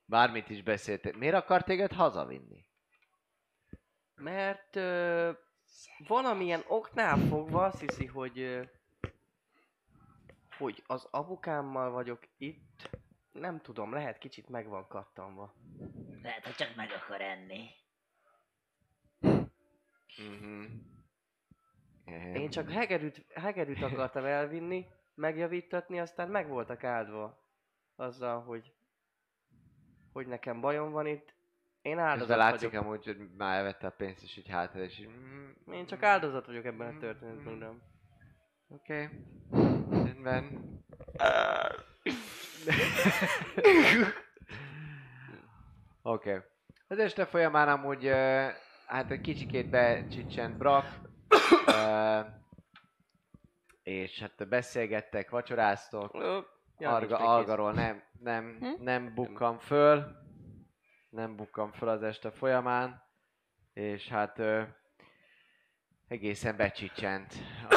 Bármit 0.06 0.50
is 0.50 0.64
beszéltél. 0.64 1.18
Miért 1.18 1.36
akar 1.36 1.64
téged 1.64 1.92
hazavinni? 1.92 2.66
Mert 4.16 4.76
ö, 4.76 5.32
valamilyen 6.08 6.64
oknál 6.68 7.18
fogva 7.18 7.64
azt 7.64 7.80
hiszi, 7.80 8.06
hogy 8.06 8.40
ö, 8.40 8.64
hogy 10.58 10.84
az 10.88 11.08
apukámmal 11.12 11.92
vagyok 11.92 12.28
itt. 12.38 12.90
Nem 13.32 13.62
tudom, 13.62 13.94
lehet 13.94 14.18
kicsit 14.18 14.50
meg 14.50 14.68
van 14.68 14.88
kattanva. 14.88 15.54
Lehet, 16.22 16.46
hogy 16.46 16.56
csak 16.56 16.76
meg 16.76 16.90
akar 16.92 17.22
enni. 17.22 17.70
Mhm. 20.18 20.66
Én 22.34 22.50
csak 22.50 22.72
hegedűt, 22.72 23.26
hegedűt 23.34 23.82
akartam 23.82 24.26
elvinni, 24.26 24.86
megjavítatni, 25.20 26.00
aztán 26.00 26.30
meg 26.30 26.48
voltak 26.48 26.84
áldva 26.84 27.44
azzal, 27.96 28.42
hogy 28.42 28.74
hogy 30.14 30.28
nekem 30.28 30.62
bajom 30.62 30.92
van 30.92 31.08
itt. 31.08 31.34
Én 31.82 32.00
áldozat 32.00 32.38
látszik 32.38 32.70
vagyok. 32.70 32.86
amúgy, 32.86 33.06
hogy 33.06 33.18
már 33.38 33.58
elvette 33.58 33.88
a 33.88 33.92
pénzt, 33.92 34.24
és 34.24 34.38
így 34.38 34.48
hátra, 34.48 34.80
és 34.82 35.00
így... 35.00 35.08
mm, 35.08 35.72
Én 35.72 35.86
csak 35.86 36.04
áldozat 36.04 36.46
vagyok 36.46 36.66
ebben 36.66 36.96
a 36.96 37.00
történetben, 37.00 37.54
uram. 37.54 37.82
Oké. 38.68 39.10
Rendben. 39.90 40.44
Oké. 46.02 46.30
Okay. 46.34 46.40
Az 46.88 47.00
este 47.00 47.26
folyamán 47.26 47.68
amúgy, 47.68 48.08
hát 48.88 49.12
egy 49.12 49.22
kicsikét 49.22 49.70
becsicsent 49.70 50.58
Brak, 50.58 50.86
uh, 51.68 52.26
és 53.84 54.20
hát 54.20 54.48
beszélgettek, 54.48 55.30
vacsoráztok, 55.30 56.14
ja, 56.78 56.96
Arga, 56.96 57.18
Algaról 57.18 57.74
nem, 57.74 58.04
nem, 58.20 58.58
Hm? 58.60 58.84
nem 58.84 59.14
bukkam 59.14 59.58
föl, 59.58 60.16
nem 61.10 61.36
bukkam 61.36 61.72
föl 61.72 61.90
az 61.90 62.04
este 62.04 62.32
folyamán, 62.32 63.04
és 63.74 64.08
hát 64.08 64.40
ö, 64.40 64.64
egészen 66.08 66.56
becsicsent 66.58 67.34
a 67.70 67.76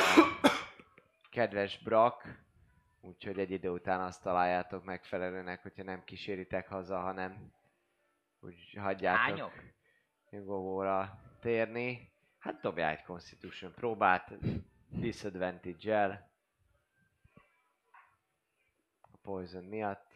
kedves 1.31 1.79
Brak, 1.79 2.45
úgyhogy 3.01 3.39
egy 3.39 3.51
idő 3.51 3.69
után 3.69 4.01
azt 4.01 4.23
találjátok 4.23 4.85
megfelelőnek, 4.85 5.63
hogyha 5.63 5.83
nem 5.83 6.05
kíséritek 6.05 6.69
haza, 6.69 6.99
hanem 7.01 7.53
úgy 8.41 8.77
hagyjátok 8.81 9.29
Lányok? 9.29 9.53
nyugovóra 10.31 11.19
térni. 11.41 12.13
Hát 12.39 12.61
dobjál 12.61 12.91
egy 12.91 13.03
Constitution 13.03 13.73
próbát, 13.75 14.33
disadvantage-el. 14.93 16.31
A 19.01 19.17
poison 19.23 19.65
miatt. 19.65 20.07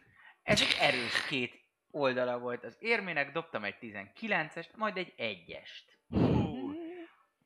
Ez 0.43 0.61
egy 0.61 0.77
erős 0.79 1.25
két 1.27 1.65
oldala 1.91 2.39
volt 2.39 2.63
az 2.63 2.75
érmének, 2.79 3.31
dobtam 3.31 3.63
egy 3.63 3.75
19-est, 3.81 4.75
majd 4.75 4.97
egy 4.97 5.13
1-est. 5.17 5.95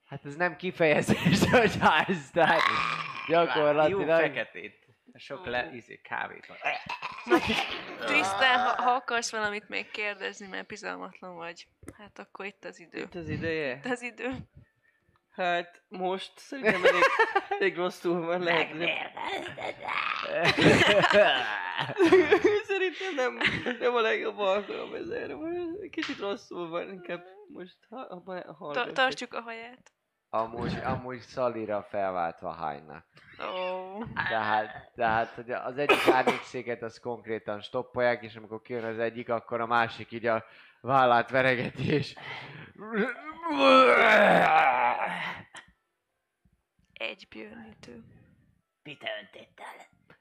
Hát 0.06 0.26
ez 0.26 0.36
nem 0.36 0.56
kifejezés, 0.56 1.50
hogy 1.50 1.78
ez, 2.08 2.30
tehát 2.32 2.62
Jó 3.28 3.36
gyakorlatilag... 3.36 4.20
feketét. 4.20 4.82
Sok 5.14 5.46
le, 5.46 5.70
izé, 5.74 6.02
kávét 6.02 6.46
van. 6.48 6.58
Tristan, 8.06 8.60
ha, 8.60 8.82
ha 8.82 8.92
akarsz 8.92 9.32
valamit 9.32 9.70
még 9.70 9.92
kérdezni, 9.92 10.48
mert 10.48 10.68
bizalmatlan 10.68 11.36
vagy, 11.36 11.68
hát 11.98 12.20
akkor 12.20 12.46
itt 12.46 12.66
az 12.66 12.80
idő. 12.80 13.00
Itt 13.00 13.16
az 13.16 13.30
ideje? 13.30 13.76
Itt 13.76 13.86
az 13.86 14.02
idő. 14.02 14.30
Hát 15.32 15.82
most 15.88 16.32
szerintem 16.36 16.84
elég, 16.86 17.04
elég 17.50 17.76
rosszul 17.76 18.26
van, 18.26 18.42
lehet. 18.42 18.74
Nem, 18.74 18.90
szerintem 22.64 23.16
nem, 23.16 23.38
nem 23.80 23.96
a 23.96 24.02
legjobb 24.02 24.38
alkalom 24.38 24.94
ez 24.94 25.10
erre. 25.10 25.36
Kicsit 25.90 26.20
rosszul 26.20 26.70
van, 26.70 26.90
inkább 26.90 27.24
Most 27.48 27.78
ha, 27.90 28.22
ha, 28.26 28.56
ha, 28.58 28.72
Ta- 28.72 28.92
tartsuk 28.92 29.34
a 29.34 29.42
haját. 29.42 29.92
Amúgy, 30.30 30.78
amúgy 30.84 31.20
Szalira 31.20 31.84
felváltva 31.90 32.52
hánynak. 32.52 33.06
Ó. 33.40 34.04
Tehát, 34.30 34.92
tehát 34.96 35.34
hogy 35.34 35.52
az 35.52 35.78
egyik 35.78 36.08
árnyékszéket 36.12 36.82
az 36.82 37.00
konkrétan 37.00 37.62
stoppolják, 37.62 38.24
és 38.24 38.36
amikor 38.36 38.62
kijön 38.62 38.84
az 38.84 39.00
egyik, 39.00 39.30
akkor 39.30 39.62
a 39.62 39.66
másik 39.66 40.12
így 40.12 40.26
a 40.26 40.46
vállát 40.82 41.30
veregeti, 41.30 41.88
és... 41.94 42.16
Egy 46.94 47.28
björnítő. 47.30 48.04
Pite 48.84 49.08
öntéttel. 49.22 49.66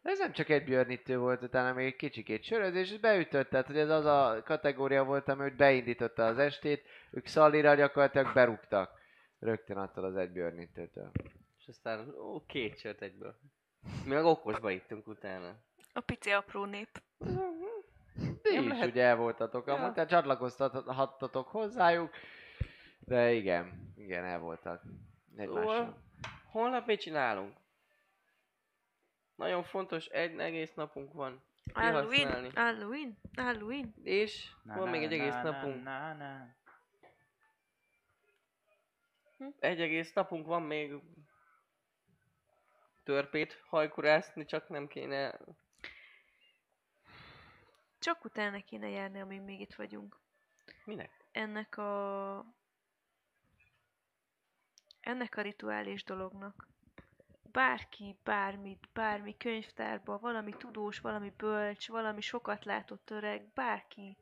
Ez 0.03 0.19
nem 0.19 0.33
csak 0.33 0.49
egy 0.49 0.65
björnítő 0.65 1.19
volt, 1.19 1.43
utána 1.43 1.73
még 1.73 1.87
egy 1.87 1.97
kicsikét 1.97 2.43
sörözés, 2.45 2.91
és 2.91 2.99
beütött, 2.99 3.51
tehát 3.51 3.67
hogy 3.67 3.79
ez 3.79 3.89
az 3.91 4.05
a 4.05 4.43
kategória 4.45 5.05
volt, 5.05 5.29
ami 5.29 5.45
úgy 5.45 5.57
beindította 5.57 6.27
az 6.27 6.39
estét, 6.39 6.87
ők 7.11 7.27
Szalira 7.27 7.75
gyakorlatilag 7.75 8.33
berúgtak. 8.33 8.99
Rögtön 9.39 9.77
attól 9.77 10.05
az 10.05 10.17
egy 10.17 10.31
björnítőtől. 10.31 11.11
És 11.59 11.69
aztán, 11.69 12.15
ó, 12.19 12.45
két 12.47 12.79
sört 12.79 13.03
egyből. 13.03 13.39
Mi 14.05 14.15
meg 14.15 14.25
okosba 14.25 14.71
ittunk 14.71 15.07
utána. 15.07 15.55
A 15.93 16.01
pici 16.01 16.31
apró 16.31 16.65
nép. 16.65 17.03
Ti 18.43 18.55
Nem 18.55 18.63
is 18.63 18.69
lehet- 18.69 18.89
ugye 18.91 19.03
el 19.03 19.17
voltatok, 19.17 19.67
Ja. 19.67 19.75
amúgy, 19.75 19.93
tehát 19.93 20.09
csatlakozhattatok 20.09 21.49
hozzájuk, 21.49 22.11
de 23.11 23.33
igen, 23.33 23.93
igen, 23.97 24.25
el 24.25 24.39
voltak. 24.39 24.83
Szóval, 25.37 26.03
holnap 26.51 26.87
mit 26.87 27.01
csinálunk? 27.01 27.57
Nagyon 29.35 29.65
fontos, 29.65 30.07
egy 30.07 30.39
egész 30.39 30.75
napunk 30.75 31.13
van. 31.13 31.43
Halloween? 31.73 32.51
Halloween? 32.55 33.19
Halloween? 33.37 33.95
És 34.03 34.51
van 34.63 34.89
még 34.89 35.03
egy 35.03 35.13
egész 35.13 35.35
napunk. 35.43 35.83
Na, 35.83 36.13
na. 36.13 36.55
Egy 39.59 39.81
egész 39.81 40.13
napunk 40.13 40.47
van 40.47 40.63
még 40.63 40.95
törpét 43.05 43.63
hajkurászni, 43.67 44.45
csak 44.45 44.69
nem 44.69 44.87
kéne... 44.87 45.39
Csak 47.99 48.25
utána 48.25 48.63
kéne 48.65 48.89
járni, 48.89 49.21
amíg 49.21 49.41
még 49.41 49.61
itt 49.61 49.75
vagyunk. 49.75 50.17
Minek? 50.85 51.25
Ennek 51.33 51.77
a... 51.77 52.60
Ennek 55.01 55.37
a 55.37 55.43
rituális 55.43 56.05
dolognak. 56.05 56.69
Bárki, 57.53 58.19
bármit, 58.25 58.89
bármi 58.93 59.37
könyvtárba, 59.37 60.19
valami 60.19 60.53
tudós, 60.57 60.99
valami 61.01 61.33
bölcs, 61.37 61.89
valami 61.89 62.21
sokat 62.21 62.65
látott 62.65 63.11
öreg, 63.11 63.53
bárki, 63.55 64.17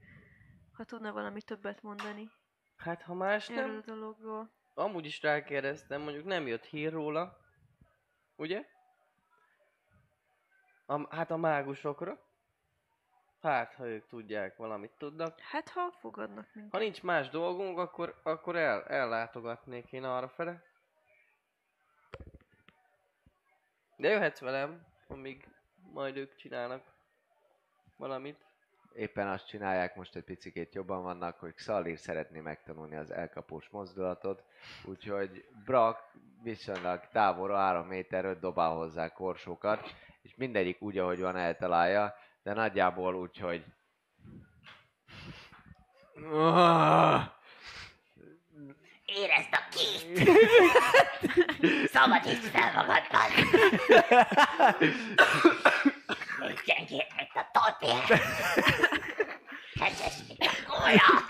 ha 0.72 0.84
tudna 0.84 1.12
valami 1.12 1.42
többet 1.42 1.82
mondani 1.82 2.30
Hát 2.76 3.02
ha 3.02 3.14
más 3.14 3.48
erről 3.50 3.64
a 3.64 3.66
nem, 3.72 3.82
dologról. 3.86 4.50
amúgy 4.74 5.04
is 5.04 5.22
rákérdeztem, 5.22 6.00
mondjuk 6.02 6.24
nem 6.24 6.46
jött 6.46 6.64
hír 6.64 6.92
róla. 6.92 7.36
Ugye? 8.36 8.66
A, 10.86 11.16
hát 11.16 11.30
a 11.30 11.36
mágusokra. 11.36 12.27
Hát, 13.40 13.74
ha 13.74 13.86
ők 13.86 14.06
tudják, 14.06 14.56
valamit 14.56 14.92
tudnak. 14.98 15.40
Hát, 15.40 15.68
ha 15.68 15.90
fogadnak 15.90 16.48
minket. 16.54 16.72
Ha 16.72 16.78
nincs 16.78 17.02
más 17.02 17.28
dolgunk, 17.28 17.78
akkor, 17.78 18.20
akkor 18.22 18.56
el, 18.56 18.84
ellátogatnék 18.84 19.92
én 19.92 20.04
arra 20.04 20.28
fele. 20.28 20.62
De 23.96 24.08
jöhetsz 24.08 24.40
velem, 24.40 24.86
amíg 25.08 25.48
majd 25.92 26.16
ők 26.16 26.34
csinálnak 26.34 26.82
valamit. 27.96 28.46
Éppen 28.92 29.28
azt 29.28 29.46
csinálják, 29.46 29.94
most 29.94 30.16
egy 30.16 30.24
picikét 30.24 30.74
jobban 30.74 31.02
vannak, 31.02 31.38
hogy 31.38 31.54
Xalir 31.54 31.98
szeretné 31.98 32.40
megtanulni 32.40 32.96
az 32.96 33.10
elkapós 33.10 33.68
mozdulatot, 33.68 34.44
úgyhogy 34.84 35.48
Brak 35.64 36.12
viszonylag 36.42 37.08
távolra 37.12 37.56
3 37.56 37.86
méterről 37.86 38.38
dobál 38.38 38.74
hozzá 38.74 39.08
korsókat, 39.08 39.94
és 40.22 40.34
mindegyik 40.34 40.82
úgy, 40.82 40.98
ahogy 40.98 41.20
van, 41.20 41.36
eltalálja, 41.36 42.14
de 42.42 42.52
nagyjából 42.52 43.14
úgy, 43.14 43.38
hogy... 43.38 43.64
Érezd 49.04 49.52
a 49.52 49.62
két! 49.70 50.28
Szabadíts 51.92 52.46
fel 52.52 52.72
magadban! 52.74 53.30
Gyengéd, 56.64 57.06
mint 57.16 57.30
a 57.34 57.50
tolpér! 57.52 58.20
Hecses, 59.80 60.14
mint 60.28 60.40
a 60.40 60.52
gólya! 60.66 61.24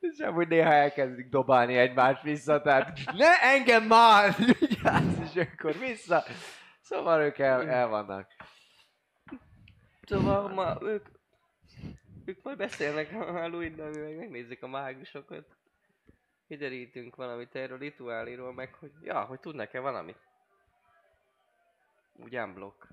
És 0.00 0.18
amúgy 0.18 0.48
néha 0.48 0.72
elkezdik 0.72 1.28
dobálni 1.28 1.76
egymást 1.76 2.22
vissza, 2.22 2.62
tehát 2.62 2.98
ne 3.12 3.40
engem 3.40 3.82
már! 3.82 4.34
Vigyázz, 4.58 5.34
és 5.34 5.46
akkor 5.52 5.78
vissza. 5.78 6.24
Szóval 6.80 7.20
ők 7.20 7.38
el, 7.38 7.68
el 7.68 7.88
vannak. 7.88 8.26
Szóval 10.06 10.48
ma 10.48 10.78
ők, 10.80 11.06
ők 12.24 12.42
majd 12.42 12.56
beszélnek 12.56 13.12
a 13.12 13.32
Halloween-nal, 13.32 13.90
mi 13.90 13.98
meg 13.98 14.16
megnézzük 14.16 14.62
a 14.62 14.66
mágusokat. 14.66 15.56
Kiderítünk 16.48 17.16
valamit 17.16 17.54
erről 17.54 17.76
a 17.76 17.80
rituáliról, 17.80 18.52
meg 18.52 18.74
hogy, 18.74 18.92
ja, 19.02 19.24
hogy 19.24 19.40
tudnak-e 19.40 19.80
valamit. 19.80 20.18
Úgy 22.12 22.36
unblock. 22.36 22.88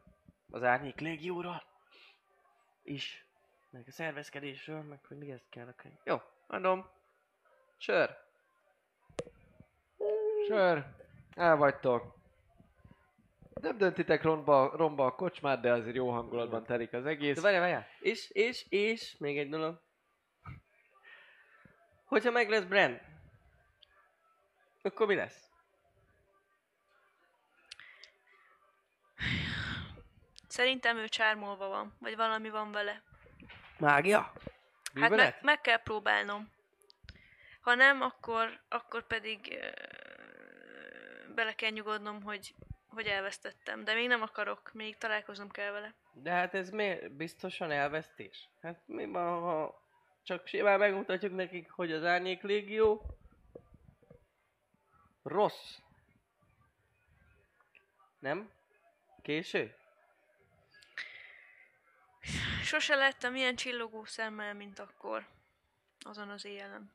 Az 0.51 0.63
árnyék 0.63 0.99
légióról 0.99 1.63
is. 2.83 3.25
Meg 3.69 3.83
a 3.87 3.91
szervezkedésről, 3.91 4.81
meg 4.81 5.05
hogy 5.07 5.17
mi 5.17 5.31
ezt 5.31 5.49
kell 5.49 5.67
a 5.67 5.73
könyv. 5.75 5.95
Jó, 6.03 6.21
adom. 6.47 6.89
Sör. 7.77 8.17
Sör, 10.47 10.85
el 11.35 11.55
vagytok. 11.55 12.22
Nem 13.63 13.77
döntitek 13.77 14.21
romba, 14.23 14.71
romba 14.75 15.05
a 15.05 15.15
kocsmát, 15.15 15.61
de 15.61 15.71
azért 15.71 15.95
jó 15.95 16.09
hangulatban 16.11 16.63
telik 16.65 16.93
az 16.93 17.03
De 17.03 17.09
egész. 17.09 17.41
várjál, 17.41 17.61
várjál. 17.61 17.87
És, 17.99 18.29
és, 18.29 18.65
és, 18.69 19.15
még 19.19 19.37
egy 19.37 19.49
dolog. 19.49 19.81
Hogyha 22.05 22.31
meg 22.31 22.49
lesz 22.49 22.63
Brand, 22.63 23.01
akkor 24.81 25.07
mi 25.07 25.15
lesz? 25.15 25.49
Szerintem 30.47 30.97
ő 30.97 31.07
csármolva 31.07 31.67
van, 31.67 31.95
vagy 31.99 32.15
valami 32.15 32.49
van 32.49 32.71
vele. 32.71 33.03
Mágia? 33.77 34.21
Hát 34.21 34.43
meg, 34.93 35.09
Művelet? 35.09 35.41
meg 35.41 35.61
kell 35.61 35.77
próbálnom. 35.83 36.51
Ha 37.61 37.75
nem, 37.75 38.01
akkor, 38.01 38.61
akkor 38.69 39.07
pedig 39.07 39.57
ö, 39.61 39.69
bele 41.35 41.53
kell 41.53 41.69
nyugodnom, 41.69 42.21
hogy, 42.21 42.55
hogy 42.93 43.07
elvesztettem. 43.07 43.83
De 43.83 43.93
még 43.93 44.07
nem 44.07 44.21
akarok, 44.21 44.73
még 44.73 44.97
találkoznom 44.97 45.49
kell 45.49 45.71
vele. 45.71 45.93
De 46.13 46.31
hát 46.31 46.53
ez 46.53 46.69
miért 46.69 47.11
biztosan 47.11 47.71
elvesztés? 47.71 48.49
Hát 48.61 48.81
mi 48.85 49.05
van, 49.05 49.41
ha 49.41 49.81
csak 50.23 50.47
simán 50.47 50.79
megmutatjuk 50.79 51.35
nekik, 51.35 51.69
hogy 51.69 51.91
az 51.91 52.03
árnyék 52.03 52.41
légió 52.41 53.17
rossz. 55.23 55.77
Nem? 58.19 58.51
Késő? 59.21 59.75
Sose 62.63 62.95
láttam 62.95 63.35
ilyen 63.35 63.55
csillogó 63.55 64.05
szemmel, 64.05 64.53
mint 64.53 64.79
akkor. 64.79 65.27
Azon 65.99 66.29
az 66.29 66.45
éjjelen. 66.45 66.91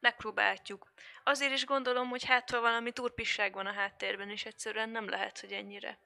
Megpróbáljuk. 0.00 0.92
Azért 1.24 1.52
is 1.52 1.64
gondolom, 1.64 2.08
hogy 2.08 2.24
hát 2.24 2.50
ha 2.50 2.60
valami 2.60 2.92
turpisság 2.92 3.52
van 3.52 3.66
a 3.66 3.72
háttérben, 3.72 4.30
és 4.30 4.44
egyszerűen 4.44 4.88
nem 4.88 5.08
lehet, 5.08 5.40
hogy 5.40 5.52
ennyire 5.52 5.98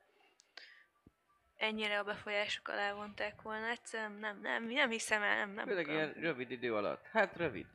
ennyire 1.62 1.99
a 1.99 2.05
befolyások 2.05 2.69
alá 2.69 2.93
vonták 2.93 3.43
volna. 3.43 3.67
Egyszerűen 3.67 4.12
nem, 4.12 4.41
nem, 4.41 4.65
nem 4.65 4.91
hiszem 4.91 5.23
el, 5.23 5.37
nem, 5.37 5.51
nem. 5.51 5.67
Főleg 5.67 5.89
ilyen 5.89 6.12
rövid 6.12 6.51
idő 6.51 6.75
alatt. 6.75 7.07
Hát 7.07 7.37
rövid. 7.37 7.67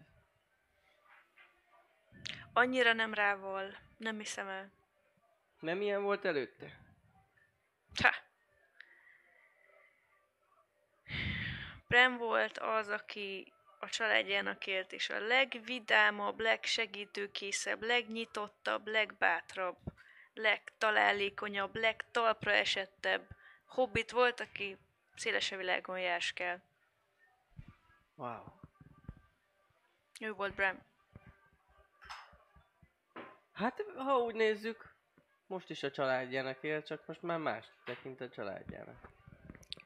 Annyira 2.54 2.94
nem 2.94 3.14
rával. 3.14 3.78
Nem 3.98 4.18
hiszem 4.18 4.48
el. 4.48 4.72
Nem 5.60 5.82
ilyen 5.82 6.04
volt 6.04 6.26
előtte? 6.26 6.80
Ha. 8.02 8.16
Brem 11.88 12.18
volt 12.18 12.58
az, 12.58 12.88
aki 12.88 13.54
a 13.80 13.90
családjának 13.90 14.68
élt, 14.68 14.92
és 14.94 15.10
a 15.10 15.20
legvidámabb, 15.20 16.40
legsegítőkészebb, 16.40 17.84
legnyitottabb, 17.84 18.88
legbátrabb, 18.88 19.78
legtalálékonyabb, 20.34 21.76
legtalpra 21.76 22.52
esettebb 22.52 23.28
hobbit 23.66 24.12
volt, 24.12 24.40
aki 24.40 24.78
széles 25.16 25.52
a 25.52 25.58
világon 25.58 26.00
járskál. 26.00 26.62
Wow. 28.16 28.44
Ő 30.20 30.32
volt 30.34 30.56
Bram. 30.56 30.80
Hát, 33.54 33.86
ha 33.96 34.18
úgy 34.18 34.36
nézzük, 34.36 34.96
most 35.48 35.70
is 35.70 35.84
a 35.84 35.92
családjának 35.92 36.64
él, 36.64 36.84
csak 36.84 37.06
most 37.08 37.22
már 37.22 37.40
más 37.40 37.66
tekint 37.86 38.22
a 38.22 38.30
családjának. 38.30 39.10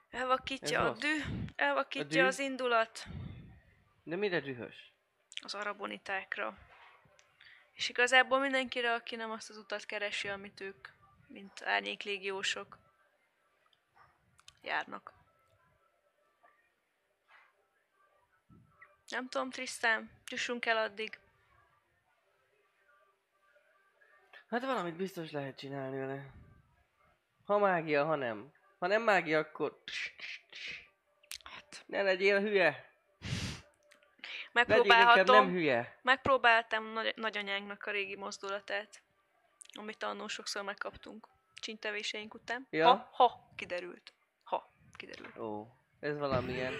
Elvakítja 0.10 0.80
Ez 0.80 0.86
a 0.86 0.88
rossz. 0.88 1.00
dű, 1.00 1.22
elvakítja 1.56 2.06
A 2.06 2.24
dű? 2.24 2.28
az 2.28 2.40
indulat. 2.40 3.06
De 4.04 4.16
mire 4.16 4.40
dühös? 4.40 4.92
az 5.42 5.56
arabonitákra. 5.56 6.58
És 7.74 7.90
igazából 7.90 8.40
mindenkire, 8.40 8.94
aki 8.94 9.16
nem 9.16 9.32
azt 9.32 9.50
az 9.50 9.58
utat 9.58 9.86
keresi, 9.86 10.28
amit 10.28 10.62
ők, 10.62 10.88
mint 11.28 11.62
árnyéklégiósok, 11.64 12.78
járnak. 14.62 15.14
Nem 19.08 19.28
tudom, 19.28 19.50
Trisztán, 19.50 20.12
jussunk 20.30 20.66
el 20.66 20.78
addig. 20.78 21.20
Hát 24.50 24.62
valamit 24.62 24.96
biztos 24.96 25.32
lehet 25.32 25.58
csinálni 25.58 25.98
vele. 25.98 26.32
Ha 27.46 27.58
mágia, 27.58 28.06
ha 28.06 28.16
nem. 28.16 28.52
Ha 28.80 28.88
nem 28.88 29.02
mágia, 29.02 29.40
akkor... 29.40 29.84
Ne 31.86 32.02
legyél 32.02 32.40
hülye! 32.40 32.91
Megpróbálhatom. 34.52 35.36
nem 35.36 35.50
hülye! 35.50 36.00
Megpróbáltam 36.02 36.86
nagy- 36.86 37.14
nagyanyánknak 37.16 37.86
a 37.86 37.92
régi 37.92 38.16
mozdulatát, 38.16 39.02
amit 39.74 40.04
annól 40.04 40.30
sokszor 40.30 40.64
megkaptunk 40.64 41.28
csintevéseink 41.54 42.34
után. 42.34 42.68
Ja. 42.70 42.88
Ha, 42.88 43.10
ha, 43.12 43.52
kiderült. 43.56 44.14
Ha, 44.44 44.74
kiderült. 44.96 45.38
Ó, 45.38 45.68
ez 46.00 46.18
valamilyen... 46.18 46.74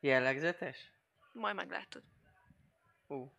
Jellegzetes? 0.00 0.90
Majd 1.32 1.54
meglátod. 1.54 2.02
Ó. 3.08 3.32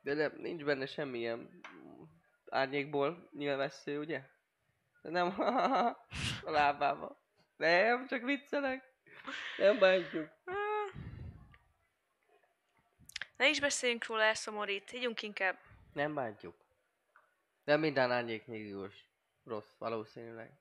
De 0.00 0.14
nem, 0.14 0.32
nincs 0.36 0.64
benne 0.64 0.86
semmilyen 0.86 1.60
árnyékból 2.46 3.28
nyilvessző, 3.32 3.98
ugye? 3.98 4.22
De 5.02 5.10
nem 5.10 5.40
a 6.44 6.50
lábába. 6.50 7.22
Nem, 7.56 8.06
csak 8.06 8.22
viccelek. 8.22 8.93
Nem 9.56 9.78
bántjuk. 9.78 10.30
Ah. 10.44 10.54
Ne 13.36 13.48
is 13.48 13.60
beszéljünk 13.60 14.06
róla, 14.06 14.22
elszomorít. 14.22 14.90
Higgyünk 14.90 15.22
inkább. 15.22 15.58
Nem 15.92 16.14
bántjuk. 16.14 16.54
De 17.64 17.76
minden 17.76 18.10
árnyék 18.10 18.46
nyílós. 18.46 18.94
Rossz, 19.44 19.74
valószínűleg. 19.78 20.52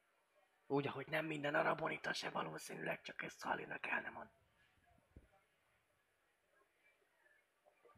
Úgy, 0.67 0.87
ahogy 0.87 1.07
nem 1.07 1.25
minden 1.25 1.55
arabonita 1.55 2.13
se 2.13 2.29
valószínűleg, 2.29 3.01
csak 3.01 3.21
ezt 3.21 3.39
Szalinak 3.39 3.87
el 3.87 4.01
nem 4.01 4.13
mond. 4.13 4.27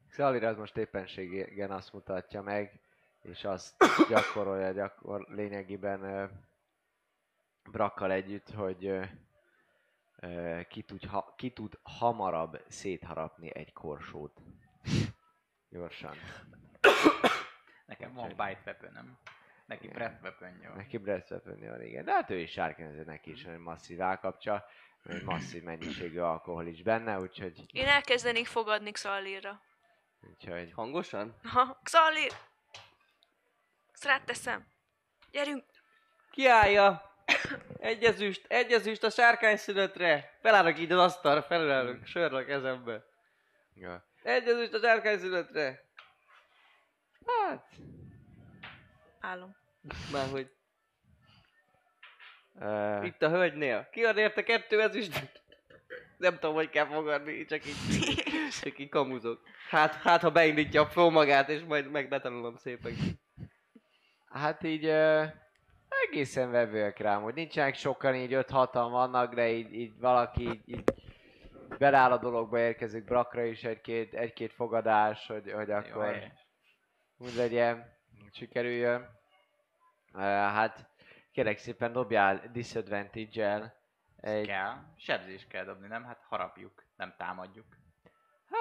Szalir 0.10 0.44
az 0.44 0.58
most 0.58 0.78
éppenségen 0.78 1.72
azt 1.72 1.94
mutatja 1.94 2.42
meg, 2.42 2.80
és 3.22 3.44
azt 3.44 3.76
gyakorolja 4.10 4.72
gyakor, 4.72 5.26
lényegében 5.30 6.04
ö, 6.04 6.26
Brakkal 7.72 8.12
együtt, 8.12 8.50
hogy 8.50 8.86
ö, 8.86 9.04
ki, 10.68 10.82
tud, 10.82 11.06
ha, 11.06 11.34
ki 11.38 11.52
tud 11.52 11.80
hamarabb 11.84 12.64
szétharapni 12.68 13.56
egy 13.56 13.74
korsót. 13.74 14.42
Gyorsan. 15.70 16.16
Nekem 17.86 18.14
van 18.14 18.28
bite 18.30 18.62
weapon 18.66 19.18
Neki 19.66 19.88
breath 19.88 20.22
weapon 20.22 20.76
Neki 20.76 20.98
breath 20.98 21.32
weapon 21.32 21.60
van, 21.70 21.82
igen. 21.82 22.06
De 22.06 22.12
hát 22.12 22.30
ő 22.30 22.38
is 22.40 22.52
sárkányozó, 22.52 23.02
neki 23.04 23.32
is 23.32 23.44
egy 23.44 23.58
masszív 23.58 24.02
állkapcsa, 24.02 24.66
egy 25.04 25.24
masszív 25.24 25.64
mennyiségű 25.64 26.20
alkohol 26.20 26.66
is 26.66 26.82
benne, 26.82 27.20
úgyhogy, 27.20 27.66
Én 27.74 27.88
elkezdenék 27.88 28.48
fogadni 28.48 28.92
Xallirra. 28.92 29.62
úgyhogy 30.22 30.72
Hangosan? 30.72 31.36
Ha, 31.44 31.80
Xallir! 31.84 32.32
Ezt 33.94 34.06
rád 34.06 34.24
teszem. 34.24 34.66
Gyerünk! 35.32 35.64
Kiállja! 36.32 37.02
Egyezüst, 37.80 38.46
egyezüst 38.48 39.04
a 39.04 39.10
sárkány 39.10 39.58
születre! 39.58 40.38
Felállok 40.42 40.80
így 40.80 40.92
az 40.92 41.00
asztalra, 41.00 41.42
felülelök, 41.42 42.06
sörre 42.06 42.38
a 42.38 42.46
kezembe. 42.46 43.06
ja. 43.74 44.06
Egyezüst 44.24 44.74
a 44.74 44.80
sárkány 44.80 45.18
születre! 45.18 45.84
Hát, 47.26 47.66
Állom. 49.20 49.56
Már 50.12 50.30
hogy 50.30 50.50
itt 53.06 53.22
a 53.22 53.30
hölgynél. 53.30 53.88
Ki 53.92 54.04
ad 54.04 54.18
érte 54.18 54.44
kettő 54.44 54.82
ezüst? 54.82 55.42
Nem 56.18 56.34
tudom, 56.34 56.56
hogy 56.56 56.70
kell 56.70 56.86
fogadni, 56.86 57.46
csak 57.46 57.66
így, 57.66 57.76
csak 58.62 58.80
így 58.80 58.90
kamuzok. 58.90 59.42
Hát, 59.70 59.96
hát 59.96 60.22
ha 60.22 60.32
beindítja 60.32 60.82
a 60.82 60.86
flow 60.86 61.10
magát, 61.10 61.50
és 61.50 61.62
majd 61.62 61.92
meg 61.92 62.08
betanulom 62.08 62.56
szépen. 62.56 62.96
Hát 64.30 64.64
így 64.64 64.86
ö, 64.86 65.24
egészen 66.10 66.52
vevőek 66.52 66.98
rám, 66.98 67.22
hogy 67.22 67.34
nincsenek 67.34 67.76
sokan, 67.76 68.16
így 68.16 68.32
5-6 68.34 68.70
vannak, 68.72 69.34
de 69.34 69.50
így, 69.52 69.74
így 69.74 70.00
valaki 70.00 70.42
így, 70.42 70.70
így 70.70 70.84
beláll 71.78 72.12
a 72.12 72.18
dologba, 72.18 72.60
érkezik 72.60 73.06
Brakra 73.06 73.44
is 73.44 73.64
egy-két, 73.64 74.14
egy-két 74.14 74.54
fogadás, 74.54 75.28
hogy, 75.28 75.52
hogy 75.52 75.72
akkor 75.72 76.04
helyes. 76.04 76.48
úgy 77.18 77.36
legyen, 77.36 77.98
sikerüljön. 78.32 79.10
Uh, 80.14 80.22
hát 80.22 80.90
kérek 81.32 81.58
szépen 81.58 81.92
dobjál 81.92 82.42
disadvantage-el 82.52 83.74
egy... 84.18 84.48
Kell. 84.48 84.74
Sebzést 84.98 85.48
kell 85.48 85.66
dobni, 85.66 85.88
nem? 85.88 86.04
Hát 86.04 86.20
harapjuk, 86.30 86.84
nem 86.96 87.14
támadjuk. 87.18 87.66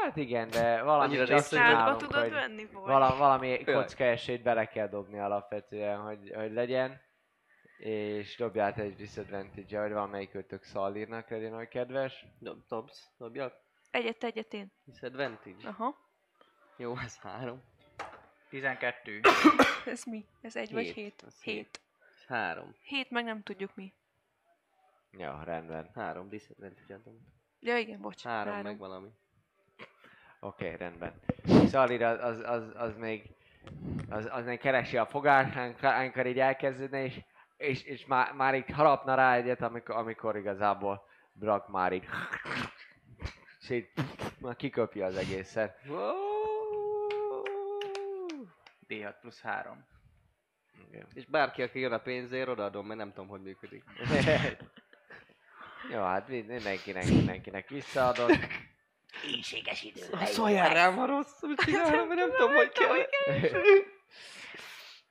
Hát 0.02 0.16
igen, 0.16 0.50
de 0.50 0.82
valami 0.82 1.16
Annyira 1.16 1.42
csinálunk, 1.42 2.00
tudod 2.00 2.20
hogy 2.20 2.30
venni, 2.30 2.68
vagy? 2.72 3.16
valami 3.18 3.48
Jaj. 3.48 3.62
kocka 3.74 4.04
esélyt 4.04 4.42
bele 4.42 4.66
kell 4.66 4.88
dobni 4.88 5.18
alapvetően, 5.18 6.00
hogy, 6.00 6.32
hogy 6.34 6.52
legyen. 6.52 7.00
És 7.78 8.36
dobjál 8.36 8.74
te 8.74 8.82
egy 8.82 8.94
disadvantage 8.96 9.80
hogy 9.80 9.92
valamelyik 9.92 10.34
ötök 10.34 10.62
szalírnak 10.62 11.28
legyen, 11.28 11.54
hogy 11.54 11.68
kedves. 11.68 12.24
Dob, 12.38 12.62
dobsz, 12.68 13.10
dobjak. 13.18 13.54
Egyet, 13.90 14.24
egyet 14.24 14.52
én. 14.52 14.72
Disadvantage. 14.84 15.68
Aha. 15.68 15.96
Jó, 16.76 16.96
ez 16.98 17.18
három. 17.18 17.62
12. 18.48 19.20
Ez 19.86 20.04
mi? 20.04 20.26
Ez 20.40 20.56
egy 20.56 20.72
vagy 20.72 20.84
Hét. 20.84 20.94
hét? 20.94 21.22
Az 21.26 21.42
hét. 21.42 21.54
Hét. 21.54 21.80
Ez 22.14 22.26
három. 22.26 22.74
Hét, 22.82 23.10
meg 23.10 23.24
nem 23.24 23.42
tudjuk 23.42 23.74
mi. 23.74 23.92
Ja, 25.10 25.42
rendben. 25.44 25.90
Három 25.94 26.28
disadvantage 26.28 26.94
adom. 26.94 27.18
Ja 27.60 27.78
igen, 27.78 28.00
bocs. 28.00 28.22
Három, 28.22 28.60
meg 28.62 28.78
valami. 28.78 29.08
Oké, 30.40 30.64
okay, 30.64 30.76
rendben. 30.76 31.20
Szalír 31.66 32.02
az, 32.02 32.18
az, 32.20 32.40
az, 32.44 32.72
az 32.74 32.96
még 32.96 33.30
az, 34.08 34.28
az 34.30 34.44
még 34.44 34.58
keresi 34.58 34.96
a 34.96 35.06
fogát, 35.06 35.56
amikor- 35.56 35.84
amikor 35.94 36.26
így 36.26 36.38
elkezdődne, 36.38 37.04
és, 37.04 37.20
és, 37.56 37.82
és 37.82 38.06
már, 38.06 38.32
már 38.32 38.54
így 38.54 38.70
harapna 38.70 39.14
rá 39.14 39.34
egyet, 39.34 39.62
amikor, 39.62 39.96
amikor 39.96 40.36
igazából 40.36 41.06
Brak 41.32 41.68
már 41.68 41.92
így 41.92 42.04
és 43.60 43.70
így 43.70 43.88
már 44.38 44.56
kiköpje 44.56 45.04
az 45.04 45.16
egészet. 45.16 45.78
D6 48.88 49.14
plusz 49.20 49.40
3. 49.40 49.86
Igen. 50.88 51.06
És 51.14 51.26
bárki, 51.26 51.62
aki 51.62 51.78
jön 51.78 51.92
a 51.92 51.98
pénzért, 51.98 52.48
odaadom, 52.48 52.86
mert 52.86 52.98
nem 52.98 53.12
tudom, 53.12 53.28
hogy 53.28 53.40
működik. 53.42 53.84
Jó, 55.92 56.00
hát 56.02 56.28
mind- 56.28 56.48
mindenkinek, 56.48 57.04
mindenkinek 57.04 57.68
visszaadod. 57.68 58.30
Éjséges 59.26 59.82
idő. 59.82 60.02
Szóljál 60.24 60.74
rám, 60.74 60.96
ha 60.96 61.06
rosszul 61.06 61.54
csinálom, 61.54 62.08
mert 62.08 62.20
nem 62.20 62.30
tudom, 62.30 62.54
hogy 62.54 62.72
kell. 62.72 62.96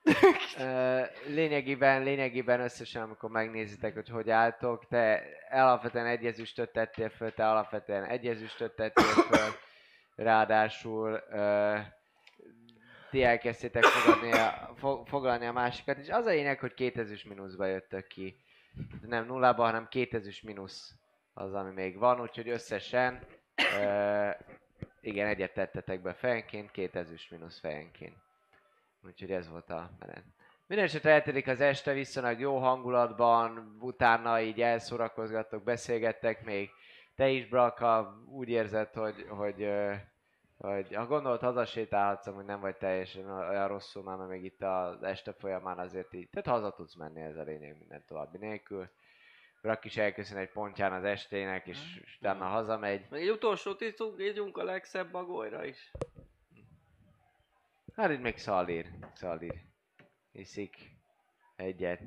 Lényegében, 1.28 2.04
lényegében 2.04 2.60
összesen, 2.60 3.02
amikor 3.02 3.30
megnézitek, 3.30 3.94
hogy 3.94 4.10
hogy 4.10 4.30
álltok, 4.30 4.88
te 4.88 5.24
alapvetően 5.50 6.06
egy 6.06 6.26
ezüstöt 6.26 6.72
tettél 6.72 7.10
föl, 7.10 7.34
te 7.34 7.50
alapvetően 7.50 8.04
egy 8.04 8.28
ezüstöt 8.28 8.76
tettél 8.76 9.04
föl, 9.04 9.52
ráadásul 10.16 11.24
ö, 11.30 11.78
ti 13.10 13.24
elkezdtétek 13.24 13.84
fogadni 13.84 14.32
a, 14.32 14.74
fo, 14.76 15.04
foglalni 15.06 15.46
a 15.46 15.52
másikat, 15.52 15.98
és 15.98 16.10
az 16.10 16.26
a 16.26 16.30
lényeg, 16.30 16.60
hogy 16.60 16.74
két 16.74 16.98
ezüst 16.98 17.26
mínuszba 17.26 17.66
jöttök 17.66 18.08
ki. 18.08 18.36
Nem 19.02 19.26
nullába, 19.26 19.64
hanem 19.64 19.88
két 19.88 20.14
ezüst 20.14 20.44
mínusz 20.44 20.94
az, 21.34 21.54
ami 21.54 21.72
még 21.72 21.98
van, 21.98 22.22
úgyhogy 22.22 22.50
összesen 22.50 23.26
ö, 23.80 24.30
igen, 25.02 25.28
egyet 25.28 25.54
tettetek 25.54 26.02
be 26.02 26.14
fejenként, 26.14 26.72
két 26.72 26.96
ezüst 26.96 27.32
mínusz 27.32 27.60
fejenként. 27.60 28.23
Úgyhogy 29.06 29.32
ez 29.32 29.50
volt 29.50 29.70
a 29.70 29.90
menet. 30.00 30.24
Mindenesetre 30.68 31.12
eltelik 31.12 31.48
az 31.48 31.62
este 31.62 31.94
viszonylag 31.94 32.40
jó 32.40 32.58
hangulatban, 32.58 33.78
utána 33.80 34.42
így 34.42 34.62
elszórakozgattok, 34.62 35.64
beszélgettek 35.64 36.46
még. 36.46 36.70
Te 37.16 37.30
is, 37.30 37.48
Braka, 37.48 38.24
úgy 38.30 38.50
érzed, 38.50 38.94
hogy, 38.94 39.26
hogy, 39.30 39.70
hogy 40.58 40.96
ha 40.96 41.06
gondolod, 41.06 41.40
hazasétálhatsz, 41.40 42.28
hogy 42.28 42.46
nem 42.46 42.60
vagy 42.60 42.76
teljesen 42.76 43.30
olyan 43.30 43.68
rosszul 43.68 44.04
már, 44.04 44.18
mert 44.18 44.30
még 44.30 44.44
itt 44.44 44.62
az 44.62 45.04
este 45.04 45.34
folyamán 45.34 45.80
azért 45.80 46.14
így, 46.14 46.30
tehát 46.30 46.60
haza 46.60 46.76
tudsz 46.76 46.96
menni, 46.96 47.22
ez 47.22 47.38
a 47.38 47.44
lényeg 47.44 47.78
minden 47.78 48.04
további 48.08 48.38
nélkül. 48.38 48.90
Brak 49.62 49.86
is 49.86 49.98
elköszön 49.98 50.38
egy 50.38 50.52
pontján 50.52 50.94
az 50.94 51.04
estének, 51.04 51.68
és, 51.68 52.00
és 52.04 52.18
utána 52.20 52.46
hazamegy. 52.46 53.06
Meg 53.10 53.22
egy 53.22 53.30
utolsó 53.30 53.76
tisztunk, 53.76 54.22
ígyunk 54.22 54.58
a 54.58 54.64
legszebb 54.64 55.12
magolyra 55.12 55.66
is. 55.66 55.92
Hát 57.96 58.10
itt 58.10 58.22
még 58.22 58.38
Szalír. 58.38 58.90
Szalír. 59.14 59.66
Iszik 60.32 60.92
egyet. 61.56 62.02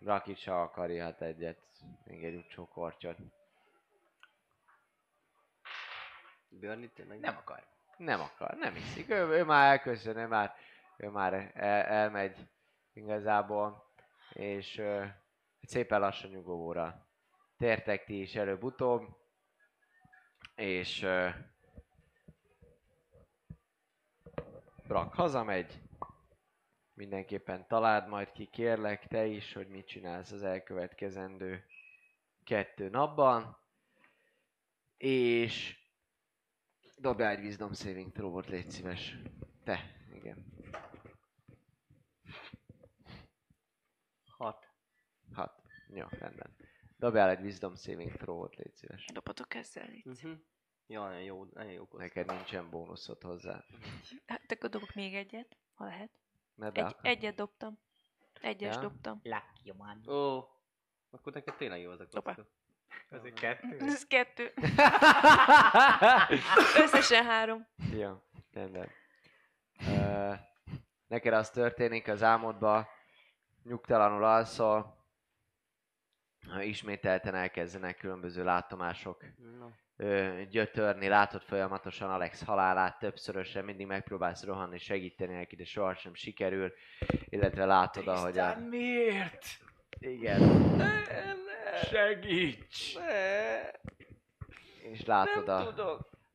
Brak 0.00 0.26
is, 0.26 0.44
ha 0.44 0.62
akarja, 0.62 1.04
hát 1.04 1.20
egyet. 1.20 1.58
Még 2.04 2.24
egy 2.24 2.34
utcsó 2.34 2.68
kortyot. 2.68 3.18
Björn 6.48 6.82
itt 6.82 6.94
tényleg 6.94 7.20
Nem 7.20 7.36
akar. 7.36 7.66
Nem 7.96 8.20
akar, 8.20 8.56
nem 8.56 8.74
hiszik. 8.74 9.10
Ő, 9.10 9.28
ő 9.28 9.44
már 9.44 9.70
elköszön, 9.70 10.16
ő 10.16 10.26
már, 10.26 10.54
ő 10.96 11.08
már 11.08 11.50
el, 11.54 11.82
elmegy 11.82 12.48
igazából, 12.92 13.92
és 14.32 14.78
ö, 14.78 15.04
szépen 15.62 16.00
lassan 16.00 16.30
nyugovóra 16.30 17.06
tértek 17.56 18.04
ti 18.04 18.20
is 18.20 18.34
előbb-utóbb, 18.34 19.16
és 20.54 21.02
ö, 21.02 21.28
Brak 24.92 25.14
hazamegy, 25.14 25.82
mindenképpen 26.94 27.66
találd 27.66 28.08
majd 28.08 28.32
ki, 28.32 28.46
kérlek 28.46 29.06
te 29.06 29.26
is, 29.26 29.52
hogy 29.52 29.68
mit 29.68 29.86
csinálsz 29.86 30.30
az 30.30 30.42
elkövetkezendő 30.42 31.64
kettő 32.44 32.88
napban, 32.88 33.58
és 34.96 35.78
dobjál 36.96 37.30
egy 37.30 37.44
Wisdom 37.44 37.72
Saving 37.72 38.12
throw 38.12 38.40
légy 38.40 38.70
szíves. 38.70 39.16
Te, 39.64 39.80
igen. 40.14 40.46
hat. 44.36 44.68
Hat. 45.32 45.62
Jó, 45.88 46.06
rendben. 46.10 46.56
Dobjál 46.96 47.30
egy 47.30 47.40
Wisdom 47.40 47.74
Saving 47.74 48.12
throw 48.12 48.46
légy 48.56 48.74
szíves. 48.74 49.06
Dobatok 49.12 49.54
ezzel 49.54 49.92
itt. 49.92 50.06
Uh-huh. 50.06 50.38
Jó, 50.92 51.02
nagyon 51.02 51.20
jó, 51.22 51.44
nagyon 51.52 51.72
jó 51.72 51.86
kosz. 51.88 52.00
Neked 52.00 52.26
nincsen 52.26 52.70
bónuszod 52.70 53.22
hozzá. 53.22 53.64
Hát 54.26 54.52
akkor 54.52 54.70
dobok 54.70 54.94
még 54.94 55.14
egyet, 55.14 55.56
ha 55.74 55.84
lehet. 55.84 56.10
Mert 56.54 56.78
Egy, 56.78 56.96
egyet 57.02 57.34
dobtam. 57.34 57.78
Egyes 58.40 58.74
Ja? 58.74 58.80
dobtam. 58.80 59.20
Lucky 59.22 59.72
one. 59.78 60.12
Ó, 60.12 60.38
akkor 61.10 61.32
neked 61.32 61.54
tényleg 61.56 61.80
jó 61.80 61.90
az 61.90 62.00
a 62.00 62.06
Hoppá. 62.10 62.34
kocka. 62.34 62.50
Azért 63.10 63.38
kettő? 63.40 63.78
Ez 63.78 64.06
kettő. 64.06 64.52
Összesen 66.84 67.24
három. 67.24 67.66
Jó, 67.92 68.22
rendben. 68.52 68.88
Ö, 69.88 70.32
neked 71.06 71.32
az 71.32 71.50
történik 71.50 72.08
az 72.08 72.22
álmodban, 72.22 72.86
nyugtalanul 73.62 74.24
alszol, 74.24 75.06
ismételten 76.60 77.34
elkezdenek 77.34 77.96
különböző 77.96 78.44
látomások 78.44 79.24
No. 79.58 79.68
Gyötörni, 80.50 81.08
látod 81.08 81.42
folyamatosan 81.42 82.10
Alex 82.10 82.44
halálát 82.44 82.98
többszörösen, 82.98 83.64
mindig 83.64 83.86
megpróbálsz 83.86 84.44
rohanni, 84.44 84.78
segíteni 84.78 85.34
neki, 85.34 85.56
de 85.56 85.64
sohasem 85.64 86.14
sikerül, 86.14 86.72
illetve 87.28 87.64
látod, 87.64 88.08
ahogy 88.08 88.38
a... 88.38 88.58
miért? 88.70 89.44
Igen. 89.98 90.40
Segíts! 91.82 92.96
És 94.92 95.04
látod 95.04 95.48
a, 95.48 95.74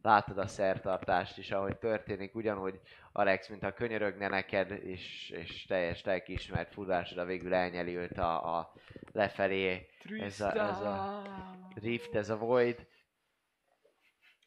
látod 0.02 0.38
a 0.38 0.48
szertartást 0.48 1.38
is, 1.38 1.52
ahogy 1.52 1.78
történik, 1.78 2.36
ugyanúgy 2.36 2.80
Alex, 3.12 3.48
mint 3.48 3.64
a 3.64 3.74
könyörögne 3.74 4.28
neked, 4.28 4.72
és, 4.72 5.30
és 5.30 5.66
teljes 5.66 6.04
lelkiismert 6.04 6.74
fudásoda 6.74 7.26
végül 7.26 7.54
elnyeli 7.54 7.98
őt 7.98 8.18
a, 8.18 8.58
a 8.58 8.74
lefelé, 9.12 9.88
ez 10.20 10.42
a, 10.42 10.52
ez 10.52 10.80
a 10.80 11.22
rift, 11.82 12.16
ez 12.16 12.30
a 12.30 12.38
void. 12.38 12.88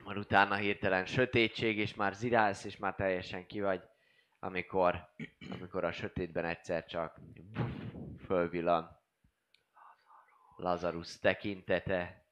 Majd 0.05 0.17
utána 0.17 0.55
hirtelen 0.55 1.07
sötétség, 1.07 1.79
és 1.79 1.95
már 1.95 2.15
zirálsz, 2.15 2.65
és 2.65 2.77
már 2.77 2.95
teljesen 2.95 3.47
ki 3.47 3.61
vagy, 3.61 3.83
amikor, 4.39 5.09
amikor 5.51 5.85
a 5.85 5.93
sötétben 5.93 6.45
egyszer 6.45 6.87
csak 6.87 7.20
fölvillan 8.25 8.99
Lazarus 10.57 11.19
tekintete, 11.19 12.25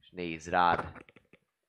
és 0.00 0.10
néz 0.10 0.48
rád. 0.48 1.04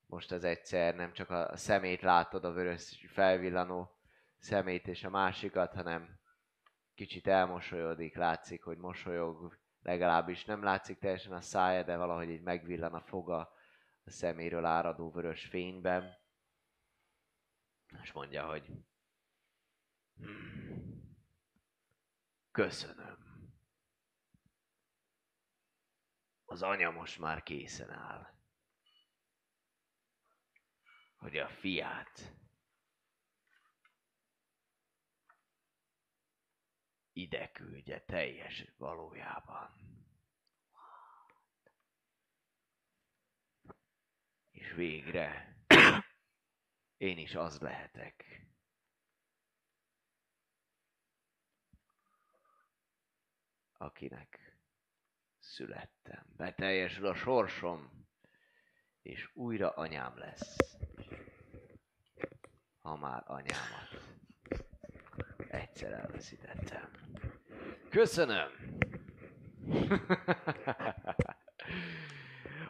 Most 0.05 0.31
az 0.31 0.43
egyszer 0.43 0.95
nem 0.95 1.13
csak 1.13 1.29
a 1.29 1.57
szemét 1.57 2.01
látod, 2.01 2.45
a 2.45 2.51
vörös 2.51 3.05
felvillanó 3.07 3.97
szemét 4.37 4.87
és 4.87 5.03
a 5.03 5.09
másikat, 5.09 5.73
hanem 5.73 6.19
kicsit 6.95 7.27
elmosolyodik, 7.27 8.15
látszik, 8.15 8.63
hogy 8.63 8.77
mosolyog, 8.77 9.57
legalábbis 9.83 10.45
nem 10.45 10.63
látszik 10.63 10.99
teljesen 10.99 11.33
a 11.33 11.41
szája, 11.41 11.83
de 11.83 11.97
valahogy 11.97 12.29
így 12.29 12.41
megvillan 12.41 12.93
a 12.93 13.01
foga 13.01 13.53
a 14.05 14.09
szeméről 14.09 14.65
áradó 14.65 15.11
vörös 15.11 15.45
fényben. 15.45 16.17
És 18.01 18.11
mondja, 18.11 18.45
hogy 18.45 18.71
"Hmm, 20.15 21.17
köszönöm. 22.51 23.21
Az 26.45 26.61
anya 26.61 26.91
most 26.91 27.19
már 27.19 27.43
készen 27.43 27.89
áll. 27.89 28.27
Hogy 31.15 31.37
a 31.37 31.47
fiát 31.47 32.42
ide 37.13 37.51
küldje 37.51 37.99
teljes 38.05 38.65
valójában. 38.77 39.69
És 44.51 44.71
végre 44.71 45.57
én 46.97 47.17
is 47.17 47.35
az 47.35 47.59
lehetek. 47.59 48.47
Akinek 53.73 54.57
születtem. 55.39 56.25
Beteljesül 56.35 57.07
a 57.07 57.15
sorsom, 57.15 58.07
és 59.01 59.29
újra 59.33 59.69
anyám 59.69 60.17
lesz. 60.17 60.55
Ha 62.79 62.95
már 62.95 63.23
anyámat 63.25 64.13
egyszer 65.53 65.91
elveszítettem. 65.91 66.89
Köszönöm! 67.89 68.51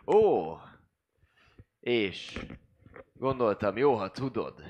Ó! 0.05 0.55
És 1.79 2.45
gondoltam, 3.13 3.77
jó, 3.77 3.95
ha 3.95 4.11
tudod. 4.11 4.63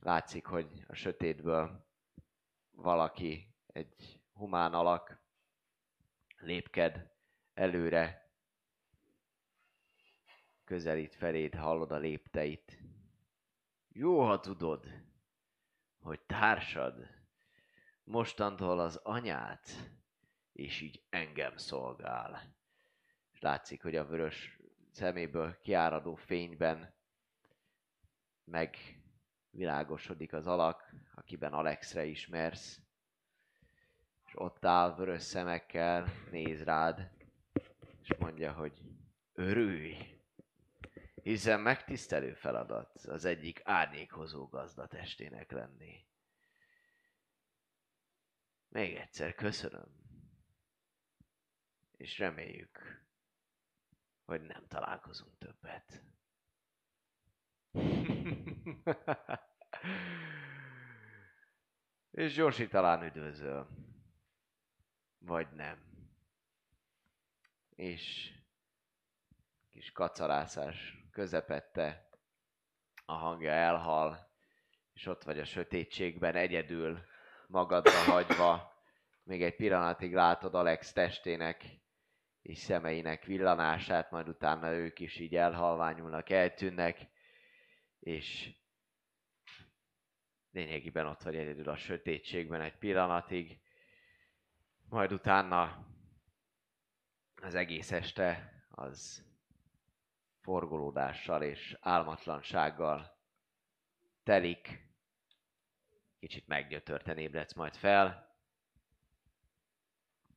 Látszik, 0.00 0.46
hogy 0.46 0.84
a 0.88 0.94
sötétből 0.94 1.86
valaki, 2.70 3.54
egy 3.66 4.20
humán 4.32 4.74
alak 4.74 5.20
lépked 6.36 7.10
előre, 7.54 8.30
közelít 10.64 11.14
feléd, 11.14 11.54
hallod 11.54 11.92
a 11.92 11.98
lépteit. 11.98 12.78
Jó, 13.88 14.20
ha 14.20 14.40
tudod, 14.40 14.86
hogy 16.02 16.20
társad 16.20 17.08
mostantól 18.04 18.80
az 18.80 18.96
anyát, 18.96 19.90
és 20.52 20.80
így 20.80 21.02
engem 21.10 21.56
szolgál. 21.56 22.54
És 23.32 23.40
látszik, 23.40 23.82
hogy 23.82 23.96
a 23.96 24.06
vörös 24.06 24.60
szeméből 24.90 25.58
kiáradó 25.58 26.14
fényben 26.14 26.94
megvilágosodik 28.44 30.32
az 30.32 30.46
alak, 30.46 30.94
akiben 31.14 31.52
Alexre 31.52 32.04
ismersz. 32.04 32.80
És 34.26 34.32
ott 34.34 34.64
áll 34.64 34.94
vörös 34.94 35.22
szemekkel, 35.22 36.06
néz 36.30 36.62
rád, 36.62 37.10
és 38.02 38.16
mondja, 38.18 38.52
hogy 38.52 38.82
örülj! 39.32 40.21
Hiszen 41.22 41.60
megtisztelő 41.60 42.34
feladat 42.34 42.96
az 42.96 43.24
egyik 43.24 43.60
árnyékhozó 43.64 44.46
gazdatestének 44.46 45.50
lenni. 45.50 46.06
Még 48.68 48.96
egyszer 48.96 49.34
köszönöm. 49.34 50.00
És 51.96 52.18
reméljük, 52.18 53.04
hogy 54.24 54.42
nem 54.42 54.66
találkozunk 54.66 55.38
többet. 55.38 56.02
És 62.10 62.34
Gyorsi 62.34 62.68
talán 62.68 63.02
üdvözöl. 63.02 63.68
Vagy 65.18 65.52
nem. 65.52 65.90
És 67.74 68.32
kis 69.72 69.92
kacarászás 69.92 70.96
közepette 71.10 72.08
a 73.04 73.12
hangja 73.12 73.50
elhal, 73.50 74.30
és 74.92 75.06
ott 75.06 75.22
vagy 75.22 75.38
a 75.38 75.44
sötétségben 75.44 76.34
egyedül, 76.34 77.04
magadra 77.46 77.90
hagyva. 77.90 78.72
Még 79.22 79.42
egy 79.42 79.56
pillanatig 79.56 80.14
látod 80.14 80.54
Alex 80.54 80.92
testének 80.92 81.64
és 82.42 82.58
szemeinek 82.58 83.24
villanását, 83.24 84.10
majd 84.10 84.28
utána 84.28 84.72
ők 84.72 84.98
is 84.98 85.18
így 85.18 85.36
elhalványulnak, 85.36 86.30
eltűnnek, 86.30 87.06
és 87.98 88.54
lényegében 90.50 91.06
ott 91.06 91.22
vagy 91.22 91.36
egyedül 91.36 91.68
a 91.68 91.76
sötétségben 91.76 92.60
egy 92.60 92.78
pillanatig, 92.78 93.60
majd 94.88 95.12
utána 95.12 95.86
az 97.42 97.54
egész 97.54 97.92
este 97.92 98.52
az 98.70 99.30
forgolódással 100.42 101.42
és 101.42 101.76
álmatlansággal 101.80 103.16
telik. 104.22 104.90
Kicsit 106.18 106.46
meggyötörten 106.46 107.18
ébredsz 107.18 107.54
majd 107.54 107.76
fel. 107.76 108.36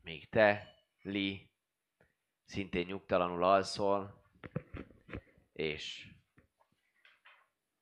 Még 0.01 0.30
te, 0.30 0.75
Lee, 1.01 1.38
szintén 2.43 2.85
nyugtalanul 2.85 3.43
alszol, 3.43 4.24
és 5.53 6.14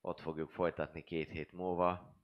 ott 0.02 0.20
fogjuk 0.20 0.52
folytatni 0.52 1.04
két 1.04 1.30
hét 1.30 1.52
múlva, 1.52 2.18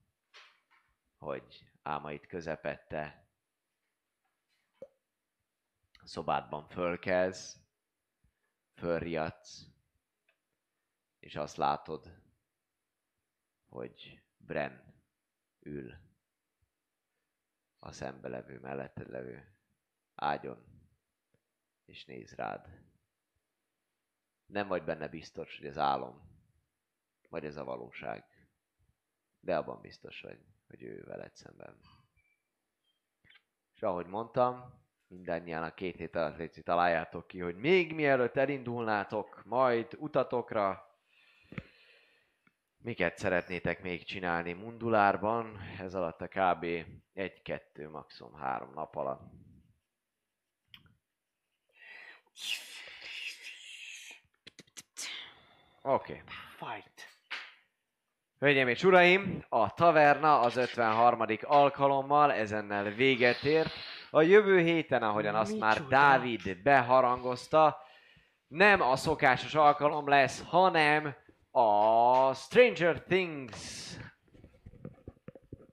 hogy 1.17 1.63
álmaid 1.81 2.25
közepette 2.25 3.27
szobádban 6.03 6.67
fölkelsz, 6.67 7.59
fölriadsz, 8.75 9.68
és 11.29 11.35
azt 11.35 11.55
látod, 11.55 12.21
hogy 13.67 14.23
Bren 14.37 15.03
ül 15.59 15.93
a 17.79 17.91
szembe 17.91 18.27
levő, 18.27 18.59
melletted 18.59 19.09
levő 19.09 19.57
ágyon, 20.15 20.65
és 21.85 22.05
néz 22.05 22.35
rád. 22.35 22.67
Nem 24.45 24.67
vagy 24.67 24.83
benne 24.83 25.07
biztos, 25.07 25.57
hogy 25.57 25.65
ez 25.65 25.77
álom, 25.77 26.21
vagy 27.29 27.45
ez 27.45 27.55
a 27.55 27.63
valóság. 27.63 28.47
De 29.39 29.57
abban 29.57 29.81
biztos 29.81 30.21
vagy, 30.21 30.45
hogy 30.67 30.83
ő 30.83 31.03
veled 31.03 31.35
szemben. 31.35 31.79
És 33.73 33.81
ahogy 33.81 34.05
mondtam, 34.05 34.83
mindannyian 35.07 35.63
a 35.63 35.73
két 35.73 35.95
hét 35.95 36.15
alatt 36.15 36.37
léci 36.37 36.63
találjátok 36.63 37.27
ki, 37.27 37.39
hogy 37.39 37.55
még 37.55 37.93
mielőtt 37.93 38.35
elindulnátok 38.35 39.43
majd 39.45 39.95
utatokra, 39.99 40.88
miket 42.83 43.17
szeretnétek 43.17 43.81
még 43.81 44.05
csinálni 44.05 44.53
Mundulárban, 44.53 45.59
ez 45.79 45.95
alatt 45.95 46.21
a 46.21 46.27
kb. 46.27 46.65
egy-kettő, 47.13 47.89
maximum 47.89 48.33
három 48.33 48.73
nap 48.73 48.95
alatt. 48.95 49.21
Oké. 55.81 56.13
Okay. 56.13 56.21
Fight. 56.57 57.07
Hölgyeim 58.39 58.67
és 58.67 58.83
uraim, 58.83 59.45
a 59.49 59.73
taverna 59.73 60.39
az 60.39 60.55
53. 60.55 61.25
alkalommal 61.41 62.33
ezennel 62.33 62.83
véget 62.83 63.43
ért. 63.43 63.71
A 64.09 64.21
jövő 64.21 64.59
héten, 64.59 65.03
ahogyan 65.03 65.35
azt 65.35 65.59
már 65.59 65.77
Micsoda? 65.77 65.95
Dávid 65.95 66.61
beharangozta, 66.63 67.77
nem 68.47 68.81
a 68.81 68.95
szokásos 68.95 69.55
alkalom 69.55 70.07
lesz, 70.07 70.43
hanem 70.43 71.15
a 71.51 72.33
Stranger 72.33 73.03
Things 73.03 73.57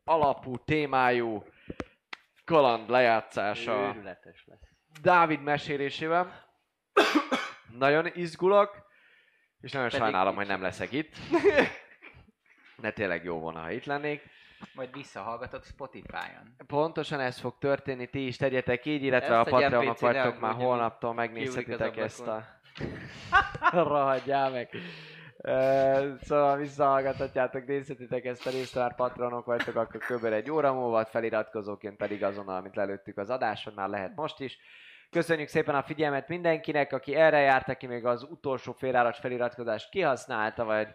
alapú 0.05 0.57
témájú 0.57 1.43
kaland 2.45 2.91
lejátszása 2.91 3.73
Őrületes 3.73 4.45
lesz. 4.47 4.61
Dávid 5.03 5.43
mesélésével. 5.43 6.45
Nagyon 7.79 8.07
izgulok, 8.15 8.87
és 9.61 9.73
nagyon 9.73 9.89
Pedig 9.89 10.03
sajnálom, 10.03 10.35
hogy 10.35 10.47
nem 10.47 10.63
leszek 10.63 10.93
itt. 10.93 11.15
De 12.77 12.91
tényleg 12.91 13.25
jó 13.25 13.39
volna, 13.39 13.61
ha 13.61 13.71
itt 13.71 13.85
lennék. 13.85 14.23
Majd 14.75 14.93
visszahallgatok 14.93 15.65
Spotify-on. 15.65 16.57
Pontosan 16.67 17.21
ez 17.21 17.39
fog 17.39 17.59
történni, 17.59 18.07
ti 18.07 18.27
is 18.27 18.37
tegyetek 18.37 18.85
így, 18.87 19.03
illetve 19.03 19.39
Ezt 19.39 19.47
a 19.47 19.51
Patreonok 19.51 19.99
vagytok 19.99 20.41
már 20.41 20.55
holnaptól, 20.55 21.15
megnézhetitek 21.15 21.97
ezt 21.97 22.27
a... 22.27 22.45
Rohadjál 23.73 24.51
meg! 24.51 24.71
Szóval 26.21 26.57
visszahallgathatjátok, 26.57 27.67
nézhetitek 27.67 28.25
ezt 28.25 28.47
a 28.47 28.51
részt, 28.51 28.75
már 28.75 28.95
patronok 28.95 29.45
vagytok, 29.45 29.77
akkor 29.77 30.01
kb. 30.01 30.25
egy 30.25 30.51
óra 30.51 30.73
múlva, 30.73 31.05
feliratkozóként 31.05 31.97
pedig 31.97 32.25
azonnal, 32.25 32.57
amit 32.57 32.77
lelőttük 32.77 33.19
az 33.19 33.31
adáson, 33.31 33.75
már 33.75 33.89
lehet 33.89 34.15
most 34.15 34.41
is. 34.41 34.59
Köszönjük 35.11 35.49
szépen 35.49 35.75
a 35.75 35.83
figyelmet 35.83 36.29
mindenkinek, 36.29 36.93
aki 36.93 37.15
erre 37.15 37.39
járt, 37.39 37.69
aki 37.69 37.87
még 37.87 38.05
az 38.05 38.23
utolsó 38.23 38.73
féláras 38.73 39.19
feliratkozást 39.19 39.91
kihasználta, 39.91 40.65
vagy 40.65 40.89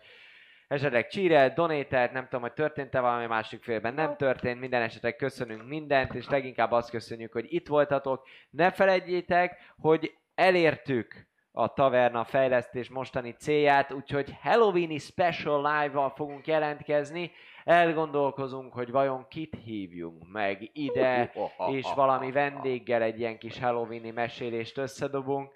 esetleg 0.67 1.07
csírelt, 1.07 1.53
donatelt, 1.53 2.11
nem 2.11 2.23
tudom, 2.23 2.41
hogy 2.41 2.53
történt-e 2.53 2.99
valami 2.99 3.25
másik 3.25 3.63
félben, 3.63 3.93
nem 3.93 4.17
történt, 4.17 4.59
minden 4.59 4.81
esetre 4.81 5.11
köszönünk 5.11 5.67
mindent, 5.67 6.13
és 6.13 6.29
leginkább 6.29 6.71
azt 6.71 6.89
köszönjük, 6.89 7.31
hogy 7.31 7.45
itt 7.53 7.67
voltatok. 7.67 8.27
Ne 8.49 8.71
felejtjétek, 8.71 9.73
hogy 9.77 10.13
elértük 10.35 11.29
a 11.51 11.73
taverna 11.73 12.23
fejlesztés 12.23 12.89
mostani 12.89 13.31
célját, 13.31 13.91
úgyhogy 13.91 14.35
Halloweeni 14.41 14.97
Special 14.97 15.57
Live-val 15.57 16.09
fogunk 16.09 16.47
jelentkezni. 16.47 17.31
Elgondolkozunk, 17.63 18.73
hogy 18.73 18.91
vajon 18.91 19.27
kit 19.30 19.55
hívjunk 19.63 20.31
meg 20.31 20.69
ide, 20.73 21.33
és 21.67 21.93
valami 21.95 22.31
vendéggel 22.31 23.01
egy 23.01 23.19
ilyen 23.19 23.38
kis 23.38 23.59
Halloweeni 23.59 24.11
mesélést 24.11 24.77
összedobunk. 24.77 25.51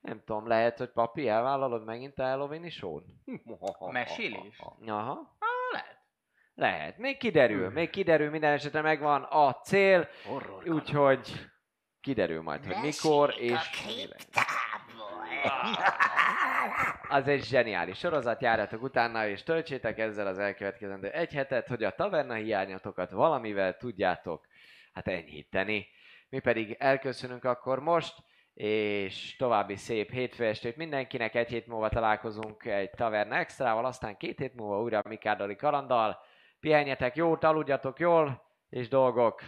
Nem 0.00 0.22
tudom, 0.24 0.46
lehet, 0.46 0.78
hogy 0.78 0.90
papi, 0.90 1.28
elvállalod 1.28 1.84
megint 1.84 2.18
a 2.18 2.22
Halloweeni 2.22 2.72
A 3.78 3.92
mesélés? 3.92 4.58
Aha. 4.86 5.36
lehet. 5.72 5.98
Lehet. 6.54 6.98
Még 6.98 7.16
kiderül, 7.16 7.70
még 7.70 7.90
kiderül, 7.90 8.30
minden 8.30 8.52
esetre 8.52 8.80
megvan 8.80 9.22
a 9.22 9.52
cél, 9.52 10.08
Horror. 10.26 10.68
úgyhogy 10.68 11.50
kiderül 12.00 12.42
majd, 12.42 12.66
hogy 12.66 12.76
mikor 12.82 13.34
és 13.36 13.52
a 13.52 13.86
mi 13.86 14.06
lesz. 14.08 14.47
Az 17.08 17.28
egy 17.28 17.44
zseniális 17.44 17.98
sorozat, 17.98 18.42
járjatok 18.42 18.82
utána 18.82 19.26
és 19.26 19.42
töltsétek 19.42 19.98
ezzel 19.98 20.26
az 20.26 20.38
elkövetkezendő 20.38 21.08
egy 21.08 21.32
hetet, 21.32 21.68
hogy 21.68 21.84
a 21.84 21.94
taverna 21.94 22.34
hiányatokat 22.34 23.10
valamivel 23.10 23.76
tudjátok 23.76 24.46
hát 24.92 25.08
enyhíteni. 25.08 25.86
Mi 26.28 26.38
pedig 26.38 26.76
elköszönünk 26.78 27.44
akkor 27.44 27.80
most, 27.80 28.14
és 28.54 29.36
további 29.36 29.76
szép 29.76 30.10
hétfő 30.10 30.44
estét 30.44 30.76
mindenkinek. 30.76 31.34
Egy 31.34 31.48
hét 31.48 31.66
múlva 31.66 31.88
találkozunk 31.88 32.64
egy 32.64 32.90
taverna 32.90 33.36
extrával, 33.36 33.84
aztán 33.84 34.16
két 34.16 34.38
hét 34.38 34.54
múlva 34.54 34.82
újra 34.82 35.02
Mikárdali 35.08 35.56
kalanddal. 35.56 36.18
Pihenjetek 36.60 37.16
jót, 37.16 37.44
aludjatok 37.44 37.98
jól, 37.98 38.42
és 38.68 38.88
dolgok 38.88 39.40